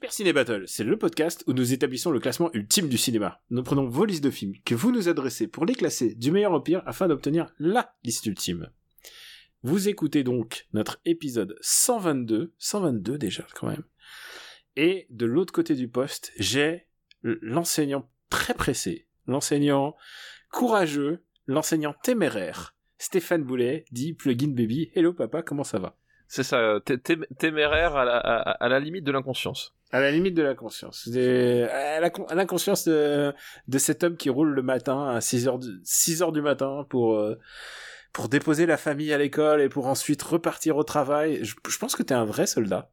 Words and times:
Super 0.00 0.12
Ciné 0.14 0.32
Battle, 0.32 0.64
c'est 0.66 0.82
le 0.82 0.96
podcast 0.98 1.44
où 1.46 1.52
nous 1.52 1.74
établissons 1.74 2.10
le 2.10 2.20
classement 2.20 2.50
ultime 2.54 2.88
du 2.88 2.96
cinéma. 2.96 3.42
Nous 3.50 3.62
prenons 3.62 3.86
vos 3.86 4.06
listes 4.06 4.24
de 4.24 4.30
films 4.30 4.54
que 4.64 4.74
vous 4.74 4.92
nous 4.92 5.10
adressez 5.10 5.46
pour 5.46 5.66
les 5.66 5.74
classer 5.74 6.14
du 6.14 6.30
meilleur 6.32 6.52
au 6.54 6.60
pire 6.62 6.82
afin 6.86 7.06
d'obtenir 7.06 7.52
LA 7.58 7.94
liste 8.02 8.24
ultime. 8.24 8.70
Vous 9.62 9.90
écoutez 9.90 10.24
donc 10.24 10.66
notre 10.72 11.02
épisode 11.04 11.54
122, 11.60 12.54
122 12.56 13.18
déjà 13.18 13.46
quand 13.54 13.66
même. 13.66 13.82
Et 14.74 15.06
de 15.10 15.26
l'autre 15.26 15.52
côté 15.52 15.74
du 15.74 15.86
poste, 15.86 16.32
j'ai 16.38 16.86
l'enseignant 17.22 18.10
très 18.30 18.54
pressé, 18.54 19.06
l'enseignant 19.26 19.96
courageux, 20.50 21.22
l'enseignant 21.46 21.92
téméraire, 22.02 22.74
Stéphane 22.96 23.44
Boulet, 23.44 23.84
dit 23.92 24.14
Plugin 24.14 24.48
Baby. 24.54 24.92
Hello 24.94 25.12
papa, 25.12 25.42
comment 25.42 25.62
ça 25.64 25.78
va? 25.78 25.98
C'est 26.26 26.42
ça, 26.42 26.80
té- 26.86 26.96
téméraire 27.38 27.96
à 27.96 28.68
la 28.70 28.80
limite 28.80 29.04
de 29.04 29.12
l'inconscience. 29.12 29.76
À 29.92 30.00
la 30.00 30.10
limite 30.12 30.34
de 30.34 30.42
la 30.42 30.54
conscience. 30.54 31.08
Des- 31.08 31.62
À 31.64 32.00
la 32.00 32.10
de, 32.84 33.34
de 33.68 33.78
cet 33.78 34.04
homme 34.04 34.16
qui 34.16 34.30
roule 34.30 34.50
le 34.52 34.62
matin 34.62 35.08
à 35.08 35.20
6 35.20 35.48
heures 35.48 35.58
du, 35.58 35.68
6 35.84 36.22
heures 36.22 36.32
du 36.32 36.42
matin 36.42 36.86
pour, 36.88 37.14
euh, 37.16 37.38
pour 38.12 38.28
déposer 38.28 38.66
la 38.66 38.76
famille 38.76 39.12
à 39.12 39.18
l'école 39.18 39.60
et 39.60 39.68
pour 39.68 39.86
ensuite 39.88 40.22
repartir 40.22 40.76
au 40.76 40.84
travail. 40.84 41.44
Je, 41.44 41.54
je 41.68 41.78
pense 41.78 41.96
que 41.96 42.02
t'es 42.04 42.14
un 42.14 42.24
vrai 42.24 42.46
soldat. 42.46 42.92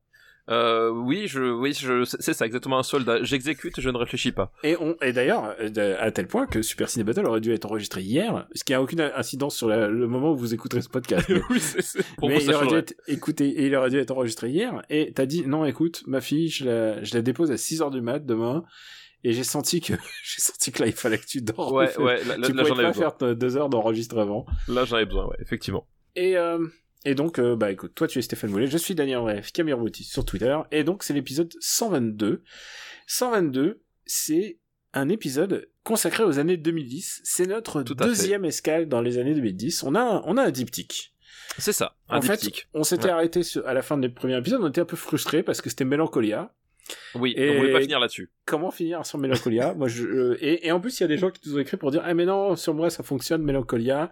Euh, 0.49 0.89
oui, 0.89 1.27
je, 1.27 1.41
oui, 1.41 1.73
je, 1.73 2.05
c'est 2.05 2.33
ça, 2.33 2.45
exactement 2.45 2.79
un 2.79 2.83
soldat. 2.83 3.21
J'exécute, 3.23 3.79
je 3.81 3.89
ne 3.89 3.97
réfléchis 3.97 4.31
pas. 4.31 4.51
Et, 4.63 4.77
on, 4.79 4.95
et 5.01 5.11
d'ailleurs, 5.11 5.55
à 5.99 6.11
tel 6.11 6.27
point 6.27 6.47
que 6.47 6.61
Super 6.61 6.89
Ciné 6.89 7.03
Battle 7.03 7.25
aurait 7.25 7.41
dû 7.41 7.51
être 7.53 7.65
enregistré 7.65 8.01
hier, 8.01 8.47
ce 8.55 8.63
qui 8.63 8.73
a 8.73 8.81
aucune 8.81 9.01
incidence 9.01 9.55
sur 9.57 9.67
la- 9.67 9.87
le 9.89 10.07
moment 10.07 10.31
où 10.31 10.37
vous 10.37 10.53
écouterez 10.53 10.81
ce 10.81 10.89
podcast. 10.89 11.27
Mais- 11.29 11.41
oui, 11.49 11.59
c'est, 11.59 11.81
c'est- 11.81 12.03
pour 12.15 12.29
mais 12.29 12.39
vous, 12.39 12.45
il 12.49 12.53
aurait 12.53 12.67
dû 12.67 12.75
être 12.75 12.93
écouté 13.07 13.47
et 13.49 13.65
il 13.67 13.75
aurait 13.75 13.89
dû 13.89 13.97
être 13.99 14.11
enregistré 14.11 14.49
hier 14.49 14.81
et 14.89 15.11
t'as 15.13 15.25
dit 15.25 15.45
non 15.45 15.65
écoute 15.65 16.03
ma 16.07 16.21
fille 16.21 16.47
je 16.49 16.65
la, 16.65 17.03
je 17.03 17.13
la 17.13 17.21
dépose 17.21 17.51
à 17.51 17.57
6 17.57 17.81
heures 17.81 17.91
du 17.91 18.01
mat 18.01 18.19
demain 18.25 18.63
et 19.23 19.33
j'ai 19.33 19.43
senti 19.43 19.81
que 19.81 19.93
j'ai 20.23 20.39
senti 20.41 20.71
que 20.71 20.81
là 20.81 20.87
il 20.87 20.93
fallait 20.93 21.17
que 21.17 21.25
tu 21.25 21.41
dors 21.41 21.73
Ouais, 21.73 21.95
ouais, 21.97 22.23
là, 22.23 22.37
là, 22.37 22.47
tu 22.47 22.53
là, 22.53 22.63
pouvais 22.63 22.69
j'en 22.69 22.75
pas 22.75 22.87
besoin. 22.91 23.13
faire 23.19 23.35
deux 23.35 23.57
heures 23.57 23.69
d'enregistrement 23.69 24.45
Là, 24.67 24.85
j'en 24.85 24.95
avais 24.95 25.05
besoin, 25.05 25.25
ouais, 25.27 25.35
effectivement. 25.39 25.85
et 26.15 26.37
euh, 26.37 26.59
et 27.09 27.15
donc 27.15 27.39
euh, 27.39 27.55
bah 27.55 27.71
écoute 27.71 27.93
toi 27.95 28.07
tu 28.07 28.19
es 28.19 28.21
Stéphane 28.21 28.49
Moulet 28.51 28.67
je 28.67 28.77
suis 28.77 28.95
Daniel 28.95 29.19
Bref 29.19 29.51
Camille 29.51 29.73
Bouti 29.75 30.03
sur 30.03 30.25
Twitter 30.25 30.57
et 30.71 30.83
donc 30.83 31.03
c'est 31.03 31.13
l'épisode 31.13 31.53
122 31.59 32.43
122 33.07 33.81
c'est 34.05 34.59
un 34.93 35.09
épisode 35.09 35.69
consacré 35.83 36.23
aux 36.23 36.39
années 36.39 36.57
2010 36.57 37.21
c'est 37.23 37.45
notre 37.47 37.83
fait. 37.83 37.95
deuxième 37.95 38.45
escale 38.45 38.87
dans 38.87 39.01
les 39.01 39.17
années 39.17 39.33
2010 39.35 39.83
on 39.83 39.95
a 39.95 40.01
un, 40.01 40.21
on 40.25 40.37
a 40.37 40.43
un 40.43 40.51
diptyque 40.51 41.13
C'est 41.57 41.73
ça, 41.73 41.95
un 42.09 42.17
en 42.17 42.21
fait, 42.21 42.37
diptyque. 42.41 42.67
on 42.73 42.83
s'était 42.83 43.05
Ouais. 43.05 43.11
arrêté 43.11 43.41
à 43.65 43.73
la 43.73 43.81
fin 43.81 43.97
des 43.97 44.09
premiers 44.09 44.37
épisodes, 44.37 44.61
on 44.61 44.69
était 44.69 44.81
un 44.81 44.85
peu 44.85 44.97
frustrés 44.97 45.43
parce 45.43 45.61
que 45.61 45.69
c'était 45.69 45.85
Mélancolia. 45.85 46.53
Oui, 47.15 47.33
et- 47.35 47.49
on 47.49 47.57
voulait 47.57 47.71
pas 47.73 47.81
finir 47.81 47.99
là-dessus. 47.99 48.29
Comment 48.45 48.71
finir 48.71 49.05
sur 49.05 49.17
Mélancolia? 49.17 49.73
Moi, 49.73 49.87
je, 49.87 50.05
euh, 50.05 50.37
et, 50.39 50.67
et 50.67 50.71
en 50.71 50.79
plus, 50.79 50.99
il 50.99 51.03
y 51.03 51.05
a 51.05 51.07
des 51.07 51.17
gens 51.17 51.29
qui 51.31 51.41
nous 51.49 51.55
ont 51.57 51.59
écrit 51.59 51.77
pour 51.77 51.91
dire 51.91 52.01
ah 52.05 52.13
mais 52.13 52.25
non, 52.25 52.55
sur 52.55 52.73
moi 52.73 52.89
ça 52.89 53.03
fonctionne 53.03 53.41
Mélancolia 53.43 54.09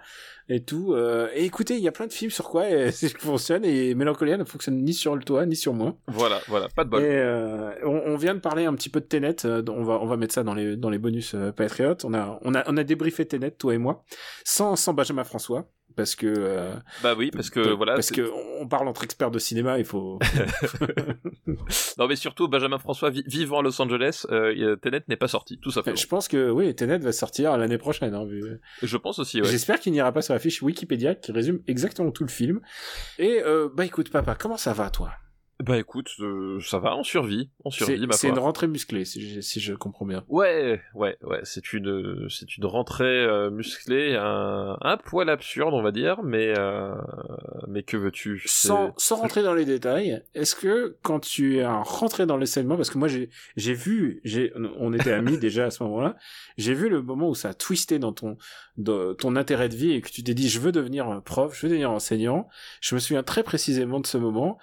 et 0.49 0.63
tout. 0.63 0.93
euh, 0.93 1.29
et 1.33 1.45
écoutez, 1.45 1.75
il 1.75 1.81
y 1.81 1.87
a 1.87 1.91
plein 1.91 2.07
de 2.07 2.13
films 2.13 2.31
sur 2.31 2.49
quoi 2.49 2.65
ça 2.91 3.07
fonctionne 3.19 3.63
et 3.65 3.95
Mélancolia 3.95 4.37
ne 4.37 4.43
fonctionne 4.43 4.83
ni 4.83 4.93
sur 4.93 5.15
le 5.15 5.23
toit 5.23 5.45
ni 5.45 5.55
sur 5.55 5.73
moi. 5.73 5.95
Voilà, 6.07 6.41
voilà, 6.47 6.67
pas 6.69 6.83
de 6.83 6.89
bol. 6.89 7.01
euh, 7.03 7.71
on, 7.83 8.01
on 8.13 8.15
vient 8.17 8.35
de 8.35 8.39
parler 8.39 8.65
un 8.65 8.73
petit 8.73 8.89
peu 8.89 8.99
de 8.99 9.05
Tenet. 9.05 9.45
on 9.45 9.83
va 9.83 9.99
on 10.01 10.05
va 10.05 10.17
mettre 10.17 10.33
ça 10.33 10.43
dans 10.43 10.53
les 10.53 10.75
dans 10.75 10.89
les 10.89 10.97
bonus 10.99 11.35
Patriotes. 11.55 12.03
On 12.05 12.13
a 12.13 12.39
on 12.43 12.53
a 12.55 12.63
on 12.69 12.75
a 12.77 12.83
débriefé 12.83 13.25
Tenet 13.25 13.51
toi 13.51 13.73
et 13.73 13.77
moi 13.77 14.03
sans 14.43 14.75
sans 14.75 14.93
Benjamin 14.93 15.23
François 15.23 15.67
parce 15.95 16.15
que 16.15 16.27
euh, 16.27 16.73
Bah 17.03 17.13
oui, 17.17 17.31
parce 17.31 17.49
que 17.49 17.59
voilà. 17.59 17.93
parce 17.95 18.11
que 18.11 18.29
on 18.59 18.67
parle 18.67 18.87
entre 18.87 19.03
experts 19.03 19.31
de 19.31 19.39
cinéma, 19.39 19.79
il 19.79 19.85
faut 19.85 20.19
Non, 21.97 22.07
mais 22.07 22.15
surtout, 22.15 22.47
Benjamin 22.47 22.77
François 22.79 23.09
vi- 23.09 23.23
vivant 23.25 23.59
à 23.59 23.61
Los 23.61 23.79
Angeles, 23.81 24.25
euh, 24.31 24.73
a- 24.73 24.77
Tenet 24.77 25.03
n'est 25.07 25.15
pas 25.15 25.27
sorti, 25.27 25.57
tout 25.57 25.71
simplement. 25.71 25.95
Je 25.95 26.07
pense 26.07 26.27
que 26.27 26.49
oui, 26.49 26.73
Tenet 26.75 26.97
va 26.99 27.11
sortir 27.11 27.57
l'année 27.57 27.77
prochaine. 27.77 28.13
Hein, 28.13 28.25
vu- 28.25 28.59
Je 28.81 28.97
pense 28.97 29.19
aussi, 29.19 29.41
ouais. 29.41 29.47
J'espère 29.47 29.79
qu'il 29.79 29.93
n'ira 29.93 30.11
pas 30.11 30.21
sur 30.21 30.33
la 30.33 30.39
fiche 30.39 30.61
Wikipédia 30.61 31.15
qui 31.15 31.31
résume 31.31 31.61
exactement 31.67 32.11
tout 32.11 32.23
le 32.23 32.29
film. 32.29 32.61
Et 33.19 33.41
euh, 33.43 33.69
bah 33.73 33.85
écoute 33.85 34.09
papa, 34.09 34.35
comment 34.35 34.57
ça 34.57 34.73
va 34.73 34.89
toi? 34.89 35.11
Bah 35.63 35.77
écoute, 35.77 36.11
euh, 36.19 36.59
ça 36.59 36.79
va, 36.79 36.97
on 36.97 37.03
survit, 37.03 37.49
on 37.63 37.69
survit, 37.69 38.05
c'est 38.11 38.27
une 38.27 38.39
rentrée 38.39 38.67
musclée 38.67 39.05
si 39.05 39.25
je, 39.25 39.39
si 39.39 39.61
je 39.61 39.73
comprends 39.73 40.05
bien. 40.05 40.25
Ouais, 40.27 40.81
ouais, 40.93 41.17
ouais, 41.23 41.39
c'est 41.43 41.71
une, 41.71 42.27
c'est 42.29 42.57
une 42.57 42.65
rentrée 42.65 43.05
euh, 43.05 43.49
musclée, 43.49 44.17
un, 44.19 44.75
un 44.81 44.97
poil 44.97 45.29
absurde, 45.29 45.73
on 45.73 45.81
va 45.81 45.93
dire, 45.93 46.23
mais, 46.23 46.53
euh, 46.57 46.93
mais 47.69 47.83
que 47.83 47.95
veux-tu 47.95 48.43
Sans, 48.45 48.93
sans 48.97 49.15
rentrer 49.15 49.43
dans 49.43 49.53
les 49.53 49.63
détails, 49.63 50.21
est-ce 50.33 50.55
que 50.55 50.97
quand 51.03 51.21
tu 51.21 51.57
es 51.57 51.65
rentré 51.65 52.25
dans 52.25 52.35
l'enseignement, 52.35 52.75
parce 52.75 52.89
que 52.89 52.97
moi 52.97 53.07
j'ai 53.07 53.29
j'ai 53.55 53.73
vu, 53.73 54.19
j'ai 54.25 54.51
on 54.77 54.91
était 54.91 55.13
amis 55.13 55.37
déjà 55.37 55.67
à 55.67 55.71
ce 55.71 55.83
moment-là, 55.83 56.17
j'ai 56.57 56.73
vu 56.73 56.89
le 56.89 57.01
moment 57.01 57.29
où 57.29 57.35
ça 57.35 57.49
a 57.49 57.53
twisté 57.53 57.97
dans 57.97 58.11
ton 58.11 58.37
dans 58.75 59.15
ton 59.15 59.37
intérêt 59.37 59.69
de 59.69 59.75
vie 59.75 59.93
et 59.93 60.01
que 60.01 60.09
tu 60.09 60.21
t'es 60.21 60.33
dit 60.33 60.49
je 60.49 60.59
veux 60.59 60.73
devenir 60.73 61.21
prof, 61.23 61.55
je 61.55 61.61
veux 61.65 61.69
devenir 61.69 61.91
enseignant. 61.91 62.49
Je 62.81 62.93
me 62.93 62.99
souviens 62.99 63.23
très 63.23 63.43
précisément 63.43 64.01
de 64.01 64.07
ce 64.07 64.17
moment 64.17 64.59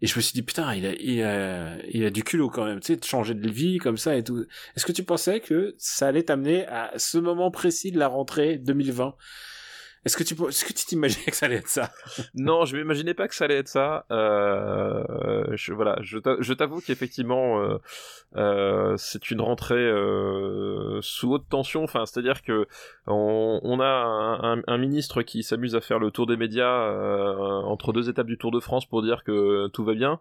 et 0.00 0.06
je 0.06 0.16
me 0.16 0.20
suis 0.20 0.32
dit 0.34 0.42
putain 0.42 0.74
il 0.74 0.86
a 0.86 0.92
il 1.88 2.04
a 2.04 2.10
du 2.10 2.22
culot 2.22 2.50
quand 2.50 2.64
même, 2.64 2.80
tu 2.80 2.88
sais, 2.88 2.96
de 2.96 3.04
changer 3.04 3.34
de 3.34 3.50
vie 3.50 3.78
comme 3.78 3.96
ça 3.96 4.16
et 4.16 4.22
tout. 4.24 4.44
Est-ce 4.76 4.84
que 4.84 4.92
tu 4.92 5.04
pensais 5.04 5.40
que 5.40 5.74
ça 5.78 6.08
allait 6.08 6.24
t'amener 6.24 6.66
à 6.66 6.92
ce 6.96 7.18
moment 7.18 7.50
précis 7.50 7.92
de 7.92 7.98
la 7.98 8.08
rentrée 8.08 8.58
2020 8.58 9.14
Est-ce 10.06 10.16
que 10.16 10.22
tu 10.22 10.34
est-ce 10.48 10.64
que 10.64 10.72
tu 10.72 10.86
t'imaginais 10.86 11.24
que 11.26 11.34
ça 11.36 11.46
allait 11.46 11.56
être 11.56 11.68
ça? 11.68 11.90
Non, 12.34 12.64
je 12.64 12.76
m'imaginais 12.76 13.12
pas 13.12 13.26
que 13.26 13.34
ça 13.34 13.44
allait 13.46 13.58
être 13.58 13.66
ça. 13.68 14.06
Euh, 14.12 15.44
je, 15.56 15.72
voilà, 15.72 15.98
je 16.00 16.18
t'a- 16.18 16.36
je 16.40 16.52
t'avoue 16.52 16.80
qu'effectivement, 16.80 17.60
euh, 17.60 17.78
euh, 18.36 18.94
c'est 18.96 19.30
une 19.32 19.40
rentrée 19.40 19.74
euh, 19.74 21.00
sous 21.02 21.32
haute 21.32 21.48
tension. 21.48 21.82
Enfin, 21.82 22.06
c'est-à-dire 22.06 22.42
que 22.42 22.66
on, 23.08 23.60
on 23.64 23.80
a 23.80 23.84
un, 23.84 24.58
un- 24.58 24.62
un 24.66 24.78
ministre 24.78 25.22
qui 25.22 25.42
s'amuse 25.42 25.74
à 25.74 25.80
faire 25.80 25.98
le 25.98 26.10
tour 26.12 26.26
des 26.26 26.36
médias 26.36 26.82
euh, 26.88 27.34
entre 27.64 27.92
deux 27.92 28.08
étapes 28.08 28.28
du 28.28 28.38
Tour 28.38 28.52
de 28.52 28.60
France 28.60 28.86
pour 28.86 29.02
dire 29.02 29.24
que 29.24 29.66
tout 29.72 29.84
va 29.84 29.94
bien. 29.94 30.20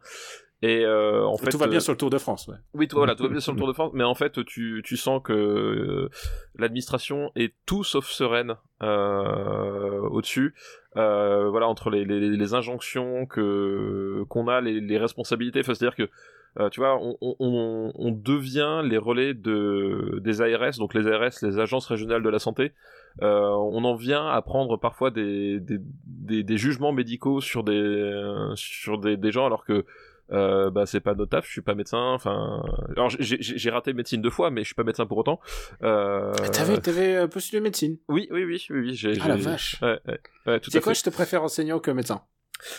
Et 0.68 0.84
euh, 0.86 1.24
en 1.26 1.38
fait, 1.38 1.50
Tout 1.52 1.58
va 1.58 1.68
bien 1.68 1.78
euh, 1.78 1.82
sur 1.82 1.92
le 1.94 1.98
Tour 1.98 2.10
de 2.10 2.18
France, 2.18 2.48
ouais. 2.48 2.56
oui, 2.74 2.88
tout, 2.88 2.96
voilà, 2.98 3.14
tout 3.16 3.24
va 3.24 3.30
bien 3.30 3.40
sur 3.46 3.52
le 3.52 3.58
Tour 3.58 3.68
de 3.68 3.74
France, 3.74 3.92
mais 3.94 4.04
en 4.04 4.16
fait, 4.16 4.44
tu, 4.46 4.82
tu 4.84 4.98
sens 4.98 5.22
que 5.24 5.34
euh, 5.34 6.10
l'administration 6.58 7.32
est 7.36 7.54
tout 7.66 7.84
sauf 7.84 8.06
sereine 8.08 8.56
euh, 8.82 10.00
au-dessus. 10.10 10.56
Euh, 10.98 11.50
voilà, 11.50 11.68
entre 11.68 11.90
les, 11.90 12.06
les, 12.06 12.20
les 12.30 12.54
injonctions 12.54 13.26
que 13.26 14.24
qu'on 14.30 14.48
a, 14.48 14.62
les, 14.62 14.80
les 14.80 14.98
responsabilités. 14.98 15.60
Enfin, 15.60 15.74
c'est-à-dire 15.74 15.96
que 15.98 16.10
euh, 16.58 16.70
tu 16.70 16.80
vois, 16.80 16.98
on, 17.02 17.18
on- 17.22 18.12
devient 18.12 18.82
les 18.86 18.98
relais 18.98 19.34
de 19.34 20.20
des 20.24 20.42
ARS, 20.42 20.78
donc 20.78 20.94
les 20.94 21.06
ARS, 21.06 21.32
les 21.42 21.60
agences 21.60 21.86
régionales 21.88 22.24
de 22.24 22.30
la 22.30 22.40
santé. 22.40 22.72
Euh, 23.22 23.50
on 23.50 23.84
en 23.84 23.96
vient 23.96 24.26
à 24.28 24.42
prendre 24.42 24.78
parfois 24.78 25.12
des, 25.12 25.60
des, 25.60 25.80
des, 26.06 26.44
des 26.44 26.58
jugements 26.58 26.94
médicaux 26.94 27.42
sur 27.42 27.64
des 27.66 28.22
sur 28.56 28.98
des, 29.00 29.18
des 29.18 29.32
gens 29.34 29.46
alors 29.46 29.66
que 29.66 29.86
euh, 30.32 30.70
bah 30.72 30.86
c'est 30.86 31.00
pas 31.00 31.14
notre 31.14 31.32
taf, 31.32 31.46
je 31.46 31.52
suis 31.52 31.62
pas 31.62 31.76
médecin. 31.76 32.14
Enfin, 32.14 32.64
alors 32.96 33.10
j'ai- 33.10 33.70
raté 33.70 33.94
médecine 33.94 34.22
deux 34.22 34.30
fois, 34.30 34.52
mais 34.52 34.62
je 34.62 34.66
suis 34.68 34.76
pas 34.76 34.84
médecin 34.84 35.06
pour 35.06 35.18
autant. 35.18 35.40
Euh... 35.84 36.32
T'avais, 36.54 36.78
t'avais 36.80 37.16
euh, 37.16 37.28
postulé 37.28 37.62
médecine? 37.62 37.98
Oui, 38.08 38.28
oui, 38.32 38.44
oui, 38.44 38.66
oui, 38.70 38.80
oui. 38.80 38.94
J'ai, 38.96 39.14
Ah 39.22 39.28
la 39.28 39.36
vache. 39.36 39.76
Ouais, 39.82 40.00
ouais, 40.08 40.20
ouais, 40.48 40.56
à 40.56 40.82
quoi, 40.82 40.94
fait. 40.94 41.00
je 41.00 41.04
te 41.04 41.10
préfère 41.10 41.44
enseignant 41.44 41.80
que 41.80 41.92
médecin? 41.92 42.22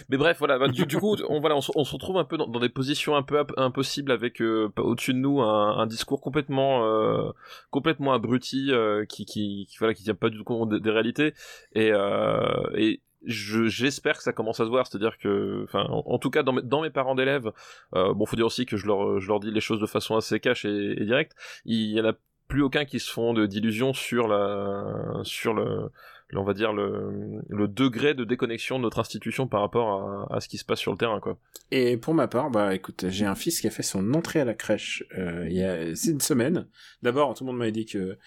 Mais 0.09 0.17
bref, 0.17 0.38
voilà. 0.38 0.59
bah, 0.59 0.69
du, 0.69 0.87
du 0.87 0.97
coup, 0.99 1.17
on 1.29 1.41
voilà, 1.41 1.55
on, 1.55 1.61
se- 1.61 1.70
on 1.75 1.85
se 1.85 1.93
retrouve 1.93 2.17
un 2.17 2.25
peu 2.25 2.38
dans, 2.38 2.47
dans 2.49 2.61
des 2.61 2.70
positions 2.70 3.15
un 3.15 3.23
peu 3.23 3.44
impossibles 3.56 4.11
avec 4.11 4.41
euh, 4.41 4.70
au-dessus 4.79 5.12
de 5.12 5.19
nous 5.19 5.41
un, 5.43 5.76
un 5.79 5.87
discours 5.87 6.20
complètement, 6.20 6.85
euh, 6.87 7.31
complètement 7.70 8.15
abruti 8.15 8.73
euh, 8.73 9.05
qui, 9.05 9.26
qui, 9.26 9.67
qui, 9.69 9.76
voilà, 9.79 9.93
qui 9.94 10.03
tient 10.03 10.15
pas 10.15 10.31
du 10.31 10.38
tout 10.38 10.44
compte 10.44 10.70
des, 10.70 10.81
des 10.81 10.91
réalités 10.91 11.35
et, 11.75 11.93
euh, 11.93 12.97
j'espère 13.26 14.17
que 14.17 14.23
ça 14.23 14.32
commence 14.32 14.61
à 14.61 14.64
se 14.64 14.70
voir, 14.70 14.87
c'est-à-dire 14.87 15.19
que, 15.19 15.64
enfin, 15.64 15.87
en, 15.90 16.19
tout 16.19 16.31
cas 16.31 16.43
dans 16.43 16.82
mes, 16.82 16.90
parents 16.90 17.14
d'élèves, 17.14 17.52
euh, 17.94 18.14
bon, 18.14 18.26
faut 18.26 18.37
dire 18.37 18.46
aussi 18.46 18.67
que 18.67 18.76
je 18.76 18.87
leur, 18.87 19.40
dis 19.40 19.50
les 19.50 19.61
choses 19.61 19.81
de 19.81 19.87
façon 19.87 20.17
assez 20.17 20.40
cash 20.40 20.64
et, 20.64 20.94
et 21.00 21.05
directe. 21.05 21.32
Il 21.64 21.90
y 21.90 22.00
en 22.00 22.05
a 22.06 22.12
plus 22.49 22.62
aucun 22.62 22.84
qui 22.84 23.00
se 23.00 23.11
font 23.11 23.34
d'illusions 23.46 23.93
sur 23.93 24.28
la, 24.28 25.20
sur 25.25 25.52
le, 25.52 25.90
on 26.34 26.44
va 26.44 26.55
dire 26.55 26.73
le, 26.73 27.43
degré 27.69 28.14
de 28.14 28.25
déconnexion 28.25 28.78
de 28.78 28.82
notre 28.82 28.99
institution 28.99 29.46
par 29.46 29.61
rapport 29.61 30.32
à, 30.32 30.40
ce 30.40 30.49
qui 30.49 30.58
se 30.58 30.64
passe 30.64 30.81
sur 30.81 30.93
le 30.93 30.99
terrain 30.99 31.20
quoi. 31.20 31.38
Et 31.70 31.96
pour 31.96 32.14
ma 32.14 32.29
part, 32.29 32.50
bah 32.50 32.75
écoute, 32.75 33.06
j'ai 33.08 33.26
un 33.26 33.34
fils 33.34 33.61
qui 33.61 33.67
a 33.67 33.70
fait 33.70 33.82
son 33.82 34.14
entrée 34.14 34.40
à 34.40 34.44
la 34.44 34.55
crèche 34.55 35.05
euh, 35.19 35.46
il 35.49 35.56
y 35.56 35.62
a 35.62 35.88
une 35.88 36.20
semaine. 36.20 36.67
D'abord, 37.02 37.34
tout 37.34 37.44
le 37.44 37.49
monde 37.49 37.58
m'avait 37.58 37.72
dit 37.72 37.87
que 37.87 38.19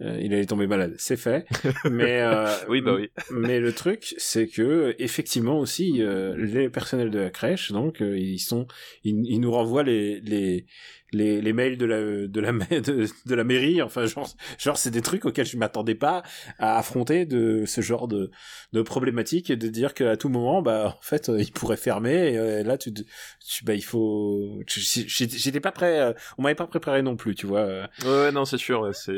euh, 0.00 0.18
il 0.20 0.34
allait 0.34 0.46
tomber 0.46 0.66
malade, 0.66 0.94
c'est 0.98 1.16
fait. 1.16 1.46
mais 1.90 2.20
euh, 2.20 2.46
Oui 2.68 2.80
bah 2.80 2.94
oui. 2.94 3.10
mais 3.30 3.60
le 3.60 3.72
truc, 3.72 4.14
c'est 4.18 4.48
que 4.48 4.94
effectivement 4.98 5.58
aussi 5.58 6.02
euh, 6.02 6.34
les 6.36 6.68
personnels 6.68 7.10
de 7.10 7.20
la 7.20 7.30
crèche, 7.30 7.70
donc 7.70 8.02
euh, 8.02 8.18
ils 8.18 8.40
sont, 8.40 8.66
ils, 9.04 9.22
ils 9.26 9.40
nous 9.40 9.52
renvoient 9.52 9.84
les 9.84 10.20
les 10.20 10.66
les, 11.14 11.40
les 11.40 11.52
mails 11.52 11.78
de 11.78 11.86
la 11.86 12.26
de 12.26 12.40
la 12.40 12.52
de, 12.80 13.06
de 13.26 13.34
la 13.34 13.44
mairie. 13.44 13.82
Enfin 13.82 14.06
genre 14.06 14.28
genre 14.58 14.76
c'est 14.76 14.90
des 14.90 15.02
trucs 15.02 15.24
auxquels 15.24 15.46
je 15.46 15.56
m'attendais 15.56 15.94
pas 15.94 16.22
à 16.58 16.78
affronter 16.78 17.24
de 17.26 17.64
ce 17.66 17.80
genre 17.80 18.08
de 18.08 18.30
de 18.72 18.82
problématiques 18.82 19.50
et 19.50 19.56
de 19.56 19.68
dire 19.68 19.94
qu'à 19.94 20.16
tout 20.16 20.28
moment 20.28 20.62
bah 20.62 20.96
en 20.98 21.02
fait 21.02 21.28
euh, 21.28 21.40
ils 21.40 21.52
pourraient 21.52 21.76
fermer. 21.76 22.32
Et, 22.32 22.38
euh, 22.38 22.62
là 22.62 22.76
tu, 22.78 22.92
tu 22.92 23.64
bah 23.64 23.74
il 23.74 23.84
faut 23.84 24.60
j'étais 24.66 25.60
pas 25.60 25.72
prêt. 25.72 26.00
euh, 26.00 26.12
on 26.38 26.42
m'avait 26.42 26.54
pas 26.54 26.66
préparé 26.66 27.02
non 27.02 27.16
plus, 27.16 27.34
tu 27.34 27.46
vois. 27.46 27.88
Ouais, 28.04 28.32
non 28.32 28.44
c'est 28.44 28.58
sûr, 28.58 28.94
c'est 28.94 29.12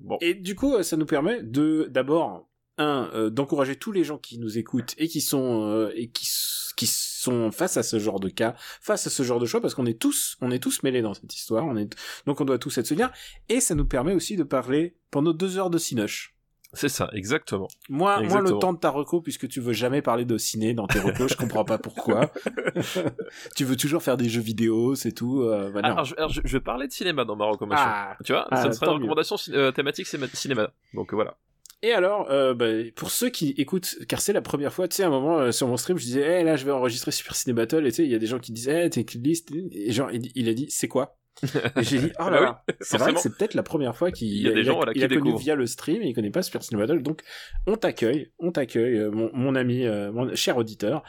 bon. 0.00 0.18
Et 0.20 0.34
du 0.34 0.54
coup, 0.54 0.82
ça 0.82 0.96
nous 0.96 1.06
permet 1.06 1.42
de 1.42 1.88
d'abord 1.90 2.46
un 2.78 3.08
euh, 3.14 3.30
d'encourager 3.30 3.76
tous 3.76 3.92
les 3.92 4.04
gens 4.04 4.18
qui 4.18 4.38
nous 4.38 4.58
écoutent 4.58 4.94
et 4.98 5.08
qui 5.08 5.20
sont 5.20 5.62
euh, 5.70 5.92
et 5.94 6.08
qui 6.08 6.28
qui 6.76 6.86
sont 6.86 7.52
face 7.52 7.76
à 7.76 7.82
ce 7.84 7.98
genre 8.00 8.18
de 8.18 8.28
cas, 8.28 8.54
face 8.80 9.06
à 9.06 9.10
ce 9.10 9.22
genre 9.22 9.38
de 9.38 9.46
choix, 9.46 9.60
parce 9.60 9.74
qu'on 9.74 9.86
est 9.86 9.98
tous 10.00 10.36
on 10.40 10.50
est 10.50 10.58
tous 10.58 10.82
mêlés 10.82 11.02
dans 11.02 11.14
cette 11.14 11.34
histoire. 11.34 11.64
On 11.64 11.76
est 11.76 11.94
donc 12.26 12.40
on 12.40 12.44
doit 12.44 12.58
tous 12.58 12.76
être 12.78 12.86
solidaires. 12.86 13.12
Et 13.48 13.60
ça 13.60 13.74
nous 13.74 13.86
permet 13.86 14.12
aussi 14.14 14.36
de 14.36 14.42
parler 14.42 14.96
pendant 15.10 15.32
deux 15.32 15.56
heures 15.58 15.70
de 15.70 15.78
cinoche. 15.78 16.32
C'est 16.76 16.88
ça, 16.88 17.08
exactement. 17.12 17.68
Moi, 17.88 18.20
moi, 18.22 18.40
le 18.40 18.58
temps 18.58 18.72
de 18.72 18.78
ta 18.80 18.90
reco, 18.90 19.20
puisque 19.20 19.46
tu 19.46 19.60
veux 19.60 19.72
jamais 19.72 20.02
parler 20.02 20.24
de 20.24 20.36
ciné 20.36 20.74
dans 20.74 20.88
tes 20.88 20.98
recos, 20.98 21.30
je 21.30 21.36
comprends 21.36 21.64
pas 21.64 21.78
pourquoi. 21.78 22.32
tu 23.54 23.64
veux 23.64 23.76
toujours 23.76 24.02
faire 24.02 24.16
des 24.16 24.28
jeux 24.28 24.40
vidéo, 24.40 24.96
c'est 24.96 25.12
tout. 25.12 25.42
Euh, 25.42 25.70
bah 25.70 25.82
non. 25.82 25.88
Alors, 25.90 26.04
je, 26.04 26.14
alors, 26.16 26.30
je- 26.30 26.40
vais 26.40 26.60
parler 26.60 26.88
de 26.88 26.92
cinéma 26.92 27.24
dans 27.24 27.36
ma 27.36 27.44
recommandation. 27.46 27.88
Ah. 27.88 28.16
Tu 28.24 28.32
vois, 28.32 28.48
Ah, 28.50 28.56
ça 28.62 28.72
sera 28.72 28.86
tant 28.86 28.92
une 28.94 28.98
mieux. 28.98 29.04
recommandation 29.04 29.36
euh, 29.50 29.70
thématique 29.70 30.06
cinéma- 30.08 30.34
cinéma. 30.34 30.70
Donc 30.94 31.14
voilà. 31.14 31.36
Et 31.84 31.92
alors, 31.92 32.30
euh, 32.30 32.54
bah, 32.54 32.68
pour 32.96 33.10
ceux 33.10 33.28
qui 33.28 33.50
écoutent, 33.58 33.94
car 34.08 34.18
c'est 34.22 34.32
la 34.32 34.40
première 34.40 34.72
fois, 34.72 34.88
tu 34.88 34.96
sais, 34.96 35.02
à 35.02 35.08
un 35.08 35.10
moment 35.10 35.38
euh, 35.38 35.52
sur 35.52 35.68
mon 35.68 35.76
stream, 35.76 35.98
je 35.98 36.04
disais, 36.04 36.40
eh 36.40 36.42
là, 36.42 36.56
je 36.56 36.64
vais 36.64 36.70
enregistrer 36.70 37.10
Super 37.10 37.36
Ciné 37.36 37.52
Battle, 37.52 37.86
et 37.86 37.90
tu 37.90 37.96
sais, 37.96 38.04
il 38.04 38.10
y 38.10 38.14
a 38.14 38.18
des 38.18 38.26
gens 38.26 38.38
qui 38.38 38.52
disaient, 38.52 38.86
eh, 38.86 38.90
t'es 38.90 39.02
une 39.02 39.22
liste, 39.22 39.50
et 39.70 39.92
genre, 39.92 40.10
il, 40.10 40.32
il 40.34 40.48
a 40.48 40.54
dit, 40.54 40.66
c'est 40.70 40.88
quoi? 40.88 41.18
Et 41.42 41.82
j'ai 41.82 41.98
dit, 41.98 42.12
oh 42.20 42.30
là 42.30 42.30
Bah 42.30 42.40
oui, 42.40 42.72
là, 42.72 42.74
c'est 42.80 42.96
vrai 42.96 43.12
que 43.12 43.20
c'est 43.20 43.36
peut-être 43.36 43.52
la 43.52 43.62
première 43.62 43.94
fois 43.94 44.10
qu'il 44.10 44.28
Il 44.28 44.48
a 44.48 44.52
des 44.52 44.64
gens, 44.64 44.76
voilà, 44.76 44.92
il 44.94 44.98
qui 44.98 45.04
a 45.04 45.08
connu 45.08 45.36
via 45.38 45.56
le 45.56 45.66
stream, 45.66 46.00
et 46.00 46.08
il 46.08 46.14
connaît 46.14 46.30
pas 46.30 46.40
Super 46.40 46.62
Ciné 46.62 46.80
Battle, 46.80 47.02
donc 47.02 47.20
on 47.66 47.76
t'accueille, 47.76 48.32
on 48.38 48.50
t'accueille, 48.50 48.96
euh, 48.96 49.10
mon, 49.10 49.30
mon 49.34 49.54
ami, 49.54 49.84
mon 49.86 50.34
cher 50.34 50.56
auditeur. 50.56 51.02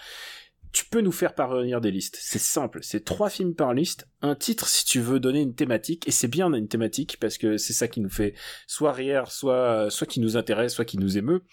Tu 0.75 0.83
peux 0.83 0.99
nous 0.99 1.13
faire 1.13 1.35
parvenir 1.35 1.79
des 1.79 1.89
listes. 1.89 2.17
C'est 2.19 2.37
simple. 2.37 2.79
C'est 2.81 3.05
trois 3.05 3.29
films 3.29 3.55
par 3.55 3.73
liste, 3.73 4.09
un 4.21 4.35
titre 4.35 4.67
si 4.67 4.83
tu 4.83 4.99
veux 4.99 5.21
donner 5.21 5.39
une 5.39 5.55
thématique, 5.55 6.05
et 6.05 6.11
c'est 6.11 6.27
bien 6.27 6.51
une 6.51 6.67
thématique 6.67 7.15
parce 7.21 7.37
que 7.37 7.55
c'est 7.55 7.71
ça 7.71 7.87
qui 7.87 8.01
nous 8.01 8.09
fait 8.09 8.33
soit 8.67 8.91
rire, 8.91 9.31
soit 9.31 9.89
soit 9.89 10.05
qui 10.05 10.19
nous 10.19 10.35
intéresse, 10.35 10.73
soit 10.73 10.83
qui 10.83 10.97
nous 10.97 11.17
émeut. 11.17 11.43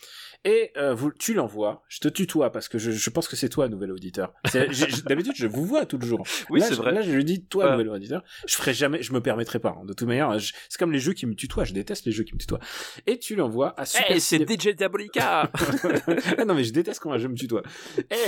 Et 0.44 0.73
euh, 0.77 0.93
vous, 0.93 1.12
tu 1.12 1.35
l'envoies. 1.35 1.85
Je 1.89 2.00
te 2.00 2.09
tutoie 2.09 2.50
parce 2.50 2.69
que 2.69 2.77
je, 2.79 2.91
je 2.91 3.11
pense 3.11 3.29
que 3.29 3.37
c'est 3.37 3.49
toi, 3.49 3.69
nouvel 3.69 3.93
auditeur. 3.93 4.33
C'est- 4.50 4.67
D'habitude, 5.06 5.35
je 5.37 5.47
vous 5.47 5.65
vois 5.65 5.87
toujours. 5.87 6.25
Oui, 6.50 6.59
Là, 6.59 6.67
c'est 6.67 6.75
je- 6.75 6.79
vrai. 6.81 6.93
Là, 6.93 7.00
je 7.03 7.12
lui 7.12 7.25
dis 7.25 7.44
toi, 7.44 7.67
Ouais. 7.67 7.71
nouvel 7.73 7.89
auditeur. 7.91 8.25
Je 8.49 8.56
ferai 8.56 8.75
jamais, 8.75 9.03
je 9.03 9.12
me 9.12 9.21
permettrai 9.21 9.61
pas. 9.61 9.77
hein. 9.81 9.85
De 9.85 9.93
toute 9.93 10.09
manière, 10.09 10.37
c'est 10.69 10.79
comme 10.79 10.91
les 10.93 10.99
jeux 10.99 11.12
qui 11.12 11.27
me 11.27 11.35
tutoient. 11.35 11.62
Je 11.65 11.73
déteste 11.73 12.06
les 12.06 12.12
jeux 12.12 12.25
qui 12.25 12.35
me 12.35 12.39
tutoient. 12.41 12.59
Et 13.06 13.19
tu 13.21 13.37
l'envoies 13.37 13.73
à 13.79 13.85
Super 13.87 14.11
Hey, 14.11 14.21
c'est 14.21 14.39
Ciné- 14.39 14.47
DJ 14.73 14.75
Diabolica 14.75 15.50
ah 16.39 16.44
non 16.44 16.55
mais 16.55 16.65
je 16.65 16.73
déteste 16.73 16.99
quand 17.00 17.12
un 17.12 17.19
jeu 17.19 17.29
me 17.29 17.37
tutoie. 17.37 17.62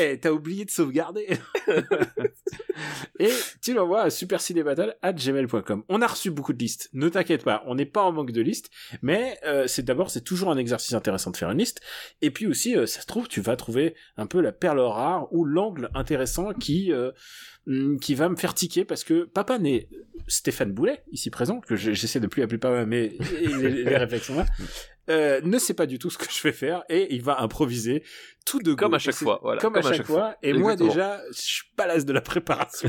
Eh, 0.01 0.19
t'as 0.21 0.31
oublié 0.31 0.65
de 0.65 0.71
sauvegarder. 0.71 1.27
et 3.19 3.31
tu 3.63 3.75
l'envoies 3.75 4.03
à 4.03 4.11
supercinébattle@gmail.com. 4.11 5.85
On 5.89 6.03
a 6.03 6.07
reçu 6.07 6.31
beaucoup 6.31 6.53
de 6.53 6.59
listes. 6.59 6.89
Ne 6.93 7.09
t'inquiète 7.09 7.45
pas, 7.45 7.63
on 7.67 7.75
n'est 7.75 7.87
pas 7.87 8.03
en 8.03 8.13
manque 8.13 8.33
de 8.33 8.41
listes, 8.41 8.71
mais 9.03 9.39
euh, 9.45 9.67
c'est 9.67 9.83
d'abord 9.83 10.11
c'est 10.11 10.23
toujours 10.23 10.51
un 10.51 10.57
exercice 10.57 10.93
intéressant 10.95 11.31
de 11.31 11.37
faire 11.37 11.51
une 11.51 11.59
liste. 11.59 11.81
Et 12.23 12.31
puis 12.31 12.47
aussi, 12.47 12.77
euh, 12.77 12.87
ça 12.87 13.01
se 13.01 13.07
trouve, 13.07 13.29
tu 13.29 13.41
vas 13.41 13.57
trouver 13.57 13.95
un 14.17 14.27
peu 14.27 14.41
la 14.41 14.53
perle 14.53 14.81
rare 14.81 15.29
ou 15.33 15.45
l'angle 15.45 15.91
intéressant 15.95 16.53
qui 16.53 16.93
euh, 16.93 17.11
hum, 17.67 17.99
qui 18.01 18.15
va 18.15 18.29
me 18.29 18.37
faire 18.37 18.55
tiquer 18.55 18.85
parce 18.85 19.05
que 19.05 19.25
papa 19.25 19.59
n'est 19.59 19.89
Stéphane 20.29 20.73
Boulet 20.73 21.03
ici 21.13 21.31
présent 21.31 21.61
que 21.61 21.77
je- 21.77 21.93
j'essaie 21.93 22.21
de 22.21 22.27
plus 22.27 22.43
appeler 22.43 22.59
papa 22.59 22.87
mais 22.87 23.13
les, 23.41 23.97
réflexions 23.97 24.37
là 24.37 24.47
ne 25.43 25.59
sait 25.59 25.75
pas 25.75 25.85
du 25.87 25.99
tout 25.99 26.09
ce 26.09 26.17
que 26.17 26.25
je 26.31 26.43
vais 26.43 26.53
faire 26.53 26.83
et 26.89 27.15
il 27.15 27.21
va 27.23 27.41
improviser 27.43 28.03
tout 28.45 28.61
de 28.61 28.75
Comme 28.75 28.95
à 28.95 28.99
chaque 28.99 29.15
fois, 29.15 29.41
voilà, 29.43 29.61
comme, 29.61 29.77
à 29.77 29.83
chaque, 29.83 30.05
fois. 30.05 30.37
Et 30.43 30.53
moi 30.53 30.77
déjà, 30.77 31.21
je 31.31 31.41
suis 31.41 31.65
pas 31.77 31.87
l'as 31.87 32.05
de 32.05 32.13
la 32.13 32.21
préparation. 32.21 32.89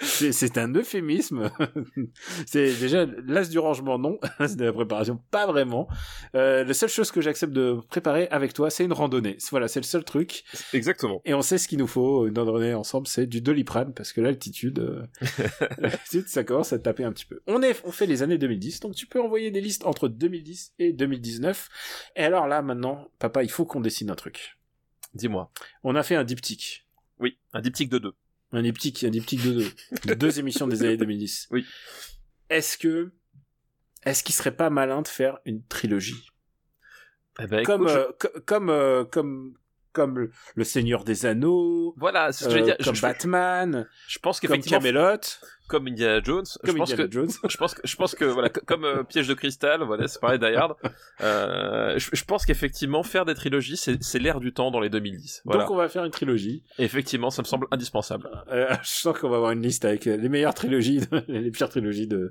c'est 0.00 0.58
un 0.58 0.72
euphémisme. 0.74 1.50
c'est 2.46 2.74
déjà 2.78 3.06
l'as 3.26 3.48
du 3.48 3.58
rangement, 3.58 3.98
non. 3.98 4.18
L'as 4.38 4.56
de 4.56 4.64
la 4.64 4.72
préparation, 4.72 5.20
pas 5.30 5.46
vraiment. 5.46 5.88
Euh, 6.34 6.64
la 6.64 6.74
seule 6.74 6.88
chose 6.88 7.10
que 7.10 7.20
j'accepte 7.20 7.52
de 7.52 7.78
préparer 7.88 8.28
avec 8.30 8.52
toi, 8.52 8.70
c'est 8.70 8.84
une 8.84 8.92
randonnée. 8.92 9.36
Voilà, 9.50 9.68
c'est 9.68 9.80
le 9.80 9.84
seul 9.84 10.04
truc. 10.04 10.44
Exactement. 10.72 11.20
Et 11.24 11.34
on 11.34 11.42
sait 11.42 11.58
ce 11.58 11.68
qu'il 11.68 11.78
nous 11.78 11.86
faut 11.86 12.26
une 12.26 12.38
randonnée 12.38 12.74
ensemble, 12.74 13.06
c'est 13.06 13.26
du 13.26 13.40
doliprane 13.40 13.94
parce 13.94 14.12
que 14.12 14.20
l'altitude, 14.20 14.78
euh, 14.78 15.90
ça 16.26 16.44
commence 16.44 16.72
à 16.72 16.78
taper 16.78 17.04
un 17.04 17.12
petit 17.12 17.26
peu. 17.26 17.40
On 17.46 17.62
est, 17.62 17.80
on 17.84 17.92
fait 17.92 18.06
les 18.06 18.22
années 18.22 18.38
2010, 18.38 18.80
donc 18.80 18.94
tu 18.94 19.06
peux 19.06 19.20
envoyer 19.20 19.50
des 19.50 19.60
listes 19.60 19.84
entre 19.86 20.08
2010 20.08 20.74
et 20.78 20.92
2019. 20.92 21.68
Et 22.16 22.22
alors 22.22 22.46
là, 22.46 22.62
maintenant, 22.62 23.08
papa, 23.18 23.42
il 23.42 23.50
faut 23.50 23.64
qu'on 23.64 23.80
décide 23.80 24.03
un 24.10 24.14
truc. 24.14 24.58
Dis-moi. 25.14 25.50
On 25.82 25.94
a 25.94 26.02
fait 26.02 26.16
un 26.16 26.24
diptyque. 26.24 26.86
Oui, 27.18 27.38
un 27.52 27.60
diptyque 27.60 27.88
de 27.90 27.98
deux. 27.98 28.14
Un 28.52 28.62
diptyque, 28.62 29.04
un 29.04 29.10
diptyque 29.10 29.42
de 29.42 29.52
deux. 29.52 29.72
De 30.06 30.14
deux 30.14 30.38
émissions 30.38 30.66
des 30.68 30.82
années 30.82 30.96
2010. 30.96 31.48
Oui. 31.50 31.64
Est-ce 32.50 32.76
que, 32.78 33.12
est-ce 34.04 34.22
qu'il 34.22 34.34
serait 34.34 34.54
pas 34.56 34.70
malin 34.70 35.02
de 35.02 35.08
faire 35.08 35.38
une 35.44 35.64
trilogie? 35.66 36.26
Eh 37.40 37.46
ben, 37.46 37.64
comme, 37.64 37.82
écoute, 37.88 37.96
euh, 37.96 38.12
co- 38.18 38.40
comme, 38.46 38.70
euh, 38.70 39.04
comme, 39.04 39.56
comme 39.94 40.28
le- 40.54 40.64
Seigneur 40.64 41.04
des 41.04 41.24
Anneaux, 41.24 41.94
Voilà, 41.96 42.32
ce 42.32 42.44
que 42.44 42.50
j'allais 42.50 42.62
euh, 42.62 42.66
dire. 42.66 42.76
comme 42.84 42.94
je, 42.94 43.00
je- 43.00 43.06
Batman, 43.06 43.88
je 44.08 44.18
pense 44.18 44.40
comme 44.40 44.50
qu'effectivement, 44.50 44.80
Camelot, 44.80 45.20
comme 45.68 45.86
Indiana 45.88 46.20
Jones, 46.22 46.44
je 46.62 46.66
comme 46.70 46.76
pense 46.78 46.90
Indiana 46.92 47.08
que 47.08 47.12
Jones. 47.14 47.30
je 47.48 47.56
pense 47.56 47.74
que 47.74 47.80
je 47.86 47.96
pense 47.96 48.14
que 48.14 48.24
voilà 48.26 48.50
co- 48.50 48.60
comme 48.66 48.84
euh, 48.84 49.02
piège 49.02 49.28
de 49.28 49.32
cristal 49.34 49.82
voilà 49.82 50.06
c'est 50.08 50.20
pareil 50.20 50.38
euh, 51.22 51.98
je, 51.98 52.10
je 52.12 52.24
pense 52.24 52.44
qu'effectivement 52.44 53.02
faire 53.02 53.24
des 53.24 53.34
trilogies 53.34 53.76
c'est 53.78 54.02
c'est 54.02 54.18
l'air 54.18 54.40
du 54.40 54.52
temps 54.52 54.70
dans 54.70 54.80
les 54.80 54.90
2010 54.90 55.42
voilà 55.46 55.62
Donc 55.62 55.70
on 55.70 55.76
va 55.76 55.88
faire 55.88 56.04
une 56.04 56.10
trilogie. 56.10 56.64
Et 56.78 56.84
effectivement 56.84 57.30
ça 57.30 57.40
me 57.42 57.46
semble 57.46 57.66
indispensable 57.70 58.28
Euh, 58.52 58.74
je 58.82 58.88
sens 58.90 59.18
qu'on 59.18 59.30
va 59.30 59.36
avoir 59.36 59.52
une 59.52 59.62
liste 59.62 59.84
avec 59.84 60.04
les 60.04 60.28
meilleures 60.28 60.54
trilogies, 60.54 61.00
les 61.28 61.50
pires 61.50 61.68
trilogies 61.70 62.06
de, 62.08 62.30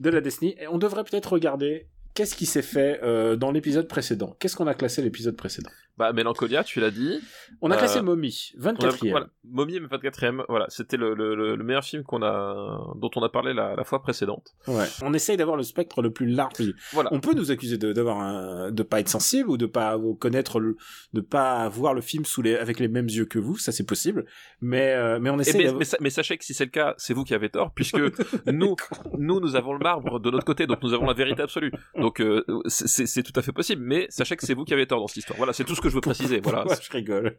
de 0.00 0.10
la 0.10 0.20
Destiny. 0.20 0.54
Et 0.60 0.68
on 0.68 0.78
devrait 0.78 1.04
peut-être 1.04 1.32
regarder 1.32 1.86
qu'est-ce 2.16 2.34
qui 2.34 2.46
s'est 2.46 2.62
fait 2.62 2.98
euh, 3.04 3.36
dans 3.36 3.52
l'épisode 3.52 3.86
précédent? 3.86 4.34
Qu'est-ce 4.40 4.56
qu'on 4.56 4.66
a 4.66 4.74
classé 4.74 5.02
l'épisode 5.02 5.36
précédent? 5.36 5.70
Bah 5.98 6.12
Mélancolia 6.12 6.62
tu 6.62 6.78
l'as 6.80 6.90
dit 6.90 7.20
On 7.62 7.70
a 7.70 7.74
Euh, 7.74 7.78
classé 7.78 8.02
Mommy, 8.02 8.52
On 8.60 8.66
a- 8.66 8.72
24e. 8.72 9.10
voilà 9.10 9.28
Mommy 9.44 9.80
mais 9.80 9.86
24ème 9.86 10.42
voilà 10.46 10.66
c'était 10.68 10.98
le, 10.98 11.14
le, 11.14 11.34
le- 11.34 11.56
le 11.56 11.64
meilleur 11.64 11.84
film 11.84 12.02
qu'on 12.02 12.22
a 12.22 12.92
dont 12.96 13.08
on 13.16 13.22
a 13.22 13.30
parlé 13.30 13.54
la, 13.54 13.74
la 13.76 13.84
fois 13.84 14.02
précédente 14.02 14.48
Ouais. 14.68 14.84
On 15.02 15.14
essaye 15.14 15.38
d'avoir 15.38 15.56
le 15.56 15.62
spectre 15.62 16.02
le 16.02 16.10
plus 16.12 16.26
large. 16.26 16.52
voilà 16.92 17.08
On 17.14 17.20
peut 17.20 17.32
nous 17.32 17.50
accuser 17.50 17.78
de 17.78 17.94
d'avoir 17.94 18.18
un, 18.20 18.70
de 18.72 18.82
pas 18.82 19.00
être 19.00 19.08
sensible 19.08 19.48
ou 19.48 19.56
de 19.56 19.64
pas 19.64 19.98
connaître 20.20 20.60
le, 20.60 20.76
de 21.14 21.22
pas 21.22 21.66
voir 21.70 21.94
le 21.94 22.02
film 22.02 22.26
sous 22.26 22.42
les 22.42 22.56
avec 22.56 22.78
les 22.78 22.88
mêmes 22.88 23.08
yeux 23.08 23.24
que 23.24 23.38
vous, 23.38 23.56
ça 23.56 23.72
c'est 23.72 23.86
possible. 23.86 24.26
Mais 24.60 24.92
euh, 24.92 25.18
mais 25.18 25.30
on 25.30 25.38
essaie 25.38 25.56
mais, 25.56 25.64
d'avoir- 25.64 25.80
mais, 25.80 25.86
mais 26.02 26.10
sachez 26.10 26.36
que 26.36 26.44
si 26.44 26.52
c'est 26.52 26.66
le 26.66 26.70
cas, 26.70 26.94
c'est 26.98 27.14
vous 27.14 27.24
qui 27.24 27.32
avez 27.34 27.48
tort, 27.48 27.72
puisque 27.74 27.96
nous, 28.52 28.76
nous, 29.18 29.40
nous 29.40 29.56
avons 29.56 29.72
le 29.72 29.78
marbre 29.78 30.20
de 30.20 30.30
notre 30.30 30.44
côté, 30.44 30.66
donc 30.66 30.82
nous 30.82 30.92
avons 30.92 31.06
la 31.06 31.14
vérité 31.14 31.40
absolue. 31.40 31.72
Donc 31.98 32.05
euh, 32.20 32.44
c'est- 32.66 33.22
tout 33.22 33.32
à 33.38 33.42
fait 33.42 33.52
possible, 33.52 33.82
mais 33.82 34.06
sachez 34.10 34.36
que 34.36 34.46
c'est 34.46 34.54
vous 34.54 34.64
qui 34.64 34.72
avez 34.74 34.86
tort 34.86 35.00
dans 35.00 35.06
cette 35.06 35.18
histoire. 35.18 35.36
Voilà, 35.36 35.52
c'est 35.52 35.64
tout 35.64 35.74
ce 35.74 35.80
que 35.80 35.88
je 35.88 35.94
veux 35.94 36.00
préciser. 36.00 36.40
Voilà. 36.40 36.64
Je 36.80 36.90
rigole. 36.90 37.38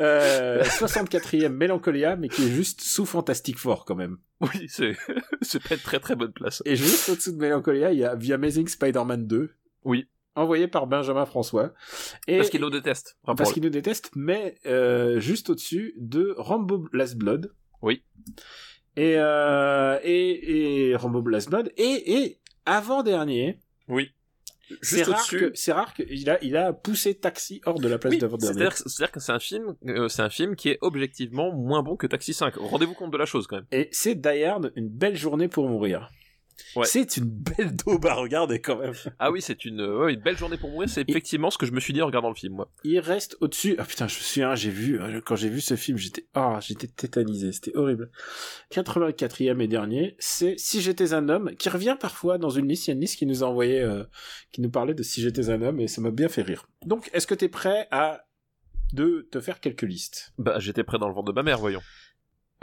Euh, 0.00 0.62
64e 0.64 1.48
Mélancolia, 1.54 2.16
mais 2.16 2.28
qui 2.28 2.44
est 2.46 2.50
juste 2.50 2.80
sous 2.80 3.04
Fantastic 3.06 3.58
Four 3.58 3.84
quand 3.84 3.94
même. 3.96 4.18
Oui, 4.40 4.66
c'est 4.68 4.96
c'est 5.42 5.62
pas 5.62 5.74
une 5.74 5.80
très 5.80 6.00
très 6.00 6.16
bonne 6.16 6.32
place. 6.32 6.62
Et 6.66 6.76
juste 6.76 7.08
au-dessous 7.08 7.32
de 7.32 7.38
Mélancolia, 7.38 7.92
il 7.92 7.98
y 7.98 8.04
a 8.04 8.16
The 8.16 8.30
Amazing 8.30 8.68
Spider-Man 8.68 9.26
2. 9.26 9.50
Oui. 9.84 10.08
Envoyé 10.34 10.68
par 10.68 10.86
Benjamin 10.86 11.24
François. 11.24 11.72
Et 12.26 12.36
Parce 12.36 12.50
qu'ils 12.50 12.60
nous 12.60 12.68
détestent. 12.70 13.16
parce 13.24 13.52
qu'il 13.54 13.62
nous 13.62 13.70
déteste, 13.70 14.10
mais 14.14 14.58
euh, 14.66 15.18
juste 15.18 15.48
au-dessus 15.48 15.94
de 15.96 16.34
Rambo 16.36 16.86
Last 16.92 17.16
Blood. 17.16 17.52
Oui. 17.80 18.02
Et, 18.96 19.14
euh, 19.16 19.98
et, 20.02 20.88
et 20.90 20.96
Rambo 20.96 21.26
Last 21.28 21.48
Blood. 21.48 21.72
Et, 21.78 22.18
et 22.22 22.40
avant-dernier, 22.66 23.60
Oui. 23.88 24.10
c'est 24.82 25.02
rare, 25.04 25.14
au-dessus. 25.20 25.38
que, 25.38 25.50
c'est 25.54 25.72
rare 25.72 25.94
qu'il 25.94 26.28
a, 26.28 26.42
il 26.42 26.56
a 26.56 26.72
poussé 26.72 27.14
Taxi 27.14 27.60
hors 27.66 27.78
de 27.78 27.88
la 27.88 27.98
place 27.98 28.12
Oui, 28.14 28.18
d'avant-dernier. 28.18 28.54
c'est-à-dire 28.54 28.74
que- 28.74 28.88
c'est-à-dire 28.88 29.12
que 29.12 29.20
c'est 29.20 29.32
un 29.32 29.38
film, 29.38 29.76
euh, 29.86 30.08
c'est 30.08 30.22
un 30.22 30.30
film 30.30 30.56
qui 30.56 30.70
est 30.70 30.78
objectivement 30.80 31.52
moins 31.52 31.82
bon 31.84 31.96
que 31.96 32.06
Taxi 32.08 32.34
5. 32.34 32.54
Rendez-vous 32.56 32.94
compte 32.94 33.12
de 33.12 33.16
la 33.16 33.26
chose 33.26 33.46
quand 33.46 33.56
même. 33.56 33.66
Et 33.70 33.88
c'est 33.92 34.14
Die 34.16 34.42
Hard, 34.44 34.72
une 34.74 34.88
belle 34.88 35.16
journée 35.16 35.46
pour 35.48 35.68
mourir. 35.68 36.10
Ouais. 36.74 36.86
C'est 36.86 37.16
une 37.16 37.24
belle 37.26 37.74
daube 37.76 38.06
à 38.06 38.14
regarder 38.14 38.60
quand 38.60 38.76
même. 38.78 38.92
Ah 39.18 39.30
oui, 39.30 39.40
c'est 39.42 39.64
une, 39.64 39.80
ouais, 39.80 40.14
une 40.14 40.20
belle 40.20 40.36
journée 40.38 40.56
pour 40.56 40.70
mourir. 40.70 40.88
C'est 40.88 41.08
effectivement 41.08 41.50
ce 41.50 41.58
que 41.58 41.66
je 41.66 41.72
me 41.72 41.80
suis 41.80 41.92
dit 41.92 42.02
en 42.02 42.06
regardant 42.06 42.28
le 42.28 42.34
film, 42.34 42.54
moi. 42.54 42.70
Il 42.84 42.98
reste 42.98 43.36
au-dessus. 43.40 43.76
Ah 43.78 43.84
putain, 43.84 44.08
je 44.08 44.16
me 44.16 44.22
souviens, 44.22 44.54
j'ai 44.54 44.70
vu, 44.70 45.00
euh, 45.00 45.20
quand 45.24 45.36
j'ai 45.36 45.48
vu 45.48 45.60
ce 45.60 45.76
film, 45.76 45.96
j'étais, 45.98 46.26
ah, 46.34 46.58
j'étais 46.62 46.86
tétanisé, 46.86 47.52
c'était 47.52 47.76
horrible. 47.76 48.10
84e 48.70 49.60
et 49.60 49.68
dernier, 49.68 50.16
c'est 50.18 50.58
Si 50.58 50.80
j'étais 50.82 51.12
un 51.12 51.28
homme, 51.28 51.54
qui 51.56 51.68
revient 51.68 51.96
parfois 51.98 52.38
dans 52.38 52.50
une 52.50 52.68
liste. 52.68 52.86
Il 52.86 52.90
y 52.90 52.92
a 52.92 52.94
une 52.94 53.00
liste 53.00 53.18
qui 53.18 53.26
nous 53.26 53.42
a 53.44 53.46
envoyé, 53.46 53.80
euh, 53.80 54.04
qui 54.52 54.60
nous 54.60 54.70
parlait 54.70 54.94
de 54.94 55.02
Si 55.02 55.20
j'étais 55.22 55.50
un 55.50 55.62
homme 55.62 55.80
et 55.80 55.88
ça 55.88 56.00
m'a 56.00 56.10
bien 56.10 56.28
fait 56.28 56.42
rire. 56.42 56.68
Donc, 56.84 57.08
est-ce 57.12 57.26
que 57.26 57.34
t'es 57.34 57.48
prêt 57.48 57.88
à 57.90 58.22
de 58.92 59.28
te 59.30 59.40
faire 59.40 59.60
quelques 59.60 59.82
listes? 59.82 60.32
Bah, 60.38 60.58
j'étais 60.58 60.84
prêt 60.84 60.98
dans 60.98 61.08
le 61.08 61.14
ventre 61.14 61.26
de 61.28 61.32
ma 61.32 61.42
mère, 61.42 61.58
voyons. 61.58 61.82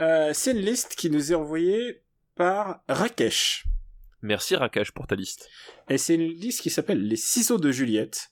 euh, 0.00 0.30
C'est 0.34 0.52
une 0.52 0.58
liste 0.58 0.94
qui 0.96 1.10
nous 1.10 1.32
est 1.32 1.34
envoyée 1.34 2.02
par 2.34 2.82
Rakesh. 2.88 3.64
Merci 4.24 4.56
Rakesh 4.56 4.90
pour 4.92 5.06
ta 5.06 5.14
liste. 5.14 5.48
Et 5.88 5.98
c'est 5.98 6.14
une 6.14 6.22
liste 6.32 6.62
qui 6.62 6.70
s'appelle 6.70 7.06
Les 7.06 7.16
ciseaux 7.16 7.58
de 7.58 7.70
Juliette, 7.70 8.30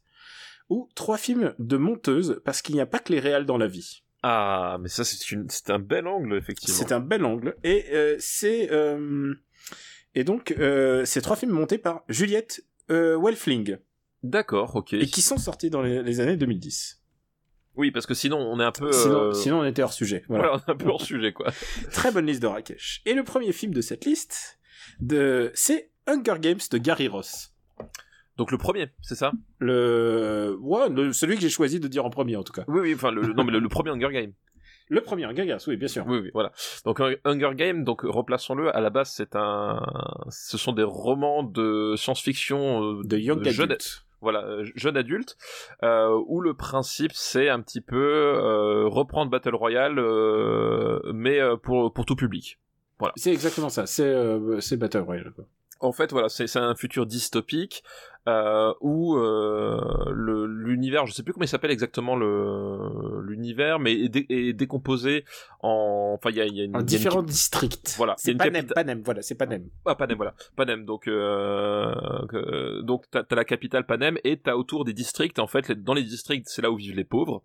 ou 0.71 0.89
trois 0.95 1.19
films 1.19 1.55
de 1.59 1.77
monteuse, 1.77 2.41
parce 2.45 2.63
qu'il 2.63 2.75
n'y 2.75 2.81
a 2.81 2.87
pas 2.87 2.99
que 2.99 3.13
les 3.13 3.21
réals 3.21 3.45
dans 3.47 3.59
la 3.59 3.67
vie. 3.69 4.03
Ah, 4.23 4.79
mais 4.81 4.89
ça, 4.89 5.05
c'est 5.05 5.31
une, 5.33 5.47
un 5.69 5.79
bel 5.79 6.07
angle, 6.07 6.35
effectivement. 6.37 6.75
C'est 6.77 6.93
un 6.93 7.01
bel 7.01 7.25
angle. 7.25 7.57
Et 7.63 7.87
euh, 7.93 8.17
c'est... 8.19 8.73
euh, 8.73 9.35
Et 10.15 10.25
donc, 10.25 10.53
euh, 10.59 11.05
c'est 11.05 11.21
trois 11.21 11.37
films 11.37 11.53
montés 11.53 11.79
par 11.79 12.05
Juliette 12.09 12.65
euh, 12.91 13.19
Welfling, 13.21 13.77
D'accord, 14.23 14.77
ok. 14.77 14.93
et 14.95 15.07
qui 15.07 15.21
sont 15.23 15.37
sortis 15.39 15.69
dans 15.71 15.83
les, 15.83 16.03
les 16.03 16.21
années 16.21 16.37
2010. 16.37 17.03
Oui, 17.75 17.91
parce 17.91 18.07
que 18.07 18.15
sinon, 18.15 18.39
on 18.39 18.61
est 18.61 18.65
un 18.65 18.73
peu. 18.73 18.93
Sinon, 18.93 19.21
euh, 19.21 19.33
sinon, 19.33 19.61
on 19.61 19.65
était 19.65 19.83
hors 19.83 19.93
sujet. 19.93 20.25
Voilà. 20.29 20.49
voilà, 20.49 20.63
on 20.67 20.71
est 20.71 20.75
un 20.75 20.77
peu 20.77 20.89
hors 20.89 21.03
sujet, 21.03 21.33
quoi. 21.33 21.53
Très 21.91 22.13
bonne 22.13 22.27
liste 22.27 22.41
de 22.43 22.47
Rakesh. 22.47 23.03
Et 23.07 23.15
le 23.15 23.25
premier 23.25 23.53
film 23.53 23.73
de 23.75 23.81
cette 23.81 24.05
liste, 24.05 24.59
de... 25.01 25.51
c'est 25.55 25.91
Hunger 26.07 26.37
Games 26.41 26.61
de 26.71 26.79
Gary 26.79 27.09
Ross. 27.09 27.55
Donc 28.37 28.51
le 28.51 28.59
premier, 28.59 28.89
c'est 29.03 29.15
ça? 29.15 29.33
Le... 29.59 30.57
Ouais, 30.61 30.89
le- 30.89 31.13
celui 31.13 31.37
que 31.37 31.43
j'ai 31.43 31.51
choisi 31.51 31.81
de 31.81 31.89
dire 31.89 32.05
en 32.05 32.11
premier, 32.11 32.37
en 32.37 32.43
tout 32.43 32.53
cas. 32.53 32.65
Oui, 32.67 32.81
oui, 32.81 32.95
enfin, 32.95 33.11
le, 33.11 33.23
non, 33.35 33.45
mais 33.45 33.53
le, 33.53 33.59
le 33.59 33.69
premier 33.69 33.91
Hunger 33.91 34.11
Game. 34.11 34.33
Le 34.89 35.01
premier 35.01 35.25
Hunger 35.27 35.47
Games, 35.47 35.61
oui, 35.69 35.77
bien 35.77 35.89
sûr. 35.89 36.05
Oui, 36.07 36.19
oui, 36.19 36.31
voilà. 36.35 36.51
Donc 36.85 37.01
Hun- 37.01 37.17
Hunger 37.25 37.53
Game, 37.55 37.85
donc 37.85 38.03
replaçons-le. 38.03 38.75
À 38.75 38.81
la 38.81 38.91
base, 38.91 39.11
c'est 39.11 39.37
un, 39.37 39.81
ce 40.29 40.59
sont 40.59 40.73
des 40.73 40.83
romans 40.83 41.43
de 41.43 41.95
science-fiction 41.97 42.99
euh, 43.01 43.03
De 43.05 43.17
Young 43.17 43.43
jeune, 43.49 43.71
Adult. 43.71 44.05
voilà, 44.21 44.45
jeune 44.75 44.97
adulte, 44.97 45.37
euh, 45.83 46.19
où 46.27 46.41
le 46.41 46.55
principe 46.55 47.13
c'est 47.15 47.49
un 47.49 47.61
petit 47.61 47.81
peu 47.81 47.97
euh, 47.97 48.87
reprendre 48.87 49.31
Battle 49.31 49.55
Royale, 49.55 50.01
mais 51.15 51.39
pour 51.63 51.93
pour 51.93 52.05
tout 52.05 52.17
public. 52.17 52.59
C'est 53.17 53.33
exactement 53.33 53.69
ça. 53.69 53.87
C'est 53.87 54.05
euh, 54.05 54.61
c'est 54.61 54.77
Battle 54.77 54.99
Royale. 54.99 55.33
quoi. 55.33 55.45
En 55.81 55.93
fait, 55.93 56.13
voilà, 56.13 56.29
c'est 56.29 56.57
un 56.57 56.77
futur 56.77 57.07
dystopique 57.07 57.83
euh, 58.29 58.73
où 58.81 59.17
euh, 59.17 59.81
le- 60.13 60.47
l'univers, 60.47 61.07
je 61.07 61.13
sais 61.13 61.23
plus 61.23 61.33
comment 61.33 61.45
il 61.45 61.49
s'appelle 61.49 61.71
exactement 61.73 62.15
le 62.17 63.23
l'univers, 63.25 63.79
mais 63.79 63.93
est, 63.95 64.09
dé- 64.09 64.27
est 64.29 64.53
décomposé 64.53 65.25
en, 65.61 66.17
enfin, 66.19 66.31
il 66.31 66.37
y 66.37 66.41
a, 66.41 66.47
il 66.47 66.55
y 66.57 66.61
a 66.61 66.65
une, 66.65 66.71
il 66.71 66.75
y 66.75 66.77
a 66.77 66.79
En 66.79 66.81
une- 66.81 66.87
différents 66.87 67.23
districts. 67.23 67.95
Voilà, 67.97 68.15
C'est 68.19 68.35
Panem, 68.35 68.53
capitale- 68.55 68.75
Panem, 68.75 69.03
voilà, 69.05 69.23
c'est 69.23 69.35
Panem. 69.35 69.65
Ah, 69.87 69.95
Panem, 69.95 70.17
voilà. 70.17 70.35
Panem, 70.57 70.85
donc, 70.85 71.09
euh, 71.09 72.83
donc 72.83 73.05
t'as 73.11 73.23
as 73.31 73.35
la 73.35 73.45
capitale 73.45 73.87
Panem 73.87 74.19
et 74.25 74.37
t'as 74.39 74.55
autour 74.55 74.85
des 74.85 74.93
districts. 74.93 75.39
En 75.39 75.47
fait, 75.47 75.71
dans 75.73 75.95
les 75.95 76.03
districts, 76.03 76.49
c'est 76.49 76.63
là 76.63 76.71
où 76.71 76.77
vivent 76.77 76.97
les 76.97 77.05
pauvres. 77.05 77.43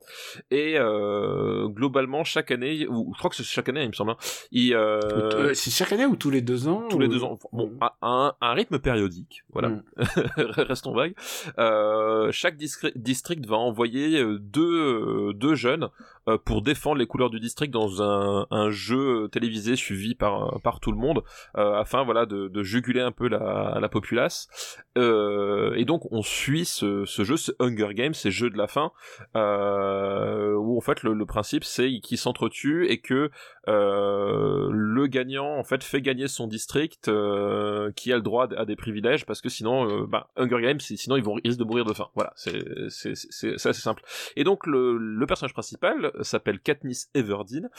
Et 0.52 0.76
euh, 0.78 1.68
globalement, 1.70 2.24
chaque 2.24 2.52
année, 2.52 2.88
ou 2.88 3.12
je 3.14 3.18
crois 3.20 3.30
que 3.30 3.36
c'est 3.36 3.44
chaque 3.44 3.70
année, 3.70 3.84
il 3.84 3.88
me 3.90 3.94
semble, 3.94 4.12
hein, 4.12 4.18
euh, 4.56 5.00
Euh, 5.08 5.54
c'est 5.54 5.72
chaque 5.72 5.92
année 5.92 6.06
ou 6.06 6.16
tous 6.16 6.30
les 6.30 6.42
deux 6.42 6.68
ans 6.68 6.88
tous 6.90 7.00
les 7.00 7.08
deux 7.08 7.24
ans, 7.24 7.38
bon, 7.52 7.72
à 7.82 7.96
à 8.02 8.08
un, 8.08 8.28
à 8.42 8.52
un 8.52 8.54
rythme 8.54 8.80
périodique, 8.80 9.44
voilà. 9.52 9.70
Mm. 9.70 9.84
Restons 10.68 10.94
vagues. 10.94 11.16
Euh, 11.58 12.32
chaque 12.32 12.58
district 12.58 13.46
va 13.46 13.58
envoyer 13.58 14.20
euh, 14.20 14.38
deux, 14.40 15.30
euh, 15.30 15.34
deux 15.34 15.56
jeunes 15.56 15.90
pour 16.46 16.62
défendre 16.62 16.98
les 16.98 17.08
couleurs 17.08 17.30
du 17.30 17.40
district 17.40 17.72
dans 17.72 18.02
un, 18.02 18.48
un 18.52 18.70
jeu 18.70 19.30
télévisé 19.32 19.76
suivi 19.76 20.16
par, 20.16 20.60
par 20.62 20.80
tout 20.80 20.92
le 20.92 20.98
monde, 20.98 21.24
euh, 21.58 21.74
afin 21.76 22.04
voilà 22.04 22.26
de, 22.26 22.48
de 22.48 22.64
juguler 22.64 23.02
un 23.02 23.12
peu 23.12 23.28
la, 23.28 23.78
la 23.80 23.90
populace. 23.90 24.48
Euh, 24.98 25.74
et 25.76 25.86
donc 25.86 26.12
on 26.12 26.22
suit 26.22 26.66
ce, 26.66 27.06
ce 27.06 27.24
jeu, 27.24 27.38
ce 27.38 27.52
Hunger 27.60 27.94
Games, 27.94 28.14
ces 28.14 28.32
jeux 28.32 28.50
de 28.50 28.58
la 28.58 28.68
faim, 28.68 28.92
euh, 29.36 30.54
où 30.56 30.78
en 30.78 30.82
fait 30.82 31.04
le, 31.04 31.14
le 31.14 31.26
principe 31.26 31.64
c'est 31.64 32.00
qu'ils 32.00 32.18
s'entretuent 32.18 32.88
et 32.90 33.00
que 33.00 33.30
euh, 33.68 34.70
le 34.72 35.08
gagnant 35.08 35.58
en 35.58 35.64
fait 35.64 35.84
fait 35.84 36.02
gagner 36.02 36.28
son 36.28 36.48
district 36.48 37.10
euh, 37.10 37.92
qui 37.96 38.12
a 38.14 38.16
le 38.16 38.22
droit 38.22 38.48
à 38.56 38.66
des 38.66 38.76
privilèges 38.76 39.26
parce 39.26 39.42
que 39.42 39.50
sinon 39.50 39.90
euh, 39.90 40.06
bah, 40.08 40.30
Hunger 40.38 40.62
Games 40.62 40.80
sinon 40.80 41.18
ils 41.18 41.24
vont 41.24 41.38
ils 41.44 41.50
risquent 41.50 41.60
de 41.60 41.66
mourir 41.66 41.86
de 41.86 41.94
faim 41.94 42.08
voilà 42.16 42.32
c'est 42.36 42.64
c'est 42.90 43.14
c'est 43.16 43.74
simple 43.74 44.04
et 44.36 44.44
donc 44.44 44.66
le, 44.66 44.98
le 44.98 45.26
personnage 45.26 45.54
principal 45.54 46.12
s'appelle 46.24 46.60
Katniss 46.60 47.10
Everdeen. 47.14 47.70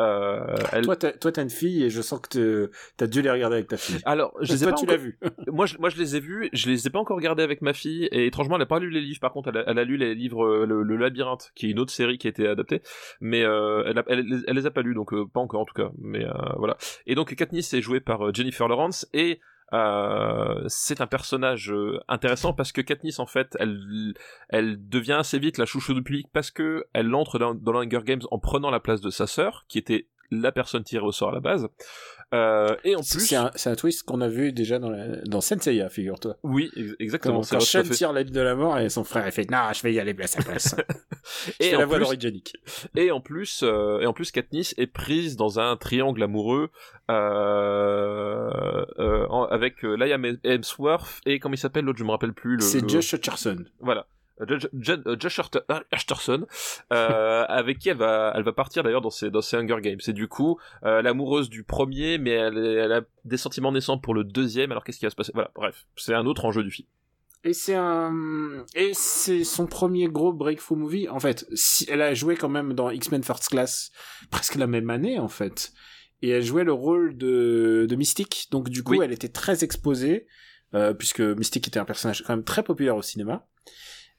Euh, 0.00 0.54
elle... 0.72 0.84
Toi, 0.84 0.96
t'as, 0.96 1.42
une 1.42 1.50
fille 1.50 1.82
et 1.84 1.90
je 1.90 2.00
sens 2.02 2.20
que 2.20 2.70
t'as 2.96 3.06
dû 3.06 3.22
les 3.22 3.30
regarder 3.30 3.56
avec 3.56 3.68
ta 3.68 3.76
fille. 3.76 4.00
alors 4.04 4.32
je 4.40 4.52
les 4.52 4.62
ai 4.62 4.66
toi, 4.66 4.72
pas 4.72 4.78
tu 4.78 4.84
encore- 4.84 4.96
l'as 4.96 5.02
vu. 5.02 5.18
moi 5.48 5.66
je, 5.66 5.78
moi 5.78 5.88
je 5.90 5.96
les 5.98 6.16
ai 6.16 6.20
vus 6.20 6.48
je 6.52 6.68
les 6.70 6.86
ai 6.86 6.90
pas 6.90 6.98
encore 6.98 7.16
regardés 7.16 7.42
avec 7.42 7.62
ma 7.62 7.72
fille 7.72 8.04
et 8.12 8.26
étrangement 8.26 8.56
elle 8.56 8.62
a 8.62 8.66
pas 8.66 8.78
lu 8.78 8.90
les 8.90 9.00
livres. 9.00 9.20
Par 9.20 9.32
contre 9.32 9.48
elle 9.50 9.58
a, 9.58 9.64
elle 9.66 9.78
a 9.78 9.84
lu 9.84 9.96
les 9.96 10.14
livres 10.14 10.44
euh, 10.44 10.66
le, 10.66 10.82
le 10.82 10.96
labyrinthe 10.96 11.50
qui 11.54 11.66
est 11.66 11.70
une 11.70 11.78
autre 11.78 11.92
série 11.92 12.18
qui 12.18 12.26
a 12.26 12.30
été 12.30 12.46
adaptée. 12.46 12.82
Mais 13.20 13.42
euh, 13.44 13.84
elle, 13.86 13.98
a- 13.98 14.04
elle, 14.08 14.20
les- 14.20 14.42
elle 14.46 14.56
les 14.56 14.66
a 14.66 14.70
pas 14.70 14.82
lus 14.82 14.94
donc 14.94 15.12
euh, 15.12 15.24
pas 15.26 15.40
encore 15.40 15.60
en 15.60 15.64
tout 15.64 15.74
cas. 15.74 15.90
Mais 15.98 16.24
voilà. 16.56 16.76
Et 17.06 17.14
donc 17.14 17.34
Katniss 17.34 17.72
est 17.74 17.80
jouée 17.82 18.00
par 18.00 18.32
Jennifer 18.34 18.68
Lawrence 18.68 19.08
et 19.12 19.40
euh, 19.72 20.62
c'est 20.68 21.00
un 21.00 21.06
personnage 21.06 21.72
euh, 21.72 21.98
intéressant 22.08 22.52
parce 22.52 22.72
que 22.72 22.80
Katniss 22.80 23.18
en 23.18 23.26
fait 23.26 23.56
elle 23.58 24.88
devient 24.88 25.14
assez 25.14 25.38
vite 25.38 25.58
la 25.58 25.64
chouchou 25.64 25.94
du 25.94 26.02
public 26.02 26.28
parce 26.32 26.50
que 26.50 26.86
elle 26.92 27.14
entre 27.14 27.38
dans, 27.38 27.54
dans 27.54 27.72
l'Hunger 27.72 28.02
Games 28.04 28.22
en 28.30 28.38
prenant 28.38 28.70
la 28.70 28.80
place 28.80 29.00
de 29.00 29.10
sa 29.10 29.26
sœur 29.26 29.64
qui 29.68 29.78
était 29.78 30.08
la 30.30 30.52
personne 30.52 30.82
tirée 30.82 31.04
au 31.04 31.12
sort 31.12 31.30
à 31.30 31.32
la 31.32 31.40
base 31.40 31.68
euh, 32.32 32.74
et 32.84 32.94
en 32.96 33.00
plus 33.00 33.20
c'est 33.26 33.36
un, 33.36 33.50
un 33.66 33.74
twist 33.74 34.02
qu'on 34.04 34.20
a 34.20 34.28
vu 34.28 34.52
déjà 34.52 34.78
dans, 34.78 34.90
la, 34.90 35.16
dans 35.26 35.40
Senseiya, 35.40 35.88
figure-toi. 35.90 36.36
oui 36.42 36.70
ex- 36.76 36.94
exactement 36.98 37.40
Quand, 37.42 37.58
quand 37.58 37.60
Shen 37.60 37.88
tire 37.88 38.12
la 38.12 38.24
de 38.24 38.40
la 38.40 38.54
mort 38.54 38.78
et 38.78 38.88
son 38.88 39.04
frère 39.04 39.26
il 39.26 39.32
fait 39.32 39.50
non 39.50 39.72
je 39.74 39.82
vais 39.82 39.92
y 39.92 40.00
aller 40.00 40.14
place 40.14 40.38
à 40.38 40.42
place. 40.42 40.74
et 41.60 41.72
la 41.72 41.84
voix 41.86 41.96
plus, 41.98 42.04
d'originique. 42.04 42.54
Et 42.96 43.10
en 43.10 43.20
plus, 43.20 43.62
euh, 43.62 44.00
et 44.00 44.06
en 44.06 44.12
plus, 44.12 44.30
Katniss 44.32 44.74
est 44.78 44.86
prise 44.86 45.36
dans 45.36 45.60
un 45.60 45.76
triangle 45.76 46.22
amoureux 46.22 46.70
euh, 47.10 48.82
euh, 48.98 49.26
en- 49.28 49.44
avec 49.44 49.84
euh, 49.84 49.94
Liam 49.96 50.24
Hemsworth 50.44 51.20
et 51.26 51.38
comment 51.38 51.54
il 51.54 51.58
s'appelle 51.58 51.84
l'autre, 51.84 51.98
je 51.98 52.04
me 52.04 52.10
rappelle 52.10 52.32
plus. 52.32 52.56
Le, 52.56 52.62
C'est 52.62 52.80
le- 52.80 52.88
Josh 52.88 53.12
Hutcherson. 53.12 53.64
Voilà. 53.80 54.06
Euh, 54.42 54.58
Josh, 54.74 54.98
Josh- 55.18 55.40
euh, 55.70 55.80
Hutcherson, 55.92 56.46
euh, 56.92 57.44
avec 57.48 57.78
qui 57.78 57.88
elle 57.88 57.96
va, 57.96 58.32
elle 58.34 58.42
va 58.42 58.52
partir 58.52 58.82
d'ailleurs 58.82 59.00
dans 59.00 59.10
ses, 59.10 59.30
dans 59.30 59.40
ses 59.40 59.56
Hunger 59.56 59.80
Games. 59.80 60.00
Et 60.06 60.12
du 60.12 60.28
coup, 60.28 60.58
euh, 60.84 61.00
l'amoureuse 61.02 61.48
du 61.48 61.62
premier, 61.64 62.18
mais 62.18 62.30
elle, 62.30 62.92
a 62.92 63.02
des 63.24 63.36
sentiments 63.36 63.72
naissants 63.72 63.98
pour 63.98 64.14
le 64.14 64.24
deuxième. 64.24 64.70
Alors 64.72 64.84
qu'est-ce 64.84 64.98
qui 64.98 65.06
va 65.06 65.10
se 65.10 65.16
passer? 65.16 65.32
Voilà, 65.34 65.50
bref, 65.54 65.86
c'est 65.96 66.14
un 66.14 66.26
autre 66.26 66.44
enjeu 66.44 66.62
du 66.62 66.70
film. 66.70 66.88
Et 67.44 67.54
c'est 67.54 67.74
un 67.74 68.64
et 68.76 68.92
c'est 68.94 69.42
son 69.42 69.66
premier 69.66 70.06
gros 70.06 70.32
breakthrough 70.32 70.76
movie 70.78 71.08
en 71.08 71.18
fait. 71.18 71.44
Si 71.54 71.84
elle 71.90 72.00
a 72.00 72.14
joué 72.14 72.36
quand 72.36 72.48
même 72.48 72.72
dans 72.72 72.90
X-Men 72.90 73.24
First 73.24 73.48
Class 73.48 73.90
presque 74.30 74.54
la 74.54 74.68
même 74.68 74.90
année 74.90 75.18
en 75.18 75.26
fait. 75.26 75.72
Et 76.22 76.28
elle 76.28 76.44
jouait 76.44 76.62
le 76.62 76.72
rôle 76.72 77.16
de 77.16 77.86
de 77.90 77.96
Mystique. 77.96 78.46
Donc 78.52 78.68
du 78.68 78.84
coup, 78.84 78.92
Oui. 78.92 79.00
elle 79.02 79.10
était 79.12 79.28
très 79.28 79.64
exposée 79.64 80.28
euh, 80.74 80.94
puisque 80.94 81.18
Mystique 81.20 81.66
était 81.66 81.80
un 81.80 81.84
personnage 81.84 82.22
quand 82.24 82.32
même 82.36 82.44
très 82.44 82.62
populaire 82.62 82.94
au 82.96 83.02
cinéma. 83.02 83.44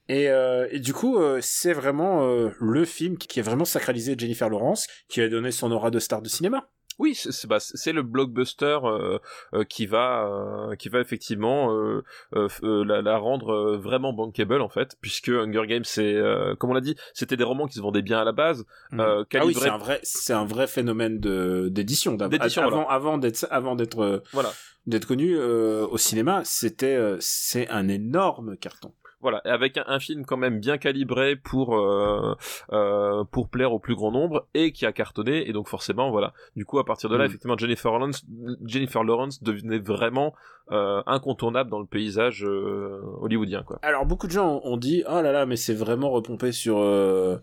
Et, 0.10 0.30
euh, 0.30 0.68
et 0.72 0.80
du 0.80 0.94
coup, 0.94 1.18
euh, 1.18 1.40
c'est 1.42 1.74
vraiment 1.74 2.28
euh, 2.28 2.50
le 2.60 2.86
film 2.86 3.18
qui 3.18 3.28
qui 3.28 3.40
a 3.40 3.44
vraiment 3.44 3.66
sacralisé 3.66 4.16
Jennifer 4.18 4.50
Lawrence, 4.50 4.88
qui 5.08 5.22
a 5.22 5.30
donné 5.30 5.52
son 5.52 5.72
aura 5.72 5.92
de 5.92 6.00
star 6.00 6.22
de 6.22 6.30
cinéma. 6.30 6.68
Oui, 7.00 7.16
c'est 7.16 7.48
bah, 7.48 7.58
le 7.88 8.02
blockbuster 8.04 8.78
euh, 8.84 9.18
euh, 9.56 9.64
qui 9.64 9.88
va 9.88 10.28
euh, 10.28 10.76
qui 10.76 10.90
va 10.90 11.00
effectivement 11.00 11.74
euh, 11.74 12.04
euh, 12.36 12.48
euh, 12.62 12.86
la, 12.86 13.02
la 13.02 13.18
rendre 13.18 13.78
vraiment 13.78 14.14
bankable 14.14 14.62
en 14.62 14.70
fait, 14.70 14.96
puisque 15.02 15.30
Hunger 15.30 15.66
Games 15.68 15.86
c'est 15.86 16.14
euh, 16.14 16.54
comme 16.56 16.70
on 16.70 16.74
l'a 16.74 16.82
dit, 16.82 16.96
c'était 17.16 17.36
des 17.36 17.44
romans 17.44 17.66
qui 17.66 17.74
se 17.74 17.82
vendaient 17.82 18.04
bien 18.04 18.20
à 18.20 18.24
la 18.24 18.32
base. 18.32 18.64
Euh, 18.94 19.24
ah 19.34 19.46
oui, 19.46 19.56
c'est 19.56 19.70
un 19.70 19.78
vrai, 19.78 20.00
c'est 20.04 20.34
un 20.34 20.46
vrai 20.46 20.68
phénomène 20.68 21.20
de 21.20 21.70
d'édition. 21.72 22.14
D'édition, 22.14 22.62
avant, 22.62 22.84
voilà. 22.84 22.92
avant 22.92 23.18
d'être, 23.18 23.48
avant 23.50 23.76
d'être, 23.76 24.22
Voilà. 24.32 24.52
d'être 24.86 25.08
connu 25.08 25.36
euh, 25.36 25.88
au 25.88 25.98
cinéma, 25.98 26.42
c'était, 26.46 26.96
euh, 26.96 27.18
c'est 27.20 27.68
un 27.70 27.88
énorme 27.88 28.56
carton. 28.58 28.94
Voilà, 29.24 29.42
avec 29.46 29.78
un, 29.78 29.86
un, 29.88 30.00
film 30.00 30.26
quand 30.26 30.38
même 30.38 30.60
bien 30.60 30.78
calibré 30.78 31.36
pour 31.36 31.76
euh, 31.76 32.36
euh, 32.72 33.24
pour 33.24 33.50
plaire 33.50 33.74
au 33.74 33.80
plus 33.80 33.96
grand 33.96 34.12
nombre 34.12 34.48
et 34.54 34.72
qui 34.72 34.86
a 34.86 34.92
cartonné 34.92 35.50
et 35.50 35.54
donc 35.54 35.68
forcément 35.68 36.12
voilà. 36.12 36.34
Du 36.56 36.66
coup 36.66 36.78
à 36.78 36.86
partir 36.86 37.10
de 37.10 37.16
là, 37.16 37.24
mm. 37.24 37.28
effectivement 37.28 37.58
Jennifer 37.58 37.92
Lawrence, 37.92 38.26
Jennifer 38.66 39.04
Lawrence 39.04 39.42
devenait 39.42 39.80
vraiment 39.80 40.36
euh, 40.72 41.02
incontournable 41.08 41.70
dans 41.70 41.80
le 41.80 41.86
paysage 41.86 42.46
euh, 42.46 43.02
hollywoodien 43.20 43.64
quoi. 43.64 43.80
Alors 43.82 44.06
beaucoup 44.06 44.28
de 44.28 44.32
gens 44.32 44.62
ont 44.64 44.78
dit 44.78 45.04
oh 45.10 45.22
là 45.22 45.32
là 45.32 45.46
mais 45.46 45.58
c'est 45.58 45.74
vraiment 45.74 46.10
repompé 46.12 46.52
sur 46.52 46.80
euh, 46.80 47.38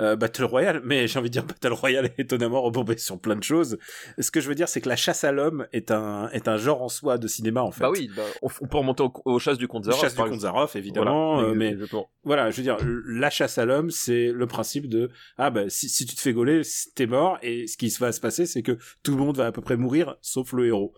euh, 0.00 0.16
Battle 0.16 0.44
Royale, 0.44 0.80
mais 0.84 1.06
j'ai 1.06 1.18
envie 1.18 1.28
de 1.28 1.32
dire 1.32 1.44
Battle 1.44 1.72
Royale 1.72 2.06
est 2.06 2.18
étonnamment 2.18 2.62
rebombé 2.62 2.96
sur 2.96 3.18
plein 3.18 3.36
de 3.36 3.42
choses. 3.42 3.78
Ce 4.18 4.30
que 4.30 4.40
je 4.40 4.48
veux 4.48 4.54
dire, 4.54 4.68
c'est 4.68 4.80
que 4.80 4.88
la 4.88 4.96
chasse 4.96 5.24
à 5.24 5.32
l'homme 5.32 5.66
est 5.72 5.90
un 5.90 6.28
est 6.30 6.48
un 6.48 6.56
genre 6.56 6.82
en 6.82 6.88
soi 6.88 7.18
de 7.18 7.26
cinéma 7.26 7.62
en 7.62 7.70
fait. 7.70 7.82
Bah 7.82 7.90
oui, 7.90 8.10
bah, 8.16 8.22
on, 8.40 8.48
peut 8.48 8.78
remonter 8.78 9.04
aux, 9.24 9.38
chasses 9.38 9.58
du 9.58 9.66
Zaroff. 9.66 10.00
Chasse 10.00 10.14
du 10.14 10.22
comte 10.22 10.40
Zaroff, 10.40 10.76
évidemment, 11.10 11.40
euh, 11.40 11.54
mais 11.54 11.76
voilà, 12.24 12.50
je 12.50 12.56
veux 12.56 12.62
dire, 12.62 12.78
la 13.06 13.30
chasse 13.30 13.58
à 13.58 13.64
l'homme, 13.64 13.90
c'est 13.90 14.32
le 14.32 14.46
principe 14.46 14.88
de 14.88 15.10
ah 15.38 15.50
bah 15.50 15.68
si, 15.68 15.88
si 15.88 16.06
tu 16.06 16.14
te 16.14 16.20
fais 16.20 16.32
gauler, 16.32 16.62
t'es 16.94 17.06
mort, 17.06 17.38
et 17.42 17.66
ce 17.66 17.76
qui 17.76 17.88
va 18.00 18.12
se 18.12 18.20
passer, 18.20 18.46
c'est 18.46 18.62
que 18.62 18.78
tout 19.02 19.12
le 19.12 19.18
monde 19.18 19.36
va 19.36 19.46
à 19.46 19.52
peu 19.52 19.62
près 19.62 19.76
mourir, 19.76 20.16
sauf 20.22 20.52
le 20.52 20.66
héros. 20.66 20.94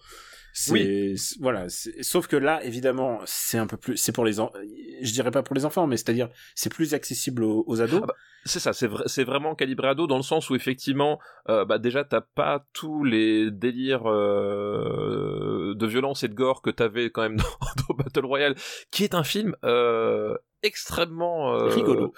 Oui. 0.70 1.16
Voilà. 1.40 1.66
Sauf 1.68 2.26
que 2.26 2.36
là, 2.36 2.62
évidemment, 2.64 3.20
c'est 3.24 3.58
un 3.58 3.66
peu 3.66 3.76
plus. 3.76 3.96
C'est 3.96 4.12
pour 4.12 4.24
les. 4.24 4.40
En... 4.40 4.52
Je 5.00 5.12
dirais 5.12 5.30
pas 5.30 5.42
pour 5.42 5.54
les 5.54 5.64
enfants, 5.64 5.86
mais 5.86 5.96
c'est-à-dire, 5.96 6.28
c'est 6.54 6.72
plus 6.72 6.94
accessible 6.94 7.42
aux, 7.42 7.80
ados. 7.80 8.00
Ah 8.02 8.06
bah, 8.06 8.14
c'est 8.44 8.60
ça. 8.60 8.72
C'est 8.72 8.86
vrai, 8.86 9.04
c'est 9.06 9.24
vraiment 9.24 9.54
calibré 9.54 9.88
ado 9.88 10.06
dans 10.06 10.18
le 10.18 10.22
sens 10.22 10.50
où 10.50 10.54
effectivement, 10.54 11.18
euh, 11.48 11.64
bah 11.64 11.78
déjà, 11.78 12.04
t'as 12.04 12.20
pas 12.20 12.66
tous 12.72 13.04
les 13.04 13.50
délires 13.50 14.10
euh, 14.10 15.74
de 15.74 15.86
violence 15.86 16.22
et 16.22 16.28
de 16.28 16.34
gore 16.34 16.60
que 16.60 16.70
t'avais 16.70 17.10
quand 17.10 17.22
même 17.22 17.36
dans, 17.36 17.44
dans, 17.88 17.94
Battle 17.94 18.26
Royale, 18.26 18.54
qui 18.90 19.04
est 19.04 19.14
un 19.14 19.24
film 19.24 19.56
euh, 19.64 20.36
extrêmement 20.62 21.54
euh... 21.54 21.66
rigolo. 21.68 22.12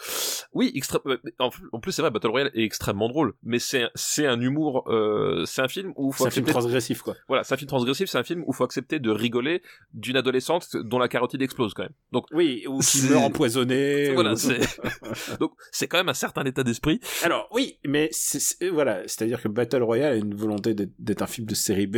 Oui, 0.52 0.72
extra... 0.74 1.00
en 1.38 1.80
plus 1.80 1.92
c'est 1.92 2.02
vrai 2.02 2.10
Battle 2.10 2.28
Royale 2.28 2.50
est 2.54 2.64
extrêmement 2.64 3.08
drôle, 3.08 3.34
mais 3.42 3.58
c'est 3.58 3.88
c'est 3.94 4.26
un 4.26 4.40
humour 4.40 4.84
euh... 4.88 5.44
c'est 5.46 5.62
un 5.62 5.68
film 5.68 5.92
où 5.96 6.12
faut 6.12 6.24
c'est 6.24 6.28
un 6.28 6.30
film 6.30 6.46
transgressif 6.46 7.02
quoi. 7.02 7.14
Voilà, 7.28 7.44
c'est 7.44 7.54
un 7.54 7.56
film 7.56 7.68
transgressif, 7.68 8.08
c'est 8.08 8.18
un 8.18 8.24
film 8.24 8.44
où 8.46 8.52
faut 8.52 8.64
accepter 8.64 8.98
de 8.98 9.10
rigoler 9.10 9.62
d'une 9.92 10.16
adolescente 10.16 10.76
dont 10.76 10.98
la 10.98 11.08
carotide 11.08 11.42
explose 11.42 11.74
quand 11.74 11.82
même. 11.82 11.92
Donc 12.12 12.26
oui, 12.32 12.64
ou 12.68 12.80
qui 12.80 13.02
meurt 13.08 13.24
empoisonnée. 13.24 14.12
Voilà, 14.12 14.36
c'est 14.36 14.58
donc 15.40 15.52
c'est 15.72 15.88
quand 15.88 15.98
même 15.98 16.08
un 16.08 16.14
certain 16.14 16.44
état 16.44 16.62
d'esprit. 16.62 17.00
Alors 17.22 17.48
oui, 17.52 17.78
mais 17.84 18.08
c'est 18.12 18.68
voilà, 18.68 19.02
c'est-à-dire 19.02 19.42
que 19.42 19.48
Battle 19.48 19.82
Royale 19.82 20.12
a 20.12 20.16
une 20.16 20.34
volonté 20.34 20.74
d'être 20.74 21.22
un 21.22 21.26
film 21.26 21.46
de 21.46 21.54
série 21.54 21.86
B 21.86 21.96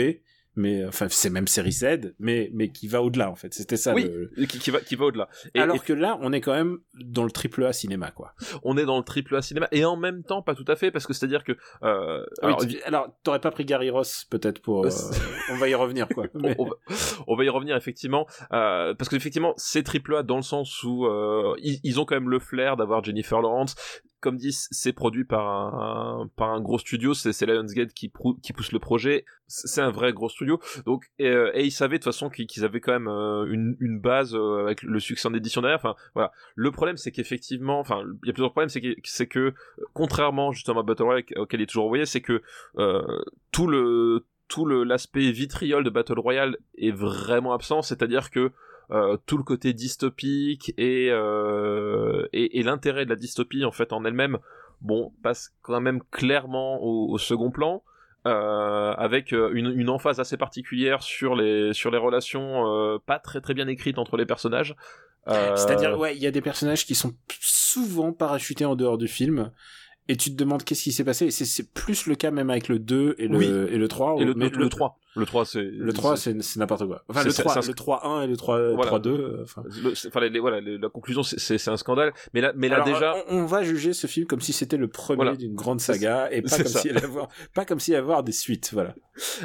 mais 0.57 0.85
enfin 0.85 1.07
c'est 1.09 1.31
même 1.31 1.47
série 1.47 1.73
Z, 1.73 2.15
mais 2.19 2.51
mais 2.53 2.71
qui 2.71 2.89
va 2.89 3.03
au-delà 3.03 3.31
en 3.31 3.35
fait. 3.35 3.55
C'était 3.55 3.77
ça. 3.77 3.95
Oui, 3.95 4.11
qui, 4.49 4.59
qui, 4.59 4.71
va 4.71 4.81
qui 4.81 4.97
va 4.97 5.07
au-delà. 5.07 5.29
Alors 5.55 5.85
que 5.85 5.93
là, 5.93 6.19
on 6.23 6.33
est 6.33 6.41
quand 6.41 6.55
même 6.55 6.79
dans 6.95 7.25
le 7.25 7.31
triple 7.31 7.65
A 7.65 7.73
cinéma 7.73 8.11
quoi. 8.11 8.35
On 8.65 8.77
est 8.77 8.85
dans 8.85 8.99
le 8.99 9.05
triple 9.05 9.37
A 9.37 9.43
cinéma 9.43 9.69
et 9.73 9.85
en 9.85 9.97
même 9.97 10.23
temps 10.25 10.43
pas 10.43 10.55
tout 10.55 10.65
à 10.69 10.77
fait 10.77 10.91
parce 10.91 11.07
que 11.07 11.13
c'est-à-dire 11.13 11.45
que. 11.45 11.53
Euh, 11.83 12.25
alors, 12.43 12.63
alors 12.85 13.09
t'aurais 13.23 13.41
pas 13.41 13.51
pris 13.51 13.65
Gary 13.65 13.91
Ross 13.91 14.27
peut-être 14.31 14.61
pour. 14.61 14.87
Euh, 14.87 14.91
on 15.51 15.57
va 15.57 15.69
y 15.69 15.75
revenir 15.75 16.09
quoi. 16.09 16.27
on, 16.35 16.65
va, 16.65 16.75
on, 17.27 17.37
va, 17.37 17.45
y 17.45 17.49
revenir 17.49 17.77
effectivement 17.77 18.27
euh, 18.53 18.95
parce 18.95 19.09
que 19.09 19.17
effectivement 19.17 19.55
c'est 19.57 19.83
triple 19.83 20.17
A 20.17 20.23
dans 20.23 20.37
le 20.37 20.43
sens 20.43 20.83
où 20.83 21.07
euh, 21.07 21.55
ils, 21.59 21.81
ils, 21.85 22.01
ont 22.01 22.05
quand 22.05 22.15
même 22.15 22.31
le 22.31 22.39
flair 22.39 22.77
d'avoir 22.77 23.05
Jennifer 23.05 23.41
Lawrence 23.41 23.75
comme 24.27 24.39
dit, 24.39 24.51
c'est 24.53 24.93
produit 24.93 25.23
par 25.23 25.47
un, 25.47 26.61
gros 26.61 26.81
studio, 26.81 27.15
c'est 27.15 27.47
Lionsgate 27.47 27.95
qui, 27.95 28.09
pousse 28.09 28.73
le 28.73 28.81
projet, 28.81 29.25
c'est 29.47 29.81
un 29.81 29.93
vrai 29.93 30.13
gros 30.13 30.29
studio, 30.29 30.59
donc 30.85 31.05
et, 31.21 31.29
euh, 31.29 31.53
ils 31.55 31.71
savaient 31.71 31.99
de 31.99 32.03
toute 32.03 32.13
façon 32.13 32.29
qu'ils 32.29 32.65
avaient 32.65 32.81
quand 32.81 32.91
même 32.91 33.07
euh, 33.07 33.47
une, 33.49 34.01
base 34.01 34.35
euh, 34.35 34.65
avec 34.65 34.83
le 34.83 34.99
succès 34.99 35.29
en 35.29 35.35
édition 35.35 35.61
derrière. 35.61 35.79
Enfin 35.79 35.95
voilà, 36.15 36.33
le 36.57 36.73
problème 36.73 36.97
c'est 36.97 37.13
qu'effectivement, 37.13 37.85
il 37.89 38.27
y 38.27 38.31
a 38.31 38.33
plusieurs 38.33 38.51
problèmes, 38.51 38.69
c'est 39.05 39.27
que 39.29 39.55
contrairement 39.93 40.51
justement 40.51 40.81
à 40.81 40.83
Battle 40.83 41.05
Royale 41.05 41.25
auquel 41.37 41.61
il 41.61 41.63
est 41.63 41.67
toujours 41.67 41.85
envoyé, 41.85 42.05
c'est 42.05 42.21
que 42.21 42.43
tout 43.53 44.67
l'aspect 44.67 45.31
vitriol 45.31 45.85
de 45.85 45.91
Battle 45.91 46.19
Royale 46.19 46.57
est 46.79 46.91
vraiment 46.91 47.53
absent, 47.53 47.81
c'est-à-dire 47.81 48.31
que 48.31 48.51
euh, 48.91 49.17
tout 49.27 49.37
le 49.37 49.43
côté 49.43 49.73
dystopique 49.73 50.73
et, 50.79 51.09
euh, 51.11 52.27
et, 52.33 52.59
et 52.59 52.63
l'intérêt 52.63 53.05
de 53.05 53.11
la 53.11 53.17
dystopie 53.17 53.65
en 53.65 53.73
fait 53.73 53.93
en 53.93 54.05
elle-même, 54.05 54.39
bon, 54.81 55.13
passe 55.23 55.55
quand 55.63 55.81
même 55.81 56.03
clairement 56.11 56.83
au, 56.83 57.11
au 57.13 57.19
second 57.19 57.51
plan. 57.51 57.83
Euh, 58.27 58.93
avec 58.95 59.33
euh, 59.33 59.53
une, 59.55 59.71
une, 59.79 59.89
emphase 59.89 60.19
assez 60.19 60.37
particulière 60.37 61.01
sur 61.01 61.37
les 61.37 61.73
sur 61.73 61.93
les 61.93 61.99
relations 61.99 62.67
euh, 62.67 62.99
pas 62.99 63.21
très 63.21 63.41
très 63.41 63.55
bien 63.55 63.69
écrites 63.69 63.99
entre 63.99 64.17
les 64.17 64.27
personnages. 64.27 64.75
C'est-à-dire 65.29 65.97
ouais, 65.97 66.17
il 66.17 66.23
y 66.23 66.27
a 66.27 66.33
des 66.33 66.41
personnages 66.41 66.87
qui 66.87 66.97
sont 66.97 67.15
souvent 67.41 68.13
parachutés 68.13 68.65
en 68.65 68.75
dehors 68.75 68.99
du 68.99 69.07
film 69.07 69.53
et 70.09 70.17
tu 70.17 70.31
te 70.31 70.37
demandes 70.37 70.65
qu'est-ce 70.65 70.83
qui 70.83 70.93
s'est 70.93 71.05
passé 71.05 71.27
et 71.27 71.31
c'est 71.31 71.73
plus 71.73 72.07
le 72.07 72.17
cas 72.17 72.33
même 72.33 72.51
avec 72.51 72.67
le 72.69 72.81
2 72.81 73.15
et 73.19 73.29
le 73.29 73.73
et 73.73 73.79
le 73.79 73.89
3 73.89 74.17
et 74.19 74.25
le, 74.25 74.35
mais 74.35 74.49
le, 74.49 74.69
3 74.69 74.99
le 75.17 75.27
3 75.27 75.45
c'est 75.47 75.63
le 75.63 75.93
3 75.93 76.17
c'est 76.17 76.57
n'importe 76.57 76.87
quoi. 76.87 77.03
Enfin 77.09 77.25
le 77.25 77.33
3 77.33 77.61
le 77.67 77.75
3 77.75 78.07
1 78.07 78.23
et 78.23 78.27
le 78.27 78.37
3 78.37 78.77
3 78.83 78.99
2 79.01 79.41
enfin. 79.43 79.63
Enfin 80.07 80.21
les, 80.21 80.39
voilà 80.39 80.61
la 80.61 80.89
conclusion 80.89 81.23
c'est 81.23 81.59
c'est 81.59 81.71
un 81.71 81.77
scandale. 81.77 82.13
Mais 82.35 82.41
là 82.41 82.53
mais 82.55 82.69
là 82.69 82.83
déjà 82.83 83.17
on, 83.29 83.47
va 83.47 83.63
juger 83.63 83.93
ce 83.93 84.07
film 84.07 84.27
comme 84.27 84.41
si 84.41 84.53
c'était 84.53 84.77
le 84.77 84.89
premier 84.89 85.37
d'une 85.37 85.55
grande 85.55 85.81
saga 85.81 86.29
et 86.31 86.43
pas 86.43 86.57
comme 86.57 86.67
s'il 86.67 86.91
allait 86.91 87.05
avoir 87.05 87.29
pas 87.55 87.65
comme 87.65 87.81
s'il 87.81 87.95
allait 87.95 88.03
avoir 88.03 88.23
des 88.23 88.33
suites 88.33 88.71
voilà. 88.73 88.95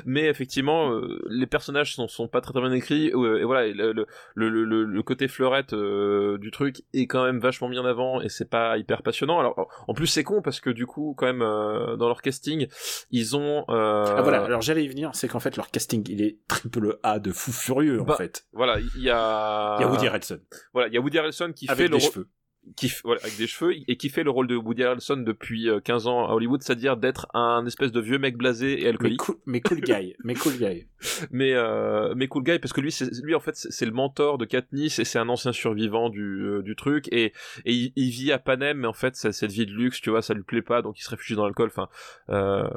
Mais 0.05 0.25
effectivement 0.25 0.91
euh, 0.91 1.21
les 1.29 1.47
personnages 1.47 1.95
sont 1.95 2.07
sont 2.07 2.27
pas 2.27 2.41
très 2.41 2.51
très 2.51 2.61
bien 2.61 2.73
écrits 2.73 3.11
euh, 3.13 3.39
et 3.39 3.45
voilà 3.45 3.67
le 3.67 3.93
le 3.93 4.49
le, 4.49 4.83
le 4.83 5.03
côté 5.03 5.27
fleurette 5.27 5.73
euh, 5.73 6.37
du 6.37 6.51
truc 6.51 6.83
est 6.93 7.07
quand 7.07 7.23
même 7.23 7.39
vachement 7.39 7.69
mis 7.69 7.79
en 7.79 7.85
avant 7.85 8.21
et 8.21 8.27
c'est 8.27 8.49
pas 8.49 8.77
hyper 8.77 9.03
passionnant. 9.03 9.39
Alors 9.39 9.69
en 9.87 9.93
plus 9.93 10.07
c'est 10.07 10.23
con 10.23 10.41
parce 10.41 10.59
que 10.59 10.69
du 10.69 10.85
coup 10.85 11.15
quand 11.17 11.27
même 11.27 11.39
dans 11.39 12.07
leur 12.07 12.21
casting 12.21 12.67
ils 13.11 13.37
ont 13.37 13.63
ah 13.69 14.21
voilà. 14.21 14.43
Alors 14.43 14.61
j'allais 14.61 14.83
y 14.83 14.87
venir. 14.87 15.11
C'est 15.13 15.27
qu'en 15.27 15.39
fait 15.39 15.55
leur 15.61 15.71
casting, 15.71 16.03
il 16.09 16.21
est 16.21 16.39
triple 16.47 16.99
A 17.03 17.19
de 17.19 17.31
fou 17.31 17.51
furieux 17.51 18.01
en 18.01 18.05
bah, 18.05 18.15
fait. 18.15 18.47
Voilà, 18.51 18.79
il 18.79 19.01
y 19.01 19.09
a 19.09 19.77
il 19.79 19.83
y 19.83 19.85
a 19.85 19.87
Woody 19.87 20.07
Harrelson. 20.07 20.39
Voilà, 20.73 20.87
il 20.87 20.93
y 20.93 20.97
a 20.97 21.01
Woody 21.01 21.19
Harrelson 21.19 21.53
qui 21.55 21.67
fait 21.67 21.87
le 21.87 21.99
cheveux 21.99 22.27
qui 22.75 22.91
voilà, 23.03 23.21
avec 23.23 23.37
des 23.37 23.47
cheveux 23.47 23.73
et 23.87 23.97
qui 23.97 24.09
fait 24.09 24.23
le 24.23 24.29
rôle 24.29 24.47
de 24.47 24.55
Woody 24.55 24.83
Harrelson 24.83 25.17
depuis 25.17 25.67
15 25.83 26.05
euh, 26.05 26.09
ans 26.09 26.27
à 26.27 26.33
Hollywood, 26.33 26.61
c'est-à-dire 26.61 26.97
d'être 26.97 27.27
un 27.33 27.65
espèce 27.65 27.91
de 27.91 27.99
vieux 27.99 28.19
mec 28.19 28.37
blasé 28.37 28.83
et 28.83 28.87
alcoolique. 28.87 29.21
Mais 29.45 29.61
cool, 29.61 29.81
guy, 29.81 30.15
mais 30.23 30.35
cool 30.35 30.53
guy. 30.53 30.85
mais 31.31 31.53
euh, 31.53 32.13
mais 32.15 32.27
cool 32.27 32.43
guy 32.43 32.59
parce 32.59 32.73
que 32.73 32.81
lui 32.81 32.95
lui 33.23 33.35
en 33.35 33.39
fait 33.39 33.55
c'est 33.55 33.85
le 33.85 33.91
mentor 33.91 34.37
de 34.37 34.45
Katniss 34.45 34.99
et 34.99 35.05
c'est 35.05 35.19
un 35.19 35.29
ancien 35.29 35.51
survivant 35.51 36.09
du 36.09 36.43
euh, 36.43 36.61
du 36.61 36.75
truc 36.75 37.07
et 37.11 37.33
et 37.65 37.91
il, 37.95 38.11
vit 38.11 38.31
à 38.31 38.39
Panem 38.39 38.79
mais 38.79 38.87
en 38.87 38.93
fait 38.93 39.15
cette 39.15 39.51
vie 39.51 39.65
de 39.65 39.73
luxe, 39.73 40.01
tu 40.01 40.09
vois, 40.09 40.21
ça 40.21 40.33
lui 40.33 40.43
plaît 40.43 40.61
pas 40.61 40.81
donc 40.81 40.99
il 40.99 41.03
se 41.03 41.09
réfugie 41.09 41.35
dans 41.35 41.45
l'alcool 41.45 41.67
enfin 41.67 41.89
euh, 42.29 42.67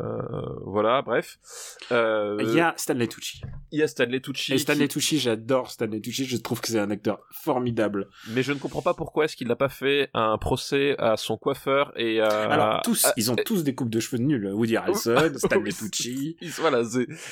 voilà, 0.64 1.02
bref. 1.02 1.38
Il 1.90 2.54
y 2.54 2.60
a 2.60 2.74
Stanley 2.76 3.08
Tucci. 3.08 3.42
Il 3.70 3.78
y 3.78 3.82
a 3.82 3.88
Stanley 3.88 4.20
Tucci. 4.20 4.54
Et 4.54 4.58
Stanley 4.58 4.88
Tucci, 4.88 5.18
j'adore 5.18 5.70
Stanley 5.70 6.00
Tucci, 6.00 6.24
je 6.24 6.36
trouve 6.36 6.60
que 6.60 6.68
c'est 6.68 6.78
un 6.78 6.90
acteur 6.90 7.20
formidable. 7.30 8.08
Mais 8.30 8.42
je 8.42 8.52
ne 8.52 8.58
comprends 8.58 8.82
pas 8.82 8.94
pourquoi 8.94 9.24
est-ce 9.24 9.36
qu'il 9.36 9.48
n'a 9.48 9.56
pas 9.56 9.68
fait 9.74 10.10
un 10.14 10.38
procès 10.38 10.94
à 10.98 11.16
son 11.16 11.36
coiffeur 11.36 11.92
et 11.96 12.20
à... 12.20 12.28
Alors 12.28 12.82
tous, 12.82 13.06
ils 13.16 13.30
ont 13.30 13.36
tous 13.36 13.64
des 13.64 13.74
coupes 13.74 13.90
de 13.90 14.00
cheveux 14.00 14.22
nuls. 14.22 14.50
Woody 14.52 14.76
Harrelson, 14.78 15.32
Stanley 15.36 15.72
Tucci. 15.72 16.36
voilà, 16.58 16.82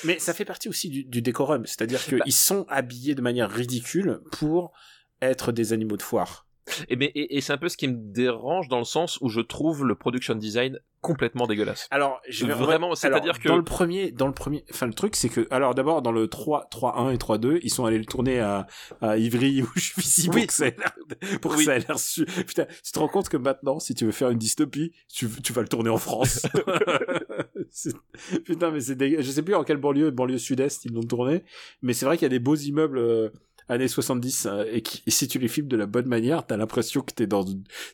Mais 0.04 0.18
ça 0.18 0.34
fait 0.34 0.44
partie 0.44 0.68
aussi 0.68 0.88
du, 0.88 1.04
du 1.04 1.22
décorum, 1.22 1.66
c'est-à-dire 1.66 2.02
qu'ils 2.04 2.18
bah. 2.18 2.24
sont 2.30 2.66
habillés 2.68 3.14
de 3.14 3.22
manière 3.22 3.50
ridicule 3.50 4.20
pour 4.32 4.72
être 5.20 5.52
des 5.52 5.72
animaux 5.72 5.96
de 5.96 6.02
foire. 6.02 6.46
Et, 6.88 6.96
mais, 6.96 7.10
et, 7.14 7.40
c'est 7.40 7.52
un 7.52 7.58
peu 7.58 7.68
ce 7.68 7.76
qui 7.76 7.88
me 7.88 7.96
dérange 7.96 8.68
dans 8.68 8.78
le 8.78 8.84
sens 8.84 9.18
où 9.20 9.28
je 9.28 9.40
trouve 9.40 9.84
le 9.84 9.94
production 9.94 10.34
design 10.34 10.78
complètement 11.00 11.48
dégueulasse. 11.48 11.88
Alors, 11.90 12.20
je 12.28 12.46
vais 12.46 12.54
vraiment, 12.54 12.94
c'est-à-dire 12.94 13.40
que 13.40 13.48
dans 13.48 13.56
le 13.56 13.64
premier, 13.64 14.12
dans 14.12 14.28
le 14.28 14.32
premier, 14.32 14.64
enfin 14.70 14.86
le 14.86 14.94
truc 14.94 15.16
c'est 15.16 15.28
que, 15.28 15.48
alors 15.50 15.74
d'abord 15.74 16.00
dans 16.00 16.12
le 16.12 16.28
3, 16.28 16.68
3.1 16.70 17.12
et 17.12 17.16
3.2, 17.16 17.60
ils 17.62 17.70
sont 17.70 17.84
allés 17.84 17.98
le 17.98 18.04
tourner 18.04 18.38
à, 18.38 18.68
à 19.00 19.18
Ivry 19.18 19.62
où 19.62 19.68
je 19.74 19.80
suis 19.80 20.02
ici 20.02 20.28
pour 20.28 20.46
que 20.46 20.52
ça 20.52 20.68
ait 20.68 20.76
l'air, 20.78 20.94
pour 21.40 21.56
que 21.56 21.62
ça 21.62 21.76
ait 21.76 21.80
l'air 21.80 21.98
su... 21.98 22.24
Putain, 22.24 22.66
tu 22.84 22.92
te 22.92 22.98
rends 23.00 23.08
compte 23.08 23.28
que 23.28 23.36
maintenant, 23.36 23.80
si 23.80 23.94
tu 23.94 24.04
veux 24.04 24.12
faire 24.12 24.30
une 24.30 24.38
dystopie, 24.38 24.92
tu, 25.12 25.28
tu 25.42 25.52
vas 25.52 25.62
le 25.62 25.68
tourner 25.68 25.90
en 25.90 25.98
France. 25.98 26.46
Putain, 28.44 28.70
mais 28.70 28.80
c'est 28.80 28.94
dégueu... 28.94 29.22
Je 29.22 29.30
sais 29.30 29.42
plus 29.42 29.56
en 29.56 29.64
quelle 29.64 29.78
banlieue, 29.78 30.12
banlieue 30.12 30.38
sud-est 30.38 30.84
ils 30.84 30.92
l'ont 30.92 31.02
tourné, 31.02 31.42
mais 31.82 31.94
c'est 31.94 32.06
vrai 32.06 32.16
qu'il 32.16 32.26
y 32.26 32.26
a 32.26 32.30
des 32.30 32.38
beaux 32.38 32.54
immeubles. 32.54 33.32
Euh, 33.70 33.74
années 33.74 33.88
70 33.88 34.46
euh, 34.46 34.64
et, 34.70 34.82
qui, 34.82 35.02
et 35.06 35.10
si 35.10 35.28
tu 35.28 35.38
les 35.38 35.48
filmes 35.48 35.68
de 35.68 35.76
la 35.76 35.86
bonne 35.86 36.06
manière, 36.06 36.46
t'as 36.46 36.56
l'impression 36.56 37.02
que 37.02 37.12
t'es 37.12 37.26
dans 37.26 37.44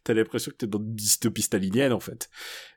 t'as 0.05 0.15
l'impression 0.15 0.51
que 0.51 0.57
t'es 0.57 0.67
dans 0.67 0.79
une 0.79 0.95
dystopie 0.95 1.43
stalinienne 1.43 1.93
en 1.93 2.01
fait. 2.01 2.29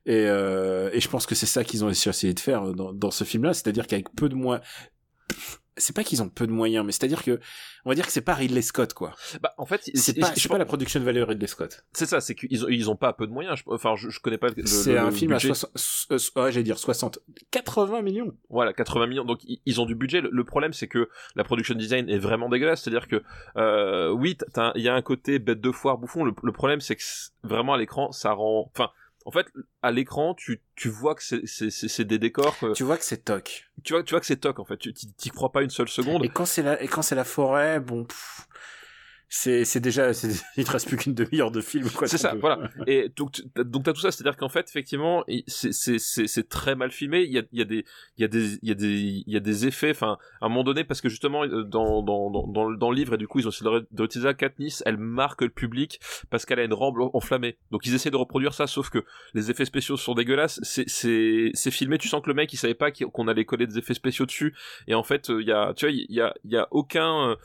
Et, 0.05 0.25
euh, 0.27 0.89
et 0.93 0.99
je 0.99 1.07
pense 1.07 1.25
que 1.25 1.35
c'est 1.35 1.45
ça 1.45 1.63
qu'ils 1.63 1.83
ont 1.83 1.89
essayé 1.89 2.33
de 2.33 2.39
faire 2.39 2.73
dans, 2.73 2.93
dans 2.93 3.11
ce 3.11 3.23
film-là, 3.23 3.53
c'est-à-dire 3.53 3.87
qu'avec 3.87 4.13
peu 4.15 4.29
de 4.29 4.35
moins 4.35 4.61
c'est 5.77 5.95
pas 5.95 6.03
qu'ils 6.03 6.21
ont 6.21 6.29
peu 6.29 6.45
de 6.47 6.51
moyens, 6.51 6.85
mais 6.85 6.91
c'est-à-dire 6.91 7.23
que, 7.23 7.39
on 7.85 7.89
va 7.89 7.95
dire 7.95 8.05
que 8.05 8.11
c'est 8.11 8.21
pas 8.21 8.33
Ridley 8.33 8.61
Scott, 8.61 8.93
quoi. 8.93 9.13
Bah, 9.41 9.53
en 9.57 9.65
fait, 9.65 9.81
C'est 9.95 10.19
pas, 10.19 10.31
pas 10.49 10.57
la 10.57 10.65
production 10.65 10.99
de 10.99 11.05
valeur 11.05 11.27
Ridley 11.29 11.47
Scott. 11.47 11.83
C'est 11.93 12.05
ça, 12.05 12.19
c'est 12.21 12.35
qu'ils 12.35 12.65
ont, 12.65 12.67
ils 12.69 12.89
ont 12.89 12.95
pas 12.95 13.13
peu 13.13 13.25
de 13.27 13.31
moyens. 13.31 13.57
Je- 13.57 13.63
Enfin, 13.67 13.95
je, 13.95 14.09
je 14.09 14.19
connais 14.19 14.37
pas 14.37 14.49
C'est 14.65 14.93
le 14.93 14.99
un 14.99 15.11
film 15.11 15.31
budget. 15.31 15.51
à 15.51 15.53
60, 15.55 15.71
euh, 16.11 16.41
ouais, 16.43 16.51
j'allais 16.51 16.63
dire 16.63 16.77
60, 16.77 17.19
80 17.51 18.01
millions. 18.01 18.33
Voilà, 18.49 18.73
80 18.73 19.07
millions. 19.07 19.25
Donc 19.25 19.39
ils 19.65 19.81
ont 19.81 19.85
du 19.85 19.95
budget. 19.95 20.21
Le- 20.21 20.29
Le 20.31 20.43
problème, 20.43 20.73
c'est 20.73 20.87
que 20.87 21.09
la 21.35 21.43
production 21.43 21.75
design 21.75 22.09
est 22.09 22.19
vraiment 22.19 22.49
dégueulasse. 22.49 22.83
C'est-à-dire 22.83 23.07
que 23.07 23.23
euh, 23.57 24.09
oui, 24.09 24.37
il 24.75 24.81
y 24.81 24.89
a 24.89 24.93
un 24.93 25.01
côté 25.01 25.39
bête 25.39 25.61
de 25.61 25.71
foire 25.71 25.97
bouffon. 25.97 26.23
Le, 26.23 26.33
le 26.43 26.51
problème, 26.51 26.81
c'est 26.81 26.95
que 26.95 27.03
vraiment 27.43 27.73
à 27.73 27.77
l'écran, 27.77 28.11
ça 28.11 28.33
rend. 28.33 28.69
Enfin, 28.73 28.89
en 29.25 29.31
fait, 29.31 29.47
à 29.81 29.91
l'écran, 29.91 30.33
tu 30.33 30.61
tu 30.75 30.89
vois 30.89 31.15
que 31.15 31.21
c'est 31.23 32.05
des 32.05 32.19
décors. 32.19 32.57
que- 32.59 32.73
Tu 32.73 32.83
vois 32.83 32.97
que 32.97 33.03
c'est 33.03 33.23
toc. 33.25 33.69
tu 33.83 33.93
vois 33.93 34.03
tu 34.03 34.11
vois 34.11 34.19
que 34.19 34.25
c'est 34.25 34.37
toc 34.37 34.59
en 34.59 34.65
fait. 34.65 34.77
Tu 34.77 34.93
t'y 34.93 35.11
t'y 35.13 35.29
crois 35.29 35.51
pas 35.51 35.61
une 35.61 35.69
seule 35.69 35.89
seconde. 35.89 36.23
Et 36.25 36.29
quand 36.29 36.45
c'est 36.45 36.63
la, 36.63 36.81
et 36.81 36.87
quand 36.87 37.01
c'est 37.01 37.15
la 37.15 37.23
forêt, 37.23 37.79
bon, 37.79 38.05
pff, 38.05 38.47
c'est, 39.33 39.63
c'est 39.63 39.79
déjà, 39.79 40.11
il 40.57 40.65
te 40.65 40.71
reste 40.71 40.89
plus 40.89 40.97
qu'une 40.97 41.13
demi-heure 41.13 41.51
de 41.51 41.61
film, 41.61 41.89
quoi. 41.89 42.05
C'est 42.07 42.17
ça, 42.17 42.31
peux- 42.33 42.39
voilà. 42.39 42.69
Et 42.85 43.07
donc, 43.15 43.41
donc 43.55 43.85
t'as 43.85 43.93
tout 43.93 44.01
ça, 44.01 44.11
c'est-à-dire 44.11 44.35
qu'en 44.35 44.49
fait, 44.49 44.67
effectivement, 44.69 45.23
c'est 45.47 45.71
c'est 45.71 46.49
très 46.49 46.75
mal 46.75 46.91
filmé. 46.91 47.21
Il 47.23 47.31
y 47.31 47.39
a 47.39 47.43
il 47.53 47.59
y 47.59 47.61
a 47.61 47.65
des 47.65 47.85
il 48.17 48.21
y 48.21 48.25
a 48.25 48.27
des 48.27 48.59
il 48.61 48.67
y 48.67 48.71
a 48.71 48.75
des 48.75 49.23
il 49.25 49.33
y 49.33 49.37
a 49.37 49.39
des 49.39 49.67
effets. 49.67 49.91
Enfin, 49.91 50.17
à 50.41 50.47
un 50.47 50.49
moment 50.49 50.65
donné, 50.65 50.83
parce 50.83 50.99
que 50.99 51.07
justement 51.07 51.45
euh, 51.45 51.63
dans 51.63 52.03
dans 52.03 52.29
dans 52.29 52.45
dans 52.47 52.69
le, 52.69 52.75
dans 52.77 52.91
le 52.91 52.95
livre 52.97 53.13
et 53.13 53.17
du 53.17 53.27
coup 53.27 53.39
ils 53.39 53.47
ont 53.47 53.51
essayé 53.51 53.63
de, 53.63 53.69
ré- 53.69 53.85
de 53.89 54.07
ça, 54.21 54.33
Katniss, 54.33 54.83
elle 54.85 54.97
marque 54.97 55.43
le 55.43 55.49
public 55.49 56.01
parce 56.29 56.45
qu'elle 56.45 56.59
a 56.59 56.65
une 56.65 56.73
robe 56.73 56.97
enflammée. 57.13 57.57
Donc 57.71 57.85
ils 57.85 57.95
essaient 57.95 58.11
de 58.11 58.17
reproduire 58.17 58.53
ça, 58.53 58.67
sauf 58.67 58.89
que 58.89 59.05
les 59.33 59.49
effets 59.49 59.63
spéciaux 59.65 59.95
sont 59.95 60.13
dégueulasses. 60.13 60.59
C'est 60.63 60.89
c'est 60.89 61.51
c'est 61.53 61.71
filmé. 61.71 61.97
Tu 61.97 62.09
sens 62.09 62.21
que 62.21 62.27
le 62.29 62.33
mec 62.33 62.51
il 62.51 62.57
savait 62.57 62.73
pas 62.73 62.91
qu'on 62.91 63.29
allait 63.29 63.45
coller 63.45 63.65
des 63.65 63.77
effets 63.77 63.93
spéciaux 63.93 64.25
dessus. 64.25 64.53
Et 64.87 64.93
en 64.93 65.03
fait, 65.03 65.29
euh, 65.29 65.41
il 65.41 65.47
y 65.47 65.53
a 65.53 65.73
tu 65.73 65.85
vois 65.85 65.93
il 65.95 66.05
y 66.13 66.19
a 66.19 66.33
il 66.43 66.51
y 66.51 66.57
a 66.57 66.67
aucun 66.71 67.29
euh, 67.29 67.35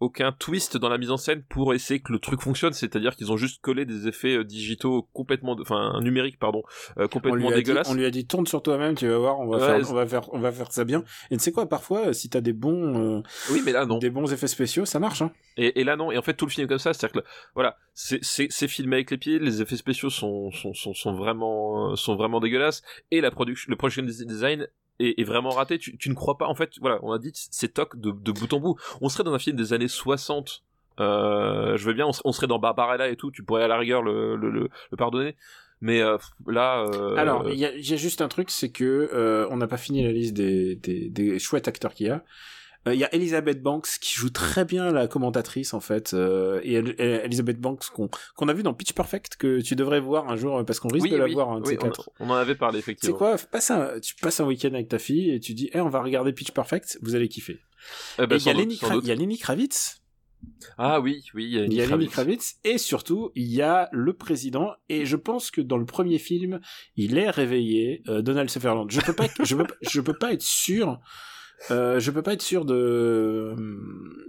aucun 0.00 0.32
twist 0.32 0.76
dans 0.76 0.88
la 0.88 0.98
mise 0.98 1.10
en 1.10 1.16
scène 1.16 1.42
pour 1.48 1.74
essayer 1.74 2.00
que 2.00 2.12
le 2.12 2.18
truc 2.18 2.40
fonctionne, 2.40 2.72
c'est-à-dire 2.72 3.16
qu'ils 3.16 3.32
ont 3.32 3.36
juste 3.36 3.60
collé 3.62 3.84
des 3.84 4.08
effets 4.08 4.36
euh, 4.36 4.44
digitaux 4.44 5.08
complètement, 5.12 5.56
enfin 5.60 6.00
numériques 6.00 6.38
pardon, 6.38 6.62
euh, 6.98 7.08
complètement 7.08 7.50
dégueulasses. 7.50 7.88
on 7.88 7.94
lui 7.94 8.04
a 8.04 8.10
dit 8.10 8.26
tourne 8.26 8.46
sur 8.46 8.62
toi-même, 8.62 8.94
tu 8.94 9.08
vas 9.08 9.18
voir, 9.18 9.40
on 9.40 9.46
va, 9.46 9.58
Ouais, 9.58 9.66
faire, 9.80 9.90
on 9.90 9.94
va 9.94 10.06
faire, 10.06 10.34
on 10.34 10.38
va 10.40 10.52
faire 10.52 10.72
ça 10.72 10.84
bien. 10.84 11.04
Et 11.30 11.36
tu 11.36 11.42
sais 11.42 11.52
quoi, 11.52 11.68
parfois, 11.68 12.08
euh, 12.08 12.12
si 12.12 12.28
t'as 12.28 12.40
des 12.40 12.52
bons, 12.52 13.18
euh, 13.18 13.22
Oui, 13.50 13.62
mais 13.64 13.72
là 13.72 13.86
non. 13.86 13.98
des 13.98 14.10
bons 14.10 14.32
effets 14.32 14.48
spéciaux, 14.48 14.84
ça 14.84 14.98
marche, 14.98 15.22
hein. 15.22 15.30
Et, 15.56 15.80
et 15.80 15.84
là 15.84 15.96
non. 15.96 16.10
Et 16.10 16.18
en 16.18 16.22
fait 16.22 16.34
tout 16.34 16.46
le 16.46 16.50
film 16.50 16.64
est 16.64 16.68
comme 16.68 16.78
ça, 16.78 16.92
c'est-à-dire 16.92 17.22
que 17.22 17.26
voilà, 17.54 17.76
c'est 17.94 18.68
filmé 18.68 18.96
avec 18.96 19.10
les 19.10 19.18
pieds, 19.18 19.38
les 19.38 19.62
effets 19.62 19.76
spéciaux 19.76 20.10
sont 20.10 20.50
sont 20.50 20.74
sont, 20.74 20.94
sont 20.94 21.14
vraiment 21.14 21.92
euh, 21.92 21.96
sont 21.96 22.16
vraiment 22.16 22.40
dégueulasses 22.40 22.82
et 23.10 23.20
la 23.20 23.30
production, 23.30 23.70
le 23.70 23.76
production 23.76 24.02
design 24.02 24.66
est, 25.00 25.20
est 25.20 25.24
vraiment 25.24 25.50
raté. 25.50 25.78
Tu, 25.78 26.08
ne 26.08 26.14
crois 26.14 26.38
pas 26.38 26.46
en 26.46 26.54
fait. 26.54 26.72
Voilà, 26.80 26.98
on 27.02 27.12
a 27.12 27.18
dit 27.18 27.32
c'est 27.34 27.74
toc 27.74 27.98
de, 27.98 28.10
bout 28.10 28.52
en 28.52 28.60
bout. 28.60 28.76
On 29.00 29.08
serait 29.08 29.24
dans 29.24 29.34
un 29.34 29.38
film 29.38 29.56
des 29.56 29.72
années 29.72 29.88
60. 29.88 30.62
Euh, 31.00 31.76
je 31.76 31.84
veux 31.84 31.92
bien, 31.92 32.06
on, 32.06 32.12
ser- 32.12 32.22
on 32.24 32.32
serait 32.32 32.46
dans 32.46 32.58
Barbarella 32.58 33.08
et 33.08 33.16
tout. 33.16 33.30
Tu 33.30 33.42
pourrais 33.42 33.64
à 33.64 33.68
la 33.68 33.78
rigueur 33.78 34.02
le 34.02 34.68
pardonner. 34.96 35.36
Mais 35.80 36.00
euh, 36.00 36.16
là, 36.46 36.86
euh, 36.94 37.14
Alors, 37.16 37.50
il 37.50 37.58
y 37.58 37.66
a, 37.66 37.76
juste 37.76 38.22
un 38.22 38.28
truc, 38.28 38.50
c'est 38.50 38.70
que 38.70 39.46
on 39.50 39.56
n'a 39.56 39.66
pas 39.66 39.76
fini 39.76 40.02
la 40.02 40.12
liste 40.12 40.34
des, 40.34 40.76
des 40.76 41.38
chouettes 41.38 41.68
acteurs 41.68 41.92
qu'il 41.92 42.06
y 42.06 42.10
a. 42.10 42.24
Euh, 42.86 42.94
Il 42.94 43.00
y 43.00 43.04
a 43.04 43.14
Elizabeth 43.14 43.62
Banks 43.62 43.88
qui 44.00 44.14
joue 44.14 44.30
très 44.30 44.64
bien 44.64 44.90
la 44.92 45.06
commentatrice 45.08 45.72
en 45.74 45.80
fait, 45.80 46.12
euh, 46.14 46.60
et 46.62 46.74
El- 46.74 46.94
El- 46.98 47.22
Elizabeth 47.24 47.58
Banks 47.60 47.86
qu'on 47.92 48.08
qu'on 48.36 48.48
a 48.48 48.52
vu 48.52 48.62
dans 48.62 48.74
Pitch 48.74 48.92
Perfect 48.92 49.36
que 49.36 49.60
tu 49.60 49.74
devrais 49.76 50.00
voir 50.00 50.28
un 50.30 50.36
jour 50.36 50.58
euh, 50.58 50.64
parce 50.64 50.80
qu'on 50.80 50.88
risque 50.88 51.04
oui, 51.04 51.10
de 51.10 51.16
la 51.16 51.24
oui, 51.24 51.32
voir 51.34 51.60
de 51.60 51.66
oui, 51.66 51.74
ces 51.74 51.78
on, 51.78 51.82
quatre. 51.82 52.10
on 52.20 52.30
en 52.30 52.34
avait 52.34 52.54
parlé 52.54 52.78
effectivement. 52.78 53.16
quoi, 53.16 53.36
passe 53.50 53.70
un, 53.70 53.98
tu 54.00 54.14
passes 54.16 54.40
un 54.40 54.44
week-end 54.46 54.74
avec 54.74 54.88
ta 54.88 54.98
fille 54.98 55.30
et 55.30 55.40
tu 55.40 55.54
dis, 55.54 55.70
eh, 55.72 55.80
on 55.80 55.88
va 55.88 56.02
regarder 56.02 56.32
Pitch 56.32 56.50
Perfect, 56.50 56.98
vous 57.02 57.14
allez 57.14 57.28
kiffer. 57.28 57.58
Eh 58.18 58.26
ben, 58.26 58.36
et 58.36 58.38
il 58.38 58.46
y, 58.46 58.50
a 58.50 58.52
Lenny 58.54 58.74
y 59.34 59.36
a 59.38 59.42
Kravitz, 59.42 60.02
Ah 60.78 61.00
oui, 61.00 61.24
oui, 61.34 61.44
il 61.44 61.52
y 61.52 61.58
a 61.60 61.64
il 61.64 61.72
y 61.72 61.80
a 61.82 61.86
Lenny 61.86 62.08
Kravitz. 62.08 62.56
Et 62.64 62.76
surtout, 62.78 63.30
il 63.34 63.46
y 63.50 63.62
a 63.62 63.88
le 63.92 64.12
président, 64.12 64.72
et 64.88 65.06
je 65.06 65.16
pense 65.16 65.50
que 65.50 65.60
dans 65.60 65.78
le 65.78 65.86
premier 65.86 66.18
film, 66.18 66.60
il 66.96 67.16
est 67.18 67.30
réveillé, 67.30 68.02
euh, 68.08 68.20
Donald 68.22 68.50
Sutherland. 68.50 68.90
Je 68.90 69.00
peux 69.00 69.12
pas, 69.14 69.26
je 69.42 69.54
peux, 69.56 69.66
je 69.82 70.00
peux 70.00 70.12
pas 70.16 70.32
être 70.32 70.42
sûr, 70.42 70.98
euh, 71.70 71.98
je 72.00 72.10
peux 72.10 72.22
pas 72.22 72.32
être 72.34 72.42
sûr 72.42 72.64
de, 72.64 73.54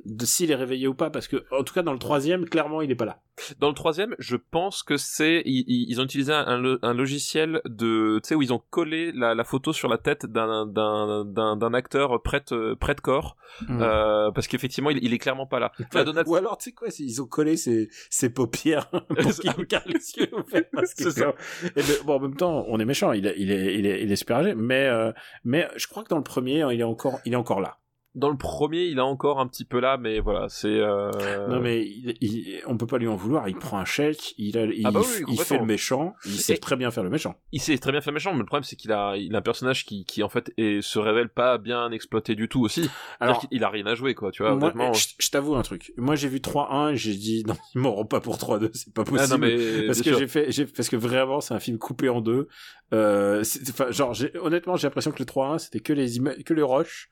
de 0.05 0.25
s'il 0.25 0.51
est 0.51 0.55
réveillé 0.55 0.87
ou 0.87 0.93
pas, 0.93 1.09
parce 1.09 1.27
que, 1.27 1.43
en 1.51 1.63
tout 1.63 1.73
cas, 1.73 1.81
dans 1.83 1.93
le 1.93 1.99
troisième, 1.99 2.45
clairement, 2.47 2.81
il 2.81 2.91
est 2.91 2.95
pas 2.95 3.05
là. 3.05 3.19
Dans 3.59 3.67
le 3.67 3.73
troisième, 3.73 4.15
je 4.17 4.37
pense 4.37 4.81
que 4.81 4.95
c'est 4.95 5.41
ils, 5.45 5.99
ont 5.99 6.05
utilisé 6.05 6.31
un, 6.31 6.45
un 6.47 6.57
lo- 6.57 6.77
un 6.81 6.93
logiciel 6.93 7.59
de 7.65 8.21
tu 8.23 8.29
sais 8.29 8.35
où 8.35 8.41
ils 8.41 8.53
ont 8.53 8.61
collé 8.69 9.11
la, 9.13 9.35
la 9.35 9.43
photo 9.43 9.73
sur 9.73 9.89
la 9.89 9.97
tête 9.97 10.25
d'un 10.25 10.65
d'un 10.65 11.25
d'un 11.25 11.57
d'un 11.57 11.73
acteur 11.73 12.21
prête 12.21 12.53
prête 12.79 13.01
corps 13.01 13.35
Hmm. 13.67 13.79
euh, 13.81 14.31
parce 14.31 14.47
qu'effectivement 14.47 14.89
il, 14.89 15.01
il 15.03 15.13
est 15.13 15.17
clairement 15.19 15.45
pas 15.45 15.59
là. 15.59 15.71
Là, 15.93 16.03
Donald 16.03 16.27
Ou 16.27 16.35
alors, 16.35 16.57
tu 16.57 16.65
sais 16.65 16.71
quoi, 16.73 16.87
ils 16.99 17.21
ont 17.21 17.25
collé 17.27 17.55
ses, 17.57 17.89
ses 18.09 18.29
paupières 18.29 18.89
pour 19.07 19.31
qu'il 19.33 19.51
regarde 19.51 19.85
les 19.87 19.99
yeux 20.17 20.27
ouverts. 20.33 20.63
parce 20.73 20.93
que 20.95 21.03
C'est 21.09 21.19
ça. 21.21 21.33
Et 21.63 21.69
mais, 21.75 21.83
bon, 22.05 22.15
en 22.15 22.19
même 22.19 22.35
temps, 22.35 22.65
on 22.67 22.79
est 22.79 22.85
méchant, 22.85 23.11
il 23.13 23.27
est, 23.27 23.35
il 23.37 23.51
est, 23.51 23.75
il 23.77 23.85
est, 23.85 24.01
il 24.01 24.11
est 24.11 24.15
super 24.17 24.37
âgé, 24.37 24.55
mais, 24.55 24.87
euh, 24.87 25.11
mais 25.45 25.69
je 25.77 25.87
crois 25.87 26.03
que 26.03 26.09
dans 26.09 26.17
le 26.17 26.23
premier, 26.23 26.65
il 26.73 26.79
est 26.81 26.83
encore, 26.83 27.14
il 27.25 27.33
est 27.33 27.37
encore 27.37 27.61
là. 27.61 27.77
Dans 28.15 28.29
le 28.29 28.37
premier, 28.37 28.85
il 28.85 28.97
est 28.97 29.01
encore 29.01 29.39
un 29.39 29.47
petit 29.47 29.65
peu 29.65 29.79
là 29.79 29.97
mais 29.97 30.19
voilà, 30.19 30.47
c'est 30.49 30.67
euh... 30.79 31.11
Non, 31.49 31.59
mais 31.59 31.83
il, 31.85 32.15
il- 32.21 32.61
on 32.65 32.77
peut 32.77 32.87
pas 32.87 32.97
lui 32.97 33.07
en 33.07 33.15
vouloir, 33.15 33.47
il 33.49 33.55
prend 33.55 33.77
un 33.77 33.85
chèque, 33.85 34.33
il, 34.37 34.57
a, 34.57 34.65
il, 34.65 34.85
Ah 34.85 34.91
bah 34.91 35.01
oui, 35.01 35.23
il 35.27 35.39
fait 35.39 35.57
le 35.57 35.65
méchant, 35.65 36.15
il 36.25 36.39
sait 36.39 36.53
Et- 36.53 36.57
très 36.57 36.75
bien 36.75 36.91
faire 36.91 37.03
le 37.03 37.09
méchant. 37.09 37.35
il 37.51 37.59
sait 37.61 37.77
très 37.77 37.91
bien 37.91 38.01
faire 38.01 38.13
méchant 38.13 38.31
mais 38.33 38.39
le 38.39 38.45
problème 38.45 38.63
c'est 38.63 38.75
qu'il 38.75 38.91
a 38.91 39.15
il 39.17 39.35
a 39.35 39.39
un 39.39 39.41
personnage 39.41 39.85
qui 39.85 40.05
qui 40.05 40.23
en 40.23 40.29
fait 40.29 40.51
est, 40.57 40.81
se 40.81 40.97
révèle 40.99 41.29
pas 41.29 41.57
bien 41.57 41.91
exploité 41.91 42.35
du 42.35 42.47
tout 42.49 42.61
aussi. 42.63 42.89
Alors, 43.19 43.45
il 43.51 43.63
a 43.63 43.69
rien 43.69 43.85
à 43.85 43.95
jouer 43.95 44.13
quoi, 44.15 44.31
tu 44.31 44.43
vois, 44.43 44.55
moi, 44.55 44.91
je, 44.93 45.29
t'avoue 45.29 45.55
un 45.55 45.61
truc. 45.61 45.91
Moi, 45.97 46.15
j'ai 46.15 46.27
vu 46.27 46.37
3-1 46.39 46.93
et 46.93 46.95
j'ai 46.97 47.13
dit, 47.15 47.43
non, 47.47 47.55
ils 47.73 47.81
m'auront 47.81 48.05
pas 48.05 48.19
pour 48.21 48.37
3-2, 48.37 48.69
c'est 48.73 48.93
pas 48.93 49.03
possible. 49.03 49.21
Ah 49.23 49.27
non 49.27 49.37
mais 49.37 49.85
parce 49.87 50.01
que 50.01 50.17
j'ai 50.17 50.27
fait 50.27 50.47
parce 50.75 50.89
que 50.89 50.95
vraiment 50.95 51.41
c'est 51.41 51.53
un 51.53 51.59
film 51.59 51.77
coupé 51.77 52.09
en 52.09 52.21
deux 52.21 52.47
euh 52.93 53.43
genre 53.89 54.15
honnêtement 54.41 54.75
j'ai 54.75 54.87
l'impression 54.87 55.11
que 55.11 55.19
le 55.19 55.25
3-1 55.25 55.59
c'était 55.59 55.79
que 55.79 55.93
les 55.93 56.19
que 56.43 56.53
les 56.53 56.61
roches 56.61 57.09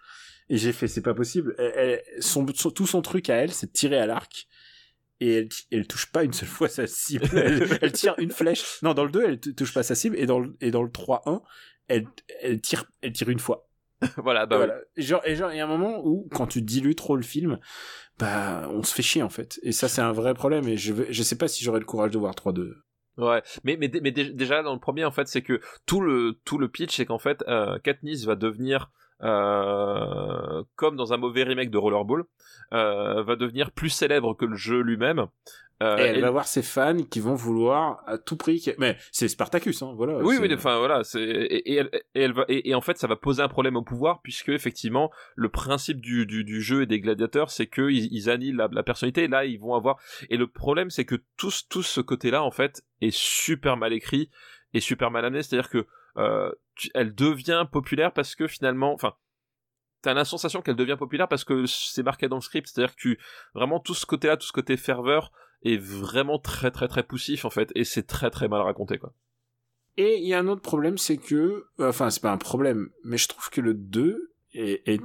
et 0.49 0.57
j'ai 0.57 0.71
fait 0.73 0.87
c'est 0.87 1.01
pas 1.01 1.13
possible. 1.13 1.55
Elle- 1.57 1.73
elle- 1.75 2.23
son, 2.23 2.45
son- 2.55 2.71
tout 2.71 2.87
son 2.87 3.01
truc 3.01 3.29
à 3.29 3.35
elle 3.35 3.51
c'est 3.53 3.67
de 3.67 3.71
tirer 3.71 3.97
à 3.99 4.05
l'arc. 4.05 4.47
Et 5.19 5.33
elle, 5.35 5.49
elle 5.71 5.87
touche 5.87 6.11
pas 6.11 6.23
une 6.23 6.33
seule 6.33 6.49
fois 6.49 6.67
sa 6.67 6.85
cible. 6.87 7.25
Elle, 7.81 7.91
tire 7.93 8.15
une 8.17 8.31
flèche. 8.31 8.79
Non 8.81 8.93
dans 8.93 9.05
le 9.05 9.11
2 9.11 9.23
elle 9.25 9.39
touche 9.39 9.73
pas 9.73 9.83
sa 9.83 9.95
cible. 9.95 10.17
Et 10.17 10.25
dans 10.25 10.39
le 10.39 10.55
et 10.59 10.69
dans 10.71 10.83
le 10.83 10.89
3-1 10.89 11.41
elle 11.87 12.07
elle 12.41 12.59
tire 12.59 12.85
elle 13.01 13.13
tire 13.13 13.29
une 13.29 13.39
fois. 13.39 13.69
Voilà, 14.17 14.45
bah 14.45 14.57
voilà. 14.57 14.75
Et 14.97 15.01
genre, 15.01 15.21
et 15.23 15.35
genre, 15.37 15.51
il 15.53 15.57
y 15.57 15.59
a 15.61 15.63
un 15.63 15.67
moment 15.67 16.01
où, 16.05 16.27
quand 16.33 16.45
tu 16.47 16.61
dilues 16.61 16.95
trop 16.95 17.15
le 17.15 17.21
film, 17.23 17.57
bah, 18.19 18.67
on 18.69 18.83
se 18.83 18.93
fait 18.93 19.01
chier, 19.01 19.23
en 19.23 19.29
fait. 19.29 19.61
Et 19.63 19.71
ça, 19.71 19.87
c'est 19.87 20.01
un 20.01 20.11
vrai 20.11 20.33
problème, 20.33 20.67
et 20.67 20.75
je 20.75 20.93
je 21.09 21.23
sais 21.23 21.37
pas 21.37 21.47
si 21.47 21.63
j'aurais 21.63 21.79
le 21.79 21.85
courage 21.85 22.11
de 22.11 22.17
voir 22.17 22.33
3-2. 22.35 22.73
Ouais, 23.17 23.41
mais 23.63 23.77
mais, 23.77 23.89
mais 24.01 24.11
dé- 24.11 24.31
déjà 24.31 24.61
dans 24.61 24.73
le 24.73 24.79
premier 24.79 25.05
en 25.05 25.11
fait 25.11 25.27
c'est 25.27 25.43
que 25.43 25.61
tout 25.85 26.01
le 26.01 26.39
tout 26.43 26.57
le 26.57 26.67
pitch 26.67 26.95
c'est 26.97 27.05
qu'en 27.05 27.19
fait 27.19 27.43
euh, 27.47 27.77
Katniss 27.79 28.25
va 28.25 28.35
devenir 28.35 28.89
euh, 29.21 30.63
comme 30.75 30.95
dans 30.95 31.13
un 31.13 31.17
mauvais 31.17 31.43
remake 31.43 31.69
de 31.69 31.77
Rollerball 31.77 32.23
euh, 32.73 33.23
va 33.23 33.35
devenir 33.35 33.71
plus 33.71 33.89
célèbre 33.89 34.35
que 34.35 34.45
le 34.45 34.55
jeu 34.55 34.81
lui-même. 34.81 35.27
Euh, 35.81 35.97
et 35.97 36.01
elle 36.01 36.17
et- 36.17 36.21
va 36.21 36.29
voir 36.31 36.47
ses 36.47 36.61
fans 36.61 37.03
qui 37.09 37.19
vont 37.19 37.33
vouloir 37.35 38.03
à 38.07 38.17
tout 38.17 38.37
prix. 38.37 38.63
Mais 38.77 38.95
c'est 39.11 39.27
Spartacus, 39.27 39.81
hein, 39.81 39.93
voilà. 39.97 40.19
oui, 40.19 40.37
oui, 40.39 40.53
enfin 40.53 40.77
voilà, 40.77 41.03
c'est 41.03 41.21
et, 41.23 41.73
et 41.73 41.75
elle, 41.75 41.89
et 42.15 42.21
elle 42.21 42.31
va 42.31 42.45
et, 42.47 42.73
en 42.73 42.79
fait 42.79 42.97
ça 42.97 43.07
va 43.07 43.15
poser 43.15 43.41
un 43.41 43.47
problème 43.49 43.75
au 43.75 43.81
pouvoir 43.81 44.21
puisque 44.21 44.49
effectivement 44.49 45.11
le 45.35 45.49
principe 45.49 45.99
du, 45.99 46.25
du, 46.25 46.43
du 46.43 46.61
jeu 46.61 46.83
et 46.83 46.85
des 46.85 46.99
gladiateurs 47.01 47.49
c'est 47.49 47.67
que 47.67 47.89
ils, 47.89 48.29
annihilent 48.29 48.55
la, 48.55 48.69
la 48.71 48.83
personnalité. 48.83 49.23
Et 49.23 49.27
là 49.27 49.45
ils 49.45 49.59
vont 49.59 49.73
avoir 49.73 49.97
et 50.29 50.37
le 50.37 50.47
problème 50.47 50.89
c'est 50.89 51.05
que 51.05 51.15
tout 51.37 51.51
ce- 51.51 51.63
tout 51.69 51.83
ce 51.83 51.99
côté-là 52.01 52.43
en 52.43 52.51
fait 52.51 52.83
est 53.01 53.13
super 53.13 53.75
mal 53.75 53.91
écrit 53.93 54.29
et 54.73 54.79
super 54.79 55.11
mal 55.11 55.25
amené. 55.25 55.41
C'est-à-dire 55.43 55.69
que 55.69 55.85
euh, 56.17 56.51
elle 56.93 57.13
devient 57.15 57.65
populaire 57.71 58.11
parce 58.13 58.35
que 58.35 58.47
finalement, 58.47 58.93
enfin 58.93 59.13
t'as 60.01 60.13
la 60.13 60.25
sensation 60.25 60.61
qu'elle 60.61 60.75
devient 60.75 60.97
populaire 60.99 61.27
parce 61.29 61.43
que 61.45 61.65
c'est 61.65 62.03
marqué 62.03 62.27
dans 62.27 62.35
le 62.35 62.41
script, 62.41 62.67
c'est-à-dire 62.67 62.93
que 62.95 62.99
tu 63.01 63.19
vraiment 63.55 63.79
tout 63.79 63.93
ce 63.93 64.05
côté-là, 64.05 64.35
tout 64.37 64.45
ce 64.47 64.51
côté 64.51 64.75
ferveur 64.77 65.31
est 65.63 65.77
vraiment 65.77 66.39
très 66.39 66.71
très 66.71 66.87
très 66.89 67.03
poussif 67.03 67.45
en 67.45 67.49
fait 67.49 67.71
et 67.75 67.85
c'est 67.85 68.03
très 68.03 68.29
très 68.29 68.47
mal 68.47 68.61
raconté 68.61 68.97
quoi. 68.97 69.13
Et 69.95 70.17
il 70.17 70.27
y 70.27 70.33
a 70.33 70.39
un 70.39 70.47
autre 70.47 70.61
problème, 70.63 70.97
c'est 70.97 71.17
que, 71.17 71.67
euh, 71.79 71.89
enfin, 71.89 72.09
c'est 72.09 72.21
pas 72.21 72.31
un 72.31 72.37
problème, 72.39 72.89
mais 73.03 73.17
je 73.19 73.27
trouve 73.27 73.51
que 73.51 73.61
le 73.61 73.75
2 73.75 74.33
est, 74.53 74.81
est- 74.89 75.01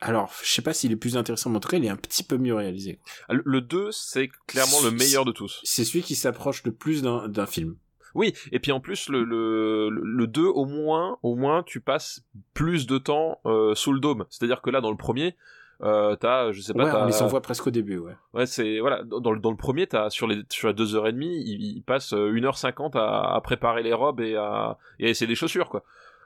alors, 0.00 0.32
je 0.44 0.48
sais 0.50 0.62
pas 0.62 0.72
s'il 0.72 0.92
est 0.92 0.96
plus 0.96 1.16
intéressant, 1.16 1.50
mais 1.50 1.56
en 1.56 1.60
tout 1.60 1.68
cas, 1.68 1.76
il 1.78 1.84
est 1.84 1.88
un 1.90 1.96
petit 1.96 2.22
peu 2.22 2.36
mieux 2.38 2.54
réalisé. 2.54 3.00
Le 3.28 3.42
le 3.44 3.60
2, 3.60 3.90
c'est 3.90 4.30
clairement 4.46 4.80
le 4.82 4.92
meilleur 4.92 5.24
de 5.24 5.32
tous. 5.32 5.60
C'est 5.64 5.84
celui 5.84 6.02
qui 6.02 6.14
s'approche 6.14 6.62
le 6.64 6.72
plus 6.72 7.02
d'un 7.02 7.46
film. 7.46 7.76
Oui, 8.14 8.34
et 8.52 8.58
puis 8.58 8.72
en 8.72 8.80
plus 8.80 9.08
le 9.08 9.24
le 9.24 9.88
le 9.90 10.26
2 10.26 10.42
au 10.44 10.64
moins 10.64 11.18
au 11.22 11.34
moins 11.34 11.62
tu 11.62 11.80
passes 11.80 12.24
plus 12.54 12.86
de 12.86 12.98
temps 12.98 13.38
euh, 13.46 13.74
sous 13.74 13.92
le 13.92 14.00
dôme. 14.00 14.24
C'est-à-dire 14.30 14.60
que 14.62 14.70
là 14.70 14.80
dans 14.80 14.90
le 14.90 14.96
premier 14.96 15.36
euh, 15.82 16.14
t'as 16.14 16.52
je 16.52 16.60
sais 16.60 16.74
pas 16.74 16.84
Ouais, 16.84 16.90
on 16.94 17.06
les 17.06 17.22
envoie 17.22 17.40
presque 17.40 17.66
au 17.66 17.70
début, 17.70 17.98
ouais. 17.98 18.14
Ouais, 18.34 18.46
c'est 18.46 18.78
voilà 18.78 19.02
dans 19.02 19.32
le 19.32 19.40
dans 19.40 19.50
le 19.50 19.56
premier 19.56 19.86
t'as 19.86 20.10
sur 20.10 20.26
les 20.26 20.42
sur 20.50 20.68
les 20.68 20.74
deux 20.74 20.94
heures 20.94 21.08
et 21.08 21.12
demie 21.12 21.42
il, 21.44 21.76
il 21.76 21.82
passe 21.82 22.12
euh, 22.12 22.30
1h50 22.32 22.96
à, 22.96 23.34
à 23.34 23.40
préparer 23.40 23.82
les 23.82 23.92
robes 23.92 24.20
et 24.20 24.36
à 24.36 24.78
et 25.00 25.06
à 25.06 25.08
essayer 25.10 25.26
les 25.28 25.34
chaussures 25.34 25.68
quoi. 25.68 25.82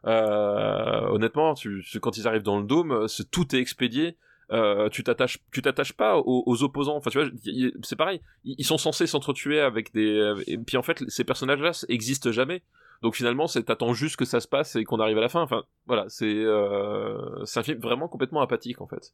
Euh, 0.07 1.09
honnêtement, 1.09 1.55
tu, 1.55 1.83
quand 2.01 2.17
ils 2.17 2.29
arrivent 2.29 2.43
dans 2.45 2.59
le 2.61 2.67
dôme, 2.67 3.07
tout 3.33 3.57
est 3.57 3.59
expédié. 3.59 4.17
Euh, 4.53 4.89
tu 4.89 5.03
t'attaches 5.03 5.39
tu 5.53 5.63
t'attaches 5.63 5.93
pas 5.93 6.19
aux, 6.19 6.63
opposants. 6.63 6.97
Enfin 6.97 7.11
tu 7.11 7.19
vois 7.21 7.29
c'est 7.83 7.97
pareil. 7.97 8.21
Ils 8.45 8.55
ils 8.59 8.65
sont 8.65 8.79
censés 8.79 9.07
s'entretuer 9.07 9.61
avec 9.61 9.93
des 9.93 10.35
et 10.47 10.59
puis 10.59 10.77
en 10.77 10.83
fait 10.83 11.03
ces 11.09 11.25
personnages 11.25 11.61
là 11.61 11.73
existent 11.89 12.33
jamais. 12.33 12.63
Donc 13.03 13.15
finalement 13.15 13.47
c'est 13.47 13.63
t'attends 13.65 13.93
juste 13.93 14.17
que 14.17 14.25
ça 14.25 14.41
se 14.41 14.49
passe 14.49 14.77
et 14.77 14.85
qu'on 14.85 15.01
arrive 15.01 15.19
à 15.19 15.23
la 15.23 15.29
fin. 15.29 15.43
Enfin 15.43 15.65
voilà 15.87 16.07
c'est 16.09 16.35
euh, 16.35 17.45
c'est 17.45 17.61
un 17.61 17.63
film 17.63 17.79
vraiment 17.81 18.09
complètement 18.09 18.41
apathique 18.41 18.81
en 18.81 18.87
fait 18.87 19.13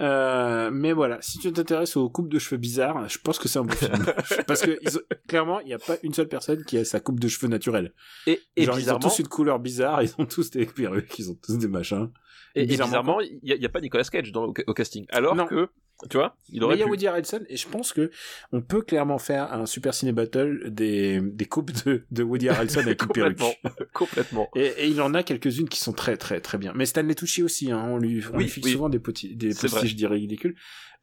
Euh, 0.00 0.70
mais 0.72 0.92
voilà, 0.92 1.18
si 1.20 1.38
tu 1.38 1.52
t'intéresses 1.52 1.96
aux 1.96 2.08
coupes 2.08 2.28
de 2.28 2.38
cheveux 2.38 2.56
bizarres, 2.58 3.08
je 3.08 3.18
pense 3.18 3.38
que 3.38 3.48
c'est 3.48 3.58
un 3.58 3.64
bon 3.64 3.74
film. 3.74 3.92
Parce 4.46 4.62
que 4.62 4.78
ils 4.82 4.96
ont- 4.96 5.00
clairement, 5.26 5.60
il 5.60 5.66
n'y 5.66 5.74
a 5.74 5.78
pas 5.78 5.96
une 6.02 6.14
seule 6.14 6.28
personne 6.28 6.64
qui 6.64 6.78
a 6.78 6.84
sa 6.84 7.00
coupe 7.00 7.18
de 7.18 7.26
cheveux 7.28 7.48
naturelle. 7.48 7.92
et, 8.26 8.40
et 8.56 8.64
Genre, 8.64 8.74
ils 8.74 8.78
ont 8.78 8.78
bizarrement 8.78 9.00
tous 9.08 9.18
une 9.18 9.28
couleur 9.28 9.58
bizarre, 9.58 10.02
ils 10.02 10.14
ont 10.18 10.26
tous 10.26 10.50
des 10.50 10.66
perruques, 10.66 11.18
ils 11.18 11.30
ont 11.30 11.36
tous 11.42 11.58
des 11.58 11.68
machins. 11.68 12.10
et, 12.54 12.62
et 12.62 12.66
bizarrement, 12.66 13.18
bizarrement 13.18 13.20
il 13.20 13.60
y, 13.60 13.64
a- 13.66 13.68
pas 13.68 13.80
Nicolas 13.80 14.04
Cage 14.04 14.30
dans, 14.32 14.44
au, 14.46 14.54
au 14.66 14.74
casting 14.74 15.04
alors 15.10 15.34
Non. 15.34 15.46
que 15.46 15.68
tu 16.08 16.16
vois 16.16 16.36
il 16.48 16.60
Mais 16.60 16.64
aurait 16.64 16.76
il 16.76 16.78
y 16.78 16.82
a 16.82 16.84
pu 16.86 16.90
Woody 16.90 17.06
Harrelson, 17.08 17.40
et 17.48 17.56
je 17.56 17.68
pense 17.68 17.92
que 17.92 18.10
on 18.52 18.60
peut 18.62 18.82
clairement 18.82 19.18
faire 19.18 19.52
un 19.52 19.66
Super 19.66 19.94
Ciné 19.94 20.12
Battle 20.12 20.70
des, 20.70 21.20
des 21.20 21.44
coupes 21.46 21.72
de, 21.84 22.04
de 22.10 22.22
Woody 22.22 22.48
Harrelson 22.50 22.80
avec 22.80 23.02
une 23.02 23.08
perruque. 23.08 23.38
complètement 23.38 23.72
complètement 23.92 24.48
Et, 24.54 24.66
et 24.66 24.86
il 24.88 25.00
en 25.00 25.12
a 25.14 25.22
quelques-unes 25.22 25.68
qui 25.68 25.80
sont 25.80 25.92
très 25.92 26.16
très 26.16 26.40
très 26.40 26.58
bien. 26.58 26.72
Mais 26.76 26.86
Stanley 26.86 27.14
Tucci 27.14 27.42
aussi, 27.42 27.70
hein, 27.72 27.84
on 27.88 27.98
lui, 27.98 28.22
on 28.32 28.36
Oui, 28.36 28.44
lui 28.44 28.60
oui. 28.64 28.72
souvent 28.72 28.88
des, 28.88 28.98
petits, 29.00 29.34
des 29.36 29.48
postiches 29.54 29.90
je 29.90 29.96
dirais 29.96 30.14
ridicules. 30.16 30.54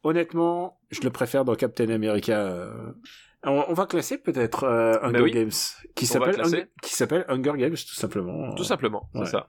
Honnêtement, 0.02 0.78
je 0.90 1.00
le 1.00 1.10
préfère 1.10 1.44
dans 1.44 1.54
Captain 1.56 1.88
America. 1.88 2.38
euh. 2.38 2.92
On, 3.44 3.64
on 3.68 3.74
va 3.74 3.86
classer 3.86 4.18
peut-être 4.18 4.64
euh, 4.64 4.98
Hunger 5.02 5.12
Bah 5.18 5.22
oui. 5.22 5.30
Games, 5.32 5.50
qui 5.94 6.06
s'appelle. 6.06 6.40
Hunger, 6.40 6.66
qui 6.82 6.94
s'appelle 6.94 7.24
Hunger 7.28 7.52
Games 7.56 7.74
tout 7.76 7.94
simplement. 7.94 8.54
tout 8.54 8.64
simplement 8.64 9.08
Ouais. 9.14 9.24
c'est 9.26 9.32
ça 9.32 9.48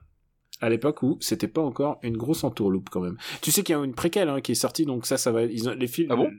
À 0.60 0.68
l'époque 0.68 1.02
où 1.02 1.18
c'était 1.20 1.46
pas 1.48 1.60
encore 1.60 1.98
une 2.02 2.16
grosse 2.16 2.42
entourloupe 2.44 2.88
quand 2.90 3.00
même. 3.00 3.16
Tu 3.42 3.50
sais 3.52 3.62
qu'il 3.62 3.74
y 3.74 3.78
a 3.78 3.84
une 3.84 3.94
préquelle 3.94 4.28
hein, 4.28 4.40
qui 4.40 4.52
est 4.52 4.56
sortie, 4.56 4.84
donc 4.86 5.06
ça, 5.06 5.16
ça 5.16 5.30
va. 5.30 5.42
Ils 5.42 5.68
ont, 5.68 5.72
les 5.74 5.86
films. 5.86 6.08
Ah 6.10 6.16
bon? 6.16 6.30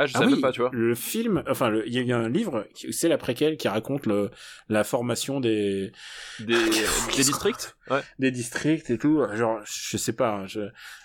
Ah 0.00 0.06
je 0.06 0.12
Ah 0.14 0.20
savais 0.20 0.34
oui, 0.34 0.40
pas 0.40 0.52
tu 0.52 0.60
vois 0.60 0.70
le 0.72 0.94
film, 0.94 1.42
enfin, 1.50 1.74
il 1.84 1.92
y 1.92 2.12
a 2.12 2.16
un 2.16 2.28
livre, 2.28 2.66
c'est 2.92 3.08
la 3.08 3.18
préquelle 3.18 3.56
qui 3.56 3.66
raconte 3.66 4.06
le, 4.06 4.30
la 4.68 4.84
formation 4.84 5.40
des, 5.40 5.90
des, 6.38 6.54
des 7.16 7.22
districts? 7.24 7.76
Ouais 7.90 8.00
des 8.20 8.30
districts 8.30 8.90
et 8.90 8.98
tout. 8.98 9.20
Genre, 9.34 9.58
je 9.64 9.96
sais 9.96 10.12
pas. 10.12 10.30
hein, 10.36 10.46
je, 10.46 10.60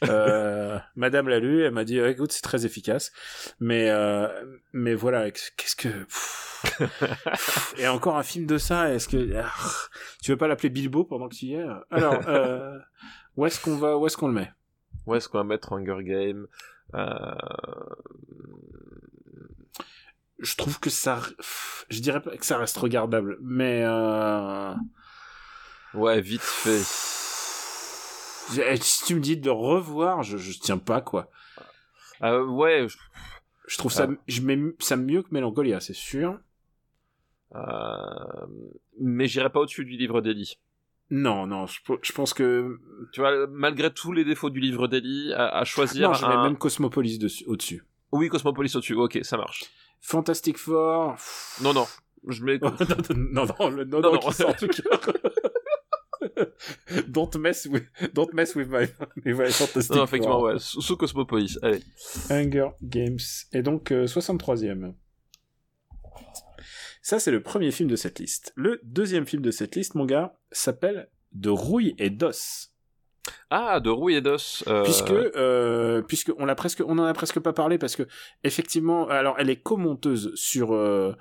euh, 0.07 0.77
Madame 0.95 1.27
l'a 1.27 1.39
lu, 1.39 1.63
elle 1.63 1.71
m'a 1.71 1.85
dit, 1.85 1.97
écoute, 1.97 2.31
c'est 2.31 2.43
très 2.43 2.67
efficace. 2.67 3.11
Mais, 3.59 3.89
euh, 3.89 4.27
mais 4.73 4.93
voilà, 4.93 5.31
qu'est-ce 5.31 5.75
que. 5.75 5.87
pff. 5.89 6.52
et 7.77 7.87
encore 7.87 8.17
un 8.17 8.23
film 8.23 8.45
de 8.45 8.57
ça. 8.57 8.93
Est-ce 8.93 9.07
que 9.07 9.35
ah, 9.37 9.51
tu 10.21 10.31
veux 10.31 10.37
pas 10.37 10.47
l'appeler 10.47 10.69
Bilbo 10.69 11.03
pendant 11.03 11.27
que 11.29 11.35
tu 11.35 11.45
y 11.47 11.53
es? 11.55 11.65
Alors, 11.91 12.19
euh, 12.27 12.77
où 13.37 13.45
est-ce 13.45 13.59
qu'on 13.61 13.77
va, 13.77 13.97
où 13.97 14.05
est-ce 14.07 14.17
qu'on 14.17 14.27
le 14.27 14.33
met? 14.33 14.51
Où 15.05 15.15
est-ce 15.15 15.27
qu'on 15.29 15.39
va 15.39 15.43
mettre 15.43 15.73
Hunger 15.73 15.97
Game 16.03 16.47
euh... 16.95 17.35
Je 20.39 20.55
trouve 20.55 20.79
que 20.79 20.89
ça, 20.89 21.19
je 21.89 21.99
dirais 22.01 22.21
pas 22.21 22.35
que 22.35 22.45
ça 22.45 22.57
reste 22.57 22.77
regardable, 22.77 23.37
mais 23.41 23.83
euh, 23.85 24.73
Ouais, 25.93 26.19
vite 26.21 26.41
fait. 26.41 26.81
eh, 28.61 28.75
si 28.77 29.05
tu 29.05 29.15
me 29.15 29.21
dis 29.21 29.37
de 29.37 29.45
le 29.45 29.51
revoir, 29.53 30.21
je, 30.23 30.37
je 30.37 30.59
tiens 30.59 30.77
pas 30.77 31.01
quoi. 31.01 31.29
Ouais, 32.21 32.87
je- 32.89 32.97
Je 33.67 33.77
trouve 33.77 33.91
ça, 33.93 34.07
Ah. 34.09 34.13
je 34.27 34.41
mets 34.41 34.59
ça 34.79 34.97
mieux 34.97 35.21
que 35.23 35.29
Mélancolia, 35.31 35.79
c'est 35.79 35.93
sûr. 35.93 36.37
Euh, 37.55 38.45
mais 38.99 39.27
j'irai 39.27 39.49
pas 39.49 39.59
au-dessus 39.59 39.85
du 39.85 39.97
livre 39.97 40.21
d'Eli. 40.21 40.57
Non, 41.09 41.45
non, 41.45 41.67
je, 41.67 41.79
je 42.01 42.11
pense 42.11 42.33
que 42.33 42.79
Tu 43.11 43.19
vois, 43.19 43.47
malgré 43.47 43.93
tous 43.93 44.13
les 44.13 44.25
défauts 44.25 44.49
du 44.49 44.59
livre 44.59 44.87
d'Eli, 44.87 45.33
à, 45.33 45.49
à 45.49 45.63
choisir 45.65 46.11
non, 46.11 46.27
mets 46.27 46.33
un... 46.33 46.43
même 46.43 46.57
Cosmopolis 46.57 47.19
dessus, 47.19 47.43
au-dessus. 47.45 47.83
Oui, 48.11 48.29
Cosmopolis 48.29 48.75
au-dessus, 48.75 48.95
ok, 48.95 49.19
ça 49.21 49.37
marche. 49.37 49.65
Fantastic 50.01 50.57
Four. 50.57 51.15
Non, 51.61 51.73
non, 51.73 51.85
je 52.27 52.43
mets... 52.43 52.57
non, 52.61 52.71
non, 53.31 53.45
non, 53.59 53.69
le 53.69 53.83
non, 53.85 54.01
Non, 54.01 54.11
non, 54.11 54.13
non. 54.13 54.19
qui 54.19 54.33
sort, 54.33 54.55
cas. 54.55 55.13
don't 57.07 57.35
mess 57.37 57.65
with, 57.65 57.83
don't 58.13 58.33
mess 58.33 58.55
with 58.55 58.69
my, 58.69 58.87
my 59.25 59.51
Fantastic 59.51 59.95
non, 59.95 60.03
effectivement, 60.05 60.41
ouais, 60.41 60.55
sous, 60.57 60.97
Cosmopolis, 60.97 61.57
allez. 61.61 61.83
Hunger 62.29 62.69
Games. 62.81 63.19
Et 63.51 63.61
donc, 63.61 63.91
euh, 63.91 64.05
63e. 64.05 64.93
Ça, 67.05 67.19
c'est 67.19 67.31
le 67.31 67.43
premier 67.43 67.69
film 67.71 67.89
de 67.89 67.95
cette 67.97 68.17
liste. 68.19 68.53
Le 68.55 68.79
deuxième 68.83 69.25
film 69.27 69.41
de 69.41 69.51
cette 69.51 69.75
liste, 69.75 69.93
mon 69.93 70.05
gars, 70.05 70.37
s'appelle 70.51 71.09
De 71.33 71.49
rouille 71.49 71.95
et 71.97 72.09
d'os. 72.09 72.71
Ah, 73.49 73.79
de 73.81 73.89
rouille 73.89 74.15
et 74.15 74.21
d'os. 74.21 74.63
euh, 74.67 74.83
Puisque, 74.83 75.11
euh, 75.11 76.01
puisque 76.01 76.31
on 76.37 76.45
l'a 76.45 76.55
presque, 76.55 76.81
on 76.85 76.97
en 76.97 77.03
a 77.03 77.13
presque 77.13 77.39
pas 77.39 77.51
parlé 77.53 77.77
parce 77.77 77.95
que, 77.97 78.03
effectivement, 78.45 79.07
alors, 79.09 79.35
elle 79.37 79.49
est 79.49 79.61
co-monteuse 79.61 80.31
sur, 80.35 80.73
euh, 80.73 81.13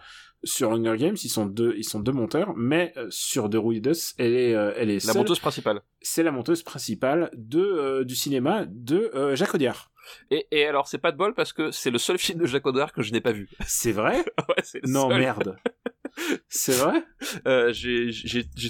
sur 0.45 0.71
Hunger 0.73 0.97
Games. 0.97 1.16
Ils 1.23 1.29
sont 1.29 1.47
deux, 1.47 1.75
ils 1.77 1.85
sont 1.85 2.01
deux 2.01 2.12
monteurs, 2.12 2.55
mais 2.57 2.92
euh, 2.97 3.07
sur 3.11 3.49
De 3.49 3.59
rouille 3.59 3.79
et 3.79 3.81
d'os, 3.81 4.14
elle 4.18 4.35
est, 4.35 4.55
euh, 4.55 4.73
elle 4.77 4.88
est 4.90 5.05
La 5.05 5.12
seule. 5.12 5.16
monteuse 5.23 5.40
principale. 5.40 5.83
C'est 6.01 6.23
la 6.23 6.31
monteuse 6.31 6.62
principale 6.62 7.29
de, 7.37 7.61
euh, 7.61 8.05
du 8.05 8.14
cinéma 8.14 8.66
de 8.68 9.11
Jacques 9.35 9.55
Audiard. 9.55 9.91
Et, 10.31 10.47
et 10.51 10.67
alors, 10.67 10.88
c'est 10.88 10.99
pas 10.99 11.12
de 11.12 11.17
bol 11.17 11.35
parce 11.35 11.53
que 11.53 11.71
c'est 11.71 11.91
le 11.91 11.99
seul 11.99 12.19
film 12.19 12.38
de 12.41 12.47
Jacques 12.47 12.67
Audiard 12.67 12.93
que 12.93 13.03
je 13.03 13.12
n'ai 13.12 13.21
pas 13.21 13.33
vu. 13.33 13.49
C'est 13.67 13.93
vrai? 13.93 14.19
ouais, 14.49 14.62
c'est 14.62 14.83
le 14.85 14.91
Non, 14.91 15.09
seul. 15.09 15.19
merde. 15.19 15.57
C'est 16.49 16.75
vrai? 16.75 17.03
Euh, 17.47 17.73
j'ai, 17.73 18.11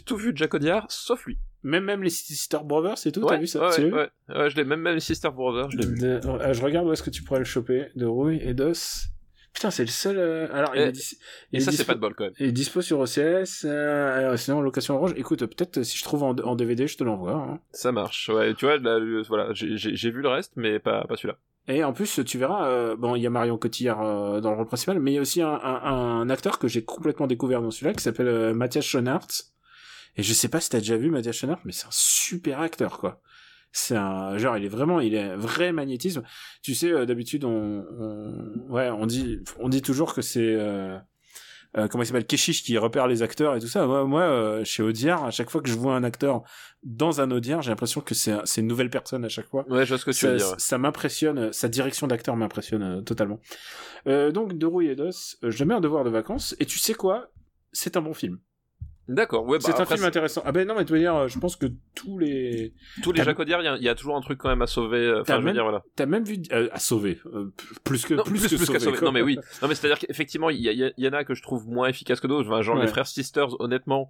tout 0.05 0.17
vu 0.17 0.33
de 0.33 0.39
Jacques 0.39 0.55
Audiard, 0.55 0.87
sauf 0.91 1.27
lui. 1.27 1.39
Même, 1.65 1.85
même 1.85 2.03
les 2.03 2.11
Sister 2.11 2.59
Brothers 2.65 3.07
et 3.07 3.13
tout, 3.13 3.25
t'as 3.25 3.37
vu 3.37 3.47
ça? 3.47 3.69
ouais, 3.69 3.75
tu 3.77 3.83
vu 3.87 3.93
ouais, 3.95 4.09
ouais, 4.31 4.51
je 4.51 4.57
l'ai 4.57 4.65
même, 4.65 4.81
même 4.81 4.95
les 4.95 5.01
Sister 5.01 5.31
Brothers, 5.31 5.71
je 5.71 5.79
l'ai 5.79 5.87
vu. 5.87 5.97
De- 5.99 6.21
euh, 6.25 6.53
je 6.53 6.63
regarde 6.63 6.87
où 6.89 6.93
est-ce 6.93 7.03
que 7.03 7.11
tu 7.11 7.23
pourrais 7.23 7.39
le 7.41 7.45
choper. 7.45 7.87
De 7.97 8.05
rouille 8.07 8.41
et 8.43 8.53
d'os. 8.55 9.07
Putain, 9.55 9.71
c'est 9.71 9.85
le 9.85 9.91
seul. 9.91 10.19
euh, 10.19 10.49
Alors, 10.53 10.75
il 10.75 10.81
Et- 10.81 10.85
est, 10.87 11.13
il 11.53 11.57
Et 11.57 11.57
est 11.59 11.61
ça, 11.61 11.73
c'est 11.73 11.85
pas 11.85 11.95
de 11.95 12.01
bol 12.01 12.15
quand 12.15 12.25
même. 12.25 12.33
Il 12.39 12.47
est 12.47 12.53
dispo 12.53 12.81
sur 12.81 12.99
OCS, 13.01 13.65
euh, 13.65 14.37
sinon 14.37 14.59
en 14.59 14.61
location 14.63 14.97
orange. 14.97 15.13
Écoute, 15.17 15.41
peut-être 15.47 15.79
euh, 15.79 15.83
si 15.85 15.99
je 15.99 16.05
trouve 16.05 16.23
en, 16.23 16.31
en 16.37 16.55
DVD, 16.57 16.87
je 16.87 16.97
te 16.97 17.05
l'envoie. 17.05 17.35
hein. 17.35 17.61
Ça 17.73 17.93
marche. 17.93 18.29
Ouais, 18.31 18.55
tu 18.55 18.65
vois, 18.65 18.79
là, 18.79 18.99
voilà, 19.29 19.49
j'ai 19.53 20.11
vu 20.11 20.23
le 20.23 20.29
reste, 20.29 20.53
mais 20.57 20.79
pas, 20.79 21.05
pas 21.07 21.17
celui-là. 21.17 21.39
Et 21.69 21.85
en 21.85 21.93
plus, 21.93 22.21
tu 22.27 22.39
verras, 22.39 22.67
euh, 22.69 22.97
bon, 22.97 23.15
il 23.15 23.23
y 23.23 23.27
a 23.27 23.31
Marion 23.31 23.57
Cotillard 23.57 24.03
euh, 24.03 24.41
dans 24.41 24.51
le 24.51 24.57
rôle 24.57 24.67
principal, 24.67 24.99
mais 24.99 25.13
il 25.13 25.15
y 25.15 25.19
a 25.19 25.21
aussi 25.21 25.43
un, 25.43 25.53
un, 25.53 26.21
un 26.23 26.31
acteur 26.31 26.59
que 26.59 26.67
j'ai 26.67 26.83
complètement 26.85 27.27
découvert 27.29 27.63
dans 27.63 27.71
celui-là, 27.71 27.93
qui 27.95 28.03
s'appelle 28.03 28.27
euh, 28.27 28.53
Mathias 28.55 28.85
Schoenaerts. 28.85 29.29
Et 30.17 30.23
je 30.25 30.33
sais 30.33 30.49
pas 30.49 30.61
si 30.61 30.71
t'as 30.71 30.79
déjà 30.81 30.97
vu 30.97 31.11
Mathias 31.11 31.37
Schoenaerts, 31.37 31.61
mais 31.65 31.73
c'est 31.73 31.87
un 31.87 31.91
super 31.93 32.61
acteur, 32.61 32.99
quoi. 32.99 33.21
C'est 33.73 33.97
un 33.97 34.37
genre, 34.39 34.57
il 34.59 34.65
est 34.65 34.69
vraiment, 34.69 35.01
il 35.01 35.15
est 35.15 35.23
un 35.23 35.37
vrai 35.37 35.73
magnétisme. 35.73 36.23
Tu 36.63 36.75
sais, 36.75 36.91
euh, 36.93 37.07
d'habitude, 37.07 37.45
on, 37.45 37.85
on, 37.99 38.73
ouais, 38.73 38.91
on 38.91 39.07
dit, 39.07 39.41
on 39.59 39.69
dit 39.71 39.81
toujours 39.83 40.13
que 40.15 40.21
c'est, 40.21 40.55
euh, 40.55 40.99
euh, 41.79 41.89
comment 41.89 42.03
il 42.03 42.07
s'appelle, 42.07 42.27
Keshish 42.27 42.63
qui 42.63 42.77
repère 42.77 43.07
les 43.09 43.23
acteurs 43.23 43.57
et 43.57 43.61
tout 43.61 43.67
ça. 43.69 43.87
Moi, 43.87 44.05
moi 44.05 44.23
euh, 44.25 44.63
chez 44.65 44.83
Audiard, 44.83 45.25
à 45.25 45.31
chaque 45.31 45.49
fois 45.49 45.63
que 45.63 45.71
je 45.71 45.75
vois 45.75 45.95
un 45.97 46.05
acteur 46.05 46.43
dans 46.83 47.23
un 47.23 47.31
Audiard, 47.31 47.63
j'ai 47.63 47.71
l'impression 47.71 48.03
que 48.03 48.15
c'est, 48.15 48.33
un- 48.33 48.43
c'est 48.45 48.61
une 48.61 48.67
noelle 48.67 48.91
personne 48.91 49.25
à 49.25 49.31
chaque 49.31 49.47
fois 49.49 49.65
Ouais, 49.71 49.85
je 49.87 49.89
vois 49.89 49.99
ce 49.99 50.05
que 50.05 50.11
tu 50.11 50.19
ça, 50.19 50.33
veux 50.33 50.37
dire. 50.37 50.49
ouais. 50.51 50.55
ça 50.59 50.77
m'impressionne, 50.77 51.51
sa 51.53 51.69
direction 51.69 52.07
d'acteur 52.07 52.37
m'impressionne 52.37 52.83
euh, 52.83 53.01
totalement. 53.01 53.41
Euh, 54.07 54.33
donc, 54.33 54.59
De 54.59 54.67
Rouille 54.67 54.89
et 54.89 54.97
d'Os, 54.97 55.39
je 55.43 55.65
mets 55.65 55.75
en 55.75 55.81
devoir 55.81 56.05
de 56.05 56.11
vacances, 56.11 56.55
et 56.61 56.67
tu 56.67 56.79
sais 56.79 56.93
quoi? 56.95 57.31
C'est 57.73 57.97
un 57.97 58.03
bon 58.03 58.13
film. 58.13 58.39
D'accord, 59.15 59.47
ouais, 59.47 59.59
bah, 59.59 59.65
c'est 59.67 59.73
un 59.79 59.83
après, 59.83 59.97
film 59.97 60.07
intéressant. 60.07 60.43
Ah 60.45 60.53
ben 60.53 60.67
non, 60.67 60.75
mais 60.77 60.85
tu 60.85 60.93
veux 60.93 60.99
dire, 60.99 61.29
je 61.29 61.39
pense 61.39 61.57
que 61.57 61.67
tous 61.95 62.19
les... 62.19 62.73
tous 63.03 63.13
les 63.13 63.19
T'as- 63.19 63.25
Jacques 63.25 63.39
Audiard, 63.41 63.61
il 63.61 63.65
y 63.65 63.69
a- 63.69 63.77
il 63.77 63.83
y, 63.83 63.89
a 63.89 63.95
toujours 63.95 64.17
un 64.17 64.21
truc 64.21 64.39
quand 64.39 64.49
même 64.49 64.63
à 64.63 64.67
sauver. 64.67 64.99
euh, 64.99 65.17
T'as 65.17 65.21
Enfin, 65.21 65.33
je 65.35 65.39
veux 65.41 65.45
même- 65.47 65.55
dire, 65.55 65.63
voilà. 65.65 65.83
T'as 65.97 66.07
même 66.07 66.25
vu... 66.25 66.39
euh, 66.53 66.69
à 66.73 66.79
sauver. 66.79 67.21
euh, 67.27 67.53
plus 67.85 68.05
que, 68.07 68.15
Non, 68.15 68.23
plus, 68.25 68.41
plus, 68.41 68.43
que 68.51 68.57
plus 68.57 68.67
qu'à 68.71 68.79
sauver. 68.81 68.97
sauver. 68.97 69.05
Non, 69.07 69.13
mais 69.13 69.23
oui. 69.23 69.37
Non, 69.61 69.69
mais 69.69 69.75
c'est-à-dire 69.75 69.99
qu'effectivement, 69.99 70.51
il 70.51 70.61
y, 70.61 71.09
en 71.09 71.13
a 71.13 71.25
que 71.25 71.35
je 71.35 71.43
trouve 71.43 71.69
moins 71.69 71.89
efficaces 71.89 72.21
que 72.21 72.27
d'autres. 72.27 72.49
Enfin, 72.51 72.63
genre 72.63 72.77
Ouais. 72.77 72.83
les 72.83 72.89
frères 72.89 73.07
Sisters, 73.07 73.61
honnêtement, 73.61 74.09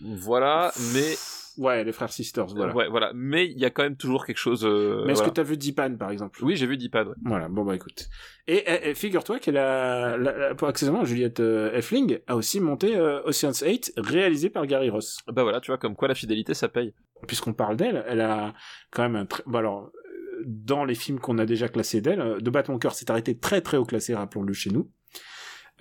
voilà. 0.00 0.72
Mais 0.94 1.14
Ouais, 1.58 1.84
les 1.84 1.92
frères 1.92 2.12
Sisters, 2.12 2.46
voilà. 2.46 2.74
ouais, 2.74 2.88
voilà. 2.88 3.12
Mais 3.14 3.46
il 3.46 3.58
y 3.58 3.64
a 3.64 3.70
quand 3.70 3.82
même 3.82 3.96
toujours 3.96 4.24
quelque 4.26 4.38
chose. 4.38 4.64
euh, 4.64 5.02
mais 5.06 5.12
est-ce 5.12 5.18
voilà. 5.20 5.30
que 5.30 5.34
t'as 5.36 5.42
vu 5.42 5.56
Dipan, 5.56 5.96
par 5.96 6.10
exemple? 6.10 6.42
Oui, 6.44 6.56
j'ai 6.56 6.66
vu 6.66 6.76
Deepan. 6.76 7.06
Ouais. 7.08 7.14
Voilà, 7.24 7.48
bon 7.48 7.64
bah 7.64 7.74
écoute. 7.74 8.08
Et, 8.46 8.54
et- 8.56 8.90
et 8.90 8.94
figure-toi 8.94 9.38
qu'elle 9.38 9.56
a, 9.58 10.16
la- 10.16 10.36
la- 10.38 10.54
pour 10.54 10.68
accessoirement, 10.68 11.04
Juliette 11.04 11.40
euh, 11.40 11.72
Effling 11.76 12.18
a 12.26 12.36
aussi 12.36 12.60
monté 12.60 12.96
euh, 12.96 13.20
Ocean's 13.24 13.60
8, 13.64 13.92
réalisé 13.98 14.48
par 14.50 14.66
Gary 14.66 14.88
Ross. 14.90 15.18
Bah 15.26 15.42
voilà, 15.42 15.60
tu 15.60 15.70
vois, 15.70 15.78
comme 15.78 15.94
quoi 15.96 16.08
la 16.08 16.14
fidélité, 16.14 16.54
ça 16.54 16.68
paye. 16.68 16.94
puisqu'on 17.26 17.52
parle 17.52 17.76
d'elle, 17.76 18.04
elle 18.08 18.20
a 18.20 18.54
quand 18.90 19.02
même 19.02 19.16
un 19.16 19.26
très... 19.26 19.42
Bon 19.46 19.58
alors, 19.58 19.90
euh, 19.94 20.42
dans 20.46 20.84
les 20.84 20.94
films 20.94 21.20
qu'on 21.20 21.38
a 21.38 21.46
déjà 21.46 21.68
classés 21.68 22.00
d'elle, 22.00 22.20
euh, 22.20 22.40
De 22.40 22.50
battre 22.50 22.70
mon 22.70 22.78
cœur 22.78 22.94
s'est 22.94 23.10
arrêté 23.10 23.38
très 23.38 23.60
très 23.60 23.76
haut 23.76 23.84
classé, 23.84 24.14
rappelons-le 24.14 24.52
chez 24.54 24.70
nous. 24.70 24.90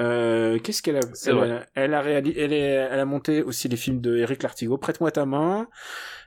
Euh, 0.01 0.57
Qu'est-ce 0.59 0.81
qu'elle 0.81 0.97
a 0.97 1.01
elle, 1.25 1.65
elle 1.75 1.95
réalisé, 1.95 2.39
elle, 2.41 2.53
est- 2.53 2.87
elle 2.91 2.99
a 2.99 3.05
monté 3.05 3.41
aussi 3.43 3.67
les 3.69 3.77
films 3.77 4.01
de 4.01 4.17
Eric 4.17 4.41
Lartigot, 4.43 4.77
Prête-moi 4.77 5.11
ta 5.11 5.25
main, 5.25 5.67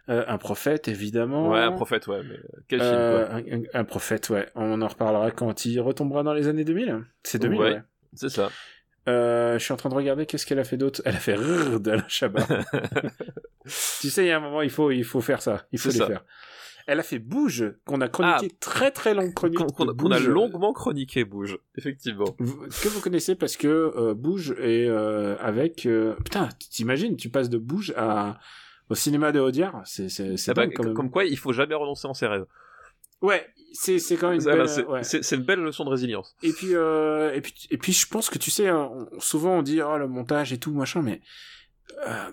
euh, 0.08 0.24
Un 0.28 0.38
prophète 0.38 0.88
évidemment. 0.88 1.48
Ouais, 1.50 1.60
un 1.60 1.72
prophète, 1.72 2.06
ouais. 2.06 2.20
Mais 2.22 2.36
quel 2.68 2.80
film, 2.80 2.92
Euh, 2.92 3.26
quoi. 3.42 3.60
un, 3.80 3.84
prophète, 3.84 4.30
ouais. 4.30 4.48
On 4.54 4.80
en 4.82 4.88
reparlera 4.88 5.30
quand 5.30 5.64
il 5.66 5.80
retombera 5.80 6.22
dans 6.22 6.34
les 6.34 6.46
années 6.48 6.64
2000. 6.64 7.02
C'est 7.22 7.38
2000, 7.40 7.58
ouais. 7.58 7.72
Ouais. 7.74 7.82
C'est 8.14 8.28
ça. 8.30 8.50
Euh, 9.08 9.58
je 9.58 9.64
suis 9.64 9.72
en 9.72 9.76
train 9.76 9.90
de 9.90 9.94
regarder 9.94 10.24
qu'est-ce 10.24 10.46
qu'elle 10.46 10.58
a 10.60 10.64
fait 10.64 10.76
d'autre. 10.78 11.02
Elle 11.04 11.16
a 11.16 11.18
fait 11.18 11.34
rrr 11.34 11.78
d'Alain 11.80 12.04
Chabat. 12.08 12.46
tu 14.00 14.08
sais, 14.10 14.24
il 14.24 14.28
y 14.28 14.30
a 14.30 14.36
un 14.36 14.40
moment, 14.40 14.62
il 14.62 14.70
faut, 14.70 14.90
il 14.90 15.04
faut 15.04 15.20
faire 15.20 15.42
ça. 15.42 15.66
Il 15.72 15.78
faut 15.78 15.90
les 15.90 15.96
ça. 15.98 16.06
faire. 16.06 16.24
Elle 16.86 17.00
a 17.00 17.02
fait 17.02 17.18
Bouge, 17.18 17.74
qu'on 17.86 18.00
a 18.02 18.08
chroniqué 18.08 18.50
très 18.60 18.90
très 18.90 19.14
longue 19.14 19.32
chronique. 19.32 19.58
Qu'on 19.58 20.10
a 20.10 20.18
longuement 20.20 20.72
chroniqué, 20.72 21.24
bouge, 21.24 21.58
effectivement. 21.76 22.26
que 22.38 22.88
vous 22.88 23.00
connaissez 23.00 23.34
parce 23.34 23.56
que 23.56 23.68
euh, 23.96 24.12
Bouge 24.14 24.50
est 24.60 24.86
euh, 24.86 25.36
avec 25.40 25.86
euh, 25.86 26.14
putain 26.24 26.48
t'imagines 26.70 27.16
tu 27.16 27.30
passes 27.30 27.48
de 27.48 27.58
Bouge 27.58 27.94
à 27.96 28.38
au 28.90 28.94
cinéma 28.94 29.32
de 29.32 29.40
Audiard 29.40 29.80
c'est 29.86 30.10
c'est 30.10 30.36
c'est 30.36 30.50
Ah 30.50 30.54
bah, 30.54 30.66
dingue 30.66 30.74
quand 30.74 30.84
même 30.84 30.94
comme 30.94 31.10
quoi, 31.10 31.24
il 31.24 31.38
faut 31.38 31.52
jamais 31.54 31.74
renoncer 31.74 32.06
en 32.06 32.12
ses 32.14 32.26
rêves. 32.26 32.44
ouais 33.22 33.46
c'est 33.72 33.98
c'est 33.98 34.16
quand 34.16 34.28
même 34.28 34.36
une 34.36 34.42
Voilà, 34.42 34.64
belle, 34.64 34.68
c'est 34.68 34.84
ouais. 34.84 35.02
c'est- 35.04 35.22
c'est 35.22 35.36
une 35.36 35.42
belle 35.42 35.60
leçon 35.60 35.84
de 35.86 35.90
résilience. 35.90 36.36
et 36.42 36.52
puis 36.52 36.74
euh, 36.74 37.32
et 37.34 37.40
puis 37.40 37.54
et 37.70 37.78
puis 37.78 37.92
je 37.94 38.06
pense 38.06 38.28
que 38.28 38.38
tu 38.38 38.50
sais 38.50 38.68
hein, 38.68 38.90
souvent 39.20 39.58
on 39.58 39.62
dit 39.62 39.80
oh 39.80 39.96
le 39.96 40.06
montage 40.06 40.52
et 40.52 40.58
tout 40.58 40.72
machin 40.74 41.00
mais 41.00 41.22
euh, 42.06 42.30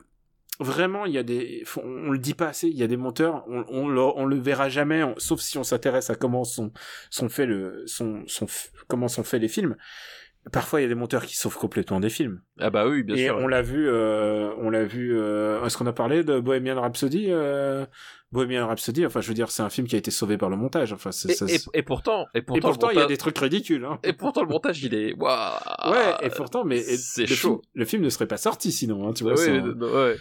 vraiment 0.62 1.06
il 1.06 1.14
y 1.14 1.18
a 1.18 1.24
des 1.24 1.64
on 1.84 2.12
le 2.12 2.18
dit 2.20 2.34
pas 2.34 2.48
assez 2.50 2.68
il 2.68 2.78
y 2.78 2.84
a 2.84 2.88
des 2.88 2.98
monteurs 2.98 3.44
on, 3.48 3.66
on, 3.70 3.88
le, 3.88 4.00
on 4.02 4.26
le 4.26 4.38
verra 4.38 4.70
jamais 4.70 5.04
on- 5.04 5.16
sauf 5.18 5.40
si 5.42 5.58
on 5.58 5.64
s'intéresse 5.64 6.10
à 6.10 6.16
comment 6.16 6.44
sont 6.44 6.72
sont 7.10 7.30
fait 7.30 7.46
le 7.46 7.84
sont 7.88 8.24
sont 8.28 8.46
f- 8.46 8.70
comment 8.88 9.08
sont 9.08 9.24
faits 9.24 9.42
les 9.42 9.48
films 9.48 9.76
parfois 10.52 10.80
il 10.80 10.84
y 10.84 10.86
a 10.86 10.90
des 10.90 10.96
monteurs 10.96 11.26
qui 11.26 11.36
sauvent 11.38 11.56
complètement 11.58 12.00
des 12.00 12.10
films 12.10 12.42
Ah 12.60 12.72
bah 12.72 12.88
oui, 12.88 13.04
bien 13.04 13.16
et 13.16 13.26
sûr. 13.28 13.38
on 13.38 13.46
l'a 13.48 13.62
vu, 13.62 13.88
euh, 13.88 14.52
on 14.58 14.72
l'a 14.72 14.84
vu. 14.86 15.16
Euh, 15.16 15.64
Est-ce 15.64 15.78
qu'on 15.78 15.86
a 15.86 15.94
parlé 15.94 16.24
de 16.24 16.40
Bohemian 16.40 16.82
Rhapsody 16.82 17.28
euh, 17.30 17.86
Bohemian 18.32 18.66
Rhapsody? 18.66 19.06
Enfin, 19.06 19.22
je 19.22 19.28
veux 19.28 19.36
dire, 19.36 19.52
c'est 19.52 19.62
un 19.62 19.70
film 19.70 19.86
qui 19.86 19.94
a 19.94 20.00
été 20.00 20.10
sauvé 20.10 20.40
par 20.40 20.50
le 20.50 20.56
montage. 20.58 20.94
Enfin, 20.94 21.12
Et, 21.12 21.34
ça- 21.36 21.46
et- 21.46 21.60
et 21.76 21.84
pourtant, 21.84 22.26
et 22.34 22.42
pourtant, 22.42 22.90
il 22.90 22.98
y 22.98 23.02
a 23.02 23.06
des 23.06 23.18
trucs 23.18 23.38
ridicules. 23.38 23.86
Hein. 23.86 24.00
et 24.04 24.14
pourtant 24.14 24.42
le 24.42 24.48
montage, 24.48 24.82
il 24.84 24.96
est 24.96 25.14
waouh. 25.14 25.92
ouais, 25.92 26.16
et 26.24 26.30
pourtant, 26.32 26.66
mais 26.66 26.82
c'est 26.82 27.28
film- 27.28 27.38
chaud. 27.38 27.62
le 27.76 27.86
film 27.86 28.02
ne 28.02 28.10
serait 28.10 28.26
pas 28.28 28.38
sorti 28.38 28.72
sinon. 28.72 29.08
Hein, 29.08 29.14
tu 29.14 29.24
vois. 29.24 29.34
Ouais. 29.34 30.16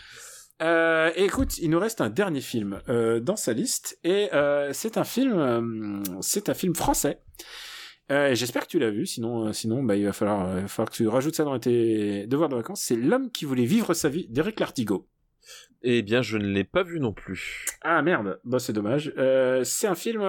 Euh, 0.60 1.10
et 1.16 1.24
écoute, 1.24 1.58
il 1.58 1.70
nous 1.70 1.78
reste 1.78 2.00
un 2.00 2.10
dernier 2.10 2.40
film 2.40 2.80
euh, 2.88 3.20
dans 3.20 3.36
sa 3.36 3.52
liste, 3.52 3.98
et 4.04 4.28
euh, 4.34 4.72
c'est 4.72 4.98
un 4.98 5.04
film, 5.04 5.32
euh, 5.38 6.02
c'est 6.20 6.48
un 6.48 6.54
film 6.54 6.74
français. 6.74 7.20
Euh, 8.10 8.34
J'espère 8.34 8.64
que 8.64 8.68
tu 8.68 8.78
l'as 8.78 8.90
vu, 8.90 9.06
sinon, 9.06 9.46
euh, 9.48 9.52
sinon, 9.52 9.82
bah, 9.82 9.96
il 9.96 10.04
va 10.04 10.12
falloir, 10.12 10.58
il 10.58 10.62
va 10.62 10.68
falloir 10.68 10.90
que 10.90 10.96
tu 10.96 11.08
rajoutes 11.08 11.36
ça 11.36 11.44
dans 11.44 11.58
tes 11.58 12.26
devoirs 12.26 12.48
de 12.48 12.56
vacances. 12.56 12.82
C'est 12.82 12.96
l'homme 12.96 13.30
qui 13.30 13.44
voulait 13.44 13.64
vivre 13.64 13.94
sa 13.94 14.08
vie 14.08 14.26
d'Éric 14.28 14.60
Lartigot. 14.60 15.08
Eh 15.82 16.02
bien, 16.02 16.20
je 16.20 16.36
ne 16.36 16.46
l'ai 16.46 16.64
pas 16.64 16.82
vu 16.82 17.00
non 17.00 17.12
plus. 17.14 17.64
Ah 17.80 18.02
merde, 18.02 18.38
bah 18.44 18.58
c'est 18.58 18.74
dommage. 18.74 19.14
Euh, 19.16 19.64
c'est 19.64 19.86
un 19.86 19.94
film 19.94 20.22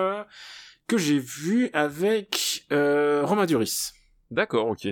que 0.88 0.98
j'ai 0.98 1.20
vu 1.20 1.70
avec 1.74 2.66
euh, 2.72 3.26
Romain 3.26 3.46
Duris. 3.46 3.92
D'accord, 4.30 4.68
ok. 4.68 4.88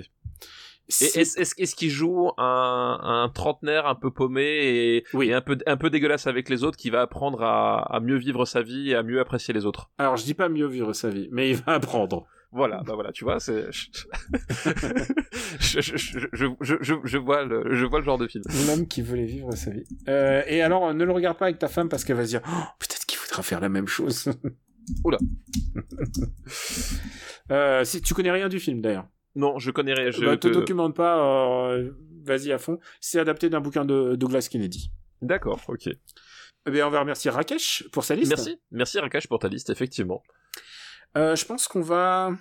Est-ce 0.89 1.39
est-ce 1.39 1.75
qu'il 1.75 1.89
joue 1.91 2.31
un, 2.37 2.99
un 3.01 3.29
trentenaire 3.29 3.85
un 3.85 3.95
peu 3.95 4.11
paumé 4.11 4.41
et, 4.43 5.03
Oui. 5.13 5.29
et 5.29 5.33
un 5.33 5.41
peu 5.41 5.57
un 5.67 5.77
peu 5.77 5.89
dégueulasse 5.89 6.25
avec 6.27 6.49
les 6.49 6.63
autres 6.63 6.77
qui 6.77 6.89
va 6.89 7.01
apprendre 7.01 7.43
à, 7.43 7.81
à 7.95 7.99
mieux 7.99 8.17
vivre 8.17 8.45
sa 8.45 8.61
vie 8.63 8.89
et 8.91 8.95
à 8.95 9.03
mieux 9.03 9.19
apprécier 9.19 9.53
les 9.53 9.65
autres? 9.65 9.91
Alors 9.99 10.17
je 10.17 10.23
dis 10.23 10.33
pas 10.33 10.49
mieux 10.49 10.67
vivre 10.67 10.93
sa 10.93 11.09
vie, 11.09 11.29
mais 11.31 11.51
il 11.51 11.57
va 11.57 11.73
apprendre. 11.73 12.25
Voilà, 12.51 12.81
bah 12.83 12.95
voilà, 12.95 13.11
tu 13.11 13.23
vois, 13.23 13.39
c'est 13.39 13.65
je, 15.59 15.81
je, 15.81 15.97
je, 15.97 16.19
je, 16.33 16.45
je, 16.61 16.75
je, 16.81 16.93
je 17.03 17.17
vois 17.19 17.43
le 17.43 17.75
je 17.75 17.85
vois 17.85 17.99
le 17.99 18.05
genre 18.05 18.17
de 18.17 18.27
film. 18.27 18.43
L'homme 18.65 18.87
qui 18.87 19.03
voulait 19.03 19.25
vivre 19.25 19.51
sa 19.53 19.69
vie. 19.69 19.83
Euh, 20.07 20.41
et 20.47 20.63
alors, 20.63 20.91
ne 20.93 21.03
le 21.05 21.11
regarde 21.11 21.37
pas 21.37 21.45
avec 21.45 21.59
ta 21.59 21.67
femme 21.67 21.89
parce 21.89 22.03
qu'elle 22.03 22.15
va 22.15 22.23
se 22.25 22.29
dire 22.29 22.41
Oh, 22.47 22.63
peut-être 22.79 23.05
qu'il 23.05 23.19
voudra 23.19 23.43
faire 23.43 23.59
la 23.59 23.69
même 23.69 23.87
chose. 23.87 24.31
Oula. 25.03 25.19
euh, 27.51 27.83
si, 27.83 28.01
tu 28.01 28.13
connais 28.15 28.31
rien 28.31 28.49
du 28.49 28.59
film 28.59 28.81
d'ailleurs. 28.81 29.05
Non, 29.35 29.59
je 29.59 29.71
connais 29.71 29.93
rien. 29.93 30.11
Je 30.11 30.25
bah, 30.25 30.37
te 30.37 30.47
te- 30.47 30.53
documente 30.53 30.95
pas, 30.95 31.19
euh, 31.71 31.91
vas-y 32.23 32.51
à 32.51 32.57
fond. 32.57 32.79
C'est 32.99 33.19
adapté 33.19 33.49
d'un 33.49 33.61
bouquin 33.61 33.85
de 33.85 34.15
Douglas 34.15 34.47
Kennedy. 34.51 34.91
D'accord, 35.21 35.61
ok. 35.67 35.87
Eh 35.87 36.71
bien, 36.71 36.87
on 36.87 36.89
va 36.89 36.99
remercier 37.01 37.31
Rakesh 37.31 37.85
pour 37.91 38.03
sa 38.03 38.15
liste. 38.15 38.29
Merci, 38.29 38.59
merci 38.71 38.99
Rakash 38.99 39.27
pour 39.27 39.39
ta 39.39 39.47
liste, 39.47 39.69
effectivement. 39.69 40.23
Euh, 41.17 41.35
je 41.35 41.45
pense 41.45 41.67
qu'on 41.67 41.81
va, 41.81 42.31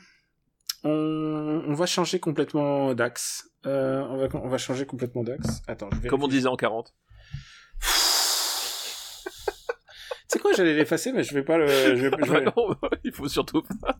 on, 0.84 1.62
on 1.66 1.74
va 1.74 1.86
changer 1.86 2.18
complètement 2.20 2.94
d'axe. 2.94 3.50
Euh, 3.66 4.00
on 4.10 4.16
va, 4.16 4.28
on 4.34 4.48
va 4.48 4.58
changer 4.58 4.86
complètement 4.86 5.22
d'axe. 5.24 5.62
Attends, 5.66 5.88
je 5.92 6.00
vais. 6.00 6.08
Comme 6.08 6.22
on 6.22 6.28
disait 6.28 6.48
en 6.48 6.56
40. 6.56 6.94
C'est 10.28 10.40
quoi 10.40 10.52
J'allais 10.52 10.74
l'effacer, 10.74 11.12
mais 11.12 11.22
je 11.24 11.32
vais 11.34 11.42
pas 11.42 11.56
le. 11.58 11.66
Je 11.68 11.72
vais, 11.72 11.96
je 11.96 12.02
vais- 12.32 12.44
Bah 12.44 12.52
non, 12.56 12.74
il 13.04 13.12
faut 13.12 13.28
surtout 13.28 13.62
pas. 13.80 13.98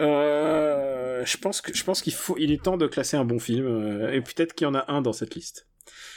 Euh, 0.00 1.24
je 1.24 1.36
pense 1.36 1.60
que 1.60 1.72
je 1.74 1.84
pense 1.84 2.02
qu'il 2.02 2.12
faut, 2.14 2.36
il 2.38 2.50
est 2.52 2.62
temps 2.62 2.76
de 2.76 2.86
classer 2.86 3.16
un 3.16 3.24
bon 3.24 3.38
film, 3.38 3.66
euh, 3.66 4.12
et 4.12 4.20
peut-être 4.20 4.54
qu'il 4.54 4.64
y 4.66 4.68
en 4.68 4.74
a 4.74 4.84
un 4.90 5.02
dans 5.02 5.12
cette 5.12 5.34
liste. 5.34 5.68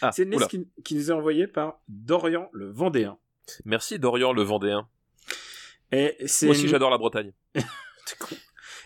Ah, 0.01 0.11
C'est 0.11 0.23
une 0.23 0.31
liste 0.31 0.47
qui, 0.47 0.67
qui 0.83 0.95
nous 0.95 1.09
est 1.11 1.13
envoyée 1.13 1.47
par 1.47 1.79
Dorian 1.87 2.49
le 2.53 2.71
Vendéen. 2.71 3.17
Merci 3.65 3.99
Dorian 3.99 4.33
le 4.33 4.41
Vendéen. 4.43 4.87
Et 5.91 6.15
c'est 6.25 6.47
Moi 6.47 6.55
aussi 6.55 6.63
une- 6.63 6.69
j'adore 6.69 6.89
la 6.89 6.97
Bretagne. 6.97 7.31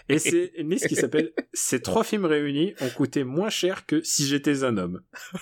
Et 0.10 0.20
c'est 0.20 0.52
une 0.58 0.70
liste 0.72 0.88
qui 0.88 0.96
s'appelle 0.96 1.32
Ces 1.54 1.82
trois 1.82 2.04
films 2.04 2.26
réunis 2.26 2.74
ont 2.82 2.90
coûté 2.90 3.24
moins 3.24 3.50
cher 3.50 3.86
que 3.86 4.02
Si 4.04 4.26
j'étais 4.28 4.64
un 4.64 4.78
homme. 4.78 5.02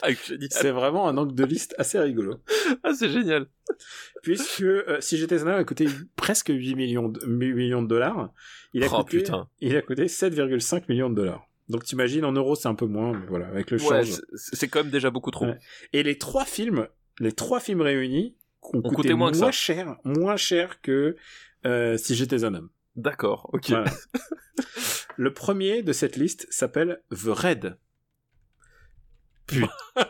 Ah. 0.02 0.08
C'est 0.50 0.70
vraiment 0.70 1.08
un 1.08 1.16
angle 1.16 1.34
de 1.34 1.44
liste 1.44 1.74
assez 1.78 1.98
rigolo. 1.98 2.36
Ah, 2.82 2.92
c'est 2.94 3.10
génial. 3.10 3.46
Puisque 4.22 4.62
euh, 4.62 4.98
Si 5.00 5.16
j'étais 5.18 5.42
un 5.42 5.46
homme 5.46 5.60
a 5.60 5.64
coûté 5.64 5.86
presque 6.16 6.48
8 6.48 6.74
millions 6.74 7.08
de, 7.08 7.20
8 7.26 7.54
millions 7.54 7.82
de 7.82 7.88
dollars, 7.88 8.30
il 8.72 8.82
a, 8.84 8.86
Oh, 8.90 8.98
coûté, 9.04 9.18
putain. 9.18 9.48
il 9.60 9.76
a 9.76 9.82
coûté 9.82 10.06
7,5 10.06 10.84
millions 10.88 11.10
de 11.10 11.14
dollars. 11.16 11.46
Donc 11.68 11.84
t'imagines, 11.84 12.24
en 12.24 12.32
euros 12.32 12.56
c'est 12.56 12.68
un 12.68 12.74
peu 12.74 12.86
moins, 12.86 13.12
mais 13.12 13.26
voilà, 13.28 13.46
avec 13.46 13.70
le 13.70 13.78
Ouais, 13.82 14.04
change. 14.04 14.20
c'est 14.34 14.56
c'est 14.56 14.68
quand 14.68 14.82
même 14.82 14.90
déjà 14.90 15.10
beaucoup 15.10 15.30
trop. 15.30 15.46
Ouais. 15.46 15.58
Et 15.92 16.02
les 16.02 16.18
trois 16.18 16.44
films, 16.44 16.88
les 17.20 17.32
trois 17.32 17.60
films 17.60 17.82
réunis 17.82 18.34
ont, 18.62 18.82
coûté, 18.82 18.94
coûté 18.96 19.08
moins 19.10 19.18
moins, 19.18 19.30
que 19.30 19.36
ça. 19.36 19.50
cher, 19.52 19.96
moins 20.04 20.36
cher 20.36 20.80
que 20.80 21.16
euh, 21.66 21.96
Si 21.96 22.14
j'étais 22.16 22.44
un 22.44 22.54
homme. 22.54 22.70
D'accord, 22.96 23.48
ok. 23.52 23.68
Voilà. 23.70 23.84
le 25.16 25.32
premier 25.32 25.82
de 25.82 25.92
cette 25.92 26.16
liste 26.16 26.46
s'appelle 26.50 27.02
The 27.10 27.28
Red. 27.28 27.76
Putain. 29.50 29.68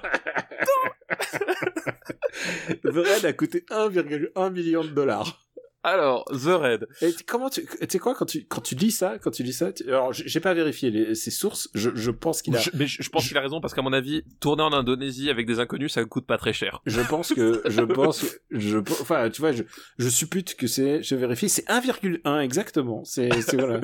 The 2.85 2.96
Red 2.96 3.24
a 3.24 3.33
coûté 3.33 3.64
1,1 3.70 4.50
million 4.53 4.85
de 4.85 4.88
dollars. 4.90 5.42
Alors, 5.83 6.26
The 6.26 6.48
Red. 6.61 6.87
Et 7.00 7.11
tu- 7.14 7.24
comment 7.24 7.48
tu, 7.48 7.64
tu 7.64 7.87
sais 7.88 7.98
quoi 7.98 8.14
quand 8.14 8.26
tu 8.26 8.44
quand 8.46 8.61
tu 8.61 8.74
lis 8.74 8.90
ça, 8.90 9.18
quand 9.18 9.31
tu 9.31 9.42
lis 9.42 9.55
ça, 9.55 9.72
tu- 9.72 9.85
alors 9.88 10.12
j'ai 10.12 10.38
pas 10.40 10.53
vérifié 10.53 10.90
les, 10.90 11.14
ses 11.14 11.31
sources, 11.31 11.70
je, 11.72 11.88
je 11.94 12.11
pense 12.11 12.42
qu'il 12.42 12.55
a, 12.55 12.61
Je- 12.61 12.68
mais 12.74 12.87
je, 12.87 13.03
je 13.03 13.09
pense 13.09 13.26
qu'il 13.26 13.38
a 13.38 13.40
raison 13.40 13.62
parce 13.62 13.72
qu'à 13.72 13.81
mon 13.81 13.94
avis, 13.94 14.22
tourner 14.40 14.62
en 14.62 14.74
Indonésie 14.74 15.31
avec 15.31 15.46
des 15.46 15.59
inconnus, 15.59 15.94
ça 15.94 16.05
coûte 16.05 16.26
pas 16.26 16.37
très 16.37 16.53
cher. 16.53 16.83
je 16.85 17.00
pense 17.00 17.33
que 17.33 17.62
je 17.66 17.81
pense 17.81 18.26
je 18.50 18.76
enfin 19.00 19.31
tu 19.31 19.40
vois 19.40 19.53
je 19.53 19.62
je 19.98 20.09
suppute 20.11 20.55
que 20.55 20.66
c'est 20.66 21.03
je 21.03 21.14
vérifie 21.14 21.48
c'est 21.48 21.66
1,1 21.66 22.40
exactement 22.40 23.03
c'est 23.05 23.31
c'est 23.40 23.57
voilà 23.57 23.81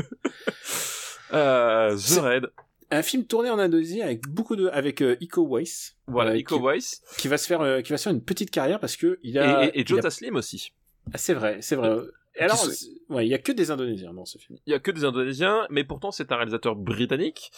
Euh, 1.33 1.97
The 1.97 2.19
Red. 2.21 2.47
Un 2.90 3.03
film 3.03 3.25
tourné 3.25 3.51
en 3.51 3.59
Indonésie 3.59 4.03
avec 4.03 4.27
beaucoup 4.29 4.57
de 4.57 4.68
avec 4.68 5.03
euh, 5.03 5.16
Iko 5.20 5.46
Uwais 5.46 5.64
Voilà, 6.07 6.33
euh, 6.33 6.37
Iko 6.38 6.57
qui, 6.57 6.62
Uwais. 6.62 6.79
qui 7.18 7.29
va 7.29 7.38
se 7.38 7.46
faire 7.46 7.61
euh, 7.61 7.81
qui 7.83 7.90
va 7.92 7.99
se 7.99 8.05
faire 8.05 8.12
une 8.12 8.22
petite 8.25 8.51
carrière 8.51 8.79
parce 8.81 8.96
que 8.96 9.18
il 9.22 9.37
Et, 9.37 9.40
a 9.40 9.64
et, 9.64 9.68
et 9.68 9.81
il 9.81 9.87
Joe 9.88 9.99
a- 9.99 10.03
Taslim 10.03 10.37
aussi. 10.37 10.72
Ah, 11.12 11.18
c'est 11.18 11.35
vrai 11.35 11.59
c'est 11.62 11.77
vrai 11.77 11.96
et 12.38 12.42
alors 12.42 12.57
sont- 12.59 12.70
ouais 13.14 13.27
il 13.27 13.31
y 13.31 13.35
a 13.35 13.38
que 13.38 13.51
des 13.53 13.70
Indonésiens 13.70 14.12
dans 14.12 14.25
ce 14.27 14.38
film 14.38 14.59
Il 14.66 14.70
y 14.72 14.75
a 14.75 14.79
que 14.79 14.90
des 14.90 15.05
Indonésiens, 15.05 15.66
mais 15.70 15.85
pourtant 15.85 16.11
c'est 16.11 16.31
un 16.33 16.37
réalisateur 16.37 16.77
britannique 16.77 17.51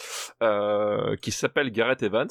euh, 0.42 1.16
qui 1.16 1.30
s'appelle 1.32 1.70
Gareth 1.72 2.02
Evans. 2.02 2.28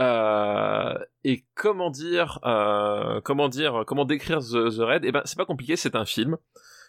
Euh, 0.00 0.94
et 1.24 1.44
comment 1.56 1.90
dire, 1.90 2.38
euh, 2.44 3.20
comment 3.22 3.48
dire, 3.48 3.82
comment 3.86 4.04
décrire 4.04 4.38
The, 4.38 4.70
The 4.76 4.78
Red 4.80 5.04
Eh 5.04 5.10
ben, 5.12 5.22
c'est 5.24 5.36
pas 5.36 5.44
compliqué, 5.44 5.74
c'est 5.76 5.96
un 5.96 6.04
film. 6.04 6.36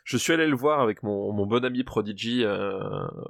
Je 0.09 0.17
suis 0.17 0.33
allé 0.33 0.47
le 0.47 0.55
voir 0.55 0.79
avec 0.79 1.03
mon, 1.03 1.31
mon 1.33 1.45
bon 1.45 1.63
ami 1.63 1.83
Prodigy 1.83 2.43
euh, 2.43 2.79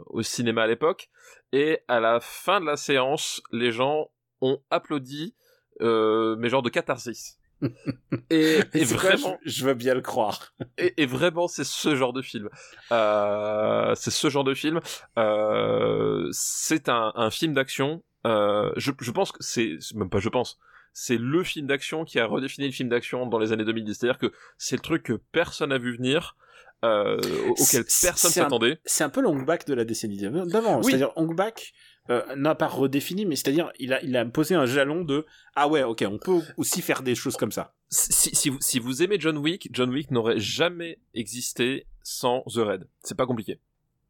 au 0.06 0.22
cinéma 0.22 0.64
à 0.64 0.68
l'époque, 0.68 1.10
et 1.52 1.80
à 1.90 2.00
la 2.00 2.22
fin 2.22 2.62
de 2.62 2.66
la 2.66 2.78
séance, 2.78 3.42
les 3.52 3.74
gens 3.74 4.10
ont 4.40 4.62
applaudi, 4.70 5.36
euh, 5.82 6.38
mais 6.40 6.48
genre 6.48 6.62
de 6.62 6.70
catharsis. 6.70 7.38
et, 8.30 8.62
vraiment, 8.86 9.38
je, 9.44 9.52
je 9.52 9.66
veux 9.66 9.74
bien 9.74 9.94
le 9.94 10.00
croire 10.00 10.54
et, 10.78 10.94
et 10.96 11.06
vraiment, 11.06 11.50
c'est 11.50 11.66
ce 11.66 11.98
genre 11.98 12.14
de 12.14 12.22
film. 12.22 12.48
Euh, 12.94 13.94
c'est 13.96 14.12
ce 14.12 14.30
genre 14.30 14.46
de 14.46 14.54
film. 14.54 14.80
Euh, 15.18 16.30
c'est 16.32 16.88
un, 16.88 17.12
un 17.14 17.30
film 17.30 17.56
d'action. 17.56 18.04
Euh, 18.26 18.72
je, 18.78 18.94
je 19.02 19.12
pense 19.12 19.34
que 19.34 19.44
c'est 19.44 19.76
c'est 19.82 19.98
même 19.98 20.10
pas. 20.10 20.20
Je 20.20 20.30
pense. 20.30 20.58
C'est 20.94 21.18
le 21.18 21.44
film 21.44 21.68
d'action 21.68 22.06
qui 22.06 22.22
a 22.22 22.26
redéfini 22.26 22.68
le 22.68 22.74
film 22.74 22.88
d'action 22.88 23.26
dans 23.26 23.38
les 23.38 23.52
années 23.52 23.66
2010. 23.66 23.96
C'est-à-dire 23.96 24.18
que 24.18 24.32
c'est 24.58 24.78
le 24.78 24.82
truc 24.82 25.04
que 25.04 25.20
personne 25.34 25.72
n'a 25.72 25.78
vu 25.78 25.98
venir, 25.98 26.38
euh, 26.86 27.20
au- 27.48 27.52
auquel 27.52 27.84
personne 27.84 28.32
s'attendait. 28.32 28.80
c'est 28.86 29.04
un 29.04 29.10
peu 29.10 29.22
Long 29.22 29.36
Back 29.42 29.68
de 29.68 29.74
la 29.74 29.84
décennie 29.86 30.18
d'avant. 30.18 30.78
Oui. 30.78 30.86
C'est-à-dire 30.86 31.12
Long 31.18 31.34
Back 31.34 31.74
euh, 32.10 32.24
n'a 32.36 32.56
pas 32.56 32.68
redéfini, 32.68 33.26
mais 33.26 33.36
c'est-à-dire 33.36 33.72
il 33.80 33.94
a, 33.94 34.02
il 34.04 34.16
a 34.18 34.26
posé 34.26 34.56
un 34.56 34.66
jalon 34.66 35.04
de 35.04 35.26
ah 35.56 35.68
ouais, 35.68 35.84
ok, 35.84 36.04
on 36.10 36.18
peut 36.18 36.42
aussi 36.58 36.82
faire 36.82 37.04
des 37.04 37.16
choses 37.16 37.38
comme 37.38 37.52
ça. 37.52 37.74
Si, 37.90 38.34
si, 38.36 38.50
vous, 38.50 38.58
si 38.62 38.80
vous 38.80 39.04
aimez 39.04 39.18
John 39.20 39.38
Wick, 39.38 39.68
John 39.72 39.90
Wick 39.90 40.10
n'aurait 40.12 40.40
jamais 40.40 41.00
existé 41.14 41.86
sans 42.04 42.42
The 42.44 42.58
Raid. 42.58 42.88
C'est 43.04 43.16
pas 43.18 43.26
compliqué. 43.26 43.60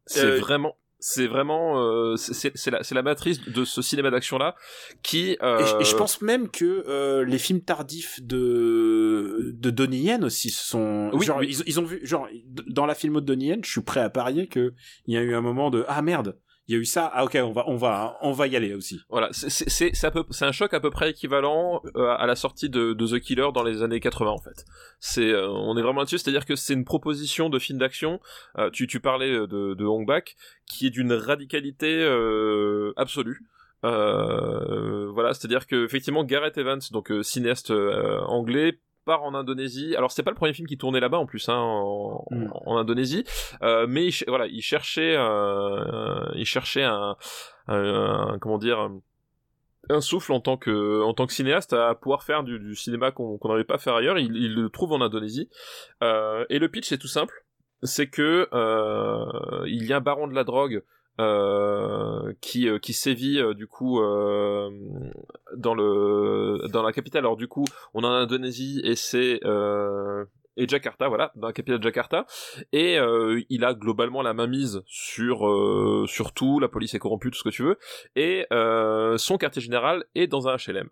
C'est 0.06 0.24
Euh, 0.24 0.38
vraiment. 0.38 0.76
C'est 1.02 1.26
vraiment, 1.26 1.82
euh, 1.82 2.16
c'est 2.16 2.52
c'est 2.54 2.70
la, 2.70 2.82
c'est 2.82 2.94
la 2.94 3.02
matrice 3.02 3.40
de 3.48 3.64
ce 3.64 3.80
cinéma 3.80 4.10
d'action 4.10 4.36
là 4.36 4.54
qui. 5.02 5.38
Euh... 5.42 5.58
Et, 5.58 5.66
je, 5.66 5.76
et 5.80 5.84
je 5.84 5.96
pense 5.96 6.20
même 6.20 6.50
que 6.50 6.84
euh, 6.86 7.24
les 7.24 7.38
films 7.38 7.62
tardifs 7.62 8.20
de 8.22 9.52
de 9.54 9.70
Donnie 9.70 10.00
Yen 10.00 10.22
aussi 10.24 10.50
sont. 10.50 11.10
Oui, 11.14 11.24
genre, 11.24 11.38
oui. 11.38 11.48
Ils, 11.48 11.68
ils 11.68 11.80
ont 11.80 11.84
vu, 11.84 12.00
genre, 12.06 12.28
dans 12.66 12.84
la 12.84 12.94
filmo 12.94 13.22
de 13.22 13.26
Donnie 13.26 13.46
Yen, 13.46 13.64
je 13.64 13.70
suis 13.70 13.80
prêt 13.80 14.00
à 14.00 14.10
parier 14.10 14.46
que 14.46 14.74
il 15.06 15.14
y 15.14 15.16
a 15.16 15.22
eu 15.22 15.34
un 15.34 15.40
moment 15.40 15.70
de 15.70 15.86
ah 15.88 16.02
merde, 16.02 16.36
il 16.70 16.74
y 16.74 16.76
a 16.76 16.78
eu 16.78 16.84
ça, 16.84 17.10
ah 17.12 17.24
ok, 17.24 17.36
on 17.42 17.50
va, 17.50 17.64
on 17.66 17.74
va, 17.74 18.16
on 18.22 18.30
va 18.30 18.46
y 18.46 18.54
aller 18.54 18.74
aussi. 18.74 19.00
Voilà, 19.08 19.30
c'est 19.32 19.92
c'est 19.92 20.44
un 20.44 20.52
choc 20.52 20.72
à 20.72 20.78
peu 20.78 20.90
près 20.90 21.10
équivalent 21.10 21.82
euh, 21.96 22.14
à 22.16 22.26
la 22.26 22.36
sortie 22.36 22.70
de, 22.70 22.94
The 22.94 23.18
Killer 23.18 23.48
dans 23.52 23.64
les 23.64 23.82
années 23.82 23.98
80 23.98 24.30
en 24.30 24.38
fait. 24.38 24.64
C'est 25.00 25.32
euh, 25.32 25.48
on 25.48 25.76
est 25.76 25.82
vraiment 25.82 25.98
là-dessus, 25.98 26.18
c'est-à-dire 26.18 26.46
que 26.46 26.54
c'est 26.54 26.74
une 26.74 26.84
proposition 26.84 27.50
de 27.50 27.58
film 27.58 27.80
d'action. 27.80 28.20
euh, 28.56 28.70
tu 28.70 28.86
tu 28.86 29.00
parlais 29.00 29.32
de 29.32 29.74
de 29.74 29.84
Hong 29.84 30.06
Bak 30.06 30.36
qui 30.64 30.86
est 30.86 30.90
d'une 30.90 31.12
radicalité 31.12 32.04
absolue. 32.96 33.40
Voilà, 33.82 35.34
c'est-à-dire 35.34 35.66
que 35.66 35.84
effectivement 35.84 36.22
Gareth 36.22 36.56
Evans, 36.56 36.82
donc 36.92 37.12
cinéaste 37.22 37.72
anglais, 37.72 38.78
en 39.18 39.34
Indonésie. 39.34 39.94
Alors 39.96 40.10
c'est 40.12 40.22
pas 40.22 40.30
le 40.30 40.36
premier 40.36 40.52
film 40.52 40.66
qui 40.68 40.78
tournait 40.78 41.00
là-bas 41.00 41.18
en 41.18 41.26
plus, 41.26 41.48
hein, 41.48 41.56
en, 41.58 42.24
Mm. 42.30 42.48
en 42.66 42.76
Indonésie, 42.78 43.24
euh, 43.62 43.86
mais 43.88 44.06
il, 44.06 44.14
voilà, 44.28 44.46
il 44.46 44.62
cherchait, 44.62 45.14
euh, 45.16 46.24
il 46.34 46.44
cherchait 46.46 46.84
un, 46.84 47.16
un- 47.68 48.30
un- 48.34 48.38
comment 48.38 48.58
dire, 48.58 48.78
un- 48.80 50.00
souffle 50.00 50.32
en 50.32 50.40
tant 50.40 50.56
que 50.56 51.02
en 51.02 51.14
tant 51.14 51.26
que 51.26 51.32
cinéaste 51.32 51.72
à 51.72 51.94
pouvoir 51.96 52.22
faire 52.22 52.44
du, 52.44 52.60
du 52.60 52.76
cinéma 52.76 53.10
qu'on 53.10 53.38
qu'on 53.38 53.48
n'arrivait 53.48 53.64
pas 53.66 53.74
à 53.74 53.78
faire 53.78 53.94
ailleurs. 53.96 54.18
Il, 54.18 54.36
il 54.36 54.54
le 54.54 54.68
trouve 54.70 54.92
en 54.92 55.00
Indonésie. 55.00 55.48
Euh, 56.04 56.44
et 56.48 56.58
le 56.60 56.68
pitch 56.68 56.86
c'est 56.86 56.98
tout 56.98 57.08
simple, 57.08 57.34
c'est 57.82 58.08
que 58.08 58.48
euh, 58.52 59.24
il 59.66 59.84
y 59.86 59.92
a 59.92 59.96
un 59.96 60.00
baron 60.00 60.28
de 60.28 60.34
la 60.34 60.44
drogue 60.44 60.84
euh, 61.18 62.32
qui 62.40 62.68
euh, 62.68 62.78
qui 62.78 62.92
sévit 62.92 63.38
euh, 63.38 63.54
du 63.54 63.66
coup 63.66 64.00
euh, 64.00 64.70
dans 65.56 65.74
le 65.74 66.68
dans 66.72 66.82
la 66.82 66.92
capitale. 66.92 67.20
Alors 67.20 67.36
du 67.36 67.48
coup, 67.48 67.64
on 67.94 68.02
est 68.02 68.06
en 68.06 68.10
Indonésie 68.10 68.80
et 68.84 68.96
c'est 68.96 69.40
euh, 69.44 70.24
et 70.56 70.68
Jakarta, 70.68 71.08
voilà, 71.08 71.32
dans 71.36 71.46
la 71.46 71.52
capitale 71.52 71.78
de 71.78 71.84
Jakarta, 71.84 72.26
et 72.72 72.98
il 73.48 73.64
a 73.64 73.72
globalement 73.72 74.20
la 74.20 74.34
mainmise 74.34 74.82
sur 74.84 75.48
euh, 75.48 76.04
sur 76.06 76.32
tout, 76.32 76.58
la 76.60 76.68
police 76.68 76.92
est 76.92 76.98
corrompue, 76.98 77.30
tout 77.30 77.38
ce 77.38 77.44
que 77.44 77.48
tu 77.48 77.62
veux, 77.62 77.78
et 78.14 78.46
son 79.16 79.38
quartier 79.38 79.62
général 79.62 80.04
est 80.14 80.26
dans 80.26 80.48
un 80.48 80.56
HLM. 80.56 80.90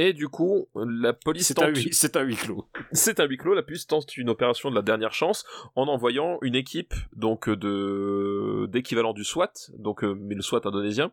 Et 0.00 0.12
du 0.12 0.28
coup, 0.28 0.68
la 0.76 1.12
police 1.12 1.48
C'est 1.48 1.58
un, 1.58 1.66
tente- 1.72 1.76
huis- 1.76 1.88
c'est 1.92 2.16
un 2.16 2.22
huis 2.22 2.36
clos. 2.36 2.68
c'est 2.92 3.18
un 3.18 3.24
huis 3.24 3.36
clos. 3.36 3.52
La 3.54 3.64
police 3.64 3.86
tente 3.88 4.16
une 4.16 4.28
opération 4.30 4.70
de 4.70 4.76
la 4.76 4.82
dernière 4.82 5.12
chance 5.12 5.44
en 5.74 5.88
envoyant 5.88 6.38
une 6.42 6.54
équipe 6.54 6.94
donc 7.16 7.50
de 7.50 8.66
d'équivalent 8.70 9.12
du 9.12 9.24
SWAT, 9.24 9.52
donc 9.76 10.04
euh, 10.04 10.14
mais 10.16 10.36
le 10.36 10.42
SWAT 10.42 10.60
indonésien, 10.64 11.10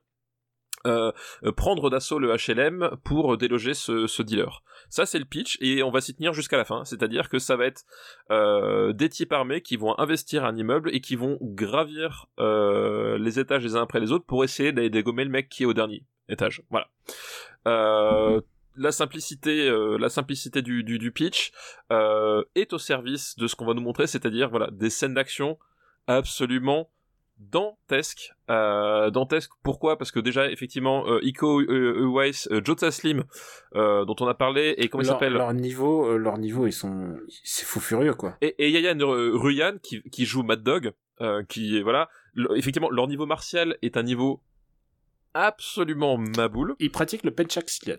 euh, 0.86 1.12
euh, 1.44 1.52
prendre 1.52 1.90
d'assaut 1.90 2.20
le 2.20 2.36
HLM 2.36 2.92
pour 3.04 3.38
déloger 3.38 3.74
ce, 3.74 4.06
ce 4.06 4.22
dealer. 4.22 4.62
Ça 4.90 5.08
c'est 5.08 5.18
le 5.18 5.26
pitch 5.26 5.58
et 5.62 5.82
on 5.82 5.90
va 5.90 6.00
s'y 6.00 6.14
tenir 6.14 6.34
jusqu'à 6.34 6.58
la 6.58 6.66
fin. 6.66 6.86
C'est-à-dire 6.86 7.28
que 7.28 7.40
ça 7.40 7.56
va 7.56 7.66
être 7.66 7.86
euh, 8.30 8.94
des 8.94 9.10
types 9.10 9.34
armés 9.34 9.62
qui 9.62 9.78
vont 9.78 9.98
investir 9.98 10.46
un 10.46 10.56
immeuble 10.56 10.92
et 10.94 11.02
qui 11.02 11.16
vont 11.16 11.40
gravir 11.42 12.28
euh, 12.40 13.18
les 13.18 13.40
étages 13.40 13.64
les 13.64 13.76
uns 13.76 13.82
après 13.82 14.00
les 14.00 14.12
autres 14.12 14.26
pour 14.28 14.44
essayer 14.44 14.72
d'aller 14.74 14.92
dégommer 14.92 15.24
le 15.24 15.32
mec 15.32 15.50
qui 15.50 15.64
est 15.64 15.66
au 15.66 15.74
dernier 15.74 16.04
étage. 16.30 16.62
Voilà. 16.70 16.88
Euh, 17.68 18.42
la 18.76 18.91
simplicité, 18.91 19.67
euh, 19.69 19.97
la 19.97 20.09
simplicité 20.09 20.61
du, 20.61 20.84
du, 20.84 20.99
du 20.99 21.11
pitch 21.11 21.51
euh, 21.91 22.43
est 22.55 22.73
au 22.73 22.78
service 22.78 23.36
de 23.38 23.47
ce 23.47 23.55
qu'on 23.55 23.65
va 23.65 23.73
nous 23.73 23.82
montrer, 23.82 24.07
c'est-à-dire 24.07 24.49
voilà 24.49 24.69
des 24.71 24.89
scènes 24.89 25.13
d'action 25.13 25.57
absolument 26.07 26.89
dantesques. 27.38 28.32
Euh, 28.49 29.09
dantesques. 29.09 29.51
Pourquoi? 29.63 29.97
Parce 29.97 30.11
que 30.11 30.19
déjà 30.21 30.49
effectivement 30.49 31.05
euh, 31.07 31.19
Iko 31.21 31.61
euh, 31.61 31.99
Uwais, 32.03 32.32
euh, 32.51 32.61
Jota 32.63 32.91
Slim, 32.91 33.23
euh, 33.76 34.05
dont 34.05 34.15
on 34.21 34.28
a 34.28 34.34
parlé, 34.34 34.73
et 34.78 34.88
comment 34.88 35.03
il 35.03 35.07
leur, 35.07 35.15
s'appelle? 35.15 35.34
leur 35.34 35.53
niveau, 35.53 36.07
euh, 36.11 36.17
leur 36.17 36.38
niveau, 36.38 36.65
ils 36.65 36.71
sont, 36.71 37.17
c'est 37.43 37.65
fou 37.65 37.80
furieux 37.82 38.13
quoi. 38.13 38.38
et, 38.41 38.55
et 38.59 38.69
Yayan 38.71 38.99
euh, 39.01 39.32
Ruyan 39.36 39.73
qui, 39.84 40.01
qui 40.03 40.26
joue 40.26 40.43
Mad 40.43 40.63
Dog, 40.63 40.93
euh, 41.19 41.43
qui 41.43 41.78
est 41.78 41.82
voilà, 41.82 42.07
le- 42.34 42.57
effectivement 42.57 42.89
leur 42.89 43.07
niveau 43.07 43.26
martial 43.26 43.78
est 43.82 43.97
un 43.97 44.03
niveau 44.03 44.41
absolument 45.34 46.17
maboule. 46.17 46.76
Ils 46.80 46.91
pratiquent 46.91 47.23
le 47.26 47.32
penchak 47.32 47.69
silat. 47.69 47.97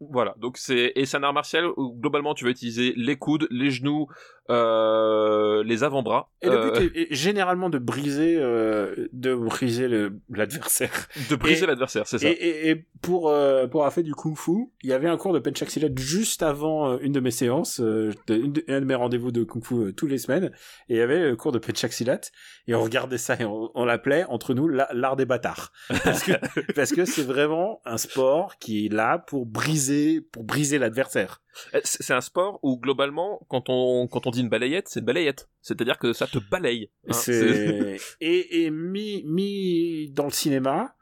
Voilà, 0.00 0.34
donc 0.38 0.58
c'est 0.58 0.92
et 0.94 1.06
c'est 1.06 1.16
un 1.16 1.24
art 1.24 1.32
martial 1.32 1.66
où 1.76 1.92
globalement 1.92 2.32
tu 2.32 2.44
vas 2.44 2.50
utiliser 2.50 2.92
les 2.96 3.16
coudes, 3.16 3.48
les 3.50 3.72
genoux, 3.72 4.06
euh, 4.50 5.62
les 5.64 5.84
avant-bras, 5.84 6.30
Et 6.42 6.48
le 6.48 6.52
euh, 6.56 6.70
but 6.80 6.96
est, 6.96 7.00
est 7.02 7.14
généralement 7.14 7.70
de 7.70 7.78
briser, 7.78 8.36
euh, 8.38 9.08
de 9.12 9.34
briser 9.34 9.88
l'adversaire. 10.30 11.08
de 11.30 11.36
briser 11.36 11.66
l'adversaire, 11.66 12.06
c'est 12.06 12.18
ça. 12.18 12.28
Et, 12.28 12.32
et, 12.32 12.70
et 12.70 12.84
pour 13.02 13.28
euh, 13.28 13.66
pour 13.66 13.80
avoir 13.82 13.92
fait 13.92 14.02
du 14.02 14.14
kung 14.14 14.36
fu, 14.36 14.70
il 14.82 14.90
y 14.90 14.92
avait 14.92 15.08
un 15.08 15.16
cours 15.16 15.32
de 15.32 15.38
penchak 15.38 15.70
silat 15.70 15.88
juste 15.96 16.42
avant 16.42 16.92
euh, 16.92 16.98
une 17.02 17.12
de 17.12 17.20
mes 17.20 17.30
séances, 17.30 17.80
euh, 17.80 18.12
de- 18.26 18.34
une 18.36 18.52
de- 18.52 18.64
un 18.68 18.80
de 18.80 18.84
mes 18.86 18.94
rendez-vous 18.94 19.32
de 19.32 19.44
kung 19.44 19.64
fu 19.64 19.74
euh, 19.74 19.92
tous 19.92 20.06
les 20.06 20.18
semaines, 20.18 20.46
et 20.88 20.94
il 20.94 20.96
y 20.96 21.00
avait 21.00 21.28
le 21.28 21.36
cours 21.36 21.52
de 21.52 21.58
penchak 21.58 21.92
silat 21.92 22.20
et 22.66 22.74
on 22.74 22.82
regardait 22.82 23.18
ça 23.18 23.36
et 23.38 23.44
on, 23.44 23.70
on 23.74 23.84
l'appelait 23.84 24.24
entre 24.28 24.54
nous 24.54 24.68
la- 24.68 24.88
l'art 24.92 25.16
des 25.16 25.26
bâtards 25.26 25.72
parce 26.04 26.22
que 26.22 26.32
parce 26.74 26.92
que 26.92 27.04
c'est 27.04 27.22
vraiment 27.24 27.80
un 27.84 27.98
sport 27.98 28.58
qui 28.58 28.86
est 28.86 28.92
là 28.92 29.18
pour 29.18 29.46
briser 29.46 30.20
pour 30.20 30.44
briser 30.44 30.78
l'adversaire. 30.78 31.40
Eh, 31.74 31.80
C'est 31.84 32.02
c'est 32.02 32.14
un 32.14 32.20
sport 32.20 32.58
où 32.62 32.78
globalement 32.78 33.40
quand 33.48 33.68
on 33.68 34.06
quand 34.06 34.26
on 34.26 34.30
dit 34.30 34.40
une 34.40 34.48
balayette, 34.48 34.88
c'est 34.88 35.00
une 35.00 35.06
balayette, 35.06 35.48
c'est-à-dire 35.62 35.98
que 35.98 36.12
ça 36.12 36.26
te 36.26 36.38
balaye. 36.38 36.90
hein. 37.08 37.12
c'est 37.12 37.96
et, 38.20 38.64
et 38.64 38.70
mis 38.70 39.22
mis 39.24 40.10
dans 40.10 40.24
le 40.24 40.30
cinéma 40.32 40.94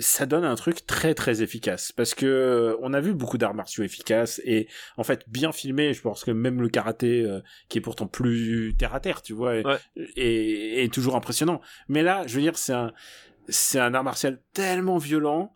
ça 0.00 0.26
donne 0.26 0.44
un 0.44 0.56
truc 0.56 0.86
très 0.86 1.14
très 1.14 1.40
efficace 1.42 1.92
parce 1.92 2.14
que 2.14 2.26
euh, 2.26 2.76
on 2.82 2.92
a 2.94 3.00
vu 3.00 3.14
beaucoup 3.14 3.38
d'arts 3.38 3.54
martiaux 3.54 3.84
efficaces 3.84 4.40
et 4.44 4.66
en 4.96 5.04
fait 5.04 5.22
bien 5.28 5.52
filmé 5.52 5.94
je 5.94 6.00
pense 6.02 6.24
que 6.24 6.32
même 6.32 6.60
le 6.62 6.68
karaté 6.68 7.22
euh, 7.22 7.38
qui 7.68 7.78
est 7.78 7.80
pourtant 7.80 8.08
plus 8.08 8.74
terre 8.76 8.92
à 8.92 8.98
terre 8.98 9.22
tu 9.22 9.34
vois 9.34 9.54
est, 9.54 9.64
Ouais. 9.64 9.78
est, 10.16 10.82
est 10.84 10.92
toujours 10.92 11.14
impressionnant 11.14 11.60
mais 11.88 12.02
là 12.02 12.24
je 12.26 12.34
veux 12.34 12.40
dire 12.42 12.58
c'est 12.58 12.72
un 12.72 12.92
c'est 13.48 13.78
un 13.78 13.94
art 13.94 14.02
martial 14.02 14.40
tellement 14.52 14.98
violent 14.98 15.52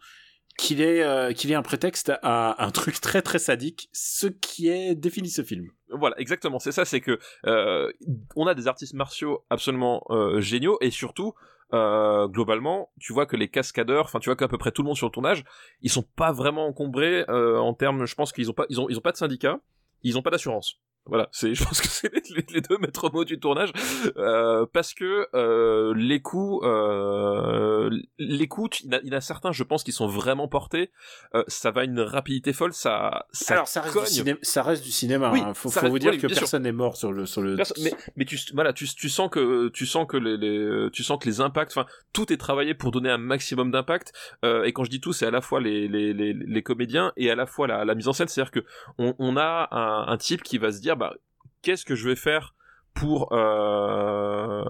qu'il 0.59 0.83
est 0.83 1.03
euh, 1.03 1.33
qu'il 1.33 1.51
est 1.51 1.55
un 1.55 1.63
prétexte 1.63 2.13
à 2.23 2.63
un 2.63 2.71
truc 2.71 3.01
très 3.01 3.23
très 3.23 3.39
sadique 3.39 3.89
ce 3.93 4.27
qui 4.27 4.69
est 4.69 4.95
défini 4.95 5.31
ce 5.31 5.43
film 5.43 5.69
Voilà, 5.89 6.19
exactement. 6.19 6.59
C'est 6.59 6.73
ça, 6.73 6.85
c'est 6.85 7.01
que 7.01 7.19
euh, 7.47 7.91
on 8.37 8.47
a 8.47 8.55
des 8.55 8.67
artistes 8.67 8.93
martiaux 8.93 9.45
absolument 9.49 10.05
euh, 10.11 10.41
géniaux 10.41 10.77
et 10.83 10.91
surtout 10.91 11.33
euh, 11.75 12.27
globalement, 12.29 12.91
tu 12.99 13.13
vois 13.13 13.27
que 13.27 13.37
les 13.37 13.49
cascadeurs, 13.49 14.07
enfin 14.07 14.19
tu 14.19 14.29
vois 14.29 14.37
qu'à 14.37 14.49
peu 14.49 14.59
près 14.59 14.73
tout 14.73 14.83
le 14.83 14.87
monde 14.87 14.97
sur 14.97 15.07
le 15.07 15.13
tournage, 15.13 15.45
ils 15.81 15.91
sont 15.91 16.03
pas 16.03 16.33
vraiment 16.33 16.67
encombrés 16.67 17.25
euh, 17.29 17.59
en 17.59 17.73
termes. 17.73 18.05
Je 18.05 18.15
pense 18.15 18.33
qu'ils 18.33 18.51
ont 18.51 18.55
pas, 18.55 18.67
ils 18.69 18.81
ont, 18.81 18.89
ils 18.89 18.99
ont 18.99 19.03
pas 19.03 19.13
de 19.13 19.17
syndicat, 19.17 19.61
ils 20.03 20.19
ont 20.19 20.23
pas 20.23 20.31
d'assurance. 20.31 20.81
Voilà, 21.09 21.29
c'est, 21.33 21.55
je 21.57 21.65
pense 21.65 21.81
que 21.81 21.89
c'est 21.89 22.13
les, 22.13 22.45
les 22.53 22.61
deux 22.61 22.79
maîtres 22.79 23.11
mots 23.13 23.25
du 23.25 23.41
tournage, 23.41 23.71
euh, 24.17 24.67
parce 24.73 24.95
que 24.95 25.27
euh, 25.35 25.93
les 25.97 26.21
coups, 26.21 26.65
euh, 26.67 27.91
les 28.19 28.49
coups, 28.49 28.81
il 28.83 28.91
y, 28.91 28.95
a, 28.95 29.01
il 29.03 29.09
y 29.13 29.15
en 29.15 29.19
a 29.19 29.21
certains, 29.21 29.53
je 29.53 29.63
pense, 29.65 29.83
qui 29.85 29.93
sont 29.93 30.07
vraiment 30.07 30.49
portés. 30.49 30.91
Euh, 31.35 31.45
ça 31.49 31.71
va 31.71 31.83
à 31.83 31.85
une 31.85 32.01
rapidité 32.01 32.53
folle, 32.53 32.73
ça, 32.73 33.27
ça 33.33 33.55
alors 33.55 33.69
ça 33.69 33.81
reste, 33.81 33.99
du 33.99 34.07
cinéma, 34.07 34.39
ça 34.43 34.63
reste 34.63 34.85
du 34.85 34.91
cinéma 34.91 35.31
Oui, 35.33 35.41
hein. 35.45 35.55
faut, 35.55 35.69
ça 35.69 35.81
faut 35.81 35.87
reste- 35.87 35.93
vous 35.93 35.99
dire 35.99 36.11
oui, 36.13 36.19
que 36.19 36.27
personne 36.27 36.63
n'est 36.63 36.73
mort 36.73 36.97
sur 36.97 37.13
le 37.13 37.25
sur 37.27 37.41
le 37.43 37.57
mais 37.83 37.93
mais 38.17 38.25
tu 38.25 38.39
voilà 38.55 38.73
tu, 38.73 38.87
tu 38.87 39.09
sens 39.09 39.29
que 39.31 39.69
tu 39.69 39.87
sens 39.87 40.07
que 40.07 40.17
les, 40.17 40.37
les 40.37 40.91
tu 40.93 41.03
sens 41.05 41.19
que 41.19 41.29
les 41.29 41.41
impacts 41.41 41.73
enfin 41.77 41.87
tout 42.13 42.33
est 42.33 42.37
travaillé 42.37 42.75
pour 42.75 42.91
donner 42.91 43.11
un 43.11 43.19
maximum 43.19 43.71
d'impact. 43.71 44.13
Euh, 44.45 44.65
et 44.65 44.73
quand 44.73 44.85
je 44.85 44.91
dis 44.91 45.01
tout 45.01 45.13
c'est 45.13 45.27
à 45.27 45.31
la 45.31 45.41
fois 45.41 45.61
les, 45.61 45.89
les, 45.89 46.13
les, 46.13 46.33
les 46.33 46.63
comédiens 46.63 47.13
et 47.17 47.31
à 47.31 47.35
la 47.35 47.47
fois 47.47 47.67
la, 47.67 47.85
la 47.85 47.95
mise 47.95 48.09
en 48.09 48.13
scène. 48.13 48.29
C'est 48.29 48.41
à 48.41 48.45
dire 48.45 48.51
que 48.51 48.65
on, 48.99 49.15
on 49.19 49.37
a 49.37 49.69
un, 49.71 50.09
un 50.13 50.17
type 50.17 50.43
qui 50.43 50.59
va 50.59 50.73
se 50.73 50.81
dire 50.81 50.97
bah 50.99 51.15
qu'est-ce 51.63 51.85
que 51.85 51.95
je 51.95 52.09
vais 52.09 52.17
faire 52.17 52.55
pour 52.95 53.33
euh, 53.33 54.65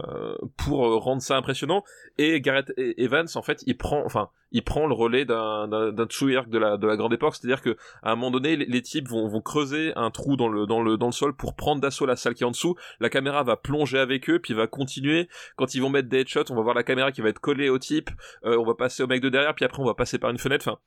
pour 0.56 1.02
rendre 1.02 1.22
ça 1.22 1.36
impressionnant? 1.36 1.82
Et 2.18 2.40
Gareth 2.40 2.70
E- 2.78 2.94
Evans 2.98 3.26
en 3.34 3.42
fait 3.42 3.62
il 3.66 3.76
prend 3.76 4.04
enfin 4.04 4.30
il 4.52 4.62
prend 4.62 4.86
le 4.86 4.94
relais 4.94 5.24
d'un 5.24 5.68
d'un 5.68 6.06
Tsuyark 6.06 6.48
de 6.48 6.58
la 6.58 6.76
de 6.76 6.86
la 6.86 6.96
grande 6.96 7.12
époque. 7.12 7.34
C'est-à-dire 7.36 7.62
que 7.62 7.76
à 8.02 8.12
un 8.12 8.16
moment 8.16 8.30
donné 8.30 8.56
les, 8.56 8.82
types 8.82 9.08
vont 9.08 9.28
vont 9.28 9.40
creuser 9.40 9.92
un 9.96 10.10
trou 10.10 10.36
dans 10.36 10.48
le 10.48 10.66
dans 10.66 10.82
le 10.82 10.96
dans 10.96 11.06
le 11.06 11.12
sol 11.12 11.34
pour 11.34 11.54
prendre 11.54 11.80
d'assaut 11.80 12.06
la 12.06 12.16
salle 12.16 12.34
qui 12.34 12.42
est 12.42 12.46
en 12.46 12.50
dessous. 12.50 12.76
La 13.00 13.10
caméra 13.10 13.42
va 13.42 13.56
plonger 13.56 13.98
avec 13.98 14.28
eux 14.30 14.38
puis 14.38 14.54
va 14.54 14.66
continuer. 14.66 15.28
Quand 15.56 15.74
ils 15.74 15.80
vont 15.80 15.90
mettre 15.90 16.08
des 16.08 16.20
headshots 16.20 16.50
on 16.50 16.54
va 16.54 16.62
voir 16.62 16.74
la 16.74 16.84
caméra 16.84 17.12
qui 17.12 17.20
va 17.20 17.28
être 17.30 17.40
collée 17.40 17.68
au 17.68 17.78
type 17.78 18.10
euh, 18.44 18.58
on 18.58 18.64
va 18.64 18.74
passer 18.74 19.02
au 19.02 19.06
mec 19.06 19.22
de 19.22 19.28
derrière 19.28 19.54
puis 19.54 19.64
après 19.64 19.80
on 19.82 19.86
va 19.86 19.94
passer 19.94 20.18
par 20.18 20.30
une 20.30 20.38
fenêtre 20.38 20.78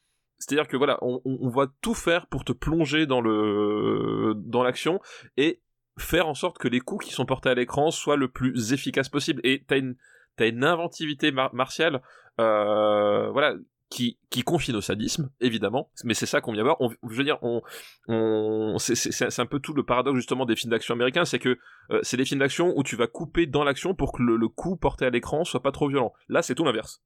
c'est-à-dire 0.41 0.67
que 0.67 0.75
voilà 0.75 0.97
on, 1.01 1.49
va 1.49 1.67
tout 1.81 1.93
faire 1.93 2.25
pour 2.27 2.43
te 2.43 2.51
plonger 2.51 3.05
dans 3.05 3.21
le 3.21 4.33
dans 4.35 4.63
l'action 4.63 4.99
et 5.37 5.61
faire 5.99 6.27
en 6.27 6.33
sorte 6.33 6.57
que 6.57 6.67
les 6.67 6.79
coups 6.79 7.05
qui 7.05 7.13
sont 7.13 7.25
portés 7.25 7.49
à 7.49 7.53
l'écran 7.53 7.91
soient 7.91 8.15
le 8.15 8.27
plus 8.27 8.73
efficaces 8.73 9.09
possible. 9.09 9.39
Et 9.43 9.63
t'as 9.67 9.77
une 9.77 9.95
t'as 10.37 10.47
une 10.47 10.63
inventivité 10.63 11.31
mar- 11.31 11.53
martiale 11.53 12.01
euh, 12.39 13.29
voilà 13.31 13.55
qui 13.89 14.17
qui 14.31 14.41
confine 14.41 14.75
au 14.75 14.81
sadisme 14.81 15.29
évidemment. 15.41 15.91
Mais 16.05 16.15
c'est 16.15 16.25
ça 16.25 16.41
qu'on 16.41 16.53
vient 16.53 16.63
voir. 16.63 16.77
Je 17.07 17.15
veux 17.15 17.23
dire 17.23 17.37
c'est 18.79 19.39
un 19.39 19.45
peu 19.45 19.59
tout 19.59 19.73
le 19.73 19.83
paradoxe 19.83 20.15
justement 20.15 20.47
des 20.47 20.55
films 20.55 20.71
d'action 20.71 20.95
américains. 20.95 21.25
C'est 21.25 21.39
que 21.39 21.59
euh, 21.91 21.99
c'est 22.01 22.17
des 22.17 22.25
films 22.25 22.39
d'action 22.39 22.73
où 22.75 22.81
tu 22.81 22.95
vas 22.95 23.05
couper 23.05 23.45
dans 23.45 23.63
l'action 23.63 23.93
pour 23.93 24.11
que 24.11 24.23
le, 24.23 24.37
le 24.37 24.47
coup 24.47 24.75
porté 24.75 25.05
à 25.05 25.11
l'écran 25.11 25.43
soit 25.43 25.61
pas 25.61 25.71
trop 25.71 25.87
violent. 25.87 26.13
Là 26.29 26.41
c'est 26.41 26.55
tout 26.55 26.63
l'inverse 26.63 27.03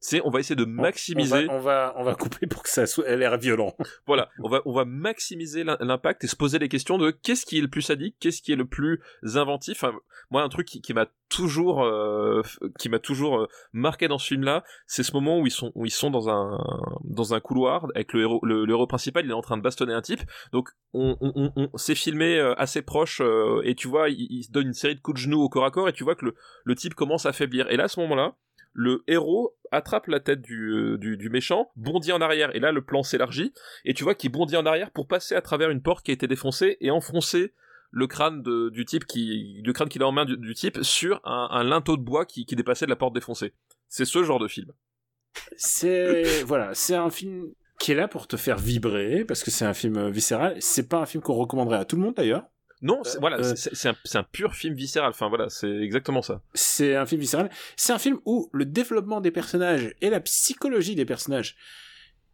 c'est 0.00 0.20
on 0.24 0.30
va 0.30 0.40
essayer 0.40 0.56
de 0.56 0.64
maximiser. 0.64 1.48
On, 1.50 1.58
va, 1.58 1.94
on 1.96 2.04
va, 2.04 2.14
couper 2.14 2.46
pour 2.46 2.62
que 2.62 2.68
ça 2.68 2.86
soit 2.86 3.04
elle 3.06 3.20
l'air 3.20 3.36
violent. 3.36 3.74
voilà, 4.06 4.28
on 4.42 4.48
va 4.48 4.62
on 4.64 4.72
va 4.72 4.84
maximiser 4.84 5.64
l'impact 5.64 6.24
et 6.24 6.26
se 6.26 6.36
poser 6.36 6.58
les 6.58 6.68
questions 6.68 6.98
de 6.98 7.10
qu'est-ce 7.10 7.44
qui 7.44 7.58
est 7.58 7.60
le 7.60 7.68
plus 7.68 7.82
sadique, 7.82 8.16
qu'est-ce 8.20 8.42
qui 8.42 8.52
est 8.52 8.56
le 8.56 8.66
plus 8.66 9.00
inventif. 9.34 9.84
moi, 10.30 10.42
un 10.42 10.48
truc 10.48 10.66
qui, 10.68 10.80
qui 10.80 10.94
m'a 10.94 11.06
toujours 11.28 11.82
euh, 11.82 12.42
qui 12.78 12.88
m'a 12.88 12.98
toujours 12.98 13.40
euh, 13.40 13.46
marqué 13.72 14.08
dans 14.08 14.18
ce 14.18 14.28
film-là, 14.28 14.64
c'est 14.86 15.02
ce 15.02 15.12
moment 15.12 15.40
où 15.40 15.46
ils 15.46 15.52
sont 15.52 15.72
où 15.74 15.84
ils 15.84 15.90
sont 15.90 16.10
dans 16.10 16.28
un 16.28 16.58
dans 17.04 17.34
un 17.34 17.40
couloir 17.40 17.86
avec 17.94 18.12
le 18.12 18.22
héros 18.22 18.40
le, 18.44 18.68
héros 18.68 18.86
principal, 18.86 19.24
il 19.24 19.30
est 19.30 19.34
en 19.34 19.42
train 19.42 19.56
de 19.56 19.62
bastonner 19.62 19.94
un 19.94 20.02
type. 20.02 20.20
Donc 20.52 20.70
on, 20.92 21.16
on, 21.20 21.52
on, 21.56 21.76
s'est 21.76 21.94
filmé 21.94 22.38
euh, 22.38 22.54
assez 22.54 22.82
proche 22.82 23.20
et 23.64 23.74
tu 23.74 23.88
vois, 23.88 24.08
il, 24.08 24.26
il, 24.30 24.44
se 24.44 24.50
donne 24.52 24.68
une 24.68 24.72
série 24.72 24.94
de 24.94 25.00
coups 25.00 25.16
de 25.16 25.22
genoux 25.22 25.40
au 25.40 25.48
corps 25.48 25.64
à 25.64 25.70
corps 25.70 25.88
et 25.88 25.92
tu 25.92 26.04
vois 26.04 26.14
que 26.14 26.24
le, 26.24 26.34
le 26.64 26.74
type 26.74 26.94
commence 26.94 27.26
à 27.26 27.32
faiblir. 27.32 27.70
Et 27.70 27.76
là, 27.76 27.84
à 27.84 27.88
ce 27.88 28.00
moment-là, 28.00 28.36
le 28.78 29.02
héros 29.08 29.56
attrape 29.72 30.06
la 30.06 30.20
tête 30.20 30.38
euh, 30.52 30.96
du, 30.98 31.16
du, 31.16 31.30
méchant, 31.30 31.68
bondit 31.74 32.12
en 32.12 32.20
arrière, 32.20 32.54
et 32.54 32.60
là 32.60 32.70
le 32.70 32.80
plan 32.80 33.02
s'élargit, 33.02 33.52
et 33.84 33.92
tu 33.92 34.04
vois 34.04 34.14
qu'il 34.14 34.30
bondit 34.30 34.56
en 34.56 34.64
arrière 34.66 34.92
pour 34.92 35.08
passer 35.08 35.34
à 35.34 35.42
travers 35.42 35.70
une 35.70 35.82
porte 35.82 36.06
qui 36.06 36.12
a 36.12 36.14
été 36.14 36.28
défoncée 36.28 36.76
et 36.80 36.92
enfoncer 36.92 37.54
le 37.90 38.06
crâne 38.06 38.40
de, 38.40 38.68
du 38.68 38.84
type 38.84 39.04
qui, 39.04 39.60
le 39.64 39.72
crâne 39.72 39.88
qu'il 39.88 40.00
a 40.04 40.06
en 40.06 40.12
main 40.12 40.24
du, 40.24 40.54
type 40.54 40.78
sur 40.82 41.20
un, 41.24 41.48
un, 41.50 41.64
linteau 41.64 41.96
de 41.96 42.02
bois 42.02 42.24
qui, 42.24 42.46
qui 42.46 42.54
dépassait 42.54 42.84
de 42.84 42.90
la 42.90 42.96
porte 42.96 43.14
défoncée. 43.14 43.52
C'est 43.88 44.04
ce 44.04 44.22
genre 44.22 44.38
de 44.38 44.46
film. 44.46 44.70
C'est 45.56 46.42
voilà, 46.44 46.72
c'est 46.72 46.94
un 46.94 47.10
film 47.10 47.48
qui 47.80 47.90
est 47.90 47.96
là 47.96 48.06
pour 48.06 48.28
te 48.28 48.36
faire 48.36 48.58
vibrer 48.58 49.24
parce 49.24 49.42
que 49.42 49.50
c'est 49.50 49.64
un 49.64 49.74
film 49.74 50.08
viscéral. 50.08 50.56
C'est 50.60 50.88
pas 50.88 50.98
un 50.98 51.06
film 51.06 51.20
qu'on 51.20 51.34
recommanderait 51.34 51.78
à 51.78 51.84
tout 51.84 51.96
le 51.96 52.02
monde 52.02 52.14
d'ailleurs. 52.14 52.44
Non, 52.80 53.02
euh, 53.04 53.10
voilà, 53.20 53.38
euh, 53.38 53.54
c'est 53.56 53.88
un, 53.88 53.96
un, 54.14 54.22
pur 54.22 54.54
film 54.54 54.74
viscéral. 54.74 55.10
Enfin 55.10 55.28
voilà, 55.28 55.48
c'est 55.48 55.70
exactement 55.70 56.22
ça. 56.22 56.40
C'est 56.54 56.94
un 56.94 57.06
film 57.06 57.20
viscéral. 57.20 57.50
C'est 57.76 57.92
un 57.92 57.98
film 57.98 58.18
où 58.24 58.48
le 58.52 58.64
développement 58.64 59.20
des 59.20 59.30
personnages 59.30 59.94
et 60.00 60.10
la 60.10 60.20
psychologie 60.20 60.94
des 60.94 61.04
personnages 61.04 61.56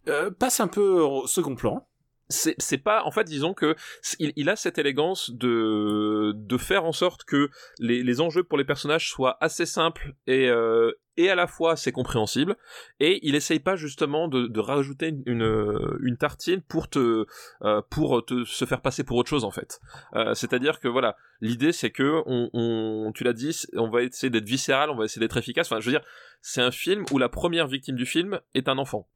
euh, 0.08 0.30
passe 0.30 0.60
un 0.60 0.68
peu 0.68 1.00
au 1.00 1.26
second 1.26 1.54
plan 1.54 1.86
c'est 2.28 2.78
pas 2.78 3.04
en 3.04 3.10
fait 3.10 3.24
disons 3.24 3.52
que 3.52 3.76
il, 4.18 4.32
il, 4.36 4.48
a 4.48 4.56
cette 4.56 4.78
élégance 4.78 5.30
de 5.30 6.32
de 6.34 6.56
faire 6.56 6.84
en 6.84 6.92
sorte 6.92 7.24
que 7.24 7.50
les, 7.78 8.02
les 8.02 8.20
enjeux 8.20 8.44
pour 8.44 8.56
les 8.56 8.64
personnages 8.64 9.10
soient 9.10 9.36
assez 9.40 9.66
simples 9.66 10.14
et 10.26 10.48
euh, 10.48 10.92
et 11.16 11.28
à 11.28 11.34
la 11.34 11.46
fois 11.46 11.76
c'est 11.76 11.92
compréhensible 11.92 12.56
et 12.98 13.20
il 13.22 13.34
essaye 13.34 13.60
pas 13.60 13.76
justement 13.76 14.26
de, 14.26 14.46
de 14.46 14.60
rajouter 14.60 15.08
une, 15.08 15.22
une, 15.26 15.98
une 16.00 16.16
tartine 16.16 16.62
pour 16.62 16.88
te 16.88 17.26
euh, 17.62 17.82
pour 17.90 18.24
te 18.24 18.44
se 18.44 18.64
faire 18.64 18.80
passer 18.80 19.04
pour 19.04 19.18
autre 19.18 19.28
chose 19.28 19.44
en 19.44 19.50
fait. 19.50 19.80
Euh, 20.14 20.34
c'est-à-dire 20.34 20.80
que 20.80 20.88
voilà 20.88 21.16
l'idée 21.40 21.72
c'est 21.72 21.90
que 21.90 22.22
on, 22.26 22.48
on 22.54 23.12
tu 23.14 23.24
l'as 23.24 23.34
dit 23.34 23.54
on 23.74 23.90
va 23.90 24.02
essayer 24.02 24.30
d'être 24.30 24.48
viscéral 24.48 24.88
on 24.90 24.96
va 24.96 25.04
essayer 25.04 25.20
d'être 25.20 25.36
efficace. 25.36 25.66
Enfin 25.70 25.80
je 25.80 25.86
veux 25.86 25.92
dire 25.92 26.04
c'est 26.40 26.62
un 26.62 26.70
film 26.70 27.04
où 27.12 27.18
la 27.18 27.28
première 27.28 27.66
victime 27.66 27.96
du 27.96 28.06
film 28.06 28.40
est 28.54 28.68
un 28.68 28.78
enfant 28.78 29.08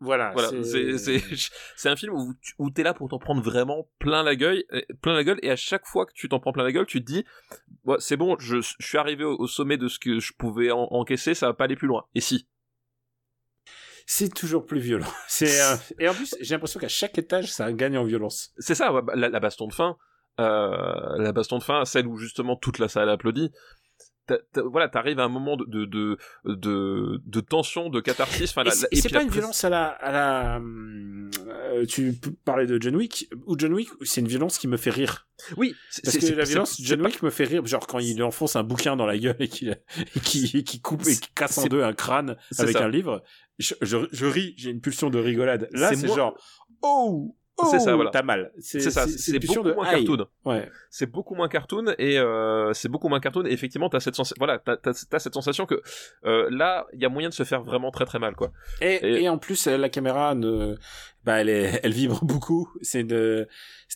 voilà, 0.00 0.34
c'est 1.76 1.88
un 1.88 1.96
film 1.96 2.12
où, 2.14 2.34
où 2.58 2.70
t'es 2.70 2.82
là 2.82 2.92
pour 2.92 3.08
t'en 3.08 3.18
prendre 3.18 3.42
vraiment 3.42 3.88
plein 3.98 4.22
la 4.22 4.36
gueule, 4.36 4.62
plein 5.00 5.14
la 5.14 5.24
gueule, 5.24 5.38
et 5.42 5.50
à 5.50 5.56
chaque 5.56 5.86
fois 5.86 6.04
que 6.04 6.12
tu 6.14 6.28
t'en 6.28 6.38
prends 6.38 6.52
plein 6.52 6.64
la 6.64 6.72
gueule, 6.72 6.86
tu 6.86 7.00
te 7.00 7.06
dis, 7.10 7.24
c'est 7.98 8.16
bon, 8.16 8.36
je, 8.38 8.60
je, 8.60 8.74
suis 8.86 8.98
arrivé 8.98 9.24
au, 9.24 9.46
sommet 9.46 9.78
de 9.78 9.88
ce 9.88 9.98
que 9.98 10.18
je 10.18 10.32
pouvais 10.34 10.70
encaisser, 10.70 11.34
ça 11.34 11.46
va 11.46 11.54
pas 11.54 11.64
aller 11.64 11.76
plus 11.76 11.88
loin. 11.88 12.04
Et 12.14 12.20
si? 12.20 12.46
C'est 14.06 14.32
toujours 14.32 14.64
plus 14.66 14.80
violent. 14.80 15.10
C'est 15.28 15.60
euh, 15.60 15.76
et 15.98 16.08
en 16.08 16.14
plus 16.14 16.36
j'ai 16.40 16.54
l'impression 16.54 16.78
qu'à 16.78 16.88
chaque 16.88 17.18
étage 17.18 17.52
ça 17.52 17.72
gagne 17.72 17.98
en 17.98 18.04
violence. 18.04 18.52
C'est 18.58 18.74
ça, 18.74 18.92
la, 19.14 19.28
la, 19.28 19.40
baston 19.40 19.66
de 19.66 19.74
fin, 19.74 19.96
euh, 20.40 21.18
la 21.18 21.32
baston 21.32 21.58
de 21.58 21.64
fin, 21.64 21.84
celle 21.84 22.06
où 22.06 22.16
justement 22.16 22.56
toute 22.56 22.78
la 22.78 22.88
salle 22.88 23.10
applaudit 23.10 23.50
voilà, 24.56 24.88
t'arrives 24.88 25.20
à 25.20 25.24
un 25.24 25.28
moment 25.28 25.56
de 25.56 25.64
de, 25.66 26.18
de, 26.44 27.20
de, 27.24 27.40
tension, 27.40 27.88
de 27.88 28.00
catharsis. 28.00 28.50
Enfin, 28.50 28.64
et 28.90 28.96
c'est 28.96 29.12
pas 29.12 29.22
une 29.22 29.30
violence 29.30 29.64
à 29.64 29.70
la, 29.70 29.86
à 29.86 30.12
la, 30.12 30.58
euh, 30.58 31.86
tu 31.86 32.14
parlais 32.44 32.66
de 32.66 32.80
John 32.80 32.96
Wick 32.96 33.28
ou 33.46 33.56
John 33.58 33.72
Wick, 33.72 33.88
c'est 34.02 34.20
une 34.20 34.28
violence 34.28 34.58
qui 34.58 34.68
me 34.68 34.76
fait 34.76 34.90
rire. 34.90 35.28
Oui, 35.56 35.74
parce 36.02 36.18
que 36.18 36.32
la 36.32 36.44
violence, 36.44 36.80
John 36.80 37.02
Wick 37.02 37.22
me 37.22 37.30
fait 37.30 37.44
rire, 37.44 37.64
genre 37.66 37.86
quand 37.86 37.98
il 37.98 38.22
enfonce 38.22 38.56
un 38.56 38.62
bouquin 38.62 38.96
dans 38.96 39.06
la 39.06 39.18
gueule 39.18 39.36
et 39.38 39.48
qu'il 39.48 39.76
qui, 40.22 40.80
coupe 40.80 41.06
et 41.06 41.14
qui 41.14 41.30
casse 41.34 41.58
en 41.58 41.66
deux 41.66 41.82
un 41.82 41.92
crâne 41.92 42.36
avec 42.58 42.76
un 42.76 42.88
livre. 42.88 43.22
Je, 43.58 43.74
je, 43.80 44.26
ris, 44.26 44.54
j'ai 44.58 44.70
une 44.70 44.82
pulsion 44.82 45.08
de 45.08 45.18
rigolade. 45.18 45.68
Là, 45.72 45.94
c'est 45.94 46.08
genre, 46.08 46.38
oh, 46.82 47.34
c'est 47.70 47.78
ça, 47.80 47.92
oh, 47.92 47.96
voilà. 47.96 48.10
T'as 48.10 48.22
mal. 48.22 48.52
C'est 48.58 48.80
ça. 48.80 49.06
C'est 49.06 49.38
beaucoup 49.38 49.62
moins 49.62 49.90
cartoon. 49.90 50.26
Ouais. 50.44 50.70
C'est 50.90 51.10
beaucoup 51.10 51.34
moins 51.34 51.48
cartoon 51.48 51.94
et 51.98 52.18
euh, 52.18 52.72
c'est 52.74 52.88
beaucoup 52.88 53.08
moins 53.08 53.20
cartoon. 53.20 53.46
Et 53.46 53.52
effectivement, 53.52 53.88
t'as 53.88 54.00
cette 54.00 54.14
sensation. 54.14 54.36
Voilà, 54.38 54.58
t'as 54.58 54.76
as, 54.84 55.18
cette 55.18 55.34
sensation 55.34 55.66
que 55.66 55.80
euh, 56.24 56.48
là, 56.50 56.86
il 56.92 57.00
y 57.00 57.04
a 57.04 57.08
moyen 57.08 57.28
de 57.28 57.34
se 57.34 57.44
faire 57.44 57.62
vraiment 57.62 57.90
très 57.90 58.04
très 58.04 58.18
mal, 58.18 58.34
quoi. 58.34 58.52
Et, 58.80 59.22
et... 59.22 59.28
en 59.28 59.38
plus, 59.38 59.66
la 59.66 59.88
caméra 59.88 60.34
ne, 60.34 60.76
bah, 61.24 61.40
elle 61.40 61.48
est, 61.48 61.80
elle 61.82 61.92
vibre 61.92 62.24
beaucoup. 62.24 62.70
C'est 62.82 63.04
de, 63.04 63.48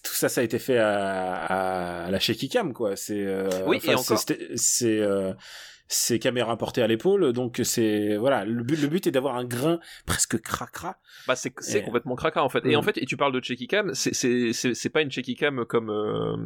tout 0.03 0.15
ça, 0.15 0.29
ça 0.29 0.41
a 0.41 0.45
été 0.45 0.59
fait 0.59 0.79
à, 0.79 2.05
à 2.07 2.11
la 2.11 2.19
shaky 2.19 2.49
cam, 2.49 2.73
quoi. 2.73 2.97
C'est. 2.97 3.25
Euh, 3.25 3.49
oui, 3.67 3.81
et 3.85 3.95
encore. 3.95 4.19
C'est 4.57 4.99
euh, 4.99 5.33
c'est 5.93 6.21
caméra 6.21 6.57
portée 6.57 6.83
à 6.83 6.87
l'épaule, 6.87 7.33
donc 7.33 7.61
c'est 7.65 8.17
voilà 8.17 8.45
le 8.45 8.63
but, 8.63 8.81
le 8.81 8.87
but 8.87 9.09
est 9.09 9.11
d'avoir 9.11 9.35
un 9.35 9.45
grain 9.45 9.81
presque 10.07 10.41
cracra. 10.41 10.99
Bah 11.27 11.35
c'est 11.35 11.53
c'est 11.59 11.83
complètement 11.83 12.15
cracra 12.15 12.45
en 12.45 12.49
fait. 12.49 12.65
Et 12.65 12.77
en 12.77 12.83
fait, 12.83 12.97
et 12.97 13.07
tu 13.07 13.17
parles 13.17 13.33
de 13.33 13.41
checky 13.41 13.67
cam, 13.67 13.93
c'est 13.93 14.15
c'est 14.15 14.53
c'est 14.53 14.89
pas 14.89 15.03
une 15.03 15.11
checky 15.11 15.35
cam 15.35 15.65
comme 15.65 15.91
euh, 15.91 16.37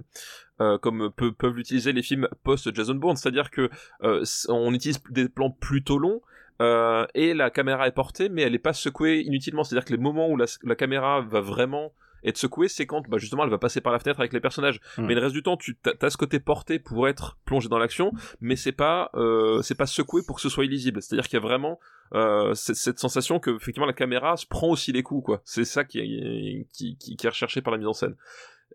euh, 0.62 0.78
comme 0.78 1.11
peuvent 1.12 1.55
l'utiliser 1.55 1.92
les 1.92 2.03
films 2.03 2.26
post 2.42 2.74
Jason 2.74 2.95
Bourne, 2.95 3.16
c'est-à-dire 3.16 3.51
que 3.51 3.68
euh, 4.03 4.24
on 4.49 4.72
utilise 4.72 5.03
des 5.11 5.28
plans 5.28 5.51
plutôt 5.51 5.99
longs. 5.99 6.22
Euh, 6.62 7.05
et 7.14 7.34
la 7.34 7.51
caméra 7.51 7.86
est 7.86 7.92
portée, 7.92 8.30
mais 8.30 8.42
elle 8.42 8.55
est 8.55 8.59
pas 8.59 8.72
secouée 8.72 9.20
inutilement. 9.20 9.62
C'est-à-dire 9.62 9.84
que 9.84 9.92
les 9.92 9.99
moments 10.01 10.30
où 10.30 10.36
la, 10.38 10.47
la 10.62 10.74
caméra 10.74 11.20
va 11.20 11.40
vraiment 11.40 11.92
et 12.25 12.33
de 12.33 12.37
secouer, 12.37 12.68
c'est 12.68 12.87
quand 12.87 13.09
bah, 13.09 13.18
justement 13.18 13.45
elle 13.45 13.51
va 13.51 13.59
passer 13.59 13.81
par 13.81 13.93
la 13.93 13.99
fenêtre 13.99 14.18
avec 14.18 14.33
les 14.33 14.41
personnages. 14.41 14.81
Hmm. 14.99 15.07
Mais 15.07 15.14
le 15.14 15.20
reste 15.20 15.35
du 15.35 15.43
temps, 15.43 15.57
tu 15.57 15.77
as, 16.01 16.11
ce 16.11 16.16
côté 16.16 16.41
porté 16.41 16.79
pour 16.79 17.07
être 17.07 17.39
plongé 17.45 17.68
dans 17.68 17.79
l'action, 17.79 18.12
mais 18.41 18.57
c'est 18.57 18.72
pas 18.72 19.11
euh, 19.14 19.62
c'est 19.62 19.75
pas 19.75 19.87
secoué 19.87 20.22
pour 20.27 20.37
que 20.37 20.43
ce 20.43 20.49
soit 20.49 20.64
illisible. 20.64 21.03
C'est-à-dire 21.03 21.29
qu'il 21.29 21.39
y 21.39 21.43
a 21.43 21.47
vraiment 21.47 21.79
euh, 22.14 22.55
cette, 22.55 22.99
sensation 22.99 23.39
que 23.39 23.55
effectivement 23.55 23.87
la 23.87 23.93
caméra 23.93 24.37
se 24.37 24.47
prend 24.47 24.68
aussi 24.68 24.93
les 24.93 25.03
coups 25.03 25.25
quoi. 25.25 25.43
C'est 25.45 25.64
ça 25.64 25.85
qui 25.85 25.99
est, 26.01 26.66
qui, 26.72 26.97
qui, 26.97 27.16
qui 27.16 27.27
est 27.27 27.31
recherché 27.31 27.61
par 27.61 27.72
la 27.72 27.79
mise 27.79 27.89
en 27.89 27.93
scène. 27.93 28.16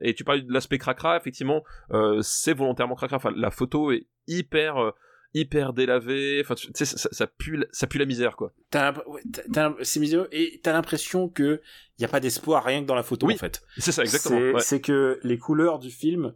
Et 0.02 0.14
tu 0.14 0.24
parles 0.24 0.43
de 0.43 0.54
l'aspect 0.54 0.78
cracra, 0.78 1.18
effectivement, 1.18 1.64
euh, 1.91 2.22
c'est 2.22 2.54
volontairement 2.54 2.95
cracra. 2.95 3.18
Enfin, 3.18 3.34
la 3.36 3.52
photo 3.52 3.91
est 3.91 4.06
hyper 4.28 4.78
euh, 4.78 4.91
hyper 5.34 5.74
délavé 5.74 6.41
enfin 6.43 6.56
tu 6.56 6.72
sais 6.74 6.86
ça, 6.86 7.10
ça, 7.12 7.28
pue 7.28 7.64
ça 7.72 7.86
pue 7.86 8.00
la 8.00 8.06
misère 8.06 8.36
quoi 8.36 8.52
t'as 8.72 8.95
c'est 9.84 10.00
miséreux 10.00 10.28
et 10.32 10.60
t'as 10.64 10.74
l'impression 10.74 11.30
que 11.30 11.62
y 12.00 12.06
a 12.06 12.08
pas 12.08 12.20
d'espoir 12.20 12.64
rien 12.64 12.82
que 12.82 12.88
dans 12.88 12.95
la 12.95 13.04
photo 13.04 13.28
oui, 13.28 13.36
en 13.36 13.38
fait 13.38 13.62
c'est 13.78 13.91
ça 13.91 14.04
exactement 14.04 14.60
c'est 14.60 14.82
que 14.82 15.20
les 15.24 15.38
couleurs 15.38 15.80
du 15.80 15.91
film 15.91 16.34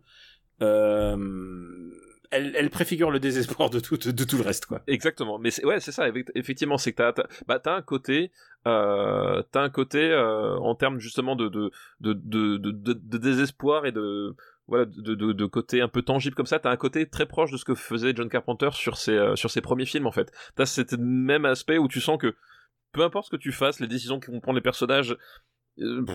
euh, 0.62 1.18
elle, 2.34 2.54
elle 2.56 2.70
préfigure 2.70 3.12
le 3.12 3.20
désespoir 3.20 3.70
de 3.70 3.80
tout, 3.80 3.96
de 3.96 4.24
tout 4.24 4.38
le 4.38 4.44
reste, 4.44 4.66
quoi. 4.66 4.82
Exactement. 4.88 5.38
Mais 5.38 5.52
ouais, 5.64 5.80
c'est 5.80 5.92
ça. 5.92 6.08
Effectivement, 6.34 6.78
c'est 6.78 6.92
que 6.92 6.98
t'as, 6.98 7.10
as, 7.10 7.28
bah, 7.48 7.60
t'as 7.60 7.76
un 7.76 7.84
côté, 7.84 8.32
euh, 8.68 9.44
t'as 9.52 9.62
un 9.62 9.70
côté 9.70 10.00
euh, 10.12 10.58
en 10.58 10.74
termes 10.76 11.00
justement 11.00 11.36
de 11.36 11.50
de, 11.50 11.72
de, 12.00 12.58
de, 12.58 13.18
désespoir 13.18 13.86
et 13.86 13.92
de 13.92 14.36
voilà 14.68 14.86
de, 14.86 15.46
côté 15.46 15.82
un 15.82 15.90
peu 15.90 16.02
tangible 16.02 16.36
comme 16.36 16.46
ça 16.46 16.60
t'as 16.60 16.72
un 16.72 16.78
côté 16.78 17.10
très 17.10 17.26
proche 17.26 17.52
de 17.52 17.58
ce 17.58 17.66
que 17.66 17.76
faisait 17.76 18.14
John 18.16 18.30
Carpenter 18.30 18.70
sur 18.72 18.96
ses 18.96 19.12
euh, 19.12 19.36
sur 19.36 19.52
ses 19.52 19.60
premiers 19.60 19.86
films 19.86 20.08
en 20.08 20.14
fait 20.14 20.32
t'as 20.56 20.66
cet 20.66 20.94
même 20.94 21.44
aspect 21.44 21.78
où 21.78 21.90
tu 21.90 22.00
sens 22.00 22.18
que 22.18 22.36
peu 22.94 23.04
importe 23.04 23.26
ce 23.26 23.32
que 23.32 23.42
tu 23.42 23.52
fasses 23.52 23.82
les 23.82 23.88
décisions 23.88 24.22
que 24.22 24.32
vont 24.32 24.40
prendre 24.40 24.56
les 24.56 24.64
personnages 24.64 25.18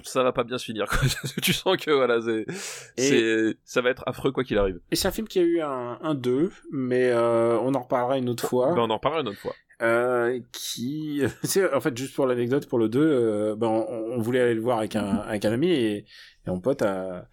ça 0.04 0.22
va 0.22 0.32
pas 0.32 0.44
bien 0.44 0.58
se 0.58 0.64
finir 0.64 0.86
quoi. 0.86 1.00
tu 1.42 1.52
sens 1.52 1.76
que 1.76 1.90
voilà 1.90 2.20
c'est 2.20 3.56
ça 3.64 3.80
va 3.80 3.90
être 3.90 4.04
affreux 4.06 4.30
quoi 4.30 4.44
qu'il 4.44 4.58
arrive 4.58 4.80
et 4.90 4.96
c'est 4.96 5.08
un 5.08 5.12
film 5.12 5.26
qui 5.26 5.38
a 5.38 5.42
eu 5.42 5.60
un, 5.60 5.98
un 6.00 6.14
2 6.14 6.52
mais 6.70 7.10
euh, 7.10 7.58
on 7.58 7.74
en 7.74 7.80
reparlera 7.80 8.18
une 8.18 8.28
autre 8.28 8.46
fois 8.48 8.74
ben, 8.74 8.82
on 8.82 8.90
en 8.90 8.94
reparlera 8.94 9.22
une 9.22 9.28
autre 9.28 9.38
fois 9.40 9.54
euh, 9.82 10.40
qui 10.52 11.22
en 11.74 11.80
fait 11.80 11.96
juste 11.96 12.14
pour 12.14 12.26
l'anecdote 12.26 12.68
pour 12.68 12.78
le 12.78 12.88
2 12.88 13.56
ben 13.56 13.66
on, 13.66 14.12
on, 14.16 14.20
voulait 14.20 14.40
aller 14.40 14.54
le 14.54 14.60
voir 14.60 14.78
avec 14.78 14.94
un 14.96 15.16
avec 15.18 15.44
un 15.44 15.52
ami 15.52 15.70
et, 15.70 15.96
et 15.96 16.04
mon 16.46 16.60
pote 16.60 16.82
a 16.82 17.28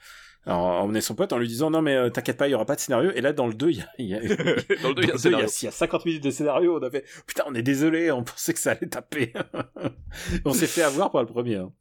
alors, 0.47 0.85
on 0.85 0.93
est 0.93 1.01
son 1.01 1.15
pote 1.15 1.33
en 1.33 1.39
lui 1.39 1.47
disant 1.47 1.71
non 1.71 1.81
mais 1.81 1.95
euh, 1.95 2.09
t'inquiète 2.09 2.37
pas, 2.37 2.47
il 2.47 2.51
y 2.51 2.53
aura 2.53 2.65
pas 2.65 2.75
de 2.75 2.79
scénario. 2.79 3.11
Et 3.15 3.21
là 3.21 3.33
dans 3.33 3.47
le 3.47 3.55
2, 3.55 3.71
il 3.71 3.77
y 3.77 3.81
a, 3.81 3.87
y 3.97 4.13
a, 4.13 4.19
dans 4.83 4.89
le 4.89 4.95
2, 4.95 5.03
il 5.03 5.07
y 5.07 5.11
a, 5.11 5.15
il 5.15 5.63
y 5.63 5.67
a 5.67 5.71
50 5.71 6.05
minutes 6.05 6.23
de 6.23 6.29
scénario. 6.29 6.77
On 6.79 6.83
a 6.83 6.89
fait 6.91 7.03
putain, 7.25 7.43
on 7.47 7.55
est 7.55 7.63
désolé, 7.63 8.11
on 8.11 8.23
pensait 8.23 8.53
que 8.53 8.59
ça 8.59 8.71
allait 8.71 8.87
taper. 8.87 9.33
on 10.45 10.53
s'est 10.53 10.67
fait 10.67 10.83
avoir 10.83 11.11
par 11.11 11.21
le 11.21 11.27
premier. 11.27 11.55
Hein. 11.55 11.71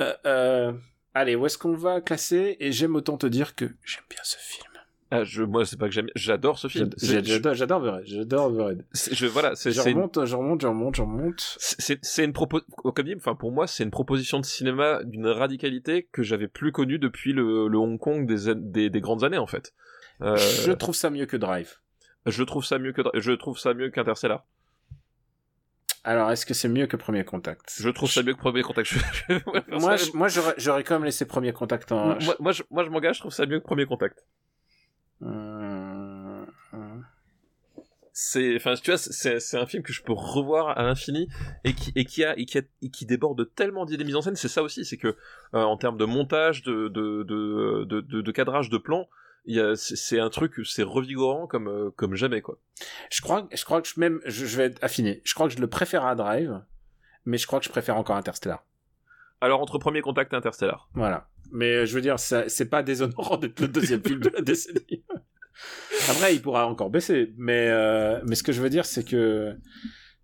Euh, 0.00 0.14
euh, 0.26 0.72
allez, 1.14 1.34
où 1.36 1.46
est-ce 1.46 1.58
qu'on 1.58 1.74
va 1.74 2.00
classer 2.00 2.56
Et 2.60 2.72
j'aime 2.72 2.96
autant 2.96 3.16
te 3.16 3.26
dire 3.26 3.54
que 3.54 3.66
j'aime 3.84 4.04
bien 4.08 4.20
ce 4.22 4.36
film. 4.38 4.64
Ah, 5.12 5.24
je, 5.24 5.42
moi, 5.42 5.66
c'est 5.66 5.76
pas 5.76 5.86
que 5.88 5.92
j'aime, 5.92 6.08
j'adore 6.14 6.58
ce 6.60 6.68
film. 6.68 6.88
J'adore, 7.02 7.54
j'adore 7.54 7.82
The. 7.82 8.04
J'adore 8.06 8.52
The 8.52 8.84
je, 9.12 9.26
voilà, 9.26 9.56
c'est, 9.56 9.72
Je 9.72 9.80
c'est 9.80 9.90
une, 9.90 9.96
remonte, 9.96 10.24
je 10.24 10.36
remonte, 10.36 10.60
je 10.62 10.66
remonte, 10.68 10.94
je 10.94 11.02
remonte. 11.02 11.56
c'est, 11.58 11.98
c'est 12.04 12.24
une 12.24 12.32
propo, 12.32 12.60
comme 12.94 13.04
dit, 13.06 13.14
enfin, 13.16 13.34
pour 13.34 13.50
moi, 13.50 13.66
c'est 13.66 13.82
une 13.82 13.90
proposition 13.90 14.38
de 14.38 14.44
cinéma 14.46 15.02
d'une 15.02 15.26
radicalité 15.26 16.08
que 16.12 16.22
j'avais 16.22 16.46
plus 16.46 16.70
connue 16.70 17.00
depuis 17.00 17.32
le, 17.32 17.66
le 17.66 17.76
Hong 17.78 17.98
Kong 17.98 18.24
des, 18.24 18.50
an- 18.50 18.54
des, 18.56 18.88
des 18.88 19.00
grandes 19.00 19.24
années, 19.24 19.36
en 19.38 19.48
fait. 19.48 19.74
Euh, 20.22 20.36
Je 20.36 20.70
trouve 20.70 20.94
ça 20.94 21.10
mieux 21.10 21.26
que 21.26 21.36
Drive. 21.36 21.78
je 22.26 22.44
trouve 22.44 22.64
ça 22.64 22.78
mieux 22.78 22.92
que, 22.92 23.02
je 23.14 23.32
trouve 23.32 23.58
ça 23.58 23.74
mieux 23.74 23.90
qu'Interstellar. 23.90 24.44
Alors, 26.02 26.30
est-ce 26.30 26.46
que 26.46 26.54
c'est 26.54 26.68
mieux 26.68 26.86
que 26.86 26.96
Premier 26.96 27.24
Contact? 27.24 27.74
Je 27.78 27.88
trouve 27.90 28.10
ça 28.10 28.22
mieux 28.22 28.32
que 28.34 28.38
Premier 28.40 28.62
Contact. 28.62 28.88
Je- 28.92 28.98
je- 29.28 29.74
Moi, 29.78 29.96
je- 29.96 30.12
moi, 30.16 30.28
j'aurais, 30.28 30.54
j'aurais 30.56 30.82
quand 30.84 30.94
même 30.94 31.04
laissé 31.04 31.26
Premier 31.26 31.52
Contact 31.52 31.92
en. 31.92 32.18
moi, 32.20 32.34
moi, 32.40 32.52
je, 32.52 32.62
moi, 32.70 32.84
je 32.84 32.88
m'engage, 32.90 33.16
je 33.16 33.20
trouve 33.20 33.32
ça 33.32 33.44
mieux 33.46 33.60
que 33.60 33.64
Premier 33.66 33.84
Contact. 33.86 34.24
Euh, 35.22 36.44
c'est 38.12 38.56
enfin 38.56 38.74
tu 38.74 38.90
vois 38.90 38.98
c'est 38.98 39.38
c'est 39.38 39.56
un 39.56 39.66
film 39.66 39.82
que 39.82 39.92
je 39.92 40.02
peux 40.02 40.12
revoir 40.12 40.76
à 40.78 40.82
l'infini 40.82 41.28
et 41.64 41.72
qui 41.74 41.92
et 41.94 42.04
qui 42.04 42.24
a 42.24 42.36
et 42.38 42.44
qui 42.44 42.58
a- 42.58 42.62
et 42.82 42.90
qui 42.90 43.06
déborde 43.06 43.48
tellement 43.54 43.84
d'idées 43.86 44.04
mises 44.04 44.16
en 44.16 44.20
scène 44.22 44.36
c'est 44.36 44.48
ça 44.48 44.62
aussi 44.62 44.84
c'est 44.84 44.96
que 44.96 45.08
euh, 45.08 45.14
en 45.62 45.76
termes 45.76 45.96
de 45.96 46.04
montage 46.04 46.62
de 46.62 46.88
de 46.88 47.22
de 47.22 47.84
de, 47.84 48.20
de, 48.20 48.32
cadrage 48.32 48.68
de 48.68 48.78
plan 48.78 49.08
c'est 49.76 50.20
un 50.20 50.30
truc 50.30 50.54
c'est 50.64 50.82
revigorant 50.82 51.46
comme 51.46 51.68
euh, 51.68 51.90
comme 51.96 52.14
jamais 52.14 52.40
quoi 52.42 52.58
Je 53.10 53.20
crois, 53.20 53.48
je 53.52 53.64
crois 53.64 53.80
que 53.82 53.88
je, 53.88 53.98
même, 53.98 54.20
je, 54.24 54.46
je 54.46 54.56
vais 54.56 54.64
être 54.64 54.82
affiné. 54.82 55.20
Je 55.24 55.34
crois 55.34 55.48
que 55.48 55.54
je 55.54 55.60
le 55.60 55.66
préfère 55.66 56.04
à 56.06 56.14
Drive, 56.14 56.60
mais 57.24 57.38
je 57.38 57.46
crois 57.46 57.58
que 57.58 57.64
je 57.64 57.70
préfère 57.70 57.96
encore 57.96 58.16
Interstellar. 58.16 58.64
alors 59.40 59.60
entre 59.60 59.78
Premier 59.78 60.02
Contact 60.02 60.32
et 60.32 60.36
Interstellar 60.36 60.88
Voilà. 60.94 61.28
Mais 61.52 61.74
euh, 61.74 61.86
je 61.86 61.94
veux 61.94 62.00
dire, 62.00 62.18
c'est 62.20 62.70
pas 62.70 62.82
déshonorant 62.82 63.36
d'être 63.36 63.60
le 63.60 63.68
deuxième 63.68 64.02
film 64.02 64.20
de 64.20 64.28
la 64.28 64.40
décennie. 64.40 65.04
Après, 66.08 66.34
il 66.34 66.40
pourra 66.40 66.66
encore 66.66 66.90
baisser, 66.90 67.34
mais 67.36 67.68
euh, 67.68 68.20
mais 68.24 68.34
ce 68.34 68.42
que 68.42 68.52
je 68.52 68.62
veux 68.62 68.70
dire, 68.70 68.86
c'est 68.86 69.04
que 69.04 69.56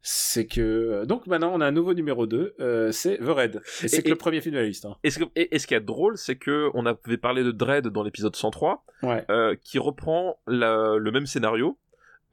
c'est 0.08 0.46
que 0.46 1.04
donc 1.04 1.26
maintenant 1.26 1.50
on 1.52 1.60
a 1.60 1.66
un 1.66 1.72
nouveau 1.72 1.92
numéro 1.92 2.26
2, 2.26 2.54
euh, 2.60 2.92
c'est 2.92 3.18
The 3.18 3.28
Red. 3.28 3.56
Et 3.82 3.88
c'est 3.88 3.98
Et- 3.98 4.02
que 4.04 4.08
le 4.08 4.14
premier 4.14 4.40
film 4.40 4.54
de 4.54 4.60
la 4.60 4.66
liste. 4.66 4.84
Hein. 4.84 4.96
et 5.02 5.10
ce, 5.10 5.18
que- 5.18 5.24
et, 5.34 5.54
et 5.54 5.58
ce 5.58 5.66
qui 5.66 5.74
est 5.74 5.80
drôle 5.80 6.16
c'est 6.16 6.36
que 6.36 6.70
on 6.74 6.86
avait 6.86 7.16
parlé 7.16 7.42
de 7.42 7.50
Dread 7.50 7.88
dans 7.88 8.04
l'épisode 8.04 8.36
103 8.36 8.84
Ouais. 9.02 9.24
euh, 9.30 9.56
qui 9.64 9.78
reprend 9.80 10.38
la- 10.46 10.94
le 10.96 11.10
même 11.10 11.26
scénario 11.26 11.76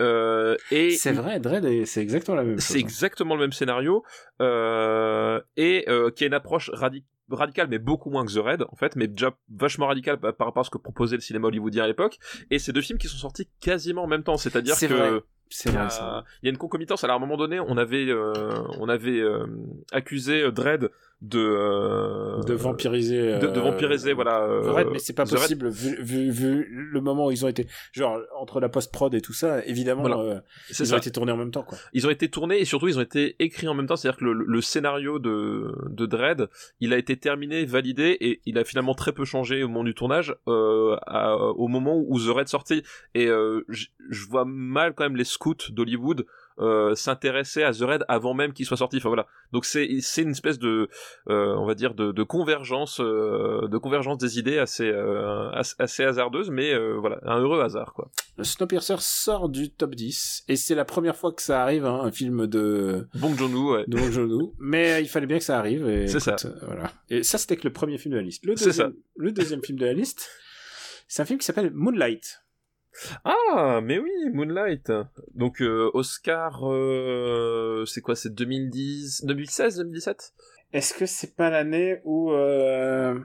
euh, 0.02 0.56
et 0.72 0.92
C'est 0.92 1.12
vrai, 1.14 1.40
Dread, 1.40 1.86
c'est 1.86 2.02
exactement 2.02 2.36
la 2.38 2.44
même 2.44 2.56
chose. 2.60 2.64
C'est 2.64 2.78
hein. 2.78 2.82
exactement 2.82 3.36
le 3.36 3.42
même 3.42 3.52
scénario 3.54 4.04
euh, 4.42 5.40
et 5.58 5.86
euh, 5.88 6.10
qui 6.12 6.24
a 6.24 6.28
une 6.28 6.34
approche 6.34 6.70
radi- 6.72 7.04
radicale, 7.30 7.68
mais 7.70 7.80
beaucoup 7.80 8.10
moins 8.10 8.26
que 8.26 8.32
The 8.34 8.44
Raid 8.44 8.64
en 8.70 8.76
fait, 8.76 8.96
mais 8.96 9.08
déjà 9.08 9.32
vachement 9.52 9.88
radicale 9.88 10.20
par 10.20 10.36
par 10.36 10.48
rapport 10.48 10.62
à 10.62 10.64
ce 10.64 10.70
que 10.70 10.78
proposait 10.78 11.16
le 11.16 11.22
cinéma 11.22 11.48
hollywoodien 11.48 11.84
à 11.84 11.88
l'époque. 11.88 12.18
Et 12.52 12.60
c'est 12.60 12.72
deux 12.74 12.82
films 12.82 13.00
qui 13.00 13.08
sont 13.08 13.18
sortis 13.18 13.48
quasiment 13.62 14.04
en 14.04 14.08
même 14.08 14.24
temps, 14.24 14.38
c'est-à-dire 14.38 14.76
C'est 14.76 14.88
que 14.88 14.94
vrai. 14.94 15.20
C'est 15.54 15.70
vrai 15.70 15.88
il 16.42 16.48
y 16.48 16.50
a 16.50 16.52
une 16.52 16.58
concomitance. 16.58 17.04
Alors 17.04 17.14
à 17.14 17.18
un 17.18 17.20
moment 17.20 17.38
donné, 17.38 17.60
on 17.60 17.78
avait 17.78 18.10
euh, 18.10 18.64
on 18.80 18.90
avait 18.90 19.20
euh, 19.20 19.46
accusé 19.92 20.42
euh, 20.42 20.52
Dredd 20.52 20.90
de 21.24 21.40
euh, 21.40 22.44
De 22.44 22.54
vampiriser. 22.54 23.38
de, 23.40 23.48
de 23.48 23.60
euh, 23.60 23.62
vampiriser 23.62 24.12
voilà 24.12 24.42
euh, 24.44 24.62
The 24.62 24.68
Red, 24.76 24.88
mais 24.92 25.00
c'est 25.00 25.14
pas 25.14 25.24
The 25.26 25.32
possible 25.32 25.70
vu, 25.70 25.96
vu, 26.04 26.30
vu 26.32 26.68
le 26.92 27.00
moment 27.02 27.28
où 27.28 27.32
ils 27.32 27.46
ont 27.46 27.48
été. 27.48 27.66
Genre, 27.94 28.20
entre 28.38 28.60
la 28.60 28.68
post-prod 28.68 29.14
et 29.16 29.22
tout 29.22 29.32
ça, 29.32 29.64
évidemment, 29.66 30.02
Voilà. 30.02 30.18
euh, 30.20 30.40
C'est 30.70 30.84
ils 30.84 30.88
ça. 30.88 30.96
ont 30.96 30.98
été 30.98 31.12
tournés 31.12 31.32
en 31.32 31.38
même 31.38 31.52
temps, 31.52 31.64
quoi. 31.64 31.78
ils 31.94 32.06
ont 32.06 32.10
été 32.10 32.30
tournés 32.30 32.60
et 32.60 32.66
surtout 32.66 32.90
ils 32.90 32.98
ont 33.00 33.02
été 33.02 33.38
écrits 33.40 33.70
en 33.70 33.74
même 33.74 33.88
temps, 33.88 33.96
c'est-à-dire 33.96 34.20
que 34.20 34.26
le, 34.26 34.34
le 34.34 34.62
scénario 34.62 35.18
de, 35.18 35.74
de 35.90 36.06
Dread, 36.06 36.50
il 36.82 36.94
a 36.94 36.98
été 36.98 37.16
terminé, 37.16 37.64
validé 37.66 38.18
et 38.20 38.42
il 38.46 38.58
a 38.58 38.66
finalement 38.66 38.94
très 38.94 39.14
peu 39.14 39.24
changé 39.24 39.64
au 39.64 39.70
moment 39.70 39.86
du 39.86 39.96
tournage, 39.96 40.36
euh, 40.50 40.98
à- 41.08 41.38
au 41.38 41.70
moment 41.70 41.98
où 42.06 42.20
The 42.20 42.36
Raid 42.36 42.48
sortit. 42.50 42.84
Et 43.16 43.28
euh, 43.28 43.66
je 43.70 44.28
vois 44.28 44.44
mal 44.46 44.94
quand 44.94 45.06
même 45.06 45.16
les 45.16 45.24
scouts 45.24 45.56
d'Hollywood 45.70 46.26
euh, 46.60 46.96
s'intéresser 46.96 47.64
à 47.64 47.72
The 47.72 47.82
Raid 47.82 48.06
avant 48.08 48.34
même 48.34 48.54
qu'il 48.54 48.66
soit 48.66 48.78
sorti. 48.78 48.98
Enfin 48.98 49.10
voilà. 49.10 49.28
Donc 49.52 49.66
c'est 49.66 49.88
c'est 50.02 50.24
une 50.24 50.32
espèce 50.32 50.60
de, 50.60 50.90
euh, 51.30 51.56
on 51.58 51.66
va 51.66 51.76
dire 51.76 51.94
de, 51.94 52.12
de 52.12 52.24
convergence, 52.24 53.00
euh, 53.00 53.68
de 53.68 53.78
convergence 53.78 54.18
des 54.18 54.40
idées 54.40 54.58
assez 54.58 54.90
euh, 54.90 55.50
assez, 55.52 56.04
hasardeuse, 56.04 56.50
mais 56.50 56.74
voilà 56.98 57.20
un 57.24 57.40
heureux 57.40 57.62
hasard 57.62 57.94
quoi. 57.94 58.10
Snowpiercer 58.42 58.96
sort 59.00 59.48
du 59.48 59.70
top 59.70 59.94
10, 59.94 60.46
et 60.48 60.56
c'est 60.56 60.74
la 60.74 60.86
première 60.86 61.16
fois 61.16 61.32
que 61.32 61.42
ça 61.42 61.62
arrive, 61.62 61.86
hein, 61.86 62.02
un 62.04 62.12
film 62.12 62.48
de, 62.48 63.08
Bong 63.16 63.38
Joon-ho, 63.38 63.76
ouais. 63.76 63.86
de 63.88 63.96
Bong 63.96 64.12
Joon-ho. 64.12 64.56
mais 64.58 65.02
il 65.04 65.08
fallait 65.08 65.28
bien 65.28 65.38
que 65.38 65.44
ça 65.44 65.60
arrive, 65.60 65.88
et 65.88 66.08
C'est 66.08 66.46
euh, 66.46 66.50
voilà. 66.64 66.92
Et 67.10 67.22
ça, 67.22 67.38
c'était 67.38 67.58
que 67.58 67.68
le 67.68 67.74
premier 67.74 68.00
film 68.00 68.14
de 68.14 68.18
la 68.18 68.24
liste. 68.24 68.44
Le 68.46 68.56
C'est 68.56 68.66
deuxième, 68.66 68.94
le 69.16 69.32
deuxième 69.32 69.64
film 69.64 69.78
de 69.78 69.86
la 69.86 69.94
liste, 69.94 70.30
c'est 71.08 71.22
un 71.22 71.26
film 71.26 71.38
qui 71.40 71.46
s'appelle 71.46 71.72
Moonlight. 71.74 72.43
Ah, 73.24 73.80
mais 73.84 74.00
oui, 74.00 74.12
Moonlight. 74.32 74.92
Donc 75.34 75.62
euh, 75.62 75.90
Oscar, 75.94 76.62
euh, 76.72 77.86
c'est 77.86 78.02
quoi, 78.02 78.16
c'est 78.16 78.34
2010, 78.34 79.26
2016, 79.26 79.78
2017 79.78 80.34
Est-ce 80.74 80.94
que 80.94 81.06
c'est 81.06 81.36
pas 81.36 81.50
l'année 81.50 82.00
où, 82.04 82.32
euh... 82.32 83.20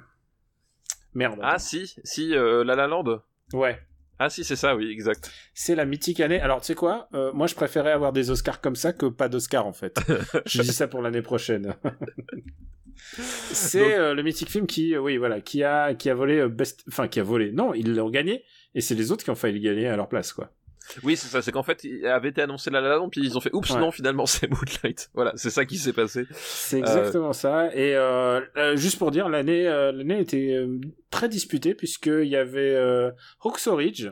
Merde. 1.14 1.38
Ah 1.42 1.58
si, 1.58 1.94
si, 2.04 2.30
La 2.30 2.74
La 2.74 2.86
Land. 2.86 3.22
Ouais. 3.52 3.78
Ah 4.20 4.30
si, 4.30 4.42
c'est 4.42 4.56
ça, 4.56 4.74
oui, 4.74 4.90
exact. 4.90 5.30
C'est 5.54 5.74
la 5.74 5.84
mythique 5.84 6.20
année. 6.20 6.40
Alors, 6.40 6.60
tu 6.60 6.66
sais 6.66 6.74
quoi 6.74 7.08
Moi, 7.34 7.46
je 7.46 7.54
préférais 7.54 7.92
avoir 7.92 8.12
des 8.12 8.30
Oscars 8.30 8.60
comme 8.60 8.76
ça 8.76 8.92
que 8.92 9.06
pas 9.06 9.28
d'Oscars, 9.28 9.66
en 9.66 9.72
fait. 9.72 10.00
je 10.46 10.62
dis 10.62 10.72
ça 10.72 10.88
pour 10.88 11.02
l'année 11.02 11.22
prochaine. 11.22 11.74
c'est 12.96 14.14
le 14.14 14.22
mythique 14.22 14.50
film 14.50 14.66
qui, 14.66 14.96
oui, 14.96 15.16
voilà, 15.16 15.40
qui 15.40 15.62
a, 15.62 15.94
qui 15.94 16.10
a 16.10 16.14
volé 16.14 16.46
best, 16.48 16.84
enfin, 16.88 17.08
qui 17.08 17.20
a 17.20 17.22
volé. 17.22 17.52
Non, 17.52 17.74
ils 17.74 17.94
l'ont 17.94 18.10
gagné, 18.10 18.44
et 18.78 18.80
c'est 18.80 18.94
les 18.94 19.10
autres 19.10 19.24
qui 19.24 19.30
ont 19.30 19.34
failli 19.34 19.58
gagner 19.58 19.88
à 19.88 19.96
leur 19.96 20.08
place, 20.08 20.32
quoi. 20.32 20.52
Oui, 21.02 21.16
c'est 21.16 21.26
ça, 21.26 21.42
c'est 21.42 21.50
qu'en 21.50 21.64
fait, 21.64 21.82
il 21.82 22.06
avait 22.06 22.28
été 22.28 22.42
annoncé 22.42 22.70
La 22.70 22.80
La 22.80 23.00
puis 23.10 23.20
ils 23.22 23.36
ont 23.36 23.40
fait, 23.40 23.52
oups, 23.52 23.68
Ouais. 23.70 23.80
non, 23.80 23.90
finalement, 23.90 24.24
c'est 24.26 24.48
Moonlight. 24.48 25.10
Voilà, 25.14 25.32
c'est 25.34 25.50
ça 25.50 25.64
qui 25.64 25.78
s'est 25.78 25.92
passé. 25.92 26.26
C'est 26.30 26.78
exactement 26.78 27.32
ça. 27.32 27.74
Et 27.74 27.96
euh, 27.96 28.40
euh, 28.56 28.76
juste 28.76 28.96
pour 29.00 29.10
dire, 29.10 29.28
l'année, 29.28 29.66
euh, 29.66 29.90
l'année 29.90 30.20
était 30.20 30.52
euh, 30.54 30.80
très 31.10 31.28
disputée 31.28 31.74
puisqu'il 31.74 32.28
y 32.28 32.36
avait 32.36 32.72
euh, 32.76 33.10
Ridge. 33.42 34.10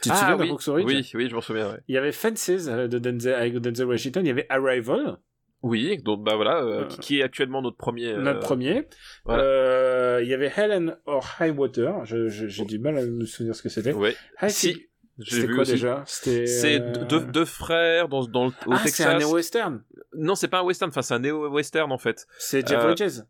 Tu 0.00 0.10
te 0.10 0.14
souviens 0.14 0.28
ah 0.28 0.36
oui, 0.36 0.48
de 0.48 0.70
Ridge 0.70 0.86
oui, 0.86 1.10
oui, 1.14 1.28
je 1.28 1.34
m'en 1.34 1.40
souviens, 1.40 1.72
ouais. 1.72 1.80
Il 1.88 1.96
y 1.96 1.98
avait 1.98 2.12
Fences 2.12 2.68
euh, 2.68 2.86
de 2.86 3.00
Denzel, 3.00 3.34
avec 3.34 3.58
Denzel 3.58 3.86
Washington. 3.86 4.24
Il 4.24 4.28
y 4.28 4.32
avait 4.32 4.46
Arrival, 4.48 5.18
Oui, 5.66 5.96
donc 6.04 6.22
bah 6.22 6.36
voilà, 6.36 6.62
euh, 6.62 6.82
Euh, 6.82 6.84
qui, 6.86 6.98
qui 7.00 7.18
est 7.20 7.22
actuellement 7.22 7.62
notre 7.62 7.78
premier. 7.78 8.08
euh, 8.12 8.20
notre 8.20 8.40
premier. 8.40 8.86
voilà. 9.24 9.42
Euh, 9.44 10.20
il 10.22 10.28
y 10.28 10.34
avait 10.34 10.52
Helen 10.54 10.96
or 11.06 11.26
High 11.40 11.58
Water. 11.58 12.04
Je, 12.04 12.28
je- 12.28 12.46
j'ai 12.48 12.64
du 12.66 12.78
mal 12.78 12.98
à 12.98 13.02
me 13.06 13.24
souvenir 13.24 13.54
ce 13.56 13.62
que 13.62 13.70
c'était. 13.70 13.92
Ouais. 13.94 14.14
High 14.42 14.50
Si, 14.50 14.86
C'était 15.26 15.46
quoi 15.48 15.62
aussi. 15.62 15.72
déjà? 15.72 16.02
C'était. 16.06 16.46
C'est 16.46 16.80
deux, 17.08 17.20
deux 17.20 17.44
frères 17.46 18.08
dans, 18.08 18.24
dans 18.26 18.44
le, 18.44 18.50
au 18.66 18.72
Ah, 18.74 18.82
c'est 18.86 19.04
un 19.04 19.16
néo-western. 19.16 19.82
Non, 20.14 20.34
c'est 20.34 20.48
pas 20.48 20.58
un 20.60 20.64
western, 20.64 20.90
enfin 20.90 21.00
c'est 21.02 21.14
un 21.14 21.20
néo-western 21.20 21.90
en 21.90 21.98
fait. 21.98 22.26
C'est 22.38 22.66
Jeff 22.68 22.82
Bridges. 22.84 23.22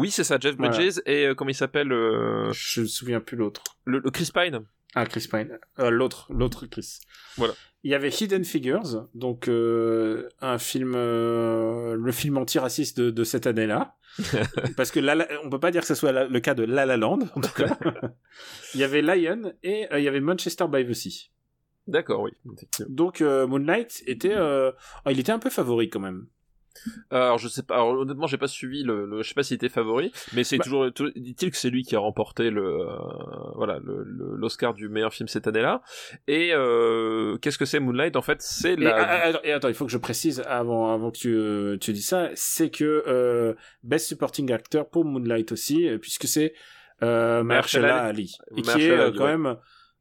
Oui, 0.00 0.10
c'est 0.10 0.24
ça, 0.24 0.38
Jeff 0.40 0.56
Voilà. 0.56 0.74
Bridges 0.74 1.00
et 1.06 1.28
comment 1.36 1.50
il 1.50 1.54
s'appelle 1.54 1.88
Je 1.90 2.80
me 2.80 2.86
souviens 2.86 3.20
plus 3.20 3.36
l'autre. 3.36 3.62
le, 3.84 3.98
le 3.98 4.10
Chris 4.10 4.30
Pine. 4.32 4.60
Ah, 4.94 5.04
Chris 5.06 5.28
Pine. 5.30 5.58
Euh, 5.78 5.90
l'autre, 5.90 6.26
l'autre 6.32 6.66
Chris. 6.66 7.00
Voilà. 7.36 7.54
Il 7.84 7.90
y 7.90 7.94
avait 7.94 8.08
Hidden 8.10 8.44
Figures, 8.44 9.08
donc 9.14 9.46
euh, 9.48 10.28
un 10.40 10.58
film, 10.58 10.94
euh, 10.96 11.94
le 11.94 12.12
film 12.12 12.36
antiraciste 12.38 12.98
de, 13.00 13.10
de 13.10 13.24
cette 13.24 13.46
année-là, 13.46 13.94
parce 14.76 14.90
que 14.90 14.98
La 14.98 15.14
La- 15.14 15.28
on 15.44 15.50
peut 15.50 15.60
pas 15.60 15.70
dire 15.70 15.82
que 15.82 15.86
ce 15.86 15.94
soit 15.94 16.10
la- 16.10 16.26
le 16.26 16.40
cas 16.40 16.54
de 16.54 16.64
La 16.64 16.86
La 16.86 16.96
Land, 16.96 17.20
en 17.36 17.40
tout 17.40 17.52
cas. 17.54 17.78
il 18.74 18.80
y 18.80 18.84
avait 18.84 19.02
Lion 19.02 19.52
et 19.62 19.86
il 19.92 20.00
y 20.02 20.08
avait 20.08 20.20
Manchester 20.20 20.64
by 20.68 20.84
the 20.86 20.92
Sea. 20.94 21.30
D'accord, 21.86 22.22
oui. 22.22 22.32
Donc 22.88 23.20
Moonlight 23.20 24.02
était, 24.06 24.34
oh, 24.38 24.70
il 25.08 25.20
était 25.20 25.32
un 25.32 25.38
peu 25.38 25.48
favori 25.50 25.88
quand 25.88 26.00
même. 26.00 26.26
Alors 27.10 27.38
je 27.38 27.48
sais 27.48 27.62
pas, 27.62 27.74
alors, 27.74 27.90
honnêtement 27.98 28.26
j'ai 28.26 28.38
pas 28.38 28.46
suivi 28.48 28.82
le, 28.84 29.04
le- 29.06 29.22
je 29.22 29.28
sais 29.28 29.34
pas 29.34 29.42
s'il 29.42 29.56
était 29.56 29.68
favori, 29.68 30.12
mais 30.34 30.44
c'est 30.44 30.58
Bah- 30.58 30.64
toujours, 30.64 30.86
dit-il 31.16 31.50
que 31.50 31.56
c'est 31.56 31.70
lui 31.70 31.82
qui 31.82 31.96
a 31.96 31.98
remporté 31.98 32.50
le, 32.50 32.62
euh, 32.64 32.86
voilà, 33.56 33.78
le- 33.84 34.04
le- 34.04 34.36
l'Oscar 34.36 34.74
du 34.74 34.88
meilleur 34.88 35.12
film 35.12 35.28
cette 35.28 35.46
année-là? 35.46 35.82
Et 36.28 36.50
euh, 36.52 37.36
qu'est-ce 37.38 37.58
que 37.58 37.64
c'est 37.64 37.80
Moonlight 37.80 38.16
En 38.16 38.22
fait, 38.22 38.40
c'est 38.42 38.74
Et, 38.74 38.76
la. 38.76 38.94
attends, 38.96 39.38
et 39.44 39.52
attends, 39.52 39.68
il 39.68 39.74
faut 39.74 39.86
que 39.86 39.92
je 39.92 39.98
précise 39.98 40.40
avant, 40.46 40.92
avant 40.94 41.10
que 41.10 41.18
tu, 41.18 41.34
euh, 41.34 41.76
tu 41.78 41.92
dis 41.92 42.02
ça, 42.02 42.30
c'est 42.34 42.70
que 42.70 43.02
euh, 43.06 43.54
Best 43.82 44.06
Supporting 44.06 44.52
Actor 44.52 44.88
pour 44.88 45.04
Moonlight 45.04 45.50
aussi, 45.52 45.88
puisque 46.00 46.28
c'est 46.28 46.54
euh, 47.02 47.42
Mahershala 47.42 48.02
Ali, 48.04 48.36
et 48.56 48.62
qui 48.62 48.70
est 48.70 49.16
quand 49.16 49.24
ouais. 49.24 49.54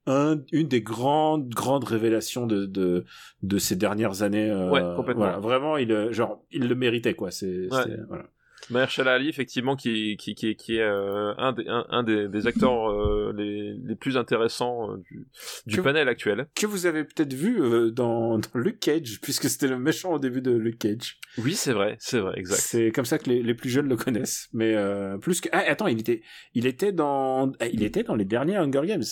Un, 0.07 0.41
une 0.51 0.67
des 0.67 0.81
grandes 0.81 1.49
grandes 1.49 1.83
révélations 1.83 2.47
de 2.47 2.65
de, 2.65 3.05
de 3.43 3.57
ces 3.59 3.75
dernières 3.75 4.23
années. 4.23 4.49
euh, 4.49 4.69
Ouais, 4.71 4.81
complètement. 4.95 5.25
Voilà, 5.25 5.39
vraiment, 5.39 5.77
il 5.77 5.91
euh, 5.91 6.11
genre 6.11 6.43
il 6.51 6.67
le 6.67 6.75
méritait 6.75 7.13
quoi. 7.13 7.29
C'est 7.31 7.67
Ouais. 7.71 7.97
voilà. 8.07 8.25
Mahershala 8.69 9.13
Ali, 9.13 9.29
effectivement, 9.29 9.77
qui, 9.77 10.17
qui, 10.17 10.35
qui, 10.35 10.55
qui 10.57 10.75
est 10.75 10.81
euh, 10.81 11.33
un, 11.37 11.53
des, 11.53 11.65
un, 11.69 11.85
un 11.89 12.03
des, 12.03 12.27
des 12.27 12.47
acteurs 12.51 12.89
euh, 12.91 13.31
les, 13.37 13.75
les 13.75 13.95
plus 13.95 14.17
intéressants 14.17 14.91
euh, 14.91 14.97
du, 14.97 15.27
du 15.67 15.77
Que- 15.77 15.81
panel 15.81 16.09
actuel. 16.09 16.47
Que 16.53 16.65
vous 16.65 16.85
avez 16.85 17.05
peut-être 17.05 17.33
vu 17.33 17.61
euh, 17.61 17.91
dans, 17.91 18.37
dans 18.39 18.49
Luke 18.55 18.79
Cage, 18.81 19.19
puisque 19.21 19.47
c'était 19.49 19.67
le 19.69 19.77
méchant 19.79 20.13
au 20.13 20.19
début 20.19 20.41
de 20.41 20.51
Luke 20.51 20.79
Cage. 20.79 21.17
Oui, 21.37 21.53
c'est 21.53 21.71
vrai, 21.71 21.95
c'est 21.99 22.19
vrai, 22.19 22.33
exact. 22.37 22.59
C'est 22.59 22.91
comme 22.91 23.05
ça 23.05 23.19
que 23.19 23.29
les, 23.29 23.41
les 23.41 23.53
plus 23.53 23.69
jeunes 23.69 23.87
le 23.87 23.95
connaissent. 23.95 24.49
Mais 24.51 24.75
euh, 24.75 25.17
plus 25.17 25.39
que... 25.39 25.47
Ah, 25.53 25.63
attends, 25.67 25.87
il 25.87 25.99
était, 25.99 26.21
il 26.53 26.65
était 26.65 26.91
dans, 26.91 27.51
ah, 27.61 27.67
il 27.67 27.83
était 27.83 28.03
dans 28.03 28.15
les 28.15 28.25
derniers 28.25 28.57
Hunger 28.57 28.81
Games. 28.85 29.03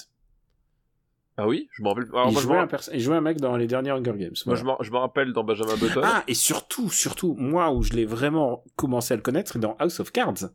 Ah 1.38 1.48
oui, 1.48 1.68
je 1.72 1.84
me 1.84 1.90
rappelle. 1.90 2.06
alors, 2.14 2.30
il, 2.30 2.34
moi, 2.34 2.42
jouait 2.42 2.58
un 2.58 2.68
perso- 2.68 2.92
il 2.94 3.00
jouait 3.02 3.16
un 3.18 3.22
mec 3.22 3.38
dans 3.42 3.58
les 3.58 3.68
derniers 3.68 3.92
Hunger 3.92 4.14
Games. 4.18 4.34
moi, 4.46 4.56
voilà. 4.56 4.60
je 4.60 4.66
me, 4.66 4.72
je 4.86 4.92
me 4.92 4.98
rappelle 4.98 5.34
dans 5.34 5.44
Benjamin 5.44 5.76
Button. 5.76 6.02
Ah, 6.04 6.24
et 6.28 6.34
surtout, 6.34 6.90
surtout, 6.90 7.36
moi 7.38 7.72
où 7.72 7.84
je 7.84 7.94
l'ai 7.94 8.06
vraiment 8.06 8.64
commencé 8.78 9.14
à 9.14 9.18
le 9.18 9.22
connaître, 9.22 9.52
c'est 9.54 9.60
dans 9.60 9.76
House 9.80 10.00
of 10.00 10.12
Cards. 10.12 10.50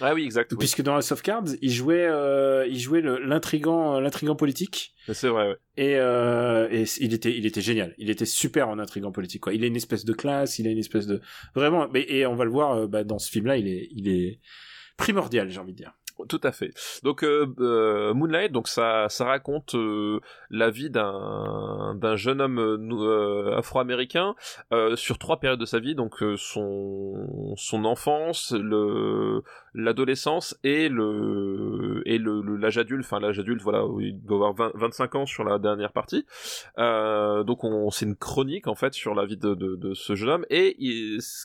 Ah 0.00 0.12
oui, 0.12 0.24
exact. 0.24 0.50
Oui. 0.52 0.58
Puisque 0.58 0.82
dans 0.82 0.96
House 0.96 1.12
of 1.12 1.22
Cards, 1.22 1.44
il 1.62 1.70
jouait, 1.70 2.06
euh, 2.08 2.66
il 2.66 2.80
jouait 2.80 3.00
l'intrigant, 3.00 4.00
l'intrigant 4.00 4.34
politique. 4.34 4.92
C'est 5.12 5.28
vrai, 5.28 5.48
ouais. 5.50 5.56
Et, 5.76 5.96
euh, 5.98 6.68
et 6.70 6.84
il 7.00 7.14
était, 7.14 7.36
il 7.36 7.46
était 7.46 7.60
génial. 7.60 7.94
Il 7.98 8.10
était 8.10 8.24
super 8.24 8.68
en 8.68 8.78
intrigant 8.80 9.12
politique, 9.12 9.42
quoi. 9.42 9.54
Il 9.54 9.62
a 9.62 9.66
une 9.68 9.76
espèce 9.76 10.04
de 10.04 10.12
classe, 10.12 10.58
il 10.58 10.66
a 10.66 10.70
une 10.70 10.78
espèce 10.78 11.06
de, 11.06 11.20
vraiment, 11.54 11.86
mais, 11.92 12.04
et 12.08 12.26
on 12.26 12.34
va 12.34 12.44
le 12.44 12.50
voir, 12.50 12.72
euh, 12.72 12.86
bah, 12.88 13.04
dans 13.04 13.18
ce 13.20 13.30
film-là, 13.30 13.56
il 13.56 13.68
est, 13.68 13.88
il 13.92 14.08
est 14.08 14.40
primordial, 14.96 15.50
j'ai 15.50 15.60
envie 15.60 15.72
de 15.72 15.76
dire. 15.78 15.92
Tout 16.28 16.40
à 16.44 16.52
fait. 16.52 16.70
Donc 17.02 17.24
euh, 17.24 17.52
euh, 17.58 18.14
Moonlight, 18.14 18.52
donc 18.52 18.68
ça, 18.68 19.08
raconte 19.20 19.74
euh, 19.74 20.20
la 20.48 20.70
vie 20.70 20.88
d'un 20.88 21.96
d'un 21.96 22.14
jeune 22.14 22.40
homme 22.40 22.58
euh, 22.60 22.78
euh, 22.92 23.58
afro-américain 23.58 24.36
sur 24.94 25.18
trois 25.18 25.40
périodes 25.40 25.58
de 25.58 25.64
sa 25.64 25.80
vie, 25.80 25.94
donc 25.94 26.22
son 26.36 27.84
enfance, 27.84 28.52
le 28.56 29.42
l'adolescence 29.74 30.58
et 30.62 30.88
le 30.88 32.02
et 32.06 32.18
le 32.18 32.40
l'âge 32.56 32.78
adulte. 32.78 33.04
Enfin 33.04 33.20
l'âge 33.20 33.38
adulte, 33.38 33.62
voilà, 33.62 33.84
il 34.00 34.20
doit 34.22 34.48
avoir 34.48 34.54
20 34.54 34.72
25 34.74 35.14
ans 35.16 35.26
sur 35.26 35.44
la 35.44 35.58
dernière 35.58 35.92
partie. 35.92 36.26
Euh, 36.78 37.42
donc 37.42 37.64
on 37.64 37.90
c'est 37.90 38.06
une 38.06 38.16
chronique 38.16 38.66
en 38.66 38.74
fait 38.74 38.94
sur 38.94 39.14
la 39.14 39.26
vie 39.26 39.36
de 39.36 39.54
de, 39.54 39.76
de 39.76 39.94
ce 39.94 40.14
jeune 40.14 40.28
homme. 40.30 40.46
Et 40.50 40.76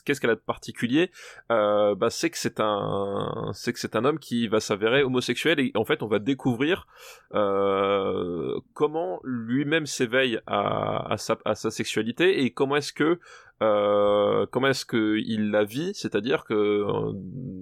qu'est-ce 0.04 0.20
qu'elle 0.20 0.30
a 0.30 0.34
de 0.34 0.40
particulier? 0.40 1.10
Euh, 1.50 1.94
bah, 1.94 2.10
c'est 2.10 2.30
que 2.30 2.38
c'est 2.38 2.60
un 2.60 3.50
c'est 3.52 3.72
que 3.72 3.80
c'est 3.80 3.96
un 3.96 4.04
homme 4.04 4.18
qui 4.18 4.48
va 4.48 4.60
s'avérer 4.60 5.02
homosexuel 5.02 5.60
et 5.60 5.72
en 5.74 5.84
fait 5.84 6.02
on 6.02 6.06
va 6.06 6.18
découvrir 6.18 6.86
euh, 7.34 8.58
comment 8.74 9.20
lui-même 9.24 9.86
s'éveille 9.86 10.40
à, 10.46 11.12
à, 11.12 11.16
sa, 11.16 11.38
à 11.44 11.54
sa 11.54 11.70
sexualité 11.70 12.42
et 12.42 12.50
comment 12.50 12.76
est-ce 12.76 12.92
que 12.92 13.18
euh, 13.62 14.46
comment 14.50 14.68
est-ce 14.68 14.84
que 14.84 15.18
il 15.18 15.50
la 15.50 15.64
vit? 15.64 15.92
C'est-à-dire 15.94 16.44
que 16.44 16.54
euh, 16.54 17.12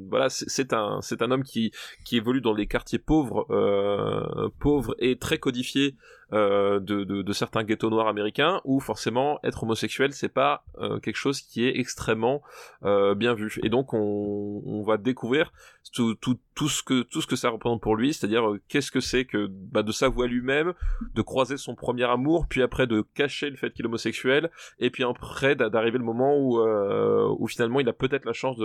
voilà 0.09 0.29
c'est 0.31 0.73
un 0.73 1.01
c'est 1.03 1.23
un 1.23 1.31
homme 1.31 1.43
qui 1.43 1.73
qui 2.05 2.17
évolue 2.17 2.41
dans 2.41 2.55
les 2.55 2.67
quartiers 2.67 2.99
pauvres 3.01 3.47
euh, 3.51 4.49
pauvres 4.61 4.95
et 4.99 5.19
très 5.19 5.39
codifiés 5.39 5.97
de, 6.33 7.05
de, 7.05 7.23
de 7.23 7.33
certains 7.33 7.65
ghettos 7.65 7.89
noirs 7.91 8.09
américains 8.09 8.61
où 8.65 8.81
forcément 8.81 9.39
être 9.43 9.63
homosexuel 9.63 10.13
c'est 10.13 10.29
pas 10.29 10.65
euh, 10.79 10.99
quelque 11.01 11.17
chose 11.17 11.41
qui 11.41 11.65
est 11.67 11.79
extrêmement 11.79 12.43
euh, 12.85 13.15
bien 13.15 13.35
vu. 13.35 13.59
Et 13.63 13.71
donc 13.71 13.95
on, 13.95 14.63
on 14.67 14.83
va 14.83 14.99
découvrir 14.99 15.53
tout, 15.95 16.15
tout, 16.17 16.39
tout 16.55 16.69
ce 16.69 16.83
que 16.83 17.03
tout 17.03 17.23
ce 17.23 17.27
que 17.27 17.37
ça 17.37 17.49
représente 17.49 17.81
pour 17.81 17.97
lui 17.97 18.13
c'est-à-dire 18.13 18.47
euh, 18.47 18.61
qu'est-ce 18.69 18.91
que 18.91 19.01
c'est 19.01 19.25
que 19.25 19.47
bah, 19.51 19.83
de 19.83 19.91
s'avouer 19.93 20.29
lui-même 20.29 20.75
de 21.15 21.23
croiser 21.23 21.57
son 21.57 21.75
premier 21.75 22.05
amour 22.05 22.47
puis 22.47 22.63
après 22.63 22.87
de 22.87 23.03
cacher 23.15 23.49
le 23.49 23.57
fait 23.57 23.71
qu'il 23.71 23.85
est 23.87 23.89
homosexuel 23.89 24.51
et 24.79 24.91
puis 24.91 25.05
après 25.05 25.55
d'a- 25.57 25.71
d'arriver 25.71 25.97
le 25.99 26.05
moment 26.05 26.37
où 26.39 26.59
euh, 26.61 27.27
où 27.39 27.47
finalement 27.49 27.81
il 27.81 27.89
a 27.89 27.95
peut-être 27.95 28.27
la 28.27 28.35
chance 28.35 28.59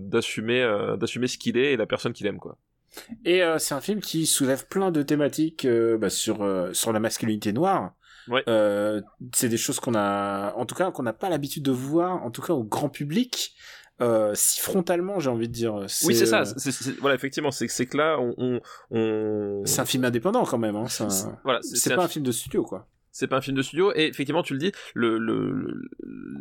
d'assumer 0.00 0.62
euh, 0.62 0.96
d'assumer 0.96 1.28
ce 1.28 1.38
qu'il 1.38 1.56
est 1.56 1.72
et 1.72 1.76
la 1.76 1.86
personne 1.86 2.12
qu'il 2.12 2.26
aime 2.26 2.38
quoi 2.38 2.56
Et 3.24 3.42
euh, 3.42 3.58
c'est 3.58 3.74
un 3.74 3.80
film 3.80 4.00
qui 4.00 4.26
soulève 4.26 4.66
plein 4.66 4.90
de 4.90 5.02
thématiques 5.02 5.64
euh, 5.64 5.98
bah, 5.98 6.10
sur 6.10 6.42
euh, 6.42 6.72
sur 6.72 6.92
la 6.92 7.00
masculinité 7.00 7.52
noire. 7.52 7.92
Ouais. 8.28 8.42
C'est 9.34 9.48
des 9.48 9.56
choses 9.56 9.80
qu'on 9.80 9.94
a, 9.94 10.52
en 10.54 10.66
tout 10.66 10.74
cas, 10.74 10.90
qu'on 10.90 11.02
n'a 11.02 11.14
pas 11.14 11.30
l'habitude 11.30 11.62
de 11.62 11.70
voir, 11.70 12.22
en 12.24 12.30
tout 12.30 12.42
cas 12.42 12.52
au 12.52 12.62
grand 12.62 12.90
public, 12.90 13.54
si 14.34 14.60
frontalement, 14.60 15.18
j'ai 15.18 15.30
envie 15.30 15.48
de 15.48 15.52
dire. 15.52 15.74
oui 16.04 16.14
c'est 16.14 16.26
ça 16.26 16.42
voilà 17.00 17.14
effectivement 17.14 17.50
c'est 17.50 17.68
c'est 17.68 17.86
que 17.86 17.96
là 17.96 18.18
on 18.20 18.34
on, 18.36 18.60
on... 18.90 19.62
C'est 19.64 19.80
un 19.80 19.86
film 19.86 20.04
indépendant 20.04 20.44
quand 20.44 20.58
même. 20.58 20.76
Hein. 20.76 20.86
Un- 21.00 21.38
voilà 21.42 21.60
c'est 21.62 21.92
un 21.92 21.96
pas 21.96 22.04
un 22.04 22.08
film 22.08 22.24
de 22.24 22.32
studio, 22.32 22.64
quoi. 22.64 22.86
C'est 23.18 23.26
pas 23.26 23.38
un 23.38 23.40
film 23.40 23.56
de 23.56 23.62
studio. 23.62 23.92
Et 23.94 24.06
effectivement 24.06 24.42
tu 24.42 24.52
le 24.52 24.58
dis 24.58 24.72
le, 24.94 25.18
le, 25.18 25.82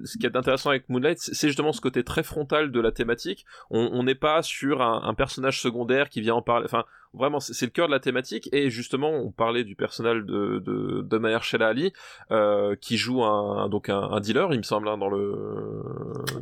ce 0.03 0.17
qui 0.17 0.25
est 0.25 0.35
intéressant 0.35 0.69
avec 0.69 0.87
Moonlight 0.89 1.19
c'est 1.19 1.47
justement 1.47 1.73
ce 1.73 1.81
côté 1.81 2.03
très 2.03 2.23
frontal 2.23 2.71
de 2.71 2.79
la 2.79 2.91
thématique. 2.91 3.45
On 3.69 4.03
n'est 4.03 4.15
pas 4.15 4.41
sur 4.43 4.81
un, 4.81 5.01
un 5.03 5.13
personnage 5.13 5.61
secondaire 5.61 6.09
qui 6.09 6.21
vient 6.21 6.35
en 6.35 6.41
parler 6.41 6.65
enfin 6.65 6.85
vraiment 7.17 7.39
c'est 7.39 7.65
le 7.65 7.71
cœur 7.71 7.87
de 7.87 7.91
la 7.91 7.99
thématique 7.99 8.49
et 8.53 8.69
justement 8.69 9.09
on 9.11 9.31
parlait 9.31 9.63
du 9.63 9.75
personnage 9.75 10.23
de 10.23 10.59
de, 10.59 11.01
de 11.01 11.17
Mahershala 11.17 11.67
Ali 11.67 11.91
euh, 12.31 12.75
qui 12.79 12.97
joue 12.97 13.23
un 13.23 13.67
donc 13.69 13.89
un, 13.89 13.99
un 13.99 14.19
dealer 14.19 14.53
il 14.53 14.57
me 14.59 14.63
semble 14.63 14.87
hein, 14.87 14.97
dans 14.97 15.09
le 15.09 15.33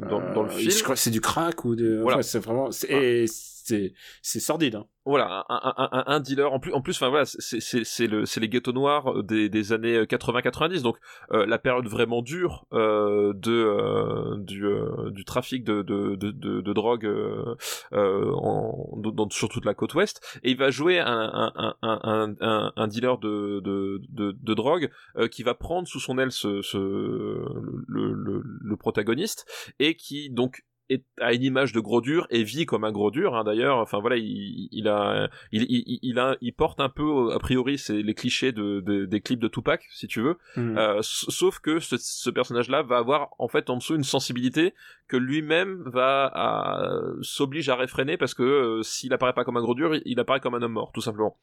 dans, 0.10 0.20
dans 0.34 0.44
le 0.44 0.50
Euh, 0.50 0.58
film 0.58 0.72
Je 0.72 0.84
crois 0.84 0.96
que 0.96 1.02
c'est 1.02 1.12
du 1.12 1.22
crack 1.22 1.66
ou 1.66 1.76
de. 1.76 2.00
Voilà. 2.02 2.18
Enfin, 2.18 2.22
c'est 2.24 2.40
vraiment. 2.40 2.72
c'est- 2.72 3.26
c'est 3.68 3.94
c'est 4.22 4.40
sordide. 4.40 4.76
Hein. 4.76 4.86
voilà 5.06 5.44
un, 5.50 5.56
un, 5.76 5.90
un, 5.92 6.04
un 6.06 6.20
dealer 6.20 6.54
en 6.54 6.60
plus 6.60 6.72
en 6.72 6.82
plus 6.82 6.96
enfin 6.96 7.10
voilà 7.10 7.26
c'est 7.26 7.60
c'est 7.60 8.06
le 8.06 8.26
c'est 8.28 8.40
les 8.40 8.48
ghettos 8.48 8.74
noirs 8.74 9.24
des 9.24 9.50
des 9.50 9.74
années 9.74 10.06
80 10.08 10.44
90 10.44 10.84
donc 10.84 10.98
euh, 11.32 11.48
la 11.48 11.58
période 11.58 11.88
vraiment 11.88 12.22
dure 12.22 12.68
euh, 12.74 13.34
de 13.34 13.52
euh, 13.52 14.36
du 14.38 14.68
euh, 14.68 15.10
du 15.10 15.26
trafic 15.26 15.64
de 15.64 15.82
de 15.82 16.14
de, 16.16 16.30
de, 16.30 16.62
de 16.62 16.74
drogue 16.74 17.08
euh, 17.08 17.56
euh, 17.94 18.32
en 18.36 18.88
dans, 18.98 19.28
sur 19.32 19.50
toute 19.50 19.66
la 19.66 19.74
côte 19.74 19.96
ouest 19.96 20.22
et 20.44 20.52
il 20.52 20.58
va 20.58 20.65
jouer 20.72 21.00
un 21.00 21.76
un 21.82 22.74
un 22.76 22.88
dealer 22.88 23.18
de 23.18 24.54
drogue 24.54 24.92
euh, 25.18 25.28
qui 25.28 25.44
va 25.44 25.54
prendre 25.54 25.88
sous 25.88 26.00
son 26.00 26.18
aile 26.18 26.32
ce, 26.32 26.62
ce 26.62 26.78
le 26.78 28.42
le 28.44 28.78
protagoniste 28.78 29.46
et 29.80 29.96
qui 29.96 30.30
donc 30.30 30.64
est 30.90 31.04
à 31.20 31.34
une 31.34 31.42
image 31.44 31.72
de 31.74 31.80
gros 31.80 32.00
dur 32.02 32.28
et 32.30 32.44
vit 32.44 32.66
comme 32.66 32.84
un 32.84 32.92
gros 32.92 33.10
dur 33.10 33.36
hein, 33.36 33.44
d'ailleurs 33.44 33.78
enfin 33.80 34.00
voilà 34.00 34.18
il, 34.18 34.68
il 34.72 34.88
a 34.88 35.30
il, 35.52 35.64
il, 35.70 36.00
il 36.04 36.20
a 36.20 36.38
il 36.42 36.54
porte 36.54 36.80
un 36.80 36.90
peu 36.90 37.34
a 37.34 37.40
priori 37.40 37.78
c'est 37.80 38.02
les 38.04 38.14
clichés 38.14 38.52
de, 38.52 38.82
de- 38.82 39.06
des 39.06 39.20
clips 39.22 39.40
de 39.40 39.48
Tupac 39.48 39.84
si 39.92 40.08
tu 40.08 40.22
veux 40.22 40.38
Mm. 40.56 40.78
euh, 40.78 41.00
sauf 41.02 41.60
que 41.60 41.80
ce, 41.80 41.96
ce 41.98 42.30
personnage 42.30 42.70
là 42.70 42.84
va 42.84 42.98
avoir 42.98 43.30
en 43.40 43.48
fait 43.48 43.70
en 43.70 43.78
dessous 43.78 43.96
une 43.96 44.04
sensibilité 44.04 44.74
que 45.08 45.18
lui-même 45.18 45.82
va 45.88 46.26
à- 46.34 47.00
s'oblige 47.22 47.70
à 47.70 47.76
réfréner 47.76 48.16
parce 48.18 48.34
que 48.34 48.44
euh, 48.44 48.84
s'il 48.84 49.12
apparaît 49.14 49.34
pas 49.34 49.44
comme 49.44 49.58
un 49.58 49.62
gros 49.62 49.76
dur 49.76 49.96
il, 49.96 50.02
il 50.06 50.20
apparaît 50.20 50.40
comme 50.40 50.54
un 50.56 50.62
homme 50.62 50.74
mort 50.74 50.92
tout 50.94 51.02
simplement 51.02 51.38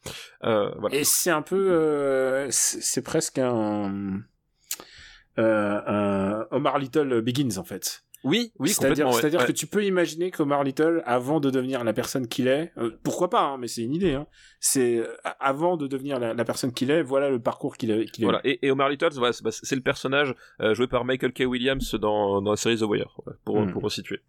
euh, 0.44 0.70
voilà 0.78 0.96
Et 0.96 1.04
c'est 1.04 1.30
un 1.30 1.42
peu, 1.42 1.70
euh, 1.72 2.46
c'est 2.50 2.80
c'est 2.82 3.02
presque 3.02 3.38
un, 3.38 4.20
euh, 5.38 5.80
un 5.86 6.46
Omar 6.50 6.78
Little 6.78 7.20
Begins 7.22 7.56
en 7.58 7.64
fait. 7.64 8.04
Oui 8.24 8.52
oui 8.58 8.68
c'est-à-dire, 8.68 8.88
complètement 9.06 9.10
ouais. 9.14 9.20
c'est-à-dire 9.20 9.40
Ouais. 9.40 9.46
que 9.46 9.52
tu 9.52 9.66
peux 9.66 9.84
imaginer 9.84 10.30
qu'Omar 10.30 10.62
Little, 10.64 11.02
avant 11.06 11.40
de 11.40 11.50
devenir 11.50 11.82
la 11.84 11.92
personne 11.92 12.26
qu'il 12.28 12.46
est, 12.48 12.72
euh, 12.78 12.90
pourquoi 13.02 13.28
pas, 13.30 13.42
hein, 13.42 13.58
mais 13.58 13.68
c'est 13.68 13.82
une 13.82 13.94
idée. 13.94 14.12
Hein, 14.14 14.26
c'est 14.60 14.98
euh, 14.98 15.06
avant 15.40 15.76
de 15.76 15.86
devenir 15.86 16.18
la, 16.20 16.32
la 16.34 16.44
personne 16.44 16.72
qu'il 16.72 16.90
est, 16.90 17.02
voilà 17.02 17.30
le 17.30 17.40
parcours 17.40 17.76
qu'il 17.76 17.90
a. 17.92 17.96
eu. 17.98 18.06
Voilà. 18.20 18.40
Et, 18.44 18.64
et 18.66 18.70
Omar 18.70 18.88
Little, 18.88 19.10
voilà, 19.14 19.32
c'est 19.32 19.42
bah, 19.42 19.50
c'est 19.52 19.74
le 19.76 19.82
personnage 19.82 20.34
euh, 20.60 20.74
joué 20.74 20.86
par 20.86 21.04
Michael 21.04 21.32
K. 21.32 21.40
Williams 21.46 21.94
dans, 21.96 22.40
dans 22.42 22.50
la 22.50 22.56
série 22.56 22.76
The 22.78 22.82
Wire, 22.82 23.16
pour, 23.44 23.60
Hmm. 23.60 23.72
pour 23.72 23.82
resituer. 23.82 24.20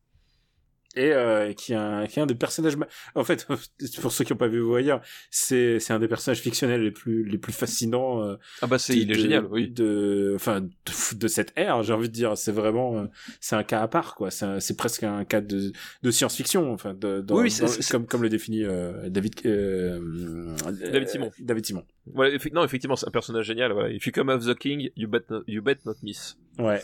Et 0.95 1.11
euh, 1.11 1.53
qui 1.53 1.73
est 1.73 1.75
un 1.75 2.05
qui 2.05 2.19
est 2.19 2.21
un 2.21 2.25
des 2.27 2.35
personnages 2.35 2.75
en 3.15 3.23
fait 3.23 3.47
pour 4.01 4.11
ceux 4.11 4.23
qui 4.23 4.31
n'ont 4.33 4.37
pas 4.37 4.47
vu 4.47 4.59
Voyeur 4.59 5.01
c'est 5.31 5.79
c'est 5.79 5.91
un 5.93 5.99
des 5.99 6.07
personnages 6.07 6.39
fictionnels 6.41 6.83
les 6.83 6.91
plus 6.91 7.23
les 7.23 7.37
plus 7.39 7.51
fascinants 7.53 8.23
euh, 8.23 8.35
Ah 8.61 8.67
bah 8.67 8.77
c'est, 8.77 8.95
il 8.95 9.11
est 9.11 9.15
de- 9.15 9.19
génial, 9.21 9.45
oui. 9.49 9.69
de 9.69 10.33
enfin 10.35 10.61
de, 10.61 10.69
de 11.17 11.27
cette 11.27 11.51
ère 11.55 11.81
j'ai 11.83 11.93
envie 11.93 12.09
de 12.09 12.13
dire 12.13 12.37
c'est 12.37 12.51
vraiment 12.51 12.97
euh, 12.97 13.05
c'est 13.39 13.55
un 13.55 13.63
cas 13.63 13.81
à 13.81 13.87
part 13.87 14.13
quoi 14.15 14.29
c'est 14.31 14.77
presque 14.77 15.03
un 15.03 15.25
cas 15.25 15.41
de 15.41 15.71
de 16.03 16.11
science-fiction 16.11 16.71
enfin 16.71 16.93
de, 16.93 17.21
dans- 17.21 17.37
Oui, 17.41 17.51
dans- 17.59 17.67
comme 17.89 18.05
comme 18.05 18.21
le 18.21 18.29
définit 18.29 18.63
euh, 18.63 19.09
David 19.09 19.33
euh, 19.45 20.55
David 20.91 21.07
Simon. 21.09 21.31
David 21.39 21.65
Simon 21.65 21.85
Voilà, 22.05 22.35
effe- 22.35 22.53
non, 22.53 22.63
effectivement, 22.63 22.95
c'est 22.95 23.07
un 23.07 23.11
personnage 23.11 23.45
génial. 23.45 23.71
Voilà. 23.71 23.89
If 23.89 24.05
you 24.05 24.11
come 24.11 24.29
of 24.29 24.45
the 24.45 24.55
king, 24.55 24.89
you 24.95 25.07
bet, 25.07 25.23
not, 25.29 25.41
you 25.47 25.61
bet 25.61 25.77
not 25.85 25.95
miss. 26.03 26.37
ouais 26.59 26.81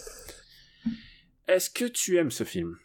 est-ce 1.47 1.70
que 1.72 1.86
tu 1.86 2.18
aimes 2.18 2.30
ce 2.32 2.43
film? 2.43 2.78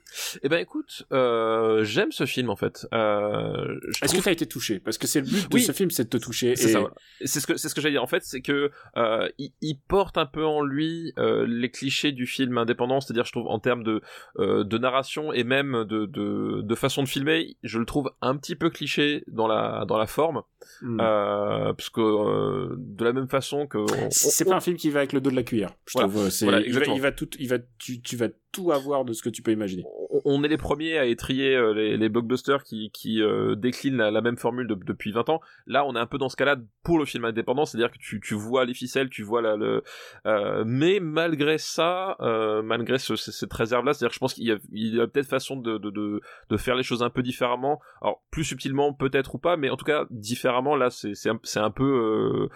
Eh 0.42 0.48
ben 0.48 0.58
écoute, 0.58 1.04
euh, 1.12 1.82
j'aime 1.84 2.12
ce 2.12 2.24
film 2.26 2.50
en 2.50 2.56
fait. 2.56 2.86
Euh, 2.94 3.78
est-ce 3.90 4.00
que 4.00 4.06
trouve- 4.08 4.22
tu 4.22 4.28
as 4.28 4.32
été 4.32 4.46
touché? 4.46 4.78
Parce 4.78 4.96
que 4.98 5.06
c'est 5.06 5.20
le 5.20 5.26
but 5.26 5.50
de 5.50 5.54
Oui. 5.54 5.62
ce 5.62 5.72
film 5.72 5.90
c'est 5.90 6.04
de 6.04 6.08
te 6.08 6.16
toucher 6.22 6.54
C'est 6.56 6.68
et 6.68 6.72
ça, 6.72 6.80
voilà. 6.80 6.94
Ce 7.24 7.44
que 7.46 7.56
c'est 7.56 7.68
ce 7.68 7.74
que 7.74 7.80
j'allais 7.80 7.94
dire. 7.94 8.02
En 8.02 8.06
fait, 8.06 8.22
c'est 8.24 8.40
que 8.40 8.70
euh, 8.96 9.28
il, 9.38 9.52
il 9.60 9.78
porte 9.88 10.16
un 10.18 10.26
peu 10.26 10.44
en 10.44 10.62
lui 10.62 11.12
euh, 11.18 11.46
les 11.48 11.70
clichés 11.70 12.12
du 12.12 12.26
film 12.26 12.58
indépendant, 12.58 13.00
c'est-à-dire, 13.00 13.24
je 13.24 13.32
trouve, 13.32 13.48
en 13.48 13.58
termes 13.58 13.82
de 13.82 14.02
euh, 14.38 14.62
de 14.62 14.78
narration 14.78 15.32
et 15.32 15.42
même 15.44 15.84
de, 15.84 16.06
de 16.06 16.60
de 16.62 16.74
façon 16.74 17.02
de 17.02 17.08
filmer, 17.08 17.56
je 17.64 17.78
le 17.78 17.84
trouve 17.84 18.10
un 18.20 18.36
petit 18.36 18.54
peu 18.56 18.70
cliché 18.70 19.24
dans 19.28 19.46
la 19.48 19.84
dans 19.88 19.98
la 19.98 20.06
forme, 20.06 20.42
Hmm. 20.80 20.98
euh, 21.00 21.72
parce 21.74 21.90
que 21.90 22.00
euh, 22.00 22.74
de 22.78 23.04
la 23.04 23.12
même 23.12 23.28
façon 23.28 23.66
que 23.66 23.84
c'est 24.10 24.46
on- 24.46 24.50
pas 24.50 24.56
un 24.56 24.60
film 24.60 24.76
qui 24.78 24.88
va 24.90 25.00
avec 25.00 25.12
le 25.12 25.20
dos 25.20 25.30
de 25.30 25.36
la 25.36 25.42
cuillère 25.42 25.74
je 25.86 25.92
Voilà. 25.92 26.08
trouve 26.08 26.28
Voilà, 26.42 26.58
il, 26.60 26.62
va, 26.62 26.66
exactement. 26.68 26.96
il 26.96 27.02
va 27.02 27.12
tout 27.12 27.28
il 27.38 27.48
va 27.48 27.58
tu, 27.78 28.00
tu 28.00 28.16
vas 28.16 28.28
tout 28.50 28.72
avoir 28.72 29.04
de 29.04 29.12
ce 29.12 29.22
que 29.22 29.28
tu 29.28 29.42
peux 29.42 29.50
imaginer 29.52 29.84
on, 30.24 30.42
est 30.42 30.48
les 30.48 30.56
premiers 30.56 30.98
à 30.98 31.04
étrier 31.04 31.54
euh, 31.54 31.72
les, 31.72 32.08
blockbusters 32.08 32.62
qui, 32.64 32.90
euh, 33.22 33.54
déclinent 33.54 33.96
la, 33.96 34.20
même 34.20 34.36
formule 34.36 34.66
de- 34.66 34.74
depuis 34.74 35.12
20 35.12 35.28
ans. 35.28 35.40
Là, 35.66 35.84
on 35.86 35.94
est 35.94 35.98
un 35.98 36.06
peu 36.06 36.18
dans 36.18 36.28
ce 36.28 36.36
cas-là 36.36 36.56
pour 36.82 36.98
le 36.98 37.04
film 37.04 37.24
indépendant, 37.24 37.64
c'est-à-dire 37.64 37.90
que 37.90 37.98
tu, 37.98 38.34
vois 38.34 38.64
les 38.64 38.74
ficelles, 38.74 39.08
tu 39.08 39.22
vois 39.22 39.42
la, 39.42 39.56
le. 39.56 39.82
euh, 40.26 40.64
mais 40.66 41.00
malgré 41.00 41.58
ça, 41.58 42.16
malgré 42.64 42.98
ce, 42.98 43.16
ce- 43.16 43.32
cette 43.32 43.52
réserve-là, 43.52 43.92
c'est-à-dire 43.94 44.10
que 44.10 44.14
je 44.14 44.20
pense 44.20 44.34
qu'il 44.34 44.44
y 44.44 45.00
a, 45.00 45.06
peut-être 45.06 45.28
façon 45.28 45.56
de, 45.56 45.78
de, 45.78 46.56
faire 46.56 46.74
les 46.74 46.82
choses 46.82 47.02
un 47.02 47.10
peu 47.10 47.22
différemment. 47.22 47.80
Alors 48.02 48.22
plus 48.30 48.44
subtilement 48.44 48.92
peut-être 48.92 49.34
ou 49.34 49.38
pas, 49.38 49.56
mais 49.56 49.70
en 49.70 49.76
tout 49.76 49.84
cas 49.84 50.06
différemment. 50.10 50.76
Là, 50.76 50.90
c'est 50.90 51.28
un, 51.28 51.38
un 51.56 51.70
peu 51.70 52.48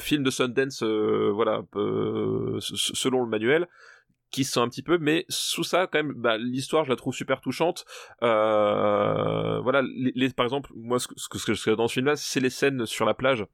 film 0.00 0.22
de 0.22 0.30
Sundance, 0.30 0.82
voilà, 0.82 1.62
selon 2.60 3.22
le 3.22 3.28
manuel 3.28 3.68
qui 4.30 4.44
se 4.44 4.52
sent 4.52 4.60
un 4.60 4.68
petit 4.68 4.82
peu, 4.82 4.98
mais 4.98 5.24
sous 5.28 5.64
ça 5.64 5.86
quand 5.86 5.98
même, 6.02 6.12
bah, 6.14 6.36
l'histoire 6.36 6.84
je 6.84 6.90
la 6.90 6.96
trouve 6.96 7.14
super 7.14 7.40
touchante. 7.40 7.84
Euh, 8.22 9.60
voilà, 9.60 9.82
les, 9.82 10.12
les- 10.14 10.30
par 10.30 10.44
exemple, 10.44 10.70
moi 10.76 10.98
ce 10.98 11.08
que 11.08 11.14
ce 11.16 11.28
que, 11.28 11.38
ce 11.38 11.46
que 11.46 11.54
je 11.54 11.60
serais 11.60 11.76
dans 11.76 11.88
ce 11.88 11.94
film-là, 11.94 12.16
c'est 12.16 12.40
les 12.40 12.50
scènes 12.50 12.86
sur 12.86 13.04
la 13.06 13.14
plage 13.14 13.44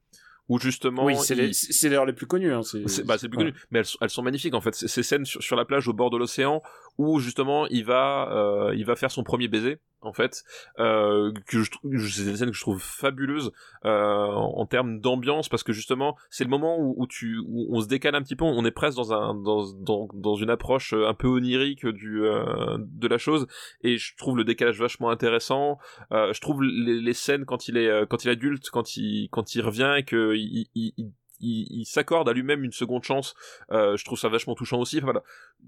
où 0.49 0.59
justement, 0.59 1.05
Oui, 1.05 1.15
c'est 1.17 1.35
il- 1.35 1.53
les- 1.91 2.05
les 2.05 2.13
plus 2.13 2.25
connus. 2.27 2.51
Hein, 2.53 2.63
c'est 2.63 3.05
bah, 3.05 3.17
c'est 3.17 3.27
le 3.27 3.29
plus 3.29 3.37
connu, 3.37 3.53
mais 3.71 3.79
elles, 3.79 3.85
sont- 3.85 3.97
elles 4.01 4.09
sont 4.09 4.23
magnifiques 4.23 4.53
en 4.53 4.61
fait. 4.61 4.75
Ces 4.75 5.03
scènes 5.03 5.25
sur, 5.25 5.41
sur 5.41 5.55
la 5.55 5.63
plage 5.65 5.87
au 5.87 5.93
bord 5.93 6.09
de 6.09 6.17
l'océan 6.17 6.61
où 6.97 7.19
justement 7.19 7.67
il 7.67 7.85
va, 7.85 8.29
euh, 8.31 8.75
il 8.75 8.85
va 8.85 8.95
faire 8.95 9.11
son 9.11 9.23
premier 9.23 9.47
baiser 9.47 9.79
en 10.05 10.13
fait, 10.13 10.43
euh, 10.79 11.31
que 11.47 11.63
je 11.63 11.69
c'est 12.09 12.25
des 12.25 12.37
scènes 12.37 12.51
que 12.51 12.55
je 12.55 12.61
trouve 12.61 12.81
fabuleuses 12.81 13.51
euh, 13.85 14.27
en, 14.27 14.65
termes 14.65 14.99
d'ambiance 14.99 15.49
parce 15.49 15.63
que 15.63 15.73
justement 15.73 16.15
c'est 16.29 16.43
le 16.43 16.49
moment 16.49 16.77
où, 16.79 17.07
tu, 17.07 17.39
où 17.47 17.67
on 17.75 17.81
se 17.81 17.87
décale 17.87 18.15
un 18.15 18.21
petit 18.21 18.35
peu, 18.35 18.45
on 18.45 18.65
est 18.65 18.71
presque 18.71 18.97
dans 18.97 19.13
un, 19.13 19.33
dans, 19.33 19.71
dans, 19.73 20.07
dans 20.13 20.35
une 20.35 20.49
approche 20.49 20.93
un 20.93 21.13
peu 21.13 21.27
onirique 21.27 21.85
du, 21.85 22.23
euh, 22.23 22.77
de 22.79 23.07
la 23.07 23.17
chose 23.17 23.47
et 23.81 23.97
je 23.97 24.15
trouve 24.17 24.37
le 24.37 24.43
décalage 24.43 24.79
vachement 24.79 25.09
intéressant. 25.09 25.77
Euh, 26.11 26.33
je 26.33 26.41
trouve 26.41 26.63
les, 26.63 26.99
les 26.99 27.13
scènes 27.13 27.45
quand 27.45 27.67
il 27.67 27.77
est, 27.77 27.87
euh, 27.87 28.05
quand 28.05 28.25
il 28.25 28.29
est 28.29 28.33
adulte, 28.33 28.69
quand 28.69 28.97
il, 28.97 29.29
quand 29.31 29.55
il 29.55 29.61
revient 29.61 29.95
et 29.97 30.03
que 30.03 30.35
il, 30.35 30.67
il, 30.75 30.93
il 30.97 31.11
il, 31.39 31.85
s'accorde 31.85 32.29
à 32.29 32.33
lui-même 32.33 32.63
une 32.63 32.71
seconde 32.71 33.03
chance. 33.03 33.35
Euh, 33.71 33.97
je 33.97 34.05
trouve 34.05 34.19
ça 34.19 34.29
vachement 34.29 34.55
touchant 34.55 34.79
aussi. 34.79 35.01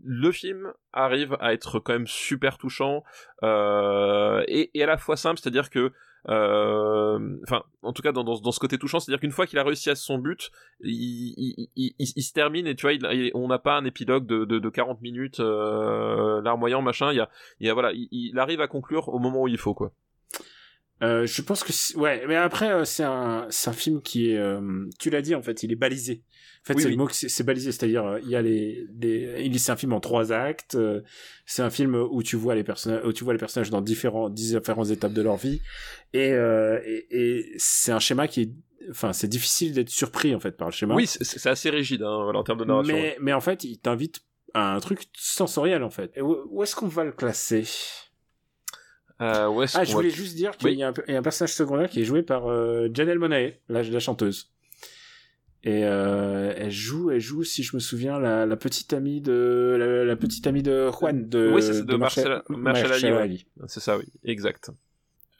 Le 0.03 0.31
film 0.31 0.73
arrive 0.93 1.37
à 1.39 1.53
être 1.53 1.79
quand 1.79 1.93
même 1.93 2.07
super 2.07 2.57
touchant 2.57 3.03
euh, 3.43 4.43
et, 4.47 4.69
à 4.81 4.85
la 4.85 4.97
fois 4.97 5.17
simple, 5.17 5.39
c'est-à-dire 5.39 5.69
que 5.69 5.91
euh, 6.27 7.37
enfin, 7.43 7.63
en 7.83 7.93
tout 7.93 8.01
cas 8.01 8.11
dans, 8.11 8.51
ce 8.51 8.59
côté 8.59 8.79
touchant, 8.79 8.99
c'est-à-dire 8.99 9.19
qu'une 9.19 9.31
fois 9.31 9.45
qu'il 9.45 9.59
a 9.59 9.63
réussi 9.63 9.91
à 9.91 9.95
son 9.95 10.17
but, 10.17 10.49
il, 10.79 11.69
se 11.77 12.33
termine 12.33 12.65
et 12.65 12.75
tu 12.75 12.87
vois, 12.87 12.97
on 13.35 13.47
n'a 13.47 13.59
pas 13.59 13.77
un 13.77 13.85
épilogue 13.85 14.25
de, 14.25 14.43
de, 14.45 14.57
de 14.57 14.69
40 14.69 15.01
minutes 15.01 15.39
larmoyant 15.39 16.81
machin. 16.81 17.13
Il, 17.59 18.07
il 18.11 18.39
arrive 18.39 18.61
à 18.61 18.67
conclure 18.67 19.09
au 19.09 19.19
moment 19.19 19.43
où 19.43 19.47
il 19.47 19.57
faut 19.57 19.75
quoi. 19.75 19.93
Euh, 21.03 21.25
je 21.25 21.41
pense 21.41 21.63
que 21.63 21.73
c'est- 21.73 21.95
ouais, 21.97 22.23
mais 22.27 22.35
après 22.37 22.71
euh, 22.71 22.85
c'est 22.85 23.03
un 23.03 23.47
c'est 23.49 23.69
un 23.69 23.73
film 23.73 24.01
qui 24.01 24.31
est 24.31 24.37
euh, 24.37 24.87
tu 24.97 25.09
l'as 25.09 25.21
dit 25.21 25.35
en 25.35 25.41
fait, 25.41 25.61
il 25.63 25.71
est 25.71 25.75
balisé. 25.75 26.23
En 26.63 26.67
fait, 26.67 26.73
Oui, 26.75 26.81
c'est 26.81 26.87
oui. 26.87 26.93
le 26.93 26.97
mot 26.97 27.05
que 27.07 27.13
c'est 27.13 27.27
c'est 27.27 27.43
balisé, 27.43 27.71
c'est-à-dire 27.73 28.05
euh, 28.05 28.19
il 28.23 28.29
y 28.29 28.35
a 28.35 28.41
les 28.41 28.85
des 28.89 29.41
il 29.43 29.59
c'est 29.59 29.73
un 29.73 29.75
film 29.75 29.91
en 29.91 29.99
trois 29.99 30.31
actes, 30.31 30.75
euh, 30.75 31.01
c'est 31.45 31.61
un 31.61 31.69
film 31.69 31.95
où 31.95 32.23
tu 32.23 32.37
vois 32.37 32.55
les 32.55 32.63
personnages 32.63 33.01
où 33.05 33.11
tu 33.11 33.25
vois 33.25 33.33
les 33.33 33.39
personnages 33.39 33.69
dans 33.69 33.81
différents 33.81 34.29
différentes 34.29 34.89
étapes 34.89 35.11
de 35.13 35.21
leur 35.21 35.35
vie 35.35 35.59
et 36.13 36.31
euh, 36.31 36.79
et, 36.85 37.07
et 37.11 37.45
c'est 37.57 37.91
un 37.91 37.99
schéma 37.99 38.27
qui 38.29 38.41
est 38.43 38.51
enfin 38.89 39.11
c'est 39.11 39.27
difficile 39.27 39.73
d'être 39.73 39.89
surpris 39.89 40.33
en 40.33 40.39
fait 40.39 40.53
par 40.53 40.69
le 40.69 40.73
schéma. 40.73 40.95
Oui, 40.95 41.07
c'est 41.07 41.25
c'est 41.25 41.49
assez 41.49 41.69
rigide 41.69 42.03
hein, 42.03 42.31
en 42.33 42.43
termes 42.43 42.59
de 42.59 42.65
narration. 42.65 42.95
mais 42.95 43.17
mais 43.19 43.33
en 43.33 43.41
fait, 43.41 43.63
il 43.65 43.79
t'invite 43.79 44.21
à 44.53 44.73
un 44.73 44.79
truc 44.79 45.01
sensoriel 45.13 45.83
en 45.83 45.89
fait. 45.89 46.11
Et 46.15 46.21
où, 46.21 46.37
où 46.49 46.63
est-ce 46.63 46.73
qu'on 46.75 46.87
va 46.87 47.03
le 47.03 47.11
classer? 47.11 47.65
Euh, 49.21 49.65
Ah, 49.75 49.83
je 49.83 49.89
va- 49.91 49.95
voulais 49.95 50.09
juste 50.09 50.35
dire 50.35 50.57
qu'il 50.57 50.67
Oui. 50.69 50.75
y, 50.75 50.83
a 50.83 50.89
un, 50.89 50.93
il 51.07 51.13
y 51.13 51.15
a 51.15 51.19
un 51.19 51.23
personnage 51.23 51.53
secondaire 51.53 51.89
qui 51.89 52.01
est 52.01 52.05
joué 52.05 52.21
par 52.21 52.47
euh, 52.49 52.89
Janelle 52.93 53.19
Monáe, 53.19 53.53
la, 53.69 53.81
la 53.83 53.99
chanteuse. 53.99 54.51
Et 55.63 55.83
euh, 55.85 56.53
elle 56.57 56.69
joue, 56.69 57.09
elle 57.11 57.19
joue, 57.21 57.43
si 57.43 57.63
je 57.63 57.75
me 57.75 57.79
souviens, 57.79 58.19
la, 58.19 58.45
la 58.45 58.55
petite 58.57 58.91
amie 58.93 59.21
de 59.21 59.75
la, 59.79 60.03
la 60.05 60.15
petite 60.15 60.45
amie 60.47 60.61
de 60.61 60.89
Juan 60.91 61.27
de, 61.27 61.51
Oui, 61.55 61.61
c'est 61.63 61.73
ça, 61.73 61.81
de 61.81 61.95
Marcel- 61.95 62.41
Marcel 62.49 62.91
Ali, 62.91 63.47
ouais. 63.57 63.65
C'est 63.67 63.79
ça, 63.79 63.97
oui, 63.97 64.05
exact. 64.25 64.69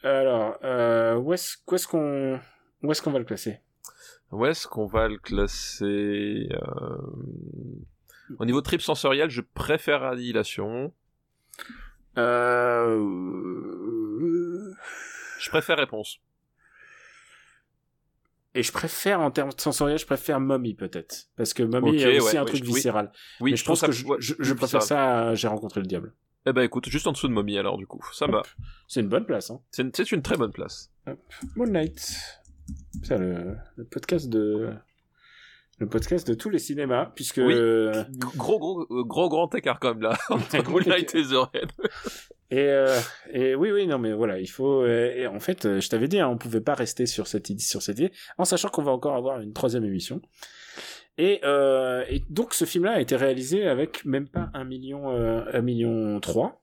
Alors, 0.02 0.58
euh, 0.64 1.14
où 1.16 1.32
est-ce 1.32 1.56
qu'on 1.86 2.40
où 2.82 2.90
est-ce 2.90 3.02
qu'on 3.02 3.12
va 3.12 3.18
le 3.18 3.24
classer? 3.24 3.60
Où 4.32 4.44
est-ce 4.46 4.66
qu'on 4.66 4.86
va 4.86 5.06
le 5.06 5.18
classer. 5.18 6.48
Au 8.38 8.44
niveau 8.44 8.60
trip 8.62 8.80
sensoriel, 8.82 9.30
je 9.30 9.42
préfère 9.42 10.02
Annihilation. 10.02 10.92
euh... 12.18 13.35
Je 15.38 15.50
préfère 15.50 15.76
Réponse. 15.78 16.18
Et 18.54 18.62
je 18.62 18.72
préfère 18.72 19.20
en 19.20 19.30
termes 19.30 19.50
sensoriels, 19.58 19.98
je 19.98 20.06
préfère 20.06 20.40
Mommy 20.40 20.72
peut-être, 20.74 21.26
parce 21.36 21.52
que 21.52 21.62
Mommy 21.62 21.90
Ok, 21.90 21.94
est 21.96 22.18
aussi 22.20 22.32
ouais, 22.32 22.38
un 22.38 22.44
oui, 22.44 22.48
truc 22.48 22.62
oui. 22.64 22.72
viscéral. 22.74 23.12
Oui, 23.40 23.50
Mais 23.50 23.56
je 23.58 23.64
pense 23.66 23.82
que 23.82 23.92
je, 23.92 24.06
ouais, 24.06 24.16
je, 24.18 24.32
plus 24.34 24.44
je 24.46 24.54
préfère 24.54 24.82
ça 24.82 25.28
à 25.28 25.34
J'ai 25.34 25.46
rencontré 25.48 25.80
le 25.80 25.86
diable. 25.86 26.14
Eh 26.46 26.52
ben 26.54 26.62
écoute, 26.62 26.88
juste 26.88 27.06
en 27.06 27.12
dessous 27.12 27.28
de 27.28 27.32
Mommy 27.34 27.58
alors 27.58 27.76
du 27.76 27.86
coup, 27.86 28.00
ça 28.14 28.26
va. 28.26 28.42
C'est 28.88 29.00
une 29.00 29.08
bonne 29.08 29.26
place, 29.26 29.50
hein. 29.50 29.60
C'est 29.72 29.82
une, 30.12 30.22
très 30.22 30.36
bonne 30.38 30.52
place. 30.52 30.90
Moonlight. 31.56 32.16
C'est 33.02 33.18
le, 33.18 33.56
le 33.76 33.84
podcast 33.84 34.28
de 34.30 34.72
le 35.78 35.86
podcast 35.88 36.26
de 36.26 36.32
tous 36.32 36.48
les 36.48 36.58
cinémas 36.58 37.12
puisque 37.14 37.36
Oui. 37.44 37.52
euh, 37.52 38.04
Gros 38.36 38.58
gros 38.58 38.82
euh, 38.90 39.04
gros 39.04 39.28
grand 39.28 39.54
écart 39.54 39.78
quand 39.80 39.90
même 39.92 40.02
là 40.02 40.16
entre 40.30 40.62
Gros 40.62 40.72
Moonlight 40.72 41.14
et 41.14 41.24
The 41.24 41.32
Raid. 41.52 41.72
Et 42.50 42.58
euh, 42.60 42.98
et 43.32 43.54
oui 43.54 43.72
oui 43.72 43.86
non 43.86 43.98
mais 43.98 44.12
voilà 44.12 44.38
il 44.38 44.46
faut 44.46 44.82
euh, 44.82 45.26
en 45.28 45.40
fait 45.40 45.66
euh, 45.66 45.80
je 45.80 45.88
t'avais 45.88 46.08
dit 46.08 46.20
hein, 46.20 46.28
on 46.28 46.38
pouvait 46.38 46.60
pas 46.60 46.74
rester 46.74 47.06
sur 47.06 47.26
cette 47.26 47.50
idée 47.50 47.62
sur 47.62 47.82
cette 47.82 47.98
idée 47.98 48.12
en 48.38 48.44
sachant 48.44 48.68
qu'on 48.68 48.82
va 48.82 48.92
encore 48.92 49.16
avoir 49.16 49.40
une 49.40 49.52
troisième 49.52 49.84
émission 49.84 50.22
et, 51.18 51.40
euh, 51.44 52.04
et 52.08 52.22
donc 52.30 52.54
ce 52.54 52.64
film 52.66 52.84
là 52.84 52.92
a 52.92 53.00
été 53.00 53.16
réalisé 53.16 53.66
avec 53.66 54.04
même 54.04 54.28
pas 54.28 54.50
un 54.54 54.64
million 54.64 55.10
euh, 55.10 55.42
un 55.52 55.62
million 55.62 56.20
trois 56.20 56.62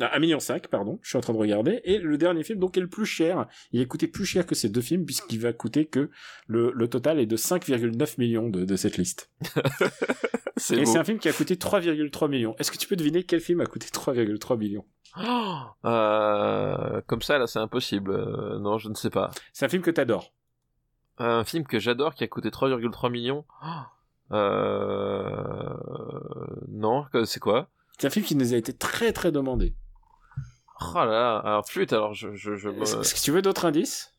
Ah, 0.00 0.10
un 0.16 0.18
million 0.18 0.40
cinq, 0.40 0.66
pardon, 0.68 0.98
je 1.02 1.08
suis 1.10 1.16
en 1.16 1.20
train 1.20 1.32
de 1.32 1.38
regarder, 1.38 1.80
et 1.84 1.98
le 1.98 2.18
dernier 2.18 2.42
film 2.42 2.58
donc 2.58 2.76
est 2.76 2.80
le 2.80 2.88
plus 2.88 3.06
cher. 3.06 3.46
Il 3.70 3.80
a 3.80 3.84
coûté 3.86 4.08
plus 4.08 4.26
cher 4.26 4.44
que 4.44 4.56
ces 4.56 4.68
deux 4.68 4.80
films 4.80 5.04
puisqu'il 5.04 5.40
va 5.40 5.52
coûter 5.52 5.86
que 5.86 6.10
le, 6.48 6.72
le 6.74 6.88
total 6.88 7.20
est 7.20 7.26
de 7.26 7.36
5,9 7.36 8.14
millions 8.18 8.48
de, 8.50 8.64
de 8.64 8.76
cette 8.76 8.96
liste. 8.98 9.30
C'est 10.56 10.76
Et 10.76 10.86
c'est 10.86 10.98
un 10.98 11.04
film 11.04 11.18
qui 11.18 11.28
a 11.28 11.32
coûté 11.32 11.56
3,3 11.56 12.28
millions. 12.28 12.54
Est-ce 12.58 12.70
que 12.70 12.76
tu 12.76 12.86
peux 12.86 12.96
deviner 12.96 13.24
quel 13.24 13.40
film 13.40 13.60
a 13.60 13.66
coûté 13.66 13.88
3,3 13.88 14.56
millions? 14.56 14.84
Oh, 15.20 15.56
euh, 15.84 17.00
comme 17.06 17.22
ça 17.22 17.38
là, 17.38 17.46
c'est 17.46 17.58
impossible. 17.58 18.10
Euh, 18.12 18.58
non, 18.58 18.78
je 18.78 18.88
ne 18.88 18.94
sais 18.94 19.10
pas. 19.10 19.30
C'est 19.52 19.64
un 19.64 19.68
film 19.68 19.82
que 19.82 19.90
t'adores. 19.90 20.32
Un 21.18 21.44
film 21.44 21.64
que 21.64 21.78
j'adore 21.78 22.14
qui 22.14 22.24
a 22.24 22.28
coûté 22.28 22.50
3,3 22.50 23.10
millions. 23.10 23.44
Oh, 23.64 24.34
Euh... 24.34 25.74
Non, 26.68 27.06
c'est 27.24 27.40
quoi? 27.40 27.68
C'est 27.98 28.06
un 28.08 28.10
film 28.10 28.24
qui 28.26 28.34
nous 28.36 28.54
a 28.54 28.56
été 28.56 28.72
très 28.72 29.12
très 29.12 29.30
demandé. 29.32 29.74
Oh 30.80 30.94
là 30.96 31.04
là, 31.06 31.36
alors 31.38 31.66
flûte, 31.68 31.92
alors 31.92 32.14
je... 32.14 32.34
je, 32.34 32.56
je 32.56 32.68
Est-ce 32.68 33.14
que 33.14 33.20
tu 33.20 33.30
veux 33.30 33.42
d'autres 33.42 33.64
indices? 33.64 34.12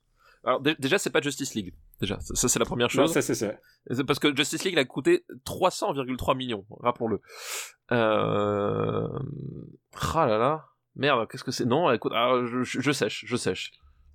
Alors 0.45 0.61
dé- 0.61 0.75
déjà, 0.79 0.97
c'est 0.97 1.09
pas 1.09 1.21
Justice 1.21 1.53
League. 1.55 1.73
Déjà, 2.01 2.19
ça, 2.19 2.47
c'est 2.49 2.59
la 2.59 2.65
première 2.65 2.87
Non, 2.87 2.89
chose. 2.89 3.13
ça 3.13 3.21
c'est 3.21 3.35
ça. 3.35 3.53
Parce 4.05 4.19
que 4.19 4.35
Justice 4.35 4.63
League 4.65 4.73
il 4.73 4.79
a 4.79 4.85
coûté 4.85 5.23
300,3 5.45 6.35
millions, 6.35 6.65
rappelons-le. 6.81 7.21
Euh... 7.91 9.07
Ah 10.13 10.25
là 10.27 10.37
là. 10.37 10.65
Merde, 10.97 11.27
qu'est-ce 11.29 11.43
que 11.43 11.51
c'est? 11.51 11.65
Non, 11.65 11.91
écoute, 11.91 12.11
ah, 12.15 12.41
je, 12.45 12.63
je, 12.63 12.79
je 12.81 12.91
sèche, 12.91 13.23
je 13.27 13.35
sèche. 13.35 13.71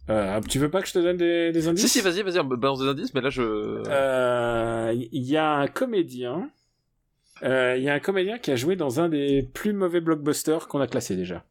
Euh, 0.09 0.41
tu 0.49 0.59
veux 0.59 0.71
pas 0.71 0.81
que 0.83 0.89
je 0.89 0.95
te 0.95 0.99
donne 0.99 1.17
des, 1.19 1.53
des 1.53 1.69
indices? 1.69 1.85
Si, 1.87 1.89
si, 1.89 2.01
vas-y, 2.01 2.23
vas-y, 2.23 2.43
balance 2.57 2.81
des 2.81 2.89
indices, 2.89 3.15
mais 3.15 3.21
là 3.21 3.31
je... 3.31 3.43
Euh, 3.87 4.93
Il 4.95 5.23
y 5.23 5.37
a 5.37 5.53
un 5.53 5.67
comédien. 5.69 6.51
euh, 7.43 7.77
Il 7.77 7.83
y 7.85 7.89
a 7.89 7.95
un 7.95 8.01
comédien 8.01 8.39
qui 8.39 8.51
a 8.51 8.57
joué 8.57 8.77
dans 8.77 8.99
un 9.01 9.09
des 9.09 9.43
plus 9.43 9.73
mauvais 9.73 10.01
blockbusters 10.01 10.69
qu'on 10.69 10.81
a 10.81 10.87
classé 10.87 11.17
déjà. 11.17 11.45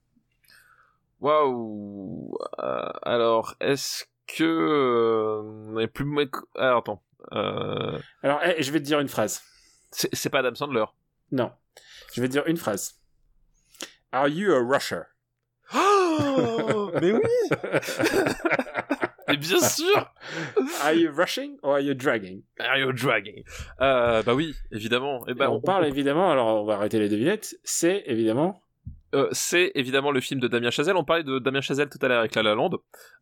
Waouh. 1.21 2.37
Euh, 2.59 2.89
alors, 3.03 3.55
est-ce 3.59 4.05
que... 4.37 4.43
Euh... 4.43 5.79
les 5.79 5.87
plus... 5.87 6.05
mauvais- 6.05 6.29
Alors, 6.55 6.79
attends. 6.79 7.03
Euh... 7.33 7.97
Alors, 8.23 8.39
eh, 8.43 8.61
je 8.63 8.71
vais 8.71 8.79
te 8.79 8.85
dire 8.85 8.99
une 8.99 9.09
phrase. 9.09 9.41
C'est 9.91 10.29
pas 10.29 10.39
Adam 10.39 10.55
Sandler. 10.55 10.85
Non. 11.31 11.51
Je 12.13 12.21
vais 12.21 12.27
te 12.27 12.33
dire 12.33 12.43
une 12.47 12.57
phrase. 12.57 12.95
Are 14.11 14.27
you 14.27 14.51
a 14.53 14.59
rusher? 14.59 15.03
Oh 15.75 16.91
mais 16.99 17.11
oui 17.11 17.21
Mais 19.27 19.37
bien 19.37 19.59
sûr 19.59 20.11
Are 20.81 20.93
you 20.93 21.11
rushing 21.11 21.57
or 21.61 21.73
are 21.73 21.79
you 21.79 21.93
dragging? 21.93 22.41
Are 22.59 22.79
you 22.79 22.91
dragging? 22.91 23.43
Euh, 23.79 24.23
Bah 24.23 24.33
oui, 24.33 24.55
évidemment. 24.71 25.27
Et 25.27 25.31
Et 25.31 25.33
bah, 25.35 25.51
on, 25.51 25.61
parle 25.61 25.85
évidemment, 25.85 26.31
alors 26.31 26.63
on 26.63 26.65
va 26.65 26.73
arrêter 26.75 26.97
les 26.97 27.09
devinettes, 27.09 27.55
c'est 27.63 28.01
évidemment 28.07 28.61
euh, 29.15 29.27
c'est 29.31 29.71
évidemment 29.75 30.11
le 30.11 30.19
film 30.21 30.39
de 30.39 30.47
Damien 30.47 30.69
Chazelle. 30.69 30.95
On 30.95 31.03
parlait 31.03 31.23
de 31.23 31.39
Damien 31.39 31.61
Chazelle 31.61 31.89
tout 31.89 31.97
à 32.01 32.07
l'heure 32.07 32.19
avec 32.19 32.35
La 32.35 32.43
La 32.43 32.55
Land. 32.55 32.71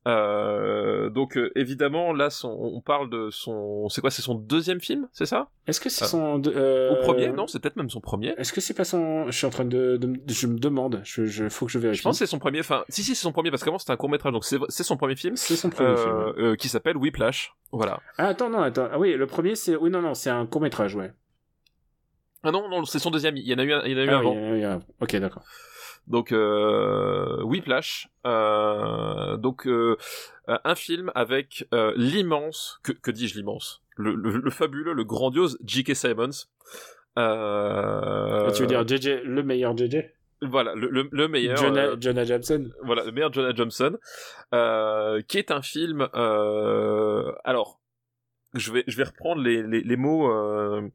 Euh, 0.07 1.09
donc 1.09 1.37
euh, 1.37 1.51
évidemment 1.55 2.13
là, 2.13 2.29
son, 2.29 2.49
on 2.49 2.81
parle 2.81 3.09
de 3.09 3.29
son, 3.29 3.89
c'est 3.89 4.01
quoi, 4.01 4.09
c'est 4.11 4.21
son 4.21 4.35
deuxième 4.35 4.79
film, 4.79 5.07
c'est 5.11 5.25
ça? 5.25 5.49
Est-ce 5.67 5.79
que 5.81 5.89
c'est 5.89 6.05
son. 6.05 6.35
Ou 6.39 6.95
premier? 7.03 7.29
Non, 7.29 7.47
c'est 7.47 7.59
peut-être 7.59 7.75
même 7.75 7.89
son 7.89 8.01
premier. 8.01 8.33
Est-ce 8.37 8.53
que 8.53 8.61
c'est 8.61 8.73
pas 8.73 8.85
son. 8.85 9.25
Je 9.27 9.37
suis 9.37 9.45
en 9.47 9.49
train 9.49 9.65
de. 9.65 9.97
de- 9.97 10.19
je 10.33 10.47
me 10.47 10.57
demande. 10.59 11.01
Je, 11.03 11.25
je... 11.25 11.49
Faut 11.49 11.65
que 11.65 11.71
je 11.71 11.79
vérifie. 11.79 11.99
Je 11.99 12.03
pense 12.03 12.19
que 12.19 12.25
c'est 12.25 12.29
son 12.31 12.39
premier. 12.39 12.59
Enfin, 12.59 12.83
si 12.89 13.03
si, 13.03 13.15
c'est 13.15 13.21
son 13.23 13.31
premier 13.31 13.51
parce 13.51 13.63
qu'avant 13.63 13.79
c'était 13.79 13.91
un 13.91 13.97
court 13.97 14.09
métrage, 14.09 14.33
donc 14.33 14.45
c'est 14.45 14.83
son 14.83 14.97
premier 14.97 15.15
film. 15.15 15.35
c'est 15.35 15.55
son 15.55 15.69
premier 15.69 15.95
film. 15.97 16.57
qui 16.57 16.69
s'appelle 16.69 16.97
Whiplash. 16.97 17.53
Voilà. 17.71 17.99
Ah, 18.17 18.27
attends, 18.27 18.49
non, 18.49 18.59
attends. 18.59 18.87
Ah 18.91 18.99
oui, 18.99 19.13
le 19.15 19.27
premier, 19.27 19.55
c'est. 19.55 19.75
Oui, 19.75 19.89
non, 19.89 20.01
non, 20.01 20.13
c'est 20.13 20.29
un 20.29 20.45
court-métrage, 20.45 20.95
ouais. 20.95 21.11
Ah 22.43 22.51
non, 22.51 22.69
non, 22.69 22.85
c'est 22.85 22.99
son 22.99 23.09
deuxième. 23.11 23.35
Il 23.35 23.45
y 23.47 23.53
en 23.53 23.57
a 23.57 23.63
eu, 23.63 23.73
un, 23.73 23.81
il 23.83 23.91
y 23.91 23.95
en 23.95 23.97
a 23.97 24.03
eu 24.05 24.09
Ah 24.09 24.17
avant. 24.19 24.33
oui, 24.33 24.63
oui, 24.63 24.81
ok, 25.01 25.15
d'accord. 25.17 25.43
Donc 26.07 26.31
euh, 26.31 27.43
Whiplash, 27.43 28.07
euh, 28.25 29.35
donc 29.37 29.67
euh, 29.67 29.97
un 30.47 30.75
film 30.75 31.11
avec 31.15 31.67
euh, 31.73 31.93
l'immense, 31.97 32.79
que, 32.83 32.93
que 32.93 33.11
dis-je 33.11 33.35
l'immense, 33.35 33.81
le, 33.97 34.15
le, 34.15 34.37
le 34.37 34.49
fabuleux, 34.51 34.93
le 34.93 35.03
grandiose 35.03 35.57
J.K. 35.65 35.95
Simmons. 35.95 36.45
Euh, 37.17 38.45
Ah, 38.47 38.51
tu 38.51 38.61
veux 38.61 38.67
dire 38.67 38.87
JJ, 38.87 39.23
le 39.23 39.43
meilleur 39.43 39.75
JJ 39.75 39.97
voilà 40.43 40.75
le, 40.75 40.87
le, 40.89 41.09
le 41.11 41.27
meilleur 41.27 41.57
Jonah, 41.57 41.85
euh, 41.87 41.97
Jonah 41.99 42.23
Jameson 42.23 42.69
voilà 42.83 43.03
le 43.03 43.11
meilleur 43.11 43.33
Jonah 43.33 43.55
Johnson 43.55 43.97
euh, 44.53 45.19
qui 45.27 45.39
est 45.39 45.49
un 45.49 45.63
film 45.63 46.07
euh, 46.13 47.31
alors 47.43 47.79
je 48.53 48.71
vais 48.71 48.83
je 48.85 48.95
vais 48.97 49.05
reprendre 49.05 49.41
les 49.41 49.63
les, 49.63 49.81
les 49.81 49.95
mots 49.97 50.29
euh, 50.31 50.87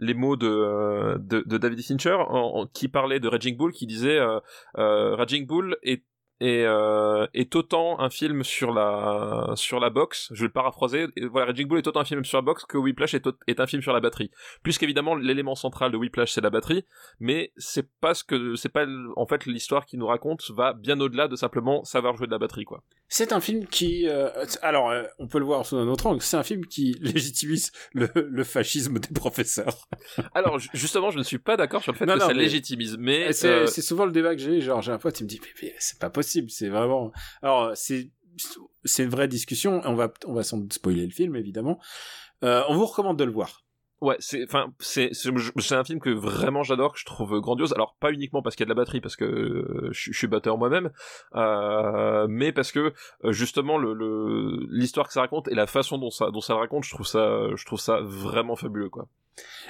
les 0.00 0.14
mots 0.14 0.36
de, 0.36 0.46
euh, 0.48 1.18
de, 1.18 1.40
de 1.40 1.58
David 1.58 1.82
Fincher 1.82 2.14
en- 2.14 2.60
en- 2.60 2.66
qui 2.66 2.88
parlait 2.88 3.20
de 3.20 3.28
Raging 3.28 3.56
Bull 3.56 3.72
qui 3.72 3.86
disait 3.86 4.18
euh, 4.18 4.40
euh, 4.78 5.14
Raging 5.16 5.46
Bull 5.46 5.76
est 5.82 6.04
est, 6.40 6.64
euh, 6.64 7.26
est 7.34 7.54
autant 7.56 8.00
un 8.00 8.10
film 8.10 8.44
sur 8.44 8.72
la 8.72 9.52
sur 9.56 9.80
la 9.80 9.90
boxe, 9.90 10.28
je 10.32 10.40
vais 10.42 10.46
le 10.46 10.52
paraphraser. 10.52 11.06
Voilà, 11.30 11.46
Raging 11.46 11.66
Bull 11.68 11.78
est 11.78 11.86
autant 11.86 12.00
un 12.00 12.04
film 12.04 12.24
sur 12.24 12.38
la 12.38 12.42
boxe 12.42 12.64
que 12.64 12.78
Whiplash 12.78 13.14
est, 13.14 13.26
est 13.46 13.60
un 13.60 13.66
film 13.66 13.82
sur 13.82 13.92
la 13.92 14.00
batterie. 14.00 14.30
Puisqu'évidemment 14.62 15.14
l'élément 15.14 15.54
central 15.54 15.90
de 15.92 15.96
Whiplash 15.96 16.32
c'est 16.32 16.40
la 16.40 16.50
batterie, 16.50 16.84
mais 17.20 17.52
c'est 17.56 17.88
pas 18.00 18.14
ce 18.14 18.24
que 18.24 18.54
c'est 18.56 18.68
pas 18.68 18.86
en 19.16 19.26
fait 19.26 19.46
l'histoire 19.46 19.84
qui 19.86 19.96
nous 19.98 20.06
raconte 20.06 20.50
va 20.50 20.72
bien 20.72 21.00
au-delà 21.00 21.28
de 21.28 21.36
simplement 21.36 21.84
savoir 21.84 22.16
jouer 22.16 22.26
de 22.26 22.32
la 22.32 22.38
batterie 22.38 22.64
quoi. 22.64 22.82
C'est 23.10 23.32
un 23.32 23.40
film 23.40 23.64
qui... 23.66 24.06
euh, 24.06 24.28
alors, 24.60 24.90
euh, 24.90 25.02
on 25.18 25.28
peut 25.28 25.38
le 25.38 25.46
voir 25.46 25.64
sous 25.64 25.78
un 25.78 25.88
autre 25.88 26.04
angle, 26.06 26.20
c'est 26.20 26.36
un 26.36 26.42
film 26.42 26.66
qui 26.66 26.92
légitimise 27.00 27.72
le, 27.94 28.10
le 28.14 28.44
fascisme 28.44 28.98
des 28.98 29.14
professeurs. 29.14 29.88
Alors 30.34 30.58
ju- 30.58 30.68
justement, 30.74 31.10
je 31.10 31.16
ne 31.16 31.22
suis 31.22 31.38
pas 31.38 31.56
d'accord 31.56 31.82
sur 31.82 31.92
le 31.92 31.96
fait 31.96 32.04
Non, 32.04 32.14
que 32.14 32.18
non, 32.18 32.26
ça 32.28 32.34
mais- 32.34 32.40
légitimise, 32.42 32.96
mais 32.98 33.32
C'est 33.32 33.48
euh, 33.48 33.66
c'est 33.66 33.80
souvent 33.80 34.04
le 34.04 34.12
débat 34.12 34.34
que 34.36 34.42
j'ai, 34.42 34.60
genre 34.60 34.82
j'ai 34.82 34.92
un 34.92 34.98
pote, 34.98 35.18
il 35.20 35.22
me 35.24 35.28
dit, 35.28 35.40
mais, 35.42 35.48
mais 35.62 35.74
c'est 35.78 35.98
pas 35.98 36.10
possible, 36.10 36.27
c'est 36.28 36.68
vraiment... 36.68 37.12
Alors, 37.42 37.76
c'est 37.76 38.10
c'est 38.84 39.02
une 39.04 39.10
vraie 39.10 39.28
discussion, 39.28 39.80
on 39.84 39.94
va, 39.94 40.12
on 40.26 40.32
va 40.32 40.42
sans 40.42 40.58
doute 40.58 40.72
spoiler 40.72 41.04
le 41.04 41.12
film, 41.12 41.36
évidemment. 41.36 41.80
Euh, 42.44 42.62
on 42.68 42.76
vous 42.76 42.86
recommande 42.86 43.18
de 43.18 43.24
le 43.24 43.32
voir. 43.32 43.64
Ouais, 44.00 44.16
c'est 44.20 44.44
enfin 44.44 44.72
c'est 44.78 45.10
c'est 45.12 45.74
un 45.74 45.82
film 45.84 45.98
que 45.98 46.10
vraiment 46.10 46.62
j'adore, 46.62 46.92
que 46.92 47.00
je 47.00 47.04
trouve 47.04 47.40
grandiose. 47.40 47.72
Alors 47.72 47.96
pas 47.98 48.12
uniquement 48.12 48.42
parce 48.42 48.54
qu'il 48.54 48.62
y 48.64 48.66
a 48.66 48.72
de 48.72 48.76
la 48.76 48.80
batterie, 48.80 49.00
parce 49.00 49.16
que 49.16 49.24
euh, 49.24 49.88
je, 49.90 50.12
je 50.12 50.16
suis 50.16 50.28
batteur 50.28 50.56
moi-même, 50.56 50.90
euh, 51.34 52.26
mais 52.28 52.52
parce 52.52 52.70
que 52.72 52.92
euh, 53.24 53.32
justement 53.32 53.76
le 53.78 53.94
le- 53.94 54.66
l'histoire 54.70 55.06
que 55.08 55.12
ça 55.12 55.20
raconte 55.20 55.48
et 55.48 55.54
la 55.54 55.66
façon 55.66 55.98
dont 55.98 56.10
ça 56.10 56.30
dont 56.30 56.40
ça 56.40 56.52
le 56.54 56.60
raconte, 56.60 56.84
je 56.84 56.94
trouve 56.94 57.06
ça 57.06 57.48
je 57.56 57.64
trouve 57.66 57.80
ça 57.80 58.00
vraiment 58.02 58.54
fabuleux 58.56 58.88
quoi. 58.88 59.08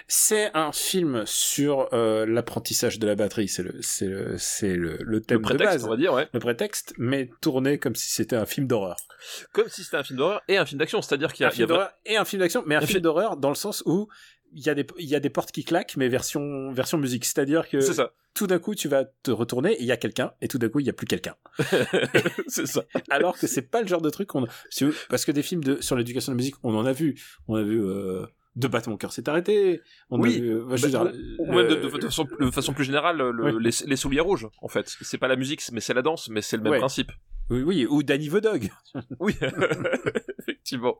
C'est 0.06 0.50
un 0.54 0.72
film 0.72 1.24
sur 1.26 1.88
euh, 1.92 2.24
l'apprentissage 2.24 2.98
de 2.98 3.06
la 3.06 3.14
batterie, 3.16 3.48
c'est 3.48 3.62
le, 3.62 3.74
c'est 3.82 4.06
le, 4.06 4.38
c'est 4.38 4.74
le, 4.74 4.96
le 5.02 5.20
thème 5.20 5.38
Le 5.38 5.42
prétexte, 5.42 5.74
de 5.74 5.78
base. 5.80 5.84
on 5.84 5.90
va 5.90 5.96
dire, 5.98 6.14
ouais. 6.14 6.26
Le 6.32 6.40
prétexte, 6.40 6.94
mais 6.96 7.28
tourné 7.42 7.76
comme 7.78 7.94
si 7.94 8.08
c'était 8.10 8.36
un 8.36 8.46
film 8.46 8.66
d'horreur. 8.66 8.96
Comme 9.52 9.68
si 9.68 9.84
c'était 9.84 9.98
un 9.98 10.02
film 10.04 10.18
d'horreur 10.20 10.40
et 10.48 10.56
un 10.56 10.64
film 10.64 10.78
d'action, 10.78 11.02
c'est-à-dire 11.02 11.34
qu'il 11.34 11.42
y 11.42 11.46
Un 11.46 11.48
a, 11.48 11.52
a 11.52 11.54
film 11.54 11.68
d'horreur 11.68 11.90
et 12.06 12.16
un 12.16 12.24
film 12.24 12.40
d'action, 12.40 12.62
mais 12.64 12.76
un 12.76 12.78
Un 12.78 12.80
film 12.82 12.90
film- 12.92 13.02
d'horreur 13.02 13.36
dans 13.36 13.50
le 13.50 13.54
sens 13.56 13.82
où 13.84 14.08
il 14.52 14.64
y 14.64 14.68
a 14.68 14.74
des, 14.74 14.86
il 14.98 15.06
y 15.08 15.14
a 15.14 15.20
des 15.20 15.30
portes 15.30 15.52
qui 15.52 15.64
claquent, 15.64 15.96
mais 15.96 16.08
version, 16.08 16.72
version 16.72 16.98
musique. 16.98 17.24
C'est-à-dire 17.24 17.68
que 17.68 17.80
ça, 17.80 18.12
tout 18.34 18.46
d'un 18.46 18.58
coup, 18.58 18.74
tu 18.74 18.88
vas 18.88 19.04
te 19.04 19.30
retourner, 19.30 19.72
et 19.72 19.80
il 19.80 19.86
y 19.86 19.92
a 19.92 19.96
quelqu'un, 19.96 20.32
et 20.40 20.48
tout 20.48 20.58
d'un 20.58 20.68
coup, 20.68 20.80
il 20.80 20.86
y 20.86 20.90
a 20.90 20.92
plus 20.92 21.06
quelqu'un. 21.06 21.34
c'est 22.48 22.66
ça. 22.66 22.84
Alors 23.10 23.38
que 23.38 23.46
c'est 23.46 23.62
pas 23.62 23.80
le 23.82 23.88
genre 23.88 24.00
de 24.00 24.10
truc 24.10 24.28
qu'on, 24.28 24.46
parce 25.08 25.24
que 25.24 25.32
des 25.32 25.42
films 25.42 25.62
de, 25.64 25.80
sur 25.80 25.96
l'éducation 25.96 26.32
de 26.32 26.36
la 26.36 26.38
musique, 26.38 26.54
on 26.62 26.74
en 26.74 26.86
a 26.86 26.92
vu. 26.92 27.20
On 27.48 27.56
a 27.56 27.62
vu, 27.62 27.80
euh, 27.82 28.26
De 28.56 28.68
battre 28.68 28.88
mon 28.88 28.96
cœur 28.96 29.12
s'est 29.12 29.28
arrêté. 29.28 29.80
On 30.10 30.20
Oui. 30.20 30.36
a 30.36 30.40
vu, 30.40 30.48
euh, 30.50 30.76
je 30.76 30.86
veux 30.86 30.92
Bah, 30.92 31.10
dire, 31.12 31.20
ou 31.38 31.46
même 31.46 31.68
de, 31.68 31.74
le- 31.74 31.80
de- 31.82 31.98
de 31.98 32.04
façon, 32.06 32.26
de 32.40 32.50
façon 32.50 32.72
plus 32.72 32.84
générale, 32.84 33.18
le- 33.18 33.54
Oui. 33.56 33.62
les, 33.62 33.70
les 33.86 33.96
souliers 33.96 34.20
rouges, 34.20 34.48
en 34.62 34.68
fait. 34.68 34.88
C'est 35.00 35.18
pas 35.18 35.28
la 35.28 35.36
musique, 35.36 35.62
mais 35.72 35.80
c'est 35.80 35.94
la 35.94 36.02
danse, 36.02 36.28
mais 36.28 36.42
c'est 36.42 36.56
le 36.56 36.62
même 36.62 36.72
Ouais. 36.72 36.78
principe. 36.78 37.12
Oui, 37.50 37.62
oui, 37.62 37.86
ou 37.88 38.02
Danny 38.02 38.28
the 38.28 38.36
Dog. 38.36 38.70
Oui, 39.20 39.34
effectivement. 40.38 40.98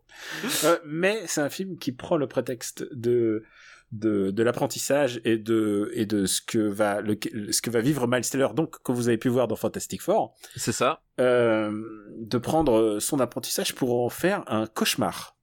Euh, 0.64 0.78
mais 0.86 1.22
c'est 1.26 1.40
un 1.40 1.50
film 1.50 1.78
qui 1.78 1.92
prend 1.92 2.16
le 2.16 2.26
prétexte 2.26 2.86
de 2.92 3.44
de, 3.90 4.30
de 4.30 4.42
l'apprentissage 4.42 5.18
et 5.24 5.38
de 5.38 5.90
et 5.94 6.04
de 6.04 6.26
ce 6.26 6.42
que 6.42 6.58
va 6.58 7.00
le, 7.00 7.16
ce 7.50 7.62
que 7.62 7.70
va 7.70 7.80
vivre 7.80 8.06
Miles 8.06 8.28
Teller 8.28 8.48
donc 8.54 8.82
que 8.82 8.92
vous 8.92 9.08
avez 9.08 9.16
pu 9.16 9.30
voir 9.30 9.48
dans 9.48 9.56
Fantastic 9.56 10.02
Four 10.02 10.34
C'est 10.56 10.72
ça. 10.72 11.00
euh, 11.20 11.72
de 12.18 12.36
prendre 12.36 12.98
son 12.98 13.18
apprentissage 13.18 13.74
pour 13.74 14.04
en 14.04 14.10
faire 14.10 14.44
un 14.46 14.66
cauchemar 14.66 15.36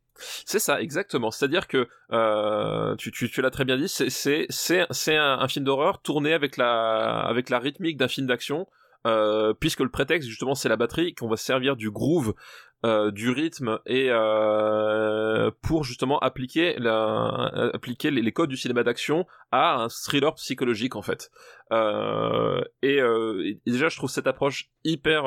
C'est 0.45 0.59
ça, 0.59 0.79
exactement. 0.79 1.31
C'est-à-dire 1.31 1.67
que 1.67 1.87
euh, 2.11 2.95
tu, 2.97 3.11
tu, 3.11 3.31
tu 3.31 3.41
l'as 3.41 3.49
très 3.49 3.65
bien 3.65 3.77
dit, 3.77 3.89
c'est 3.89 4.11
c'est 4.11 4.45
c'est 4.49 4.85
c'est 4.91 5.15
un, 5.17 5.39
un 5.39 5.47
film 5.47 5.65
d'horreur 5.65 6.03
tourné 6.03 6.31
avec 6.33 6.57
la 6.57 7.21
avec 7.21 7.49
la 7.49 7.57
rythmique 7.57 7.97
d'un 7.97 8.07
film 8.07 8.27
d'action, 8.27 8.67
euh, 9.05 9.53
puisque 9.53 9.81
le 9.81 9.89
prétexte 9.89 10.27
justement 10.27 10.55
c'est 10.55 10.69
la 10.69 10.77
batterie, 10.77 11.13
qu'on 11.13 11.27
va 11.27 11.37
se 11.37 11.45
servir 11.45 11.75
du 11.75 11.91
groove, 11.91 12.33
euh, 12.85 13.09
du 13.09 13.31
rythme 13.31 13.79
et 13.87 14.09
euh, 14.11 15.49
pour 15.63 15.83
justement 15.83 16.19
appliquer 16.19 16.75
la, 16.77 17.71
appliquer 17.73 18.11
les, 18.11 18.31
codes 18.31 18.49
du 18.49 18.57
cinéma 18.57 18.83
d'action 18.83 19.25
à 19.51 19.81
un 19.81 19.87
thriller 19.89 20.35
psychologique 20.35 20.95
en 20.95 21.01
fait. 21.01 21.31
Euh, 21.71 22.61
et, 22.83 23.01
euh, 23.01 23.41
et 23.43 23.59
déjà 23.65 23.89
je 23.89 23.97
trouve 23.97 24.09
cette 24.09 24.27
approche 24.27 24.69
hyper 24.83 25.23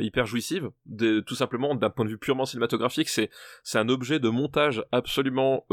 hyper 0.00 0.26
jouissive, 0.26 0.70
de, 0.86 1.20
tout 1.20 1.36
simplement 1.36 1.76
d'un 1.76 1.90
point 1.90 2.04
de 2.04 2.10
vue 2.10 2.18
purement 2.18 2.44
cinématographique, 2.44 3.08
c'est 3.08 3.30
c'est 3.62 3.78
un 3.78 3.88
objet 3.88 4.18
de 4.18 4.30
montage 4.30 4.82
absolument 4.90 5.64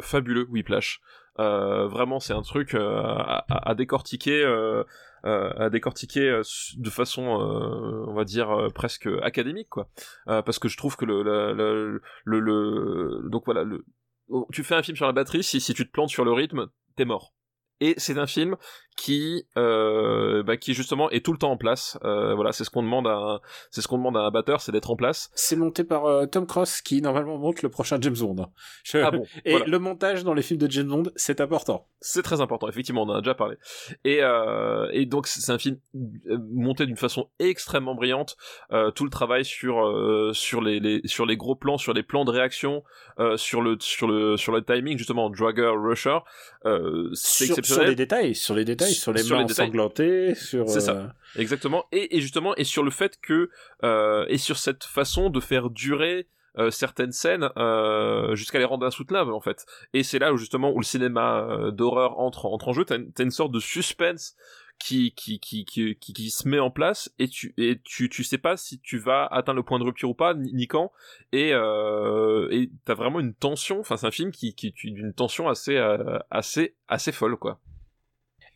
fabuleux, 0.00 0.46
Whiplash. 0.48 1.00
Euh, 1.38 1.86
vraiment, 1.88 2.20
c'est 2.20 2.34
un 2.34 2.42
truc 2.42 2.74
euh, 2.74 2.94
à, 2.98 3.44
à- 3.70 3.74
décortiquer, 3.74 4.44
euh, 4.44 4.84
euh, 5.24 5.52
à 5.56 5.70
décortiquer 5.70 6.40
de 6.76 6.90
façon, 6.90 7.40
euh, 7.40 8.04
on 8.06 8.12
va 8.14 8.24
dire 8.24 8.50
euh, 8.50 8.68
presque 8.68 9.08
académique, 9.22 9.68
quoi. 9.70 9.88
Parce 10.26 10.58
que 10.58 10.68
je 10.68 10.76
trouve 10.76 10.96
que 10.96 11.04
le, 11.06 11.22
le, 11.22 11.52
le, 11.54 12.00
le- 12.24 12.40
le- 12.40 13.28
donc 13.30 13.44
voilà, 13.46 13.64
le, 13.64 13.84
oh, 14.28 14.46
tu 14.52 14.62
fais 14.62 14.74
un 14.74 14.82
film 14.82 14.96
sur 14.96 15.06
la 15.06 15.12
batterie, 15.12 15.42
si 15.42 15.60
si 15.60 15.72
tu 15.74 15.86
te 15.86 15.90
plantes 15.92 16.10
sur 16.10 16.24
le 16.24 16.32
rythme, 16.32 16.68
t'es 16.96 17.04
mort. 17.06 17.32
Et 17.80 17.94
c'est 17.96 18.18
un 18.18 18.26
film 18.26 18.56
qui, 18.96 19.46
euh, 19.56 20.42
bah, 20.42 20.56
qui 20.58 20.74
justement 20.74 21.08
est 21.10 21.24
tout 21.24 21.32
le 21.32 21.38
temps 21.38 21.50
en 21.50 21.56
place. 21.56 21.98
Euh, 22.04 22.34
voilà, 22.34 22.52
c'est 22.52 22.62
ce 22.62 22.70
qu'on 22.70 22.82
demande 22.82 23.06
à, 23.08 23.14
un- 23.16 23.40
c'est 23.70 23.80
ce 23.80 23.88
qu'on 23.88 23.96
demande 23.96 24.16
à 24.18 24.20
un 24.20 24.30
batteur, 24.30 24.60
c'est 24.60 24.70
d'être 24.70 24.90
en 24.90 24.96
place. 24.96 25.30
c'est 25.34 25.56
monté 25.56 25.82
par 25.82 26.04
euh, 26.04 26.26
Tom 26.26 26.46
Cross 26.46 26.82
qui 26.82 27.00
normalement 27.00 27.38
monte 27.38 27.62
le 27.62 27.70
prochain 27.70 27.96
James 28.00 28.14
Bond 28.18 28.46
Je- 28.84 28.98
Ah 28.98 29.10
bon, 29.10 29.24
et 29.46 29.52
voilà. 29.52 29.66
le 29.66 29.78
montage 29.78 30.24
dans 30.24 30.34
les 30.34 30.42
films 30.42 30.60
de 30.60 30.70
James 30.70 30.86
Bond 30.88 31.04
c'est 31.16 31.40
important 31.40 31.88
C'est 32.00 32.22
très 32.22 32.40
important, 32.42 32.68
effectivement, 32.68 33.02
on 33.04 33.08
en 33.08 33.14
a 33.14 33.20
déjà 33.22 33.34
parlé. 33.34 33.56
Et, 34.04 34.18
euh, 34.22 34.88
et 34.92 35.06
donc 35.06 35.26
c'est 35.26 35.50
un 35.50 35.58
film 35.58 35.78
euh, 35.96 36.36
monté 36.52 36.84
d'une 36.84 36.96
façon 36.98 37.30
extrêmement 37.38 37.94
brillante. 37.94 38.36
Euh, 38.72 38.90
tout 38.90 39.04
le 39.04 39.10
travail 39.10 39.44
sur 39.46 39.84
euh, 39.86 40.32
sur 40.34 40.60
les, 40.60 40.80
les 40.80 41.00
sur 41.06 41.24
les 41.24 41.38
gros 41.38 41.56
plans, 41.56 41.78
sur 41.78 41.94
les 41.94 42.02
plans 42.02 42.26
de 42.26 42.30
réaction, 42.30 42.84
euh, 43.18 43.38
sur 43.38 43.62
le 43.62 43.76
sur 43.80 44.06
le 44.06 44.36
sur 44.36 44.52
le 44.52 44.62
timing 44.62 44.98
justement 44.98 45.30
Dragger 45.30 45.72
Rusher, 45.74 46.18
euh, 46.66 47.08
c'est 47.14 47.46
exceptionnel. 47.62 47.84
sur 47.86 47.90
les 47.90 47.96
détails 47.96 48.34
sur 48.34 48.54
les 48.54 48.64
détails 48.64 48.94
sur 48.94 49.12
les 49.12 49.22
Sur 49.22 49.36
mains 49.36 49.44
les 49.44 49.52
ensanglantées 49.52 50.34
sur 50.34 50.68
C'est 50.68 50.80
ça. 50.80 50.92
euh, 50.92 51.06
Exactement. 51.40 51.84
Et, 51.92 52.16
et 52.16 52.20
justement, 52.20 52.54
et 52.56 52.64
sur 52.64 52.82
le 52.82 52.90
fait 52.90 53.18
que, 53.22 53.48
euh, 53.84 54.26
et 54.28 54.38
sur 54.38 54.58
cette 54.58 54.84
façon 54.84 55.30
de 55.30 55.40
faire 55.40 55.70
durer 55.70 56.26
euh, 56.58 56.70
certaines 56.70 57.12
scènes 57.12 57.48
euh, 57.56 58.34
jusqu'à 58.34 58.58
les 58.58 58.66
rendre 58.66 58.84
insoutenables 58.86 59.32
en 59.32 59.40
fait. 59.40 59.64
Et 59.94 60.02
c'est 60.02 60.18
là 60.18 60.34
où 60.34 60.36
justement 60.36 60.70
où 60.72 60.78
le 60.80 60.84
cinéma 60.84 61.46
euh, 61.48 61.70
d'horreur 61.70 62.18
entre 62.18 62.44
entre 62.46 62.68
en 62.68 62.72
jeu. 62.74 62.84
T'as 62.84 62.96
une, 62.96 63.10
t'as 63.12 63.24
une 63.24 63.30
sorte 63.30 63.52
de 63.52 63.60
suspense 63.60 64.36
qui 64.82 65.12
qui, 65.14 65.38
qui 65.38 65.64
qui 65.64 65.94
qui 65.96 66.30
se 66.30 66.48
met 66.48 66.58
en 66.58 66.70
place 66.70 67.12
et 67.18 67.28
tu 67.28 67.54
et 67.56 67.80
tu 67.84 68.08
tu 68.08 68.24
sais 68.24 68.38
pas 68.38 68.56
si 68.56 68.80
tu 68.80 68.98
vas 68.98 69.26
atteindre 69.26 69.56
le 69.58 69.62
point 69.62 69.78
de 69.78 69.84
rupture 69.84 70.10
ou 70.10 70.14
pas 70.14 70.34
ni, 70.34 70.66
quand. 70.66 70.90
Et 71.32 71.52
euh, 71.54 72.48
et 72.50 72.70
t'as 72.84 72.94
vraiment 72.94 73.20
une 73.20 73.34
tension. 73.34 73.78
Enfin, 73.80 73.96
c'est 73.96 74.06
un 74.06 74.10
film 74.10 74.32
qui 74.32 74.54
qui 74.54 74.72
qui- 74.72 74.90
d'une 74.90 75.12
tension 75.12 75.48
assez 75.48 75.76
euh, 75.76 76.18
assez 76.30 76.74
assez 76.88 77.12
folle 77.12 77.36
quoi. 77.36 77.60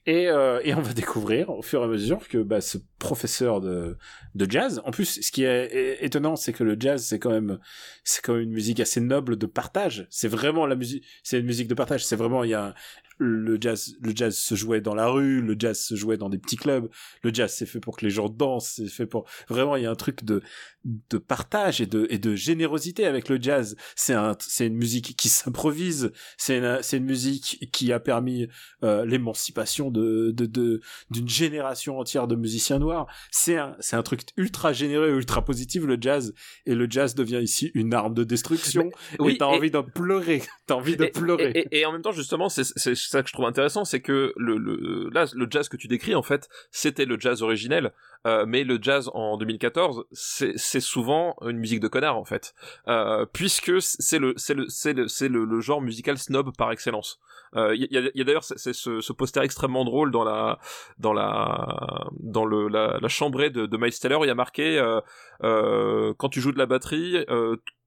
Et, 0.08 0.28
euh, 0.28 0.60
et 0.62 0.72
on 0.74 0.82
va 0.82 0.92
découvrir 0.92 1.50
au 1.50 1.62
fur 1.62 1.80
et 1.80 1.84
à 1.84 1.88
mesure 1.88 2.28
que 2.28 2.38
bah, 2.38 2.60
ce 2.60 2.78
professeur 3.06 3.60
de, 3.60 3.96
de 4.34 4.50
jazz. 4.50 4.82
En 4.84 4.90
plus, 4.90 5.20
ce 5.20 5.30
qui 5.30 5.44
est 5.44 5.98
étonnant, 6.00 6.36
c'est 6.36 6.52
que 6.52 6.64
le 6.64 6.76
jazz, 6.78 7.04
c'est 7.04 7.18
quand 7.18 7.30
même, 7.30 7.58
c'est 8.04 8.22
quand 8.22 8.34
même 8.34 8.42
une 8.42 8.52
musique 8.52 8.80
assez 8.80 9.00
noble 9.00 9.36
de 9.36 9.46
partage. 9.46 10.06
C'est 10.10 10.28
vraiment 10.28 10.66
la 10.66 10.76
musique, 10.76 11.04
c'est 11.22 11.38
une 11.38 11.46
musique 11.46 11.68
de 11.68 11.74
partage. 11.74 12.04
C'est 12.04 12.16
vraiment, 12.16 12.42
il 12.44 12.50
y 12.50 12.54
a, 12.54 12.74
le 13.18 13.56
jazz, 13.60 13.96
le 14.00 14.12
jazz 14.14 14.36
se 14.36 14.54
jouait 14.54 14.80
dans 14.80 14.94
la 14.94 15.08
rue, 15.08 15.40
le 15.40 15.56
jazz 15.58 15.78
se 15.78 15.94
jouait 15.94 16.18
dans 16.18 16.28
des 16.28 16.38
petits 16.38 16.56
clubs. 16.56 16.88
Le 17.22 17.32
jazz, 17.32 17.52
c'est 17.56 17.66
fait 17.66 17.80
pour 17.80 17.96
que 17.96 18.04
les 18.04 18.10
gens 18.10 18.28
dansent, 18.28 18.74
c'est 18.76 18.88
fait 18.88 19.06
pour, 19.06 19.24
vraiment, 19.48 19.76
il 19.76 19.84
y 19.84 19.86
a 19.86 19.90
un 19.90 19.94
truc 19.94 20.24
de, 20.24 20.42
de 20.84 21.18
partage 21.18 21.80
et 21.80 21.86
de, 21.86 22.06
et 22.10 22.18
de 22.18 22.34
générosité 22.34 23.06
avec 23.06 23.28
le 23.28 23.40
jazz. 23.40 23.76
C'est 23.94 24.14
un, 24.14 24.36
c'est 24.40 24.66
une 24.66 24.76
musique 24.76 25.16
qui 25.16 25.28
s'improvise. 25.28 26.12
C'est 26.36 26.58
une, 26.58 26.78
c'est 26.82 26.98
une 26.98 27.06
musique 27.06 27.68
qui 27.72 27.92
a 27.92 28.00
permis, 28.00 28.48
euh, 28.82 29.04
l'émancipation 29.06 29.90
de, 29.90 30.32
de, 30.32 30.80
d'une 31.10 31.28
génération 31.28 31.98
entière 31.98 32.26
de 32.26 32.36
musiciens 32.36 32.78
noirs. 32.78 32.95
C'est 33.30 33.56
un, 33.56 33.76
c'est 33.80 33.96
un 33.96 34.02
truc 34.02 34.22
ultra 34.36 34.72
généreux, 34.72 35.10
ultra 35.10 35.44
positif, 35.44 35.84
le 35.84 35.98
jazz. 36.00 36.34
Et 36.64 36.74
le 36.74 36.86
jazz 36.88 37.14
devient 37.14 37.40
ici 37.42 37.70
une 37.74 37.94
arme 37.94 38.14
de 38.14 38.24
destruction. 38.24 38.90
oui, 39.18 39.34
et 39.34 39.38
t'as 39.38 39.46
envie 39.46 39.70
de 39.70 39.80
pleurer. 39.80 40.42
T'as 40.66 40.74
envie 40.74 40.96
de 40.96 41.06
pleurer. 41.06 41.52
Et, 41.54 41.80
et, 41.80 41.86
en 41.86 41.92
même 41.92 42.02
temps, 42.02 42.12
justement, 42.12 42.48
c'est, 42.48 42.64
c'est 42.64 42.96
ça 42.96 43.22
que 43.22 43.28
je 43.28 43.32
trouve 43.32 43.46
intéressant, 43.46 43.84
c'est 43.84 44.00
que 44.00 44.32
le, 44.36 44.56
le, 44.56 45.10
là, 45.12 45.26
le 45.32 45.46
jazz 45.48 45.68
que 45.68 45.76
tu 45.76 45.86
décris, 45.86 46.16
en 46.16 46.22
fait, 46.22 46.48
c'était 46.72 47.04
le 47.04 47.20
jazz 47.20 47.42
originel. 47.42 47.92
Euh, 48.26 48.44
mais 48.46 48.64
le 48.64 48.78
jazz 48.80 49.08
en 49.14 49.36
2014, 49.36 50.04
c'est 50.12 50.80
souvent 50.80 51.36
une 51.42 51.58
musique 51.58 51.78
de 51.78 51.86
connard 51.86 52.16
en 52.16 52.24
fait, 52.24 52.54
euh, 52.88 53.24
puisque 53.32 53.80
c'est 53.80 54.18
le 54.18 54.34
c'est 54.36 54.54
le 54.54 54.68
c'est 54.68 54.94
le 54.94 55.06
c'est 55.06 55.28
le, 55.28 55.44
le, 55.44 55.60
genre 55.60 55.80
musical 55.80 56.18
snob 56.18 56.50
par 56.56 56.72
excellence. 56.72 57.20
Il 57.52 57.60
euh, 57.60 57.76
y, 57.76 57.96
a, 57.96 58.10
y 58.12 58.20
a 58.20 58.24
d'ailleurs 58.24 58.42
c'est 58.42 58.72
ce, 58.72 59.00
ce, 59.00 59.12
poster 59.12 59.42
extrêmement 59.42 59.84
drôle 59.84 60.10
dans 60.10 60.24
la 60.24 60.58
dans 60.98 61.12
la 61.12 62.08
dans 62.18 62.44
le 62.44 62.66
la, 63.00 63.08
chambrée 63.08 63.50
de, 63.50 63.66
de 63.66 63.76
Miles. 63.76 63.92
Il 64.02 64.26
y 64.26 64.30
a 64.30 64.34
marqué 64.34 64.78
euh, 64.78 65.00
euh, 65.42 66.14
quand 66.18 66.28
tu 66.28 66.40
joues 66.40 66.52
de 66.52 66.58
la 66.58 66.66
batterie, 66.66 67.24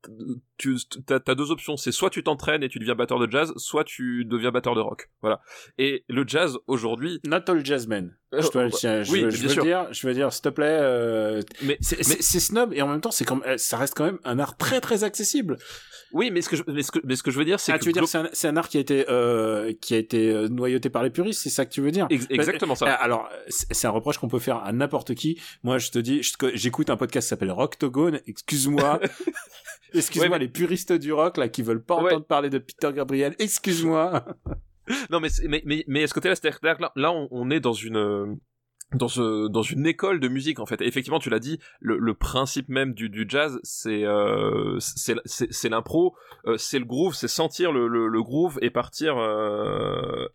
euh, 0.07 0.41
tu 0.57 0.77
as, 1.09 1.35
deux 1.35 1.51
options, 1.51 1.77
c'est 1.77 1.91
soit 1.91 2.09
tu 2.09 2.23
t'entraînes 2.23 2.63
et 2.63 2.69
tu 2.69 2.79
deviens 2.79 2.95
batteur 2.95 3.19
de 3.19 3.29
jazz, 3.29 3.53
soit 3.57 3.83
tu 3.83 4.25
deviens 4.25 4.51
batteur 4.51 4.75
de 4.75 4.81
rock. 4.81 5.09
Voilà. 5.21 5.41
Et 5.77 6.05
le 6.07 6.25
jazz 6.27 6.57
aujourd'hui. 6.67 7.19
Not 7.25 7.49
all 7.49 7.65
jazzmen. 7.65 8.15
Euh, 8.33 8.41
je, 8.41 9.11
oui, 9.11 9.25
je 9.29 9.47
veux 9.47 9.63
dire, 9.63 9.87
je 9.91 10.07
veux 10.07 10.13
dire, 10.13 10.31
s'il 10.31 10.43
te 10.43 10.49
plaît. 10.49 10.77
Euh, 10.79 11.41
mais 11.63 11.77
c'est 11.81 12.03
snob 12.39 12.73
et 12.73 12.81
en 12.81 12.87
même 12.87 13.01
temps, 13.01 13.11
c'est 13.11 13.25
comme, 13.25 13.43
ça 13.57 13.77
reste 13.77 13.95
quand 13.95 14.05
même 14.05 14.19
un 14.23 14.37
art 14.39 14.55
très 14.55 14.81
très 14.81 15.03
accessible. 15.03 15.57
Oui, 16.11 16.31
mais 16.31 16.41
ce 16.41 16.49
que 16.49 16.55
je, 16.55 16.63
mais 16.67 16.83
ce 16.83 16.91
que, 16.91 16.99
mais 17.03 17.15
ce 17.15 17.23
que 17.23 17.31
je 17.31 17.37
veux 17.37 17.45
dire, 17.45 17.59
c'est 17.59 17.71
ah, 17.71 17.77
que 17.77 17.83
tu 17.83 17.89
veux 17.89 17.93
dire, 17.93 18.07
c'est 18.07 18.47
un, 18.47 18.53
un, 18.53 18.57
art 18.57 18.69
qui 18.69 18.77
a 18.77 18.79
été, 18.79 19.05
euh, 19.09 19.73
qui 19.79 19.93
a 19.93 19.97
été 19.97 20.31
euh, 20.31 20.47
noyauté 20.47 20.89
par 20.89 21.03
les 21.03 21.09
puristes, 21.09 21.41
c'est 21.41 21.49
ça 21.49 21.65
que 21.65 21.71
tu 21.71 21.81
veux 21.81 21.91
dire? 21.91 22.07
Exactement 22.09 22.75
ça. 22.75 22.93
Alors, 22.93 23.29
c'est 23.47 23.87
un 23.87 23.91
reproche 23.91 24.17
qu'on 24.17 24.27
peut 24.27 24.39
faire 24.39 24.57
à 24.57 24.71
n'importe 24.71 25.13
qui. 25.15 25.39
Moi, 25.63 25.77
je 25.77 25.91
te 25.91 25.99
dis, 25.99 26.21
j'écoute 26.53 26.89
un 26.89 26.97
podcast 26.97 27.27
qui 27.27 27.29
s'appelle 27.29 27.51
Rocktogone. 27.51 28.21
Excuse-moi. 28.27 28.99
Excuse-moi, 29.93 30.37
les 30.37 30.47
puristes 30.47 30.93
du 30.93 31.13
rock 31.13 31.37
là 31.37 31.49
qui 31.49 31.61
veulent 31.61 31.83
pas 31.83 31.95
entendre 31.95 32.25
parler 32.25 32.49
de 32.49 32.57
Peter 32.59 32.91
Gabriel. 32.93 33.35
Excuse-moi. 33.39 34.25
non, 35.09 35.19
mais 35.19 35.29
mais 35.47 35.61
mais, 35.65 35.83
mais 35.87 36.03
à 36.03 36.07
ce 36.07 36.13
côté-là, 36.13 36.35
c'est 36.35 36.63
là, 36.63 36.91
là 36.95 37.11
on, 37.11 37.27
on, 37.31 37.49
est 37.51 37.59
dans 37.59 37.73
une 37.73 38.37
dans 38.93 39.61
une 39.61 39.85
école 39.85 40.19
de 40.19 40.27
musique 40.27 40.59
en 40.59 40.65
fait. 40.65 40.81
effectivement, 40.81 41.19
tu 41.19 41.29
l'as 41.29 41.39
dit, 41.39 41.59
le, 41.79 42.13
principe 42.13 42.69
même 42.69 42.93
du, 42.93 43.25
jazz, 43.27 43.59
c'est 43.63 44.03
euh, 44.03 44.79
l'impro, 45.69 46.15
euh, 46.45 46.57
c'est 46.57 46.79
le 46.79 46.85
groove, 46.85 47.13
c'est 47.13 47.27
sentir 47.27 47.71
le, 47.71 48.21
groove 48.21 48.57
et 48.61 48.69
partir 48.71 49.17
euh, 49.17 50.27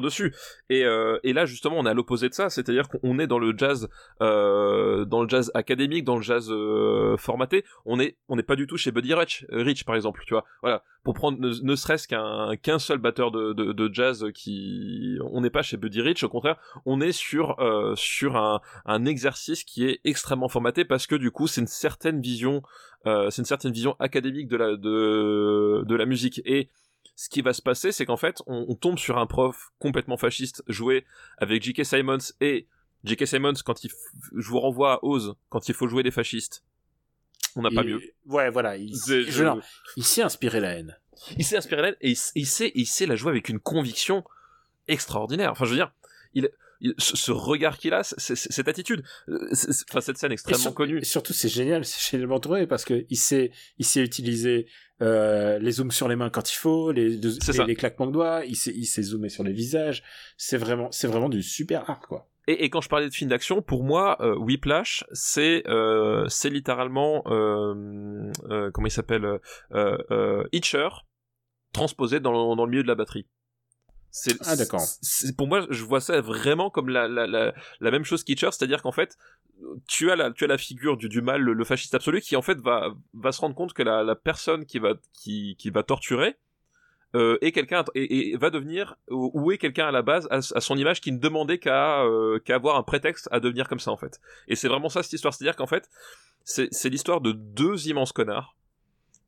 dessus. 0.00 0.34
Et, 0.68 0.82
là 0.84 1.46
justement, 1.46 1.76
on 1.78 1.86
est 1.86 1.90
à 1.90 1.94
l'opposé 1.94 2.28
de 2.28 2.34
ça, 2.34 2.50
c'est-à-dire 2.50 2.88
qu'on 2.88 3.18
est 3.18 3.26
dans 3.26 3.38
le 3.38 3.54
jazz 3.56 3.88
académique, 5.54 6.04
dans 6.04 6.16
le 6.16 6.22
jazz 6.22 6.52
formaté. 7.18 7.64
On 7.86 7.98
est 7.98 8.16
on 8.28 8.36
n'est 8.36 8.42
pas 8.42 8.56
du 8.56 8.66
tout 8.66 8.76
chez 8.76 8.90
Buddy 8.90 9.14
Rich, 9.14 9.84
par 9.86 9.96
exemple, 9.96 10.22
tu 10.26 10.34
vois. 10.34 10.44
Voilà, 10.62 10.82
pour 11.06 11.14
prendre 11.14 11.38
ne, 11.40 11.76
serait-ce 11.76 12.08
qu'un 12.08 12.78
seul 12.78 12.98
batteur 12.98 13.30
de, 13.30 13.90
jazz 13.92 14.26
qui 14.34 15.18
on 15.30 15.40
n'est 15.40 15.50
pas 15.50 15.62
chez 15.62 15.76
Buddy 15.76 16.00
Rich, 16.02 16.24
au 16.24 16.28
contraire, 16.28 16.56
on 16.84 17.00
est 17.00 17.12
sur 17.12 17.56
sur 17.94 18.36
un, 18.36 18.60
un, 18.84 19.04
exercice 19.04 19.64
qui 19.64 19.84
est 19.84 20.00
extrêmement 20.04 20.48
formaté 20.48 20.84
parce 20.84 21.06
que 21.06 21.14
du 21.14 21.30
coup 21.30 21.46
c'est 21.46 21.60
une 21.60 21.66
certaine 21.66 22.20
vision 22.20 22.62
euh, 23.06 23.30
c'est 23.30 23.42
une 23.42 23.46
certaine 23.46 23.72
vision 23.72 23.96
académique 23.98 24.48
de 24.48 24.56
la 24.56 24.76
de 24.76 25.84
de 25.86 25.94
la 25.94 26.06
musique 26.06 26.40
et 26.44 26.68
ce 27.14 27.28
qui 27.28 27.42
va 27.42 27.52
se 27.52 27.62
passer 27.62 27.92
c'est 27.92 28.04
qu'en 28.04 28.16
fait 28.16 28.42
on, 28.46 28.66
on, 28.68 28.74
tombe 28.74 28.98
sur 28.98 29.18
un 29.18 29.26
prof 29.26 29.70
complètement 29.78 30.16
fasciste 30.16 30.62
joué 30.66 31.04
avec 31.38 31.62
J.K. 31.62 31.84
Simons 31.84 32.18
et 32.40 32.66
J.K. 33.04 33.26
Simons 33.26 33.54
quand 33.64 33.84
il 33.84 33.90
je 34.36 34.48
vous 34.48 34.60
renvoie 34.60 34.94
à 34.94 34.98
Oz 35.02 35.34
quand 35.48 35.68
il 35.68 35.74
faut 35.74 35.86
jouer 35.86 36.02
des 36.02 36.10
fascistes 36.10 36.64
on 37.56 37.62
n'a 37.62 37.70
pas 37.70 37.82
mieux. 37.82 38.00
Ouais, 38.26 38.50
voilà. 38.50 38.76
Il, 38.76 38.94
il 39.96 40.04
s'est 40.04 40.22
inspiré 40.22 40.60
la 40.60 40.74
haine. 40.74 40.98
Il 41.38 41.44
s'est 41.44 41.56
inspiré 41.56 41.82
la 41.82 41.88
haine 41.88 41.96
et 42.02 42.10
il, 42.34 42.46
sait, 42.46 42.70
il 42.74 42.86
sait 42.86 43.06
la 43.06 43.16
jouer 43.16 43.30
avec 43.30 43.48
une 43.48 43.58
conviction 43.58 44.24
extraordinaire. 44.88 45.50
Enfin, 45.52 45.64
je 45.64 45.70
veux 45.70 45.76
dire, 45.76 45.92
il, 46.34 46.50
ce, 46.98 47.32
regard 47.32 47.78
qu'il 47.78 47.94
a, 47.94 48.02
cette 48.02 48.68
attitude, 48.68 49.02
euh, 49.28 49.48
enfin 49.90 50.00
cette 50.00 50.18
scène 50.18 50.32
extrêmement 50.32 50.72
connue. 50.72 50.98
Et 50.98 51.04
surtout, 51.04 51.32
c'est 51.32 51.48
génial, 51.48 51.84
c'est 51.84 52.10
génialement 52.10 52.40
trouvé 52.40 52.66
parce 52.66 52.84
que 52.84 53.06
il 53.08 53.16
sait, 53.16 53.50
il 53.78 53.84
sait 53.84 54.02
utiliser 54.02 54.66
euh, 55.02 55.58
les 55.58 55.72
zooms 55.72 55.90
sur 55.90 56.08
les 56.08 56.16
mains 56.16 56.30
quand 56.30 56.50
il 56.50 56.56
faut, 56.56 56.92
les, 56.92 57.08
les, 57.10 57.64
les, 57.66 57.74
claquements 57.74 58.06
de 58.06 58.12
doigts, 58.12 58.44
il 58.46 58.56
sait, 58.56 58.72
il 58.74 58.86
sait 58.86 59.02
zoomer 59.02 59.28
sur 59.28 59.44
les 59.44 59.52
visages. 59.52 60.02
C'est 60.36 60.56
vraiment, 60.56 60.90
c'est 60.90 61.06
vraiment 61.06 61.28
du 61.28 61.42
super 61.42 61.88
art, 61.88 62.00
quoi. 62.00 62.28
Et, 62.48 62.64
et, 62.64 62.70
quand 62.70 62.80
je 62.80 62.88
parlais 62.88 63.08
de 63.08 63.14
film 63.14 63.30
d'action, 63.30 63.60
pour 63.60 63.82
moi, 63.82 64.16
euh, 64.20 64.36
Whiplash, 64.36 65.04
c'est 65.12 65.64
euh, 65.66 66.26
c'est 66.28 66.50
littéralement 66.50 67.24
euh, 67.26 68.30
euh 68.48 68.70
comment 68.70 68.86
il 68.86 68.92
s'appelle 68.92 69.24
euh, 69.24 69.98
euh, 70.10 70.44
Hitcher 70.52 70.88
transposé 71.72 72.20
dans, 72.20 72.54
dans 72.54 72.64
le 72.64 72.70
milieu 72.70 72.82
de 72.84 72.88
la 72.88 72.94
batterie. 72.94 73.26
Ah 74.44 74.56
d'accord. 74.56 74.82
Pour 75.36 75.46
moi, 75.46 75.66
je 75.70 75.84
vois 75.84 76.00
ça 76.00 76.20
vraiment 76.20 76.70
comme 76.70 76.88
la, 76.88 77.08
la, 77.08 77.26
la, 77.26 77.54
la 77.80 77.90
même 77.90 78.04
chose 78.04 78.24
qu'Hitcher, 78.24 78.48
c'est-à-dire 78.52 78.82
qu'en 78.82 78.92
fait, 78.92 79.16
tu 79.86 80.10
as 80.10 80.16
la, 80.16 80.30
tu 80.30 80.44
as 80.44 80.46
la 80.46 80.58
figure 80.58 80.96
du, 80.96 81.08
du 81.08 81.22
mal, 81.22 81.42
le, 81.42 81.64
fasciste 81.64 81.94
absolu, 81.94 82.20
qui 82.20 82.36
en 82.36 82.42
fait 82.42 82.58
va, 82.60 82.94
va 83.14 83.32
se 83.32 83.40
rendre 83.40 83.54
compte 83.54 83.72
que 83.72 83.82
la, 83.82 84.02
la 84.02 84.14
personne 84.14 84.64
qui 84.64 84.78
va, 84.78 84.94
qui, 85.12 85.56
qui 85.58 85.70
va 85.70 85.82
torturer, 85.82 86.36
euh, 87.14 87.38
est 87.40 87.52
quelqu'un 87.52 87.84
et, 87.94 88.36
va 88.36 88.50
devenir 88.50 88.96
ou 89.08 89.52
est 89.52 89.58
quelqu'un 89.58 89.86
à 89.86 89.90
la 89.92 90.02
base 90.02 90.26
à, 90.30 90.40
son 90.42 90.76
image 90.76 91.00
qui 91.00 91.12
ne 91.12 91.18
demandait 91.18 91.58
qu'à 91.58 92.02
euh, 92.02 92.40
qu'à 92.40 92.56
avoir 92.56 92.76
un 92.76 92.82
prétexte 92.82 93.28
à 93.30 93.38
devenir 93.38 93.68
comme 93.68 93.78
ça 93.78 93.92
en 93.92 93.96
fait. 93.96 94.20
Et 94.48 94.56
c'est 94.56 94.66
vraiment 94.66 94.88
ça 94.88 95.04
cette 95.04 95.12
histoire, 95.12 95.32
c'est-à-dire 95.32 95.56
qu'en 95.56 95.68
fait 95.68 95.88
c'est 96.44 96.88
l'histoire 96.88 97.20
de 97.20 97.32
deux 97.32 97.88
immenses 97.88 98.12
connards 98.12 98.56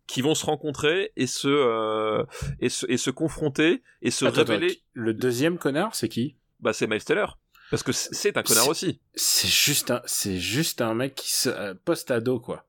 qui 0.09 0.23
vont 0.23 0.35
se 0.35 0.45
rencontrer 0.45 1.13
et 1.17 1.29
se 1.29 1.47
euh, 1.47 2.25
et 2.59 2.71
se 2.71 2.85
et 2.89 2.97
se 2.97 3.11
confronter 3.11 3.83
et 4.03 4.11
se 4.11 4.25
révéler. 4.25 4.81
le 4.95 5.15
deuxième 5.15 5.59
connard, 5.59 5.95
c'est 5.95 6.09
qui? 6.09 6.35
Bah 6.59 6.73
c'est 6.73 6.89
Miles 6.89 7.05
Teller. 7.05 7.27
Parce 7.71 7.83
que 7.83 7.93
c'est 7.93 8.37
un 8.37 8.43
connard 8.43 8.69
aussi. 8.69 9.01
C'est 9.15 9.47
juste 9.47 9.91
un, 9.91 10.01
c'est 10.07 10.39
juste 10.39 10.81
un 10.81 10.95
mec 10.95 11.15
qui 11.15 11.31
se 11.31 11.51
euh, 11.51 11.75
post-ado 11.85 12.41
quoi. 12.41 12.65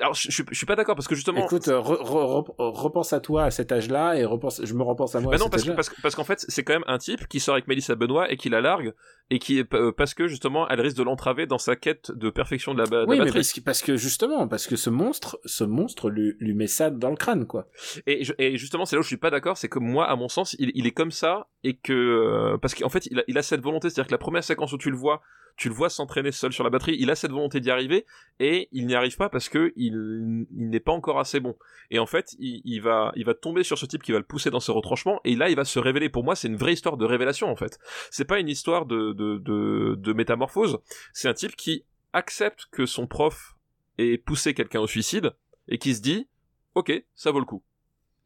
Alors 0.00 0.14
je, 0.14 0.30
je, 0.30 0.54
suis 0.54 0.66
pas 0.66 0.74
d'accord 0.74 0.94
parce 0.94 1.06
que 1.06 1.14
justement. 1.14 1.44
Écoute, 1.44 1.68
euh, 1.68 1.78
repense 1.78 3.12
à 3.12 3.20
toi 3.20 3.44
à 3.44 3.50
cet 3.50 3.72
âge-là 3.72 4.14
et 4.16 4.24
repense, 4.24 4.64
je 4.64 4.74
me 4.74 4.82
repense 4.82 5.14
à 5.14 5.20
moi. 5.20 5.32
Mais 5.32 5.38
non, 5.38 5.50
parce, 5.50 5.64
que, 5.64 5.70
parce, 5.72 5.90
parce 6.02 6.14
qu'en 6.14 6.24
fait, 6.24 6.44
c'est 6.48 6.64
quand 6.64 6.72
même 6.72 6.84
un 6.86 6.96
type 6.96 7.28
qui 7.28 7.40
sort 7.40 7.54
avec 7.54 7.68
Melissa 7.68 7.94
Benoît 7.94 8.30
et 8.32 8.38
qui 8.38 8.48
la 8.48 8.62
largue 8.62 8.94
et 9.30 9.38
qui 9.38 9.58
est 9.58 9.74
euh, 9.74 9.92
parce 9.92 10.14
que 10.14 10.26
justement, 10.26 10.68
elle 10.68 10.80
risque 10.80 10.96
de 10.96 11.02
l'entraver 11.02 11.46
dans 11.46 11.58
sa 11.58 11.76
quête 11.76 12.10
de 12.10 12.30
perfection 12.30 12.74
de 12.74 12.80
la, 12.80 12.86
de 12.86 13.06
oui, 13.06 13.18
la 13.18 13.24
mais 13.24 13.32
parce 13.32 13.52
que, 13.52 13.60
parce 13.60 13.80
que, 13.80 13.96
justement, 13.96 14.48
parce 14.48 14.66
que 14.66 14.76
ce 14.76 14.90
monstre, 14.90 15.40
ce 15.44 15.64
monstre 15.64 16.10
lui, 16.10 16.34
lui 16.40 16.54
met 16.54 16.66
ça 16.66 16.90
dans 16.90 17.10
le 17.10 17.16
crâne, 17.16 17.46
quoi. 17.46 17.68
Et, 18.06 18.22
et 18.38 18.56
justement, 18.56 18.84
c'est 18.84 18.96
là 18.96 19.00
où 19.00 19.02
je 19.02 19.08
suis 19.08 19.16
pas 19.16 19.30
d'accord, 19.30 19.56
c'est 19.56 19.68
que 19.68 19.78
moi, 19.78 20.06
à 20.06 20.16
mon 20.16 20.28
sens, 20.28 20.56
il, 20.58 20.72
il 20.74 20.86
est 20.86 20.92
comme 20.92 21.12
ça 21.12 21.48
et 21.62 21.76
que 21.76 21.92
euh, 21.92 22.58
parce 22.58 22.74
qu'en 22.74 22.88
fait, 22.88 23.06
il 23.06 23.20
a, 23.20 23.22
il 23.28 23.38
a 23.38 23.42
cette 23.42 23.60
volonté, 23.60 23.88
c'est-à-dire 23.88 24.08
que 24.08 24.14
la 24.14 24.18
première 24.18 24.44
séquence 24.44 24.72
où 24.72 24.78
tu 24.78 24.90
le 24.90 24.96
vois 24.96 25.22
tu 25.60 25.68
le 25.68 25.74
vois 25.74 25.90
s'entraîner 25.90 26.32
seul 26.32 26.54
sur 26.54 26.64
la 26.64 26.70
batterie, 26.70 26.96
il 26.98 27.10
a 27.10 27.14
cette 27.14 27.32
volonté 27.32 27.60
d'y 27.60 27.70
arriver, 27.70 28.06
et 28.38 28.68
il 28.72 28.86
n'y 28.86 28.94
arrive 28.94 29.18
pas 29.18 29.28
parce 29.28 29.50
que 29.50 29.74
il, 29.76 30.46
n'est 30.52 30.80
pas 30.80 30.92
encore 30.92 31.20
assez 31.20 31.38
bon. 31.38 31.54
Et 31.90 31.98
en 31.98 32.06
fait, 32.06 32.34
il, 32.38 32.80
va, 32.80 33.12
il 33.14 33.26
va 33.26 33.34
tomber 33.34 33.62
sur 33.62 33.76
ce 33.76 33.84
type 33.84 34.02
qui 34.02 34.12
va 34.12 34.18
le 34.18 34.24
pousser 34.24 34.48
dans 34.48 34.60
ses 34.60 34.72
retranchements, 34.72 35.20
et 35.24 35.36
là, 35.36 35.50
il 35.50 35.56
va 35.56 35.66
se 35.66 35.78
révéler. 35.78 36.08
Pour 36.08 36.24
moi, 36.24 36.34
c'est 36.34 36.48
une 36.48 36.56
vraie 36.56 36.72
histoire 36.72 36.96
de 36.96 37.04
révélation, 37.04 37.48
en 37.48 37.56
fait. 37.56 37.78
C'est 38.10 38.24
pas 38.24 38.38
une 38.38 38.48
histoire 38.48 38.86
de, 38.86 39.12
de, 39.12 39.19
de, 39.20 39.94
de 39.98 40.12
métamorphose, 40.12 40.78
c'est 41.12 41.28
un 41.28 41.34
type 41.34 41.56
qui 41.56 41.84
accepte 42.12 42.66
que 42.70 42.86
son 42.86 43.06
prof 43.06 43.56
ait 43.98 44.18
poussé 44.18 44.54
quelqu'un 44.54 44.80
au 44.80 44.86
suicide, 44.86 45.32
et 45.68 45.78
qui 45.78 45.94
se 45.94 46.00
dit, 46.00 46.28
ok, 46.74 46.92
ça 47.14 47.30
vaut 47.30 47.40
le 47.40 47.46
coup. 47.46 47.62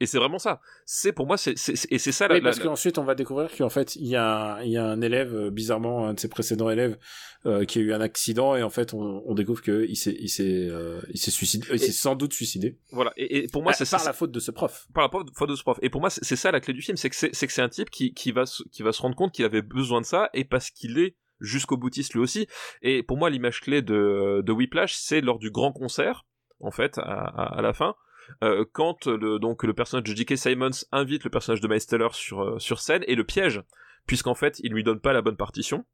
Et 0.04 0.06
c'est 0.06 0.18
vraiment 0.18 0.38
ça. 0.38 0.60
C'est 0.84 1.12
pour 1.12 1.26
moi, 1.26 1.36
c'est 1.38 1.52
et 1.90 1.98
c'est 1.98 2.12
ça. 2.12 2.28
Oui, 2.30 2.40
parce 2.40 2.58
qu'ensuite 2.58 2.98
on 2.98 3.04
va 3.04 3.14
découvrir 3.14 3.50
qu'en 3.56 3.70
fait 3.70 3.96
il 3.96 4.06
y 4.06 4.16
a 4.16 4.62
il 4.62 4.70
y 4.70 4.76
a 4.76 4.84
un 4.84 5.00
élève 5.00 5.34
euh, 5.34 5.50
bizarrement 5.50 6.06
un 6.06 6.14
de 6.14 6.20
ses 6.20 6.28
précédents 6.28 6.68
élèves 6.70 6.98
euh, 7.46 7.64
qui 7.64 7.78
a 7.78 7.82
eu 7.82 7.92
un 7.92 8.00
accident 8.00 8.54
et 8.54 8.62
en 8.62 8.70
fait 8.70 8.94
on, 8.94 9.22
on 9.26 9.34
découvre 9.34 9.62
que 9.62 9.86
il 9.88 9.96
s'est 9.96 10.16
il 10.20 10.28
s'est 10.28 10.68
euh, 10.68 11.00
il 11.10 11.18
s'est 11.18 11.30
suicidé, 11.30 11.66
il 11.72 11.80
s'est 11.80 11.92
sans 11.92 12.16
doute 12.16 12.32
suicidé. 12.32 12.78
Voilà. 12.92 13.12
Et, 13.16 13.48
pour 13.48 13.62
moi 13.62 13.72
c'est 13.72 13.90
par 13.90 14.04
la 14.04 14.12
faute 14.12 14.30
de 14.30 14.40
ce 14.40 14.50
prof. 14.50 14.86
Par 14.94 15.04
la 15.04 15.10
faute 15.34 15.48
de 15.48 15.56
ce 15.56 15.62
prof. 15.62 15.78
Et 15.82 15.90
pour 15.90 16.00
moi 16.00 16.10
c'est 16.10 16.36
ça 16.36 16.50
la 16.50 16.60
clé 16.60 16.74
du 16.74 16.82
film, 16.82 16.96
c'est 16.96 17.10
que 17.10 17.16
c'est 17.16 17.46
que 17.46 17.52
c'est 17.52 17.62
un 17.62 17.68
type 17.68 17.90
qui 17.90 18.12
qui 18.12 18.30
va 18.30 18.44
qui 18.72 18.82
va 18.82 18.92
se 18.92 19.00
rendre 19.00 19.16
compte 19.16 19.32
qu'il 19.32 19.44
avait 19.44 19.62
besoin 19.62 20.00
de 20.00 20.06
ça 20.06 20.28
et 20.34 20.44
parce 20.44 20.70
qu'il 20.70 20.98
est 20.98 21.16
jusqu'au 21.40 21.76
boutiste 21.76 22.14
lui 22.14 22.20
aussi. 22.20 22.46
Et 22.82 23.02
pour 23.02 23.16
moi, 23.16 23.30
l'image 23.30 23.60
clé 23.60 23.82
de, 23.82 24.42
de 24.44 24.52
Whiplash, 24.52 24.94
c'est 24.94 25.20
lors 25.20 25.38
du 25.38 25.50
grand 25.50 25.72
concert, 25.72 26.26
en 26.60 26.70
fait, 26.70 26.98
à, 26.98 27.02
à, 27.02 27.62
la 27.62 27.72
fin, 27.72 27.94
euh, 28.42 28.64
quand 28.72 29.06
le, 29.06 29.38
donc 29.38 29.70
personnage 29.74 30.04
de 30.04 30.16
J.K. 30.16 30.36
Simons 30.36 30.70
invite 30.92 31.24
le 31.24 31.30
personnage 31.30 31.60
de 31.60 31.68
Miles 31.68 31.86
Teller 31.86 32.08
sur, 32.12 32.42
euh, 32.42 32.58
sur 32.58 32.80
scène 32.80 33.04
et 33.06 33.14
le 33.14 33.24
piège, 33.24 33.62
puisqu'en 34.06 34.34
fait, 34.34 34.60
il 34.62 34.72
lui 34.72 34.84
donne 34.84 35.00
pas 35.00 35.12
la 35.12 35.22
bonne 35.22 35.36
partition. 35.36 35.84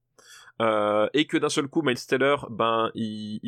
Euh, 0.60 1.08
et 1.14 1.26
que 1.26 1.38
d'un 1.38 1.48
seul 1.48 1.68
coup, 1.68 1.82
Miles 1.82 2.06
Teller, 2.06 2.36
ben, 2.50 2.90
il, 2.94 3.40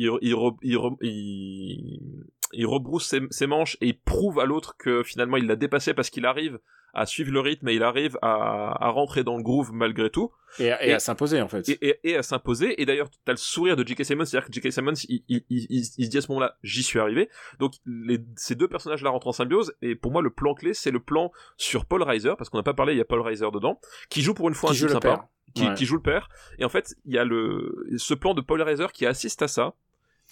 rebrousse 2.65 3.05
ses, 3.05 3.21
ses, 3.29 3.47
manches 3.47 3.77
et 3.81 3.93
prouve 3.93 4.39
à 4.39 4.45
l'autre 4.45 4.75
que 4.77 5.03
finalement 5.03 5.37
il 5.37 5.45
l'a 5.45 5.55
dépassé 5.55 5.93
parce 5.93 6.09
qu'il 6.09 6.25
arrive 6.25 6.59
à 6.93 7.05
suivre 7.05 7.31
le 7.31 7.39
rythme 7.39 7.67
et 7.69 7.73
il 7.73 7.83
arrive 7.83 8.17
à, 8.21 8.85
à 8.85 8.89
rentrer 8.89 9.23
dans 9.23 9.35
le 9.37 9.43
groove 9.43 9.71
malgré 9.73 10.09
tout. 10.09 10.31
Et, 10.59 10.65
et, 10.65 10.89
et 10.89 10.93
à 10.93 10.99
s'imposer 10.99 11.41
en 11.41 11.47
fait. 11.47 11.67
Et, 11.69 11.99
et 12.03 12.15
à 12.15 12.21
s'imposer. 12.23 12.79
Et 12.81 12.85
d'ailleurs, 12.85 13.09
t'as 13.25 13.31
le 13.33 13.37
sourire 13.37 13.75
de 13.75 13.85
J.K. 13.85 14.05
Simmons, 14.05 14.25
c'est-à-dire 14.25 14.47
que 14.47 14.53
J.K. 14.53 14.71
Simmons, 14.71 14.93
il, 15.09 15.23
il, 15.27 15.43
il, 15.49 15.65
il, 15.69 15.85
se 15.85 16.09
dit 16.09 16.17
à 16.17 16.21
ce 16.21 16.27
moment-là, 16.29 16.55
j'y 16.61 16.83
suis 16.83 16.99
arrivé. 16.99 17.29
Donc 17.59 17.73
les, 17.87 18.19
ces 18.35 18.53
deux 18.55 18.67
personnages-là 18.67 19.09
rentrent 19.09 19.27
en 19.27 19.31
symbiose. 19.31 19.73
Et 19.81 19.95
pour 19.95 20.11
moi, 20.11 20.21
le 20.21 20.29
plan 20.29 20.53
clé, 20.53 20.73
c'est 20.75 20.91
le 20.91 20.99
plan 20.99 21.31
sur 21.57 21.85
Paul 21.85 22.03
Reiser, 22.03 22.33
parce 22.37 22.49
qu'on 22.49 22.57
n'a 22.57 22.63
pas 22.63 22.75
parlé, 22.75 22.93
il 22.93 22.97
y 22.97 23.01
a 23.01 23.05
Paul 23.05 23.21
Reiser 23.21 23.47
dedans, 23.51 23.79
qui 24.09 24.21
joue 24.21 24.33
pour 24.35 24.47
une 24.49 24.53
fois 24.55 24.69
qui 24.69 24.75
un 24.75 24.79
joue 24.79 24.85
type 24.87 24.95
le 24.95 25.01
sympa. 25.09 25.17
père. 25.17 25.27
Qui, 25.55 25.67
Ouais. 25.67 25.73
qui 25.75 25.85
joue 25.85 25.95
le 25.95 26.01
père. 26.01 26.29
Et 26.59 26.65
en 26.65 26.69
fait, 26.69 26.95
il 27.05 27.13
y 27.13 27.17
a 27.19 27.25
le 27.25 27.85
ce 27.97 28.13
plan 28.15 28.33
de 28.33 28.41
Paul 28.41 28.61
Reiser 28.61 28.87
qui 28.93 29.05
assiste 29.05 29.41
à 29.43 29.47
ça 29.47 29.73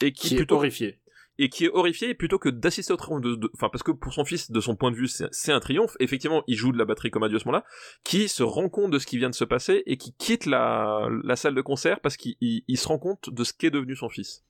et 0.02 0.12
qui, 0.14 0.30
Qui 0.30 0.34
est 0.34 0.38
plutôt 0.38 0.56
horrifié. 0.56 0.98
Et 1.44 1.50
qui 1.50 1.66
est 1.66 1.70
horrifié 1.70 2.14
plutôt 2.14 2.40
que 2.40 2.50
d'assister 2.50 2.94
au 2.94 2.98
triomphe 2.98 3.22
de, 3.22 3.50
enfin 3.56 3.70
parce 3.70 3.84
que 3.84 3.92
pour 3.92 4.14
son 4.14 4.24
fils 4.26 4.52
de 4.52 4.60
son 4.62 4.76
point 4.76 4.92
de 4.92 4.96
vue 4.96 5.08
c'est 5.08 5.52
un 5.52 5.60
triomphe 5.60 5.98
effectivement 6.00 6.44
il 6.48 6.56
joue 6.56 6.72
de 6.72 6.78
la 6.78 6.86
batterie 6.86 7.12
comme 7.12 7.24
un 7.24 7.28
dieu 7.30 7.38
à 7.38 7.40
ce 7.40 7.46
moment-là 7.46 7.66
qui 8.04 8.28
se 8.28 8.44
rend 8.44 8.70
compte 8.70 8.92
de 8.92 9.00
ce 9.00 9.06
qui 9.06 9.18
vient 9.18 9.30
de 9.30 9.36
se 9.36 9.44
passer 9.46 9.84
et 9.86 9.98
qui 9.98 10.14
quitte 10.18 10.46
la, 10.46 11.08
la 11.24 11.36
salle 11.36 11.56
de 11.56 11.62
concert 11.62 12.00
parce 12.00 12.16
qu'il 12.18 12.36
il- 12.42 12.64
il 12.68 12.78
se 12.78 12.88
rend 12.88 13.00
compte 13.00 13.30
de 13.30 13.44
ce 13.44 13.54
qu'est 13.54 13.72
devenu 13.72 13.96
son 13.96 14.08
fils 14.10 14.44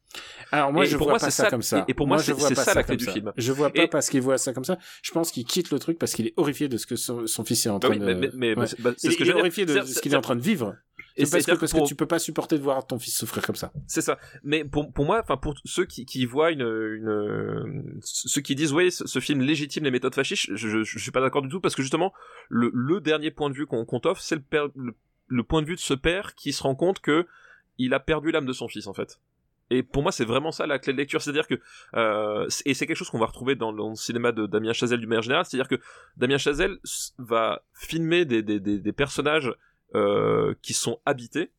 Alors 0.52 0.74
moi 0.74 0.84
Et 0.84 0.88
je 0.88 0.98
pour 0.98 1.06
vois 1.06 1.14
moi, 1.14 1.20
pas 1.20 1.30
ça, 1.32 1.44
ça- 1.46 1.50
comme 1.50 1.62
ça. 1.62 1.86
et- 1.88 1.94
pour 1.94 2.06
moi, 2.08 2.18
c'est- 2.20 2.34
pas 2.34 2.54
ça 2.56 2.74
la 2.74 2.84
clé 2.84 2.98
du 2.98 3.06
film. 3.06 3.32
Je 3.38 3.52
vois 3.54 3.70
pas 3.70 3.84
Et- 3.84 3.88
parce 3.88 4.10
qu'il 4.10 4.22
voit 4.22 4.38
ça 4.38 4.52
comme 4.52 4.66
ça. 4.66 4.78
Je 5.02 5.12
pense 5.12 5.32
qu'il 5.32 5.46
quitte 5.46 5.72
le 5.72 5.80
truc 5.80 5.98
parce 5.98 6.14
qu'il 6.14 6.28
est 6.28 6.34
horrifié 6.36 6.68
de 6.68 6.76
ce 6.76 6.86
que 6.86 6.98
son, 6.98 7.26
son 7.28 7.46
fils 7.46 7.66
est 7.66 7.70
en 7.70 7.78
Ah 7.78 7.80
train 7.80 7.92
oui, 7.92 8.00
de. 8.00 8.06
mais, 8.06 8.16
mais, 8.16 8.30
mais- 8.34 8.56
Ouais. 8.58 8.68
c'est 8.68 8.82
bah, 8.82 8.92
c'est 8.98 9.10
ce 9.10 9.16
que 9.18 9.24
il 9.24 9.30
est 9.30 9.34
horrifié 9.34 9.66
de 9.66 9.82
ce 9.84 10.02
qu'il 10.02 10.12
est 10.14 10.18
en 10.18 10.22
train 10.22 10.36
de 10.36 10.42
vivre. 10.42 10.76
Et 11.22 11.26
C'est 11.26 11.32
parce, 11.38 11.46
que, 11.46 11.52
parce 11.60 11.72
pour- 11.72 11.84
que 11.84 11.88
tu 11.88 11.96
peux 11.96 12.06
pas 12.06 12.20
supporter 12.20 12.58
de 12.58 12.64
voir 12.64 12.86
ton 12.86 13.00
fils 13.00 13.18
souffrir 13.18 13.46
comme 13.46 13.56
ça. 13.56 13.72
C'est 13.88 14.02
ça. 14.02 14.18
Mais 14.44 14.64
pour, 14.66 14.92
pour 14.92 15.06
moi, 15.06 15.20
enfin 15.22 15.38
pour 15.38 15.56
ceux 15.66 15.86
qui, 15.86 16.06
qui 16.06 16.26
voient 16.26 16.52
une, 16.52 16.62
une 16.62 18.00
ceux 18.02 18.42
qui 18.42 18.56
disent 18.56 18.74
ouais 18.74 18.92
ce, 18.92 19.08
ce 19.08 19.20
film 19.20 19.42
légitime 19.42 19.84
les 19.84 19.92
méthodes 19.92 20.16
fascistes, 20.16 20.48
je, 20.56 20.68
je, 20.70 20.84
je 20.84 21.00
suis 21.00 21.12
pas 21.12 21.22
d'accord 21.22 21.42
du 21.42 21.50
tout 21.50 21.62
parce 21.62 21.76
que 21.76 21.82
justement 21.82 22.14
le, 22.50 22.72
le 22.74 23.00
dernier 23.02 23.32
point 23.32 23.50
de 23.50 23.56
vue 23.56 23.66
qu'on 23.66 23.86
qu'on 23.86 24.00
t'offre, 24.00 24.22
c'est 24.22 24.36
le, 24.36 24.42
père- 24.42 24.70
le, 24.76 24.94
le 25.28 25.44
point 25.44 25.62
de 25.62 25.68
vue 25.68 25.76
de 25.76 25.80
ce 25.80 25.94
père 25.94 26.36
qui 26.36 26.54
se 26.54 26.64
rend 26.64 26.76
compte 26.76 27.00
que 27.00 27.26
il 27.78 27.94
a 27.94 28.00
perdu 28.00 28.32
l'âme 28.32 28.46
de 28.46 28.54
son 28.54 28.68
fils 28.68 28.88
en 28.88 28.94
fait. 28.94 29.20
Et 29.74 29.84
pour 29.84 30.04
moi, 30.04 30.12
c'est 30.12 30.26
vraiment 30.26 30.52
ça 30.52 30.68
la 30.68 30.80
clé 30.80 30.92
de 30.92 30.98
lecture, 30.98 31.22
c'est-à-dire 31.22 31.48
que 31.48 31.56
euh, 31.96 32.46
et 32.66 32.74
c'est 32.74 32.86
quelque 32.86 32.98
chose 32.98 33.10
qu'on 33.10 33.20
va 33.20 33.26
retrouver 33.28 33.56
dans, 33.56 33.72
dans 33.72 33.90
le 33.92 33.96
cinéma 33.96 34.34
de 34.34 34.46
Damien 34.46 34.74
Chazelle 34.74 35.00
du 35.00 35.08
manière 35.08 35.22
générale, 35.22 35.46
c'est-à-dire 35.46 35.70
que 35.70 35.80
Damien 36.18 36.38
Chazelle 36.38 36.78
va 37.18 37.64
filmer 37.74 38.26
des, 38.26 38.44
des, 38.44 38.60
des, 38.60 38.80
des 38.80 38.92
personnages 38.92 39.50
euh, 39.96 40.54
qui 40.62 40.74
sont 40.74 41.00
habités, 41.06 41.52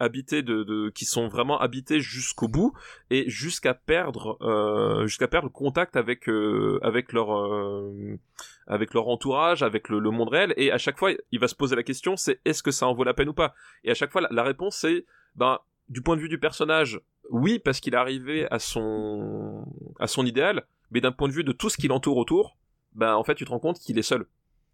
habités 0.00 0.42
de, 0.42 0.64
de 0.64 0.90
qui 0.90 1.04
sont 1.04 1.28
vraiment 1.28 1.58
habités 1.60 2.00
jusqu'au 2.00 2.48
bout 2.48 2.72
et 3.10 3.28
jusqu'à 3.30 3.74
perdre 3.74 4.36
euh, 4.42 5.06
jusqu'à 5.06 5.28
perdre 5.28 5.48
contact 5.48 5.96
avec 5.96 6.28
euh, 6.28 6.78
avec 6.82 7.12
leur 7.12 7.36
euh, 7.36 8.18
avec 8.66 8.92
leur 8.94 9.08
entourage 9.08 9.62
avec 9.62 9.88
le, 9.88 9.98
le 9.98 10.10
monde 10.10 10.28
réel. 10.28 10.52
Et 10.56 10.72
à 10.72 10.78
chaque 10.78 10.98
fois 10.98 11.12
il 11.30 11.38
va 11.38 11.48
se 11.48 11.54
poser 11.54 11.76
la 11.76 11.82
question 11.82 12.16
c'est 12.16 12.40
est-ce 12.44 12.62
que 12.62 12.70
ça 12.70 12.86
en 12.86 12.94
vaut 12.94 13.04
la 13.04 13.14
peine 13.14 13.28
ou 13.28 13.34
pas? 13.34 13.54
Et 13.84 13.90
à 13.90 13.94
chaque 13.94 14.10
fois 14.10 14.20
la, 14.20 14.28
la 14.30 14.42
réponse 14.42 14.76
c'est 14.76 15.06
ben 15.36 15.58
du 15.88 16.02
point 16.02 16.16
de 16.16 16.20
vue 16.20 16.28
du 16.28 16.38
personnage 16.38 17.00
oui 17.30 17.58
parce 17.58 17.80
qu'il 17.80 17.94
est 17.94 17.98
arrivé 17.98 18.46
à 18.50 18.58
son 18.58 19.64
à 20.00 20.06
son 20.06 20.26
idéal 20.26 20.66
mais 20.90 21.00
d'un 21.00 21.12
point 21.12 21.28
de 21.28 21.32
vue 21.32 21.44
de 21.44 21.52
tout 21.52 21.70
ce 21.70 21.76
qui 21.76 21.88
l'entoure 21.88 22.16
autour 22.16 22.56
ben 22.94 23.14
en 23.14 23.22
fait 23.22 23.34
tu 23.36 23.44
te 23.44 23.50
rends 23.50 23.60
compte 23.60 23.78
qu'il 23.78 23.98
est 23.98 24.02
seul. 24.02 24.26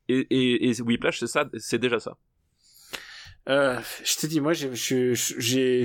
Et 0.09 0.27
et, 0.31 0.71
et 0.71 0.81
Whiplash 0.81 1.21
c'est 1.21 1.27
ça 1.27 1.45
c'est 1.59 1.79
déjà 1.79 2.01
ça 2.01 2.17
Euh, 3.51 3.81
je 4.05 4.17
t'ai 4.17 4.29
dit, 4.29 4.41
moi, 4.41 4.53
j'ai, 4.53 5.83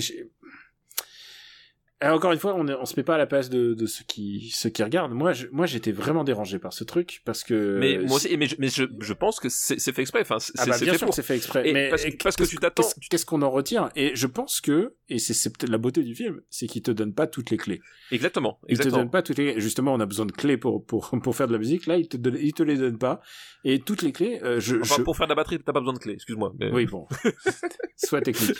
encore 2.04 2.32
une 2.34 2.40
fois, 2.40 2.54
on, 2.56 2.68
on 2.68 2.86
se 2.86 2.96
met 2.98 3.04
pas 3.04 3.16
à 3.16 3.18
la 3.18 3.26
place 3.26 3.50
de, 3.50 3.74
de 3.74 3.86
ceux 3.86 4.04
qui, 4.06 4.50
ceux 4.54 4.70
qui 4.70 4.84
regardent. 4.84 5.14
Moi, 5.14 5.32
je, 5.34 5.48
moi, 5.52 5.66
j'étais 5.66 5.92
vraiment 5.94 6.24
dérangé 6.24 6.60
par 6.60 6.74
ce 6.74 6.84
truc 6.84 7.22
parce 7.26 7.44
que. 7.44 7.78
mais 7.80 7.98
moi 8.00 8.18
aussi 8.18 8.36
mais 8.38 8.48
je, 8.48 8.56
mais 8.60 8.68
je, 8.68 8.84
je 9.00 9.14
pense 9.14 9.40
que 9.40 9.48
c'est 9.50 9.80
fait 9.94 10.02
exprès 10.02 10.22
enfin 10.22 10.38
c'est 10.40 10.52
Ah 10.58 10.66
bah, 10.66 10.74
c'est 10.74 10.84
bien 10.86 10.94
fait 10.94 10.98
sûr 11.00 11.08
pour 11.08 11.16
que 11.16 11.22
c'est 11.22 11.26
fait 11.28 11.36
exprès. 11.38 11.70
Et 11.70 11.74
mais 11.74 11.90
parce 11.90 12.04
que- 12.04 12.08
et 12.10 12.18
parce 12.22 12.36
que 12.36 12.42
qu'est-ce- 12.44 12.52
tu 12.52 12.58
t'attends- 12.58 12.84
Qu'est-ce, 13.10 13.26
qu'on 13.26 13.42
en 13.42 13.50
retient 13.50 13.90
Et 13.96 14.12
je 14.16 14.28
pense 14.28 14.60
que, 14.62 14.96
et 15.10 15.20
c'est, 15.20 15.34
peut-être 15.52 15.70
la 15.72 15.78
beauté 15.78 16.04
du 16.04 16.16
film, 16.16 16.42
c'est 16.50 16.68
qu'il 16.68 16.82
te 16.82 16.92
donne 16.92 17.14
pas 17.14 17.28
toutes 17.28 17.50
les 17.50 17.58
clés. 17.58 17.82
exactement 18.12 18.60
Il 18.64 18.68
te 18.78 18.82
exactement 18.82 18.98
donne 19.04 19.12
pas 19.12 19.22
toutes 19.22 19.38
les. 19.38 19.60
Justement, 19.62 19.94
on 19.94 20.00
a 20.00 20.06
besoin 20.06 20.26
de 20.26 20.32
clés 20.34 20.58
pour 20.58 20.86
pour 20.86 21.12
pour 21.24 21.36
faire 21.36 21.48
de 21.48 21.54
la 21.54 21.60
musique. 21.60 21.86
Là, 21.88 21.98
il 21.98 22.08
te 22.10 22.18
donne, 22.18 22.38
il 22.40 22.54
te 22.54 22.64
les 22.64 22.76
donne 22.78 22.98
pas. 22.98 23.22
Et 23.64 23.80
toutes 23.80 24.02
les 24.04 24.12
clés, 24.12 24.40
euh, 24.44 24.60
je, 24.60 24.76
Enfin, 24.76 24.96
je- 24.98 25.02
pour 25.02 25.18
faire 25.18 25.26
de 25.28 25.32
la 25.32 25.36
batterie, 25.36 25.58
t'as 25.60 25.74
pas 25.74 25.80
besoin 25.80 25.94
de 25.94 26.00
clé, 26.00 26.14
excuse-moi. 26.14 26.54
Mais... 26.60 26.72
Oui, 26.72 26.86
bon, 26.86 27.08
soit 27.96 28.22
technique. 28.22 28.58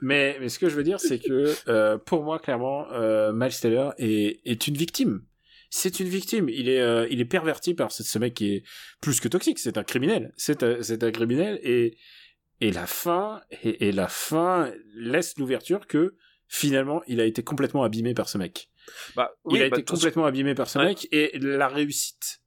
Mais, 0.00 0.36
mais 0.40 0.48
ce 0.48 0.58
que 0.58 0.68
je 0.68 0.74
veux 0.76 0.82
dire, 0.82 1.00
c'est 1.00 1.18
que 1.18 1.54
euh, 1.68 1.96
pour 1.96 2.22
moi, 2.22 2.38
clairement, 2.38 2.71
euh, 2.92 3.32
Miles 3.32 3.58
Teller 3.60 3.90
est, 3.98 4.40
est 4.44 4.66
une 4.66 4.76
victime. 4.76 5.22
C'est 5.70 6.00
une 6.00 6.08
victime. 6.08 6.48
Il 6.48 6.68
est, 6.68 6.80
euh, 6.80 7.06
il 7.10 7.20
est 7.20 7.24
perverti 7.24 7.74
par 7.74 7.92
ce, 7.92 8.02
ce 8.02 8.18
mec 8.18 8.34
qui 8.34 8.54
est 8.54 8.62
plus 9.00 9.20
que 9.20 9.28
toxique. 9.28 9.58
C'est 9.58 9.78
un 9.78 9.84
criminel. 9.84 10.32
C'est 10.36 10.62
un, 10.62 10.82
c'est 10.82 11.02
un 11.02 11.10
criminel. 11.10 11.58
Et, 11.62 11.96
et 12.60 12.70
la 12.72 12.86
fin, 12.86 13.40
et, 13.62 13.88
et 13.88 13.92
la 13.92 14.08
fin 14.08 14.70
laisse 14.94 15.38
l'ouverture 15.38 15.86
que 15.86 16.14
finalement, 16.48 17.02
il 17.06 17.20
a 17.20 17.24
été 17.24 17.42
complètement 17.42 17.82
abîmé 17.84 18.12
par 18.12 18.28
ce 18.28 18.36
mec. 18.38 18.68
Bah, 19.16 19.32
il 19.50 19.62
a 19.62 19.70
bah, 19.70 19.78
été 19.78 19.84
complètement 19.84 20.26
abîmé 20.26 20.54
par 20.54 20.68
ce 20.68 20.78
Ouais. 20.78 20.84
mec. 20.86 21.08
Et 21.12 21.38
la 21.38 21.68
réussite, 21.68 22.42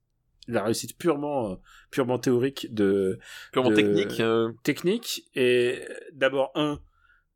la 0.47 0.63
réussite 0.63 0.95
purement, 0.97 1.53
euh, 1.53 1.55
purement 1.89 2.19
théorique 2.19 2.71
de, 2.73 3.17
purement 3.51 3.71
de- 3.71 3.75
technique. 3.75 4.19
euh, 4.19 4.51
technique 4.63 5.23
et 5.33 5.79
d'abord 6.13 6.51
un 6.53 6.79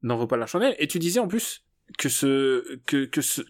n'en 0.04 0.16
vaut 0.18 0.28
pas 0.28 0.38
la 0.38 0.46
chandelle 0.46 0.76
et 0.80 0.88
tu 0.88 1.00
disais 1.00 1.20
en 1.20 1.28
plus 1.28 1.66
que 1.98 2.10
ce 2.10 2.78
que 2.86 3.06
que 3.06 3.22
ce 3.22 3.42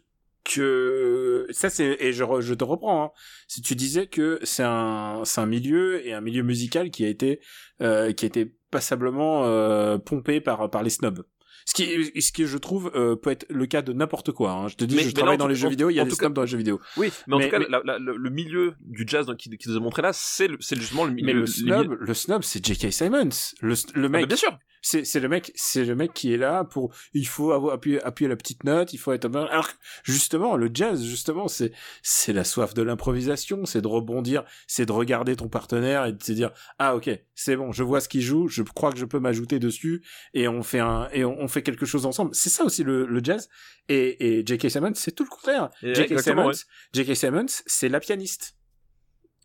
que 0.43 1.47
ça 1.51 1.69
c'est 1.69 1.97
et 1.99 2.13
je, 2.13 2.23
je 2.39 2.53
te 2.53 2.63
reprends 2.63 3.03
hein, 3.03 3.11
si 3.47 3.61
tu 3.61 3.75
disais 3.75 4.07
que 4.07 4.39
c'est 4.43 4.63
un 4.63 5.21
c'est 5.25 5.41
un 5.41 5.45
milieu 5.45 6.05
et 6.05 6.13
un 6.13 6.21
milieu 6.21 6.43
musical 6.43 6.91
qui 6.91 7.05
a 7.05 7.07
été 7.07 7.41
euh, 7.81 8.13
qui 8.13 8.25
a 8.25 8.27
été 8.27 8.53
passablement 8.71 9.45
euh, 9.45 9.97
pompé 9.97 10.41
par 10.41 10.69
par 10.69 10.83
les 10.83 10.89
snobs 10.89 11.23
ce 11.69 11.73
qui 11.75 12.21
ce 12.21 12.31
que 12.31 12.45
je 12.45 12.57
trouve 12.57 12.91
euh, 12.95 13.15
peut 13.15 13.29
être 13.29 13.45
le 13.49 13.65
cas 13.67 13.81
de 13.81 13.93
n'importe 13.93 14.31
quoi 14.31 14.51
hein. 14.53 14.67
je 14.69 14.75
te 14.75 14.85
dis 14.85 14.95
Mais- 14.95 15.01
je 15.03 15.07
mais 15.07 15.13
travaille 15.13 15.33
là, 15.35 15.37
dans 15.37 15.47
les 15.47 15.55
jeux 15.55 15.69
vidéo 15.69 15.89
il 15.89 15.95
y 15.95 15.99
a 15.99 16.05
des 16.05 16.11
snobs 16.11 16.33
dans 16.33 16.41
les 16.41 16.47
jeux 16.47 16.57
vidéo 16.57 16.79
Oui, 16.97 17.11
mais 17.27 17.35
en 17.35 17.39
tout 17.39 17.49
cas, 17.49 17.59
mais- 17.59 17.67
la- 17.69 17.81
la- 17.85 17.99
le, 17.99 18.17
le 18.17 18.29
milieu 18.29 18.73
du 18.81 19.03
jazz 19.07 19.25
donc, 19.27 19.37
qui, 19.37 19.49
qui 19.57 19.69
nous 19.69 19.77
a 19.77 19.79
montré 19.79 20.01
là, 20.01 20.11
c'est 20.13 20.49
justement 20.75 21.05
le 21.05 21.11
milieu. 21.11 21.25
mais 21.27 21.33
le 21.33 21.41
le 21.41 21.45
snob 21.47 21.97
le 21.99 22.13
snob 22.13 22.43
c'est 22.43 22.65
J.K. 22.65 22.91
Simmons 22.91 23.29
le, 23.61 23.75
le 23.93 24.05
Ah, 24.05 24.09
mec 24.09 24.27
bien 24.27 24.37
sûr. 24.37 24.57
c'est 24.81 25.03
c'est 25.05 25.19
le 25.19 25.27
mec 25.29 25.51
c'est 25.55 25.85
le 25.85 25.95
mec 25.95 26.13
qui 26.13 26.33
est 26.33 26.37
là 26.37 26.63
pour 26.63 26.93
il 27.13 27.27
faut 27.27 27.51
avoir 27.51 27.73
appuyer 27.75 28.01
appuyer 28.03 28.29
la 28.29 28.35
petite 28.37 28.63
note 28.63 28.93
il 28.93 28.97
faut 28.97 29.11
être 29.11 29.25
alors 29.35 29.67
justement 30.03 30.55
le 30.55 30.69
jazz 30.73 31.03
justement 31.03 31.47
c'est 31.47 31.71
c'est 32.01 32.33
la 32.33 32.43
soif 32.43 32.73
de 32.73 32.81
l'improvisation 32.81 33.65
c'est 33.65 33.81
de 33.81 33.87
rebondir 33.87 34.43
c'est 34.67 34.85
de 34.85 34.91
regarder 34.91 35.35
ton 35.35 35.49
partenaire 35.49 36.05
et 36.05 36.13
de 36.13 36.23
se 36.23 36.31
dire 36.31 36.51
ah 36.79 36.95
ok 36.95 37.09
c'est 37.35 37.55
bon 37.55 37.71
je 37.71 37.83
vois 37.83 37.99
ce 38.01 38.09
qu'il 38.09 38.21
joue 38.21 38.47
je 38.47 38.63
crois 38.63 38.91
que 38.91 38.97
je 38.99 39.05
peux 39.05 39.19
m'ajouter 39.19 39.59
dessus 39.59 40.01
et 40.33 40.47
on 40.47 40.63
fait 40.63 40.79
un 40.79 41.09
et 41.13 41.25
on, 41.25 41.39
on 41.39 41.47
fait 41.47 41.58
quelque 41.61 41.85
chose 41.85 42.05
ensemble 42.05 42.31
c'est 42.33 42.49
ça 42.49 42.63
aussi 42.63 42.83
le, 42.83 43.05
le 43.05 43.23
jazz 43.23 43.49
et 43.87 44.39
et 44.39 44.43
J.K. 44.45 44.69
Simmons 44.69 44.93
c'est 44.95 45.11
tout 45.13 45.23
le 45.23 45.29
contraire 45.29 45.69
J.K. 45.81 46.19
Simmons 46.19 46.51
J.K. 46.93 47.15
Simmons 47.15 47.45
c'est 47.65 47.89
la 47.89 47.99
pianiste 47.99 48.55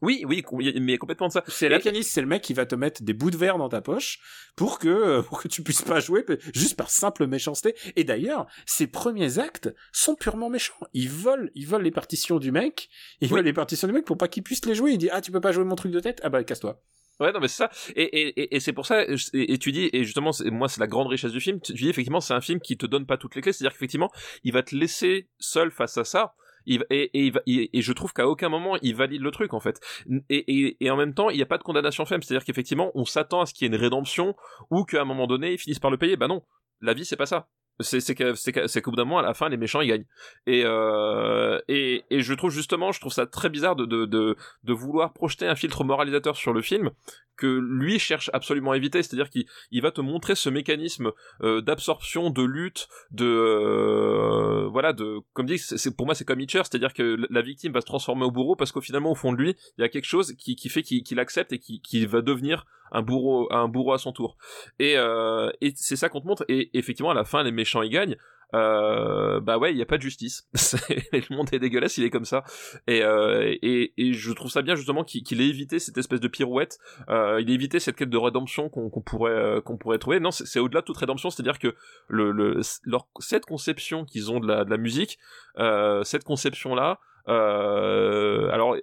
Oui, 0.03 0.25
oui, 0.27 0.45
mais 0.81 0.99
complètement 0.99 1.29
de 1.29 1.33
ça. 1.33 1.43
c'est 1.49 1.69
la 1.71 1.79
pianiste, 1.79 2.11
c'est 2.13 2.21
le 2.21 2.27
mec 2.27 2.43
qui 2.43 2.53
va 2.53 2.67
te 2.67 2.75
mettre 2.75 3.03
des 3.03 3.15
bouts 3.15 3.31
de 3.31 3.39
verre 3.39 3.57
dans 3.59 3.69
ta 3.71 3.81
poche 3.81 4.19
pour 4.55 4.79
que 4.79 4.89
euh, 4.89 5.23
pour 5.23 5.41
que 5.41 5.49
tu 5.49 5.63
puisses 5.63 5.83
pas 5.83 6.01
jouer 6.01 6.25
juste 6.53 6.77
par 6.77 6.91
simple 6.91 7.27
méchanceté. 7.27 7.75
Et 7.97 8.05
d'ailleurs, 8.05 8.47
ses 8.67 8.87
premiers 8.87 9.39
actes 9.39 9.73
sont 9.93 10.15
purement 10.15 10.51
méchants. 10.51 10.75
Ils 10.93 11.09
volent, 11.09 11.49
ils 11.55 11.67
volent 11.67 11.85
les 11.85 11.91
partitions 11.91 12.39
du 12.39 12.53
mec, 12.53 12.91
ils 13.21 13.27
Oui. 13.27 13.31
volent 13.31 13.45
les 13.45 13.53
partitions 13.55 13.89
du 13.89 13.95
mec 13.95 14.05
pour 14.05 14.19
pas 14.19 14.29
qu'il 14.29 14.43
puisse 14.43 14.65
les 14.67 14.75
jouer. 14.75 14.93
Il 14.93 14.99
dit 14.99 15.09
ah 15.11 15.21
tu 15.23 15.31
peux 15.33 15.41
pas 15.41 15.53
jouer 15.53 15.65
mon 15.65 15.77
truc 15.77 15.93
de 15.93 16.01
tête, 16.01 16.21
ah 16.23 16.29
bah 16.29 16.45
casse-toi. 16.45 16.83
Ouais, 17.21 17.33
non, 17.33 17.41
mais 17.41 17.49
c'est 17.49 17.59
ça. 17.59 17.71
Et, 17.95 18.03
et, 18.03 18.57
et, 18.57 18.61
c'est 18.61 18.73
pour 18.73 18.87
ça, 18.87 19.05
et, 19.05 19.59
tu 19.59 19.71
dis, 19.71 19.89
et 19.93 20.05
justement, 20.05 20.31
moi, 20.47 20.69
c'est 20.69 20.81
la 20.81 20.89
grande 20.89 21.07
richesse 21.07 21.33
du 21.33 21.41
film. 21.41 21.61
Tu 21.61 21.73
dis, 21.75 21.89
effectivement, 21.89 22.21
c'est 22.21 22.35
un 22.35 22.41
film 22.41 22.61
qui 22.61 22.77
te 22.77 22.87
donne 22.87 23.07
pas 23.07 23.17
toutes 23.17 23.37
les 23.37 23.43
clés. 23.43 23.53
C'est-à-dire 23.53 23.73
qu'effectivement, 23.73 24.11
il 24.43 24.53
va 24.53 24.63
te 24.63 24.75
laisser 24.75 25.29
seul 25.39 25.71
face 25.71 25.97
à 25.97 26.05
ça. 26.05 26.35
Et, 26.67 26.81
et, 26.91 27.33
et, 27.47 27.83
je 27.83 27.93
trouve 27.93 28.13
qu'à 28.13 28.27
aucun 28.27 28.49
moment, 28.49 28.77
il 28.83 28.97
valide 28.97 29.23
le 29.23 29.31
truc, 29.31 29.55
en 29.55 29.61
fait. 29.61 29.81
Et, 30.29 30.77
et, 30.81 30.91
en 30.91 30.97
même 30.97 31.15
temps, 31.15 31.31
il 31.31 31.37
n'y 31.37 31.43
a 31.43 31.47
pas 31.47 31.59
de 31.59 31.63
condamnation 31.63 32.05
ferme. 32.05 32.23
C'est-à-dire 32.23 32.45
qu'effectivement, 32.45 32.91
on 32.95 33.05
s'attend 33.05 33.43
à 33.43 33.47
ce 33.47 33.55
qu'il 33.55 33.67
y 33.67 33.71
ait 33.71 33.75
une 33.75 33.81
rédemption 33.81 34.35
ou 34.71 34.85
qu'à 34.85 35.03
un 35.03 35.05
moment 35.05 35.27
donné, 35.27 35.53
ils 35.53 35.59
finissent 35.59 35.79
par 35.79 35.91
le 35.91 35.99
payer. 35.99 36.17
Bah 36.17 36.27
non. 36.27 36.43
La 36.81 36.95
vie, 36.95 37.05
c'est 37.05 37.17
pas 37.17 37.27
ça. 37.27 37.49
C'est 37.81 38.15
qu'au 38.15 38.91
bout 38.91 38.97
d'un 38.97 39.05
moment 39.05 39.19
à 39.19 39.23
la 39.23 39.35
fin 39.35 39.49
les 39.49 39.57
méchants 39.57 39.81
ils 39.81 39.89
gagnent. 39.89 40.07
Et 40.47 40.63
euh, 40.65 41.61
et 41.69 42.05
et 42.11 42.21
je 42.21 42.35
trouve 42.35 42.51
justement 42.51 42.93
je 42.93 43.01
trouve 43.01 43.13
ça 43.13 43.27
très 43.27 43.51
bizarre 43.51 43.77
de 43.77 43.85
de 43.85 44.05
de, 44.05 44.37
de 44.63 44.73
vouloir 44.73 45.13
projeter 45.13 45.47
un 45.47 45.55
filtre 45.55 45.85
moralisateur 45.85 46.37
sur 46.37 46.53
le 46.53 46.63
film 46.63 46.91
que 47.37 47.47
lui 47.47 47.99
cherche 47.99 48.31
absolument 48.33 48.73
à 48.73 48.77
éviter. 48.77 49.03
C'est-à-dire 49.03 49.31
qu'il 49.31 49.47
il 49.71 49.83
va 49.83 49.91
te 49.91 50.01
montrer 50.01 50.35
ce 50.35 50.49
mécanisme 50.51 51.13
euh, 51.43 51.61
d'absorption 51.61 52.31
de 52.31 52.43
lutte 52.43 52.89
de 53.11 53.27
euh, 53.27 54.69
voilà 54.71 54.93
de 54.93 55.21
comme 55.33 55.47
dit 55.47 55.61
pour 55.97 56.07
moi 56.07 56.15
c'est 56.15 56.25
comme 56.25 56.41
Hitcher. 56.41 56.63
C'est-à-dire 56.65 56.95
que 56.95 57.17
la 57.31 57.43
victime 57.43 57.73
va 57.73 57.81
se 57.81 57.87
transformer 57.87 58.25
au 58.25 58.31
bourreau 58.31 58.57
parce 58.57 58.73
qu'au 58.73 58.81
finalement 58.81 59.11
au 59.11 59.15
fond 59.17 59.33
de 59.33 59.39
lui 59.39 59.57
il 59.79 59.83
y 59.83 59.85
a 59.85 59.89
quelque 59.89 60.07
chose 60.07 60.35
qui 60.35 60.57
qui 60.57 60.69
fait 60.69 60.83
qu'il 60.83 61.03
qu'il 61.03 61.19
accepte 61.19 61.53
et 61.53 61.59
qui 61.59 61.81
qui 61.81 62.07
va 62.07 62.23
devenir 62.23 62.67
un 62.93 63.03
bourreau 63.03 63.53
un 63.53 63.67
bourreau 63.67 63.93
à 63.95 63.99
son 63.99 64.13
tour. 64.13 64.37
Et, 64.79 64.95
et 65.61 65.73
c'est 65.75 65.97
ça 65.97 66.09
qu'on 66.09 66.21
te 66.21 66.27
montre. 66.27 66.45
Et 66.49 66.71
effectivement, 66.75 67.11
à 67.11 67.15
la 67.15 67.25
fin, 67.25 67.43
les 67.43 67.51
méchants 67.51 67.64
ils 67.65 67.91
gagnent. 67.91 68.17
Euh, 68.55 69.41
bah 69.41 69.59
ouais, 69.59 69.73
il 69.73 69.77
y 69.77 69.83
a 69.83 69.87
pas 69.87 69.97
de 69.97 70.03
justice. 70.03 70.49
Le 71.13 71.35
monde 71.35 71.49
est 71.53 71.59
dégueulasse, 71.59 71.99
il 71.99 72.05
est 72.05 72.11
comme 72.11 72.25
ça. 72.25 72.45
Et, 72.87 73.03
euh, 73.03 73.55
et, 73.63 73.93
et 73.97 74.13
je 74.13 74.33
trouve 74.33 74.51
ça 74.51 74.63
bien 74.63 74.77
justement 74.77 75.03
qu'il 75.03 75.41
ait 75.41 75.49
évité 75.49 75.79
cette 75.79 75.99
espèce 75.99 76.21
de 76.21 76.29
pirouette. 76.29 76.79
Euh, 77.09 77.41
il 77.41 77.51
a 77.51 77.55
évité 77.55 77.81
cette 77.81 77.97
quête 77.97 78.11
de 78.11 78.17
rédemption 78.17 78.69
qu'on 78.69 78.91
pourrait 79.01 79.33
euh, 79.33 79.61
qu'on 79.61 79.77
pourrait 79.77 79.99
trouver. 79.99 80.21
Non, 80.21 80.31
c'est 80.31 80.61
au-delà 80.61 80.83
de 80.83 80.87
toute 80.87 80.99
rédemption, 80.99 81.31
c'est-à-dire 81.31 81.59
que 81.59 81.75
cette 83.19 83.47
conception 83.47 84.05
qu'ils 84.05 84.31
ont 84.31 84.41
de 84.41 84.47
la 84.47 84.77
musique, 84.77 85.19
euh, 85.59 86.05
cette 86.05 86.25
conception 86.25 86.75
là. 86.75 87.01
Euh, 87.27 88.51
alors 88.51 88.77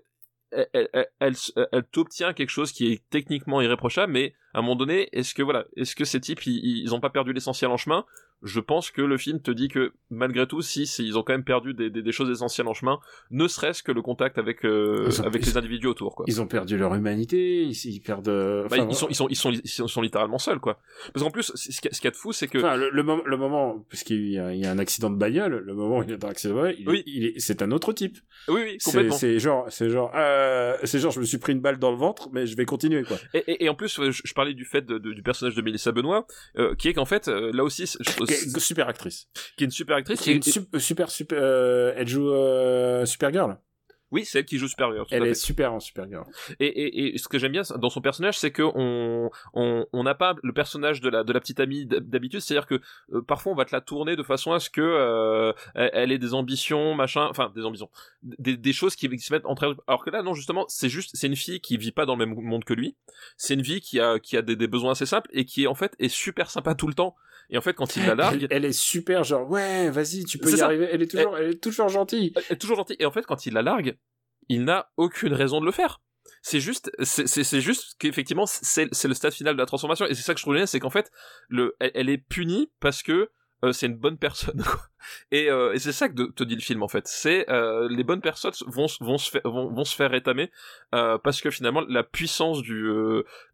elle, 0.52 0.90
elle, 1.20 1.84
t'obtient 1.92 2.34
quelque 2.34 2.50
chose 2.50 2.72
qui 2.74 2.92
est 2.92 3.04
techniquement 3.10 3.62
irréprochable, 3.62 4.12
mais 4.12 4.34
à 4.54 4.60
un 4.60 4.62
moment 4.62 4.76
donné, 4.76 5.08
est-ce 5.14 5.34
que 5.34 5.44
voilà, 5.44 5.64
est-ce 5.78 5.96
que 5.96 6.04
ces 6.04 6.20
types 6.20 6.46
ils, 6.46 6.82
ils 6.82 6.94
ont 6.94 7.00
pas 7.00 7.12
perdu 7.12 7.32
l'essentiel 7.32 7.72
en 7.72 7.78
chemin? 7.78 8.04
Je 8.44 8.60
pense 8.60 8.90
que 8.92 9.02
le 9.02 9.18
film 9.18 9.40
te 9.42 9.52
dit 9.52 9.68
que 9.68 9.92
malgré 10.10 10.48
tout, 10.48 10.62
si, 10.62 10.88
si 10.88 11.06
ils 11.06 11.18
ont 11.18 11.24
quand 11.24 11.34
même 11.34 11.44
perdu 11.44 11.74
des, 11.74 11.90
des, 11.90 12.02
des 12.02 12.12
choses 12.12 12.30
essentielles 12.30 12.68
en 12.68 12.74
chemin, 12.74 13.00
ne 13.30 13.48
serait-ce 13.48 13.84
que 13.84 13.92
le 13.92 14.02
contact 14.02 14.38
avec 14.38 14.66
euh, 14.66 15.10
ont- 15.20 15.24
avec 15.24 15.46
les 15.46 15.58
individus 15.58 15.88
autour, 15.88 16.16
quoi. 16.16 16.26
Ils 16.28 16.42
ont 16.42 16.48
perdu 16.48 16.78
leur 16.78 16.94
humanité, 16.96 17.64
ils, 17.64 17.72
ils 17.86 18.00
perdent. 18.00 18.28
euh, 18.30 18.68
Bah, 18.68 18.78
ils, 18.78 18.96
sont, 18.96 19.08
ils, 19.10 19.16
sont, 19.16 19.28
ils, 19.30 19.36
sont, 19.36 19.52
ils 19.52 19.68
sont- 19.70 19.86
ils 19.86 19.90
sont 19.90 20.02
littéralement 20.02 20.40
seuls, 20.40 20.60
quoi. 20.60 20.80
Parce 21.14 21.24
qu'en 21.24 21.32
plus, 21.32 21.52
ce 21.56 21.68
qui 21.68 21.72
ce 21.74 21.80
qu'il 22.02 22.06
y 22.06 22.08
a 22.08 22.12
de 22.12 22.16
fou, 22.16 22.34
c'est 22.34 22.48
que 22.48 22.58
Enfin, 22.58 22.76
le, 22.78 22.90
le 22.90 23.04
moment, 23.04 23.24
le 23.26 23.38
moment, 23.38 23.86
parce 23.90 24.04
qu'il 24.04 24.28
y, 24.30 24.40
a- 24.40 24.54
y 24.56 24.66
a 24.66 24.72
un 24.72 24.80
accident 24.80 25.10
de 25.10 25.18
bagnole, 25.18 25.64
le 25.66 25.74
moment 25.74 26.00
où 26.00 26.04
il 26.04 26.12
est 26.12 26.18
dans 26.18 26.28
l'accident 26.28 26.56
de 26.56 26.60
bagnole, 26.62 26.76
il, 26.80 26.90
Oui. 26.90 27.04
il 27.06 27.34
c'est 27.38 27.62
un 27.62 27.72
autre 27.72 27.94
type. 27.94 28.18
oui, 28.48 28.62
oui, 28.64 28.76
C'est, 28.80 28.92
complètement. 28.92 29.16
c'est 29.18 29.40
genre, 29.40 29.66
c'est 29.70 29.90
genre, 29.90 30.12
euh, 30.16 30.76
c'est 30.84 31.00
genre, 31.00 31.12
je 31.12 31.20
me 31.20 31.26
suis 31.26 31.38
pris 31.38 31.54
une 31.54 31.62
balle 31.62 31.78
dans 31.80 31.92
le 31.92 31.98
ventre, 31.98 32.30
mais 32.34 32.48
je 32.48 32.56
vais 32.58 32.66
continuer, 32.66 33.04
quoi. 33.04 33.18
Et, 33.34 33.44
et, 33.48 33.66
et 33.66 33.70
en 33.70 33.76
plus, 33.76 34.02
je, 34.02 34.12
je 34.26 34.34
parlais 34.34 34.54
du 34.54 34.66
fait 34.66 34.82
de- 34.82 34.98
de- 34.98 35.14
du 35.14 35.22
personnage 35.22 35.56
de 35.56 35.62
Mélissa 35.62 35.92
Benoît, 35.92 36.26
euh, 36.58 36.74
qui 36.76 36.88
est 36.88 36.94
qu'en 36.94 37.06
fait, 37.06 37.28
euh, 37.28 37.52
là 37.54 37.64
aussi, 37.64 37.86
est 38.34 38.60
super 38.60 38.88
actrice. 38.88 39.28
qui 39.58 39.64
est 39.64 39.66
une 39.66 39.72
super 39.72 39.96
actrice. 39.98 40.22
Qui 40.22 40.32
est 40.32 40.36
une 40.36 40.80
super, 40.80 41.10
super, 41.10 41.38
euh, 41.40 41.94
elle 41.96 42.08
joue 42.08 42.30
euh, 42.32 43.06
Supergirl. 43.06 43.58
Oui, 44.14 44.26
c'est 44.26 44.40
elle 44.40 44.46
qui 44.46 44.58
joue 44.58 44.68
Supergirl. 44.68 45.06
Elle 45.10 45.26
est 45.26 45.34
super 45.34 45.72
en 45.72 45.80
Supergirl. 45.80 46.26
Et, 46.60 46.66
et, 46.66 47.16
et 47.16 47.18
ce 47.18 47.30
que 47.30 47.40
j'aime 47.40 47.54
bien 47.54 47.62
dans 47.78 47.90
son 47.90 48.02
personnage, 48.02 48.38
c'est 48.38 48.52
que 48.52 48.62
on 48.62 49.30
on 49.54 49.86
on 49.94 50.04
n'a 50.04 50.16
pas 50.16 50.36
le 50.44 50.52
personnage 50.52 51.00
de 51.00 51.08
la 51.08 51.24
de 51.24 51.32
la 51.32 51.40
petite 51.40 51.62
amie 51.62 51.86
d'hab- 51.86 52.10
d'habitude, 52.10 52.42
c'est-à-dire 52.42 52.68
que 52.68 52.82
euh, 53.14 53.22
parfois 53.22 53.54
on 53.54 53.56
va 53.56 53.64
te 53.64 53.74
la 53.74 53.80
tourner 53.80 54.18
de 54.18 54.24
façon 54.24 54.52
à 54.52 54.60
ce 54.60 54.70
que 54.70 54.82
euh, 54.82 55.54
elle, 55.76 56.12
ait 56.12 56.18
des 56.18 56.34
ambitions, 56.34 56.94
machin, 56.94 57.26
enfin 57.30 57.54
des 57.56 57.64
ambitions, 57.64 57.90
des, 58.22 58.58
des 58.58 58.74
choses 58.74 58.98
qui, 58.98 59.08
qui 59.08 59.20
se 59.20 59.32
mettent 59.32 59.46
entre 59.46 59.64
elles. 59.64 59.76
Alors 59.88 60.04
que 60.04 60.10
là, 60.10 60.22
non, 60.24 60.34
justement, 60.34 60.66
c'est 60.68 60.90
juste 60.90 61.12
c'est 61.14 61.28
une 61.28 61.38
fille 61.38 61.62
qui 61.62 61.78
vit 61.78 61.94
pas 61.94 62.06
dans 62.06 62.18
le 62.18 62.26
même 62.26 62.36
monde 62.38 62.66
que 62.66 62.74
lui. 62.74 62.98
C'est 63.38 63.54
une 63.54 63.62
vie 63.62 63.80
qui 63.80 64.02
a 64.02 64.20
qui 64.20 64.36
a 64.36 64.42
des, 64.42 64.58
des 64.58 64.68
besoins 64.68 64.92
assez 64.92 65.06
simples 65.06 65.30
et 65.32 65.46
qui 65.46 65.68
en 65.68 65.74
fait 65.76 65.96
est 66.00 66.10
super 66.10 66.52
sympa 66.52 66.76
tout 66.76 66.88
le 66.88 66.96
temps. 66.96 67.16
Et 67.50 67.58
en 67.58 67.62
fait, 67.62 67.74
quand 67.74 67.96
il 67.96 68.06
la 68.06 68.16
largue, 68.16 68.44
Elle, 68.50 68.58
elle 68.58 68.66
est 68.66 68.72
super, 68.72 69.24
genre, 69.24 69.50
ouais, 69.50 69.90
vas-y, 69.90 70.24
tu 70.26 70.38
peux 70.38 70.50
y 70.52 70.58
ça. 70.58 70.66
arriver. 70.66 70.88
Elle 70.92 71.02
est 71.02 71.08
toujours, 71.08 71.38
elle 71.38 71.52
est 71.52 71.62
toujours 71.64 71.90
gentille. 71.90 72.34
elle 72.36 72.56
est 72.56 72.60
toujours 72.60 72.78
gentil. 72.78 72.96
Et 73.00 73.06
en 73.06 73.12
fait, 73.12 73.26
quand 73.26 73.46
il 73.46 73.54
la 73.54 73.62
largue, 73.62 73.98
il 74.50 74.64
n'a 74.64 74.92
aucune 74.98 75.34
raison 75.34 75.60
de 75.60 75.66
le 75.66 75.72
faire. 75.72 76.02
C'est 76.44 76.60
juste, 76.60 76.92
c'est, 77.04 77.62
juste 77.62 77.96
qu'effectivement, 78.00 78.46
c'est, 78.46 78.90
le 79.08 79.14
stade 79.14 79.34
final 79.34 79.56
de 79.56 79.60
la 79.60 79.66
transformation. 79.66 80.06
Et 80.06 80.16
c'est 80.16 80.22
ça 80.22 80.34
que 80.34 80.40
je 80.40 80.44
trouve 80.44 80.54
génial, 80.54 80.68
c'est 80.68 80.80
qu'en 80.80 80.90
fait, 80.90 81.12
le, 81.50 81.76
elle, 81.80 81.92
elle 81.94 82.10
est 82.10 82.18
punie 82.18 82.72
parce 82.80 83.04
que 83.04 83.30
euh, 83.64 83.72
c'est 83.74 83.86
une 83.86 83.96
bonne 83.98 84.18
personne. 84.18 84.64
Et, 85.32 85.50
euh, 85.50 85.74
et 85.74 85.80
c'est 85.80 85.94
ça 85.94 86.10
que 86.10 86.14
de- 86.14 86.26
te 86.26 86.44
dit 86.44 86.54
le 86.54 86.62
film 86.62 86.84
en 86.84 86.88
fait. 86.88 87.08
C'est 87.08 87.50
euh, 87.50 87.88
les 87.90 88.04
bonnes 88.04 88.22
personnes 88.22 88.54
vont, 88.68 88.86
vont, 89.00 89.18
se, 89.18 89.32
faire, 89.32 89.42
vont, 89.46 89.72
vont 89.74 89.84
se 89.84 89.96
faire 89.96 90.12
rétamer 90.12 90.52
parce 90.92 91.42
que 91.42 91.50
finalement 91.50 91.82
la 91.90 92.04
puissance 92.04 92.62
du, 92.62 92.88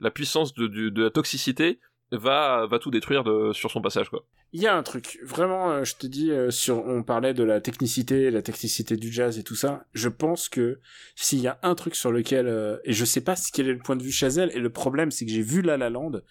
la 0.02 0.12
puissance 0.12 0.54
de, 0.54 0.68
de 0.68 1.04
la 1.04 1.10
toxicité 1.10 1.80
va, 2.12 2.66
va 2.68 2.80
tout 2.80 2.92
détruire 2.92 3.24
de, 3.24 3.52
sur 3.54 3.72
son 3.72 3.82
passage 3.82 4.10
quoi. 4.10 4.26
Il 4.54 4.62
y 4.62 4.68
a 4.68 4.76
un 4.76 4.84
truc, 4.84 5.20
vraiment, 5.24 5.72
euh, 5.72 5.84
je 5.84 5.96
te 5.96 6.08
dis, 6.08 6.32
euh, 6.32 6.52
sur, 6.52 6.86
on 6.88 7.04
parlait 7.04 7.34
de 7.34 7.44
la 7.44 7.60
technicité, 7.60 8.32
la 8.32 8.42
technicité 8.42 8.96
du 8.96 9.12
jazz 9.12 9.38
et 9.38 9.44
tout 9.44 9.56
ça. 9.56 9.86
Je 9.94 10.08
pense 10.08 10.48
que 10.48 10.80
s'il 11.16 11.40
y 11.40 11.48
a 11.48 11.60
un 11.64 11.76
truc 11.76 11.96
sur 11.96 12.14
lequel, 12.14 12.48
euh, 12.48 12.78
et 12.86 12.94
je 12.94 13.04
sais 13.04 13.20
pas 13.20 13.36
ce 13.36 13.52
quel 13.52 13.68
est 13.68 13.74
le 13.74 13.80
point 13.80 13.98
de 13.98 14.04
vue 14.04 14.12
Chazelle, 14.12 14.52
et 14.54 14.60
le 14.60 14.70
problème 14.70 15.12
c'est 15.12 15.26
que 15.26 15.32
j'ai 15.32 15.42
vu 15.42 15.62
La 15.62 15.76
La 15.76 15.90
Land, 15.90 16.22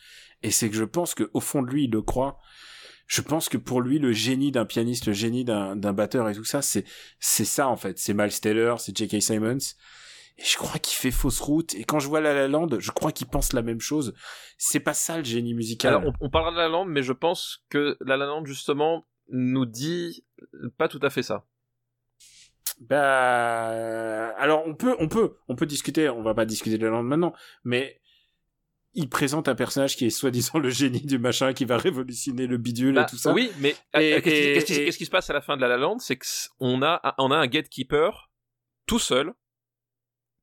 et 0.43 0.51
c'est 0.51 0.71
que 0.71 0.77
je 0.77 0.85
pense 0.85 1.15
que 1.15 1.31
au 1.35 1.41
fond 1.41 1.63
de 1.63 1.69
lui 1.69 1.85
il 1.85 1.91
le 1.91 2.03
croit. 2.03 2.39
Je 3.07 3.21
pense 3.21 3.49
que 3.49 3.57
pour 3.57 3.83
lui 3.83 3.99
le 4.01 4.13
génie 4.13 4.51
d'un 4.51 4.65
pianiste, 4.65 5.07
le 5.07 5.13
génie 5.13 5.45
d'un 5.45 5.77
batteur 5.77 6.29
et 6.29 6.35
tout 6.35 6.45
ça, 6.45 6.61
c'est 6.61 6.85
c'est 7.21 7.45
ça 7.45 7.69
en 7.69 7.77
fait. 7.77 7.99
C'est 7.99 8.15
Miles 8.15 8.41
Taylor, 8.41 8.81
c'est 8.81 8.97
J.K. 8.97 9.23
Simons. 9.23 9.59
Et 10.39 10.45
je 10.45 10.57
crois 10.59 10.79
qu'il 10.79 10.97
fait 10.97 11.11
fausse 11.11 11.41
route. 11.41 11.75
Et 11.75 11.85
quand 11.85 11.99
je 11.99 12.09
vois 12.09 12.21
La 12.21 12.35
La 12.35 12.47
Land, 12.49 12.69
je 12.79 12.91
crois 12.91 13.11
qu'il 13.13 13.27
pense 13.27 13.53
la 13.55 13.63
même 13.63 13.81
chose. 13.81 14.13
C'est 14.59 14.81
pas 14.81 14.93
ça 14.95 15.17
le 15.19 15.25
génie 15.25 15.55
musical. 15.55 15.95
Alors, 15.95 16.13
on, 16.21 16.27
on 16.27 16.31
parlera 16.31 16.51
de 16.53 16.57
La 16.57 16.65
La 16.65 16.69
Land, 16.69 16.85
mais 16.85 17.03
je 17.03 17.13
pense 17.13 17.65
que 17.71 17.97
La 18.01 18.17
La 18.19 18.27
Land, 18.27 18.45
justement, 18.45 19.07
nous 19.31 19.65
dit 19.65 20.25
pas 20.77 20.89
tout 20.89 21.01
à 21.03 21.09
fait 21.11 21.23
ça. 21.23 21.47
Bah, 22.81 24.35
alors 24.37 24.63
on 24.67 24.75
peut, 24.75 24.95
on 24.99 25.09
peut, 25.09 25.37
on 25.49 25.57
peut 25.57 25.67
discuter. 25.67 26.09
On 26.11 26.23
va 26.23 26.35
pas 26.35 26.45
discuter 26.45 26.77
de 26.79 26.85
la 26.85 26.91
lande 26.91 27.07
maintenant, 27.07 27.33
mais 27.65 28.01
il 28.93 29.09
présente 29.09 29.49
un 29.49 29.55
personnage 29.55 29.97
qui 29.97 30.07
est 30.07 30.11
soi-disant 30.11 30.59
le 30.59 30.71
génie 30.71 31.01
du 31.05 31.19
machin 31.19 31.53
qui 31.55 31.65
va 31.65 31.79
révolutionner 31.79 32.47
le 32.47 32.59
bidule 32.59 32.95
Bah, 32.97 33.03
et 33.07 33.11
tout 33.11 33.17
ça. 33.17 33.33
Oui, 33.33 33.51
mais 33.61 33.75
euh, 33.97 34.21
qui- 34.21 34.31
qui, 34.65 34.85
qu'est-ce 34.85 34.99
qui 34.99 35.07
se 35.07 35.11
passe 35.11 35.31
à 35.31 35.33
la 35.33 35.41
fin 35.41 35.57
de 35.57 35.63
La 35.63 35.69
La 35.69 35.77
Land? 35.79 35.99
C'est 35.99 36.19
qu'on 36.59 36.83
a, 36.83 37.15
on 37.19 37.31
a 37.31 37.37
un 37.37 37.47
gatekeeper 37.47 38.31
tout 38.87 38.99
seul 38.99 39.33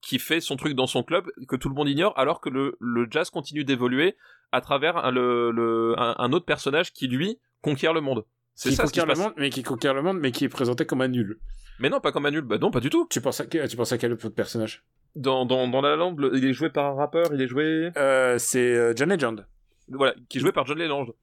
qui 0.05 0.19
fait 0.19 0.41
son 0.41 0.57
truc 0.57 0.73
dans 0.73 0.85
son 0.88 1.01
club 1.01 1.31
que 1.47 1.55
tout 1.55 1.69
le 1.69 1.75
monde 1.75 1.88
ignore, 1.88 2.13
alors 2.19 2.41
que 2.41 2.49
le, 2.49 2.75
le 2.81 3.07
jazz 3.09 3.30
continue 3.30 3.63
d'évoluer 3.63 4.17
à 4.51 4.59
travers 4.61 4.97
un, 4.97 5.11
le, 5.11 5.49
le- 5.51 5.95
un, 5.97 6.13
un 6.19 6.34
autre 6.34 6.45
personnage 6.45 6.91
qui 6.91 7.07
lui 7.07 7.39
conquiert 7.61 7.93
le 7.93 8.01
monde. 8.01 8.25
C'est 8.53 8.69
qui 8.69 8.75
ça 8.75 8.85
ce 8.85 8.91
qui 8.91 8.99
se 8.99 9.05
conquiert 9.05 9.05
le 9.05 9.13
passe. 9.19 9.23
monde, 9.23 9.34
mais 9.38 9.49
qui 9.49 9.63
conquiert 9.63 9.93
le 9.93 10.01
monde, 10.01 10.19
mais 10.19 10.31
qui 10.31 10.43
est 10.45 10.49
présenté 10.49 10.85
comme 10.85 11.01
un 11.01 11.07
nul. 11.07 11.39
Mais 11.80 11.89
non, 11.89 11.99
pas 12.01 12.11
comme 12.11 12.25
un 12.25 12.31
nul. 12.31 12.41
Bah 12.41 12.57
non, 12.59 12.69
pas 12.69 12.81
du 12.81 12.89
tout. 12.89 13.07
Tu 13.09 13.21
penses 13.21 13.39
à 13.39 13.45
quel, 13.47 13.67
tu 13.67 13.77
penses 13.77 13.93
à 13.93 13.97
quel 13.97 14.11
autre 14.11 14.30
personnage? 14.30 14.84
Dans, 15.15 15.45
dans, 15.45 15.67
dans 15.67 15.81
La 15.81 15.91
La 15.91 15.95
Land, 15.95 16.15
le- 16.17 16.35
il 16.38 16.45
est 16.45 16.53
joué 16.53 16.69
par 16.69 16.85
un 16.85 16.95
rappeur, 16.95 17.27
il 17.34 17.41
est 17.41 17.47
joué. 17.47 17.89
euh, 17.97 18.38
C'est 18.38 18.75
euh, 18.75 18.93
John 18.95 19.09
Legend. 19.09 19.47
voilà, 19.88 20.13
qui 20.30 20.38
est 20.38 20.41
joué 20.41 20.51
par 20.51 20.65
John 20.65 20.77
Legend. 20.77 21.13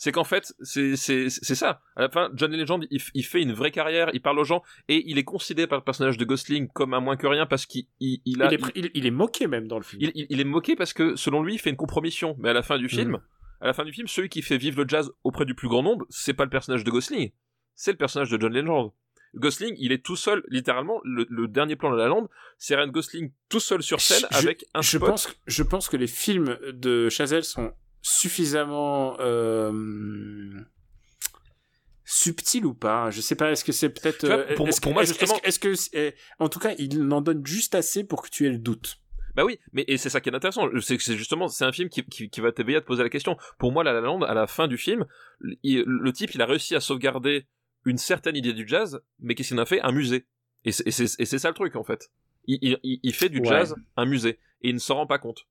C'est 0.00 0.12
qu'en 0.12 0.22
fait, 0.24 0.54
c'est 0.62 0.96
ça. 0.96 1.82
À 1.96 2.02
la 2.02 2.08
fin, 2.08 2.30
John 2.34 2.52
Legend, 2.52 2.86
il, 2.90 3.00
il 3.14 3.24
fait 3.24 3.42
une 3.42 3.52
vraie 3.52 3.72
carrière, 3.72 4.10
il 4.14 4.22
parle 4.22 4.38
aux 4.38 4.44
gens 4.44 4.62
et 4.88 5.02
il 5.10 5.18
est 5.18 5.24
considéré 5.24 5.66
par 5.66 5.76
le 5.78 5.82
personnage 5.84 6.16
de 6.16 6.24
Gosling 6.24 6.68
comme 6.68 6.94
un 6.94 7.00
moins 7.00 7.16
que 7.16 7.26
rien 7.26 7.46
parce 7.46 7.66
qu'il 7.66 7.86
il, 7.98 8.20
il 8.24 8.40
a 8.42 8.48
il, 8.76 8.86
est, 8.86 8.90
il, 8.94 9.12
moqué 9.12 9.48
même 9.48 9.66
dans 9.66 9.76
le 9.76 9.82
film. 9.82 10.10
il, 10.14 10.40
est 10.40 10.44
moqué 10.44 10.76
parce 10.76 10.92
que 10.92 11.16
selon 11.16 11.42
lui, 11.42 11.54
il 11.54 11.58
fait 11.58 11.70
une 11.70 11.76
compromission. 11.76 12.36
Mais 12.38 12.50
à 12.50 12.52
la 12.52 12.62
fin 12.62 12.78
du 12.78 12.88
film, 12.88 13.10
Mhm. 13.10 13.20
à 13.60 13.66
la 13.66 13.72
fin 13.74 13.84
du 13.84 13.92
film, 13.92 14.06
celui 14.06 14.28
qui 14.28 14.40
fait 14.40 14.56
vivre 14.56 14.80
le 14.80 14.88
jazz 14.88 15.10
auprès 15.24 15.44
du 15.44 15.56
plus 15.56 15.66
grand 15.68 15.82
nombre, 15.82 16.06
c'est 16.10 16.32
pas 16.34 16.44
le 16.44 16.50
personnage 16.50 16.84
de 16.84 16.90
Gosling, 16.92 17.32
c'est 17.74 17.90
le 17.90 17.98
personnage 17.98 18.30
de 18.30 18.40
John 18.40 18.52
Legend. 18.52 18.92
Gosling, 19.34 19.74
il 19.78 19.90
est 19.90 20.02
tout 20.04 20.16
seul, 20.16 20.42
littéralement. 20.48 21.00
Le, 21.04 21.26
le 21.28 21.48
dernier 21.48 21.74
plan 21.76 21.90
de 21.90 21.96
la 21.96 22.06
lande, 22.06 22.28
c'est 22.56 22.76
Ryan 22.76 22.86
Gosling 22.88 23.32
tout 23.48 23.60
seul 23.60 23.82
sur 23.82 24.00
scène 24.00 24.26
Je- 24.30 24.38
avec 24.38 24.64
un 24.74 24.80
je 24.80 24.96
spot. 24.96 25.08
pense, 25.10 25.28
je 25.46 25.62
pense 25.64 25.88
que 25.88 25.96
les 25.96 26.06
films 26.06 26.56
de 26.72 27.08
Chazelle 27.10 27.44
sont 27.44 27.72
suffisamment 28.08 29.16
euh, 29.20 30.52
subtils 32.04 32.64
ou 32.64 32.74
pas? 32.74 33.10
Je 33.10 33.20
sais 33.20 33.34
pas. 33.36 33.50
Est-ce 33.52 33.64
que 33.64 33.72
c'est 33.72 33.90
peut-être 33.90 34.26
vois, 34.26 34.36
euh, 34.38 34.54
pour- 34.54 34.68
est-ce 34.68 34.80
pour 34.80 34.90
que- 34.90 34.94
moi, 34.94 35.02
est-ce- 35.02 35.12
justement- 35.12 35.38
est-ce 35.44 35.58
que, 35.58 35.68
est-ce 35.68 35.90
que 35.90 35.96
c'est- 35.96 36.14
en 36.38 36.48
tout 36.48 36.58
cas, 36.58 36.74
il 36.78 37.12
en 37.12 37.20
donne 37.20 37.44
juste 37.46 37.74
assez 37.74 38.04
pour 38.04 38.22
que 38.22 38.30
tu 38.30 38.46
aies 38.46 38.50
le 38.50 38.58
doute. 38.58 38.98
Bah 39.34 39.44
oui, 39.44 39.58
mais 39.72 39.84
et 39.86 39.98
c'est 39.98 40.10
ça 40.10 40.20
qui 40.20 40.30
est 40.30 40.34
intéressant, 40.34 40.68
c'est 40.80 40.96
que 40.96 41.02
c'est 41.02 41.16
justement 41.16 41.46
c'est 41.46 41.64
un 41.64 41.70
film 41.70 41.88
qui, 41.90 42.02
qui, 42.04 42.28
qui 42.28 42.40
va 42.40 42.50
t'éveiller 42.50 42.78
à 42.78 42.80
te 42.80 42.86
poser 42.86 43.04
la 43.04 43.08
question. 43.10 43.36
Pour 43.58 43.70
moi, 43.70 43.84
La 43.84 43.92
La 43.92 44.00
Land, 44.00 44.22
à 44.22 44.34
la 44.34 44.48
fin 44.48 44.66
du 44.66 44.76
film, 44.78 45.06
il- 45.62 45.84
le 45.86 46.12
type 46.12 46.34
il 46.34 46.42
a 46.42 46.46
réussi 46.46 46.74
à 46.74 46.80
sauvegarder 46.80 47.46
une 47.84 47.98
certaine 47.98 48.34
idée 48.34 48.52
du 48.52 48.66
jazz, 48.66 49.00
mais 49.20 49.34
qu'est-ce 49.36 49.48
qu'il 49.48 49.58
en 49.58 49.62
a 49.62 49.66
fait 49.66 49.80
Un 49.82 49.92
musée. 49.92 50.26
Et 50.64 50.72
c'est 50.72 50.84
et 50.88 50.90
c'est- 50.90 51.20
et 51.20 51.24
c'est 51.24 51.38
ça 51.38 51.48
le 51.48 51.54
truc 51.54 51.76
en 51.76 51.84
fait. 51.84 52.10
Il, 52.46 52.58
il- 52.62 52.78
il, 52.82 52.98
il 53.04 53.14
fait 53.14 53.28
du 53.28 53.38
Ouais. 53.38 53.46
jazz 53.46 53.76
un 53.96 54.06
musée 54.06 54.40
et 54.62 54.70
il 54.70 54.74
ne 54.74 54.80
s'en 54.80 54.96
rend 54.96 55.06
pas 55.06 55.18
compte. 55.18 55.46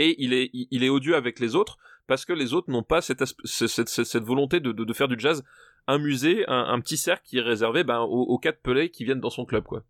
Et 0.00 0.14
il 0.22 0.32
est 0.32 0.50
il, 0.52 0.66
il 0.70 0.82
est 0.84 0.88
odieux 0.88 1.16
avec 1.16 1.40
les 1.40 1.54
autres 1.54 1.76
parce 2.06 2.24
que 2.24 2.32
les 2.32 2.54
autres 2.54 2.70
n'ont 2.70 2.82
pas 2.82 3.00
cette, 3.02 3.20
asp- 3.20 3.40
ce- 3.44 3.66
cette, 3.66 3.88
cette, 3.88 4.06
cette 4.06 4.24
volonté 4.24 4.60
de, 4.60 4.72
de, 4.72 4.84
de 4.84 4.92
faire 4.92 5.08
du 5.08 5.16
jazz 5.18 5.42
un 5.86 5.98
musée, 5.98 6.44
un, 6.48 6.64
un 6.74 6.80
petit 6.80 6.96
cercle 6.96 7.22
qui 7.26 7.38
est 7.38 7.42
réservé 7.42 7.84
ben, 7.84 8.00
aux, 8.00 8.22
aux 8.32 8.38
quatre 8.38 8.60
pelés 8.62 8.90
qui 8.90 9.04
viennent 9.04 9.20
dans 9.20 9.30
son 9.38 9.44
club 9.44 9.64
quoi. 9.64 9.82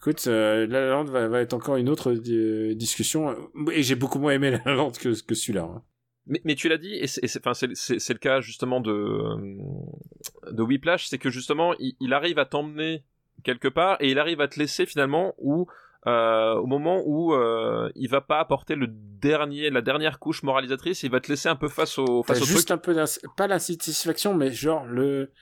Écoute, 0.00 0.24
euh, 0.28 0.66
La 0.68 0.80
La 0.86 1.02
va, 1.02 1.28
va 1.28 1.40
être 1.40 1.54
encore 1.54 1.76
une 1.76 1.88
autre 1.88 2.12
euh, 2.12 2.74
discussion. 2.74 3.34
Et 3.72 3.82
j'ai 3.82 3.96
beaucoup 3.96 4.18
moins 4.20 4.32
aimé 4.32 4.50
La 4.52 4.60
La 4.64 4.74
Land 4.74 4.92
que, 4.92 5.10
que 5.28 5.34
celui-là. 5.34 5.64
hein. 5.64 5.82
Mais, 6.30 6.40
mais 6.44 6.54
tu 6.54 6.68
l'as 6.68 6.76
dit, 6.78 6.94
et 6.94 7.06
c'est 7.06 8.12
le 8.12 8.18
cas 8.18 8.40
justement 8.40 8.80
de, 8.80 8.92
euh, 8.92 10.52
de 10.52 10.62
Whiplash, 10.62 11.06
c'est 11.08 11.18
que 11.18 11.30
justement, 11.30 11.74
il, 11.78 11.94
il 12.00 12.12
arrive 12.12 12.38
à 12.38 12.44
t'emmener 12.44 13.02
quelque 13.44 13.68
part 13.68 13.96
et 14.00 14.10
il 14.10 14.18
arrive 14.18 14.40
à 14.40 14.48
te 14.48 14.58
laisser 14.58 14.84
finalement 14.86 15.34
où, 15.38 15.66
euh, 16.06 16.54
au 16.54 16.66
moment 16.66 17.02
où 17.04 17.34
euh, 17.34 17.90
il 17.96 18.08
va 18.08 18.20
pas 18.20 18.38
apporter 18.38 18.74
le 18.76 18.86
dernier, 18.88 19.68
la 19.70 19.80
dernière 19.82 20.18
couche 20.18 20.42
moralisatrice, 20.42 21.02
il 21.02 21.10
va 21.10 21.20
te 21.20 21.28
laisser 21.28 21.48
un 21.48 21.56
peu 21.56 21.68
face 21.68 21.98
au, 21.98 22.22
face 22.22 22.40
au 22.40 22.44
juste 22.44 22.68
truc. 22.68 22.70
un 22.70 22.78
peu 22.78 22.94
pas 23.36 23.46
l'insatisfaction, 23.48 24.32
mais 24.34 24.52
genre 24.52 24.86
le, 24.86 25.32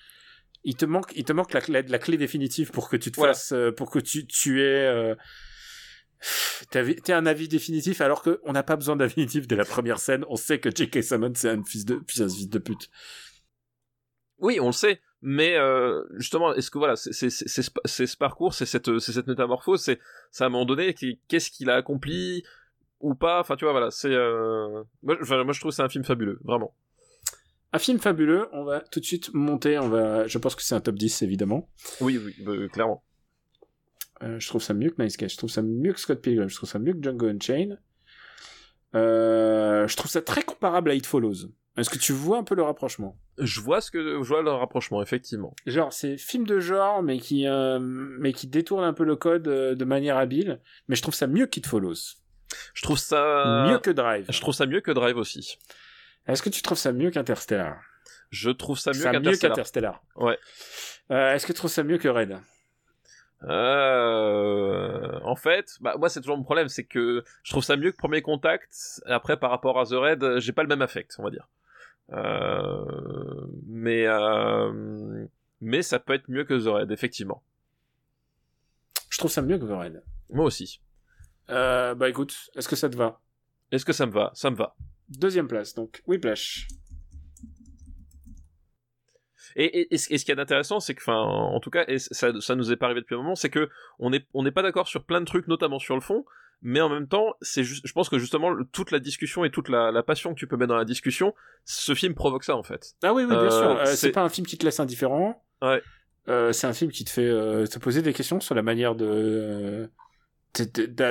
il 0.64 0.74
te 0.76 0.84
manque, 0.86 1.12
il 1.14 1.24
te 1.24 1.32
manque 1.32 1.52
la 1.52 1.60
clé, 1.60 1.82
la 1.82 1.98
clé 1.98 2.16
définitive 2.16 2.70
pour 2.70 2.88
que 2.88 2.96
tu 2.96 3.10
te 3.12 3.16
Voilà. 3.16 3.34
fasses, 3.34 3.52
euh, 3.52 3.70
pour 3.70 3.90
que 3.90 3.98
tu, 3.98 4.26
tu 4.26 4.62
aies, 4.62 4.86
euh, 4.86 5.14
t'as- 6.70 6.94
t'aies 6.94 7.12
un 7.12 7.26
avis 7.26 7.48
définitif, 7.48 8.00
alors 8.00 8.22
que 8.22 8.40
on 8.44 8.52
n'a 8.52 8.62
pas 8.62 8.76
besoin 8.76 8.96
d'avis 8.96 9.14
définitif 9.14 9.46
dès 9.46 9.56
la 9.56 9.64
première 9.66 9.98
scène. 9.98 10.24
On 10.28 10.36
sait 10.36 10.58
que 10.58 10.70
J.K. 10.74 11.02
Simmons 11.02 11.32
c'est 11.36 11.50
un 11.50 11.62
fils 11.64 11.84
de, 11.84 12.00
fils 12.08 12.48
de 12.48 12.58
pute. 12.58 12.88
Oui, 14.38 14.58
on 14.60 14.66
le 14.66 14.72
sait. 14.72 15.00
Mais 15.28 15.56
euh, 15.56 16.04
justement, 16.18 16.54
est-ce 16.54 16.70
que 16.70 16.78
voilà, 16.78 16.94
c'est 16.94 17.10
ce 17.10 18.16
parcours, 18.16 18.54
c'est 18.54 18.64
cette, 18.64 19.00
c'est 19.00 19.10
cette 19.10 19.26
métamorphose, 19.26 19.82
c'est 19.82 19.98
à 20.38 20.46
un 20.46 20.48
moment 20.50 20.64
donné, 20.64 20.94
qu'est-ce 21.26 21.50
qu'il 21.50 21.68
a 21.68 21.74
accompli 21.74 22.44
ou 23.00 23.16
pas? 23.16 23.40
Enfin, 23.40 23.56
tu 23.56 23.64
vois, 23.64 23.72
voilà, 23.72 23.90
c'est. 23.90 24.12
Euh... 24.12 24.84
Moi, 25.02 25.16
enfin, 25.20 25.42
moi, 25.42 25.52
je 25.52 25.58
trouve 25.58 25.72
c'est 25.72 25.82
un 25.82 25.88
film 25.88 26.04
fabuleux, 26.04 26.38
vraiment. 26.44 26.76
Un 27.72 27.80
film 27.80 27.98
fabuleux. 27.98 28.46
On 28.52 28.62
va 28.62 28.78
tout 28.78 29.00
de 29.00 29.04
suite 29.04 29.34
monter. 29.34 29.80
On 29.80 29.88
va, 29.88 30.28
je 30.28 30.38
pense 30.38 30.54
que 30.54 30.62
c'est 30.62 30.76
un 30.76 30.80
top 30.80 30.94
10 30.94 31.22
évidemment. 31.22 31.68
Oui, 32.00 32.20
oui, 32.24 32.36
euh, 32.46 32.68
clairement. 32.68 33.02
Euh, 34.22 34.38
je 34.38 34.46
trouve 34.46 34.62
ça 34.62 34.74
mieux 34.74 34.90
que 34.90 35.02
Nice 35.02 35.16
Guys. 35.16 35.30
Je 35.30 35.38
trouve 35.38 35.50
ça 35.50 35.62
mieux 35.62 35.92
que 35.92 35.98
Scott 35.98 36.22
Pilgrim. 36.22 36.48
Je 36.48 36.54
trouve 36.54 36.68
ça 36.68 36.78
mieux 36.78 36.92
que 36.92 37.02
Django 37.02 37.26
Unchained. 37.26 37.80
Je 38.94 39.96
trouve 39.96 40.08
ça 40.08 40.22
très 40.22 40.42
comparable 40.42 40.92
à 40.92 40.94
It 40.94 41.04
Follows. 41.04 41.48
Est-ce 41.76 41.90
que 41.90 41.98
tu 41.98 42.12
vois 42.12 42.38
un 42.38 42.44
peu 42.44 42.54
le 42.54 42.62
rapprochement? 42.62 43.18
Je 43.38 43.60
vois 43.60 43.80
ce 43.80 43.90
que 43.90 43.98
je 44.22 44.28
vois 44.28 44.42
le 44.42 44.50
rapprochement, 44.50 45.02
effectivement. 45.02 45.54
Genre, 45.66 45.92
c'est 45.92 46.16
film 46.16 46.46
de 46.46 46.58
genre, 46.58 47.02
mais 47.02 47.18
qui, 47.18 47.46
euh, 47.46 47.78
mais 47.80 48.32
qui 48.32 48.46
détourne 48.46 48.82
un 48.84 48.94
peu 48.94 49.04
le 49.04 49.16
code 49.16 49.46
euh, 49.48 49.74
de 49.74 49.84
manière 49.84 50.16
habile. 50.16 50.60
Mais 50.88 50.96
je 50.96 51.02
trouve 51.02 51.14
ça 51.14 51.26
mieux 51.26 51.46
qu'It 51.46 51.66
Follows. 51.66 51.94
Je 52.74 52.82
trouve 52.82 52.96
ça 52.98 53.66
Mieux 53.68 53.78
que 53.78 53.90
Drive. 53.90 54.24
Je 54.30 54.40
trouve 54.40 54.54
ça 54.54 54.66
mieux 54.66 54.80
que 54.80 54.90
Drive 54.92 55.16
aussi. 55.16 55.58
Est-ce 56.26 56.42
que 56.42 56.48
tu 56.48 56.62
trouves 56.62 56.78
ça 56.78 56.92
mieux 56.92 57.10
qu'Interstellar? 57.10 57.76
Je 58.30 58.50
trouve 58.50 58.78
ça 58.78 58.92
mieux 58.92 59.02
qu'Interstellar. 59.02 59.38
qu'Interstellar. 59.56 60.02
Ouais. 60.16 60.38
Euh, 61.10 61.34
Est-ce 61.34 61.46
que 61.46 61.52
tu 61.52 61.58
trouves 61.58 61.70
ça 61.70 61.82
mieux 61.82 61.98
que 61.98 62.08
Red? 62.08 62.38
Euh, 63.44 65.20
en 65.22 65.36
fait, 65.36 65.76
bah 65.80 65.96
moi 65.98 66.08
c'est 66.08 66.20
toujours 66.20 66.36
mon 66.38 66.42
problème, 66.42 66.68
c'est 66.68 66.84
que 66.84 67.22
je 67.42 67.50
trouve 67.52 67.62
ça 67.62 67.76
mieux 67.76 67.92
que 67.92 67.96
Premier 67.96 68.22
Contact. 68.22 69.00
Après, 69.06 69.36
par 69.36 69.50
rapport 69.50 69.78
à 69.78 69.84
The 69.84 69.92
Red, 69.92 70.38
j'ai 70.38 70.52
pas 70.52 70.62
le 70.62 70.68
même 70.68 70.82
affect, 70.82 71.14
on 71.18 71.22
va 71.24 71.30
dire. 71.30 71.46
Euh, 72.12 73.46
mais 73.66 74.06
euh, 74.06 75.26
mais 75.60 75.82
ça 75.82 75.98
peut 75.98 76.14
être 76.14 76.28
mieux 76.28 76.44
que 76.44 76.54
The 76.54 76.68
Red, 76.68 76.90
effectivement. 76.92 77.42
Je 79.10 79.18
trouve 79.18 79.30
ça 79.30 79.42
mieux 79.42 79.58
que 79.58 79.64
The 79.64 79.70
Red. 79.70 80.02
Moi 80.30 80.44
aussi. 80.44 80.80
Euh, 81.50 81.94
bah 81.94 82.08
écoute, 82.08 82.50
est-ce 82.56 82.68
que 82.68 82.76
ça 82.76 82.88
te 82.88 82.96
va? 82.96 83.20
Est-ce 83.70 83.84
que 83.84 83.92
ça 83.92 84.06
me 84.06 84.12
va? 84.12 84.30
Ça 84.34 84.50
me 84.50 84.56
va. 84.56 84.76
Deuxième 85.08 85.48
place, 85.48 85.74
donc 85.74 86.02
Whiplash. 86.06 86.68
Et, 89.58 89.64
et, 89.64 89.94
et 89.94 89.96
ce 89.96 90.08
qu'il 90.08 90.28
y 90.28 90.32
a 90.32 90.34
d'intéressant, 90.36 90.80
c'est 90.80 90.94
que, 90.94 91.02
enfin, 91.02 91.16
en 91.16 91.60
tout 91.60 91.70
cas, 91.70 91.84
et 91.88 91.98
ça, 91.98 92.38
ça 92.40 92.54
nous 92.54 92.72
est 92.72 92.76
pas 92.76 92.86
arrivé 92.86 93.00
depuis 93.00 93.14
un 93.14 93.18
moment, 93.18 93.36
c'est 93.36 93.48
que 93.48 93.70
on 93.98 94.10
n'est 94.10 94.26
on 94.34 94.42
n'est 94.42 94.50
pas 94.50 94.62
d'accord 94.62 94.86
sur 94.86 95.04
plein 95.04 95.20
de 95.20 95.24
trucs, 95.24 95.48
notamment 95.48 95.78
sur 95.78 95.94
le 95.94 96.02
fond, 96.02 96.26
mais 96.62 96.80
en 96.80 96.88
même 96.88 97.06
temps, 97.06 97.34
c'est 97.40 97.62
je 97.64 97.92
pense 97.92 98.08
que 98.08 98.18
justement 98.18 98.52
toute 98.72 98.90
la 98.90 98.98
discussion 98.98 99.44
et 99.44 99.50
toute 99.50 99.68
la, 99.68 99.90
la 99.92 100.02
passion 100.02 100.34
que 100.34 100.38
tu 100.38 100.46
peux 100.46 100.56
mettre 100.56 100.68
dans 100.70 100.76
la 100.76 100.84
discussion, 100.84 101.34
ce 101.64 101.94
film 101.94 102.14
provoque 102.14 102.44
ça 102.44 102.56
en 102.56 102.62
fait. 102.62 102.94
Ah 103.02 103.12
oui, 103.14 103.22
oui, 103.24 103.30
bien 103.30 103.38
Euh, 103.44 103.50
sûr. 103.50 103.70
Euh, 103.80 103.84
c'est- 103.86 104.10
pas 104.10 104.22
un 104.22 104.28
film 104.28 104.46
qui 104.46 104.56
te 104.58 104.64
laisse 104.64 104.80
indifférent. 104.80 105.44
Ouais. 105.62 105.82
Euh, 106.28 106.52
c'est 106.52 106.66
un 106.66 106.72
film 106.72 106.90
qui 106.90 107.04
te 107.04 107.10
fait 107.10 107.24
euh, 107.28 107.66
te 107.66 107.78
poser 107.78 108.02
des 108.02 108.12
questions 108.12 108.40
sur 108.40 108.54
la 108.56 108.62
manière 108.62 108.94
de- 108.96 109.88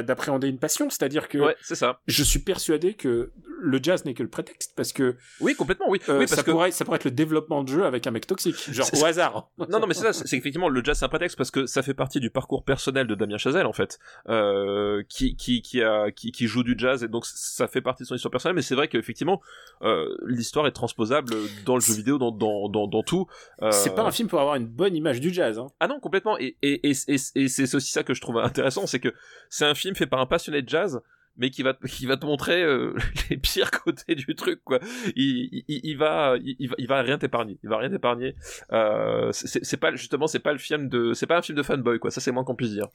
d'appréhender 0.02 0.48
une 0.48 0.58
passion. 0.60 0.90
C'est-à-dire 0.90 1.28
que 1.28 1.38
Ouais, 1.38 1.56
c'est 1.62 1.76
ça. 1.76 2.00
je 2.08 2.24
suis 2.24 2.40
persuadé 2.40 2.96
que 2.96 3.32
le 3.62 3.80
jazz 3.82 4.06
n'est 4.06 4.14
que 4.14 4.24
le 4.24 4.30
prétexte 4.30 4.74
parce 4.76 4.94
que 4.94 5.16
Oui, 5.42 5.56
complètement, 5.56 5.88
oui. 5.90 6.00
euh, 6.10 6.20
oui, 6.20 6.28
ça 6.28 6.36
parce 6.36 6.46
que 6.46 6.52
pourrait 6.52 6.72
ça 6.72 6.86
pourrait 6.86 6.98
être 6.98 7.06
le 7.06 7.12
développement 7.12 7.64
de 7.64 7.70
jeu 7.70 7.86
avec 7.86 8.06
un 8.08 8.12
mec 8.12 8.28
toxique, 8.28 8.56
genre 8.72 8.88
au 9.00 9.06
hasard. 9.06 9.50
non, 9.58 9.80
non, 9.80 9.88
mais 9.88 9.94
c'est 9.94 10.04
ça. 10.04 10.14
C'est 10.14 10.28
c'est 10.28 10.38
effectivement 10.38 10.70
le 10.70 10.84
jazz, 10.84 10.98
c'est 11.00 11.06
un 11.06 11.10
prétexte 11.10 11.38
parce 11.38 11.52
que 11.52 11.66
ça 11.66 11.82
fait 11.84 11.94
partie 11.94 12.20
du 12.20 12.30
parcours 12.30 12.64
personnel 12.64 13.08
de 13.08 13.16
Damien 13.16 13.38
Chazelle 13.38 13.66
en 13.66 13.74
fait, 13.74 14.00
euh, 14.30 15.04
qui 15.10 15.36
qui 15.36 15.62
qui 15.62 15.82
a 15.82 16.12
qui, 16.12 16.32
qui 16.32 16.48
joue 16.48 16.64
du 16.64 16.76
jazz 16.78 17.04
et 17.04 17.08
donc 17.08 17.26
ça 17.26 17.68
fait 17.68 17.82
partie 17.82 18.04
de 18.04 18.08
son 18.08 18.16
histoire 18.16 18.32
personnelle. 18.32 18.56
Mais 18.56 18.62
c'est 18.62 18.76
vrai 18.76 18.88
qu'effectivement, 18.88 19.42
euh, 19.82 20.16
l'histoire 20.26 20.68
est 20.68 20.72
transposable 20.72 21.34
dans 21.66 21.76
le 21.76 21.82
jeu 21.82 21.94
vidéo, 21.94 22.18
dans 22.18 22.32
dans 22.32 22.70
dans, 22.70 22.88
dans 22.88 23.04
tout. 23.04 23.28
Euh, 23.62 23.72
C'est 23.72 23.96
pas 23.96 24.04
un 24.04 24.12
film 24.12 24.28
pour 24.30 24.40
avoir 24.40 24.56
une 24.56 24.68
bonne 24.68 24.96
image 24.96 25.20
du 25.20 25.34
jazz. 25.34 25.60
Hein. 25.60 25.68
Ah 25.80 25.88
non, 25.88 26.00
complètement. 26.00 26.38
Et, 26.40 26.58
et, 26.62 26.90
et, 26.90 26.94
et, 27.08 27.16
et 27.36 27.48
c'est 27.48 27.76
aussi 27.76 27.92
ça 27.92 28.04
que 28.04 28.14
je 28.14 28.22
trouve 28.22 28.38
intéressant, 28.38 28.86
c'est 28.88 29.00
que 29.00 29.14
c'est 29.50 29.66
un 29.66 29.76
film 29.76 29.96
fait 29.96 30.08
par 30.08 30.20
un 30.20 30.26
passionné 30.26 30.62
de 30.62 30.70
jazz, 30.70 31.02
mais 31.38 31.50
qui 31.50 31.64
va, 31.64 31.74
te- 31.74 31.86
qui 31.88 32.06
va 32.06 32.18
te 32.18 32.26
montrer 32.26 32.62
euh, 32.64 32.94
les 33.30 33.38
pires 33.38 33.72
côtés 33.72 34.16
du 34.16 34.36
truc, 34.36 34.62
quoi. 34.64 34.80
Il, 35.16 35.64
il, 35.68 35.82
il 35.84 35.98
va, 35.98 36.36
il, 36.44 36.56
il 36.78 36.88
va, 36.88 37.02
rien 37.02 37.18
t'épargner. 37.18 37.58
Il 37.64 37.70
va 37.70 37.78
rien 37.78 37.90
t'épargner. 37.90 38.36
Euh, 38.72 39.30
c'est 39.32 39.78
pas, 39.78 39.94
justement, 39.96 40.28
c'est 40.28 40.40
pas 40.40 40.54
le 40.54 40.60
film 40.60 40.88
de, 40.90 41.14
c'est 41.14 41.28
pas 41.28 41.38
un 41.38 41.42
film 41.42 41.58
de 41.58 41.64
fanboy, 41.64 42.00
quoi. 42.00 42.12
Ça, 42.12 42.22
c'est 42.22 42.32
moins 42.32 42.44
qu'on 42.44 42.56
puisse 42.56 42.72
dire. 42.72 42.88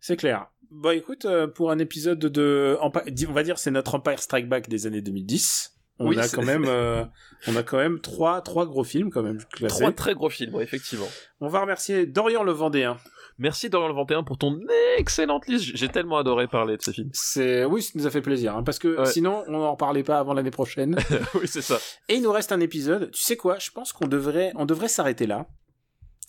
C'est 0.00 0.16
clair. 0.16 0.46
Bon, 0.70 0.90
écoute, 0.90 1.24
euh, 1.24 1.46
pour 1.46 1.70
un 1.70 1.78
épisode 1.78 2.18
de, 2.18 2.76
on 2.80 2.90
va 3.32 3.42
dire, 3.44 3.58
c'est 3.58 3.70
notre 3.70 3.94
Empire 3.94 4.18
Strike 4.18 4.48
Back 4.48 4.68
des 4.68 4.86
années 4.86 5.02
2010. 5.02 5.70
On 6.00 6.08
Oui, 6.08 6.18
a 6.18 6.26
quand 6.28 6.42
même, 6.42 6.64
euh, 6.66 7.04
on 7.46 7.54
a 7.54 7.62
quand 7.62 7.76
même 7.76 8.00
trois, 8.00 8.40
trois 8.42 8.66
gros 8.66 8.82
films 8.82 9.10
quand 9.10 9.22
même. 9.22 9.38
classés. 9.52 9.76
Trois 9.78 9.92
très 9.92 10.14
gros 10.14 10.28
films, 10.28 10.60
effectivement. 10.60 11.06
On 11.40 11.46
va 11.46 11.60
remercier 11.60 12.06
Dorian 12.06 12.42
Le 12.42 12.50
Vendéen. 12.50 12.96
Merci 13.38 13.68
Dorian 13.68 13.88
le 13.88 13.94
21 13.94 14.22
pour 14.22 14.38
ton 14.38 14.60
excellente 14.96 15.46
liste. 15.48 15.72
J'ai 15.76 15.88
tellement 15.88 16.18
adoré 16.18 16.46
parler 16.46 16.76
de 16.76 16.82
ce 16.82 16.92
film. 16.92 17.10
C'est, 17.12 17.64
oui, 17.64 17.82
ça 17.82 17.90
nous 17.96 18.06
a 18.06 18.10
fait 18.10 18.20
plaisir, 18.20 18.56
hein, 18.56 18.62
parce 18.62 18.78
que 18.78 18.98
Ouais. 19.00 19.06
sinon, 19.06 19.42
on 19.48 19.52
n'en 19.58 19.76
parlait 19.76 20.04
pas 20.04 20.18
avant 20.18 20.34
l'année 20.34 20.52
prochaine. 20.52 20.96
oui, 21.34 21.46
c'est 21.48 21.62
ça. 21.62 21.78
Et 22.08 22.14
il 22.14 22.22
nous 22.22 22.30
reste 22.32 22.52
un 22.52 22.60
épisode. 22.60 23.10
Tu 23.10 23.22
sais 23.22 23.36
quoi? 23.36 23.58
Je 23.58 23.70
pense 23.70 23.92
qu'on 23.92 24.06
devrait, 24.06 24.52
on 24.54 24.66
devrait 24.66 24.88
s'arrêter 24.88 25.26
là. 25.26 25.46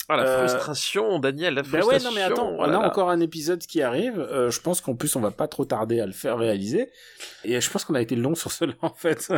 Ah, 0.07 0.17
la 0.17 0.23
Euh, 0.23 0.47
frustration, 0.47 1.17
Daniel, 1.19 1.55
la 1.55 1.63
Bah 1.63 1.67
frustration. 1.79 1.97
ouais, 1.97 2.03
non 2.03 2.11
mais 2.15 2.21
attends, 2.21 2.51
oh 2.51 2.57
on 2.59 2.65
là 2.67 2.77
a 2.77 2.87
encore 2.87 3.09
un 3.09 3.19
épisode 3.19 3.59
qui 3.65 3.81
arrive. 3.81 4.19
Euh, 4.19 4.51
je 4.51 4.61
pense 4.61 4.79
qu'en 4.81 4.95
plus 4.95 5.15
on 5.15 5.19
va 5.19 5.31
pas 5.31 5.47
trop 5.47 5.65
tarder 5.65 5.99
à 5.99 6.05
le 6.05 6.11
faire 6.11 6.37
réaliser. 6.37 6.91
Et 7.43 7.59
je 7.59 7.69
pense 7.71 7.85
qu'on 7.85 7.95
a 7.95 8.01
été 8.01 8.15
long 8.15 8.35
sur 8.35 8.51
cela 8.51 8.73
en 8.83 8.93
fait. 8.93 9.31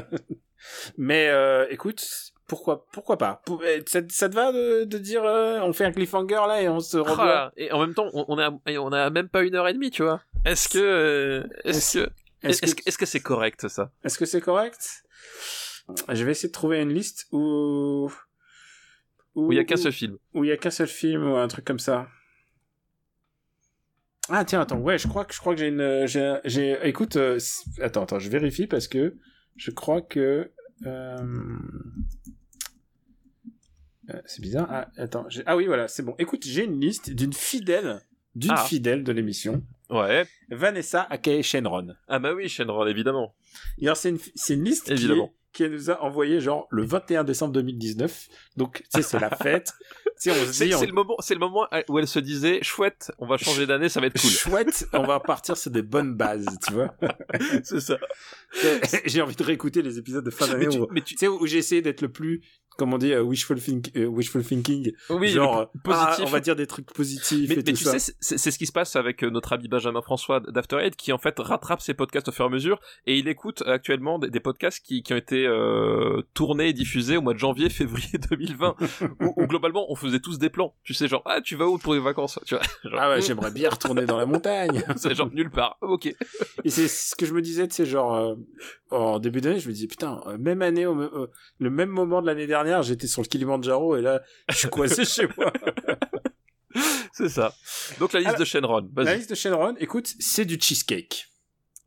mais 0.98 1.28
euh, 1.30 1.66
écoute, 1.70 2.06
pourquoi, 2.48 2.86
pourquoi 2.92 3.18
pas? 3.18 3.42
Euh, 3.50 3.82
ça, 3.86 4.00
ça 4.10 4.30
te 4.30 4.36
va 4.36 4.52
de, 4.52 4.86
de 4.86 4.98
dire 4.98 5.24
euh, 5.24 5.60
on 5.62 5.74
fait 5.74 5.86
un 5.86 5.92
cliffhanger 5.92 6.42
là 6.48 6.62
et 6.62 6.70
on 6.70 6.80
se 6.80 6.98
revoit? 6.98 7.26
Là, 7.26 7.52
et 7.58 7.72
en 7.72 7.80
même 7.82 7.94
temps, 7.94 8.10
on, 8.14 8.26
on 8.30 8.38
a, 8.40 8.52
on 8.80 8.92
a 8.92 9.10
même 9.10 9.30
pas 9.30 9.44
une 9.44 9.56
heure 9.56 9.68
et 9.68 9.74
demie, 9.74 9.92
tu 9.92 10.04
vois. 10.04 10.22
Est-ce 10.46 10.70
que, 10.70 10.78
euh, 10.80 11.44
est-ce 11.66 12.00
que, 12.00 12.10
Est-ce 12.44 12.62
que, 12.62 12.82
est-ce 12.88 12.98
que 12.98 13.06
c'est 13.06 13.20
correct 13.20 13.68
ça? 13.68 13.92
Est-ce 14.04 14.18
que 14.18 14.26
c'est 14.26 14.42
correct? 14.42 15.04
Je 16.12 16.24
vais 16.26 16.32
essayer 16.32 16.50
de 16.50 16.54
trouver 16.54 16.82
une 16.82 16.94
liste 16.94 17.28
où 17.32 18.12
Où 19.36 19.52
il 19.52 19.58
y 19.58 19.60
a 19.60 19.64
qu'un 19.64 19.78
seul 19.78 19.92
film. 19.92 20.18
où 20.34 20.44
il 20.44 20.50
y 20.50 20.52
a 20.52 20.58
qu'un 20.58 20.70
seul 20.72 20.88
film 20.88 21.30
ou 21.30 21.36
un 21.36 21.48
truc 21.48 21.66
comme 21.66 21.80
ça. 21.80 22.08
Ah 24.30 24.44
tiens 24.44 24.60
attends 24.60 24.80
ouais 24.80 24.98
je 24.98 25.08
crois 25.08 25.24
que 25.24 25.34
je 25.34 25.40
crois 25.40 25.54
que 25.54 25.60
j'ai 25.62 25.70
une 25.70 26.06
j'ai 26.06 26.78
écoute 26.84 27.16
euh, 27.16 27.40
attends 27.82 28.04
attends 28.04 28.20
je 28.20 28.30
vérifie 28.30 28.68
parce 28.68 28.90
que 28.90 29.16
je 29.56 29.72
crois 29.72 30.02
que 30.02 30.52
euh... 30.86 31.18
euh, 34.10 34.22
c'est 34.26 34.42
bizarre 34.42 34.68
ah 34.70 34.88
attends 34.98 35.26
j'ai- 35.30 35.44
ah 35.46 35.56
oui 35.58 35.66
voilà 35.66 35.88
c'est 35.88 36.04
bon 36.04 36.16
écoute 36.20 36.44
j'ai 36.46 36.64
une 36.64 36.80
liste 36.80 37.10
d'une 37.12 37.34
fidèle 37.34 38.02
d'une 38.36 38.52
Ah. 38.54 38.64
fidèle 38.66 39.04
de 39.04 39.12
l'émission 39.12 39.64
Ouais. 39.90 40.28
Vanessa 40.50 41.08
aka 41.10 41.42
Shenron 41.42 41.96
Ah 42.10 42.20
bah 42.20 42.34
oui, 42.34 42.50
Shenron, 42.50 42.86
évidemment. 42.88 43.34
et 43.80 43.86
alors 43.86 43.96
c'est 43.98 44.10
une 44.10 44.20
c'est 44.36 44.54
une 44.56 44.64
liste 44.66 44.86
qui, 44.86 44.92
est- 44.92 44.96
Évidemment. 44.96 45.32
qui 45.54 45.64
elle 45.64 45.72
nous 45.72 45.90
a 45.90 46.02
envoyé 46.04 46.42
genre 46.42 46.68
le 46.72 46.84
21 46.86 47.24
décembre 47.24 47.54
2019 47.54 48.28
donc 48.58 48.80
tu 48.84 48.86
sais 48.96 49.02
c'est 49.02 49.20
la 49.20 49.30
fête 49.36 49.72
tu 50.22 50.30
sais 50.30 50.32
on 50.32 50.46
se 50.46 50.52
C'est 50.52 50.66
dit 50.68 50.76
on- 50.76 50.80
c'est 50.80 50.86
le 50.88 50.92
moment, 50.94 51.16
c'est 51.20 51.34
le 51.36 51.40
moment 51.40 51.68
où 51.90 52.00
elle 52.00 52.08
se 52.08 52.18
disait, 52.20 52.60
chouette, 52.64 53.12
on 53.20 53.28
va 53.28 53.38
changer 53.38 53.66
d'année, 53.68 53.88
ça 53.88 54.02
va 54.02 54.08
être 54.08 54.20
cool. 54.20 54.32
chouette, 54.32 54.88
on 54.94 55.04
va 55.04 55.20
partir 55.34 55.56
sur 55.56 55.70
des 55.72 55.84
bonnes 55.84 56.16
bases, 56.16 56.48
tu 56.66 56.74
vois. 56.74 56.96
c'est 57.64 57.80
ça. 57.80 57.98
J'ai 59.06 59.22
envie 59.22 59.36
de 59.36 59.44
réécouter 59.44 59.82
les 59.84 60.00
épisodes 60.00 60.26
de 60.26 60.32
fin 60.32 60.48
d'année 60.48 60.66
Mais 60.66 60.72
tu, 60.72 60.80
où, 60.80 60.88
mais 60.92 61.02
tu- 61.02 61.14
tu 61.16 61.20
sais, 61.20 61.28
où 61.28 61.46
j'ai 61.46 61.60
essayé 61.60 61.82
d'être 61.84 62.02
le 62.02 62.10
plus 62.12 62.42
comme 62.78 62.94
on 62.94 62.98
dit, 62.98 63.12
euh, 63.14 63.22
wishful, 63.22 63.60
think, 63.60 63.92
euh, 63.98 64.06
wishful 64.06 64.44
thinking. 64.44 64.92
Oui, 65.10 65.30
genre, 65.30 65.70
p- 65.72 65.80
positif. 65.84 66.16
ah, 66.20 66.24
on 66.24 66.30
va 66.30 66.40
dire 66.40 66.56
des 66.56 66.68
trucs 66.68 66.92
positifs 66.94 67.50
mais, 67.50 67.56
et 67.56 67.58
mais 67.58 67.64
tout 67.64 67.72
tu 67.74 67.84
ça. 67.84 67.98
sais, 68.00 68.14
c'est 68.20 68.52
ce 68.52 68.58
qui 68.58 68.66
se 68.66 68.72
passe 68.72 68.96
avec 68.96 69.24
euh, 69.24 69.30
notre 69.30 69.54
ami 69.54 69.68
Benjamin 69.68 70.02
François 70.02 70.40
d'After 70.40 70.78
Eight, 70.82 70.96
qui 70.96 71.12
en 71.12 71.18
fait 71.18 71.36
rattrape 71.40 71.82
ses 71.82 71.94
podcasts 71.94 72.28
au 72.30 72.32
fur 72.32 72.46
et 72.46 72.48
à 72.48 72.52
mesure, 72.52 72.80
et 73.06 73.18
il 73.18 73.28
écoute 73.28 73.64
actuellement 73.66 74.20
des, 74.20 74.30
des 74.30 74.40
podcasts 74.40 74.86
qui, 74.86 75.04
qui 75.04 75.14
ont 75.14 75.18
été 75.18 75.46
euh, 75.46 76.22
tournés 76.34 76.70
et 76.70 76.74
diffusés 76.74 77.18
au 77.18 77.22
mois 77.22 77.34
de 77.34 77.40
janvier, 77.40 77.70
février 77.72 78.18
2020, 78.30 78.76
où, 79.22 79.34
où 79.36 79.48
globalement 79.48 79.92
on 79.92 79.96
faisait 79.96 80.20
tous 80.20 80.38
des 80.40 80.50
plans. 80.50 80.76
Tu 80.84 80.94
sais, 80.94 81.08
genre 81.08 81.24
ah 81.26 81.42
tu 81.42 81.56
vas 81.56 81.66
où 81.68 81.78
pour 81.78 81.94
les 81.94 82.00
vacances? 82.00 82.40
Tu 82.46 82.56
vois, 82.56 82.64
genre, 82.84 83.00
ah 83.02 83.10
ouais, 83.10 83.22
j'aimerais 83.28 83.52
bien 83.52 83.70
retourner 83.70 84.06
dans 84.06 84.18
la 84.18 84.26
montagne. 84.26 84.84
c'est 84.98 85.16
genre 85.16 85.30
nulle 85.34 85.50
part. 85.52 85.78
Ok. 85.82 86.06
Et 86.64 86.70
c'est 86.70 86.88
ce 86.88 87.16
que 87.16 87.26
je 87.26 87.34
me 87.34 87.42
disais, 87.42 87.68
tu 87.68 87.76
sais, 87.76 87.86
genre, 87.86 88.14
euh, 88.16 88.36
en 88.92 89.20
début 89.20 89.42
d'année, 89.42 89.60
je 89.60 89.68
me 89.68 89.74
disais, 89.74 89.88
putain, 89.88 90.22
même 90.40 90.62
année, 90.62 90.86
euh, 90.86 91.28
le 91.60 91.70
même 91.70 91.90
moment 91.90 92.22
de 92.22 92.28
l'année 92.28 92.48
dernière, 92.48 92.67
j'étais 92.82 93.08
sur 93.08 93.22
le 93.22 93.28
Kilimanjaro 93.28 93.98
et 93.98 94.02
là, 94.02 94.22
je 94.50 94.56
suis 94.56 94.70
coincé 94.70 95.06
chez 95.06 95.28
moi. 95.38 95.52
C'est 97.14 97.30
ça. 97.30 97.54
Donc 98.00 98.14
la 98.14 98.20
liste 98.20 98.30
Alors, 98.30 98.40
de 98.40 98.46
Shenron. 98.46 98.90
La 98.98 99.16
liste 99.16 99.30
de 99.32 99.36
Shenron, 99.36 99.76
écoute, 99.80 100.14
c'est 100.20 100.46
du 100.46 100.60
cheesecake. 100.60 101.28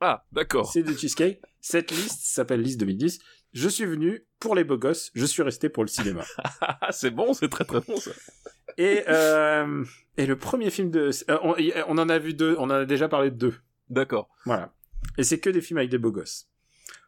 Ah 0.01 0.25
d'accord. 0.33 0.73
C'est 0.73 0.83
du 0.83 0.97
cheesecake. 0.97 1.41
Cette 1.61 1.93
liste 1.93 2.23
s'appelle 2.25 2.63
liste 2.63 2.81
2010. 2.81 3.21
Je 3.53 3.69
suis 3.69 3.85
venu 3.85 4.27
pour 4.41 4.55
les 4.55 4.65
beaux 4.65 4.79
gosses, 4.79 5.11
je 5.15 5.25
suis 5.25 5.43
resté 5.43 5.69
pour 5.69 5.85
le 5.85 5.89
cinéma. 5.89 6.25
C'est 6.91 7.11
bon, 7.11 7.35
c'est 7.35 7.49
très 7.49 7.65
très 7.65 7.81
bon 7.81 7.97
ça. 7.97 8.13
Et, 8.79 9.03
euh, 9.09 9.85
et 10.17 10.27
le 10.27 10.39
premier 10.39 10.71
film 10.71 10.91
de... 10.91 11.11
euh, 11.29 11.39
on, 11.43 11.55
on 11.89 11.99
en 11.99 12.09
a 12.09 12.19
vu 12.19 12.33
deux, 12.35 12.57
on 12.59 12.65
en 12.65 12.71
a 12.71 12.85
déjà 12.85 13.09
parlé 13.09 13.31
de 13.31 13.37
deux. 13.37 13.55
D'accord. 13.89 14.29
Voilà. 14.47 14.73
Et 15.19 15.25
c'est 15.25 15.41
que 15.41 15.51
des 15.51 15.61
films 15.61 15.79
avec 15.79 15.91
des 15.91 15.99
beaux 15.99 16.13
gosses. 16.13 16.49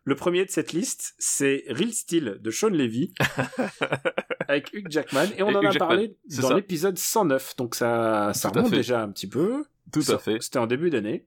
Le 0.04 0.14
premier 0.16 0.44
de 0.44 0.50
cette 0.50 0.72
liste, 0.72 1.14
c'est 1.18 1.64
Real 1.68 1.92
Steel 1.92 2.38
de 2.40 2.50
Sean 2.50 2.70
Levy, 2.70 3.14
avec 4.48 4.72
Hugh 4.72 4.86
Jackman, 4.90 5.26
et 5.36 5.42
on 5.42 5.50
Et 5.50 5.54
en 5.54 5.60
Hugh 5.62 5.66
a 5.66 5.70
Jackman, 5.70 5.86
parlé 5.88 6.16
dans 6.40 6.54
l'épisode 6.54 6.98
109, 6.98 7.56
donc 7.56 7.74
ça, 7.76 8.32
ça 8.34 8.50
Tout 8.50 8.58
à 8.58 8.62
remonte 8.62 8.74
déjà 8.74 9.02
un 9.02 9.10
petit 9.12 9.28
peu. 9.28 9.64
Tout 9.92 10.02
Ça- 10.02 10.14
à 10.14 10.18
fait. 10.18 10.38
C'était 10.42 10.58
en 10.58 10.66
début 10.66 10.90
d'année. 10.90 11.26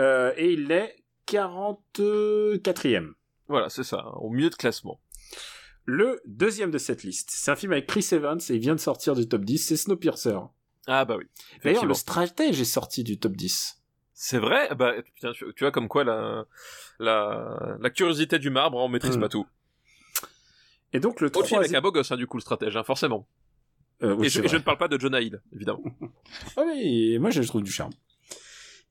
Euh, 0.00 0.32
et 0.36 0.52
il 0.54 0.70
est 0.72 0.96
44e. 1.26 3.12
Voilà, 3.48 3.68
c'est 3.68 3.84
ça. 3.84 4.08
Au 4.16 4.30
milieu 4.30 4.50
de 4.50 4.54
classement. 4.54 5.00
Le 5.84 6.20
deuxième 6.26 6.70
de 6.70 6.78
cette 6.78 7.02
liste, 7.02 7.28
c'est 7.30 7.50
un 7.50 7.56
film 7.56 7.72
avec 7.72 7.86
Chris 7.86 8.06
Evans, 8.12 8.40
et 8.48 8.54
il 8.54 8.60
vient 8.60 8.74
de 8.74 8.80
sortir 8.80 9.14
du 9.14 9.28
top 9.28 9.44
10, 9.44 9.58
c'est 9.58 9.76
Snowpiercer. 9.76 10.38
Ah 10.86 11.04
bah 11.04 11.16
oui. 11.18 11.24
D'ailleurs, 11.62 11.84
le 11.86 11.94
stratège 11.94 12.60
est 12.60 12.64
sorti 12.64 13.04
du 13.04 13.18
top 13.18 13.32
10. 13.36 13.82
C'est 14.16 14.38
vrai, 14.38 14.72
bah 14.76 14.94
putain, 15.02 15.32
tu, 15.32 15.44
vois 15.60 15.72
comme 15.72 15.88
quoi 15.88 16.04
la, 16.04 16.46
la, 17.00 17.76
la 17.80 17.90
curiosité 17.90 18.38
du 18.38 18.48
marbre, 18.48 18.78
on 18.78 18.88
maîtrise 18.88 19.16
Mm. 19.16 19.20
pas 19.20 19.28
tout. 19.28 19.46
Et 20.92 21.00
donc 21.00 21.20
le 21.20 21.28
film 21.28 21.38
avec 21.40 21.50
troisième... 21.50 21.78
un 21.78 21.82
beau 21.82 21.90
gosse, 21.90 22.12
hein, 22.12 22.16
du 22.16 22.26
coup, 22.28 22.36
le 22.36 22.40
stratège, 22.42 22.76
hein, 22.76 22.84
forcément. 22.84 23.26
Euh, 24.02 24.14
oui, 24.14 24.26
et, 24.26 24.30
je, 24.30 24.40
et 24.40 24.44
ne 24.44 24.58
parle 24.58 24.78
pas 24.78 24.88
de 24.88 24.98
Jonah 24.98 25.20
Hill, 25.20 25.40
évidemment. 25.52 25.82
Ah 26.56 26.62
oui, 26.64 27.18
moi 27.18 27.30
je 27.30 27.42
trouve 27.42 27.62
du 27.62 27.72
charme. 27.72 27.92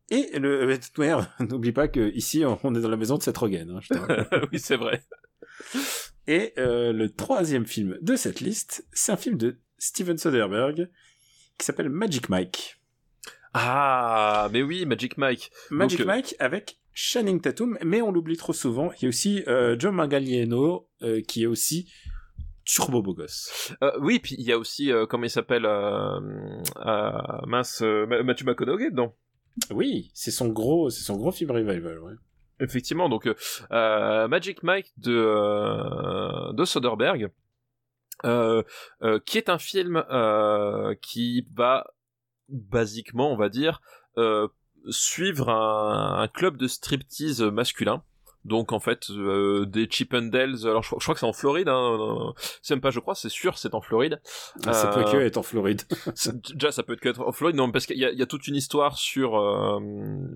Et 0.09 0.37
le, 0.37 0.67
mais 0.67 0.77
de 0.77 0.83
toute 0.83 0.97
manière, 0.97 1.33
n'oublie 1.39 1.71
pas 1.71 1.87
que 1.87 2.11
ici 2.13 2.43
on 2.45 2.75
est 2.75 2.81
dans 2.81 2.89
la 2.89 2.97
maison 2.97 3.17
de 3.17 3.23
Seth 3.23 3.37
Rogen. 3.37 3.69
hein, 3.69 3.79
je 3.81 4.47
oui, 4.51 4.59
c'est 4.59 4.75
vrai. 4.75 5.03
Et 6.27 6.53
euh, 6.57 6.91
le 6.91 7.09
troisième 7.09 7.65
film 7.65 7.97
de 8.01 8.15
cette 8.17 8.41
liste, 8.41 8.85
c'est 8.91 9.11
un 9.13 9.17
film 9.17 9.37
de 9.37 9.59
Steven 9.77 10.17
Soderbergh 10.17 10.89
qui 11.57 11.65
s'appelle 11.65 11.89
Magic 11.89 12.29
Mike. 12.29 12.81
Ah, 13.53 14.49
mais 14.51 14.61
oui, 14.63 14.85
Magic 14.85 15.17
Mike. 15.17 15.51
Magic 15.69 15.99
Donc, 15.99 16.07
euh, 16.07 16.11
Mike 16.11 16.35
avec 16.39 16.77
Channing 16.93 17.39
Tatum, 17.41 17.77
mais 17.84 18.01
on 18.01 18.11
l'oublie 18.11 18.38
trop 18.38 18.53
souvent. 18.53 18.91
Il 18.97 19.03
y 19.03 19.05
a 19.05 19.09
aussi 19.09 19.43
euh, 19.47 19.75
John 19.77 19.95
Manganiello 19.95 20.88
euh, 21.01 21.21
qui 21.21 21.43
est 21.43 21.47
aussi 21.47 21.91
turbo 22.65 23.01
beau 23.01 23.13
gosse. 23.13 23.73
Euh, 23.84 23.91
oui, 23.99 24.19
puis 24.19 24.35
il 24.39 24.45
y 24.45 24.51
a 24.51 24.57
aussi, 24.57 24.91
euh, 24.91 25.05
comment 25.05 25.25
il 25.25 25.30
s'appelle, 25.30 25.65
euh, 25.65 26.19
mince, 27.45 27.81
Ma- 27.81 28.23
Matthew 28.23 28.45
McConaughey 28.45 28.89
dedans. 28.89 29.15
Oui, 29.69 30.09
c'est 30.15 30.31
son 30.31 30.47
gros, 30.49 30.89
c'est 30.89 31.03
son 31.03 31.15
gros 31.17 31.31
film 31.31 31.51
revival. 31.51 31.99
Ouais. 31.99 32.13
Effectivement, 32.59 33.09
donc 33.09 33.30
Magic 33.69 34.63
Mike 34.63 34.91
de, 34.97 35.13
euh, 35.15 36.53
de 36.53 36.65
Soderbergh, 36.65 37.30
qui 39.25 39.38
est 39.38 39.49
un 39.49 39.57
film 39.59 40.03
euh, 40.09 40.95
qui 41.01 41.45
va 41.53 41.85
basiquement, 42.53 43.31
on 43.31 43.35
va 43.35 43.49
dire, 43.49 43.81
euh, 44.17 44.47
suivre 44.89 45.49
un, 45.49 46.21
un 46.21 46.27
club 46.27 46.57
de 46.57 46.67
striptease 46.67 47.41
masculin. 47.41 48.03
Donc 48.45 48.73
en 48.73 48.80
fait 48.81 49.09
euh, 49.09 49.65
des 49.65 49.88
Chippendales, 49.89 50.57
alors 50.65 50.84
je, 50.84 50.89
crois- 50.89 50.99
je 50.99 51.05
crois 51.05 51.13
que 51.15 51.19
c'est 51.21 51.25
en 51.25 51.31
Floride, 51.31 51.69
hein, 51.69 51.97
euh, 51.97 52.31
c'est 52.61 52.73
même 52.75 52.81
pas 52.81 52.91
je 52.91 52.99
crois, 52.99 53.15
c'est 53.15 53.30
sûr 53.30 53.57
c'est 53.57 53.73
en 53.73 53.80
Floride. 53.80 54.19
Ah, 54.67 54.73
Ça 54.73 54.91
Euh, 54.91 54.93
peut 54.95 55.09
que 55.09 55.15
être 55.23 55.38
en 55.38 55.43
Floride. 55.43 55.84
Déjà, 56.53 56.73
ça 56.73 56.84
peut 56.84 56.97
être 57.01 57.21
en 57.21 57.31
Floride, 57.31 57.55
non, 57.55 57.71
parce 57.71 57.85
qu'il 57.85 57.97
y, 57.97 58.03
a- 58.03 58.11
il 58.11 58.19
y 58.19 58.21
a 58.21 58.25
toute 58.25 58.45
une 58.49 58.57
histoire 58.57 58.97
sur 58.97 59.38
euh, 59.39 59.80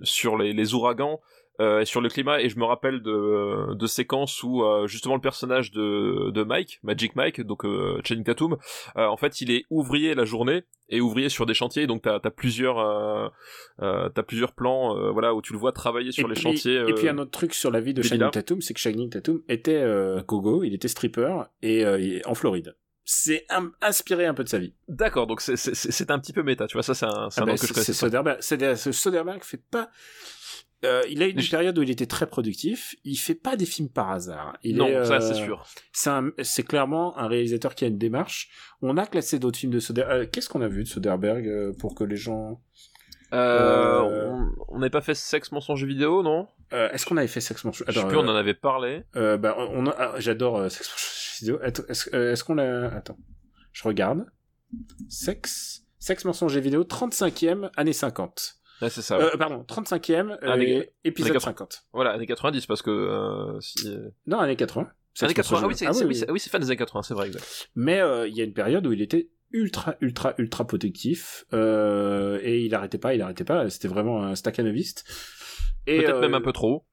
sur 0.03 0.37
les, 0.37 0.53
les 0.53 0.73
ouragans 0.73 1.19
euh, 1.59 1.83
sur 1.85 2.01
le 2.01 2.09
climat, 2.09 2.41
et 2.41 2.49
je 2.49 2.57
me 2.59 2.65
rappelle 2.65 3.01
de, 3.01 3.73
de 3.73 3.87
séquences 3.87 4.43
où 4.43 4.63
euh, 4.63 4.87
justement 4.87 5.15
le 5.15 5.21
personnage 5.21 5.71
de, 5.71 6.29
de 6.31 6.43
Mike, 6.43 6.79
Magic 6.83 7.15
Mike, 7.15 7.41
donc 7.41 7.65
euh, 7.65 7.99
Channing 8.05 8.23
Tatum, 8.23 8.57
euh, 8.97 9.05
en 9.07 9.17
fait, 9.17 9.41
il 9.41 9.51
est 9.51 9.63
ouvrier 9.69 10.13
la 10.15 10.25
journée 10.25 10.63
et 10.89 11.01
ouvrier 11.01 11.29
sur 11.29 11.45
des 11.45 11.53
chantiers, 11.53 11.85
donc 11.87 12.03
t'as 12.03 12.19
as 12.23 12.31
plusieurs 12.31 12.79
euh, 12.79 13.27
euh, 13.81 14.07
t'as 14.09 14.23
plusieurs 14.23 14.53
plans, 14.53 14.95
euh, 14.97 15.11
voilà, 15.11 15.33
où 15.33 15.41
tu 15.41 15.51
le 15.53 15.59
vois 15.59 15.71
travailler 15.71 16.11
sur 16.11 16.25
et 16.25 16.29
les 16.29 16.33
puis, 16.35 16.43
chantiers. 16.43 16.81
Et 16.87 16.93
puis 16.93 17.09
un 17.09 17.17
autre 17.17 17.31
truc 17.31 17.53
sur 17.53 17.71
la 17.71 17.81
vie 17.81 17.93
de 17.93 18.01
Channing. 18.01 18.29
Tatum, 18.31 18.61
c'est 18.61 18.73
que 18.73 18.79
Channing 18.79 19.09
Tatum 19.09 19.41
était 19.49 19.81
euh, 19.81 20.21
gogo, 20.23 20.63
il 20.63 20.73
était 20.73 20.87
stripper 20.87 21.43
et 21.61 21.83
euh, 21.85 21.99
il 21.99 22.13
est 22.17 22.27
en 22.27 22.35
Floride. 22.35 22.75
C'est 23.09 23.45
inspiré 23.81 24.25
un 24.25 24.33
peu 24.33 24.43
de 24.43 24.49
sa 24.49 24.59
vie. 24.59 24.73
D'accord, 24.89 25.27
donc 25.27 25.39
c'est- 25.39 26.11
un 26.11 26.19
petit 26.19 26.33
peu 26.33 26.43
méta, 26.43 26.67
tu 26.67 26.73
vois, 26.73 26.83
ça 26.83 26.93
c'est 26.93 27.05
un, 27.05 27.29
c'est 27.29 27.39
Ah 27.39 27.43
un 27.43 27.45
ben, 27.45 27.51
nom 27.53 27.57
que 27.57 27.65
je 27.65 27.71
connaissais 27.73 27.93
c'est. 27.93 27.99
Soderbergh. 27.99 28.41
Soderbergh 28.91 29.43
fait 29.43 29.61
pas. 29.71 29.89
Euh, 30.85 31.01
il 31.09 31.23
a 31.23 31.27
eu 31.27 31.31
une 31.31 31.39
Je- 31.39 31.49
période 31.51 31.77
où 31.77 31.81
il 31.83 31.89
était 31.89 32.05
très 32.05 32.27
productif. 32.27 32.95
Il 33.03 33.15
fait 33.17 33.35
pas 33.35 33.55
des 33.55 33.65
films 33.65 33.89
par 33.89 34.11
hasard. 34.11 34.57
Il 34.63 34.77
Non, 34.77 34.87
est, 34.87 35.05
ça 35.05 35.15
euh, 35.15 35.19
c'est 35.21 35.33
sûr. 35.33 35.65
C'est 36.43 36.63
clairement 36.63 37.17
un 37.17 37.27
réalisateur 37.27 37.73
qui 37.75 37.85
a 37.85 37.87
une 37.87 37.97
démarche. 37.97 38.49
On 38.81 38.97
a 38.97 39.05
classé 39.07 39.39
d'autres 39.39 39.57
films 39.57 39.71
de 39.73 39.79
Soderbergh. 39.79 40.29
Qu'est-ce 40.29 40.49
qu'on 40.49 40.61
a 40.61 40.67
vu 40.67 40.83
de 40.83 40.87
Soderbergh 40.87 41.47
euh, 41.47 41.73
pour 41.79 41.95
que 41.95 42.03
les 42.03 42.17
gens. 42.17 42.61
Euh, 43.33 43.37
euh, 44.03 44.45
on- 44.69 44.77
n'avait 44.79 44.89
pas 44.89 45.01
fait 45.01 45.13
sexe 45.15 45.51
mensonge 45.51 45.83
vidéo, 45.83 46.23
non? 46.23 46.47
Euh, 46.73 46.89
Est-ce 46.91 47.05
qu'on 47.05 47.17
avait 47.17 47.27
fait 47.27 47.41
Sex 47.41 47.63
Mensonge? 47.63 47.85
Je 47.87 47.93
sais 47.99 48.05
plus, 48.07 48.17
on 48.17 48.25
euh, 48.27 48.31
en 48.31 48.35
avait 48.35 48.53
parlé. 48.53 49.03
Euh, 49.15 49.37
bah, 49.37 49.55
on 49.57 49.85
a- 49.87 49.95
ah, 49.97 50.13
j'adore 50.19 50.57
euh, 50.57 50.69
Sex 50.69 50.89
Mensonge 50.89 51.39
vidéo. 51.41 51.59
Est-ce 51.89 52.09
euh, 52.15 52.35
qu'on 52.45 52.55
l'a 52.55 52.87
Attends, 52.93 53.17
je 53.73 53.83
regarde. 53.83 54.25
Sex, 55.09 55.83
Sex 55.99 56.25
mensonge 56.25 56.55
et 56.57 56.61
vidéo, 56.61 56.83
35e, 56.83 57.69
année 57.77 57.93
50. 57.93 58.56
Ouais, 58.81 58.89
c'est 58.89 59.01
ça. 59.01 59.17
ouais. 59.17 59.23
Euh, 59.33 59.37
pardon, 59.37 59.63
35e, 59.67 60.37
euh, 60.43 60.51
Année- 60.51 60.89
épisode 61.03 61.31
année 61.31 61.39
50. 61.39 61.85
Voilà, 61.93 62.11
années 62.11 62.27
90, 62.27 62.65
parce 62.67 62.81
que 62.81 62.89
euh, 62.91 63.59
si... 63.59 63.87
euh, 63.87 64.09
Non, 64.27 64.39
année 64.39 64.55
80. 64.55 64.89
Sex 65.13 65.23
Années 65.25 65.33
80, 65.33 65.61
ah 65.63 65.67
oui, 65.67 65.75
c'est 65.75 65.87
Ah 65.87 65.91
oui, 65.95 66.03
oui, 66.05 66.15
c'est- 66.15 66.31
oui, 66.31 66.39
c'est 66.39 66.49
fin 66.51 66.59
des 66.59 66.67
années 66.67 66.77
80, 66.77 67.01
c'est 67.01 67.13
vrai, 67.15 67.27
exact. 67.27 67.69
Mais 67.75 67.99
il 68.27 68.35
y 68.35 68.41
a 68.41 68.43
une 68.43 68.53
période 68.53 68.85
où 68.85 68.91
il 68.93 69.01
était 69.01 69.29
ultra, 69.51 69.95
ultra, 70.01 70.33
ultra 70.37 70.65
protectif. 70.67 71.45
et 71.53 72.61
il 72.65 72.75
arrêtait 72.75 72.97
pas, 72.99 73.15
il 73.15 73.21
arrêtait 73.21 73.43
pas. 73.45 73.69
C'était 73.69 73.87
vraiment 73.87 74.23
un 74.23 74.35
staccanoviste. 74.35 75.05
Peut-être 75.85 76.19
même 76.19 76.33
un 76.35 76.41
peu 76.41 76.51
trop. 76.53 76.85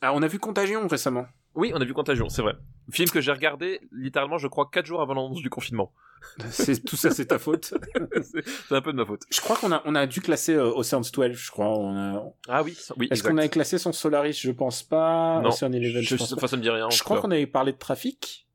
Ah, 0.00 0.12
on 0.14 0.22
a 0.22 0.26
vu 0.28 0.38
Contagion 0.38 0.86
récemment. 0.88 1.26
Oui, 1.54 1.72
on 1.74 1.80
a 1.80 1.84
vu 1.84 1.92
Contagion, 1.92 2.28
c'est 2.28 2.42
vrai. 2.42 2.54
Film 2.90 3.08
que 3.10 3.20
j'ai 3.20 3.32
regardé 3.32 3.80
littéralement, 3.92 4.38
je 4.38 4.46
crois, 4.48 4.68
4 4.72 4.86
jours 4.86 5.00
avant 5.02 5.14
l'annonce 5.14 5.42
du 5.42 5.50
confinement. 5.50 5.92
C'est 6.50 6.84
tout 6.84 6.96
ça, 6.96 7.10
c'est 7.10 7.26
ta 7.26 7.38
faute. 7.38 7.74
c'est 8.22 8.74
un 8.74 8.80
peu 8.80 8.92
de 8.92 8.96
ma 8.96 9.04
faute. 9.04 9.22
Je 9.30 9.40
crois 9.40 9.56
qu'on 9.56 9.72
a, 9.72 9.82
on 9.84 9.94
a 9.94 10.06
dû 10.06 10.20
classer 10.20 10.54
euh, 10.54 10.70
Ocean's 10.72 11.10
12, 11.10 11.32
je 11.32 11.50
crois. 11.50 11.68
On 11.68 11.96
a, 11.96 12.22
Ah 12.48 12.62
oui, 12.62 12.76
oui, 12.96 13.08
Est-ce 13.10 13.22
qu'on 13.24 13.36
avait 13.38 13.48
classé 13.48 13.78
son 13.78 13.92
Solaris? 13.92 14.38
Je 14.40 14.50
pense 14.52 14.82
pas. 14.82 15.40
Non, 15.42 15.48
Ocean 15.48 15.72
Eleven, 15.72 16.02
je, 16.02 16.10
je, 16.10 16.16
pense 16.16 16.30
pas. 16.30 16.36
enfin, 16.36 16.46
ça 16.46 16.56
me 16.56 16.62
dit 16.62 16.70
rien. 16.70 16.86
en 16.86 16.90
Je 16.90 17.02
crois 17.02 17.20
qu'on 17.20 17.30
avait 17.30 17.46
parlé 17.46 17.72
de 17.72 17.78
trafic. 17.78 18.46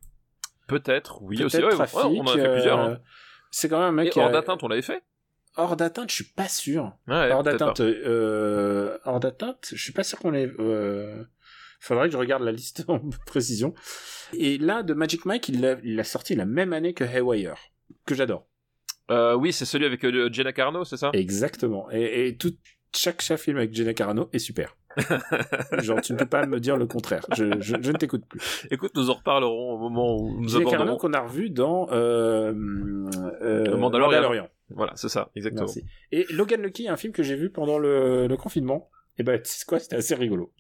Peut-être, 0.68 1.22
oui, 1.23 1.44
aussi. 1.44 1.57
Ouais, 1.57 1.65
ouais, 1.65 1.72
trafic. 1.73 1.98
on 1.98 2.22
en 2.22 2.27
a 2.27 2.34
fait 2.34 2.52
plusieurs. 2.53 2.80
euh, 2.80 2.94
hein. 2.94 2.99
C'est 3.52 3.68
quand 3.69 3.80
même 3.80 3.90
un 3.90 3.91
mec 3.91 4.15
Et 4.15 4.19
hors 4.19 4.31
d'atteinte, 4.31 4.64
on 4.64 4.68
l'avait 4.69 4.81
fait? 4.81 5.03
Hors 5.56 5.76
d'atteinte, 5.76 6.10
je 6.10 6.15
suis 6.15 6.23
pas 6.23 6.48
sûr. 6.48 6.94
Ouais, 7.07 7.31
hors 7.31 7.44
d'atteinte, 7.44 7.81
euh, 7.81 8.98
hors 9.06 9.19
d'atteinte, 9.19 9.69
je 9.73 9.84
suis 9.84 9.94
pas 9.94 10.03
sûr 10.03 10.18
qu'on 10.19 10.31
l'ait. 10.31 10.49
Faudrait 11.84 12.07
que 12.07 12.14
je 12.14 12.18
regarde 12.18 12.43
la 12.43 12.53
liste 12.53 12.85
en 12.88 13.01
précision. 13.26 13.73
Et 14.31 14.57
là, 14.57 14.84
de 14.84 14.93
Magic 14.93 15.26
Mike, 15.26 15.49
il 15.49 15.61
l'a 15.84 16.03
sorti 16.05 16.34
la 16.34 16.45
même 16.45 16.72
année 16.72 16.93
que 16.93 17.03
Haywire, 17.03 17.57
que 18.05 18.15
j'adore. 18.15 18.47
Euh, 19.11 19.35
oui, 19.35 19.51
c'est 19.51 19.65
celui 19.65 19.85
avec 19.85 20.05
euh, 20.05 20.30
Jenna 20.31 20.53
Carano, 20.53 20.85
c'est 20.85 20.95
ça? 20.95 21.10
Exactement. 21.11 21.91
Et, 21.91 22.27
et 22.27 22.38
tout, 22.38 22.53
chaque, 22.95 23.22
chaque 23.22 23.39
film 23.39 23.57
avec 23.57 23.73
Jenna 23.73 23.93
Carano 23.93 24.30
est 24.31 24.39
super. 24.39 24.77
Genre, 25.81 25.99
tu 25.99 26.14
ne 26.14 26.18
peux 26.19 26.26
pas 26.26 26.45
me 26.45 26.61
dire 26.61 26.77
le 26.77 26.88
contraire. 26.88 27.26
Je, 27.35 27.60
je, 27.60 27.76
je 27.81 27.91
ne 27.91 27.97
t'écoute 27.97 28.26
plus. 28.30 28.65
Écoute, 28.72 28.93
nous 28.95 29.10
en 29.10 29.15
reparlerons 29.15 29.73
au 29.73 29.77
moment 29.77 30.15
où 30.15 30.39
nous 30.39 30.47
Jenna 30.47 30.64
Carano 30.64 30.84
aborderons. 30.93 31.10
qu'on 31.10 31.14
a 31.14 31.19
revu 31.19 31.49
dans 31.49 31.89
euh, 31.91 32.53
euh, 33.41 33.76
Mandalorian. 33.76 34.47
Voilà, 34.69 34.93
c'est 34.95 35.10
ça, 35.10 35.31
exactement. 35.35 35.65
Merci. 35.65 35.84
Et 36.14 36.26
Logan 36.30 36.61
Lucky, 36.61 36.88
un 36.88 36.95
film 36.95 37.11
que 37.11 37.23
j'ai 37.23 37.35
vu 37.35 37.49
pendant 37.49 37.77
le, 37.77 38.27
le 38.27 38.38
confinement. 38.38 38.89
Et 39.18 39.23
ben, 39.23 39.38
tu 39.41 39.51
sais 39.51 39.65
quoi, 39.68 39.80
c'était 39.80 39.97
assez 39.97 40.15
rigolo. 40.15 40.53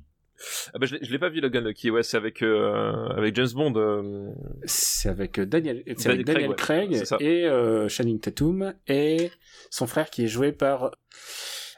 Ah 0.73 0.79
bah, 0.79 0.85
je 0.85 0.95
l'ai- 0.95 1.19
pas 1.19 1.29
vu 1.29 1.39
Logan 1.41 1.63
Lucky. 1.63 1.89
Ouais, 1.91 2.03
c'est 2.03 2.17
avec 2.17 2.41
euh, 2.41 3.07
avec 3.09 3.35
James 3.35 3.47
Bond. 3.53 3.73
euh, 3.77 4.31
C'est 4.65 5.09
avec 5.09 5.39
euh, 5.39 5.45
Daniel, 5.45 5.83
c'est 5.85 5.95
Daniel 5.95 6.11
avec 6.11 6.25
Daniel 6.25 6.55
Craig, 6.55 6.91
ouais, 6.91 7.25
et 7.25 7.89
Channing 7.89 8.19
Tatum 8.19 8.73
et 8.87 9.31
son 9.69 9.87
frère 9.87 10.09
qui 10.09 10.23
est 10.25 10.27
joué 10.27 10.51
par 10.51 10.91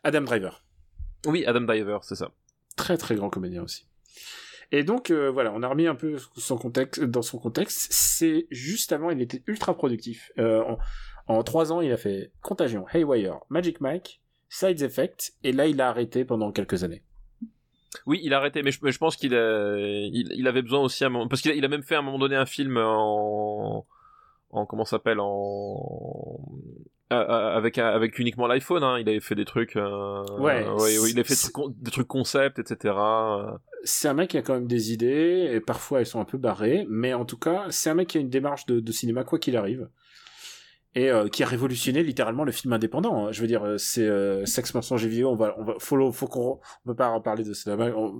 Adam 0.03 0.21
Driver. 0.21 0.63
Oui, 1.25 1.45
Adam 1.45 1.61
Driver, 1.61 2.03
c'est 2.03 2.15
ça. 2.15 2.31
Très 2.75 2.97
très 2.97 3.15
grand 3.15 3.29
comédien 3.29 3.63
aussi. 3.63 3.85
Et 4.71 4.83
donc 4.83 5.11
euh, 5.11 5.29
voilà, 5.29 5.51
on 5.53 5.61
a 5.63 5.67
remis 5.67 5.87
un 5.87 5.95
peu 5.95 6.17
son 6.37 6.57
contexte 6.57 7.03
dans 7.03 7.21
son 7.21 7.37
contexte. 7.37 7.87
C'est 7.91 8.47
juste 8.49 8.91
avant, 8.91 9.11
il 9.11 9.21
était 9.21 9.43
ultra 9.47 9.75
productif. 9.75 10.31
Euh, 10.39 10.61
en, 10.63 10.77
en 11.27 11.43
trois 11.43 11.71
ans, 11.71 11.81
il 11.81 11.91
a 11.91 11.97
fait 11.97 12.31
Contagion, 12.41 12.85
Haywire, 12.93 13.39
Magic 13.49 13.79
Mike, 13.79 14.21
Sides 14.49 14.81
Effect, 14.81 15.33
et 15.43 15.51
là 15.51 15.67
il 15.67 15.79
a 15.81 15.89
arrêté 15.89 16.25
pendant 16.25 16.51
quelques 16.51 16.83
années. 16.83 17.03
Oui, 18.05 18.19
il 18.23 18.33
a 18.33 18.37
arrêté, 18.37 18.61
mais 18.63 18.71
je, 18.71 18.79
mais 18.81 18.91
je 18.91 18.97
pense 18.97 19.15
qu'il 19.15 19.33
il, 19.33 20.31
il 20.35 20.47
avait 20.47 20.61
besoin 20.61 20.79
aussi 20.79 21.03
à 21.03 21.07
un 21.07 21.09
moment, 21.09 21.27
parce 21.27 21.41
qu'il 21.41 21.51
a, 21.51 21.55
il 21.55 21.63
a 21.65 21.67
même 21.67 21.83
fait 21.83 21.95
à 21.95 21.99
un 21.99 22.01
moment 22.01 22.19
donné 22.19 22.35
un 22.35 22.45
film 22.45 22.77
en, 22.77 23.85
en 24.51 24.65
comment 24.65 24.85
s'appelle, 24.85 25.19
en 25.19 26.39
à- 27.11 27.19
à- 27.19 27.55
avec 27.55 27.77
avec 27.77 28.17
uniquement 28.19 28.47
l'iPhone. 28.47 28.83
Hein. 28.83 28.97
Il 28.99 29.07
avait 29.09 29.19
fait 29.19 29.35
des 29.35 29.45
trucs. 29.45 29.75
euh, 29.75 30.23
Ouais, 30.39 30.67
ouais, 30.67 30.99
ouais, 30.99 31.11
il 31.11 31.19
a 31.19 31.23
fait 31.23 31.35
des 31.35 31.51
trucs- 31.51 31.77
des 31.79 31.91
trucs 31.91 32.07
concept, 32.07 32.59
etc. 32.59 32.93
euh. 32.95 33.51
c'est 33.83 34.07
un 34.07 34.13
mec 34.15 34.31
qui 34.31 34.37
a 34.37 34.41
quand 34.41 34.55
même 34.55 34.67
des 34.67 34.91
idées, 34.91 35.51
et 35.53 35.59
parfois 35.59 35.99
elles 35.99 36.05
sont 36.07 36.19
un 36.19 36.25
peu 36.25 36.37
barrées, 36.39 36.85
mais 36.89 37.13
en 37.13 37.25
tout 37.25 37.37
cas, 37.37 37.65
c'est 37.69 37.89
un 37.89 37.93
mec 37.95 38.07
qui 38.09 38.17
a 38.17 38.21
une 38.21 38.29
démarche 38.29 38.65
de, 38.65 38.79
de 38.79 38.91
cinéma 38.91 39.23
quoi 39.23 39.37
qu'il 39.37 39.55
arrive, 39.55 39.87
et 40.95 41.11
euh, 41.11 41.27
qui 41.27 41.43
a 41.43 41.45
révolutionné 41.45 42.03
littéralement 42.03 42.43
le 42.45 42.51
film 42.51 42.73
indépendant. 42.73 43.27
hein. 43.27 43.31
Je 43.31 43.41
veux 43.41 43.47
dire, 43.47 43.63
euh, 43.63 43.77
c'est 43.77 44.07
euh, 44.07 44.45
Sex, 44.45 44.73
mensonge 44.73 45.05
et 45.05 45.09
vidéo, 45.09 45.29
on 45.29 45.35
va, 45.35 45.55
on 45.59 45.63
va, 45.63 45.75
faut, 45.77 46.11
faut 46.11 46.27
qu'on, 46.27 46.59
on 46.85 46.87
peut 46.87 46.95
pas 46.95 47.09
en 47.09 47.21
parler 47.21 47.43
de 47.43 47.53
ça, 47.53 47.75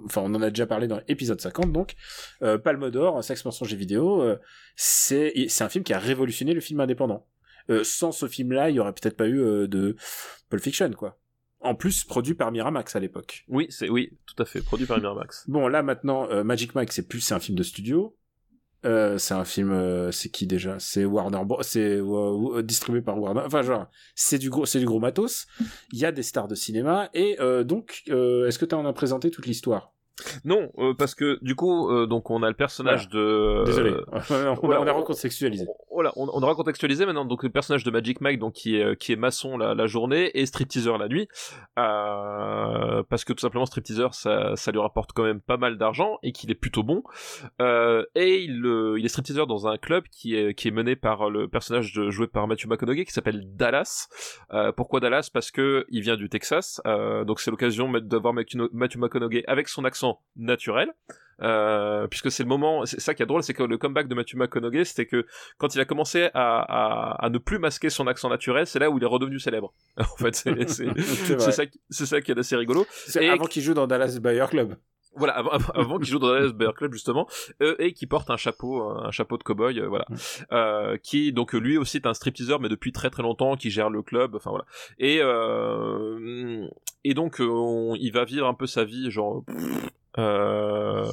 enfin, 0.06 0.22
on 0.24 0.34
en 0.36 0.42
a 0.42 0.50
déjà 0.50 0.68
parlé 0.68 0.88
dans 0.88 1.00
l'épisode 1.08 1.40
50, 1.40 1.72
donc, 1.72 1.96
euh, 2.42 2.58
Palme 2.58 2.92
d'Or, 2.92 3.24
Sex, 3.24 3.44
mensonge 3.46 3.74
et 3.74 3.78
vidéo, 3.78 4.22
euh, 4.22 4.38
c'est, 4.76 5.34
c'est 5.48 5.64
un 5.64 5.70
film 5.70 5.84
qui 5.84 5.94
a 5.94 6.00
révolutionné 6.00 6.54
le 6.54 6.62
film 6.62 6.80
indépendant. 6.82 7.26
Euh, 7.70 7.84
sans 7.84 8.12
ce 8.12 8.28
film-là, 8.28 8.70
il 8.70 8.76
y 8.76 8.80
aurait 8.80 8.94
peut-être 8.94 9.18
pas 9.18 9.26
eu 9.28 9.40
euh, 9.42 9.68
de 9.68 9.96
Pulp 10.50 10.62
Fiction, 10.62 10.92
quoi. 10.92 11.18
En 11.62 11.74
plus, 11.74 12.04
produit 12.04 12.36
par 12.36 12.52
Miramax 12.52 12.96
à 12.96 13.00
l'époque. 13.00 13.44
Oui, 13.48 13.66
c'est 13.70 13.90
oui, 13.90 14.12
tout 14.28 14.36
à 14.44 14.46
fait, 14.46 14.62
produit 14.62 14.86
par 14.86 15.00
Miramax. 15.00 15.46
Bon, 15.48 15.68
là 15.68 15.82
maintenant, 15.82 16.30
euh, 16.30 16.44
Magic 16.44 16.76
Mike, 16.76 16.92
c'est 16.92 17.08
plus, 17.08 17.22
c'est 17.22 17.34
un 17.34 17.40
film 17.40 17.58
de 17.58 17.64
studio. 17.64 18.16
Euh, 18.86 19.18
c'est 19.18 19.34
un 19.34 19.46
film, 19.46 19.72
euh, 19.72 20.12
c'est 20.12 20.30
qui 20.30 20.46
déjà? 20.46 20.78
C'est 20.80 21.06
Warner, 21.06 21.44
Bros. 21.44 21.64
c'est 21.64 21.98
euh, 22.00 22.62
distribué 22.62 23.02
par 23.02 23.20
Warner. 23.20 23.42
Enfin, 23.46 23.64
genre, 23.64 23.88
c'est 24.14 24.38
du 24.38 24.50
gros, 24.50 24.66
c'est 24.66 24.80
du 24.80 24.86
gros 24.86 25.00
matos. 25.00 25.48
Il 25.92 26.00
y 26.00 26.06
a 26.06 26.12
des 26.12 26.24
stars 26.24 26.48
de 26.48 26.56
cinéma 26.56 27.10
et 27.14 27.38
euh, 27.40 27.64
donc, 27.64 28.04
euh, 28.10 28.48
est-ce 28.48 28.60
que 28.60 28.66
tu 28.66 28.76
en 28.76 28.86
as 28.86 28.94
présenté 28.94 29.32
toute 29.32 29.48
l'histoire? 29.48 29.95
Non, 30.46 30.72
euh, 30.78 30.94
parce 30.94 31.14
que 31.14 31.38
du 31.42 31.56
coup, 31.56 31.90
euh, 31.92 32.06
donc 32.08 32.30
on 32.32 32.42
a 32.42 32.48
le 32.48 32.54
personnage 32.56 33.10
de. 33.10 33.64
Désolé, 33.66 33.92
euh, 33.92 34.02
on, 34.12 34.18
a, 34.18 34.54
voilà, 34.62 34.82
on 34.82 34.88
a 34.88 34.94
on- 34.94 34.98
recontextualisé. 35.00 35.66
Voilà, 35.92 36.12
on, 36.16 36.28
on 36.32 36.42
aura 36.44 36.56
contextualisé 36.56 37.06
maintenant 37.06 37.26
donc 37.26 37.44
le 37.44 37.50
personnage 37.50 37.84
de 37.84 37.92
Magic 37.92 38.20
Mike 38.22 38.40
donc 38.40 38.54
qui 38.54 38.76
est 38.78 38.98
qui 38.98 39.14
est 39.14 39.16
maçon 39.18 39.58
la, 39.58 39.74
la 39.74 39.88
journée 39.88 40.32
et 40.38 40.46
stripteaseur 40.46 40.98
la 40.98 41.08
nuit 41.08 41.28
euh, 41.80 43.04
parce 43.10 43.24
que 43.24 43.34
tout 43.34 43.40
simplement 43.40 43.66
stripteaseur 43.66 44.14
ça 44.14 44.56
ça 44.56 44.72
lui 44.72 44.80
rapporte 44.80 45.12
quand 45.14 45.24
même 45.24 45.40
pas 45.40 45.56
mal 45.58 45.78
d'argent 45.78 46.18
et 46.24 46.32
qu'il 46.32 46.52
est 46.52 46.56
plutôt 46.56 46.84
bon 46.84 47.04
et 47.62 48.44
il 48.44 48.62
il 48.98 49.06
est 49.06 49.08
stripteaseur 49.10 49.48
dans 49.48 49.68
un 49.68 49.78
club 49.78 50.04
qui 50.12 50.36
est 50.36 50.54
qui 50.54 50.68
est 50.68 50.72
mené 50.72 50.96
par 50.96 51.30
le 51.30 51.48
personnage 51.48 51.94
de, 51.94 52.10
joué 52.10 52.28
par 52.28 52.48
Matthew 52.48 52.68
McConaughey 52.68 53.06
qui 53.06 53.14
s'appelle 53.14 53.44
Dallas. 53.56 54.08
Pourquoi 54.76 55.00
Dallas? 55.00 55.30
Parce 55.34 55.52
que 55.52 55.86
il 55.90 56.02
vient 56.02 56.18
du 56.18 56.30
Texas 56.30 56.82
donc 57.26 57.40
c'est 57.40 57.52
l'occasion 57.52 57.92
d'avoir 57.92 58.34
Matthew 58.34 58.98
McConaughey 58.98 59.44
avec 59.48 59.68
son 59.70 59.86
accent 59.86 60.05
naturel. 60.36 60.92
Euh, 61.42 62.08
puisque 62.08 62.32
c'est 62.32 62.44
le 62.44 62.50
moment, 62.50 62.86
c'est 62.86 63.02
ça 63.02 63.14
qui 63.14 63.22
est 63.22 63.26
drôle, 63.26 63.44
c'est 63.44 63.54
que 63.54 63.64
le 63.64 63.78
comeback 63.78 64.08
de 64.08 64.16
Matthew 64.16 64.36
McConaughey, 64.36 64.86
c'était 64.86 65.06
que 65.06 65.26
quand 65.58 65.76
il 65.76 65.82
a 65.82 65.86
commencé 65.86 66.30
à, 66.34 66.60
à, 66.60 67.26
à 67.26 67.30
ne 67.30 67.38
plus 67.38 67.60
masquer 67.60 67.90
son 67.90 68.08
accent 68.08 68.30
naturel, 68.30 68.68
c'est 68.68 68.80
là 68.80 68.90
où 68.90 68.98
il 68.98 69.04
est 69.04 69.08
redevenu 69.08 69.40
célèbre. 69.40 69.74
en 69.98 70.04
fait, 70.18 70.36
c'est 70.36 71.40
ça, 71.40 72.06
ça 72.06 72.22
qui 72.22 72.32
est 72.32 72.40
assez 72.40 72.56
rigolo. 72.56 72.86
C'est 72.90 73.28
avant 73.28 73.46
qu'il 73.46 73.64
joue 73.64 73.74
dans 73.74 73.88
Dallas 73.88 74.18
Buyer 74.22 74.46
Club. 74.50 74.78
Voilà, 75.16 75.34
avant, 75.34 75.50
avant- 75.74 75.98
qu'il 75.98 76.08
joue 76.08 76.20
dans 76.20 76.30
Dallas 76.34 76.52
Bear 76.54 76.74
Club 76.74 76.94
justement, 76.94 77.28
euh, 77.62 77.76
et 77.80 77.94
qui 77.94 78.06
porte 78.08 78.30
un 78.30 78.38
chapeau, 78.38 78.82
un 78.84 79.12
chapeau 79.12 79.38
de 79.38 79.44
cowboy, 79.44 79.80
euh, 79.80 79.88
voilà, 79.88 80.06
euh, 80.52 80.98
qui 80.98 81.32
donc 81.34 81.54
lui 81.54 81.78
aussi 81.78 81.98
est 81.98 82.08
un 82.08 82.14
stripteaseur, 82.14 82.60
mais 82.60 82.70
depuis 82.70 82.92
très 82.92 83.10
très 83.10 83.24
longtemps, 83.24 83.56
qui 83.56 83.70
gère 83.72 83.90
le 83.90 84.02
club, 84.02 84.36
enfin 84.36 84.50
voilà. 84.52 84.66
Et 85.00 85.20
euh, 85.22 86.68
et 87.04 87.14
donc 87.14 87.40
euh, 87.42 87.48
on- 87.50 87.96
il 87.96 88.12
va 88.12 88.26
vivre 88.26 88.48
un 88.48 88.54
peu 88.54 88.68
sa 88.68 88.84
vie, 88.84 89.10
genre. 89.12 89.44
Euh, 90.18 91.06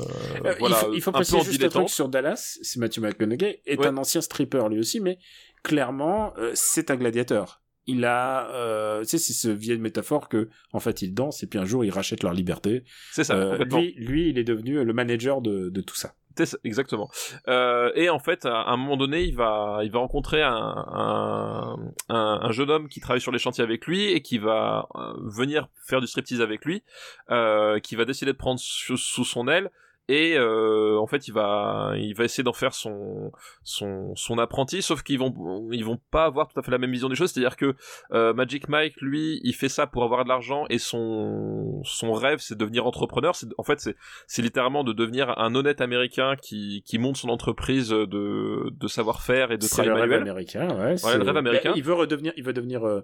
Euh, 0.44 0.54
voilà, 0.60 0.76
il 0.76 0.80
faut, 0.86 0.92
il 0.94 1.00
faut 1.02 1.12
préciser 1.12 1.42
juste 1.42 1.64
un 1.64 1.68
truc 1.68 1.88
sur 1.88 2.08
Dallas. 2.08 2.58
C'est 2.62 2.78
Matthew 2.78 3.00
McConaughey 3.00 3.60
est 3.66 3.78
Ouais. 3.78 3.86
un 3.88 3.96
ancien 3.96 4.20
stripper 4.20 4.62
lui 4.70 4.78
aussi, 4.78 5.00
mais 5.00 5.18
clairement, 5.64 6.32
euh, 6.38 6.52
c'est 6.54 6.90
un 6.90 6.96
gladiateur. 6.96 7.60
Il 7.86 8.04
a, 8.04 8.48
euh, 8.52 9.00
tu 9.00 9.08
sais, 9.08 9.18
c'est 9.18 9.32
ce 9.32 9.48
vieille 9.48 9.78
métaphore 9.80 10.28
que, 10.28 10.48
en 10.72 10.80
fait, 10.80 11.02
il 11.02 11.14
danse 11.14 11.42
et 11.42 11.46
puis 11.48 11.58
un 11.58 11.64
jour 11.64 11.84
il 11.84 11.90
rachète 11.90 12.22
leur 12.22 12.32
liberté. 12.32 12.84
C'est 13.10 13.24
ça, 13.24 13.34
Euh, 13.34 13.64
lui, 13.64 13.94
lui, 13.96 14.28
il 14.30 14.38
est 14.38 14.44
devenu 14.44 14.84
le 14.84 14.92
manager 14.92 15.40
de, 15.40 15.68
de 15.68 15.80
tout 15.80 15.96
ça. 15.96 16.14
Exactement. 16.64 17.10
Euh, 17.48 17.90
et 17.94 18.08
en 18.08 18.18
fait, 18.18 18.46
à 18.46 18.70
un 18.70 18.76
moment 18.78 18.96
donné, 18.96 19.22
il 19.24 19.34
va, 19.36 19.80
il 19.82 19.90
va 19.90 19.98
rencontrer 19.98 20.42
un, 20.42 20.54
un, 20.54 21.76
un, 22.08 22.40
un 22.42 22.52
jeune 22.52 22.70
homme 22.70 22.88
qui 22.88 23.00
travaille 23.00 23.20
sur 23.20 23.32
les 23.32 23.38
chantiers 23.38 23.62
avec 23.64 23.86
lui 23.86 24.04
et 24.12 24.22
qui 24.22 24.38
va 24.38 24.88
euh, 24.94 25.12
venir 25.26 25.68
faire 25.86 26.00
du 26.00 26.06
striptease 26.06 26.40
avec 26.40 26.64
lui, 26.64 26.84
euh, 27.30 27.80
qui 27.80 27.96
va 27.96 28.06
décider 28.06 28.32
de 28.32 28.36
prendre 28.38 28.60
sous, 28.60 28.96
sous 28.96 29.24
son 29.24 29.46
aile. 29.46 29.70
Et 30.08 30.36
euh, 30.36 30.98
en 30.98 31.06
fait, 31.06 31.28
il 31.28 31.32
va, 31.32 31.92
il 31.96 32.14
va 32.14 32.24
essayer 32.24 32.42
d'en 32.42 32.52
faire 32.52 32.74
son, 32.74 33.30
son, 33.62 34.14
son 34.16 34.38
apprenti, 34.38 34.82
sauf 34.82 35.02
qu'ils 35.02 35.18
vont, 35.18 35.32
ils 35.70 35.84
vont 35.84 35.98
pas 36.10 36.24
avoir 36.24 36.48
tout 36.48 36.58
à 36.58 36.62
fait 36.62 36.72
la 36.72 36.78
même 36.78 36.90
vision 36.90 37.08
des 37.08 37.14
choses. 37.14 37.30
C'est-à-dire 37.30 37.56
que 37.56 37.76
euh, 38.12 38.34
Magic 38.34 38.68
Mike, 38.68 39.00
lui, 39.00 39.40
il 39.44 39.54
fait 39.54 39.68
ça 39.68 39.86
pour 39.86 40.02
avoir 40.02 40.24
de 40.24 40.28
l'argent 40.28 40.64
et 40.70 40.78
son, 40.78 41.82
son 41.84 42.12
rêve, 42.12 42.40
c'est 42.40 42.54
de 42.54 42.60
devenir 42.60 42.86
entrepreneur. 42.86 43.36
C'est, 43.36 43.46
en 43.58 43.62
fait, 43.62 43.80
c'est 43.80 43.96
c'est 44.26 44.42
littéralement 44.42 44.82
de 44.82 44.92
devenir 44.92 45.38
un 45.38 45.54
honnête 45.54 45.80
américain 45.80 46.34
qui, 46.40 46.82
qui 46.84 46.98
monte 46.98 47.16
son 47.16 47.28
entreprise 47.28 47.90
de, 47.90 48.70
de 48.70 48.88
savoir-faire 48.88 49.52
et 49.52 49.58
de 49.58 49.66
travail 49.66 49.88
le 49.88 49.94
rêve 49.94 50.12
américain, 50.14 50.68
ouais. 50.68 51.04
Ouais, 51.04 51.18
le 51.18 51.22
rêve 51.24 51.36
américain. 51.36 51.70
Ben, 51.70 51.76
il 51.76 51.84
veut 51.84 51.94
redevenir, 51.94 52.32
il 52.36 52.44
veut 52.44 52.52
devenir 52.52 52.84
euh, 52.86 53.02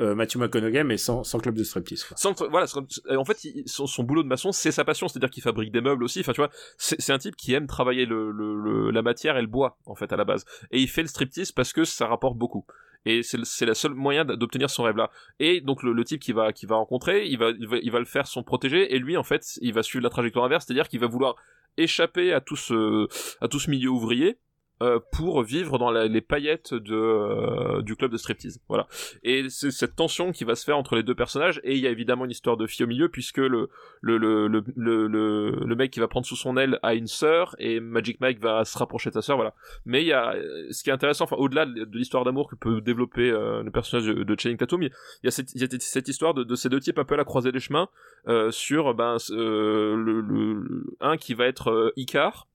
euh, 0.00 0.14
Matthew 0.14 0.36
McConaughey, 0.36 0.84
mais 0.84 0.96
sans, 0.96 1.24
sans 1.24 1.38
club 1.38 1.54
de 1.54 1.64
striptease. 1.64 2.06
Sans, 2.16 2.34
voilà, 2.50 2.66
comme- 2.66 2.86
en 3.16 3.24
fait, 3.24 3.38
son, 3.66 3.86
son 3.86 4.02
boulot 4.02 4.22
de 4.22 4.28
maçon, 4.28 4.52
c'est 4.52 4.72
sa 4.72 4.84
passion, 4.84 5.08
c'est-à-dire 5.08 5.30
qu'il 5.30 5.42
fabrique 5.42 5.72
des 5.72 5.80
meubles 5.80 6.04
aussi. 6.04 6.20
Enfin, 6.20 6.32
tu 6.32 6.40
vois, 6.40 6.50
c'est 6.76 7.10
un 7.12 7.18
type 7.18 7.36
qui 7.36 7.54
aime 7.54 7.66
travailler 7.66 8.04
le, 8.06 8.30
le, 8.30 8.54
le- 8.60 8.90
la 8.90 9.02
matière 9.02 9.36
et 9.36 9.40
le 9.40 9.46
bois, 9.46 9.78
en 9.86 9.94
fait, 9.94 10.12
à 10.12 10.16
la 10.16 10.24
base. 10.24 10.44
Et 10.70 10.80
il 10.80 10.88
fait 10.88 11.02
le 11.02 11.08
striptease 11.08 11.52
parce 11.52 11.72
que 11.72 11.84
ça 11.84 12.06
rapporte 12.06 12.36
beaucoup. 12.36 12.66
Et 13.08 13.22
c'est 13.22 13.66
la 13.66 13.74
seule 13.74 13.94
moyen 13.94 14.24
d'obtenir 14.24 14.68
son 14.68 14.82
rêve 14.82 14.96
là. 14.96 15.10
Et 15.38 15.60
donc 15.60 15.84
le, 15.84 15.92
le 15.92 16.02
type 16.04 16.20
qui 16.20 16.32
va 16.32 16.52
qui 16.52 16.66
va 16.66 16.74
rencontrer, 16.74 17.28
il 17.28 17.38
va, 17.38 17.50
il 17.50 17.68
va 17.68 17.76
il 17.76 17.92
va 17.92 18.00
le 18.00 18.04
faire 18.04 18.26
son 18.26 18.42
protégé 18.42 18.92
et 18.96 18.98
lui 18.98 19.16
en 19.16 19.22
fait, 19.22 19.44
il 19.60 19.72
va 19.72 19.84
suivre 19.84 20.02
la 20.02 20.10
trajectoire 20.10 20.44
inverse, 20.44 20.64
c'est-à-dire 20.66 20.88
qu'il 20.88 20.98
va 20.98 21.06
vouloir 21.06 21.36
échapper 21.76 22.32
à 22.32 22.40
tout 22.40 22.56
ce 22.56 23.06
à 23.40 23.46
tout 23.46 23.60
ce 23.60 23.70
milieu 23.70 23.90
ouvrier 23.90 24.38
euh, 24.82 25.00
pour 25.12 25.42
vivre 25.42 25.78
dans 25.78 25.90
les 25.90 26.20
paillettes 26.20 26.74
de 26.74 26.94
euh, 26.94 27.80
du 27.80 27.96
club 27.96 28.12
de 28.12 28.18
striptease. 28.18 28.60
Voilà. 28.68 28.86
Et 29.22 29.48
c'est 29.48 29.70
cette 29.70 29.96
tension 29.96 30.32
qui 30.32 30.44
va 30.44 30.54
se 30.54 30.64
faire 30.64 30.76
entre 30.76 30.96
les 30.96 31.02
deux 31.02 31.14
personnages 31.14 31.62
et 31.64 31.74
il 31.76 31.80
y 31.80 31.86
a 31.86 31.90
évidemment 31.90 32.26
une 32.26 32.30
histoire 32.30 32.58
de 32.58 32.66
fille 32.66 32.84
au 32.84 32.86
milieu 32.86 33.08
puisque 33.08 33.38
le 33.38 33.70
le 34.02 34.18
le 34.18 34.48
le 34.48 34.62
le, 34.76 35.50
le, 35.50 35.76
mec 35.76 35.90
qui 35.90 36.00
va 36.00 36.08
prendre 36.08 36.26
sous 36.26 36.36
son 36.36 36.58
aile 36.58 36.78
a 36.82 36.92
une 36.92 37.06
sœur 37.06 37.56
et 37.58 37.80
Magic 37.80 38.20
Mike 38.20 38.38
va 38.40 38.66
se 38.66 38.76
rapprocher 38.76 39.08
de 39.08 39.14
sa 39.14 39.22
sœur. 39.22 39.36
Voilà. 39.36 39.54
Mais 39.86 40.02
il 40.02 40.08
y 40.08 40.12
a 40.12 40.34
ce 40.70 40.82
qui 40.82 40.90
est 40.90 40.92
intéressant, 40.92 41.24
enfin 41.24 41.36
au-delà 41.36 41.64
de 41.64 41.96
l'histoire 41.96 42.24
d'amour 42.24 42.46
que 42.46 42.56
peut 42.56 42.82
développer 42.82 43.30
euh, 43.30 43.62
le 43.62 43.70
personnage 43.70 44.06
de, 44.06 44.24
de 44.24 44.36
Channing 44.38 44.58
Tatum, 44.58 44.82
il 44.82 44.90
y 45.24 45.28
a 45.28 45.30
cette, 45.30 45.54
y 45.54 45.64
a 45.64 45.68
cette 45.80 46.08
histoire 46.08 46.34
de, 46.34 46.44
de 46.44 46.54
ces 46.54 46.68
deux 46.68 46.80
types 46.80 46.98
un 46.98 47.04
peu 47.04 47.14
à 47.14 47.16
la 47.16 47.24
croisée 47.24 47.50
des 47.50 47.60
chemins 47.60 47.88
euh, 48.28 48.50
sur 48.50 48.92
ben 48.94 49.16
le, 49.30 50.20
le, 50.20 50.96
un 51.00 51.16
qui 51.16 51.32
va 51.32 51.46
être 51.46 51.94
Icar 51.96 52.46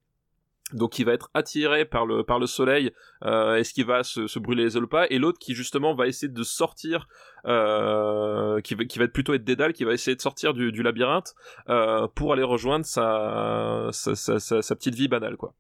donc 0.74 0.92
qui 0.94 1.04
va 1.04 1.14
être 1.14 1.30
attiré 1.34 1.86
par 1.86 2.06
le 2.06 2.24
par 2.24 2.40
le 2.40 2.48
soleil 2.48 2.92
euh, 3.26 3.56
est-ce 3.56 3.74
qu'il 3.74 3.86
va 3.86 4.04
se, 4.04 4.28
se 4.28 4.40
brûler 4.40 4.64
les 4.66 4.82
pas 4.90 5.06
et 5.10 5.20
l'autre 5.20 5.40
qui 5.40 5.54
justement 5.56 5.94
va 5.94 6.08
essayer 6.08 6.32
de 6.32 6.44
sortir 6.44 7.08
euh, 7.46 8.60
qui 8.62 8.76
va 8.76 8.86
qui 8.86 9.00
va 9.00 9.06
être 9.06 9.14
plutôt 9.14 9.34
être 9.34 9.44
Dédale 9.44 9.74
qui 9.74 9.84
va 9.84 9.94
essayer 9.94 10.16
de 10.16 10.22
sortir 10.22 10.54
du, 10.54 10.72
du 10.72 10.84
labyrinthe 10.84 11.34
euh, 11.70 12.08
pour 12.16 12.34
aller 12.34 12.44
rejoindre 12.44 12.86
sa 12.86 13.90
sa, 13.92 14.16
sa, 14.16 14.40
sa- 14.40 14.62
petite 14.76 14.96
vie 14.96 15.08
banale 15.08 15.38
quoi. 15.38 15.54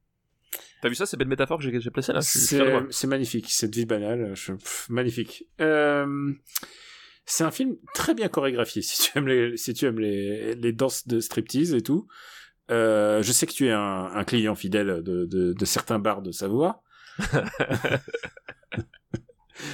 T'as 0.82 0.90
vu 0.90 0.96
ça? 0.96 1.06
C'est 1.06 1.16
belle 1.18 1.28
métaphore 1.28 1.60
que 1.60 1.80
j'ai 1.80 1.92
placée 1.92 2.12
là. 2.12 2.22
C'est 2.90 3.08
magnifique, 3.08 3.52
cette 3.52 3.76
vie 3.76 3.86
banale, 3.86 4.32
je- 4.36 4.54
pff, 4.54 4.88
magnifique. 4.90 5.46
Euh, 5.62 6.34
c'est 7.26 7.44
un 7.44 7.52
film 7.52 7.76
très 7.94 8.14
bien 8.16 8.28
chorégraphié, 8.30 8.82
si 8.90 9.00
tu 9.02 9.18
aimes 9.18 9.28
les, 9.28 9.58
si 9.58 9.74
tu 9.74 9.86
aimes 9.86 10.00
les, 10.00 10.56
les 10.56 10.74
danses 10.74 11.08
de 11.08 11.20
striptease 11.20 11.74
et 11.74 11.82
tout. 11.82 12.08
Euh, 12.72 13.22
je 13.22 13.32
sais 13.32 13.46
que 13.46 13.52
tu 13.52 13.68
es 13.68 13.72
un, 13.72 14.10
un 14.14 14.24
client 14.24 14.56
fidèle 14.56 15.02
de, 15.04 15.26
de, 15.26 15.54
de 15.54 15.66
certains 15.66 16.00
bars 16.00 16.22
de 16.22 16.32
Savoie. 16.32 16.82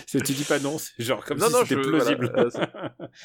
Tu 0.07 0.17
dis 0.19 0.43
pas 0.43 0.59
non, 0.59 0.77
c'est 0.77 1.01
genre 1.01 1.23
comme 1.23 1.37
Non, 1.37 1.47
si 1.47 1.67
c'était 1.67 1.81
plausible. 1.81 2.29
voilà, 2.33 2.49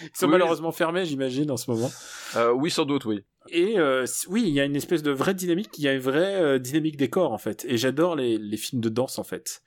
Ils 0.01 0.11
sont 0.15 0.27
Oui, 0.27 0.33
malheureusement 0.33 0.71
fermés, 0.71 1.05
j'imagine, 1.05 1.51
en 1.51 1.57
ce 1.57 1.69
moment. 1.69 1.91
Euh, 2.37 2.53
oui 2.53 2.71
sans 2.71 2.85
doute 2.85 3.05
oui 3.05 3.25
Et 3.49 3.81
euh, 3.81 4.07
oui, 4.29 4.45
il 4.47 4.55
y 4.55 4.61
a 4.61 4.65
une 4.65 4.77
espèce 4.77 5.03
de 5.03 5.11
vraie 5.11 5.35
dynamique, 5.35 5.71
il 5.79 5.85
y 5.85 5.89
a 5.89 5.93
une 5.93 6.01
vraie 6.01 6.61
dynamique 6.61 6.97
des 6.97 7.11
corps 7.11 7.33
en 7.33 7.39
fait. 7.39 7.65
Et 7.69 7.79
j'adore 7.79 8.15
les, 8.15 8.39
les 8.39 8.57
films 8.57 8.81
de 8.81 8.89
danse 8.89 9.19
en 9.19 9.25
fait. 9.25 9.63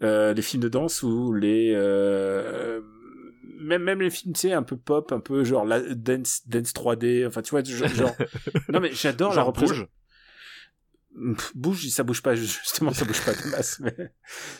Les 0.00 0.42
films 0.42 0.62
de 0.62 0.68
danse 0.68 1.04
ou 1.04 1.32
les 1.32 1.72
même 3.58 3.82
même 3.82 4.00
les 4.00 4.10
films 4.10 4.34
tu 4.34 4.40
sais 4.40 4.52
un 4.52 4.62
peu 4.62 4.76
pop, 4.76 5.12
un 5.12 5.20
peu 5.20 5.44
genre 5.44 5.64
la 5.64 5.80
dance 5.80 6.42
dance 6.46 6.72
3D. 6.72 7.26
Enfin 7.26 7.42
tu 7.42 7.50
vois 7.50 7.62
genre, 7.64 7.88
genre- 7.88 8.16
non 8.68 8.80
mais 8.80 8.92
j'adore 8.92 9.34
la 9.34 9.42
représentation. 9.42 9.88
bouge. 11.54 11.86
Ça 11.90 12.02
bouge 12.02 12.22
pas 12.22 12.34
justement 12.34 12.92
ça 12.92 13.04
bouge 13.04 13.24
pas 13.24 13.32
de 13.44 13.50
masse 13.50 13.78
mais 13.80 13.94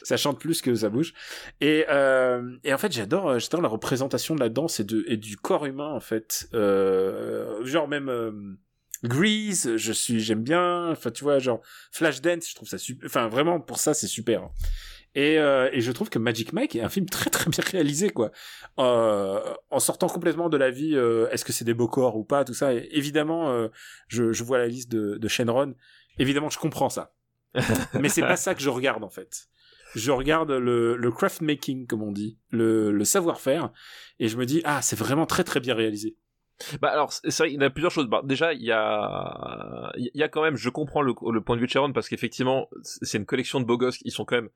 ça 0.04 0.16
chante 0.16 0.38
plus 0.40 0.62
que 0.62 0.72
ça 0.74 0.88
bouge 0.88 1.12
et 1.60 1.84
euh, 1.88 2.56
et 2.62 2.72
en 2.72 2.78
fait 2.78 2.92
j'adore 2.92 3.28
euh, 3.28 3.38
j'adore 3.40 3.60
la 3.60 3.68
représentation 3.68 4.36
de 4.36 4.40
la 4.40 4.48
danse 4.50 4.78
et 4.78 4.84
de 4.84 5.04
et 5.08 5.16
du 5.16 5.36
corps 5.36 5.66
humain 5.66 5.92
en 5.92 5.98
fait 6.00 6.48
euh, 6.54 7.64
genre 7.64 7.88
même 7.88 8.08
euh, 8.08 8.30
Grease 9.02 9.76
je 9.76 9.92
suis 9.92 10.20
j'aime 10.20 10.44
bien 10.44 10.90
enfin 10.90 11.10
tu 11.10 11.24
vois 11.24 11.40
genre 11.40 11.60
Flashdance 11.90 12.48
je 12.48 12.54
trouve 12.54 12.68
ça 12.68 12.78
super 12.78 13.04
enfin 13.06 13.26
vraiment 13.28 13.60
pour 13.60 13.78
ça 13.78 13.92
c'est 13.92 14.06
super 14.06 14.48
et, 15.14 15.38
euh, 15.38 15.68
et 15.72 15.80
je 15.80 15.92
trouve 15.92 16.10
que 16.10 16.18
Magic 16.18 16.52
Mike 16.52 16.74
est 16.74 16.80
un 16.80 16.88
film 16.88 17.06
très 17.06 17.30
très 17.30 17.48
bien 17.48 17.62
réalisé 17.64 18.10
quoi. 18.10 18.32
Euh, 18.78 19.40
en 19.70 19.78
sortant 19.78 20.08
complètement 20.08 20.48
de 20.48 20.56
la 20.56 20.70
vie 20.70 20.96
euh, 20.96 21.28
est-ce 21.30 21.44
que 21.44 21.52
c'est 21.52 21.64
des 21.64 21.74
beaux 21.74 21.88
corps 21.88 22.16
ou 22.16 22.24
pas 22.24 22.44
tout 22.44 22.54
ça. 22.54 22.74
Et 22.74 22.88
évidemment 22.90 23.50
euh, 23.50 23.68
je, 24.08 24.32
je 24.32 24.44
vois 24.44 24.58
la 24.58 24.66
liste 24.66 24.90
de, 24.90 25.16
de 25.16 25.28
Shenron. 25.28 25.74
Évidemment 26.18 26.50
je 26.50 26.58
comprends 26.58 26.90
ça. 26.90 27.14
Mais 28.00 28.08
c'est 28.08 28.22
pas 28.22 28.36
ça 28.36 28.54
que 28.54 28.60
je 28.60 28.70
regarde 28.70 29.04
en 29.04 29.10
fait. 29.10 29.46
Je 29.94 30.10
regarde 30.10 30.50
le, 30.50 30.96
le 30.96 31.10
craft 31.12 31.40
making 31.40 31.86
comme 31.86 32.02
on 32.02 32.10
dit 32.10 32.38
le, 32.50 32.90
le 32.90 33.04
savoir-faire. 33.04 33.70
Et 34.18 34.26
je 34.26 34.36
me 34.36 34.46
dis 34.46 34.62
ah 34.64 34.82
c'est 34.82 34.98
vraiment 34.98 35.26
très 35.26 35.44
très 35.44 35.60
bien 35.60 35.74
réalisé. 35.74 36.16
Bah 36.80 36.88
alors 36.88 37.12
c'est 37.12 37.30
c'est 37.30 37.44
vrai, 37.44 37.52
il 37.52 37.60
y 37.60 37.64
a 37.64 37.70
plusieurs 37.70 37.90
choses. 37.92 38.06
Bah, 38.06 38.22
déjà 38.24 38.52
il 38.52 38.62
y 38.62 38.72
a 38.72 39.92
il 39.96 40.10
y 40.14 40.22
a 40.24 40.28
quand 40.28 40.42
même, 40.42 40.56
je 40.56 40.70
comprends 40.70 41.02
le, 41.02 41.14
le 41.32 41.40
point 41.40 41.54
de 41.54 41.60
vue 41.60 41.66
de 41.66 41.72
Sharon 41.72 41.92
parce 41.92 42.08
qu'effectivement 42.08 42.68
c'est 42.82 43.18
une 43.18 43.26
collection 43.26 43.60
de 43.60 43.64
beaux 43.64 43.78
gosses, 43.78 44.00
ils 44.04 44.12
sont 44.12 44.24
quand 44.24 44.36
même 44.36 44.50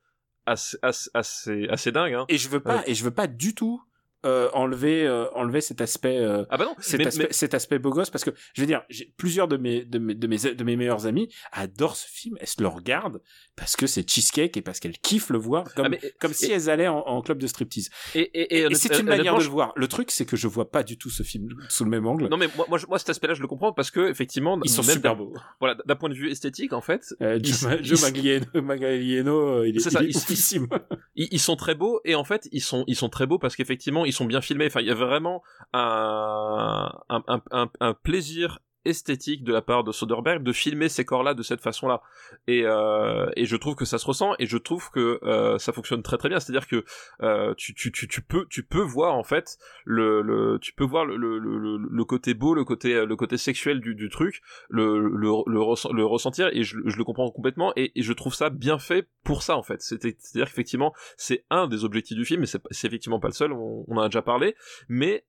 assez 0.48 0.76
assez 0.82 1.10
assez, 1.14 1.68
assez 1.68 1.92
dingues. 1.92 2.14
Hein. 2.14 2.24
et 2.28 2.38
je 2.38 2.48
veux 2.48 2.60
pas 2.60 2.76
Ouais. 2.78 2.82
et 2.86 2.94
je 2.94 3.04
veux 3.04 3.10
pas 3.10 3.26
du 3.26 3.54
tout 3.54 3.82
euh, 4.26 4.50
enlever 4.52 5.06
euh, 5.06 5.30
enlever 5.34 5.60
cet 5.60 5.80
aspect 5.80 6.18
euh, 6.18 6.44
Ah 6.50 6.56
bah 6.56 6.64
non, 6.64 6.74
cet, 6.80 6.98
mais- 7.00 7.06
aspect, 7.06 7.24
mais- 7.28 7.32
cet 7.32 7.54
aspect 7.54 7.78
beau 7.78 7.90
gosse 7.90 8.10
parce 8.10 8.24
que 8.24 8.30
je 8.54 8.60
veux 8.62 8.66
dire 8.66 8.82
j'ai 8.90 9.14
plusieurs 9.16 9.46
de 9.46 9.56
mes 9.56 9.84
de 9.84 9.98
mes 10.00 10.14
de 10.16 10.26
mes 10.26 10.38
de 10.38 10.64
mes 10.64 10.76
meilleurs 10.76 11.06
amis 11.06 11.32
adorent 11.52 11.94
ce 11.96 12.08
film 12.10 12.36
elles 12.40 12.48
se 12.48 12.60
le 12.60 12.66
regardent 12.68 13.20
parce 13.58 13.76
que 13.76 13.86
c'est 13.86 14.08
cheesecake 14.08 14.56
et 14.56 14.62
parce 14.62 14.80
qu'elles 14.80 14.98
kiffent 14.98 15.30
le 15.30 15.38
voir 15.38 15.74
comme 15.74 15.86
Ah, 15.86 15.88
mais- 15.90 16.00
comme 16.20 16.32
si 16.32 16.46
et- 16.46 16.52
elles 16.52 16.70
allaient 16.70 16.88
en, 16.88 17.00
en 17.00 17.20
club 17.22 17.38
de 17.38 17.46
striptease. 17.46 17.90
Et, 18.14 18.20
et, 18.20 18.58
et, 18.60 18.70
et 18.70 18.74
c'est 18.74 18.98
une 18.98 19.06
manière 19.06 19.36
de 19.36 19.42
le 19.42 19.48
voir. 19.50 19.72
Le 19.76 19.88
truc 19.88 20.10
c'est 20.10 20.24
que 20.24 20.36
je 20.36 20.46
vois 20.48 20.70
pas 20.70 20.82
du 20.82 20.96
tout 20.96 21.10
ce 21.10 21.22
film 21.22 21.48
sous 21.68 21.84
le 21.84 21.90
même 21.90 22.06
angle. 22.06 22.28
Non 22.28 22.36
mais 22.36 22.48
moi, 22.56 22.66
moi, 22.68 22.78
moi 22.88 22.98
cet 22.98 23.10
aspect-là 23.10 23.34
je 23.34 23.42
le 23.42 23.48
comprends 23.48 23.72
parce 23.72 23.90
que 23.90 24.08
effectivement 24.08 24.58
ils 24.64 24.70
sont 24.70 24.82
même 24.82 24.94
super 24.96 25.16
beaux. 25.16 25.34
Voilà, 25.60 25.76
d'un 25.86 25.96
point 25.96 26.08
de 26.08 26.14
vue 26.14 26.30
esthétique 26.30 26.72
en 26.72 26.80
fait, 26.80 27.14
euh, 27.20 27.38
Joe, 27.42 27.66
Joe 27.82 28.00
Manganiello, 28.02 28.44
Manganiello, 28.62 29.48
euh, 29.62 29.68
il 29.68 29.76
est, 29.76 29.80
C'est 29.80 29.88
il 29.90 29.92
ça, 29.92 30.02
est 30.02 30.30
ils- 30.30 30.68
ils, 31.16 31.28
ils 31.32 31.40
sont 31.40 31.56
très 31.56 31.74
beaux 31.74 32.00
et 32.04 32.14
en 32.14 32.24
fait 32.24 32.48
ils 32.52 32.62
sont 32.62 32.84
ils 32.86 32.96
sont 32.96 33.08
très 33.08 33.26
beaux 33.26 33.38
parce 33.38 33.56
qu'effectivement 33.56 34.04
ils 34.04 34.12
sont 34.12 34.24
bien 34.26 34.40
filmés. 34.40 34.66
Enfin 34.66 34.80
il 34.80 34.86
y 34.86 34.90
a 34.90 34.94
vraiment 34.94 35.42
un, 35.72 36.90
un, 37.08 37.70
un 37.80 37.94
plaisir 37.94 38.58
esthétique 38.88 39.44
de 39.44 39.52
la 39.52 39.62
part 39.62 39.84
de 39.84 39.92
Soderbergh 39.92 40.42
de 40.42 40.52
filmer 40.52 40.88
ces 40.88 41.04
corps-là 41.04 41.34
de 41.34 41.42
cette 41.42 41.60
façon-là. 41.60 42.02
Et, 42.46 42.62
euh, 42.64 43.28
et 43.36 43.44
je 43.44 43.56
trouve 43.56 43.74
que 43.74 43.84
ça 43.84 43.98
se 43.98 44.06
ressent 44.06 44.34
et 44.38 44.46
je 44.46 44.56
trouve 44.56 44.90
que 44.90 45.20
euh, 45.22 45.58
ça 45.58 45.72
fonctionne 45.72 46.02
très 46.02 46.16
très 46.16 46.28
bien. 46.28 46.40
C'est-à-dire 46.40 46.66
que 46.66 46.84
euh, 47.22 47.54
tu, 47.56 47.74
tu, 47.74 47.90
tu, 47.92 48.22
peux 48.22 48.46
tu 48.48 48.62
peux 48.62 48.82
voir 48.82 49.14
en 49.14 49.22
fait 49.24 49.58
le, 49.84 50.22
le 50.22 50.58
tu 50.60 50.72
peux 50.72 50.84
voir 50.84 51.04
le, 51.04 51.16
le, 51.16 51.38
le, 51.38 51.76
le 51.78 52.04
côté 52.04 52.34
beau, 52.34 52.54
le 52.54 52.64
côté 52.64 53.04
le 53.04 53.16
côté 53.16 53.36
sexuel 53.36 53.80
du, 53.80 53.94
du 53.94 54.08
truc, 54.08 54.40
le, 54.68 54.98
le, 54.98 55.42
le, 55.46 55.94
le 55.94 56.04
ressentir 56.06 56.48
et 56.52 56.62
je, 56.62 56.78
je 56.84 56.96
le 56.96 57.04
comprends 57.04 57.30
complètement 57.30 57.72
et, 57.76 57.92
je 57.96 58.12
trouve 58.12 58.34
ça 58.34 58.48
bien 58.48 58.78
fait 58.78 59.06
pour 59.24 59.42
ça 59.42 59.56
en 59.56 59.62
fait. 59.62 59.82
C'est-à-dire 59.82 60.46
qu'effectivement 60.46 60.94
c'est 61.16 61.44
un 61.50 61.66
des 61.66 61.84
objectifs 61.84 62.16
du 62.16 62.24
film, 62.24 62.40
mais 62.40 62.46
c'est 62.46 62.62
c'est 62.70 62.86
effectivement 62.86 63.20
pas 63.20 63.28
le 63.28 63.34
seul. 63.34 63.52
On, 63.52 63.84
on 63.88 63.96
en 63.96 64.02
a 64.02 64.08
déjà 64.08 64.22
parlé, 64.22 64.54
mais 64.88 65.24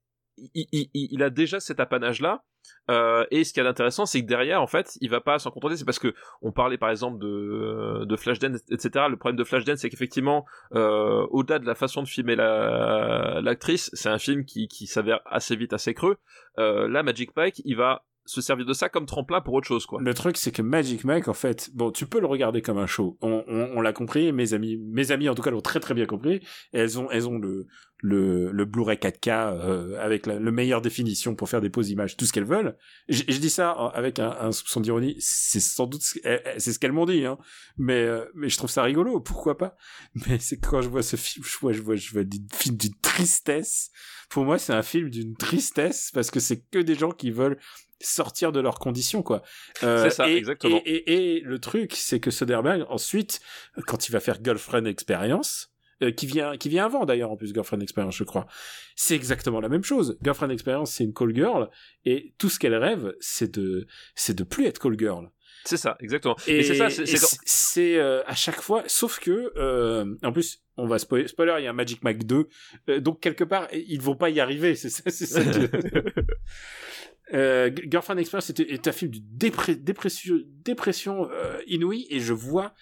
il, 0.53 0.67
il, 0.71 0.89
il- 0.93 1.23
a 1.23 1.29
déjà 1.29 1.59
cet 1.59 1.79
apanage-là. 1.79 2.43
Euh, 2.91 3.25
et 3.31 3.43
ce 3.43 3.53
qu'il 3.53 3.61
y 3.63 3.65
a 3.65 3.69
d'intéressant, 3.69 4.05
c'est 4.05 4.21
que 4.21 4.27
derrière, 4.27 4.61
en 4.61 4.67
fait, 4.67 4.97
il 5.01 5.09
va 5.09 5.21
pas 5.21 5.39
s'en 5.39 5.49
contenter. 5.51 5.77
C'est 5.77 5.85
parce 5.85 5.99
que 5.99 6.13
on 6.41 6.51
parlait 6.51 6.77
par 6.77 6.89
exemple 6.89 7.19
de, 7.19 8.05
de 8.05 8.15
Flashdance, 8.15 8.59
etc. 8.71 9.05
Le 9.09 9.15
problème 9.17 9.37
de 9.37 9.43
Flashdance, 9.43 9.79
c'est 9.79 9.89
qu'effectivement, 9.89 10.45
euh, 10.75 11.25
au-delà 11.31 11.59
de 11.59 11.65
la 11.65 11.75
façon 11.75 12.03
de 12.03 12.07
filmer 12.07 12.35
la- 12.35 13.39
l'actrice, 13.41 13.89
c'est 13.93 14.09
un 14.09 14.17
film 14.19 14.45
qui, 14.45 14.67
qui 14.67 14.87
s'avère 14.87 15.21
assez 15.25 15.55
vite 15.55 15.73
assez 15.73 15.93
creux. 15.93 16.17
Euh, 16.57 16.87
là, 16.87 17.01
Magic 17.03 17.35
Mike, 17.35 17.61
il 17.65 17.75
va 17.75 18.05
se 18.29 18.41
servir 18.41 18.65
de 18.65 18.73
ça 18.73 18.89
comme 18.89 19.05
tremplin 19.07 19.41
pour 19.41 19.55
autre 19.55 19.67
chose, 19.67 19.85
quoi. 19.85 19.99
Le 20.01 20.13
truc, 20.13 20.37
c'est 20.37 20.51
que 20.51 20.61
Magic 20.61 21.03
Mike, 21.03 21.27
en 21.27 21.33
fait, 21.33 21.71
bon, 21.73 21.91
tu 21.91 22.05
peux 22.05 22.19
le 22.19 22.27
regarder 22.27 22.61
comme 22.61 22.77
un 22.77 22.85
show. 22.85 23.17
On, 23.21 23.43
on, 23.47 23.71
on 23.75 23.81
l'a 23.81 23.91
compris, 23.91 24.31
mes 24.31 24.53
amis, 24.53 24.77
mes 24.77 25.11
amis, 25.11 25.27
en 25.29 25.35
tout 25.35 25.41
cas, 25.41 25.49
l'ont 25.49 25.61
très 25.61 25.79
très 25.79 25.95
bien 25.95 26.05
compris. 26.05 26.41
Elles 26.71 26.99
ont, 26.99 27.09
elles 27.09 27.27
ont 27.27 27.39
le, 27.39 27.65
le, 27.97 28.51
le 28.51 28.65
Blu-ray 28.65 28.97
4K 28.97 29.29
euh, 29.29 29.99
avec 29.99 30.25
la 30.25 30.37
le 30.39 30.51
meilleure 30.51 30.81
définition 30.81 31.33
pour 31.33 31.49
faire 31.49 31.59
des 31.61 31.69
poses 31.69 31.89
images, 31.89 32.15
tout 32.17 32.25
ce 32.25 32.31
qu'elles 32.31 32.45
veulent. 32.45 32.77
Je, 33.07 33.23
je 33.27 33.39
dis 33.39 33.49
ça 33.49 33.71
avec 33.71 34.19
un, 34.19 34.29
un 34.39 34.51
soupçon 34.51 34.79
d'ironie. 34.79 35.15
C'est 35.19 35.59
sans 35.59 35.87
doute, 35.87 36.03
eh, 36.23 36.37
eh, 36.45 36.59
c'est 36.59 36.71
ce 36.71 36.79
qu'elles 36.79 36.91
m'ont 36.91 37.05
dit, 37.05 37.25
hein. 37.25 37.37
Mais, 37.77 38.03
euh, 38.03 38.25
mais 38.35 38.49
je 38.49 38.57
trouve 38.57 38.69
ça 38.69 38.83
rigolo. 38.83 39.19
Pourquoi 39.19 39.57
pas? 39.57 39.75
Mais 40.27 40.37
c'est 40.39 40.57
quand 40.57 40.81
je 40.81 40.89
vois 40.89 41.03
ce 41.03 41.15
film, 41.15 41.43
je 41.45 41.57
vois, 41.59 41.73
je 41.73 41.81
vois, 41.81 41.95
je 41.95 42.11
vois 42.11 42.23
des 42.23 42.39
films 42.53 42.77
d'une 42.77 42.95
tristesse. 43.01 43.91
Pour 44.29 44.45
moi, 44.45 44.59
c'est 44.59 44.73
un 44.73 44.83
film 44.83 45.09
d'une 45.09 45.35
tristesse 45.35 46.11
parce 46.13 46.29
que 46.29 46.39
c'est 46.39 46.63
que 46.69 46.79
des 46.79 46.95
gens 46.95 47.11
qui 47.11 47.31
veulent 47.31 47.57
sortir 48.01 48.51
de 48.51 48.59
leurs 48.59 48.79
conditions, 48.79 49.21
quoi. 49.23 49.41
Euh, 49.83 50.03
C'est 50.03 50.09
ça, 50.15 50.29
et, 50.29 50.35
exactement. 50.35 50.81
Et, 50.85 50.91
et, 50.95 51.37
et 51.37 51.39
le 51.41 51.59
truc, 51.59 51.93
c'est 51.95 52.19
que 52.19 52.31
Soderbergh, 52.31 52.85
ensuite, 52.89 53.39
quand 53.87 54.07
il 54.07 54.11
va 54.11 54.19
faire 54.19 54.37
Girlfriend 54.43 54.85
Experience, 54.85 55.71
euh, 56.01 56.11
qui 56.11 56.27
vient, 56.27 56.55
qui 56.55 56.69
vient 56.69 56.85
avant 56.85 57.05
d'ailleurs 57.05 57.29
en 57.31 57.35
plus 57.35 57.53
Girlfriend 57.53 57.81
Experience, 57.81 58.15
je 58.15 58.23
crois. 58.23 58.47
C'est 58.95 59.15
exactement 59.15 59.59
la 59.59 59.67
même 59.67 59.83
chose. 59.83 60.17
Girlfriend 60.23 60.49
Experience, 60.49 60.91
c'est 60.93 61.03
une 61.03 61.13
call 61.13 61.35
girl 61.35 61.69
et 62.05 62.33
tout 62.37 62.49
ce 62.49 62.57
qu'elle 62.57 62.75
rêve, 62.75 63.13
c'est 63.19 63.53
de, 63.53 63.85
c'est 64.15 64.33
de 64.33 64.43
plus 64.45 64.65
être 64.65 64.79
call 64.79 64.97
girl. 64.97 65.29
C'est 65.65 65.75
ça, 65.75 65.97
exactement. 65.99 66.37
Et 66.47 66.63
c'est 66.63 66.75
ça, 66.75 66.87
c'est 67.45 67.97
euh, 67.97 68.23
à 68.25 68.33
chaque 68.33 68.61
fois, 68.61 68.83
sauf 68.87 69.19
que 69.19 69.51
euh, 69.57 70.15
en 70.23 70.31
plus, 70.31 70.63
on 70.77 70.87
va 70.87 70.99
spoiler, 70.99 71.27
spoiler, 71.27 71.55
il 71.59 71.65
y 71.65 71.67
a 71.67 71.73
Magic 71.73 72.01
Mike 72.01 72.25
2, 72.25 72.47
euh, 72.87 72.99
donc 73.01 73.19
quelque 73.19 73.43
part, 73.43 73.67
ils 73.73 74.01
vont 74.01 74.15
pas 74.15 74.29
y 74.29 74.39
arriver. 74.39 74.75
C'est 74.75 74.89
ça, 74.89 75.03
c'est 75.09 75.25
ça. 75.25 75.43
que- 75.43 76.13
Euh, 77.33 77.69
Girlfriend 77.87 78.17
Experience 78.17 78.49
est, 78.49 78.59
est 78.59 78.87
un 78.87 78.91
film 78.91 79.11
de 79.11 79.19
dépré- 79.19 79.75
dépression, 79.75 80.35
dépression 80.63 81.29
euh, 81.31 81.61
inouïe 81.67 82.07
et 82.09 82.19
je 82.19 82.33
vois 82.33 82.73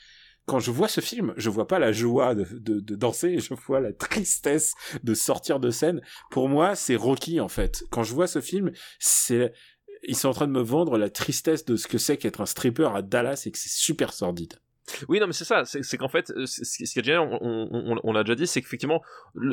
quand 0.45 0.59
je 0.59 0.71
vois 0.71 0.87
ce 0.87 1.01
film, 1.01 1.33
je 1.35 1.49
vois 1.49 1.67
pas 1.67 1.77
la 1.77 1.91
joie 1.91 2.33
de, 2.33 2.45
de, 2.57 2.79
de 2.79 2.95
danser, 2.95 3.39
je 3.39 3.53
vois 3.53 3.81
la 3.81 3.91
tristesse 3.91 4.73
de 5.03 5.13
sortir 5.13 5.59
de 5.59 5.69
scène. 5.69 6.01
Pour 6.31 6.47
moi, 6.47 6.75
c'est 6.75 6.95
Rocky 6.95 7.41
en 7.41 7.49
fait. 7.49 7.83
Quand 7.91 8.03
je 8.03 8.13
vois 8.13 8.27
ce 8.27 8.39
film, 8.39 8.71
c'est 8.97 9.51
ils 10.03 10.15
sont 10.15 10.29
en 10.29 10.33
train 10.33 10.47
de 10.47 10.53
me 10.53 10.61
vendre 10.61 10.97
la 10.97 11.09
tristesse 11.09 11.65
de 11.65 11.75
ce 11.75 11.87
que 11.87 11.97
c'est 11.97 12.15
qu'être 12.15 12.39
un 12.39 12.45
stripper 12.45 12.89
à 12.95 13.01
Dallas 13.01 13.43
et 13.45 13.51
que 13.51 13.57
c'est 13.57 13.69
super 13.69 14.13
sordide. 14.13 14.53
Oui, 15.09 15.19
non, 15.19 15.27
mais 15.27 15.33
c'est 15.33 15.43
ça. 15.43 15.65
C'est 15.65 15.97
qu'en 15.97 16.07
fait, 16.07 16.31
euh, 16.31 16.45
ce 16.45 16.61
qui 16.77 16.83
est 16.99 17.03
génial, 17.03 17.19
on, 17.19 17.39
on, 17.41 17.67
on, 17.71 17.99
on 18.01 18.13
l'a 18.13 18.23
déjà 18.23 18.35
dit, 18.35 18.47
c'est 18.47 18.61
qu'effectivement, 18.61 19.01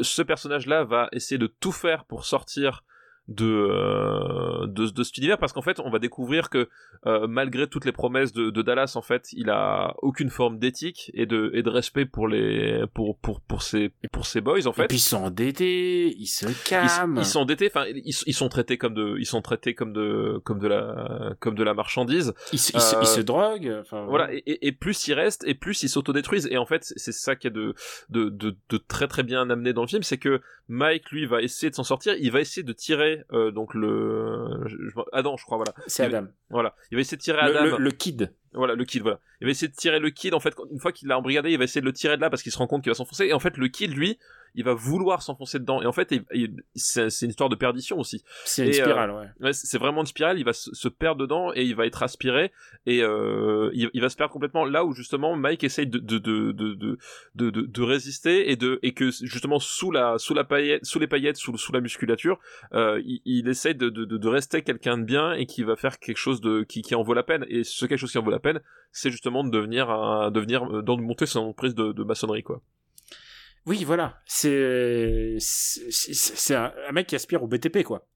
ce 0.03 0.23
personnage-là 0.23 0.85
va 0.85 1.09
essayer 1.11 1.39
de 1.39 1.49
tout 1.49 1.73
faire 1.73 2.05
pour 2.05 2.25
sortir 2.25 2.85
de 3.29 3.47
euh, 3.47 4.67
de, 4.67 4.87
de 4.91 5.03
cet 5.03 5.17
univers 5.19 5.39
parce 5.39 5.53
qu'en 5.53 5.63
fait 5.63 5.81
on 5.81 5.91
va 5.91 5.99
découvrir 5.99 6.51
que 6.51 6.69
euh, 7.07 7.27
malgré 7.27 7.67
toutes 7.69 7.85
les 7.87 7.93
promesses 7.93 8.33
de, 8.33 8.51
de 8.51 8.63
Dallas 8.63 8.93
en 8.97 9.03
fait 9.03 9.29
il 9.33 9.49
a 9.51 9.95
aucune 10.03 10.29
forme 10.31 10.59
d'éthique 10.59 11.11
et 11.15 11.25
de 11.27 11.51
et 11.55 11.63
de 11.63 11.71
respect 11.71 12.05
pour 12.07 12.29
les 12.29 12.85
pour 12.95 13.17
pour 13.19 13.41
pour 13.41 13.63
ses 13.63 13.91
pour 14.13 14.27
ses 14.27 14.41
boys 14.41 14.67
en 14.67 14.71
Et 14.73 14.75
fait 14.75 14.87
puis 14.89 14.99
ils 14.99 15.01
sont 15.01 15.25
endettés, 15.25 16.15
ils 16.19 16.27
se 16.27 16.47
calment. 16.69 17.17
ils 17.19 17.25
sont 17.25 17.41
endettés 17.41 17.71
enfin 17.75 17.87
ils, 17.87 18.15
ils 18.27 18.35
sont 18.35 18.49
traités 18.49 18.77
comme 18.79 18.95
de 18.95 19.17
ils 19.19 19.27
sont 19.27 19.43
traités 19.43 19.75
comme 19.75 19.93
de 19.93 20.41
comme 20.45 20.59
de 20.59 20.69
la 20.69 21.35
comme 21.41 21.55
de 21.55 21.63
la 21.65 21.75
marchandise 21.75 22.35
Ils, 22.53 22.59
se- 22.59 22.73
ils 22.77 22.81
se- 22.81 22.97
Euh, 22.97 23.01
ils 23.03 23.07
se 23.07 23.21
droguent. 23.21 23.75
Enfin, 23.81 24.05
voilà 24.07 24.33
et, 24.33 24.43
et- 24.47 24.67
et 24.69 24.73
plus 24.73 25.07
ils 25.09 25.15
restent 25.15 25.45
et 25.47 25.55
plus 25.55 25.83
ils 25.83 25.89
s'autodétruisent 25.89 26.49
et 26.51 26.59
en 26.59 26.67
fait 26.67 26.83
c'est 26.97 27.13
ça 27.13 27.37
qui 27.37 27.47
est 27.47 27.51
de, 27.51 27.75
de 28.11 28.29
de 28.29 28.55
de 28.69 28.77
très 28.77 29.09
très 29.09 29.23
bien 29.23 29.49
amené 29.51 29.73
dans 29.73 29.83
le 29.83 29.89
film 29.89 30.03
c'est 30.03 30.19
que 30.19 30.41
Mike 30.69 31.11
lui 31.11 31.27
va 31.27 31.43
essayer 31.43 31.71
de 31.71 31.75
s'en 31.75 31.85
sortir 31.85 32.15
il 32.19 32.31
va 32.31 32.41
essayer 32.41 32.63
de 32.63 32.73
tirer 32.73 33.14
euh, 33.33 33.51
donc 33.51 33.75
le 33.75 34.61
je- 34.67 34.77
je- 34.89 35.01
Adam 35.13 35.37
je 35.37 35.45
crois 35.45 35.57
voilà. 35.59 35.73
C'est 35.87 36.05
Adam. 36.05 36.27
voilà. 36.51 36.75
Il 36.91 36.97
va 36.97 37.01
essayer 37.01 37.17
de 37.17 37.23
tirer 37.23 37.39
Le, 37.43 37.57
Adam. 37.59 37.77
le- 37.79 37.85
le 37.85 37.91
kid. 37.91 38.33
voilà 38.53 38.75
le 38.75 38.85
kid 38.85 39.03
voilà. 39.03 39.19
Il 39.41 39.47
va 39.47 39.51
essayer 39.51 39.69
de 39.69 39.75
tirer 39.75 39.99
le 39.99 40.11
kid 40.11 40.35
en 40.35 40.41
fait 40.41 40.55
une 40.71 40.79
fois 40.81 40.93
qu'il 40.93 41.09
l'a 41.09 41.19
embrigadé 41.19 41.51
il 41.51 41.59
va 41.59 41.65
essayer 41.65 41.81
de 41.81 41.87
le 41.87 41.93
tirer 41.93 42.17
de 42.17 42.21
là 42.23 42.31
parce 42.31 42.43
qu'il 42.43 42.53
se 42.53 42.59
rend 42.59 42.67
compte 42.67 42.83
qu'il 42.83 42.91
va 42.91 42.95
s'enfoncer. 42.95 43.27
Et 43.27 43.33
en 43.33 43.39
fait 43.41 43.57
le 43.57 43.69
kid 43.69 43.93
lui 43.97 44.19
il 44.55 44.65
va 44.65 44.75
vouloir 44.75 45.23
s'enfoncer 45.23 45.59
dedans. 45.59 45.83
Et 45.83 45.87
en 45.87 45.93
fait, 45.93 46.15
c'est 46.75 47.23
une 47.23 47.31
histoire 47.31 47.49
de 47.49 47.57
perdition 47.57 47.99
aussi. 47.99 48.23
C'est 48.45 48.65
une 48.65 48.71
euh, 48.71 48.73
spirale, 48.73 49.11
ouais. 49.11 49.27
Ouais, 49.41 49.53
c'est 49.53 49.79
vraiment 49.79 50.01
une 50.03 50.07
spirale, 50.07 50.39
il 50.39 50.45
va 50.45 50.53
se, 50.53 50.75
se 50.75 50.89
perdre 50.89 51.21
dedans 51.21 51.53
et 51.55 51.65
il 51.65 51.75
va 51.75 51.87
être 51.87 52.03
aspiré 52.03 52.53
et 52.87 53.03
euh, 53.03 53.71
il, 53.75 53.91
il 53.93 54.01
va 54.01 54.09
se 54.09 54.17
perdre 54.17 54.33
complètement 54.33 54.65
là 54.65 54.85
où 54.85 54.93
justement 54.93 55.37
Mike 55.37 55.65
essaye 55.65 55.87
de 55.87 55.99
de 55.99 56.19
de 56.19 56.53
de 56.53 56.75
de, 56.75 57.51
de, 57.51 57.51
de- 57.51 57.83
résister 57.83 58.51
et 58.51 58.57
de 58.57 58.79
et 58.83 58.93
que 58.93 59.11
justement 59.11 59.59
sous 59.59 59.91
la 59.91 60.19
sous 60.19 60.35
la 60.35 60.45
paillette 60.45 60.85
sous 60.85 60.99
les 60.99 61.07
paillettes 61.07 61.37
sous 61.37 61.57
sous 61.59 61.73
la 61.73 61.81
musculature 61.81 62.39
euh, 62.73 63.01
il, 63.05 63.21
il 63.25 63.49
essaye 63.49 63.75
de, 63.75 63.89
de 63.89 64.05
de 64.05 64.29
rester 64.29 64.63
quelqu'un 64.63 64.99
de 64.99 65.05
bien 65.05 65.33
et 65.33 65.47
qui 65.47 65.63
va 65.63 65.77
faire 65.77 65.99
quelque 65.99 66.17
chose 66.17 66.41
de 66.41 66.63
qui 66.63 66.83
qui 66.83 66.95
en 66.95 67.03
vaut 67.03 67.15
la 67.15 67.23
peine 67.23 67.45
et 67.49 67.65
ce 67.65 67.87
quelque 67.87 67.99
chose 67.99 68.13
qui 68.13 68.19
en 68.19 68.23
vaut 68.23 68.31
la 68.31 68.39
peine 68.39 68.61
c'est 68.93 69.11
justement 69.11 69.45
de 69.45 69.51
devenir 69.51 69.91
un 69.91 70.31
devenir 70.31 70.65
euh, 70.65 70.83
de 70.83 70.93
monter 70.93 71.27
son 71.27 71.53
prise 71.53 71.75
de, 71.75 71.93
de 71.93 72.05
maçonnerie 72.05 72.43
quoi. 72.43 72.63
Oui, 73.67 73.85
voilà. 73.85 74.21
C'est 74.27 75.37
c'est 75.41 76.55
un, 76.55 76.73
un 76.89 76.93
mec 76.93 77.07
qui 77.07 77.15
aspire 77.17 77.43
au 77.43 77.47
BTP, 77.47 77.83
quoi. 77.83 78.07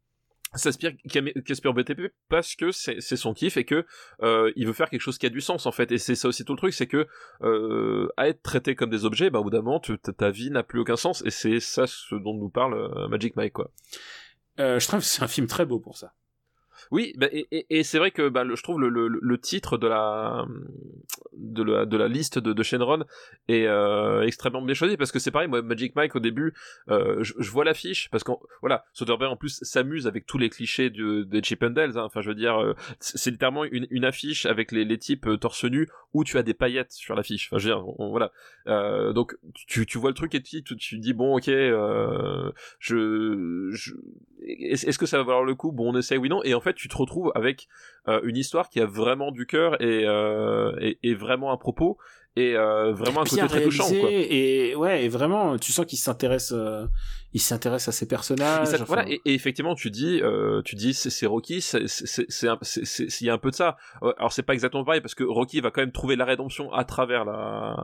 s'aspire 0.55 0.93
qui 1.11 1.19
am- 1.19 1.31
qui 1.45 1.53
aspire 1.53 1.71
au 1.71 1.75
BTP 1.75 2.13
parce 2.31 2.55
que 2.57 2.71
c'est 2.73 3.01
son 3.17 3.35
kiff 3.35 3.57
et 3.59 3.65
que 3.65 3.85
euh, 4.23 4.51
il 4.57 4.67
veut 4.67 4.73
faire 4.73 4.89
quelque 4.89 5.03
chose 5.03 5.19
qui 5.19 5.27
a 5.27 5.31
du 5.31 5.41
sens 5.43 5.67
en 5.67 5.73
fait 5.73 5.93
et 5.93 5.99
c'est 5.99 6.15
ça 6.15 6.27
aussi 6.29 6.43
tout 6.45 6.55
le 6.55 6.59
truc 6.59 6.73
c'est 6.73 6.87
que 6.87 7.07
euh, 7.43 8.09
à 8.17 8.29
être 8.29 8.43
traité 8.43 8.75
comme 8.75 8.89
des 8.89 9.05
objets 9.05 9.29
bah 9.29 9.41
au 9.41 9.45
bout 9.45 9.51
d'un 9.51 9.61
moment 9.61 9.79
ta 9.81 10.31
vie 10.31 10.51
n'a 10.51 10.63
plus 10.63 10.81
aucun 10.81 10.97
sens 10.97 11.23
et 11.27 11.31
c'est 11.31 11.61
ça 11.61 11.87
ce 11.87 12.15
dont 12.15 12.33
nous 12.33 12.49
parle 12.49 12.73
euh, 12.75 13.09
Magic 13.09 13.37
Mike 13.37 13.53
quoi 13.53 13.71
Euh, 14.59 14.81
je 14.81 14.87
trouve 14.89 15.01
que 15.01 15.07
c'est 15.07 15.23
un 15.23 15.29
film 15.29 15.47
très 15.47 15.67
beau 15.67 15.81
pour 15.81 15.99
ça. 15.99 16.15
Oui 16.91 17.15
bah, 17.17 17.29
et, 17.33 17.83
c'est 17.83 17.99
vrai 17.99 18.11
que 18.11 18.29
bah, 18.29 18.45
je 18.53 18.63
trouve 18.63 18.81
le, 18.81 19.39
titre 19.39 19.79
de 19.79 19.87
la 19.87 20.47
de 21.33 21.97
la, 21.97 22.09
liste 22.09 22.39
de, 22.39 22.53
de 22.53 22.63
Shenron 22.63 23.05
est 23.49 23.67
euh, 23.67 24.23
extrêmement 24.23 24.63
bien 24.63 24.75
choisi 24.75 24.97
parce 24.97 25.13
que 25.13 25.19
c'est 25.19 25.31
pareil 25.31 25.49
moi 25.49 25.63
Magic 25.63 25.95
Mike 25.95 26.17
au 26.17 26.21
début 26.21 26.53
euh, 26.91 27.23
je, 27.23 27.51
vois 27.51 27.65
l'affiche 27.65 28.09
parce 28.11 28.25
qu'en 28.25 28.41
voilà 28.61 28.85
Soderbergh 28.93 29.33
en 29.33 29.37
plus 29.37 29.61
s'amuse 29.63 30.07
avec 30.07 30.27
tous 30.27 30.39
les 30.39 30.51
clichés 30.51 30.91
du, 30.91 31.25
des 31.27 31.43
Chip 31.43 31.63
and 31.63 31.75
hein. 31.77 31.93
enfin 31.97 32.21
je 32.23 32.29
veux 32.29 32.35
dire 32.35 32.61
euh, 32.61 32.75
c'est 33.01 33.31
littéralement 33.31 33.65
une, 33.65 34.05
affiche 34.05 34.47
avec 34.47 34.73
les, 34.73 34.99
types 34.99 35.29
torse 35.41 35.65
nu 35.65 35.89
où 36.13 36.25
tu 36.25 36.39
as 36.39 36.43
des 36.43 36.55
paillettes 36.55 36.93
sur 36.93 37.15
l'affiche 37.15 37.49
enfin 37.53 37.59
je 37.59 37.69
veux 37.69 37.75
dire 37.75 37.85
voilà 37.99 38.33
donc 39.13 39.37
tu, 39.55 39.87
vois 39.99 40.11
le 40.11 40.15
truc 40.15 40.35
et 40.35 40.43
tu, 40.43 40.63
tu 40.63 40.99
dis 40.99 41.13
bon 41.13 41.37
ok 41.37 41.51
je 42.79 43.75
est-ce 44.43 44.99
que 44.99 45.07
ça 45.07 45.19
va 45.19 45.25
valoir 45.25 45.45
le 45.45 45.55
coup? 45.55 45.73
Bon 45.73 45.93
on 45.93 45.99
essaie 45.99 46.17
oui 46.17 46.29
non. 46.29 46.43
Et 46.45 46.55
en 46.55 46.61
fait 46.61 46.75
tu 46.75 46.89
te 46.89 46.97
retrouves 46.97 47.33
avec 47.35 47.69
euh, 48.07 48.21
une 48.25 48.37
histoire 48.37 48.69
qui 48.69 48.81
a 48.81 48.87
vraiment 48.87 49.31
du 49.33 49.47
cœur 49.47 49.81
et, 49.83 50.05
euh, 50.07 50.73
et 51.03 51.15
vraiment 51.15 51.53
un 51.53 51.57
propos 51.57 51.99
et 52.41 52.57
euh, 52.57 52.93
vraiment 52.93 53.23
un 53.23 53.25
côté 53.25 53.47
très 53.47 53.63
touchant 53.65 53.89
quoi 53.89 54.11
et 54.11 54.75
ouais, 54.77 55.05
et 55.05 55.09
vraiment, 55.09 55.59
tu 55.59 55.73
sens 55.73 55.87
qu'il 55.87 55.99
s'intéresse, 55.99 56.53
euh, 56.55 56.87
il 57.35 57.41
s'intéresse 57.41 57.89
à 57.89 57.93
ses 57.93 58.07
personnages. 58.07 58.69
enfin, 58.75 58.85
voilà, 58.87 59.09
et, 59.11 59.21
et 59.25 59.35
effectivement, 59.35 59.75
tu 59.75 59.91
dis, 59.91 60.21
euh, 60.23 60.63
tu 60.65 60.77
dis, 60.77 60.95
c'est 60.95 61.27
Rocky, 61.27 61.61
c'est 61.61 61.79
il 63.21 63.27
y 63.27 63.31
a 63.31 63.35
un 63.35 63.39
peu 63.39 63.51
de 63.51 63.55
ça. 63.55 63.77
Alors 64.19 64.33
c'est 64.33 64.43
pas 64.43 64.55
exactement 64.55 64.85
pareil 64.85 65.01
parce 65.01 65.15
que 65.15 65.25
Rocky 65.25 65.61
va 65.61 65.71
quand 65.71 65.81
même 65.83 65.93
trouver 65.93 66.17
la 66.17 66.25
rédemption 66.25 66.73
à 66.73 66.85
travers 66.85 67.25
la, 67.25 67.77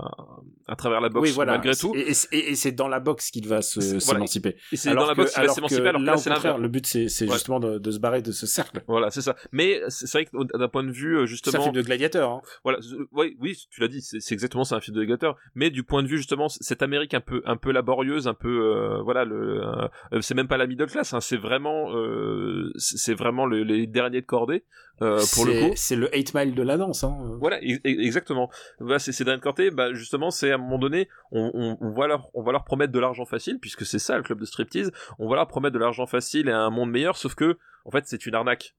à 0.66 0.76
travers 0.76 1.00
la 1.00 1.08
boxe 1.08 1.28
oui, 1.28 1.34
voilà. 1.34 1.52
malgré 1.52 1.74
tout. 1.74 1.94
Et, 1.94 2.12
et- 2.32 2.50
et 2.50 2.54
c'est 2.54 2.72
dans 2.72 2.88
la 2.88 3.00
boxe 3.00 3.30
qu'il 3.30 3.46
va 3.48 3.60
voilà. 3.74 4.00
s'émanciper. 4.00 4.56
Et 4.72 4.76
c'est 4.76 4.94
dans 4.94 5.06
la 5.06 5.14
boxe 5.14 5.30
qu'il 5.32 5.38
va 5.38 5.42
alors 5.44 5.54
s'émanciper. 5.54 5.88
Alors 5.88 6.00
que 6.00 6.06
là, 6.06 6.12
là, 6.12 6.18
c'est 6.18 6.58
le 6.58 6.68
but, 6.68 6.86
c'est 6.86 7.04
Ouais. 7.24 7.32
justement 7.32 7.60
de, 7.60 7.78
de 7.78 7.90
se 7.90 7.98
barrer 7.98 8.22
de 8.22 8.32
ce 8.32 8.46
cercle. 8.46 8.82
Voilà, 8.88 9.10
c'est 9.10 9.22
ça. 9.22 9.34
Mais 9.52 9.80
c'est 9.88 10.10
vrai 10.10 10.24
que 10.26 10.56
d'un 10.58 10.68
point 10.68 10.84
de 10.84 10.90
vue 10.90 11.16
euh, 11.16 11.20
C'est 11.20 11.22
un 11.22 11.26
justement, 11.26 11.62
film 11.62 11.74
de 11.74 11.82
gladiateur. 11.82 12.30
Hein. 12.30 12.40
voilà, 12.64 12.78
oui, 13.12 13.36
oui, 13.40 13.56
tu 13.70 13.80
l'as 13.80 13.88
dit, 13.88 14.00
c'est 14.02 14.34
exactement 14.44 14.64
c'est 14.64 14.74
un 14.74 14.80
film 14.80 14.96
de 14.96 15.00
gladiateur. 15.02 15.36
Mais 15.54 15.70
du 15.70 15.82
point 15.82 16.02
de 16.02 16.08
vue 16.08 16.18
justement, 16.18 16.48
cette 16.48 16.82
Amérique 16.82 17.14
un 17.14 17.20
peu, 17.20 17.42
un 17.46 17.56
peu 17.56 17.72
laborieuse, 17.72 18.28
un 18.28 18.34
peu, 18.34 18.48
euh, 18.48 19.00
voilà, 19.02 19.24
le, 19.24 19.62
euh, 19.64 20.20
c'est 20.20 20.34
même 20.34 20.48
pas 20.48 20.56
la 20.56 20.66
middle 20.66 20.86
class, 20.86 21.14
hein, 21.14 21.20
c'est 21.20 21.36
vraiment, 21.36 21.94
euh, 21.96 22.70
c'est 22.76 23.14
vraiment 23.14 23.46
le- 23.46 23.62
les 23.64 23.86
derniers 23.86 24.20
de 24.20 24.26
cordée 24.26 24.64
euh, 25.02 25.20
pour 25.34 25.44
le 25.46 25.52
coup. 25.68 25.72
C'est 25.76 25.96
le 25.96 26.08
8 26.14 26.34
mile 26.34 26.54
de 26.54 26.62
la 26.62 26.76
danse. 26.76 27.02
Hein. 27.04 27.16
Voilà, 27.40 27.58
e- 27.62 27.80
exactement. 27.84 28.50
Voilà, 28.78 28.98
c'est 28.98 29.24
Dan 29.24 29.40
Corté, 29.40 29.70
bah 29.70 29.92
justement, 29.92 30.30
c'est 30.30 30.50
à 30.52 30.54
un 30.54 30.58
moment 30.58 30.78
donné, 30.78 31.08
on, 31.32 31.50
on, 31.54 31.76
on 31.80 31.90
va 31.92 32.06
leur, 32.06 32.28
on 32.34 32.42
va 32.42 32.52
leur 32.52 32.64
promettre 32.64 32.92
de 32.92 32.98
l'argent 33.00 33.24
facile, 33.24 33.58
puisque 33.60 33.84
c'est 33.84 33.98
ça 33.98 34.16
le 34.16 34.22
club 34.22 34.38
de 34.40 34.44
striptease. 34.44 34.92
On 35.18 35.28
va 35.28 35.36
leur 35.36 35.46
promettre 35.48 35.74
de 35.74 35.78
l'argent 35.80 36.06
facile 36.06 36.48
et 36.48 36.52
un 36.52 36.70
monde 36.70 36.90
meilleur, 36.90 37.16
sauf 37.16 37.34
que, 37.34 37.58
en 37.84 37.90
fait, 37.90 38.04
c'est 38.06 38.24
une 38.26 38.34
arnaque. 38.34 38.74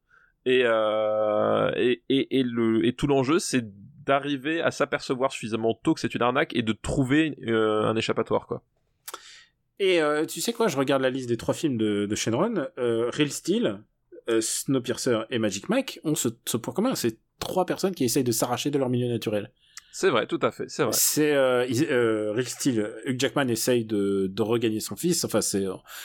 Et, 0.45 0.61
euh, 0.63 1.71
et, 1.75 2.03
et, 2.09 2.39
et 2.39 2.43
le, 2.43 2.85
et 2.85 2.93
tout 2.93 3.07
l'enjeu, 3.07 3.39
c'est 3.39 3.65
d'arriver 4.05 4.61
à 4.61 4.71
s'apercevoir 4.71 5.31
suffisamment 5.31 5.73
tôt 5.73 5.93
que 5.93 5.99
c'est 5.99 6.13
une 6.15 6.21
arnaque 6.21 6.55
et 6.55 6.61
de 6.61 6.73
trouver 6.73 7.37
euh, 7.47 7.85
un 7.85 7.95
échappatoire, 7.95 8.47
quoi. 8.47 8.61
Et 9.79 10.01
euh, 10.01 10.25
tu 10.25 10.39
sais 10.39 10.53
quoi, 10.53 10.67
je 10.69 10.77
regarde 10.77 11.01
la 11.01 11.09
liste 11.09 11.27
des 11.27 11.35
trois 11.35 11.53
films 11.53 11.77
de, 11.77 12.15
Shenron. 12.15 12.67
Euh, 12.77 13.09
Real 13.09 13.29
Steel, 13.29 13.83
Snowpiercer 14.39 15.23
et 15.29 15.37
Magic 15.37 15.67
Mike 15.67 15.99
ont 16.03 16.15
ce 16.15 16.57
point 16.57 16.73
commun. 16.73 16.95
C'est 16.95 17.17
trois 17.39 17.65
personnes 17.65 17.93
qui 17.93 18.05
essayent 18.05 18.23
de 18.23 18.31
s'arracher 18.31 18.71
de 18.71 18.77
leur 18.77 18.89
milieu 18.89 19.09
naturel. 19.09 19.51
C'est 19.97 20.09
vrai, 20.09 20.27
tout 20.27 20.39
à 20.41 20.51
fait, 20.51 20.65
c'est 20.69 20.83
vrai. 20.83 20.91
C'est 20.93 21.33
euh, 21.33 21.65
euh, 21.89 22.33
Real 22.33 22.45
Steel, 22.45 22.93
Hugh 23.05 23.17
Jackman 23.17 23.47
essaye 23.47 23.85
de, 23.85 24.27
de 24.29 24.41
regagner 24.41 24.81
son 24.81 24.97
fils. 24.97 25.23
Enfin, 25.23 25.39
c'est 25.39 25.63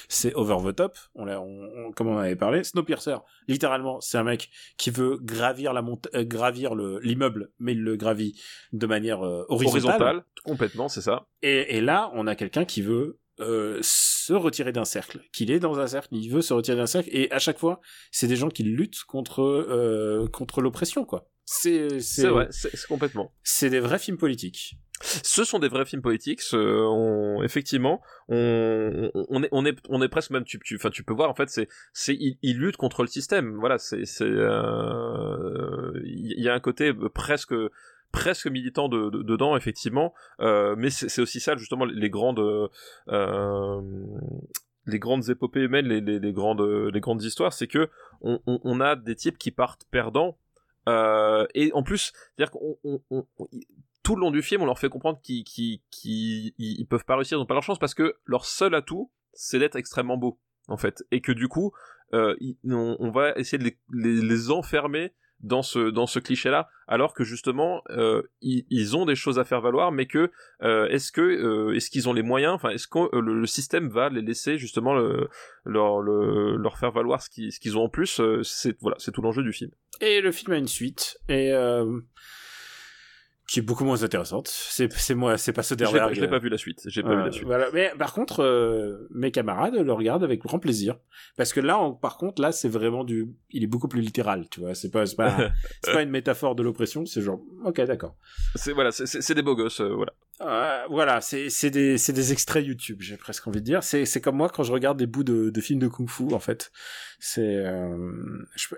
c'est 0.08 0.32
over 0.36 0.58
the 0.64 0.76
top. 0.76 0.96
On 1.16 1.24
l'a, 1.24 1.40
on, 1.40 1.68
on- 1.76 1.90
comme 1.90 2.06
on 2.06 2.16
avait 2.18 2.36
parlé. 2.36 2.62
Snowpiercer, 2.62 3.16
littéralement, 3.48 4.00
c'est 4.00 4.16
un 4.16 4.22
mec 4.22 4.48
qui 4.76 4.90
veut 4.90 5.18
gravir 5.20 5.72
la 5.72 5.82
monta- 5.82 6.08
euh, 6.14 6.22
gravir 6.22 6.76
le 6.76 7.00
l'immeuble, 7.00 7.50
mais 7.58 7.72
il 7.72 7.82
le 7.82 7.96
gravit 7.96 8.40
de 8.72 8.86
manière 8.86 9.26
euh, 9.26 9.44
horizontale. 9.48 9.86
Horizontal, 9.90 10.24
complètement, 10.44 10.88
c'est 10.88 11.00
ça. 11.02 11.26
Et, 11.42 11.76
et 11.76 11.80
là, 11.80 12.12
on 12.14 12.28
a 12.28 12.36
quelqu'un 12.36 12.64
qui 12.64 12.82
veut 12.82 13.18
euh, 13.40 13.80
se 13.82 14.34
retirer 14.34 14.70
d'un 14.70 14.84
cercle, 14.84 15.18
qu'il 15.32 15.50
est 15.50 15.58
dans 15.58 15.80
un 15.80 15.88
cercle, 15.88 16.10
il 16.12 16.28
veut 16.30 16.42
se 16.42 16.54
retirer 16.54 16.76
d'un 16.76 16.86
cercle, 16.86 17.08
et 17.12 17.28
à 17.32 17.40
chaque 17.40 17.58
fois, 17.58 17.80
c'est 18.12 18.28
des 18.28 18.36
gens 18.36 18.50
qui 18.50 18.62
luttent 18.62 19.02
contre 19.08 19.42
euh, 19.42 20.28
contre 20.28 20.60
l'oppression, 20.60 21.04
quoi. 21.04 21.26
C'est 21.52 21.89
C'est 22.01 22.22
c'est 22.22 22.28
vrai, 22.28 22.47
c'est 22.51 22.86
complètement. 22.86 23.32
c'est 23.43 23.70
des 23.70 23.81
vrais 23.81 23.98
films 23.98 24.18
politiques. 24.18 24.77
ce 25.02 25.43
sont 25.44 25.59
des 25.59 25.66
vrais 25.68 25.85
films 25.85 26.02
politiques. 26.02 26.43
ce- 26.43 26.56
on- 26.56 27.43
effectivement, 27.43 28.01
on, 28.28 29.10
on- 29.14 29.43
est, 29.43 29.48
on 29.51 29.64
est, 29.66 29.77
on 29.89 30.01
est 30.01 30.09
presque 30.09 30.31
même. 30.31 30.44
Tu, 30.44 30.60
tu, 30.60 30.77
enfin, 30.77 30.90
tu 30.90 31.02
peux 31.02 31.12
voir 31.14 31.28
en 31.28 31.35
fait, 31.35 31.48
c'est, 31.51 31.68
c'est, 31.93 32.14
ils, 32.14 32.39
ils 32.43 32.56
luttent 32.59 32.77
contre 32.77 33.02
le 33.02 33.09
système. 33.09 33.56
Voilà, 33.59 33.78
c'est, 33.78 34.05
c'est, 34.05 34.24
euh, 34.24 35.93
il 36.05 36.40
y 36.40 36.48
a 36.48 36.55
un 36.55 36.60
côté 36.60 36.93
presque, 37.14 37.55
presque 38.12 38.47
militant 38.47 38.89
de, 38.89 39.10
de- 39.10 39.22
dedans, 39.22 39.56
effectivement. 39.56 40.14
Euh, 40.40 40.74
mais 40.78 40.90
c'est, 40.90 41.09
c'est 41.09 41.22
aussi 41.22 41.40
ça, 41.40 41.56
justement, 41.56 41.85
les 41.85 42.10
grandes. 42.10 42.68
euh, 43.09 43.81
les 44.86 44.98
grandes 44.98 45.28
épopées 45.28 45.60
humaines, 45.60 45.86
les, 45.86 46.01
les, 46.01 46.18
les 46.18 46.32
grandes, 46.32 46.62
les 46.62 47.01
grandes 47.01 47.22
histoires, 47.22 47.52
c'est 47.52 47.66
que 47.66 47.89
on, 48.22 48.40
on, 48.47 48.60
on 48.64 48.81
a 48.81 48.97
des 48.97 49.14
types 49.14 49.36
qui 49.39 49.51
partent 49.51 49.85
perdants, 49.90 50.36
euh, 50.89 51.47
et 51.55 51.73
en 51.73 51.82
plus, 51.82 52.12
c'est-à-dire 52.36 52.51
qu'on 52.51 52.78
on, 52.85 53.01
on- 53.11 53.27
on- 53.39 53.48
tout 54.02 54.16
le 54.16 54.20
long 54.20 54.31
du 54.31 54.43
film, 54.43 54.62
on 54.62 54.66
leur 54.66 54.78
fait 54.78 54.89
comprendre 54.89 55.20
qu'ils 55.23 55.44
qu'ils- 55.44 55.82
qu'ils- 55.90 56.55
ils 56.59 56.86
peuvent 56.86 57.05
pas 57.05 57.16
réussir, 57.16 57.39
ils 57.39 57.40
ont 57.43 57.47
pas 57.47 57.55
leur 57.55 57.62
chance 57.62 57.78
parce 57.78 57.94
que 57.94 58.16
leur 58.24 58.44
seul 58.47 58.74
atout, 58.74 59.11
c'est 59.32 59.59
d'être 59.59 59.77
extrêmement 59.77 60.16
beau, 60.16 60.40
en 60.69 60.77
fait, 60.77 61.05
et 61.11 61.20
que 61.20 61.32
du 61.32 61.48
coup, 61.48 61.73
euh, 62.15 62.35
on, 62.65 63.11
va 63.11 63.32
essayer 63.36 63.59
de 63.59 63.65
les, 63.65 63.78
les 63.93 64.51
enfermer 64.51 65.12
dans 65.42 65.62
ce 65.62 65.90
dans 65.90 66.06
ce 66.06 66.18
cliché-là, 66.18 66.68
alors 66.86 67.14
que 67.14 67.24
justement, 67.24 67.82
euh, 67.90 68.22
ils, 68.40 68.64
ils 68.70 68.96
ont 68.96 69.06
des 69.06 69.14
choses 69.14 69.38
à 69.38 69.44
faire 69.44 69.60
valoir, 69.60 69.92
mais 69.92 70.06
que 70.06 70.30
euh, 70.62 70.86
est-ce 70.88 71.12
que 71.12 71.20
euh, 71.20 71.74
est-ce 71.74 71.90
qu'ils 71.90 72.08
ont 72.08 72.12
les 72.12 72.22
moyens, 72.22 72.54
enfin, 72.54 72.70
est-ce 72.70 72.88
que 72.88 72.98
euh, 73.14 73.20
le, 73.20 73.40
le 73.40 73.46
système 73.46 73.88
va 73.88 74.08
les 74.08 74.22
laisser 74.22 74.58
justement 74.58 74.94
le, 74.94 75.28
leur 75.64 76.00
le, 76.00 76.56
leur 76.56 76.78
faire 76.78 76.92
valoir 76.92 77.22
ce 77.22 77.30
qu'ils 77.30 77.52
ce 77.52 77.60
qu'ils 77.60 77.78
ont 77.78 77.84
en 77.84 77.88
plus, 77.88 78.20
euh, 78.20 78.42
c'est 78.42 78.76
voilà, 78.80 78.96
c'est 78.98 79.12
tout 79.12 79.22
l'enjeu 79.22 79.42
du 79.42 79.52
film. 79.52 79.70
Et 80.00 80.20
le 80.20 80.32
film 80.32 80.52
a 80.52 80.56
une 80.56 80.68
suite, 80.68 81.18
et 81.28 81.52
euh, 81.52 82.00
qui 83.51 83.59
est 83.59 83.62
beaucoup 83.62 83.85
moins 83.85 84.05
intéressante. 84.05 84.47
C'est 84.47 84.93
c'est 84.93 85.16
moi, 85.16 85.36
c'est 85.36 85.52
pas 85.52 85.64
Soderbergh. 85.64 86.14
je 86.14 86.20
l'ai 86.20 86.28
pas 86.28 86.39
vu 86.39 86.48
la 86.48 86.56
suite, 86.56 86.82
j'ai 86.86 87.02
pas 87.02 87.16
vu 87.16 87.24
la 87.24 87.32
suite. 87.32 87.47
Voilà. 87.47 87.66
Mais 87.74 87.93
par 87.98 88.12
contre, 88.14 88.44
euh, 88.44 89.09
mes 89.10 89.32
camarades 89.32 89.74
le 89.74 89.93
regardent 89.93 90.22
avec 90.22 90.40
grand 90.40 90.60
plaisir. 90.60 90.98
Parce 91.36 91.52
que 91.52 91.59
là, 91.59 91.77
on- 91.81 91.93
par 91.93 92.16
contre, 92.16 92.40
là, 92.40 92.52
c'est 92.52 92.68
vraiment 92.68 93.02
du. 93.02 93.27
Il 93.51 93.64
est 93.64 93.66
beaucoup 93.66 93.89
plus 93.89 94.02
littéral, 94.02 94.47
tu 94.52 94.60
vois. 94.60 94.77
C'est 94.77 94.90
pas, 94.93 95.05
c'est 95.05 95.16
pas, 95.16 95.35
pas 95.82 96.02
une 96.02 96.10
métaphore 96.10 96.55
de 96.55 96.62
l'oppression. 96.62 97.05
C'est 97.06 97.22
genre, 97.22 97.40
ok, 97.64 97.81
d'accord. 97.81 98.14
C'est 98.55 98.72
voilà, 98.72 98.93
c'est- 98.93 99.35
des 99.35 99.43
beaux 99.43 99.56
gosses, 99.56 99.81
euh, 99.81 99.94
voilà. 99.97 100.12
Euh, 100.43 100.85
voilà, 100.89 101.20
c'est 101.20 101.51
c'est 101.51 101.70
des 101.70 101.98
c'est 101.98 102.14
des 102.14 102.32
extraits 102.32 102.64
YouTube, 102.64 102.98
j'ai 103.02 103.16
presque 103.18 103.47
envie 103.48 103.60
de 103.60 103.64
dire. 103.64 103.82
C'est 103.82 104.06
c'est 104.06 104.20
comme 104.22 104.36
moi 104.36 104.48
quand 104.48 104.62
je 104.62 104.72
regarde 104.72 104.97
des 104.98 105.06
bouts 105.06 105.22
de, 105.24 105.51
de 105.51 105.60
films 105.60 105.81
de 105.81 105.89
kung-fu, 105.89 106.32
en 106.32 106.39
fait. 106.39 106.70
C'est 107.18 107.62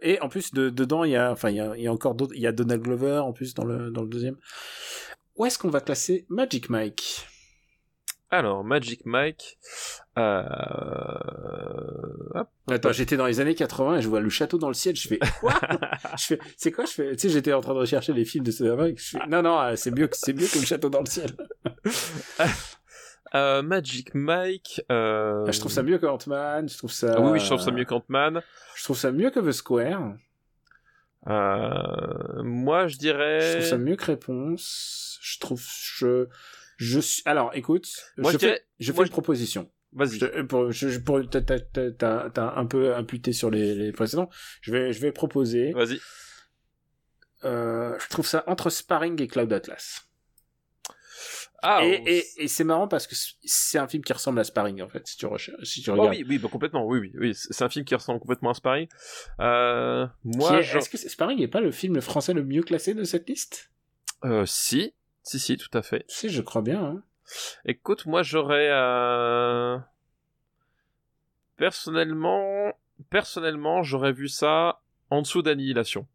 et 0.03 0.21
en 0.21 0.29
plus 0.29 0.53
de, 0.53 0.71
dedans 0.71 1.05
il 1.05 1.13
y 1.13 1.17
a 1.17 1.31
enfin 1.31 1.51
il 1.51 1.57
y 1.57 1.61
a, 1.61 1.77
y 1.77 1.87
a 1.87 1.93
encore 1.93 2.17
d'autres. 2.17 2.33
Il 2.35 2.41
y 2.41 2.49
a 2.49 2.53
Donald 2.53 2.83
Glover 2.83 3.19
en 3.19 3.33
plus 3.33 3.55
dans 3.55 3.65
le 3.65 3.91
dans 3.91 4.03
le 4.03 4.09
deuxième. 4.09 4.37
Où 5.37 5.47
est-ce 5.47 5.59
qu'on 5.59 5.71
va 5.71 5.81
classer 5.81 6.27
Magic 6.29 6.71
Mike? 6.71 7.27
Alors, 8.31 8.65
Magic 8.65 9.05
Mike. 9.05 9.59
Euh... 10.19 10.43
hop. 12.35 12.49
Attends, 12.71 12.93
j'étais 12.93 13.17
dans 13.19 13.27
les 13.27 13.41
années 13.41 13.55
80 13.55 13.99
et 13.99 14.03
je 14.03 14.09
vois 14.09 14.21
le 14.21 14.31
château 14.31 14.57
dans 14.57 14.69
le 14.69 14.75
ciel. 14.75 14.97
Je 14.97 15.07
fais 15.07 15.19
quoi? 15.41 15.55
Je 16.19 16.25
fais, 16.25 16.39
c'est 16.57 16.73
quoi? 16.73 16.87
Je 16.87 16.93
fais, 16.93 17.11
tu 17.13 17.19
sais, 17.19 17.29
j'étais 17.29 17.53
en 17.53 17.61
train 17.61 17.75
de 17.75 17.79
rechercher 17.79 18.13
les 18.15 18.25
films 18.25 18.45
de 18.45 18.51
Soderbergh. 18.51 18.97
Je 18.97 19.11
fais, 19.11 19.27
non, 19.29 19.43
non, 19.43 19.61
euh, 19.61 19.77
c'est 19.77 19.91
mieux 19.91 20.07
que 20.07 20.17
c'est 20.17 20.33
mieux 20.33 20.47
que 20.47 20.59
le 20.59 20.65
château 20.65 20.89
dans 20.89 21.01
le 21.01 21.07
ciel. 21.07 21.31
Euh, 23.35 23.63
Magic 23.63 24.15
Mike. 24.15 24.83
Euh... 24.93 25.47
Ah, 25.47 25.53
Je 25.53 25.59
trouve 25.59 25.73
ça 25.73 25.83
mieux 25.83 25.97
que 25.97 26.05
Ant-Man. 26.05 26.69
Je 26.69 26.77
trouve 26.77 26.93
ça. 26.93 27.15
Ah 27.17 27.21
oui, 27.23 27.31
oui, 27.33 27.41
je 27.41 27.47
trouve 27.47 27.63
ça 27.63 27.71
mieux 27.71 27.87
qu'Ant-Man. 27.87 28.43
Je 28.77 28.85
trouve 28.85 28.99
ça 28.99 29.11
mieux 29.11 29.31
que 29.31 29.41
The 29.41 29.53
Square. 29.53 30.13
Euh... 31.29 32.43
Moi, 32.43 32.89
je 32.89 32.97
dirais. 32.97 33.41
Je 33.41 33.53
trouve 33.59 33.67
ça 33.69 33.79
mieux 33.79 33.97
que 33.97 34.05
Réponse. 34.07 35.19
Je 35.23 35.39
trouve. 35.39 35.63
Je. 35.97 36.27
Je 36.79 37.01
suis. 37.01 37.23
Alors, 37.27 37.51
écoute. 37.55 37.89
Moi, 38.17 38.33
je, 38.33 38.37
je 38.37 38.41
fais, 38.41 38.47
dirais- 38.47 38.67
je 38.81 38.93
fais 38.93 38.97
moi, 38.97 39.05
une 39.05 39.11
proposition. 39.11 39.71
Vas-y. 39.93 40.19
Je, 40.19 40.43
pour, 40.43 40.73
je, 40.73 40.99
pour, 40.99 41.21
t'as 41.29 42.55
un 42.57 42.67
peu 42.67 42.95
imputé 42.95 43.33
sur 43.33 43.51
les, 43.51 43.75
les 43.75 43.93
précédents. 43.93 44.31
Je 44.63 44.73
vais, 44.73 44.93
je 44.93 45.01
vais 45.01 45.13
proposer. 45.13 45.73
Vas-y. 45.73 46.01
Euh, 47.45 47.97
je 47.99 48.09
trouve 48.09 48.27
ça 48.27 48.45
entre 48.47 48.71
Sparring 48.71 49.21
et 49.21 49.29
Cloud 49.29 49.53
Atlas. 49.53 50.03
Ah, 51.63 51.85
et, 51.85 52.01
on- 52.01 52.07
et, 52.07 52.25
et 52.39 52.49
c'est 52.49 52.65
marrant 52.65 52.89
parce 52.89 53.07
que 53.07 53.15
c'est 53.45 53.79
un 53.79 53.87
film 53.87 54.03
qui 54.03 54.13
ressemble 54.13 54.41
à 54.41 54.45
Sparring 54.45 54.83
en 54.83 54.89
fait, 54.89 55.07
si 55.07 55.17
tu 55.17 55.27
recherches, 55.27 55.63
si 55.65 55.81
tu 55.81 55.91
Oh 55.91 55.95
regardes. 55.95 56.17
oui, 56.17 56.25
oui, 56.29 56.39
bah, 56.39 56.49
complètement, 56.51 56.85
oui, 56.85 56.99
oui, 56.99 57.13
oui. 57.19 57.35
C'est 57.35 57.63
un 57.65 57.69
film 57.69 57.85
qui 57.85 57.95
ressemble 57.95 58.19
complètement 58.21 58.51
à 58.51 58.55
Sparring. 58.55 58.89
Euh, 59.41 60.07
moi, 60.25 60.61
je... 60.61 60.79
Est-ce 60.79 60.91
que 60.91 60.97
Sparring 60.97 61.39
n'est 61.39 61.49
pas 61.49 61.61
le 61.61 61.71
film 61.71 62.01
français 62.01 62.33
le 62.35 62.43
mieux 62.45 62.63
classé 62.63 62.95
de 62.95 63.05
cette 63.05 63.29
liste? 63.29 63.71
Euh, 64.25 64.45
si, 64.45 64.93
si, 65.23 65.39
si, 65.39 65.57
tout 65.57 65.71
à 65.77 65.83
fait. 65.83 66.05
Si, 66.09 66.29
je 66.29 66.43
crois 66.43 66.63
bien. 66.63 66.83
Hein. 66.85 67.03
Écoute, 67.65 68.07
moi, 68.07 68.23
j'aurais, 68.23 68.69
euh... 68.71 69.79
personnellement, 71.57 72.73
personnellement, 73.11 73.83
j'aurais 73.83 74.13
vu 74.13 74.29
ça 74.29 74.81
en 75.11 75.23
dessous 75.23 75.43
d'Annihilation. 75.43 76.07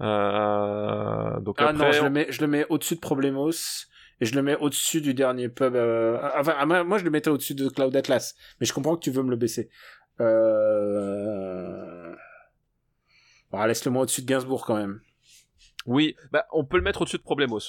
Euh... 0.00 1.40
Donc 1.40 1.56
Ah 1.58 1.68
après, 1.68 1.86
non, 1.86 1.92
je 1.92 2.00
on- 2.00 2.04
le 2.04 2.10
mets, 2.10 2.26
je 2.30 2.40
le 2.40 2.46
mets 2.46 2.66
au-dessus 2.68 2.94
de 2.94 3.00
Problemos 3.00 3.50
et 4.20 4.26
je 4.26 4.34
le 4.34 4.42
mets 4.42 4.56
au-dessus 4.56 5.00
du 5.00 5.14
dernier 5.14 5.48
pub. 5.48 5.74
euh, 5.74 6.18
Enfin, 6.36 6.64
moi, 6.84 6.98
je 6.98 7.04
le 7.04 7.10
mettais 7.10 7.30
au-dessus 7.30 7.54
de 7.54 7.68
Cloud 7.68 7.94
Atlas, 7.96 8.34
mais 8.60 8.66
je 8.66 8.72
comprends 8.72 8.96
que 8.96 9.00
tu 9.02 9.10
veux 9.10 9.22
me 9.22 9.30
le 9.30 9.36
baisser. 9.36 9.68
Euh... 11.18 12.14
Ah, 13.52 13.66
laisse-le 13.66 13.90
moi 13.90 14.02
au-dessus 14.02 14.22
de 14.22 14.26
Gainsbourg 14.26 14.64
quand 14.66 14.76
même. 14.76 15.00
oui, 15.86 16.14
bah, 16.32 16.46
on 16.52 16.64
peut 16.64 16.76
le 16.76 16.82
mettre 16.82 17.02
au-dessus 17.02 17.16
de 17.18 17.22
Problemos. 17.22 17.60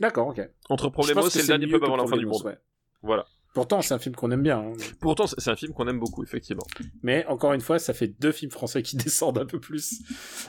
D'accord, 0.00 0.28
ok. 0.28 0.40
Entre 0.68 0.88
Problemos 0.88 1.28
et 1.28 1.38
le 1.40 1.46
dernier 1.46 1.66
pub 1.68 1.84
avant 1.84 1.96
la 1.96 2.06
fin 2.06 2.16
du 2.16 2.26
monde. 2.26 2.42
ouais. 2.44 2.58
Voilà. 3.02 3.26
Pourtant, 3.54 3.80
c'est 3.82 3.94
un 3.94 4.00
film 4.00 4.16
qu'on 4.16 4.32
aime 4.32 4.42
bien. 4.42 4.58
hein. 4.58 4.72
Pourtant, 5.00 5.28
c'est 5.28 5.38
c'est 5.38 5.50
un 5.50 5.54
film 5.54 5.72
qu'on 5.72 5.86
aime 5.86 6.00
beaucoup, 6.00 6.24
effectivement. 6.24 6.64
Mais 7.04 7.24
encore 7.26 7.52
une 7.52 7.60
fois, 7.60 7.78
ça 7.78 7.94
fait 7.94 8.08
deux 8.08 8.32
films 8.32 8.50
français 8.50 8.82
qui 8.82 8.96
descendent 9.04 9.38
un 9.38 9.46
peu 9.46 9.60
plus. 9.60 10.00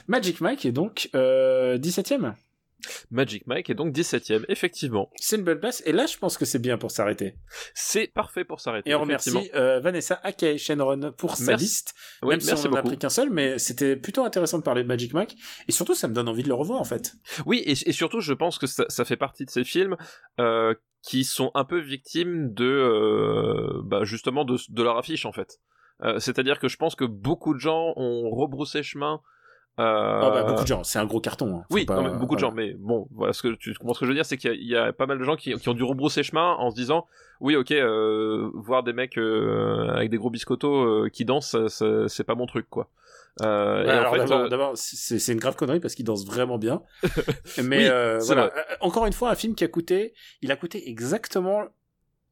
Magic 0.08 0.40
Mike 0.40 0.66
est 0.66 0.72
donc 0.72 1.08
euh, 1.14 1.78
17ème. 1.78 2.34
Magic 3.10 3.46
Mike 3.46 3.70
est 3.70 3.74
donc 3.74 3.94
17ème, 3.94 4.44
effectivement. 4.48 5.10
C'est 5.16 5.36
une 5.36 5.44
belle 5.44 5.60
place. 5.60 5.82
Et 5.86 5.92
là, 5.92 6.06
je 6.06 6.16
pense 6.18 6.36
que 6.38 6.44
c'est 6.44 6.58
bien 6.58 6.78
pour 6.78 6.90
s'arrêter. 6.90 7.36
C'est 7.74 8.06
parfait 8.08 8.44
pour 8.44 8.60
s'arrêter. 8.60 8.90
Et 8.90 8.94
on 8.94 9.00
remercie 9.00 9.50
euh, 9.54 9.80
Vanessa 9.80 10.20
Akei 10.22 10.58
Shenron 10.58 11.12
pour 11.16 11.36
sa 11.36 11.52
Merci. 11.52 11.64
liste. 11.64 11.94
Oui, 12.22 12.30
même 12.30 12.40
si 12.40 12.46
merci 12.48 12.66
on 12.68 12.72
en 12.72 12.76
a 12.76 12.82
pris 12.82 12.98
qu'un 12.98 13.08
seul, 13.08 13.30
mais 13.30 13.58
c'était 13.58 13.96
plutôt 13.96 14.24
intéressant 14.24 14.58
de 14.58 14.62
parler 14.62 14.82
de 14.82 14.88
Magic 14.88 15.12
Mike. 15.14 15.36
Et 15.68 15.72
surtout, 15.72 15.94
ça 15.94 16.08
me 16.08 16.14
donne 16.14 16.28
envie 16.28 16.42
de 16.42 16.48
le 16.48 16.54
revoir, 16.54 16.80
en 16.80 16.84
fait. 16.84 17.14
Oui, 17.46 17.62
et, 17.64 17.72
et 17.72 17.92
surtout, 17.92 18.20
je 18.20 18.32
pense 18.32 18.58
que 18.58 18.66
ça, 18.66 18.84
ça 18.88 19.04
fait 19.04 19.16
partie 19.16 19.44
de 19.44 19.50
ces 19.50 19.64
films 19.64 19.96
euh, 20.40 20.74
qui 21.02 21.24
sont 21.24 21.50
un 21.54 21.64
peu 21.64 21.78
victimes 21.78 22.52
de, 22.52 22.64
euh, 22.64 23.80
bah, 23.84 24.04
justement, 24.04 24.44
de, 24.44 24.56
de 24.68 24.82
leur 24.82 24.98
affiche 24.98 25.24
en 25.26 25.32
fait. 25.32 25.58
Euh, 26.02 26.18
C'est-à-dire 26.18 26.58
que 26.58 26.68
je 26.68 26.76
pense 26.76 26.94
que 26.94 27.04
beaucoup 27.04 27.54
de 27.54 27.60
gens 27.60 27.92
ont 27.96 28.28
rebroussé 28.30 28.82
chemin. 28.82 29.20
Euh... 29.78 30.20
Ah 30.22 30.30
bah, 30.30 30.42
beaucoup 30.44 30.62
de 30.62 30.66
gens. 30.68 30.84
C'est 30.84 30.98
un 30.98 31.04
gros 31.04 31.20
carton. 31.20 31.58
hein. 31.58 31.64
Oui, 31.70 31.84
pas- 31.84 31.96
non, 31.96 32.02
mais 32.04 32.18
beaucoup 32.18 32.34
de 32.34 32.40
gens, 32.40 32.52
mais 32.52 32.74
bon, 32.78 33.08
voilà 33.14 33.32
ce 33.32 33.42
que 33.42 33.48
tu 33.54 33.74
comprends 33.74 33.94
ce 33.94 34.00
que 34.00 34.06
je 34.06 34.10
veux 34.10 34.14
dire, 34.16 34.24
c'est 34.24 34.36
qu'il 34.38 34.54
y, 34.54 34.68
y 34.68 34.76
a 34.76 34.92
pas 34.92 35.06
mal 35.06 35.18
de 35.18 35.24
gens 35.24 35.36
qui, 35.36 35.52
qui 35.54 35.68
ont 35.68 35.74
dû 35.74 35.82
rebrousser 35.82 36.22
chemin 36.22 36.54
en 36.54 36.70
se 36.70 36.76
disant, 36.76 37.06
oui, 37.40 37.56
ok, 37.56 37.72
euh, 37.72 38.50
voir 38.54 38.82
des 38.82 38.92
mecs 38.94 39.18
euh, 39.18 39.88
avec 39.94 40.08
des 40.10 40.16
gros 40.16 40.30
biscottos 40.30 41.04
euh, 41.04 41.08
qui 41.10 41.24
dansent, 41.26 41.56
c'est 42.08 42.24
pas 42.24 42.34
mon 42.34 42.46
truc, 42.46 42.66
quoi. 42.70 42.88
Euh, 43.42 43.86
alors 43.86 44.14
fait, 44.14 44.48
d'abord, 44.48 44.70
euh, 44.70 44.74
c'est 44.76 45.32
une 45.32 45.38
grave 45.38 45.56
connerie 45.56 45.78
parce 45.78 45.94
qu'il 45.94 46.06
danse 46.06 46.24
vraiment 46.26 46.56
bien. 46.56 46.80
Mais 47.62 47.80
Oui, 47.80 47.86
euh, 47.86 48.18
voilà. 48.24 48.50
Encore 48.80 49.04
une 49.04 49.12
fois, 49.12 49.28
un 49.30 49.34
film 49.34 49.54
qui 49.54 49.62
a 49.62 49.68
coûté, 49.68 50.14
il 50.40 50.50
a 50.52 50.56
coûté 50.56 50.88
exactement, 50.88 51.64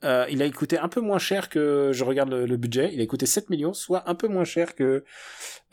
euh, 0.04 0.26
il 0.30 0.42
a 0.42 0.50
coûté 0.50 0.78
un 0.78 0.88
peu 0.88 1.00
moins 1.00 1.18
cher 1.18 1.48
que 1.48 1.90
je 1.92 2.04
regarde 2.04 2.30
le, 2.30 2.46
le 2.46 2.56
budget. 2.56 2.90
Il 2.92 3.00
a 3.00 3.06
coûté 3.06 3.26
7 3.26 3.50
millions, 3.50 3.72
soit 3.72 4.08
un 4.08 4.14
peu 4.14 4.28
moins 4.28 4.44
cher 4.44 4.74
que 4.74 5.04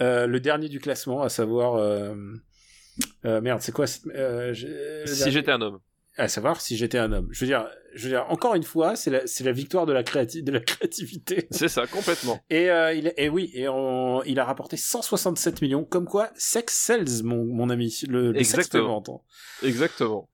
euh, 0.01 0.25
le 0.27 0.39
dernier 0.39 0.69
du 0.69 0.79
classement, 0.79 1.21
à 1.21 1.29
savoir. 1.29 1.75
Euh, 1.75 2.15
merde, 3.25 3.61
c'est 3.61 3.71
quoi 3.71 3.87
si 3.87 4.01
j'étais 5.31 5.51
un 5.51 5.61
homme. 5.61 5.79
à 6.17 6.27
savoir 6.27 6.59
si 6.61 6.77
j'étais 6.77 6.97
un 6.97 7.11
homme. 7.11 7.27
Je 7.31 7.39
veux 7.41 7.47
dire, 7.47 7.67
je 7.95 8.03
veux 8.03 8.09
dire, 8.09 8.25
encore 8.29 8.55
une 8.55 8.63
fois, 8.63 8.95
c'est 8.95 9.09
la, 9.09 9.21
la 9.43 9.51
victoire 9.51 9.85
de 9.85 9.93
la, 9.93 10.03
créati- 10.03 10.43
de 10.43 10.51
la 10.51 10.59
créativité. 10.71 11.47
C'est 11.51 11.67
ça, 11.69 11.87
complètement. 11.87 12.39
Et, 12.49 12.65
il, 12.95 13.13
et 13.17 13.29
oui, 13.29 13.49
et 13.53 13.67
on- 13.69 14.21
il 14.23 14.39
a 14.39 14.45
rapporté 14.45 14.77
167 14.77 15.61
millions, 15.61 15.83
comme 15.85 16.05
quoi 16.05 16.29
sex 16.35 16.73
sells, 16.73 17.23
mon, 17.23 17.45
mon 17.45 17.69
ami, 17.69 17.97
le, 18.07 18.31
le 18.33 18.39
Exactement. 18.39 19.03
hein. 19.07 19.65
Exactement. 19.65 20.29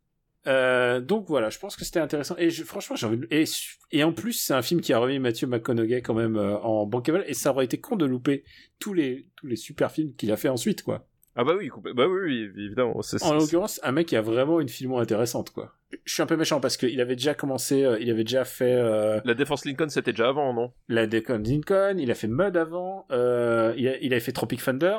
Euh, 0.47 1.01
donc 1.01 1.27
voilà, 1.27 1.49
je 1.49 1.59
pense 1.59 1.75
que 1.75 1.83
c'était 1.85 1.99
intéressant. 1.99 2.35
Et 2.37 2.49
je- 2.49 2.63
franchement, 2.63 2.95
j'ai 2.95 3.05
envie 3.05 3.17
de- 3.17 3.27
et, 3.31 3.43
et 3.91 4.03
en 4.03 4.13
plus, 4.13 4.33
c'est 4.33 4.53
un 4.53 4.61
film 4.61 4.81
qui 4.81 4.93
a 4.93 4.99
remis 4.99 5.19
Matthew 5.19 5.43
McConaughey 5.45 6.01
quand 6.01 6.13
même 6.13 6.37
euh, 6.37 6.57
en 6.59 6.85
bankable, 6.85 7.23
et 7.27 7.33
ça 7.33 7.51
aurait 7.51 7.65
été 7.65 7.79
con 7.79 7.95
de 7.97 8.05
louper 8.05 8.43
tous 8.79 8.93
les 8.93 9.27
tous 9.35 9.47
les 9.47 9.55
super 9.57 9.91
films 9.91 10.13
qu'il 10.15 10.31
a 10.31 10.37
fait 10.37 10.49
ensuite, 10.49 10.83
quoi. 10.83 11.05
Ah 11.39 11.43
bah 11.43 11.53
oui, 11.55 11.69
bah 11.93 12.07
oui, 12.07 12.19
oui, 12.25 12.63
évidemment. 12.65 12.99
En 13.21 13.33
l'occurrence, 13.35 13.79
un 13.83 13.91
mec 13.91 14.07
qui 14.07 14.15
a 14.15 14.21
vraiment 14.21 14.59
une 14.59 14.69
filmo 14.69 14.97
intéressante, 14.97 15.51
quoi. 15.51 15.75
Je 16.03 16.11
suis 16.13 16.23
un 16.23 16.25
peu 16.25 16.35
méchant 16.35 16.59
parce 16.59 16.77
qu'il 16.77 16.99
avait 16.99 17.15
déjà 17.15 17.35
commencé, 17.35 17.83
euh, 17.83 17.99
il 17.99 18.09
avait 18.09 18.23
déjà 18.23 18.43
fait 18.43 18.73
euh, 18.73 19.21
La 19.23 19.35
défense 19.35 19.63
Lincoln, 19.63 19.87
c'était 19.89 20.13
déjà 20.13 20.29
avant, 20.29 20.51
non? 20.53 20.71
La 20.87 21.05
Deacon 21.05 21.43
Lincoln, 21.45 21.97
il 21.99 22.09
a 22.09 22.15
fait 22.15 22.27
Mud 22.27 22.57
avant, 22.57 23.05
euh, 23.11 23.73
il, 23.77 23.87
a, 23.87 23.97
il 23.99 24.13
avait 24.13 24.19
fait 24.19 24.31
Tropic 24.31 24.63
Thunder, 24.63 24.97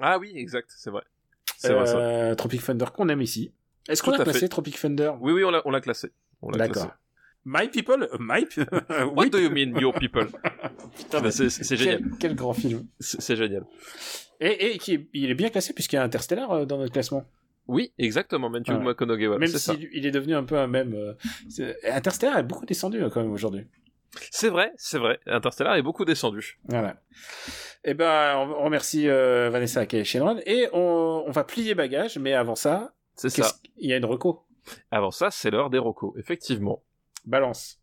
Ah 0.00 0.18
oui, 0.18 0.32
exact, 0.36 0.70
c'est 0.76 0.90
vrai. 0.90 1.02
C'est 1.58 1.72
vrai 1.74 1.86
ça. 1.86 2.34
Tropic 2.36 2.62
Thunder 2.64 2.86
qu'on 2.94 3.08
aime 3.08 3.20
ici. 3.22 3.52
Est-ce 3.88 4.02
qu'on 4.02 4.12
a 4.12 4.22
classé 4.22 4.40
fait. 4.40 4.48
Tropic 4.48 4.78
Thunder 4.80 5.12
Oui, 5.20 5.32
oui, 5.32 5.44
on 5.44 5.50
l'a, 5.50 5.62
on 5.64 5.70
l'a 5.70 5.80
classé. 5.80 6.10
D'accord. 6.42 6.90
My 7.44 7.68
People, 7.68 8.08
euh, 8.12 8.16
My 8.18 8.44
What 9.12 9.12
Oui. 9.24 9.30
do 9.30 9.38
you 9.38 9.50
mean, 9.50 9.78
your 9.78 9.94
people? 9.94 10.26
Putain, 10.96 11.20
Bah, 11.20 11.30
c'est, 11.30 11.46
quel, 11.48 11.78
génial. 11.78 12.00
quel 12.18 12.34
grand 12.34 12.52
film. 12.54 12.86
C'est, 12.98 13.36
génial. 13.36 13.64
Et, 14.40 14.72
et 14.74 14.78
qui 14.78 14.94
est- 14.94 15.08
il 15.12 15.30
est 15.30 15.34
bien 15.34 15.48
classé 15.50 15.72
puisqu'il 15.72 15.96
y 15.96 15.98
a 15.98 16.02
Interstellar 16.02 16.50
euh, 16.50 16.64
dans 16.64 16.78
notre 16.78 16.92
classement. 16.92 17.24
Oui, 17.68 17.92
exactement, 17.98 18.48
Matthew. 18.50 18.72
McConaughey, 18.80 19.28
même 19.28 19.46
s'il 19.48 19.88
il 19.92 20.06
est 20.06 20.10
devenu 20.10 20.34
un 20.34 20.44
peu 20.44 20.56
un 20.58 20.66
même. 20.66 20.94
euh, 20.94 21.72
Interstellar 21.84 22.38
est 22.38 22.42
beaucoup 22.44 22.66
descendu 22.66 23.02
euh, 23.02 23.10
quand 23.10 23.20
même 23.22 23.32
aujourd'hui. 23.32 23.66
C'est 24.30 24.48
vrai, 24.48 24.72
c'est 24.76 24.98
vrai. 24.98 25.18
Interstellar 25.26 25.76
est 25.76 25.82
beaucoup 25.82 26.04
descendu. 26.04 26.58
Voilà. 26.64 26.96
Et 27.84 27.94
ben, 27.94 28.36
on 28.58 28.64
remercie 28.64 29.08
euh, 29.08 29.50
Vanessa 29.50 29.80
Akay 29.80 29.98
et 30.00 30.04
Shenron 30.04 30.40
et 30.46 30.68
on, 30.72 31.24
on 31.26 31.30
va 31.30 31.44
plier 31.44 31.74
bagage, 31.74 32.18
mais 32.18 32.32
avant 32.32 32.54
ça, 32.56 32.94
C'est 33.16 33.30
ça. 33.30 33.52
il 33.78 33.90
y 33.90 33.92
a 33.92 33.96
une 33.96 34.04
reco? 34.04 34.44
Avant 34.90 35.10
ça, 35.10 35.30
c'est 35.30 35.50
l'heure 35.50 35.70
des 35.70 35.78
rocos, 35.78 36.14
effectivement. 36.18 36.82
Balance. 37.24 37.80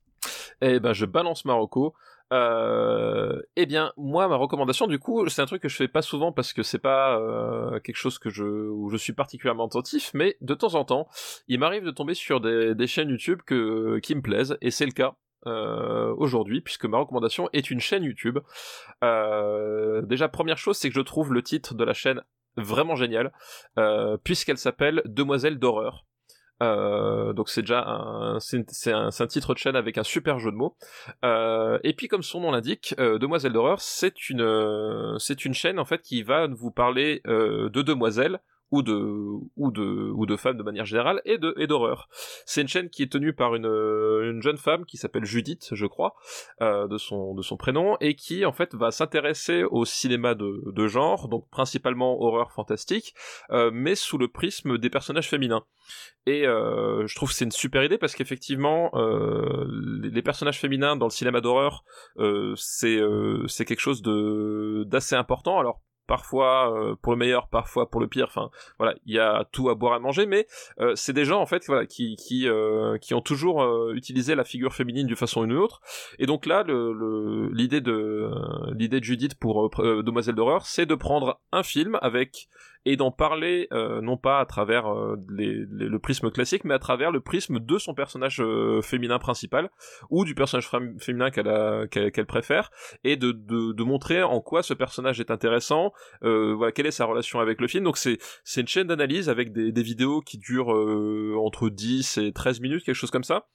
Eh 0.61 0.79
ben, 0.79 0.93
je 0.93 1.05
balance 1.05 1.43
Marocco. 1.45 1.93
Euh, 2.31 3.41
eh 3.55 3.65
bien, 3.65 3.91
moi, 3.97 4.27
ma 4.27 4.37
recommandation, 4.37 4.87
du 4.87 4.97
coup, 4.97 5.27
c'est 5.29 5.41
un 5.41 5.45
truc 5.45 5.61
que 5.61 5.69
je 5.69 5.75
fais 5.75 5.87
pas 5.87 6.01
souvent 6.01 6.31
parce 6.31 6.51
que 6.53 6.63
c'est 6.63 6.79
pas 6.79 7.19
euh, 7.19 7.79
quelque 7.81 7.97
chose 7.97 8.17
que 8.19 8.29
je 8.29 8.43
où 8.43 8.89
je 8.89 8.97
suis 8.97 9.13
particulièrement 9.13 9.65
attentif, 9.67 10.11
mais 10.13 10.37
de 10.41 10.53
temps 10.53 10.73
en 10.75 10.85
temps, 10.85 11.07
il 11.47 11.59
m'arrive 11.59 11.83
de 11.83 11.91
tomber 11.91 12.13
sur 12.15 12.39
des, 12.41 12.73
des 12.75 12.87
chaînes 12.87 13.09
YouTube 13.09 13.41
que 13.45 13.99
qui 13.99 14.15
me 14.15 14.21
plaisent, 14.21 14.57
et 14.61 14.71
c'est 14.71 14.85
le 14.85 14.93
cas. 14.93 15.15
euh, 15.45 16.13
aujourd'hui 16.17 16.61
puisque 16.61 16.85
ma 16.85 16.97
recommandation 16.97 17.49
est 17.51 17.69
une 17.69 17.81
chaîne 17.81 18.03
YouTube. 18.03 18.39
Euh, 19.03 20.01
déjà 20.01 20.29
première 20.29 20.57
chose 20.57 20.77
c'est 20.77 20.87
que 20.89 20.95
je 20.95 21.01
trouve 21.01 21.33
le 21.33 21.43
titre 21.43 21.73
de 21.75 21.83
la 21.83 21.93
chaîne 21.93 22.21
vraiment 22.57 22.95
génial 22.95 23.31
euh, 23.77 24.17
puisqu'elle 24.23 24.57
s'appelle 24.57 25.01
Demoiselle 25.05 25.59
d'horreur. 25.59 26.05
Euh, 26.61 27.33
donc 27.33 27.49
c'est 27.49 27.61
déjà 27.61 27.83
un, 27.85 28.39
c'est 28.39 28.91
un, 28.91 29.27
titre 29.27 29.53
de 29.53 29.59
chaîne 29.59 29.75
avec 29.75 29.97
un 29.97 30.03
super 30.03 30.39
jeu 30.39 30.51
de 30.51 30.55
mots. 30.55 30.77
Euh, 31.25 31.79
et 31.83 31.93
puis 31.93 32.07
comme 32.07 32.23
son 32.23 32.41
nom 32.41 32.51
l'indique, 32.51 32.95
Demoiselle 32.97 33.53
d'horreur, 33.53 33.81
c'est 33.81 34.29
une 34.29 35.15
c'est 35.17 35.45
une 35.45 35.53
chaîne 35.53 35.79
en 35.79 35.85
fait 35.85 36.01
qui 36.01 36.23
va 36.23 36.47
vous 36.47 36.71
parler 36.71 37.21
de 37.25 37.81
demoiselles 37.81 38.39
ou 38.73 38.81
de 38.81 38.99
ou 39.55 39.71
de 39.71 40.11
ou 40.15 40.25
de 40.25 40.35
femmes 40.35 40.57
de 40.57 40.63
manière 40.63 40.85
générale 40.85 41.21
et 41.25 41.37
de 41.37 41.53
et 41.57 41.67
d'horreur. 41.67 42.09
C'est 42.47 42.61
une 42.61 42.67
chaîne 42.67 42.89
qui 42.89 43.03
est 43.03 43.11
tenue 43.11 43.31
par 43.31 43.53
une 43.53 43.67
une 43.67 44.41
jeune 44.41 44.57
femme 44.57 44.83
qui 44.85 44.97
s'appelle 44.97 45.25
Judith, 45.25 45.69
je 45.73 45.85
crois, 45.85 46.15
euh, 46.61 46.87
de 46.87 46.97
son 46.97 47.35
de 47.35 47.43
son 47.43 47.55
prénom 47.55 47.97
et 48.01 48.15
qui 48.15 48.45
en 48.45 48.51
fait 48.51 48.73
va 48.73 48.89
s'intéresser 48.89 49.63
au 49.63 49.85
cinéma 49.85 50.33
de 50.33 50.63
de 50.71 50.87
genre, 50.87 51.27
donc 51.27 51.47
principalement 51.51 52.19
horreur 52.19 52.51
fantastique, 52.51 53.13
euh, 53.51 53.69
mais 53.71 53.93
sous 53.93 54.17
le 54.17 54.27
prisme 54.27 54.79
des 54.79 54.89
personnages 54.89 55.29
féminins. 55.29 55.63
Et 56.25 56.47
euh, 56.47 57.05
je 57.05 57.15
trouve 57.15 57.29
que 57.29 57.35
c'est 57.35 57.45
une 57.45 57.51
super 57.51 57.83
idée 57.83 57.99
parce 57.99 58.15
qu'effectivement, 58.15 58.91
les, 58.95 60.09
les 60.09 60.21
personnages 60.23 60.59
féminins 60.59 60.95
dans 60.95 61.05
le 61.05 61.11
cinéma 61.11 61.41
d'horreur, 61.41 61.83
c'est 62.55 62.99
c'est 63.47 63.65
quelque 63.65 63.81
chose 63.81 64.01
de 64.01 64.83
d'assez 64.87 65.15
important. 65.15 65.59
Alors 65.59 65.81
parfois 66.13 66.71
euh, 66.71 66.95
pour 67.01 67.13
le 67.13 67.17
meilleur, 67.17 67.47
parfois 67.47 67.89
pour 67.89 67.99
le 67.99 68.07
pire. 68.07 68.27
Enfin, 68.27 68.51
voilà, 68.77 68.93
il 69.07 69.15
y 69.15 69.19
a 69.19 69.47
tout 69.51 69.71
à 69.71 69.73
boire 69.73 69.93
à 69.93 69.99
manger, 69.99 70.27
mais 70.27 70.45
euh, 70.79 70.93
c'est 70.95 71.11
des 71.11 71.25
gens 71.25 71.41
en 71.41 71.47
fait, 71.47 71.65
voilà, 71.65 71.87
qui 71.87 72.15
euh, 72.47 72.99
ont 73.13 73.21
toujours 73.21 73.89
utilisé 73.93 74.35
la 74.35 74.43
figure 74.43 74.75
féminine 74.75 75.07
d'une 75.07 75.15
façon 75.15 75.41
ou 75.41 75.47
d'une 75.47 75.57
autre. 75.57 75.81
Et 76.19 76.27
donc 76.27 76.45
là, 76.45 76.63
l'idée 77.51 77.81
de 77.81 78.29
l'idée 78.75 78.99
de 78.99 79.05
Judith 79.05 79.33
pour 79.39 79.71
Demoiselle 80.03 80.35
d'horreur, 80.35 80.67
c'est 80.67 80.85
de 80.85 80.93
prendre 80.93 81.39
un 81.51 81.63
film 81.63 81.97
avec 82.03 82.47
et 82.85 82.97
d'en 82.97 83.11
parler 83.11 83.67
euh, 83.71 84.01
non 84.01 84.17
pas 84.17 84.39
à 84.39 84.45
travers 84.45 84.87
euh, 84.87 85.15
le 85.29 85.97
prisme 85.97 86.29
classique, 86.31 86.63
mais 86.65 86.73
à 86.73 86.79
travers 86.79 87.11
le 87.11 87.21
prisme 87.21 87.59
de 87.59 87.77
son 87.77 87.93
personnage 87.93 88.41
euh, 88.41 88.81
féminin 88.81 89.19
principal 89.19 89.69
ou 90.09 90.25
du 90.25 90.35
personnage 90.35 90.69
féminin 90.99 91.31
qu'elle 91.31 92.25
préfère, 92.25 92.71
et 93.03 93.15
de, 93.15 93.83
montrer 93.83 94.23
en 94.23 94.39
quoi 94.39 94.63
ce 94.63 94.73
personnage 94.73 95.19
est 95.19 95.29
intéressant, 95.29 95.91
voilà 96.21 96.71
quelle 96.71 96.85
est 96.85 96.91
sa 96.91 97.05
relation 97.05 97.39
avec 97.39 97.59
le 97.59 97.67
film. 97.67 97.83
Donc 97.83 97.97
c'est 97.97 98.17
une 98.55 98.67
chaîne 98.67 98.87
d'analyse 98.87 99.29
avec 99.29 99.51
des, 99.51 99.71
des 99.71 99.83
vidéos 99.83 100.21
qui 100.21 100.37
durent 100.37 100.69
entre 101.37 101.69
10 101.69 102.17
et 102.19 102.31
13 102.31 102.61
minutes, 102.61 102.83
quelque 102.83 102.95
chose 102.95 103.11
comme 103.11 103.23
ça 103.23 103.47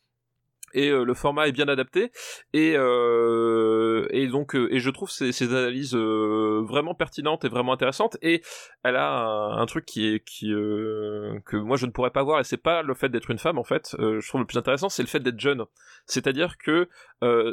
et 0.74 0.88
euh, 0.90 1.04
le 1.04 1.14
format 1.14 1.48
est 1.48 1.52
bien 1.52 1.68
adapté. 1.68 2.10
Et 2.52 2.74
euh, 2.76 4.06
et 4.10 4.26
donc 4.26 4.54
euh, 4.54 4.72
et 4.72 4.80
je 4.80 4.90
trouve 4.90 5.10
ces, 5.10 5.32
ces 5.32 5.52
analyses 5.54 5.94
vraiment 5.94 6.94
pertinentes 6.94 7.44
et 7.44 7.48
vraiment 7.48 7.72
intéressantes. 7.72 8.16
Et 8.22 8.42
elle 8.82 8.96
a 8.96 9.24
un, 9.58 9.66
truc 9.66 9.84
qui 9.84 10.06
est 10.06 10.24
qui 10.24 10.48
que 10.50 11.56
moi 11.56 11.76
je 11.76 11.86
ne 11.86 11.90
pourrais 11.90 12.10
pas 12.10 12.22
voir. 12.22 12.40
Et 12.40 12.44
c'est 12.44 12.56
pas 12.56 12.82
le 12.82 12.94
fait 12.94 13.08
d'être 13.08 13.30
une 13.30 13.38
femme 13.38 13.58
en 13.58 13.64
fait. 13.64 13.96
Je 13.98 14.26
trouve 14.28 14.40
le 14.40 14.46
plus 14.46 14.58
intéressant 14.58 14.88
c'est 14.88 15.02
le 15.02 15.08
fait 15.08 15.20
d'être 15.20 15.40
jeune. 15.40 15.64
C'est-à-dire 16.06 16.56
que 16.58 16.88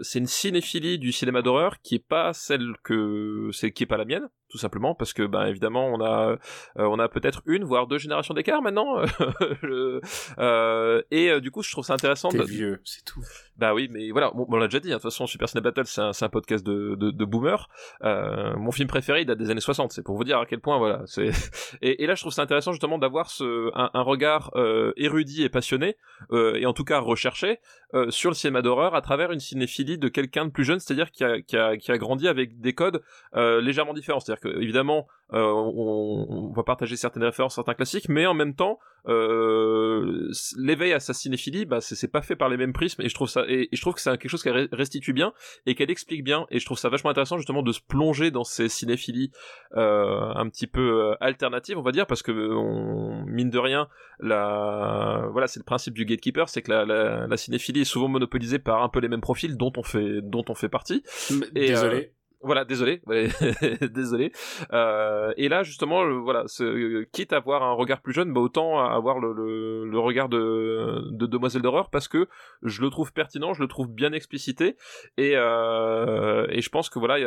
c'est 0.02 0.20
une 0.20 0.28
cinéphilie 0.28 1.00
du 1.00 1.12
cinéma 1.12 1.42
d'horreur 1.42 1.82
qui 1.82 1.96
est 1.96 2.08
pas 2.08 2.34
celle 2.34 2.76
que 2.84 3.50
c'est 3.52 3.72
qui 3.72 3.84
est 3.84 3.88
pas 3.88 3.98
la 3.98 4.06
mienne 4.06 4.30
tout 4.50 4.58
simplement 4.60 4.94
parce 4.94 5.14
que 5.14 5.24
bah 5.24 5.50
évidemment 5.50 5.88
on 5.88 6.02
a 6.02 6.30
euh, 6.30 6.38
on 6.78 7.00
a 7.00 7.10
peut-être 7.10 7.42
une 7.46 7.64
voire 7.64 7.88
deux 7.88 7.98
générations 7.98 8.34
d'écart 8.34 8.62
maintenant 8.62 9.00
euh, 10.40 11.02
et 11.12 11.30
euh, 11.30 11.40
du 11.40 11.50
coup 11.50 11.64
je 11.64 11.72
trouve 11.72 11.84
ça 11.84 11.94
intéressant 11.94 12.30
de... 12.30 12.44
vieux 12.44 12.80
c'est 12.84 13.04
tout 13.04 13.22
bah 13.58 13.74
oui 13.74 13.88
mais 13.90 14.12
voilà 14.12 14.32
on 14.36 14.56
l'a 14.58 14.68
déjà 14.68 14.80
dit 14.80 14.90
hein. 14.90 14.98
de 14.98 15.02
toute 15.02 15.12
façon 15.12 15.26
Super 15.26 15.50
Ciné 15.50 15.62
Battle 15.62 15.86
c'est 15.86 16.02
un, 16.02 16.12
un, 16.20 16.30
podcast 16.30 16.66
de, 16.66 16.96
de, 16.96 17.10
de 17.10 17.26
boomer 17.26 17.68
mon 18.04 18.72
film 18.72 18.88
préféré 18.88 19.22
il 19.22 19.26
date 19.26 19.40
des 19.40 19.50
années 19.50 19.62
60 19.62 19.92
c'est 19.92 20.04
pour 20.04 20.16
vous 20.16 20.24
dire 20.24 20.38
à 20.38 20.46
quel 20.46 20.60
point 20.60 20.78
voilà 20.78 21.02
c'est 21.06 21.32
et, 21.82 22.04
et, 22.04 22.08
là 22.08 22.14
je 22.14 22.22
trouve 22.22 22.34
ça 22.34 22.44
intéressant 22.44 22.72
justement 22.72 23.00
d'avoir 23.00 23.32
ce 23.32 23.72
un, 23.74 23.90
un 23.94 24.02
regard 24.02 24.52
érudit 24.96 25.44
et 25.44 25.50
passionné 25.50 25.98
et 26.32 26.66
en 26.68 26.74
tout 26.74 26.84
cas 26.84 27.00
recherché 27.00 27.60
sur 28.10 28.30
le 28.30 28.36
cinéma 28.36 28.62
d'horreur 28.62 28.94
à 28.94 29.02
travers 29.02 29.32
une 29.32 29.40
cinéphilie 29.40 29.98
de 29.98 30.08
quelqu'un 30.08 30.46
de 30.46 30.52
plus 30.52 30.66
jeune 30.66 30.80
c'est-à-dire 30.80 31.12
qui 31.12 31.24
a, 31.24 31.42
qui 31.42 31.58
a, 31.58 31.78
qui 31.78 31.92
a 31.92 31.98
grandi 31.98 32.28
avec 32.28 32.60
des 32.60 32.74
codes 32.74 33.02
légèrement 33.34 33.94
différents 33.94 34.20
c'est-à-dire 34.42 34.62
évidemment 34.62 35.08
euh, 35.34 35.42
on, 35.42 36.54
va 36.54 36.64
partager 36.64 36.96
certaines 36.96 37.24
références, 37.24 37.56
certains 37.56 37.74
classiques, 37.74 38.10
mais 38.10 38.28
en 38.28 38.36
même 38.36 38.54
temps, 38.54 38.78
euh, 39.08 40.30
l'éveil 40.56 40.94
à 40.94 41.00
sa 41.00 41.14
cinéphilie, 41.14 41.66
bah, 41.66 41.82
c'est 41.82 42.12
pas 42.12 42.22
fait 42.22 42.36
par 42.36 42.48
les 42.48 42.58
mêmes 42.58 42.74
prismes, 42.74 43.02
et 43.02 43.10
je 43.10 43.16
trouve 43.16 43.28
ça, 43.28 43.44
et, 43.48 43.68
je 43.72 43.82
trouve 43.82 43.96
que 43.96 44.02
c'est 44.02 44.12
quelque 44.12 44.30
chose 44.30 44.44
qu'elle 44.44 44.70
restitue 44.72 45.14
bien 45.14 45.34
et 45.66 45.74
qu'elle 45.74 45.90
explique 45.90 46.24
bien, 46.24 46.46
et 46.52 46.60
je 46.60 46.66
trouve 46.66 46.78
ça 46.78 46.90
vachement 46.90 47.10
intéressant 47.10 47.38
justement 47.38 47.64
de 47.64 47.72
se 47.72 47.82
plonger 47.82 48.30
dans 48.30 48.44
ces 48.44 48.70
cinéphilies 48.70 49.32
euh, 49.76 50.32
un 50.36 50.48
petit 50.48 50.68
peu 50.68 51.16
alternatives, 51.22 51.80
on 51.80 51.84
va 51.84 51.92
dire, 51.92 52.06
parce 52.06 52.22
que 52.22 52.32
on, 52.32 53.26
mine 53.26 53.50
de 53.50 53.60
rien, 53.60 53.88
la, 54.20 55.28
voilà, 55.32 55.48
c'est 55.48 55.60
le 55.60 55.66
principe 55.66 55.96
du 55.96 56.06
gatekeeper, 56.06 56.50
c'est 56.50 56.62
que 56.62 56.72
la, 56.72 56.86
la, 57.28 57.38
cinéphilie 57.38 57.82
est 57.82 57.86
souvent 57.86 58.10
monopolisée 58.10 58.60
par 58.60 58.84
un 58.84 58.90
peu 58.90 59.00
les 59.00 59.10
mêmes 59.10 59.22
profils 59.22 59.58
dont 59.58 59.74
on 59.76 59.84
fait, 59.84 60.22
dont 60.22 60.46
on 60.50 60.56
fait 60.56 60.70
partie. 60.70 61.04
Et, 61.56 61.70
Désolé. 61.70 62.12
Voilà, 62.46 62.64
désolé, 62.64 63.02
désolé. 63.82 64.32
Euh, 64.72 65.34
et 65.36 65.50
là, 65.50 65.64
justement, 65.64 66.06
voilà, 66.22 66.46
quitte 67.12 67.34
à 67.34 67.38
avoir 67.38 67.64
un 67.64 67.74
regard 67.74 68.02
plus 68.02 68.14
jeune, 68.14 68.34
bah 68.34 68.42
autant 68.42 68.80
avoir 68.80 69.20
le, 69.20 69.34
le, 69.86 70.00
regard 70.00 70.30
de, 70.30 71.02
de 71.12 71.26
Demoiselle 71.26 71.64
d'horreur 71.64 71.90
parce 71.90 72.08
que 72.08 72.28
je 72.62 72.82
le 72.82 72.90
trouve 72.90 73.12
pertinent, 73.14 73.54
je 73.54 73.62
le 73.62 73.68
trouve 73.68 73.90
bien 73.90 74.14
explicité 74.14 74.78
et, 75.18 75.36
euh, 75.36 76.46
je 76.52 76.70
pense 76.70 76.90
que 76.90 77.00
voilà, 77.00 77.18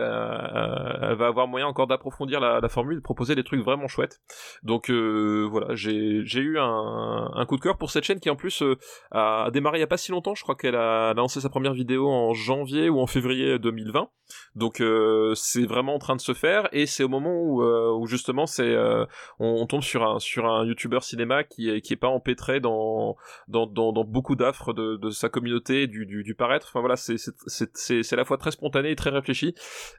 va 1.14 1.26
avoir 1.26 1.48
moyen 1.48 1.66
encore 1.66 1.86
d'approfondir 1.86 2.40
la, 2.40 2.68
formule, 2.68 2.96
de 2.96 3.02
proposer 3.02 3.34
des 3.34 3.44
trucs 3.44 3.62
vraiment 3.62 3.88
chouettes. 3.88 4.20
Donc 4.62 4.90
euh, 4.90 5.46
voilà, 5.50 5.74
j'ai 5.74 6.40
eu 6.40 6.58
un, 6.58 7.44
coup 7.48 7.56
de 7.56 7.62
cœur 7.62 7.76
pour 7.78 7.90
cette 7.90 8.04
chaîne 8.04 8.20
qui 8.20 8.30
en 8.30 8.36
plus 8.36 8.62
euh, 8.62 8.76
a 9.10 9.50
démarré 9.52 9.78
il 9.78 9.80
y 9.80 9.84
a 9.84 9.88
pas 9.88 9.96
si 9.96 10.10
longtemps. 10.12 10.34
Je 10.34 10.42
crois 10.42 10.54
qu'elle 10.54 10.76
a 10.76 11.14
lancé 11.14 11.40
sa 11.40 11.48
première 11.48 11.72
vidéo 11.72 12.08
en 12.08 12.34
janvier 12.34 12.88
ou 12.88 13.00
en 13.00 13.06
février 13.06 13.58
2020. 13.58 14.10
Donc 14.54 14.80
euh, 14.80 15.07
euh, 15.08 15.34
c'est 15.34 15.64
vraiment 15.64 15.94
en 15.94 15.98
train 15.98 16.16
de 16.16 16.20
se 16.20 16.34
faire 16.34 16.68
et 16.72 16.86
c'est 16.86 17.02
au 17.02 17.08
moment 17.08 17.34
où, 17.40 17.62
euh, 17.62 17.92
où 17.96 18.06
justement 18.06 18.46
c'est 18.46 18.62
euh, 18.62 19.04
on, 19.38 19.66
tombe 19.66 19.82
sur 19.82 20.02
un 20.04 20.18
sur 20.18 20.46
un 20.46 20.64
youtubeur 20.64 21.02
cinéma 21.02 21.44
qui 21.44 21.70
est 21.70 21.80
qui 21.80 21.92
est 21.92 21.96
pas 21.96 22.08
empêtré 22.08 22.60
dans 22.60 23.16
dans 23.48 23.66
dans, 23.66 23.92
dans 23.92 24.04
beaucoup 24.04 24.36
d'affres 24.36 24.72
de, 24.72 24.96
de 24.96 25.10
sa 25.10 25.28
communauté 25.28 25.86
du, 25.86 26.06
du, 26.06 26.22
du 26.22 26.34
paraître. 26.34 26.68
Enfin 26.68 26.80
voilà 26.80 26.96
c'est 26.96 28.12
à 28.12 28.16
la 28.16 28.24
fois 28.24 28.36
très 28.38 28.50
spontané 28.50 28.90
et 28.90 28.96
très 28.96 29.10
réfléchi 29.10 29.54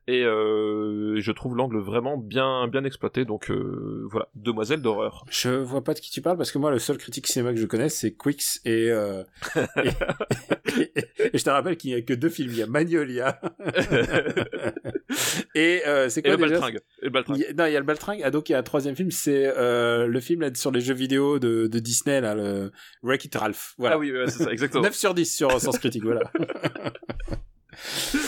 et 0.07 0.22
je 0.23 1.31
trouve 1.31 1.56
l'angle 1.56 1.80
vraiment 1.80 2.18
bien 2.18 2.68
bien 2.68 2.84
exploité. 2.84 3.26
Donc 3.26 3.52
voilà 3.52 4.27
demoiselle 4.36 4.81
d'horreur. 4.81 5.26
Je 5.30 5.49
vois 5.49 5.84
pas 5.84 5.94
de 5.94 5.99
qui 5.99 6.11
tu 6.11 6.22
parles 6.22 6.38
parce 6.38 6.52
que 6.52 6.57
moi 6.57 6.72
le 6.72 6.80
seul 6.80 6.98
critique 6.98 7.27
cinéma 7.27 7.53
que 7.53 7.60
je 7.60 7.65
connais 7.65 7.90
c'est 7.90 8.15
Quix 8.15 8.61
et, 8.65 8.88
et, 8.88 8.91
et, 11.34 11.38
je 11.38 11.44
te 11.44 11.49
rappelle 11.49 11.77
qu'il 11.77 11.91
y 11.91 11.94
a 11.95 12.02
que 12.02 12.14
deux 12.14 12.30
films. 12.30 12.52
Il 12.52 12.57
y 12.57 12.64
a 12.64 12.68
Magnolia 12.68 13.40
et 15.56 15.82
euh, 15.88 16.10
c'est 16.10 16.22
quoi 16.22 16.34
et 16.34 16.38
le 16.38 16.44
déjà 16.44 16.60
Baltringue. 16.60 16.80
Et 17.02 17.06
le 17.06 17.10
Baltringue. 17.12 17.46
non, 17.58 17.66
il 17.66 17.74
y 17.74 17.76
a 17.76 17.80
le 17.80 17.86
Baltringue. 17.86 18.22
Ah 18.24 18.32
donc 18.32 18.50
il 18.50 18.54
y 18.54 18.56
a 18.56 18.60
un 18.60 18.64
troisième 18.64 18.96
film, 18.96 19.12
c'est 19.12 19.46
euh, 19.46 20.08
le 20.08 20.20
film 20.20 20.42
là, 20.42 20.50
sur 20.54 20.72
les 20.72 20.82
jeux 20.82 20.94
vidéo 20.94 21.40
de, 21.40 21.68
de 21.68 21.80
Disney 21.80 22.22
là, 22.22 22.36
le 22.36 22.72
Wreck-It 23.04 23.36
Ralph. 23.36 23.74
Voilà. 23.78 23.96
Ah 23.96 24.00
oui, 24.00 24.12
ouais, 24.12 24.30
c'est 24.30 24.44
ça, 24.44 24.52
exactement. 24.52 24.84
9 24.90 24.94
sur 24.96 25.14
10 25.14 25.36
sur 25.36 25.62
Sens 25.62 25.78
Critique, 25.78 26.04
voilà. 26.04 26.32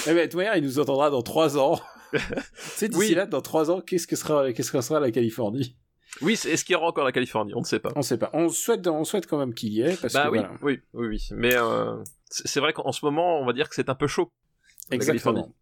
Eh 0.07 0.13
ben, 0.13 0.17
de 0.17 0.23
toute 0.23 0.35
manière, 0.35 0.55
il 0.55 0.63
nous 0.63 0.79
entendra 0.79 1.09
dans 1.09 1.21
3 1.21 1.57
ans. 1.57 1.79
sais, 2.55 2.87
d'ici 2.87 2.99
oui. 2.99 3.13
là, 3.15 3.25
dans 3.25 3.41
3 3.41 3.69
ans, 3.69 3.81
qu'est-ce 3.81 4.07
que 4.07 4.15
sera, 4.15 4.53
qu'est-ce 4.53 4.71
que 4.71 4.79
sera 4.79 5.01
la 5.01 5.11
Californie? 5.11 5.75
Oui, 6.21 6.33
est-ce 6.33 6.65
qu'il 6.65 6.73
y 6.73 6.75
aura 6.75 6.87
encore 6.87 7.05
la 7.05 7.11
Californie? 7.11 7.53
On 7.55 7.61
ne 7.61 7.65
sait 7.65 7.79
pas. 7.79 7.91
On 7.95 7.99
ne 7.99 8.03
sait 8.03 8.17
pas. 8.17 8.29
On 8.33 8.49
souhaite, 8.49 8.85
on 8.87 9.03
souhaite 9.03 9.27
quand 9.27 9.37
même 9.37 9.53
qu'il 9.53 9.73
y 9.73 9.81
ait. 9.81 9.95
Parce 9.95 10.13
bah 10.13 10.25
que, 10.25 10.31
oui, 10.31 10.39
voilà. 10.39 10.53
oui, 10.61 10.79
oui, 10.93 11.07
oui. 11.07 11.27
Mais 11.31 11.55
euh, 11.55 11.95
c'est 12.29 12.59
vrai 12.59 12.73
qu'en 12.73 12.91
ce 12.91 13.05
moment, 13.05 13.39
on 13.39 13.45
va 13.45 13.53
dire 13.53 13.69
que 13.69 13.75
c'est 13.75 13.89
un 13.89 13.95
peu 13.95 14.07
chaud. 14.07 14.31
Exactement. 14.91 15.53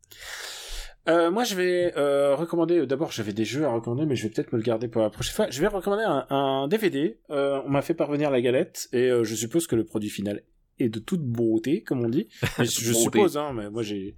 Euh, 1.10 1.32
moi, 1.32 1.44
je 1.44 1.56
vais 1.56 1.94
euh, 1.98 2.36
recommander. 2.36 2.86
D'abord, 2.86 3.12
j'avais 3.12 3.34
des 3.34 3.46
jeux 3.46 3.66
à 3.66 3.70
recommander, 3.70 4.06
mais 4.06 4.16
je 4.16 4.24
vais 4.24 4.30
peut-être 4.30 4.54
me 4.54 4.58
le 4.58 4.64
garder 4.64 4.88
pour 4.88 5.02
la 5.02 5.10
prochaine 5.10 5.34
fois. 5.34 5.50
Je 5.50 5.60
vais 5.60 5.68
recommander 5.68 6.04
un, 6.04 6.28
un 6.30 6.68
DVD. 6.68 7.20
Euh, 7.32 7.62
on 7.66 7.70
m'a 7.70 7.82
fait 7.82 7.94
parvenir 7.94 8.30
la 8.30 8.42
galette, 8.42 8.88
et 8.94 9.10
euh, 9.10 9.24
je 9.24 9.36
suppose 9.36 9.68
que 9.68 9.76
le 9.76 9.86
produit 9.86 10.10
final 10.10 10.44
est 10.78 10.90
de 10.90 11.00
toute 11.00 11.24
beauté, 11.24 11.82
comme 11.84 12.06
on 12.06 12.10
dit. 12.10 12.28
Mais 12.60 12.66
je 12.66 12.94
suppose, 12.94 13.38
hein, 13.38 13.52
mais 13.54 13.70
moi 13.70 13.84
j'ai. 13.84 14.16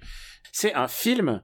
C'est 0.52 0.74
un 0.74 0.88
film 0.88 1.42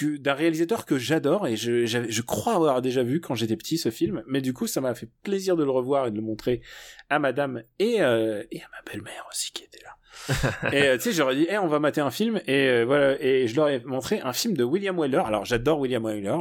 d'un 0.00 0.34
réalisateur 0.34 0.86
que 0.86 0.98
j'adore 0.98 1.46
et 1.46 1.56
je, 1.56 1.86
je 1.86 2.22
crois 2.22 2.54
avoir 2.54 2.82
déjà 2.82 3.02
vu 3.02 3.20
quand 3.20 3.34
j'étais 3.34 3.56
petit 3.56 3.78
ce 3.78 3.90
film, 3.90 4.22
mais 4.26 4.40
du 4.40 4.52
coup 4.52 4.66
ça 4.66 4.80
m'a 4.80 4.94
fait 4.94 5.08
plaisir 5.22 5.56
de 5.56 5.64
le 5.64 5.70
revoir 5.70 6.06
et 6.06 6.10
de 6.10 6.16
le 6.16 6.22
montrer 6.22 6.62
à 7.10 7.18
Madame 7.18 7.62
et 7.78 8.00
euh, 8.00 8.42
et 8.50 8.60
à 8.62 8.68
ma 8.70 8.92
belle-mère 8.92 9.26
aussi 9.30 9.50
qui 9.52 9.64
était 9.64 9.82
là 9.82 9.96
et 10.72 10.82
euh, 10.82 10.96
tu 10.96 11.04
sais, 11.04 11.12
j'aurais 11.12 11.36
dit, 11.36 11.46
hey, 11.48 11.58
on 11.58 11.68
va 11.68 11.78
mater 11.78 12.00
un 12.00 12.10
film, 12.10 12.40
et 12.46 12.68
euh, 12.68 12.84
voilà, 12.84 13.20
et 13.22 13.48
je 13.48 13.56
leur 13.56 13.68
ai 13.68 13.80
montré 13.84 14.20
un 14.20 14.32
film 14.32 14.56
de 14.56 14.64
William 14.64 14.98
Wyler. 14.98 15.22
Alors, 15.24 15.44
j'adore 15.44 15.80
William 15.80 16.04
Wyler. 16.04 16.36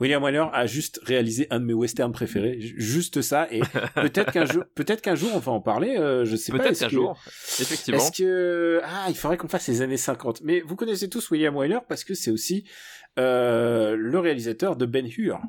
William 0.00 0.22
Wyler 0.22 0.46
a 0.52 0.66
juste 0.66 1.00
réalisé 1.02 1.48
un 1.50 1.58
de 1.60 1.64
mes 1.64 1.74
westerns 1.74 2.12
préférés, 2.12 2.58
juste 2.60 3.20
ça. 3.20 3.48
Et 3.50 3.60
peut-être 3.94 4.32
qu'un 4.32 4.44
jour, 4.44 4.64
peut-être 4.74 5.02
qu'un 5.02 5.14
jour 5.14 5.30
on 5.34 5.38
va 5.38 5.52
en 5.52 5.60
parler. 5.60 5.96
Euh, 5.96 6.24
je 6.24 6.36
sais 6.36 6.52
pas. 6.52 6.58
Peut-être 6.58 6.78
qu'un 6.78 6.88
jour, 6.88 7.18
effectivement. 7.58 7.98
Est-ce 8.00 8.12
que 8.12 8.80
ah, 8.84 9.06
il 9.08 9.16
faudrait 9.16 9.36
qu'on 9.36 9.48
fasse 9.48 9.66
les 9.68 9.82
années 9.82 9.96
50. 9.96 10.42
Mais 10.42 10.60
vous 10.60 10.76
connaissez 10.76 11.08
tous 11.08 11.30
William 11.30 11.56
Wyler 11.56 11.78
parce 11.88 12.04
que 12.04 12.14
c'est 12.14 12.30
aussi 12.30 12.64
euh, 13.18 13.96
le 13.96 14.18
réalisateur 14.18 14.76
de 14.76 14.86
Ben 14.86 15.08
Hur. 15.16 15.40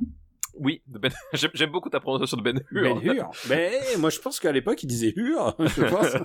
Oui, 0.56 0.82
ben... 0.88 1.12
j'aime 1.54 1.72
beaucoup 1.72 1.90
ta 1.90 2.00
prononciation 2.00 2.38
de 2.38 2.44
Ben 2.44 2.62
Hur. 2.72 3.02
Ben 3.02 3.16
Hur. 3.16 3.32
ben, 3.48 3.72
moi 4.00 4.10
je 4.10 4.20
pense 4.20 4.40
qu'à 4.40 4.52
l'époque 4.52 4.82
il 4.82 4.88
disait 4.88 5.14
Hur, 5.16 5.56
je 5.60 5.84
pense. 5.84 6.16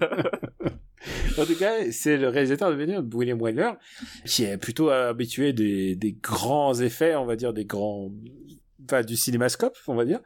en 1.39 1.45
tout 1.45 1.57
cas, 1.57 1.91
c'est 1.91 2.17
le 2.17 2.29
réalisateur 2.29 2.71
de 2.75 3.15
William 3.15 3.41
Wyler, 3.41 3.73
qui 4.25 4.45
est 4.45 4.59
plutôt 4.59 4.91
habitué 4.91 5.53
des, 5.53 5.97
des 5.97 6.13
grands 6.13 6.75
effets, 6.75 7.15
on 7.17 7.27
va 7.27 7.37
dire, 7.37 7.53
des 7.53 7.65
grands 7.65 8.11
enfin 8.85 9.03
du 9.03 9.17
cinémascope, 9.17 9.77
on 9.87 9.95
va 9.95 10.05
dire. 10.05 10.21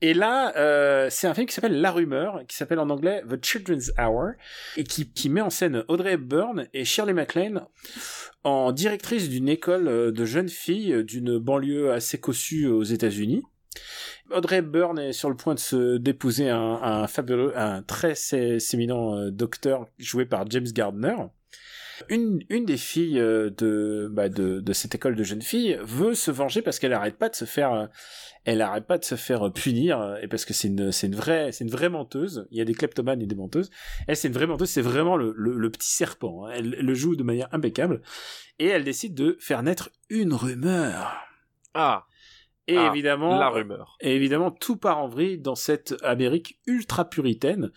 Et 0.00 0.14
là, 0.14 0.56
euh, 0.56 1.08
c'est 1.10 1.26
un 1.26 1.34
film 1.34 1.46
qui 1.46 1.54
s'appelle 1.54 1.80
La 1.80 1.90
Rumeur, 1.90 2.42
qui 2.46 2.56
s'appelle 2.56 2.78
en 2.78 2.90
anglais 2.90 3.22
The 3.28 3.44
Children's 3.44 3.92
Hour, 3.98 4.32
et 4.76 4.84
qui, 4.84 5.10
qui 5.10 5.28
met 5.28 5.40
en 5.40 5.50
scène 5.50 5.84
Audrey 5.88 6.12
Hepburn 6.12 6.68
et 6.72 6.84
Shirley 6.84 7.12
MacLaine 7.12 7.62
en 8.44 8.72
directrice 8.72 9.28
d'une 9.28 9.48
école 9.48 10.12
de 10.12 10.24
jeunes 10.24 10.48
filles 10.48 11.04
d'une 11.04 11.38
banlieue 11.38 11.92
assez 11.92 12.18
cossue 12.18 12.66
aux 12.66 12.84
États-Unis. 12.84 13.42
Audrey 14.30 14.56
Hepburn 14.58 14.98
est 14.98 15.12
sur 15.12 15.30
le 15.30 15.36
point 15.36 15.54
de 15.54 15.58
se 15.58 15.96
d'épouser 15.96 16.50
un, 16.50 16.58
un 16.82 17.06
fabuleux, 17.06 17.56
un 17.58 17.82
très 17.82 18.14
séminant 18.14 19.16
euh, 19.16 19.30
docteur 19.30 19.86
joué 19.98 20.26
par 20.26 20.48
James 20.50 20.66
Gardner. 20.72 21.16
Une, 22.08 22.40
une 22.48 22.64
des 22.64 22.76
filles 22.76 23.18
euh, 23.18 23.50
de, 23.50 24.08
bah, 24.12 24.28
de, 24.28 24.60
de 24.60 24.72
cette 24.72 24.94
école 24.94 25.16
de 25.16 25.24
jeunes 25.24 25.42
filles 25.42 25.80
veut 25.82 26.14
se 26.14 26.30
venger 26.30 26.62
parce 26.62 26.78
qu'elle 26.78 26.92
arrête 26.92 27.16
pas 27.16 27.28
de 27.28 27.34
se 27.34 27.44
faire, 27.44 27.72
euh, 27.72 27.86
elle 28.44 28.62
arrête 28.62 28.86
pas 28.86 28.98
de 28.98 29.04
se 29.04 29.16
faire 29.16 29.52
punir 29.52 30.16
et 30.22 30.28
parce 30.28 30.44
que 30.44 30.54
c'est 30.54 30.68
une, 30.68 30.92
c'est 30.92 31.08
une 31.08 31.16
vraie, 31.16 31.50
c'est 31.50 31.64
une 31.64 31.70
vraie 31.70 31.88
menteuse. 31.88 32.46
Il 32.52 32.58
y 32.58 32.60
a 32.60 32.64
des 32.64 32.74
kleptomanes 32.74 33.20
et 33.20 33.26
des 33.26 33.34
menteuses. 33.34 33.70
Elle, 34.06 34.16
c'est 34.16 34.28
une 34.28 34.34
vraie 34.34 34.46
menteuse. 34.46 34.70
C'est 34.70 34.80
vraiment 34.80 35.16
le, 35.16 35.34
le, 35.36 35.56
le 35.56 35.70
petit 35.70 35.90
serpent. 35.90 36.46
hein. 36.46 36.52
Elle 36.54 36.70
le 36.70 36.94
joue 36.94 37.16
de 37.16 37.24
manière 37.24 37.48
impeccable 37.52 38.00
et 38.60 38.66
elle 38.66 38.84
décide 38.84 39.14
de 39.14 39.36
faire 39.40 39.62
naître 39.64 39.90
une 40.08 40.34
rumeur. 40.34 41.16
Ah, 41.74 42.06
Et 42.68 42.76
Ah, 42.76 42.90
évidemment, 42.92 43.38
la 43.38 43.48
rumeur. 43.48 43.96
et 44.00 44.14
évidemment, 44.14 44.50
tout 44.50 44.76
part 44.76 44.98
en 44.98 45.08
vrille 45.08 45.38
dans 45.38 45.54
cette 45.54 45.94
Amérique 46.02 46.60
ultra 46.66 47.08
puritaine 47.08 47.70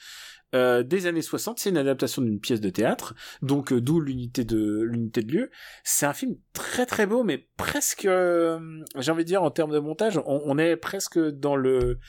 euh, 0.54 0.84
des 0.84 1.08
années 1.08 1.22
60. 1.22 1.60
C'est 1.60 1.70
une 1.70 1.78
adaptation 1.78 2.22
d'une 2.22 2.42
pièce 2.42 2.60
de 2.60 2.70
théâtre, 2.70 3.14
donc 3.42 3.72
euh, 3.72 3.80
d'où 3.80 4.02
l'unité 4.02 4.44
de 4.44 4.82
l'unité 4.82 5.22
de 5.24 5.32
lieu. 5.32 5.50
C'est 5.86 6.06
un 6.06 6.12
film 6.14 6.36
très 6.52 6.86
très 6.86 7.06
beau, 7.08 7.24
mais 7.24 7.48
presque, 7.56 8.04
euh, 8.04 8.60
j'ai 8.98 9.12
envie 9.12 9.24
de 9.24 9.28
dire 9.30 9.42
en 9.44 9.50
termes 9.50 9.72
de 9.72 9.80
montage, 9.80 10.18
on, 10.18 10.42
on 10.44 10.58
est 10.58 10.76
presque 10.76 11.18
dans 11.20 11.56
le 11.56 12.00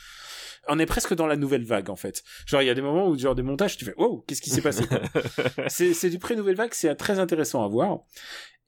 on 0.68 0.78
est 0.80 0.86
presque 0.86 1.14
dans 1.14 1.26
la 1.28 1.36
nouvelle 1.36 1.64
vague 1.64 1.88
en 1.88 1.96
fait. 1.96 2.24
Genre 2.46 2.62
il 2.62 2.66
y 2.66 2.70
a 2.70 2.74
des 2.74 2.82
moments 2.82 3.06
où 3.08 3.16
genre 3.16 3.36
des 3.36 3.42
montages 3.42 3.76
tu 3.76 3.84
fais 3.84 3.94
wow 3.96 4.24
qu'est-ce 4.26 4.42
qui 4.42 4.50
s'est 4.50 4.60
passé 4.62 4.84
c'est 5.68 6.10
du 6.10 6.18
pré 6.18 6.34
nouvelle 6.36 6.56
vague 6.56 6.72
c'est 6.72 6.92
très 6.96 7.18
intéressant 7.18 7.64
à 7.64 7.68
voir 7.68 8.00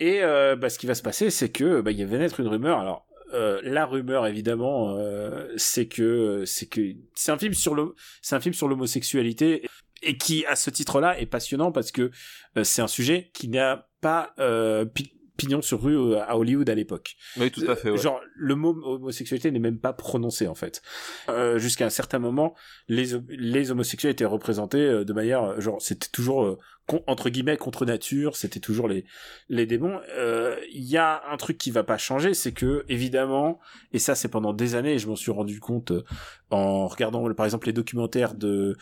et 0.00 0.22
euh, 0.22 0.56
bah, 0.56 0.70
ce 0.70 0.78
qui 0.80 0.86
va 0.86 0.94
se 0.96 1.02
passer 1.02 1.30
c'est 1.30 1.50
que 1.50 1.80
bah, 1.82 1.92
il 1.92 2.04
va 2.06 2.18
naître 2.18 2.40
une 2.40 2.48
rumeur 2.48 2.78
alors 2.80 3.06
euh, 3.34 3.60
la 3.64 3.84
rumeur 3.84 4.26
évidemment 4.26 4.96
euh, 4.96 5.52
c'est 5.56 5.86
que 5.86 6.44
c'est 6.46 6.66
que 6.66 6.80
c'est 7.14 7.32
un 7.32 7.38
film 7.38 7.52
sur 7.54 7.74
le 7.74 7.94
c'est 8.22 8.36
un 8.36 8.40
film 8.40 8.54
sur 8.54 8.68
l'homosexualité 8.68 9.66
et 10.02 10.16
qui 10.16 10.44
à 10.46 10.56
ce 10.56 10.70
titre-là 10.70 11.18
est 11.20 11.26
passionnant 11.26 11.72
parce 11.72 11.90
que 11.92 12.10
euh, 12.56 12.64
c'est 12.64 12.82
un 12.82 12.86
sujet 12.88 13.30
qui 13.34 13.48
n'a 13.48 13.88
pas 14.00 14.32
euh, 14.38 14.84
pi- 14.84 15.12
pignon 15.36 15.62
sur 15.62 15.82
rue 15.82 16.14
à 16.14 16.36
Hollywood 16.38 16.70
à 16.70 16.76
l'époque. 16.76 17.16
Oui, 17.38 17.50
tout 17.50 17.64
à 17.66 17.74
fait. 17.74 17.90
ouais. 17.90 17.96
Genre 17.98 18.20
le 18.36 18.54
mot 18.54 18.70
homosexualité 18.84 19.50
n'est 19.50 19.58
même 19.58 19.80
pas 19.80 19.92
prononcé 19.92 20.46
en 20.46 20.54
fait. 20.54 20.80
Euh, 21.28 21.58
Jusqu'à 21.58 21.86
un 21.86 21.90
certain 21.90 22.20
moment, 22.20 22.54
les 22.88 23.18
les 23.28 23.70
homosexuels 23.72 24.12
étaient 24.12 24.24
représentés 24.24 25.04
de 25.04 25.12
manière 25.12 25.60
genre 25.60 25.82
c'était 25.82 26.06
toujours 26.12 26.44
euh, 26.44 26.58
entre 27.06 27.30
guillemets 27.30 27.56
contre 27.56 27.86
nature, 27.86 28.36
c'était 28.36 28.60
toujours 28.60 28.88
les 28.88 29.04
les 29.48 29.66
démons. 29.66 30.00
Euh, 30.16 30.56
Il 30.72 30.84
y 30.84 30.96
a 30.96 31.22
un 31.30 31.36
truc 31.36 31.58
qui 31.58 31.70
va 31.70 31.84
pas 31.84 31.98
changer, 31.98 32.34
c'est 32.34 32.52
que 32.52 32.84
évidemment, 32.88 33.58
et 33.92 33.98
ça 33.98 34.14
c'est 34.14 34.28
pendant 34.28 34.52
des 34.52 34.74
années, 34.74 34.98
je 34.98 35.08
m'en 35.08 35.16
suis 35.16 35.30
rendu 35.30 35.60
compte 35.60 35.92
euh, 35.92 36.04
en 36.50 36.86
regardant 36.86 37.32
par 37.34 37.46
exemple 37.46 37.66
les 37.66 37.72
documentaires 37.72 38.34
de 38.34 38.76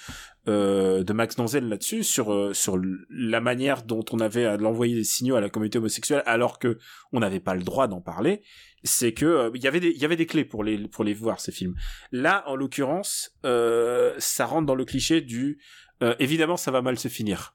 euh, 0.48 1.04
de 1.04 1.12
Max 1.12 1.36
Donzel 1.36 1.68
là-dessus 1.68 2.02
sur 2.02 2.32
euh, 2.32 2.52
sur 2.52 2.76
la 3.08 3.40
manière 3.40 3.84
dont 3.84 4.04
on 4.12 4.18
avait 4.18 4.44
à 4.44 4.56
l'envoyer 4.56 4.94
des 4.94 5.04
signaux 5.04 5.36
à 5.36 5.40
la 5.40 5.48
communauté 5.48 5.78
homosexuelle 5.78 6.22
alors 6.26 6.58
que 6.58 6.78
on 7.12 7.20
n'avait 7.20 7.40
pas 7.40 7.54
le 7.54 7.62
droit 7.62 7.86
d'en 7.86 8.00
parler 8.00 8.42
c'est 8.84 9.12
que 9.12 9.26
euh, 9.26 9.50
il 9.54 9.62
y 9.62 9.68
avait 9.68 9.80
des 9.80 9.90
il 9.90 9.98
y 9.98 10.04
avait 10.04 10.16
des 10.16 10.26
clés 10.26 10.44
pour 10.44 10.64
les 10.64 10.88
pour 10.88 11.04
les 11.04 11.14
voir 11.14 11.40
ces 11.40 11.52
films 11.52 11.74
là 12.10 12.42
en 12.46 12.56
l'occurrence 12.56 13.30
euh, 13.44 14.14
ça 14.18 14.46
rentre 14.46 14.66
dans 14.66 14.74
le 14.74 14.84
cliché 14.84 15.20
du 15.20 15.60
euh, 16.02 16.14
évidemment 16.18 16.56
ça 16.56 16.70
va 16.70 16.82
mal 16.82 16.98
se 16.98 17.08
finir 17.08 17.54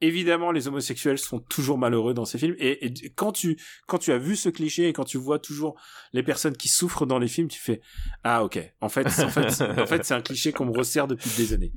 évidemment 0.00 0.52
les 0.52 0.68
homosexuels 0.68 1.18
sont 1.18 1.40
toujours 1.40 1.78
malheureux 1.78 2.14
dans 2.14 2.24
ces 2.24 2.38
films. 2.38 2.56
Et, 2.58 2.92
quand 3.14 3.32
tu 3.32 3.58
quand 3.86 3.98
tu 3.98 4.12
as 4.12 4.18
vu 4.18 4.36
ce 4.36 4.48
cliché 4.48 4.88
et 4.88 4.92
quand 4.92 5.04
tu 5.04 5.18
vois 5.18 5.38
toujours 5.38 5.80
les 6.12 6.22
personnes 6.22 6.56
qui 6.56 6.68
souffrent 6.68 7.06
dans 7.06 7.18
les 7.18 7.28
films 7.28 7.48
tu 7.48 7.60
fais 7.60 7.80
ah 8.24 8.44
ok. 8.44 8.58
En 8.80 8.88
fait 8.88 9.06
en 9.06 9.28
fait 9.28 9.62
en 9.62 9.86
fait 9.86 10.04
c'est 10.04 10.14
un 10.14 10.22
cliché 10.22 10.52
qu'on 10.52 10.66
me 10.66 10.76
resserre 10.76 11.06
depuis 11.06 11.30
des 11.36 11.52
années 11.52 11.72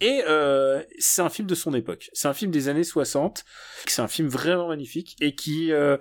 et 0.00 0.22
euh, 0.28 0.82
c'est 0.98 1.22
un 1.22 1.30
film 1.30 1.48
de 1.48 1.54
son 1.54 1.72
époque. 1.72 2.10
C'est 2.12 2.28
un 2.28 2.34
film 2.34 2.50
des 2.50 2.68
années 2.68 2.84
60 2.84 3.44
c'est 3.86 4.02
un 4.02 4.08
film 4.08 4.28
vraiment 4.28 4.68
magnifique 4.68 5.16
et 5.20 5.34
qui 5.34 5.72
euh, 5.72 5.96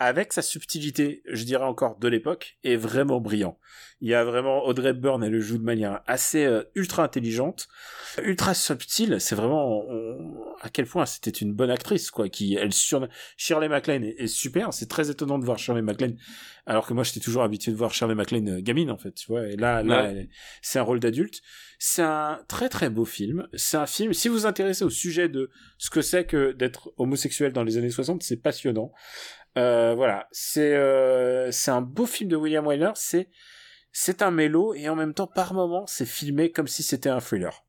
avec 0.00 0.32
sa 0.32 0.42
subtilité, 0.42 1.22
je 1.30 1.44
dirais 1.44 1.64
encore 1.64 1.98
de 1.98 2.08
l'époque, 2.08 2.56
est 2.64 2.74
vraiment 2.76 3.20
brillant. 3.20 3.58
Il 4.00 4.08
y 4.08 4.14
a 4.14 4.24
vraiment 4.24 4.64
Audrey 4.64 4.90
Hepburn, 4.90 5.22
elle 5.22 5.30
le 5.32 5.40
joue 5.42 5.58
de 5.58 5.62
manière 5.62 6.00
assez 6.06 6.42
euh, 6.46 6.62
ultra 6.74 7.04
intelligente, 7.04 7.68
ultra 8.24 8.54
subtile. 8.54 9.20
C'est 9.20 9.34
vraiment 9.34 9.84
on- 9.86 10.54
à 10.62 10.70
quel 10.70 10.86
point 10.86 11.04
c'était 11.04 11.30
une 11.30 11.52
bonne 11.52 11.70
actrice, 11.70 12.10
quoi. 12.10 12.30
Qui 12.30 12.54
elle 12.54 12.72
sur 12.72 13.06
Shirley 13.36 13.68
MacLaine 13.68 14.02
est, 14.04 14.14
est 14.18 14.26
super. 14.26 14.72
C'est 14.72 14.88
très 14.88 15.10
étonnant 15.10 15.38
de 15.38 15.44
voir 15.44 15.58
Shirley 15.58 15.82
MacLaine, 15.82 16.16
alors 16.64 16.86
que 16.86 16.94
moi 16.94 17.04
j'étais 17.04 17.20
toujours 17.20 17.42
habitué 17.42 17.70
de 17.72 17.76
voir 17.76 17.92
Shirley 17.92 18.14
MacLaine 18.14 18.48
euh, 18.56 18.60
gamine 18.62 18.90
en 18.90 18.96
fait, 18.96 19.12
tu 19.12 19.26
vois. 19.26 19.46
Et 19.48 19.56
là, 19.56 19.82
là, 19.82 20.04
Ouais. 20.04 20.28
c'est 20.62 20.78
un 20.78 20.82
rôle 20.82 21.00
d'adulte. 21.00 21.42
C'est 21.78 22.02
un 22.02 22.40
très 22.48 22.70
très 22.70 22.88
beau 22.90 23.04
film. 23.04 23.48
C'est 23.54 23.76
un 23.76 23.86
film. 23.86 24.12
Si 24.14 24.28
vous 24.28 24.34
vous 24.34 24.46
intéressez 24.46 24.84
au 24.84 24.90
sujet 24.90 25.28
de 25.28 25.50
ce 25.78 25.88
que 25.90 26.00
c'est 26.02 26.24
que 26.24 26.52
d'être 26.52 26.90
homosexuel 26.96 27.52
dans 27.52 27.64
les 27.64 27.76
années 27.78 27.90
60, 27.90 28.22
c'est 28.22 28.36
passionnant. 28.36 28.92
Euh, 29.58 29.94
voilà, 29.94 30.28
c'est 30.32 30.74
euh, 30.74 31.50
c'est 31.50 31.70
un 31.70 31.80
beau 31.82 32.06
film 32.06 32.30
de 32.30 32.36
William 32.36 32.66
Wyler. 32.66 32.92
C'est 32.94 33.28
c'est 33.92 34.22
un 34.22 34.30
mélo 34.30 34.74
et 34.74 34.88
en 34.88 34.96
même 34.96 35.14
temps 35.14 35.26
par 35.26 35.54
moment 35.54 35.86
c'est 35.86 36.06
filmé 36.06 36.52
comme 36.52 36.68
si 36.68 36.82
c'était 36.82 37.08
un 37.08 37.20
thriller. 37.20 37.64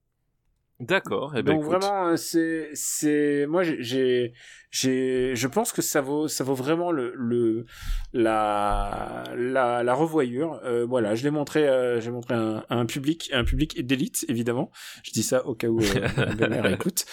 D'accord. 0.82 1.34
Eh 1.38 1.44
ben, 1.44 1.53
Donc 1.53 1.62
écoute. 1.64 1.72
vraiment 1.82 2.18
c'est 2.18 2.70
c'est 2.74 3.45
moi 3.48 3.64
j'ai- 3.64 4.34
j'ai 4.72 5.36
je 5.36 5.48
pense 5.48 5.72
que 5.74 5.82
ça 5.82 6.02
vaut 6.02 6.28
ça 6.28 6.44
vaut 6.44 6.56
vraiment 6.56 6.91
le 6.91 7.14
le 7.16 7.66
la 8.14 9.24
la, 9.38 9.84
la 9.84 9.94
revoyure. 9.94 10.60
Euh, 10.64 10.86
voilà, 10.86 11.14
je 11.16 11.24
l'ai 11.24 11.30
montré 11.32 11.68
euh, 11.68 12.02
j'ai 12.02 12.10
montré 12.12 12.34
un, 12.34 12.64
un 12.70 12.86
public 12.86 13.30
un 13.34 13.44
public 13.44 13.86
d'élite 13.86 14.26
évidemment. 14.28 14.72
Je 15.03 15.12
dis 15.12 15.24
ça 15.24 15.45
au 15.45 15.56
cas 15.56 15.68
où 15.68 15.80
euh, 15.82 16.70
écoute. 16.74 17.06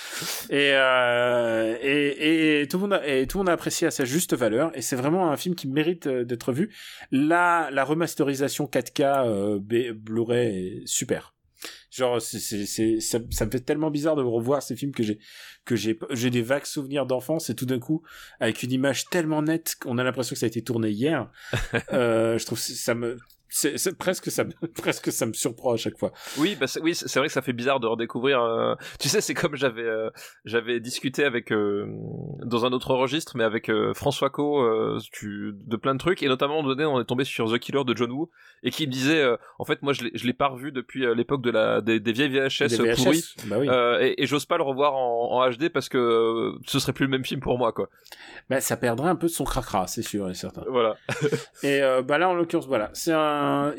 Et, 0.50 0.70
euh, 0.72 1.76
et 1.82 2.60
et 2.62 2.68
tout 2.68 2.78
le 2.78 2.82
monde 2.82 2.92
a, 2.94 3.06
et 3.06 3.26
tout 3.26 3.38
le 3.38 3.40
monde 3.40 3.48
a 3.50 3.52
apprécié 3.52 3.86
à 3.86 3.90
sa 3.90 4.04
juste 4.04 4.34
valeur 4.34 4.70
et 4.74 4.82
c'est 4.82 4.96
vraiment 4.96 5.30
un 5.30 5.36
film 5.36 5.54
qui 5.54 5.68
mérite 5.68 6.06
euh, 6.06 6.24
d'être 6.24 6.52
vu. 6.52 6.74
La 7.10 7.68
la 7.72 7.84
remasterisation 7.84 8.66
4K 8.66 9.26
euh, 9.26 9.58
Blu-ray 9.94 10.82
est 10.82 10.86
super. 10.86 11.34
Genre, 11.90 12.20
c'est, 12.20 12.38
c'est, 12.38 12.66
c'est, 12.66 13.00
ça, 13.00 13.18
ça 13.30 13.46
me 13.46 13.50
fait 13.50 13.60
tellement 13.60 13.90
bizarre 13.90 14.16
de 14.16 14.22
revoir 14.22 14.62
ces 14.62 14.76
films 14.76 14.92
que 14.92 15.02
j'ai, 15.02 15.18
que 15.64 15.76
j'ai, 15.76 15.98
j'ai 16.10 16.30
des 16.30 16.42
vagues 16.42 16.66
souvenirs 16.66 17.06
d'enfance 17.06 17.50
et 17.50 17.54
tout 17.54 17.66
d'un 17.66 17.78
coup, 17.78 18.02
avec 18.40 18.62
une 18.62 18.72
image 18.72 19.06
tellement 19.06 19.42
nette 19.42 19.76
qu'on 19.80 19.98
a 19.98 20.04
l'impression 20.04 20.34
que 20.34 20.38
ça 20.38 20.46
a 20.46 20.48
été 20.48 20.62
tourné 20.62 20.90
hier. 20.90 21.30
euh, 21.92 22.38
je 22.38 22.44
trouve 22.44 22.58
ça 22.58 22.94
me, 22.94 23.16
c'est, 23.48 23.78
c'est 23.78 23.96
presque 23.96 24.30
ça, 24.30 24.44
me, 24.44 24.50
presque 24.82 25.10
ça 25.12 25.26
me 25.26 25.32
surprend 25.32 25.72
à 25.72 25.76
chaque 25.76 25.98
fois. 25.98 26.12
Oui, 26.38 26.56
bah 26.60 26.66
c'est- 26.66 26.80
oui, 26.80 26.94
c'est 26.94 27.18
vrai 27.18 27.28
que 27.28 27.32
ça 27.32 27.42
fait 27.42 27.52
bizarre 27.52 27.80
de 27.80 27.86
redécouvrir. 27.86 28.40
euh, 28.42 28.74
Tu 29.00 29.08
sais, 29.08 29.20
c'est 29.20 29.34
comme 29.34 29.56
j'avais 29.56 29.82
euh, 29.82 30.10
j'avais 30.44 30.80
discuté 30.80 31.24
avec 31.24 31.52
euh, 31.52 31.86
dans 32.44 32.64
un 32.66 32.72
autre 32.72 32.94
registre, 32.94 33.36
mais 33.36 33.44
avec 33.44 33.68
euh, 33.70 33.94
François 33.94 34.30
Co 34.30 34.62
euh, 34.62 34.98
tu- 35.12 35.52
de 35.54 35.76
plein 35.76 35.94
de 35.94 35.98
trucs, 36.00 36.22
et 36.22 36.28
notamment 36.28 36.54
à 36.54 36.58
un 36.58 36.62
moment 36.62 36.74
donné, 36.74 36.84
on 36.86 37.00
est 37.00 37.04
tombé 37.04 37.24
sur 37.24 37.52
The 37.52 37.58
Killer 37.58 37.84
de 37.84 37.96
John 37.96 38.10
Woo, 38.12 38.30
et 38.62 38.70
qui 38.70 38.86
me 38.86 38.92
disait, 38.92 39.20
euh, 39.22 39.36
en 39.58 39.64
fait, 39.64 39.82
moi, 39.82 39.92
je 39.92 40.04
l'ai 40.04 40.10
je 40.14 40.26
l'ai 40.26 40.32
pas 40.32 40.48
revu 40.48 40.72
depuis 40.72 41.04
euh, 41.06 41.14
l'époque 41.14 41.42
de 41.42 41.50
la 41.50 41.80
des, 41.80 42.00
des 42.00 42.12
vieilles 42.12 42.28
VHS, 42.30 42.68
Des 42.68 42.76
VHS, 42.76 42.94
pourries. 43.04 43.24
bah 43.46 43.56
oui. 43.58 43.68
Euh, 43.68 44.00
et, 44.00 44.22
et 44.22 44.26
j'ose 44.26 44.44
pas 44.46 44.56
le 44.56 44.62
revoir 44.64 44.94
en, 44.94 45.32
en 45.42 45.50
HD 45.50 45.68
parce 45.68 45.88
que 45.88 45.98
euh, 45.98 46.58
ce 46.66 46.78
serait 46.78 46.92
plus 46.92 47.04
le 47.04 47.10
même 47.10 47.24
film 47.24 47.40
pour 47.40 47.56
moi, 47.58 47.72
quoi. 47.72 47.88
Bah, 48.50 48.60
ça 48.60 48.76
perdrait 48.76 49.08
un 49.10 49.16
peu 49.16 49.26
de 49.26 49.32
son 49.32 49.44
cracra, 49.44 49.86
c'est 49.86 50.02
sûr 50.02 50.28
et 50.30 50.34
certain. 50.34 50.62
Voilà. 50.68 50.96
Et 51.62 51.82
euh, 51.82 52.02
bah 52.02 52.18
là 52.18 52.28
en 52.28 52.34
l'occurrence 52.34 52.66
voilà, 52.66 52.90
c'est 52.94 53.12
un 53.12 53.18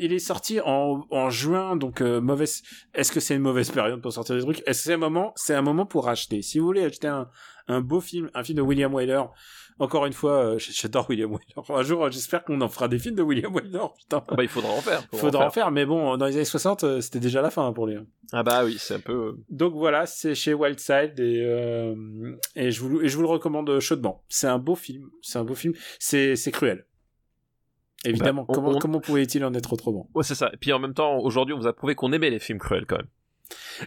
il 0.00 0.12
est 0.12 0.18
sorti 0.18 0.60
en, 0.60 1.06
en 1.10 1.30
juin 1.30 1.76
donc 1.76 2.00
euh, 2.00 2.20
mauvaise 2.20 2.62
est-ce 2.94 3.12
que 3.12 3.20
c'est 3.20 3.34
une 3.34 3.42
mauvaise 3.42 3.70
période 3.70 4.00
pour 4.00 4.12
sortir 4.12 4.36
des 4.36 4.42
trucs? 4.42 4.62
Est-ce 4.66 4.80
que 4.80 4.84
c'est 4.84 4.94
un 4.94 4.98
moment 4.98 5.32
c'est 5.36 5.54
un 5.54 5.62
moment 5.62 5.86
pour 5.86 6.08
acheter? 6.08 6.42
Si 6.42 6.58
vous 6.58 6.66
voulez 6.66 6.84
acheter 6.84 7.08
un 7.08 7.28
un 7.68 7.80
beau 7.80 8.00
film, 8.00 8.30
un 8.34 8.42
film 8.42 8.56
de 8.56 8.62
William 8.62 8.92
Wyler 8.92 9.22
encore 9.78 10.04
une 10.04 10.12
fois, 10.12 10.44
euh, 10.44 10.58
j'adore 10.58 11.08
William 11.08 11.30
Wyler. 11.30 11.54
Un 11.70 11.82
jour, 11.82 12.04
euh, 12.04 12.10
j'espère 12.10 12.44
qu'on 12.44 12.60
en 12.60 12.68
fera 12.68 12.86
des 12.86 12.98
films 12.98 13.14
de 13.14 13.22
William 13.22 13.50
Wyler. 13.54 13.78
Putain, 13.98 14.22
Bah, 14.28 14.42
il 14.42 14.48
faudra 14.48 14.72
en 14.72 14.80
faire. 14.82 15.00
faudra 15.10 15.18
faudra 15.18 15.46
en 15.46 15.50
faire. 15.50 15.70
Mais 15.70 15.86
bon, 15.86 16.18
dans 16.18 16.26
les 16.26 16.34
années 16.36 16.44
60, 16.44 16.84
euh, 16.84 17.00
c'était 17.00 17.18
déjà 17.18 17.40
la 17.40 17.48
fin 17.50 17.66
hein, 17.66 17.72
pour 17.72 17.86
lui. 17.86 17.96
Ah 18.30 18.42
bah 18.42 18.62
oui, 18.66 18.76
c'est 18.78 18.96
un 18.96 19.00
peu. 19.00 19.12
euh, 19.14 19.32
Donc 19.48 19.72
voilà, 19.72 20.04
c'est 20.04 20.34
chez 20.34 20.52
Wildside 20.52 21.18
et 21.18 21.42
euh, 21.46 21.94
et 22.56 22.70
je 22.70 22.80
vous 22.82 23.00
et 23.00 23.08
je 23.08 23.16
vous 23.16 23.22
le 23.22 23.28
recommande 23.28 23.80
chaudement. 23.80 24.22
C'est 24.28 24.48
un 24.48 24.58
beau 24.58 24.74
film, 24.74 25.08
c'est 25.22 25.38
un 25.38 25.44
beau 25.44 25.54
film. 25.54 25.72
C'est 25.98 26.36
c'est 26.36 26.50
cruel. 26.52 26.84
Évidemment, 28.04 28.42
Bah, 28.42 28.46
on- 28.48 28.54
comment 28.54 28.70
on- 28.70 28.78
comment 28.78 29.00
pouvait-il 29.00 29.44
en 29.44 29.52
être 29.54 29.72
autrement? 29.72 30.08
Ouais, 30.14 30.24
c'est 30.24 30.34
ça. 30.34 30.50
Et 30.52 30.56
puis 30.56 30.72
en 30.72 30.78
même 30.78 30.94
temps, 30.94 31.18
aujourd'hui, 31.18 31.54
on 31.54 31.58
vous 31.58 31.66
a 31.66 31.72
prouvé 31.74 31.94
qu'on 31.94 32.12
aimait 32.12 32.30
les 32.30 32.38
films 32.38 32.58
cruels 32.58 32.86
quand 32.86 32.96
même. 32.96 33.08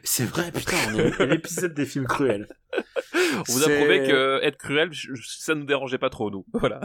C'est 0.03 0.26
vrai, 0.26 0.52
putain, 0.52 0.76
on 0.94 0.99
est 0.99 1.26
l'épisode 1.41 1.73
des 1.73 1.85
films 1.85 2.06
cruels. 2.06 2.48
On 3.35 3.53
vous 3.53 3.64
a 3.64 3.69
prouvé 3.69 4.03
que 4.07 4.39
être 4.43 4.57
cruel, 4.57 4.89
ça 5.26 5.55
nous 5.55 5.65
dérangeait 5.65 5.97
pas 5.97 6.10
trop, 6.10 6.30
nous. 6.31 6.45
Voilà. 6.53 6.80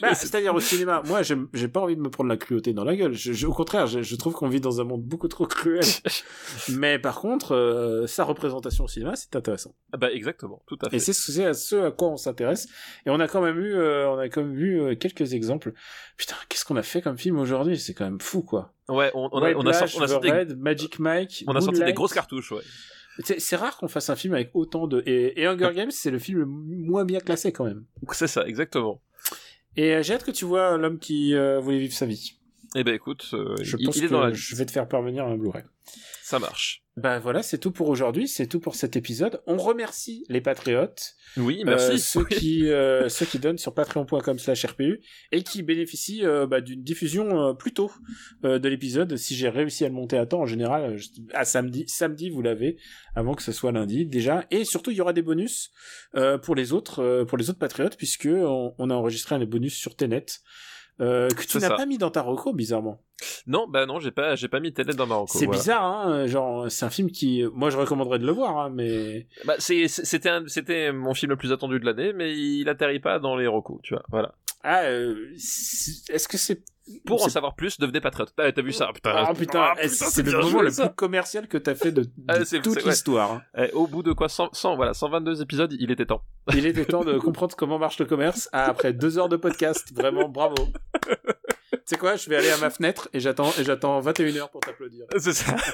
Bah, 0.00 0.14
C'est-à-dire 0.14 0.54
au 0.54 0.60
cinéma, 0.60 1.02
moi, 1.04 1.22
j'ai 1.22 1.68
pas 1.68 1.80
envie 1.80 1.96
de 1.96 2.00
me 2.00 2.10
prendre 2.10 2.28
la 2.30 2.36
cruauté 2.36 2.72
dans 2.72 2.84
la 2.84 2.96
gueule. 2.96 3.12
Je, 3.14 3.32
je- 3.32 3.46
au 3.46 3.52
contraire, 3.52 3.86
je, 3.86 4.02
je 4.02 4.16
trouve 4.16 4.34
qu'on 4.34 4.48
vit 4.48 4.60
dans 4.60 4.80
un 4.80 4.84
monde 4.84 5.02
beaucoup 5.02 5.28
trop 5.28 5.46
cruel. 5.46 5.84
Mais 6.70 6.98
par 6.98 7.20
contre, 7.20 7.54
euh, 7.54 8.06
sa 8.06 8.24
représentation 8.24 8.84
au 8.84 8.88
cinéma, 8.88 9.14
c'est 9.16 9.34
intéressant. 9.36 9.74
Ah 9.92 9.96
bah 9.96 10.12
exactement, 10.12 10.62
tout 10.66 10.78
à 10.84 10.90
fait. 10.90 10.96
Et 10.96 10.98
c'est 10.98 11.12
ce, 11.12 11.40
à 11.42 11.54
ce 11.54 11.76
à 11.76 11.90
quoi 11.90 12.08
on 12.08 12.16
s'intéresse. 12.16 12.66
Et 13.06 13.10
on 13.10 13.20
a 13.20 13.28
quand 13.28 13.40
même 13.42 13.58
eu, 13.58 13.74
euh, 13.74 14.08
on 14.10 14.18
a 14.18 14.28
quand 14.28 14.42
même 14.42 14.54
vu 14.54 14.80
euh, 14.80 14.94
quelques 14.94 15.32
exemples. 15.34 15.72
Putain, 16.16 16.36
qu'est-ce 16.48 16.64
qu'on 16.64 16.76
a 16.76 16.82
fait 16.82 17.02
comme 17.02 17.18
film 17.18 17.38
aujourd'hui? 17.38 17.78
C'est 17.78 17.94
quand 17.94 18.04
même 18.04 18.20
fou, 18.20 18.42
quoi. 18.42 18.72
Ouais, 18.88 19.10
on, 19.14 19.28
on 19.32 19.42
a, 19.42 19.52
on 19.54 19.66
a 19.66 19.72
sorti, 19.72 19.96
on 19.98 20.02
a 20.02 20.08
sorti 20.08 20.30
des, 20.30 20.54
Magic 20.54 20.98
Mike, 20.98 21.44
on 21.48 21.54
a 21.56 21.60
sorti 21.60 21.82
des 21.82 21.92
grosses 21.92 22.12
cartouches, 22.14 22.52
ouais. 22.52 22.62
C'est 23.22 23.56
rare 23.56 23.76
qu'on 23.78 23.88
fasse 23.88 24.10
un 24.10 24.16
film 24.16 24.34
avec 24.34 24.50
autant 24.54 24.86
de. 24.86 25.02
Et, 25.06 25.40
et 25.40 25.46
Hunger 25.46 25.70
Games, 25.74 25.90
c'est 25.90 26.10
le 26.10 26.18
film 26.18 26.38
le 26.40 26.46
moins 26.46 27.04
bien 27.04 27.20
classé 27.20 27.52
quand 27.52 27.64
même. 27.64 27.84
C'est 28.12 28.26
ça, 28.26 28.46
exactement. 28.46 29.00
Et 29.76 29.94
euh, 29.94 30.02
j'ai 30.02 30.14
hâte 30.14 30.24
que 30.24 30.30
tu 30.30 30.44
vois 30.44 30.76
l'homme 30.76 30.98
qui 30.98 31.34
euh, 31.34 31.60
voulait 31.60 31.78
vivre 31.78 31.94
sa 31.94 32.06
vie. 32.06 32.32
Eh 32.74 32.84
ben 32.84 32.94
écoute, 32.94 33.30
euh, 33.32 33.56
Je 33.62 33.76
il, 33.78 33.86
pense 33.86 33.96
il 33.96 34.04
est 34.04 34.06
que 34.08 34.12
dans 34.12 34.20
la 34.20 34.32
je 34.32 34.56
vais 34.56 34.66
te 34.66 34.70
faire 34.70 34.88
parvenir 34.88 35.26
un 35.26 35.36
Blu-ray. 35.36 35.64
Ça 36.28 36.40
marche. 36.40 36.82
Bah 36.96 37.20
voilà, 37.20 37.40
c'est 37.44 37.58
tout 37.58 37.70
pour 37.70 37.88
aujourd'hui, 37.88 38.26
c'est 38.26 38.48
tout 38.48 38.58
pour 38.58 38.74
cet 38.74 38.96
épisode. 38.96 39.40
On 39.46 39.58
remercie 39.58 40.24
les 40.28 40.40
patriotes, 40.40 41.12
Oui, 41.36 41.60
euh, 41.60 41.66
merci. 41.66 42.00
ceux 42.00 42.24
qui 42.24 42.68
euh, 42.68 43.08
ceux 43.08 43.26
qui 43.26 43.38
donnent 43.38 43.58
sur 43.58 43.74
patreon.com/rpu 43.74 45.00
et 45.30 45.42
qui 45.44 45.62
bénéficient 45.62 46.24
euh, 46.24 46.48
bah, 46.48 46.60
d'une 46.60 46.82
diffusion 46.82 47.50
euh, 47.50 47.52
plus 47.54 47.72
tôt 47.72 47.92
euh, 48.44 48.58
de 48.58 48.68
l'épisode. 48.68 49.16
Si 49.16 49.36
j'ai 49.36 49.48
réussi 49.48 49.84
à 49.84 49.88
le 49.88 49.94
monter 49.94 50.18
à 50.18 50.26
temps, 50.26 50.40
en 50.40 50.46
général, 50.46 50.94
euh, 50.94 50.96
je- 50.96 51.08
à 51.32 51.44
samedi, 51.44 51.84
samedi 51.86 52.28
vous 52.30 52.42
l'avez 52.42 52.76
avant 53.14 53.34
que 53.34 53.42
ce 53.42 53.52
soit 53.52 53.70
lundi 53.70 54.04
déjà. 54.06 54.44
Et 54.50 54.64
surtout, 54.64 54.90
il 54.90 54.96
y 54.96 55.00
aura 55.00 55.12
des 55.12 55.22
bonus 55.22 55.70
euh, 56.16 56.38
pour 56.38 56.56
les 56.56 56.72
autres 56.72 57.04
euh, 57.04 57.24
pour 57.24 57.38
les 57.38 57.50
autres 57.50 57.60
patriotes 57.60 57.96
puisque 57.96 58.26
on, 58.32 58.74
on 58.78 58.90
a 58.90 58.94
enregistré 58.94 59.36
un 59.36 59.44
bonus 59.44 59.74
sur 59.76 59.94
Tenet. 59.94 60.26
Euh, 61.00 61.28
que 61.28 61.42
tu 61.42 61.60
C'est 61.60 61.68
n'as 61.68 61.76
pas 61.76 61.84
mis 61.86 61.98
dans 61.98 62.10
ta 62.10 62.22
reco 62.22 62.52
bizarrement. 62.54 63.00
Non, 63.46 63.66
bah 63.68 63.84
non, 63.86 63.98
j'ai 64.00 64.10
pas, 64.10 64.34
j'ai 64.34 64.48
pas 64.48 64.60
mis 64.60 64.72
Tenet 64.72 64.94
dans 64.94 65.06
Marocco. 65.06 65.38
C'est 65.38 65.44
voilà. 65.46 65.58
bizarre, 65.60 65.84
hein. 65.84 66.26
Genre, 66.26 66.70
c'est 66.70 66.84
un 66.86 66.90
film 66.90 67.10
qui, 67.10 67.44
moi, 67.52 67.70
je 67.70 67.76
recommanderais 67.76 68.18
de 68.18 68.26
le 68.26 68.32
voir, 68.32 68.58
hein, 68.58 68.70
mais 68.72 69.26
Bah, 69.44 69.54
c'est, 69.58 69.88
c'est- 69.88 70.04
c'était, 70.04 70.28
un- 70.30 70.46
c'était 70.48 70.92
mon 70.92 71.12
film 71.14 71.30
le 71.30 71.36
plus 71.36 71.52
attendu 71.52 71.78
de 71.80 71.84
l'année, 71.84 72.12
mais 72.14 72.34
il 72.34 72.68
atterrit 72.68 73.00
pas 73.00 73.18
dans 73.18 73.36
les 73.36 73.46
recos, 73.46 73.78
tu 73.82 73.94
vois. 73.94 74.02
Voilà. 74.10 74.34
Ah, 74.68 74.82
euh, 74.84 75.30
est-ce 75.34 76.26
que 76.28 76.36
c'est 76.36 76.62
Pour 77.04 77.24
en 77.24 77.28
savoir 77.28 77.54
plus, 77.56 77.78
devenez 77.78 78.00
patriote. 78.00 78.32
Ah, 78.38 78.50
t'as 78.52 78.62
vu 78.62 78.72
ça 78.72 78.90
Putain, 78.94 79.12
Ah 79.14 79.32
putain, 79.34 79.60
Ah, 79.60 79.74
eh, 79.82 79.88
putain, 79.88 80.04
c'est 80.06 80.22
le 80.22 80.32
moment 80.40 80.62
le 80.62 80.70
plus 80.70 80.88
commercial 80.94 81.48
que 81.48 81.58
t'as 81.58 81.74
fait 81.74 81.92
de, 81.92 82.02
de 82.02 82.10
Ah, 82.28 82.38
toute 82.62 82.66
ouais. 82.76 82.82
l'histoire. 82.84 83.42
Eh, 83.56 83.70
au 83.72 83.86
bout 83.86 84.02
de 84.02 84.12
quoi 84.12 84.28
100, 84.28 84.50
100, 84.52 84.76
voilà, 84.76 84.92
122 84.94 85.42
épisodes, 85.42 85.72
il 85.78 85.90
était 85.90 86.06
temps. 86.06 86.22
Il 86.54 86.66
était 86.66 86.84
temps 86.84 87.04
de 87.04 87.18
comprendre 87.18 87.54
comment 87.56 87.78
marche 87.78 87.98
le 87.98 88.04
commerce 88.06 88.48
ah, 88.52 88.66
après 88.66 88.92
deux 88.92 89.18
heures 89.18 89.28
de 89.28 89.36
podcast. 89.36 89.92
Vraiment, 89.94 90.28
bravo. 90.28 90.54
tu 90.56 91.78
sais 91.84 91.96
quoi, 91.96 92.16
je 92.16 92.28
vais 92.30 92.36
aller 92.36 92.50
à 92.50 92.58
ma 92.58 92.70
fenêtre 92.70 93.08
et 93.12 93.20
j'attends 93.20 93.52
et 93.58 93.64
j'attends 93.64 94.00
21 94.00 94.36
heures 94.36 94.50
pour 94.50 94.60
t'applaudir. 94.60 95.06
C'est 95.18 95.32
ça. 95.32 95.56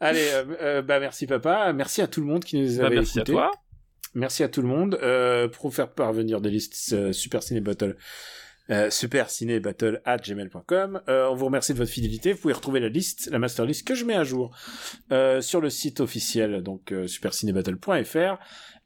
Allez, 0.00 0.28
euh, 0.32 0.44
euh, 0.60 0.82
bah 0.82 1.00
merci 1.00 1.26
papa, 1.26 1.72
merci 1.72 2.02
à 2.02 2.06
tout 2.06 2.20
le 2.20 2.26
monde 2.26 2.44
qui 2.44 2.60
nous 2.60 2.78
Bah, 2.78 2.86
avait 2.86 2.96
merci 2.96 3.18
écoutés. 3.18 3.32
à 3.32 3.34
toi. 3.34 3.50
Merci 4.16 4.42
à 4.42 4.48
tout 4.48 4.62
le 4.62 4.68
monde. 4.68 4.98
Euh, 5.02 5.46
pour 5.46 5.74
faire 5.74 5.90
parvenir 5.90 6.40
des 6.40 6.48
listes 6.48 6.94
euh, 6.94 7.12
Super 7.12 7.42
Ciné 7.42 7.60
Battle. 7.60 7.96
Euh, 8.68 8.90
battle 9.60 10.00
at 10.04 10.16
gmail.com 10.16 11.00
euh, 11.08 11.28
on 11.28 11.36
vous 11.36 11.44
remercie 11.44 11.72
de 11.72 11.78
votre 11.78 11.90
fidélité. 11.90 12.32
Vous 12.32 12.40
pouvez 12.40 12.54
retrouver 12.54 12.80
la 12.80 12.88
liste 12.88 13.28
la 13.30 13.38
master 13.38 13.64
list 13.64 13.86
que 13.86 13.94
je 13.94 14.04
mets 14.04 14.16
à 14.16 14.24
jour 14.24 14.56
euh, 15.12 15.40
sur 15.40 15.60
le 15.60 15.70
site 15.70 16.00
officiel 16.00 16.62
donc 16.62 16.90
euh, 16.90 17.06
supercinébattle.fr 17.06 18.38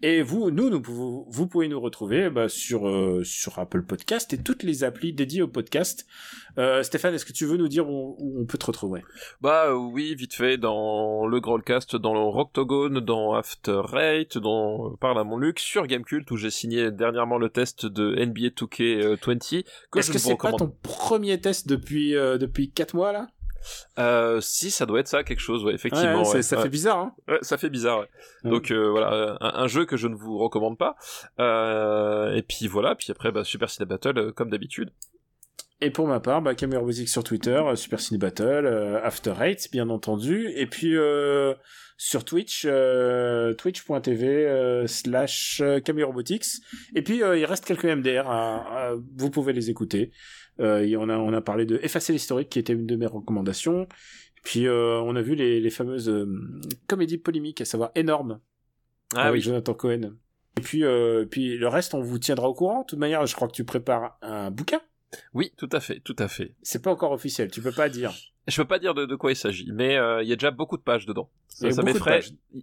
et 0.03 0.23
vous 0.23 0.51
nous, 0.51 0.71
nous 0.71 0.81
pouvons- 0.81 1.27
vous 1.29 1.47
pouvez 1.47 1.69
nous 1.69 1.81
retrouver 1.81 2.31
bah, 2.31 2.49
sur 2.49 2.89
euh, 2.89 3.23
sur 3.25 3.59
Apple 3.59 3.83
Podcast 3.83 4.33
et 4.33 4.39
toutes 4.39 4.63
les 4.63 4.85
applis 4.85 5.13
dédiées 5.13 5.43
au 5.43 5.49
podcast. 5.49 6.07
Euh, 6.59 6.83
Stéphane 6.83 7.15
est-ce 7.15 7.25
que 7.25 7.33
tu 7.33 7.47
veux 7.47 7.57
nous 7.57 7.69
dire 7.69 7.89
où, 7.89 8.17
où 8.19 8.41
on 8.41 8.45
peut 8.47 8.59
te 8.59 8.67
retrouver? 8.67 9.03
Bah 9.41 9.67
euh, 9.69 9.75
oui, 9.75 10.15
vite 10.15 10.35
fait, 10.35 10.57
dans 10.59 11.27
le 11.27 11.41
Growlcast, 11.41 11.97
dans 11.97 12.15
le 12.15 12.21
Rocktogone, 12.21 13.01
dans 13.01 13.35
After 13.35 13.83
Eight, 13.95 14.39
dans 14.39 14.87
euh, 14.93 14.97
Parle 15.01 15.19
à 15.19 15.25
mon 15.25 15.37
Luc, 15.37 15.59
sur 15.61 15.87
Gamecult, 15.87 16.31
où 16.31 16.37
j'ai 16.37 16.51
signé 16.51 16.91
dernièrement 16.91 17.39
le 17.39 17.49
test 17.51 17.87
de 17.87 18.15
NBA 18.25 18.49
2K20, 18.57 19.65
que 19.91 19.99
est-ce 19.99 20.09
que 20.11 20.19
vous 20.19 20.19
c'est 20.31 20.37
pas 20.37 20.53
ton 20.53 20.73
premier 20.83 21.41
test 21.41 21.69
depuis 21.69 22.17
euh, 22.17 22.39
depuis 22.39 22.71
quatre 22.71 22.95
mois 22.95 23.13
là? 23.13 23.29
Euh, 23.99 24.41
si, 24.41 24.71
ça 24.71 24.87
doit 24.87 25.01
être 25.01 25.09
ça, 25.09 25.23
quelque 25.25 25.41
chose, 25.41 25.65
ouais, 25.65 25.75
effectivement. 25.75 26.23
ouais, 26.23 26.35
ouais. 26.35 26.43
ça 26.43 26.61
fait 26.61 26.69
bizarre 26.69 26.99
hein 26.99 27.15
Ouais, 27.29 27.39
ça 27.43 27.59
fait 27.59 27.71
bizarre. 27.71 28.01
ouais. 28.01 28.09
Ouais. 28.45 28.51
Donc 28.51 28.71
euh, 28.71 28.89
voilà, 28.91 29.13
euh, 29.13 29.37
un, 29.41 29.63
un 29.63 29.67
jeu 29.67 29.85
que 29.85 29.97
je 29.97 30.09
ne 30.09 30.15
vous 30.15 30.39
recommande 30.39 30.79
pas. 30.79 30.97
Euh, 31.39 32.35
et 32.35 32.43
puis 32.43 32.67
voilà, 32.69 32.95
puis 32.95 33.09
après 33.11 33.33
bah, 33.33 33.45
Super 33.45 33.71
Ciné 33.71 33.87
Battle 33.87 34.19
euh, 34.19 34.33
comme 34.33 34.51
d'habitude. 34.51 34.91
Et 35.83 35.91
pour 35.91 36.07
ma 36.07 36.21
part, 36.21 36.43
bah, 36.43 36.53
sur 37.07 37.25
Twitter, 37.25 37.53
euh, 37.67 37.75
Super 37.75 38.01
Ciné 38.01 38.19
Battle, 38.19 38.67
euh, 38.67 39.03
After 39.03 39.33
Eight, 39.41 39.71
bien 39.73 39.89
entendu, 39.89 40.53
et 40.55 40.67
puis 40.67 40.95
euh, 40.95 41.55
sur 41.97 42.23
Twitch, 42.25 42.67
euh, 42.67 43.55
twitch.tv 43.55 44.27
euh, 44.27 44.87
slash 44.87 45.63
Camille 45.85 46.05
Robotics. 46.05 46.45
Et 46.95 47.01
puis 47.03 47.23
euh, 47.23 47.39
il 47.39 47.47
reste 47.47 47.65
quelques 47.65 47.87
MDR, 47.87 48.25
vous 49.17 49.31
pouvez 49.31 49.55
les 49.55 49.71
écouter. 49.71 50.13
Euh, 50.61 50.97
on 50.99 51.09
a 51.09 51.17
on 51.17 51.33
a 51.33 51.41
parlé 51.41 51.65
de 51.67 51.79
Effacer 51.83 52.13
l'historique, 52.13 52.51
qui 52.51 52.59
était 52.59 52.73
une 52.73 52.87
de 52.87 52.97
mes 52.97 53.07
recommandations. 53.07 53.89
Puis 54.43 54.67
euh, 54.67 55.01
on 55.01 55.17
a 55.17 55.23
vu 55.23 55.35
les, 55.35 55.61
les 55.61 55.71
fameuses 55.71 56.09
euh, 56.09 56.27
comédies 56.87 57.19
polémiques, 57.19 57.61
à 57.61 57.65
savoir 57.65 57.91
énorme, 57.95 58.41
Ah 59.15 59.23
avec 59.23 59.41
oui. 59.41 59.41
Jonathan 59.41 59.75
Cohen. 59.75 60.15
Et 60.59 60.63
puis, 60.63 60.83
puis 61.31 61.57
le 61.57 61.69
reste, 61.69 61.95
on 61.95 62.01
vous 62.01 62.19
tiendra 62.19 62.49
au 62.49 62.55
courant. 62.55 62.81
De 62.81 62.87
toute 62.87 62.99
manière, 62.99 63.25
je 63.25 63.35
crois 63.35 63.49
que 63.49 63.55
tu 63.55 63.65
prépares 63.65 64.19
un 64.21 64.51
bouquin. 64.51 64.81
Oui, 65.33 65.53
tout 65.57 65.69
à 65.73 65.81
fait, 65.81 66.01
tout 66.01 66.17
à 66.19 66.29
fait. 66.29 66.55
C'est 66.63 66.83
pas 66.83 66.91
encore 66.91 67.13
officiel, 67.13 67.51
tu 67.51 67.63
peux 67.63 67.73
pas 67.73 67.89
dire. 67.89 68.13
Je 68.51 68.57
peux 68.61 68.67
pas 68.69 68.79
dire 68.79 68.93
de, 68.95 69.07
de 69.07 69.15
quoi 69.17 69.33
il 69.33 69.37
s'agit, 69.37 69.71
mais 69.73 69.97
euh, 69.97 70.23
il 70.23 70.29
y 70.29 70.33
a 70.33 70.37
déjà 70.37 70.51
beaucoup 70.51 70.77
de 70.77 70.83
pages 70.83 71.07
dedans. 71.07 71.31
Ça, 71.49 71.71
ça 71.71 71.83
m'effraie. 71.83 72.21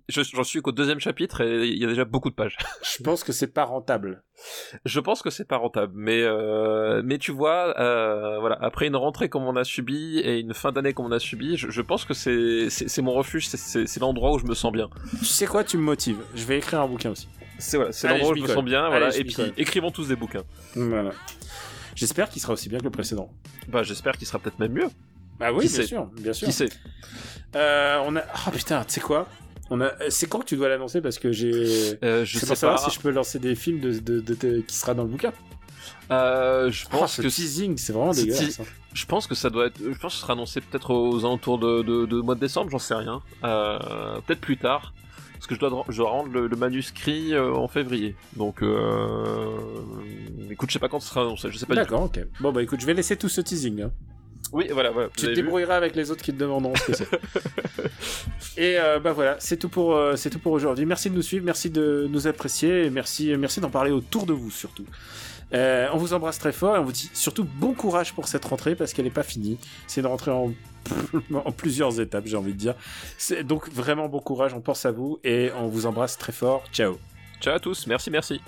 Je- 0.09 0.22
J'en 0.23 0.43
suis 0.43 0.61
qu'au 0.61 0.72
deuxième 0.72 0.99
chapitre 0.99 1.41
et 1.41 1.68
il 1.68 1.77
y 1.77 1.84
a 1.84 1.88
déjà 1.88 2.05
beaucoup 2.05 2.30
de 2.30 2.35
pages. 2.35 2.57
Je 2.84 3.03
pense 3.03 3.23
que 3.23 3.31
c'est 3.31 3.53
pas 3.53 3.64
rentable. 3.65 4.23
Je 4.85 4.99
pense 4.99 5.22
que 5.22 5.30
c'est 5.30 5.47
pas 5.47 5.57
rentable, 5.57 5.93
mais 5.95 6.22
euh, 6.22 7.01
mais 7.03 7.18
tu 7.18 7.31
vois, 7.31 7.80
euh, 7.80 8.39
voilà, 8.39 8.57
après 8.61 8.88
une 8.88 8.95
rentrée 8.95 9.30
comme 9.30 9.43
on 9.43 9.55
a 9.55 9.64
subi 9.64 10.19
et 10.19 10.39
une 10.39 10.53
fin 10.53 10.72
d'année 10.72 10.93
comme 10.93 11.05
on 11.07 11.11
a 11.11 11.19
subi, 11.19 11.57
je, 11.57 11.69
je 11.69 11.81
pense 11.81 12.05
que 12.05 12.14
c'est 12.14 12.69
c'est 12.69 13.01
mon 13.01 13.14
refuge, 13.14 13.47
c'est- 13.47 13.99
l'endroit 13.99 14.34
où 14.34 14.39
je 14.39 14.45
me 14.45 14.53
sens 14.55 14.72
bien. 14.72 14.89
Tu 15.19 15.26
sais 15.26 15.47
quoi, 15.47 15.64
tu 15.64 15.77
me 15.77 15.84
motives. 15.84 16.19
Je 16.35 16.45
vais 16.45 16.57
écrire 16.57 16.81
un 16.81 16.88
bouquin 16.88 17.11
aussi. 17.11 17.27
C'est 17.59 17.77
voilà, 17.77 17.91
c'est 17.91 18.07
l'endroit 18.07 18.31
où 18.34 18.35
je 18.35 18.41
me 18.43 18.47
sens 18.47 18.64
bien, 18.64 18.81
Allez, 18.81 18.89
voilà. 18.91 19.09
je 19.09 19.19
Et 19.19 19.23
puis 19.23 19.35
écrivons 19.57 19.89
tous 19.91 20.07
des 20.07 20.15
bouquins. 20.15 20.43
Voilà. 20.76 21.11
J'espère 21.95 22.30
qu'il 22.30 22.41
sera 22.41 22.53
aussi 22.53 22.69
bien 22.69 22.77
que 22.77 22.84
le 22.84 22.91
précédent. 22.91 23.31
Bah 23.69 23.81
j'espère 23.84 24.18
qu'il 24.18 24.27
sera 24.27 24.38
peut-être 24.39 24.59
même 24.59 24.73
mieux. 24.73 24.88
Bah 25.39 25.51
oui, 25.53 25.65
Qui 25.65 25.68
bien 25.68 25.76
sait 25.81 25.88
sûr, 25.88 26.05
bien 26.19 26.34
sûr. 26.34 26.47
Qui 26.47 26.53
sait 26.53 26.69
Euh, 27.55 28.01
on 28.05 28.15
a. 28.15 28.22
Oh 28.47 28.51
putain, 28.51 28.84
tu 28.85 28.93
sais 28.95 29.01
quoi? 29.01 29.27
On 29.69 29.81
a... 29.81 29.85
euh, 29.85 30.07
C'est 30.09 30.27
quand 30.27 30.39
que 30.39 30.45
tu 30.45 30.55
dois 30.55 30.69
l'annoncer? 30.69 31.01
Parce 31.01 31.19
que 31.19 31.31
j'ai. 31.31 31.97
euh, 32.03 32.23
Je 32.26 32.34
C'est 32.34 32.39
sais 32.39 32.47
pour 32.47 32.57
savoir 32.57 32.81
pas. 32.84 32.89
si 32.89 32.95
je 32.95 33.01
peux 33.01 33.11
lancer 33.11 33.38
des 33.39 33.53
films 33.55 33.80
de, 33.80 33.91
de, 33.99 34.19
de- 34.19 34.34
de- 34.35 34.61
qui 34.61 34.76
sera 34.76 34.93
dans 34.93 35.03
le 35.03 35.09
bouquin. 35.09 35.31
Euh, 36.11 36.72
je 36.72 36.85
Oh, 36.88 36.97
pense 36.99 37.15
ce 37.15 37.22
que 37.22 37.27
teasing, 37.27 37.77
c'est 37.77 37.91
vraiment 37.93 38.11
dégueulasse. 38.11 38.59
hein. 38.61 38.64
je 38.93 39.05
pense 39.05 39.27
que 39.27 39.35
ça 39.35 39.49
doit 39.49 39.65
être, 39.68 39.77
je 39.80 39.97
pense 39.99 40.14
que 40.14 40.18
ce 40.18 40.22
sera 40.22 40.34
annoncé 40.34 40.61
peut-être 40.61 40.91
aux 40.93 41.19
alentours 41.19 41.59
de, 41.59 41.81
de, 41.81 42.05
de 42.05 42.22
mois 42.22 42.35
de 42.35 42.39
décembre, 42.39 42.69
j'en 42.72 42.80
sais 42.80 42.93
rien. 42.95 43.22
Euh, 43.43 43.77
peut-être 44.26 44.39
plus 44.41 44.57
tard. 44.57 44.93
Parce 45.34 45.47
que 45.47 45.53
je 45.55 45.59
dois, 45.59 45.85
je 45.89 45.97
dois 45.97 46.09
rendre 46.09 46.31
le, 46.31 46.47
le 46.47 46.55
manuscrit 46.55 47.34
euh, 47.34 47.53
en 47.53 47.68
février. 47.68 48.15
Donc, 48.38 48.61
écoute, 50.49 50.69
je 50.69 50.73
sais 50.73 50.80
pas 50.80 50.89
quand 50.89 50.99
ce 50.99 51.09
sera 51.09 51.22
annoncé, 51.22 51.49
je 51.51 51.57
sais 51.57 51.65
pas. 51.65 51.76
D'accord, 51.76 52.03
ok. 52.03 52.19
Bon 52.39 52.51
bah 52.51 52.64
écoute, 52.64 52.80
je 52.81 52.85
vais 52.85 52.93
laisser 52.93 53.18
tout 53.18 53.30
ce 53.30 53.41
teasing. 53.41 53.81
hein. 53.84 53.91
Oui, 54.53 54.68
voilà, 54.72 54.91
voilà. 54.91 55.10
Tu 55.15 55.26
te 55.26 55.32
débrouilleras 55.32 55.76
avec 55.76 55.95
les 55.95 56.11
autres 56.11 56.24
qui 56.24 56.34
te 56.34 56.38
demanderont 56.38 56.76
ce 56.76 56.91
que 56.91 56.94
c'est. 56.95 57.10
et 58.57 58.78
euh, 58.80 58.99
bah 58.99 59.14
voilà, 59.14 59.36
c'est 59.40 59.57
tout 59.57 59.69
pour 59.69 59.95
euh, 59.95 60.15
c'est 60.15 60.30
tout 60.30 60.40
pour 60.40 60.52
aujourd'hui. 60.52 60.86
Merci 60.86 61.10
de 61.10 61.15
nous 61.15 61.22
suivre, 61.22 61.45
merci 61.45 61.69
de 61.69 62.07
nous 62.10 62.28
apprécier, 62.28 62.86
et 62.86 62.90
merci 62.90 63.36
merci 63.38 63.60
d'en 63.60 63.69
parler 63.69 63.91
autour 63.91 64.26
de 64.26 64.34
vous 64.34 64.52
surtout. 64.52 64.86
Euh, 65.53 65.88
on 65.94 65.98
vous 65.98 66.14
embrasse 66.14 66.40
très 66.40 66.52
fort 66.52 66.76
et 66.76 66.80
on 66.80 66.84
vous 66.84 66.91
dit 66.91 67.10
surtout 67.14 67.45
bon 67.45 67.74
courage 67.74 68.14
pour 68.14 68.28
cette 68.28 68.44
rentrée 68.44 68.76
parce 68.76 68.94
qu'elle 68.94 69.06
n'est 69.06 69.11
pas 69.11 69.24
finie. 69.24 69.57
C'est 69.88 70.02
une 70.02 70.07
rentrée 70.07 70.32
en, 70.32 70.52
en 71.34 71.52
plusieurs 71.52 71.99
étapes, 72.02 72.26
j'ai 72.26 72.38
envie 72.38 72.53
de 72.53 72.57
dire. 72.57 72.76
C'est 73.18 73.44
donc 73.44 73.72
vraiment 73.72 74.10
bon 74.10 74.19
courage, 74.19 74.53
on 74.53 74.61
pense 74.61 74.86
à 74.86 74.91
vous 74.91 75.19
et 75.24 75.52
on 75.57 75.68
vous 75.68 75.86
embrasse 75.86 76.18
très 76.18 76.34
fort. 76.34 76.64
Ciao. 76.74 76.98
Ciao 77.40 77.56
à 77.56 77.60
tous, 77.60 77.88
merci, 77.88 78.11
merci. 78.11 78.41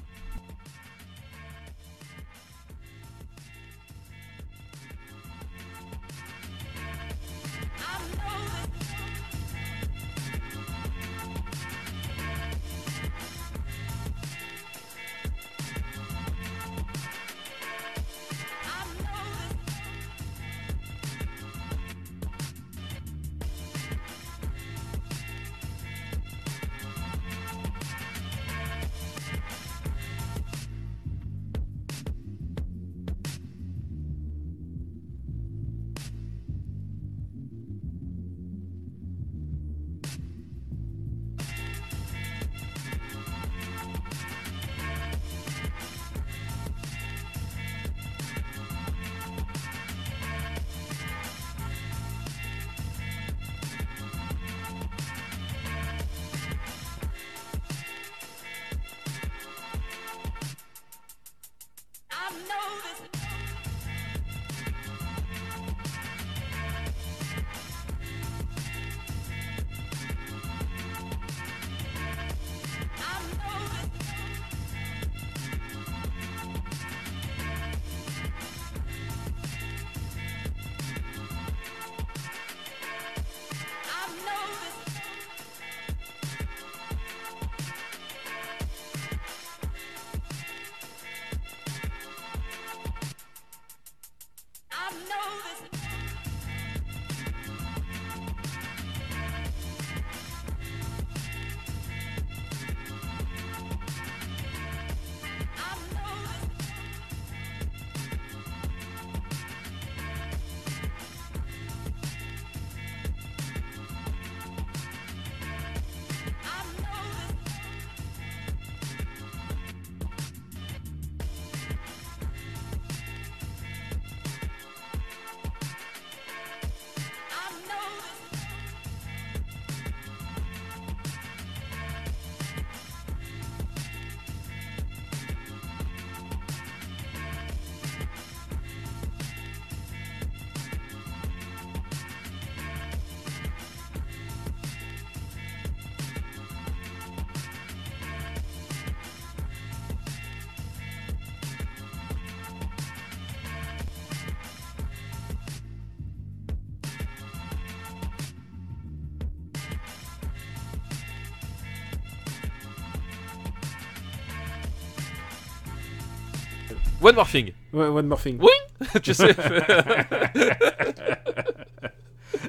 One 167.09 167.15
More 167.15 167.27
Thing. 167.27 167.53
Ouais, 167.73 167.87
One 167.87 168.07
More 168.07 168.21
Thing. 168.21 168.37
Oui. 168.39 168.49
tu 169.01 169.13
sais. 169.13 169.35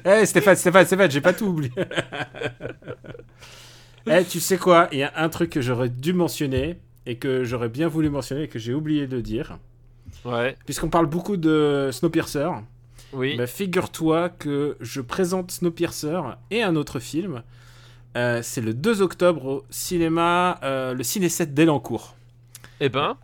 Eh, 0.05 0.25
Stéphane, 0.25 0.55
Stéphane, 0.55 0.85
Stéphane, 0.85 1.11
j'ai 1.11 1.21
pas 1.21 1.33
tout 1.33 1.45
oublié. 1.47 1.71
Eh, 4.07 4.23
tu 4.25 4.39
sais 4.39 4.57
quoi? 4.57 4.87
Il 4.91 4.97
y 4.97 5.03
a 5.03 5.13
un 5.15 5.29
truc 5.29 5.51
que 5.51 5.61
j'aurais 5.61 5.89
dû 5.89 6.11
mentionner 6.13 6.79
et 7.05 7.17
que 7.17 7.43
j'aurais 7.43 7.69
bien 7.69 7.87
voulu 7.87 8.09
mentionner 8.09 8.43
et 8.43 8.47
que 8.47 8.57
j'ai 8.57 8.73
oublié 8.73 9.05
de 9.05 9.21
dire. 9.21 9.59
ouais. 10.25 10.57
Puisqu'on 10.65 10.89
parle 10.89 11.05
beaucoup 11.05 11.37
de 11.37 11.89
Snowpiercer, 11.91 12.49
Oui. 13.13 13.37
bah, 13.37 13.45
figure-toi 13.45 14.29
que 14.29 14.75
je 14.81 15.01
présente 15.01 15.51
Snowpiercer 15.51 16.19
et 16.49 16.63
un 16.63 16.75
autre 16.75 16.99
film. 16.99 17.43
Euh, 18.17 18.39
c'est 18.41 18.61
le 18.61 18.73
2 18.73 19.03
octobre 19.03 19.45
au 19.45 19.63
cinéma, 19.69 20.59
euh, 20.63 20.95
le 20.95 21.03
Ciné 21.03 21.29
7 21.29 21.53
d'Elancourt. 21.53 22.15
Eh 22.79 22.89
ben. 22.89 23.17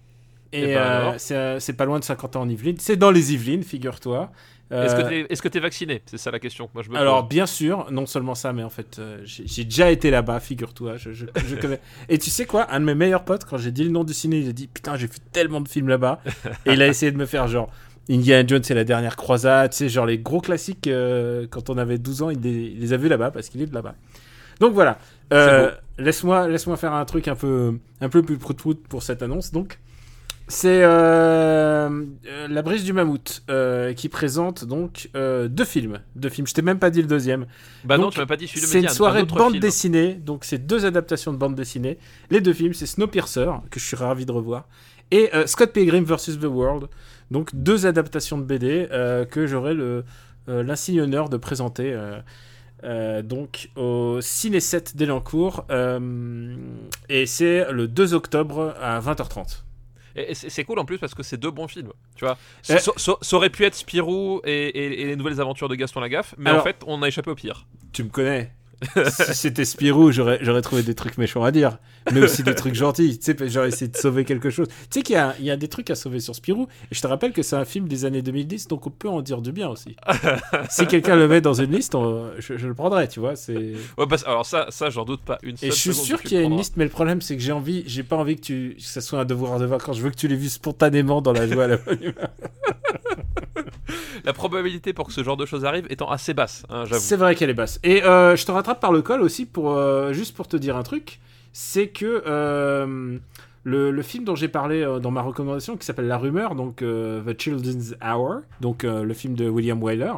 Et 0.53 0.63
Eh 0.63 0.73
ben 0.75 0.79
euh, 0.81 1.13
c'est 1.17 1.35
euh, 1.35 1.59
c'est 1.59 1.73
pas 1.73 1.85
loin 1.85 1.99
de 1.99 2.03
50 2.03 2.35
ans 2.35 2.41
en 2.41 2.49
Yvelines. 2.49 2.77
C'est 2.79 2.95
dans 2.97 3.11
les 3.11 3.33
Yvelines, 3.33 3.63
figure-toi. 3.63 4.31
Est-ce 4.69 4.95
que 4.95 5.01
Euh, 5.01 5.07
t'es 5.09 5.25
est-ce 5.29 5.41
que 5.41 5.47
t'es 5.47 5.61
vacciné? 5.61 6.01
C'est 6.05 6.17
ça 6.17 6.29
la 6.29 6.39
question. 6.39 6.67
que 6.67 6.71
Moi 6.73 6.83
je 6.83 6.89
me 6.89 6.97
Alors 6.97 7.21
pose. 7.21 7.29
bien 7.29 7.45
sûr, 7.45 7.87
non 7.89 8.05
seulement 8.05 8.35
ça, 8.35 8.51
mais 8.51 8.63
en 8.63 8.69
fait, 8.69 8.99
euh, 8.99 9.19
j'ai 9.23 9.63
déjà 9.63 9.89
été 9.91 10.11
là-bas, 10.11 10.39
figure-toi. 10.41 10.97
Je, 10.97 11.11
je- 11.13 11.25
je 11.45 11.55
connais. 11.61 11.79
Et 12.09 12.17
tu 12.17 12.29
sais 12.29 12.45
quoi? 12.45 12.67
Un 12.73 12.81
de 12.81 12.85
mes 12.85 12.95
meilleurs 12.95 13.23
potes, 13.23 13.45
quand 13.45 13.57
j'ai 13.57 13.71
dit 13.71 13.83
le 13.85 13.91
nom 13.91 14.03
du 14.03 14.13
ciné, 14.13 14.39
il 14.39 14.49
a 14.49 14.51
dit 14.53 14.67
putain, 14.67 14.97
j'ai 14.97 15.07
vu 15.07 15.19
tellement 15.31 15.61
de 15.61 15.69
films 15.69 15.87
là-bas. 15.87 16.21
et 16.65 16.73
il 16.73 16.81
a 16.81 16.87
essayé 16.87 17.11
de 17.13 17.17
me 17.17 17.25
faire 17.25 17.47
genre 17.47 17.69
Indiana 18.09 18.45
Jones 18.45 18.61
et 18.69 18.73
la 18.73 18.83
dernière 18.83 19.15
croisade, 19.15 19.71
tu 19.71 19.77
sais, 19.77 19.89
genre 19.89 20.05
les 20.05 20.17
gros 20.19 20.41
classiques. 20.41 20.87
euh, 20.87 21.47
quand 21.49 21.69
on 21.69 21.77
avait 21.77 21.97
12 21.97 22.21
ans, 22.23 22.29
il 22.29 22.39
les, 22.41 22.51
il 22.51 22.79
les 22.81 22.91
a 22.93 22.97
vus 22.97 23.07
là-bas 23.09 23.31
parce 23.31 23.47
qu'il 23.49 23.61
est 23.61 23.67
de 23.67 23.73
là-bas. 23.73 23.95
Donc 24.59 24.73
voilà. 24.73 24.97
Euh, 25.33 25.71
laisse-moi 25.97 26.47
laisse-moi 26.49 26.75
faire 26.77 26.93
un 26.93 27.05
truc 27.05 27.27
un 27.29 27.35
peu 27.35 27.77
un 28.01 28.09
peu 28.09 28.21
plus 28.21 28.37
prout-prout 28.37 28.85
pour 28.87 29.01
cette 29.03 29.21
annonce. 29.23 29.51
Donc 29.53 29.79
c'est 30.47 30.81
euh, 30.83 32.05
La 32.49 32.61
Brise 32.61 32.83
du 32.83 32.93
Mammouth 32.93 33.43
euh, 33.49 33.93
qui 33.93 34.09
présente 34.09 34.65
donc 34.65 35.09
euh, 35.15 35.47
deux 35.47 35.65
films. 35.65 35.99
Deux 36.15 36.29
films. 36.29 36.47
Je 36.47 36.53
t'ai 36.53 36.61
même 36.61 36.79
pas 36.79 36.89
dit 36.89 37.01
le 37.01 37.07
deuxième. 37.07 37.45
Bah 37.83 37.97
non, 37.97 38.09
tu 38.09 38.19
m'as 38.19 38.25
pas 38.25 38.37
dit 38.37 38.47
celui 38.47 38.61
C'est 38.61 38.81
une 38.81 38.89
soirée 38.89 39.21
un 39.21 39.23
de 39.23 39.33
bande 39.33 39.51
film. 39.51 39.61
dessinée. 39.61 40.13
Donc 40.13 40.45
c'est 40.45 40.59
deux 40.59 40.85
adaptations 40.85 41.33
de 41.33 41.37
bande 41.37 41.55
dessinée. 41.55 41.97
Les 42.29 42.41
deux 42.41 42.53
films, 42.53 42.73
c'est 42.73 42.85
Snowpiercer 42.85 43.49
que 43.71 43.79
je 43.79 43.85
suis 43.85 43.97
ravi 43.97 44.25
de 44.25 44.31
revoir 44.31 44.67
et 45.09 45.31
Scott 45.45 45.71
Pilgrim 45.71 46.03
vs 46.03 46.37
The 46.39 46.45
World. 46.45 46.87
Donc 47.31 47.49
deux 47.53 47.85
adaptations 47.85 48.37
de 48.37 48.43
BD 48.43 48.87
que 49.31 49.47
j'aurai 49.47 49.73
le 49.73 50.03
l'insigne 50.47 51.01
honneur 51.01 51.29
de 51.29 51.37
présenter. 51.37 51.95
euh, 52.83 53.21
donc 53.21 53.69
au 53.75 54.19
Ciné 54.21 54.59
7 54.59 54.95
d'Elancourt 54.95 55.65
euh, 55.71 56.55
et 57.09 57.25
c'est 57.25 57.71
le 57.71 57.87
2 57.87 58.13
octobre 58.13 58.75
à 58.79 58.99
20h30. 58.99 59.63
Et 60.17 60.31
et 60.31 60.33
c'est 60.35 60.63
cool 60.63 60.79
en 60.79 60.85
plus 60.85 60.97
parce 60.97 61.13
que 61.13 61.23
c'est 61.23 61.37
deux 61.37 61.51
bons 61.51 61.67
films. 61.67 61.93
Tu 62.15 62.25
vois, 62.25 62.37
Eh. 62.69 62.77
ça, 62.79 62.91
ça- 62.97 63.17
ça 63.21 63.35
aurait 63.35 63.49
pu 63.51 63.63
être 63.65 63.75
Spirou 63.75 64.41
et, 64.43 64.51
et- 64.51 65.01
et 65.01 65.05
les 65.05 65.15
nouvelles 65.15 65.39
aventures 65.39 65.69
de 65.69 65.75
Gaston 65.75 65.99
Lagaffe, 66.01 66.33
mais 66.37 66.49
Alors- 66.49 66.61
en 66.61 66.63
fait, 66.65 66.77
on 66.87 67.01
a 67.03 67.07
échappé 67.07 67.29
au 67.31 67.35
pire. 67.35 67.65
Tu 67.93 68.03
me 68.03 68.09
connais. 68.09 68.51
Si 69.09 69.33
c'était 69.33 69.65
Spirou, 69.65 70.11
j'aurais, 70.11 70.61
trouvé 70.61 70.83
des 70.83 70.93
trucs 70.95 71.17
méchants 71.17 71.43
à 71.43 71.51
dire. 71.51 71.77
Mais 72.13 72.21
aussi 72.21 72.43
des 72.43 72.55
trucs 72.55 72.75
gentils. 72.75 73.17
Tu 73.19 73.33
sais, 73.33 73.49
j'aurais 73.49 73.69
essayé 73.69 73.89
de 73.91 73.97
sauver 73.97 74.23
quelque 74.23 74.49
chose. 74.49 74.67
Tu 74.67 74.75
sais 74.91 75.01
qu'il 75.01 75.15
y 75.15 75.17
a, 75.17 75.35
il 75.39 75.45
y 75.45 75.51
a 75.51 75.57
des 75.57 75.67
trucs 75.67 75.89
à 75.89 75.95
sauver 75.95 76.19
sur 76.19 76.35
Spirou. 76.35 76.67
Et 76.91 76.95
je 76.95 77.01
te 77.01 77.07
rappelle 77.07 77.33
que 77.33 77.41
c'est 77.41 77.55
un 77.55 77.65
film 77.65 77.87
des 77.87 78.05
années 78.05 78.21
2010, 78.21 78.67
donc 78.67 78.87
on 78.87 78.89
peut 78.89 79.09
en 79.09 79.21
dire 79.21 79.41
du 79.41 79.51
bien 79.51 79.67
aussi. 79.69 79.95
si 80.69 80.87
quelqu'un 80.87 81.15
le 81.15 81.27
met 81.27 81.41
dans 81.41 81.53
une 81.53 81.71
liste, 81.71 81.95
on- 81.95 82.31
je, 82.39 82.57
je 82.57 82.67
le 82.67 82.73
prendrais, 82.73 83.07
tu 83.07 83.19
vois. 83.19 83.35
C'est... 83.35 83.73
Ouais, 83.97 84.05
bah, 84.07 84.17
alors 84.25 84.45
ça, 84.45 84.67
ça 84.69 84.89
j'en 84.89 85.05
doute 85.05 85.21
pas 85.21 85.37
une 85.43 85.55
Et 85.55 85.57
seule 85.57 85.71
je 85.71 85.75
suis 85.75 85.93
sûr 85.93 86.21
qu'il 86.21 86.37
y 86.37 86.41
a 86.41 86.43
une 86.43 86.57
liste, 86.57 86.75
mais 86.77 86.83
le 86.85 86.89
problème, 86.89 87.21
c'est 87.21 87.35
que 87.35 87.41
j'ai 87.43 87.51
envie, 87.51 87.83
j'ai 87.87 88.03
pas 88.03 88.15
envie 88.15 88.35
que, 88.35 88.41
tu, 88.41 88.75
que 88.77 88.83
ça 88.83 89.01
soit 89.01 89.19
un 89.19 89.25
devoir 89.25 89.59
de 89.59 89.65
vacances. 89.65 89.97
Je 89.97 90.01
veux 90.03 90.09
que 90.11 90.15
tu 90.15 90.27
l'aies 90.27 90.35
vu 90.35 90.49
spontanément 90.49 91.21
dans 91.21 91.33
la 91.33 91.47
joie 91.47 91.65
à 91.65 91.67
la 91.67 91.77
bonne 91.77 92.01
humeur. 92.01 92.29
La 94.25 94.33
probabilité 94.33 94.93
pour 94.93 95.07
que 95.07 95.13
ce 95.13 95.23
genre 95.23 95.37
de 95.37 95.45
choses 95.45 95.65
arrive 95.65 95.85
étant 95.89 96.09
assez 96.09 96.33
basse, 96.33 96.65
hein, 96.69 96.85
j'avoue. 96.85 97.01
C'est 97.01 97.15
vrai 97.15 97.35
qu'elle 97.35 97.49
est 97.49 97.55
basse. 97.55 97.79
Et 97.83 98.03
euh, 98.03 98.35
je 98.35 98.45
te 98.45 98.51
rattrape 98.51 98.79
par 98.79 98.91
le 98.91 99.01
col 99.01 99.21
aussi 99.21 99.45
pour 99.45 99.71
euh, 99.71 100.13
juste 100.13 100.35
pour 100.35 100.47
te 100.47 100.57
dire 100.57 100.75
un 100.75 100.83
truc, 100.83 101.19
c'est 101.53 101.87
que 101.87 102.23
euh, 102.27 103.17
le, 103.63 103.91
le 103.91 104.01
film 104.01 104.23
dont 104.23 104.35
j'ai 104.35 104.47
parlé 104.47 104.85
dans 105.01 105.11
ma 105.11 105.21
recommandation 105.21 105.77
qui 105.77 105.85
s'appelle 105.85 106.07
La 106.07 106.17
Rumeur, 106.17 106.55
donc 106.55 106.77
The 106.77 107.41
Children's 107.41 107.95
Hour, 108.03 108.41
donc 108.61 108.83
le 108.83 109.13
film 109.13 109.35
de 109.35 109.49
William 109.49 109.81
Wyler. 109.81 110.13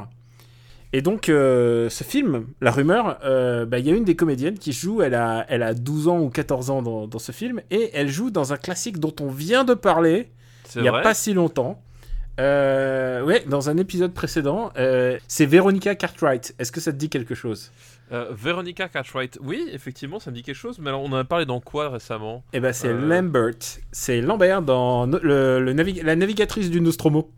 Et 0.91 1.01
donc 1.01 1.29
euh, 1.29 1.87
ce 1.89 2.03
film, 2.03 2.47
La 2.61 2.71
Rumeur, 2.71 3.19
euh, 3.23 3.65
bah, 3.65 3.77
il 3.77 3.85
y 3.85 3.91
a 3.91 3.95
une 3.95 4.05
des 4.05 4.15
comédiennes 4.15 4.57
qui 4.57 4.71
joue, 4.71 5.01
elle 5.03 5.13
a, 5.13 5.45
elle 5.47 5.61
a 5.61 5.73
12 5.75 6.07
ans 6.07 6.19
ou 6.19 6.29
14 6.29 6.71
ans 6.71 6.81
dans, 6.81 7.07
dans 7.07 7.19
ce 7.19 7.31
film, 7.31 7.61
et 7.69 7.91
elle 7.93 8.09
joue 8.09 8.31
dans 8.31 8.53
un 8.53 8.57
classique 8.57 8.99
dont 8.99 9.13
on 9.21 9.29
vient 9.29 9.63
de 9.63 9.75
parler 9.75 10.31
il 10.75 10.81
n'y 10.83 10.87
a 10.87 11.01
pas 11.01 11.13
si 11.13 11.33
longtemps. 11.33 11.81
Euh, 12.39 13.21
ouais, 13.23 13.43
dans 13.47 13.69
un 13.69 13.77
épisode 13.77 14.13
précédent, 14.13 14.71
euh, 14.77 15.17
c'est 15.27 15.45
Veronica 15.45 15.93
Cartwright. 15.95 16.55
Est-ce 16.57 16.71
que 16.71 16.79
ça 16.79 16.91
te 16.93 16.97
dit 16.97 17.09
quelque 17.09 17.35
chose? 17.35 17.71
Euh, 18.11 18.27
Veronica 18.31 18.87
Cartwright, 18.87 19.37
oui, 19.41 19.67
effectivement, 19.73 20.19
ça 20.19 20.31
me 20.31 20.35
dit 20.35 20.41
quelque 20.43 20.55
chose, 20.55 20.79
mais 20.79 20.89
alors 20.89 21.03
on 21.03 21.11
en 21.11 21.17
a 21.17 21.23
parlé 21.25 21.45
dans 21.45 21.59
quoi 21.59 21.89
récemment? 21.89 22.43
Eh 22.53 22.59
ben, 22.59 22.73
c'est 22.73 22.87
Euh. 22.87 23.07
Lambert. 23.07 23.53
C'est 23.91 24.21
Lambert 24.21 24.61
dans 24.61 25.05
no- 25.05 25.19
le, 25.21 25.59
le 25.59 25.73
navi- 25.73 26.01
la 26.03 26.15
navigatrice 26.15 26.69
du 26.71 26.81
Nostromo. 26.81 27.29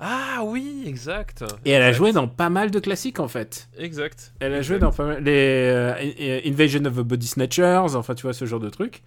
Ah 0.00 0.40
oui, 0.44 0.82
exact. 0.86 1.44
Et 1.64 1.70
elle 1.70 1.82
a 1.82 1.88
Exact. 1.88 1.98
joué 1.98 2.12
dans 2.12 2.28
pas 2.28 2.50
mal 2.50 2.70
de 2.70 2.78
classiques 2.80 3.18
en 3.20 3.28
fait. 3.28 3.68
Exact. 3.78 4.32
Elle 4.40 4.52
a 4.54 4.60
joué 4.60 4.78
dans 4.78 4.92
pas 4.92 5.06
mal 5.06 5.22
les 5.24 5.70
euh, 5.72 5.94
In- 5.94 6.50
Invasion 6.50 6.84
of 6.84 6.94
the 6.96 7.00
Body 7.00 7.26
Snatchers, 7.26 7.94
enfin 7.94 8.14
tu 8.14 8.22
vois 8.22 8.34
ce 8.34 8.44
genre 8.44 8.60
de 8.60 8.68
trucs. 8.68 9.02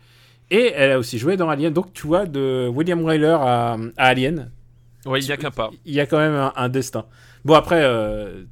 Et 0.49 0.71
elle 0.75 0.91
a 0.93 0.97
aussi 0.97 1.19
joué 1.19 1.37
dans 1.37 1.47
Alien. 1.49 1.71
Donc 1.73 1.93
tu 1.93 2.07
vois 2.07 2.25
de 2.25 2.67
William 2.73 3.03
Wyler 3.03 3.37
à, 3.39 3.73
à 3.97 4.05
Alien, 4.07 4.49
Ouais, 5.05 5.19
il 5.21 5.27
y 5.27 5.31
a 5.31 5.37
qu'un 5.37 5.51
pas. 5.51 5.69
il 5.85 5.93
y 5.93 5.99
a 5.99 6.05
quand 6.05 6.17
même 6.17 6.33
un, 6.35 6.51
un 6.55 6.69
destin. 6.69 7.05
Bon 7.45 7.53
après, 7.53 7.81
euh, 7.83 8.43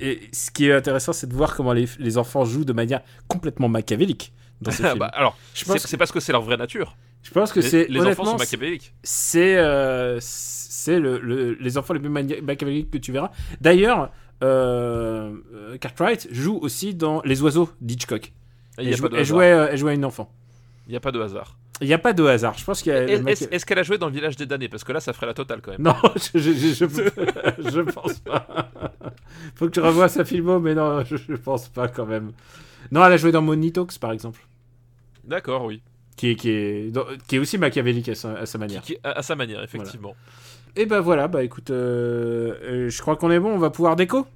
et- 0.00 0.10
et 0.10 0.20
ce 0.32 0.50
qui 0.50 0.66
est 0.68 0.72
intéressant, 0.72 1.12
c'est 1.12 1.26
de 1.26 1.34
voir 1.34 1.54
comment 1.54 1.72
les, 1.74 1.86
les 1.98 2.16
enfants 2.18 2.44
jouent 2.44 2.64
de 2.64 2.72
manière 2.72 3.02
complètement 3.28 3.68
machiavélique 3.68 4.32
dans 4.62 4.70
ces 4.70 4.82
films. 4.88 4.98
bah, 4.98 5.10
alors, 5.14 5.36
je 5.54 5.60
c'est 5.60 5.66
pense, 5.66 5.86
c'est 5.86 5.96
parce 5.98 6.12
que 6.12 6.20
c'est 6.20 6.32
leur 6.32 6.40
vraie 6.42 6.56
nature. 6.56 6.96
je 7.22 7.30
pense 7.30 7.52
que 7.52 7.60
Les, 7.60 7.68
c'est 7.68 7.86
les 7.88 7.98
enfants 7.98 8.06
honnêtement, 8.06 8.24
sont 8.32 8.38
machiavéliques. 8.38 8.94
c'est 9.02 9.56
euh, 9.58 10.18
c'est 10.20 10.98
le, 10.98 11.18
le- 11.18 11.54
les 11.60 11.76
enfants 11.78 11.92
les 11.92 12.00
plus 12.00 12.08
mani- 12.08 12.40
machiavéliques 12.40 12.90
que 12.90 12.98
tu 12.98 13.12
verras. 13.12 13.30
D'ailleurs, 13.60 14.10
euh, 14.42 15.34
euh, 15.54 15.76
Cartwright 15.78 16.28
joue 16.30 16.58
aussi 16.62 16.94
dans 16.94 17.20
Les 17.24 17.42
Oiseaux 17.42 17.70
d'Hitchcock. 17.82 18.32
N'y 18.78 18.88
Elle, 18.92 19.00
elle 19.14 19.24
jouait, 19.24 19.52
euh, 19.52 19.68
elle 19.70 19.78
jouait 19.78 19.92
à 19.92 19.94
une 19.94 20.04
enfant. 20.04 20.30
Il 20.86 20.92
y 20.92 20.96
a 20.96 21.00
pas 21.00 21.10
de 21.12 21.20
hasard. 21.20 21.58
Il 21.82 21.86
n'y 21.88 21.92
a 21.94 21.98
pas 21.98 22.12
de 22.14 22.24
hasard. 22.24 22.56
Je 22.56 22.64
pense 22.64 22.82
qu'il 22.82 22.92
Est- 22.92 23.52
Est-ce 23.52 23.66
qu'elle 23.66 23.78
a 23.78 23.82
joué 23.82 23.98
dans 23.98 24.06
le 24.06 24.12
village 24.12 24.36
des 24.36 24.46
damnés? 24.46 24.68
Parce 24.68 24.82
que 24.82 24.92
là, 24.92 25.00
ça 25.00 25.12
ferait 25.12 25.26
la 25.26 25.34
totale 25.34 25.60
quand 25.60 25.72
même. 25.72 25.82
Non, 25.82 25.94
je, 26.34 26.38
je, 26.38 26.52
je, 26.52 26.74
je, 26.74 26.86
je 27.70 27.80
pense 27.80 28.18
pas. 28.20 28.70
Faut 29.56 29.66
que 29.66 29.72
tu 29.72 29.80
revoies 29.80 30.08
sa 30.08 30.24
filmo, 30.24 30.58
mais 30.58 30.74
non, 30.74 31.04
je, 31.04 31.16
je 31.16 31.34
pense 31.34 31.68
pas 31.68 31.88
quand 31.88 32.06
même. 32.06 32.32
Non, 32.90 33.04
elle 33.04 33.12
a 33.12 33.16
joué 33.18 33.30
dans 33.32 33.42
Money 33.42 33.70
Talks, 33.72 33.98
par 33.98 34.12
exemple. 34.12 34.40
D'accord, 35.24 35.64
oui. 35.66 35.82
Qui 36.16 36.30
est, 36.30 36.34
qui 36.36 36.48
est, 36.50 36.90
dans- 36.90 37.04
qui 37.28 37.36
est 37.36 37.38
aussi 37.38 37.58
machiavélique 37.58 38.08
à 38.08 38.14
sa, 38.14 38.32
à 38.38 38.46
sa 38.46 38.56
manière. 38.58 38.80
Qui- 38.80 38.94
qui- 38.94 39.00
à, 39.04 39.18
à 39.18 39.22
sa 39.22 39.36
manière, 39.36 39.62
effectivement. 39.62 40.14
Et 40.76 40.86
bah 40.86 41.00
voilà, 41.00 41.28
bah 41.28 41.42
écoute, 41.42 41.70
euh, 41.70 42.54
euh, 42.62 42.88
je 42.88 43.00
crois 43.02 43.16
qu'on 43.16 43.30
est 43.30 43.40
bon, 43.40 43.50
on 43.50 43.58
va 43.58 43.70
pouvoir 43.70 43.96
déco. 43.96 44.22
Tu 44.22 44.28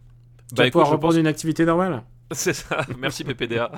Bah 0.56 0.62
vas 0.62 0.64
écoute, 0.64 0.72
pouvoir 0.72 0.86
je 0.88 0.92
reprendre 0.92 1.12
pense... 1.14 1.20
une 1.20 1.26
activité 1.26 1.64
normale. 1.64 2.02
C'est 2.34 2.52
ça. 2.52 2.86
Merci 2.98 3.24
PPDA. 3.24 3.72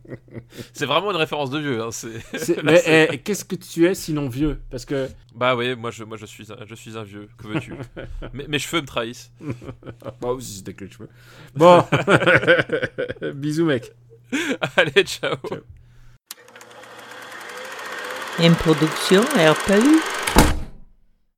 c'est 0.72 0.86
vraiment 0.86 1.10
une 1.10 1.16
référence 1.18 1.50
de 1.50 1.58
vieux. 1.58 1.82
hein, 1.82 1.90
c'est- 1.90 2.18
C'est- 2.38 2.56
Là, 2.62 2.72
mais 2.72 2.78
c'est- 2.78 3.08
eh, 3.12 3.18
qu'est-ce 3.18 3.44
que 3.44 3.56
tu 3.56 3.86
es 3.86 3.94
sinon 3.94 4.28
vieux? 4.28 4.60
Parce 4.70 4.84
que. 4.86 5.08
Bah 5.34 5.54
oui, 5.54 5.74
moi 5.76 5.90
je, 5.90 6.02
moi 6.04 6.16
je 6.16 6.24
suis 6.26 6.50
un, 6.52 6.56
je 6.66 6.74
suis 6.74 6.96
un 6.96 7.02
vieux. 7.02 7.28
Que 7.36 7.46
veux-tu? 7.48 7.74
Mes, 8.32 8.46
mes 8.48 8.58
cheveux 8.58 8.80
me 8.80 8.86
trahissent. 8.86 9.32
Bah 10.20 10.28
aussi, 10.28 10.56
c'était 10.58 10.72
que 10.74 10.84
les 10.86 10.90
cheveux. 10.90 11.08
Bon, 11.54 11.84
bisous 13.34 13.66
mec. 13.66 13.92
Allez, 14.76 15.04
ciao. 15.04 15.36
Ciao. 15.46 15.58
Une 18.40 18.54
production 18.54 19.22
Airpaloo. 19.38 20.00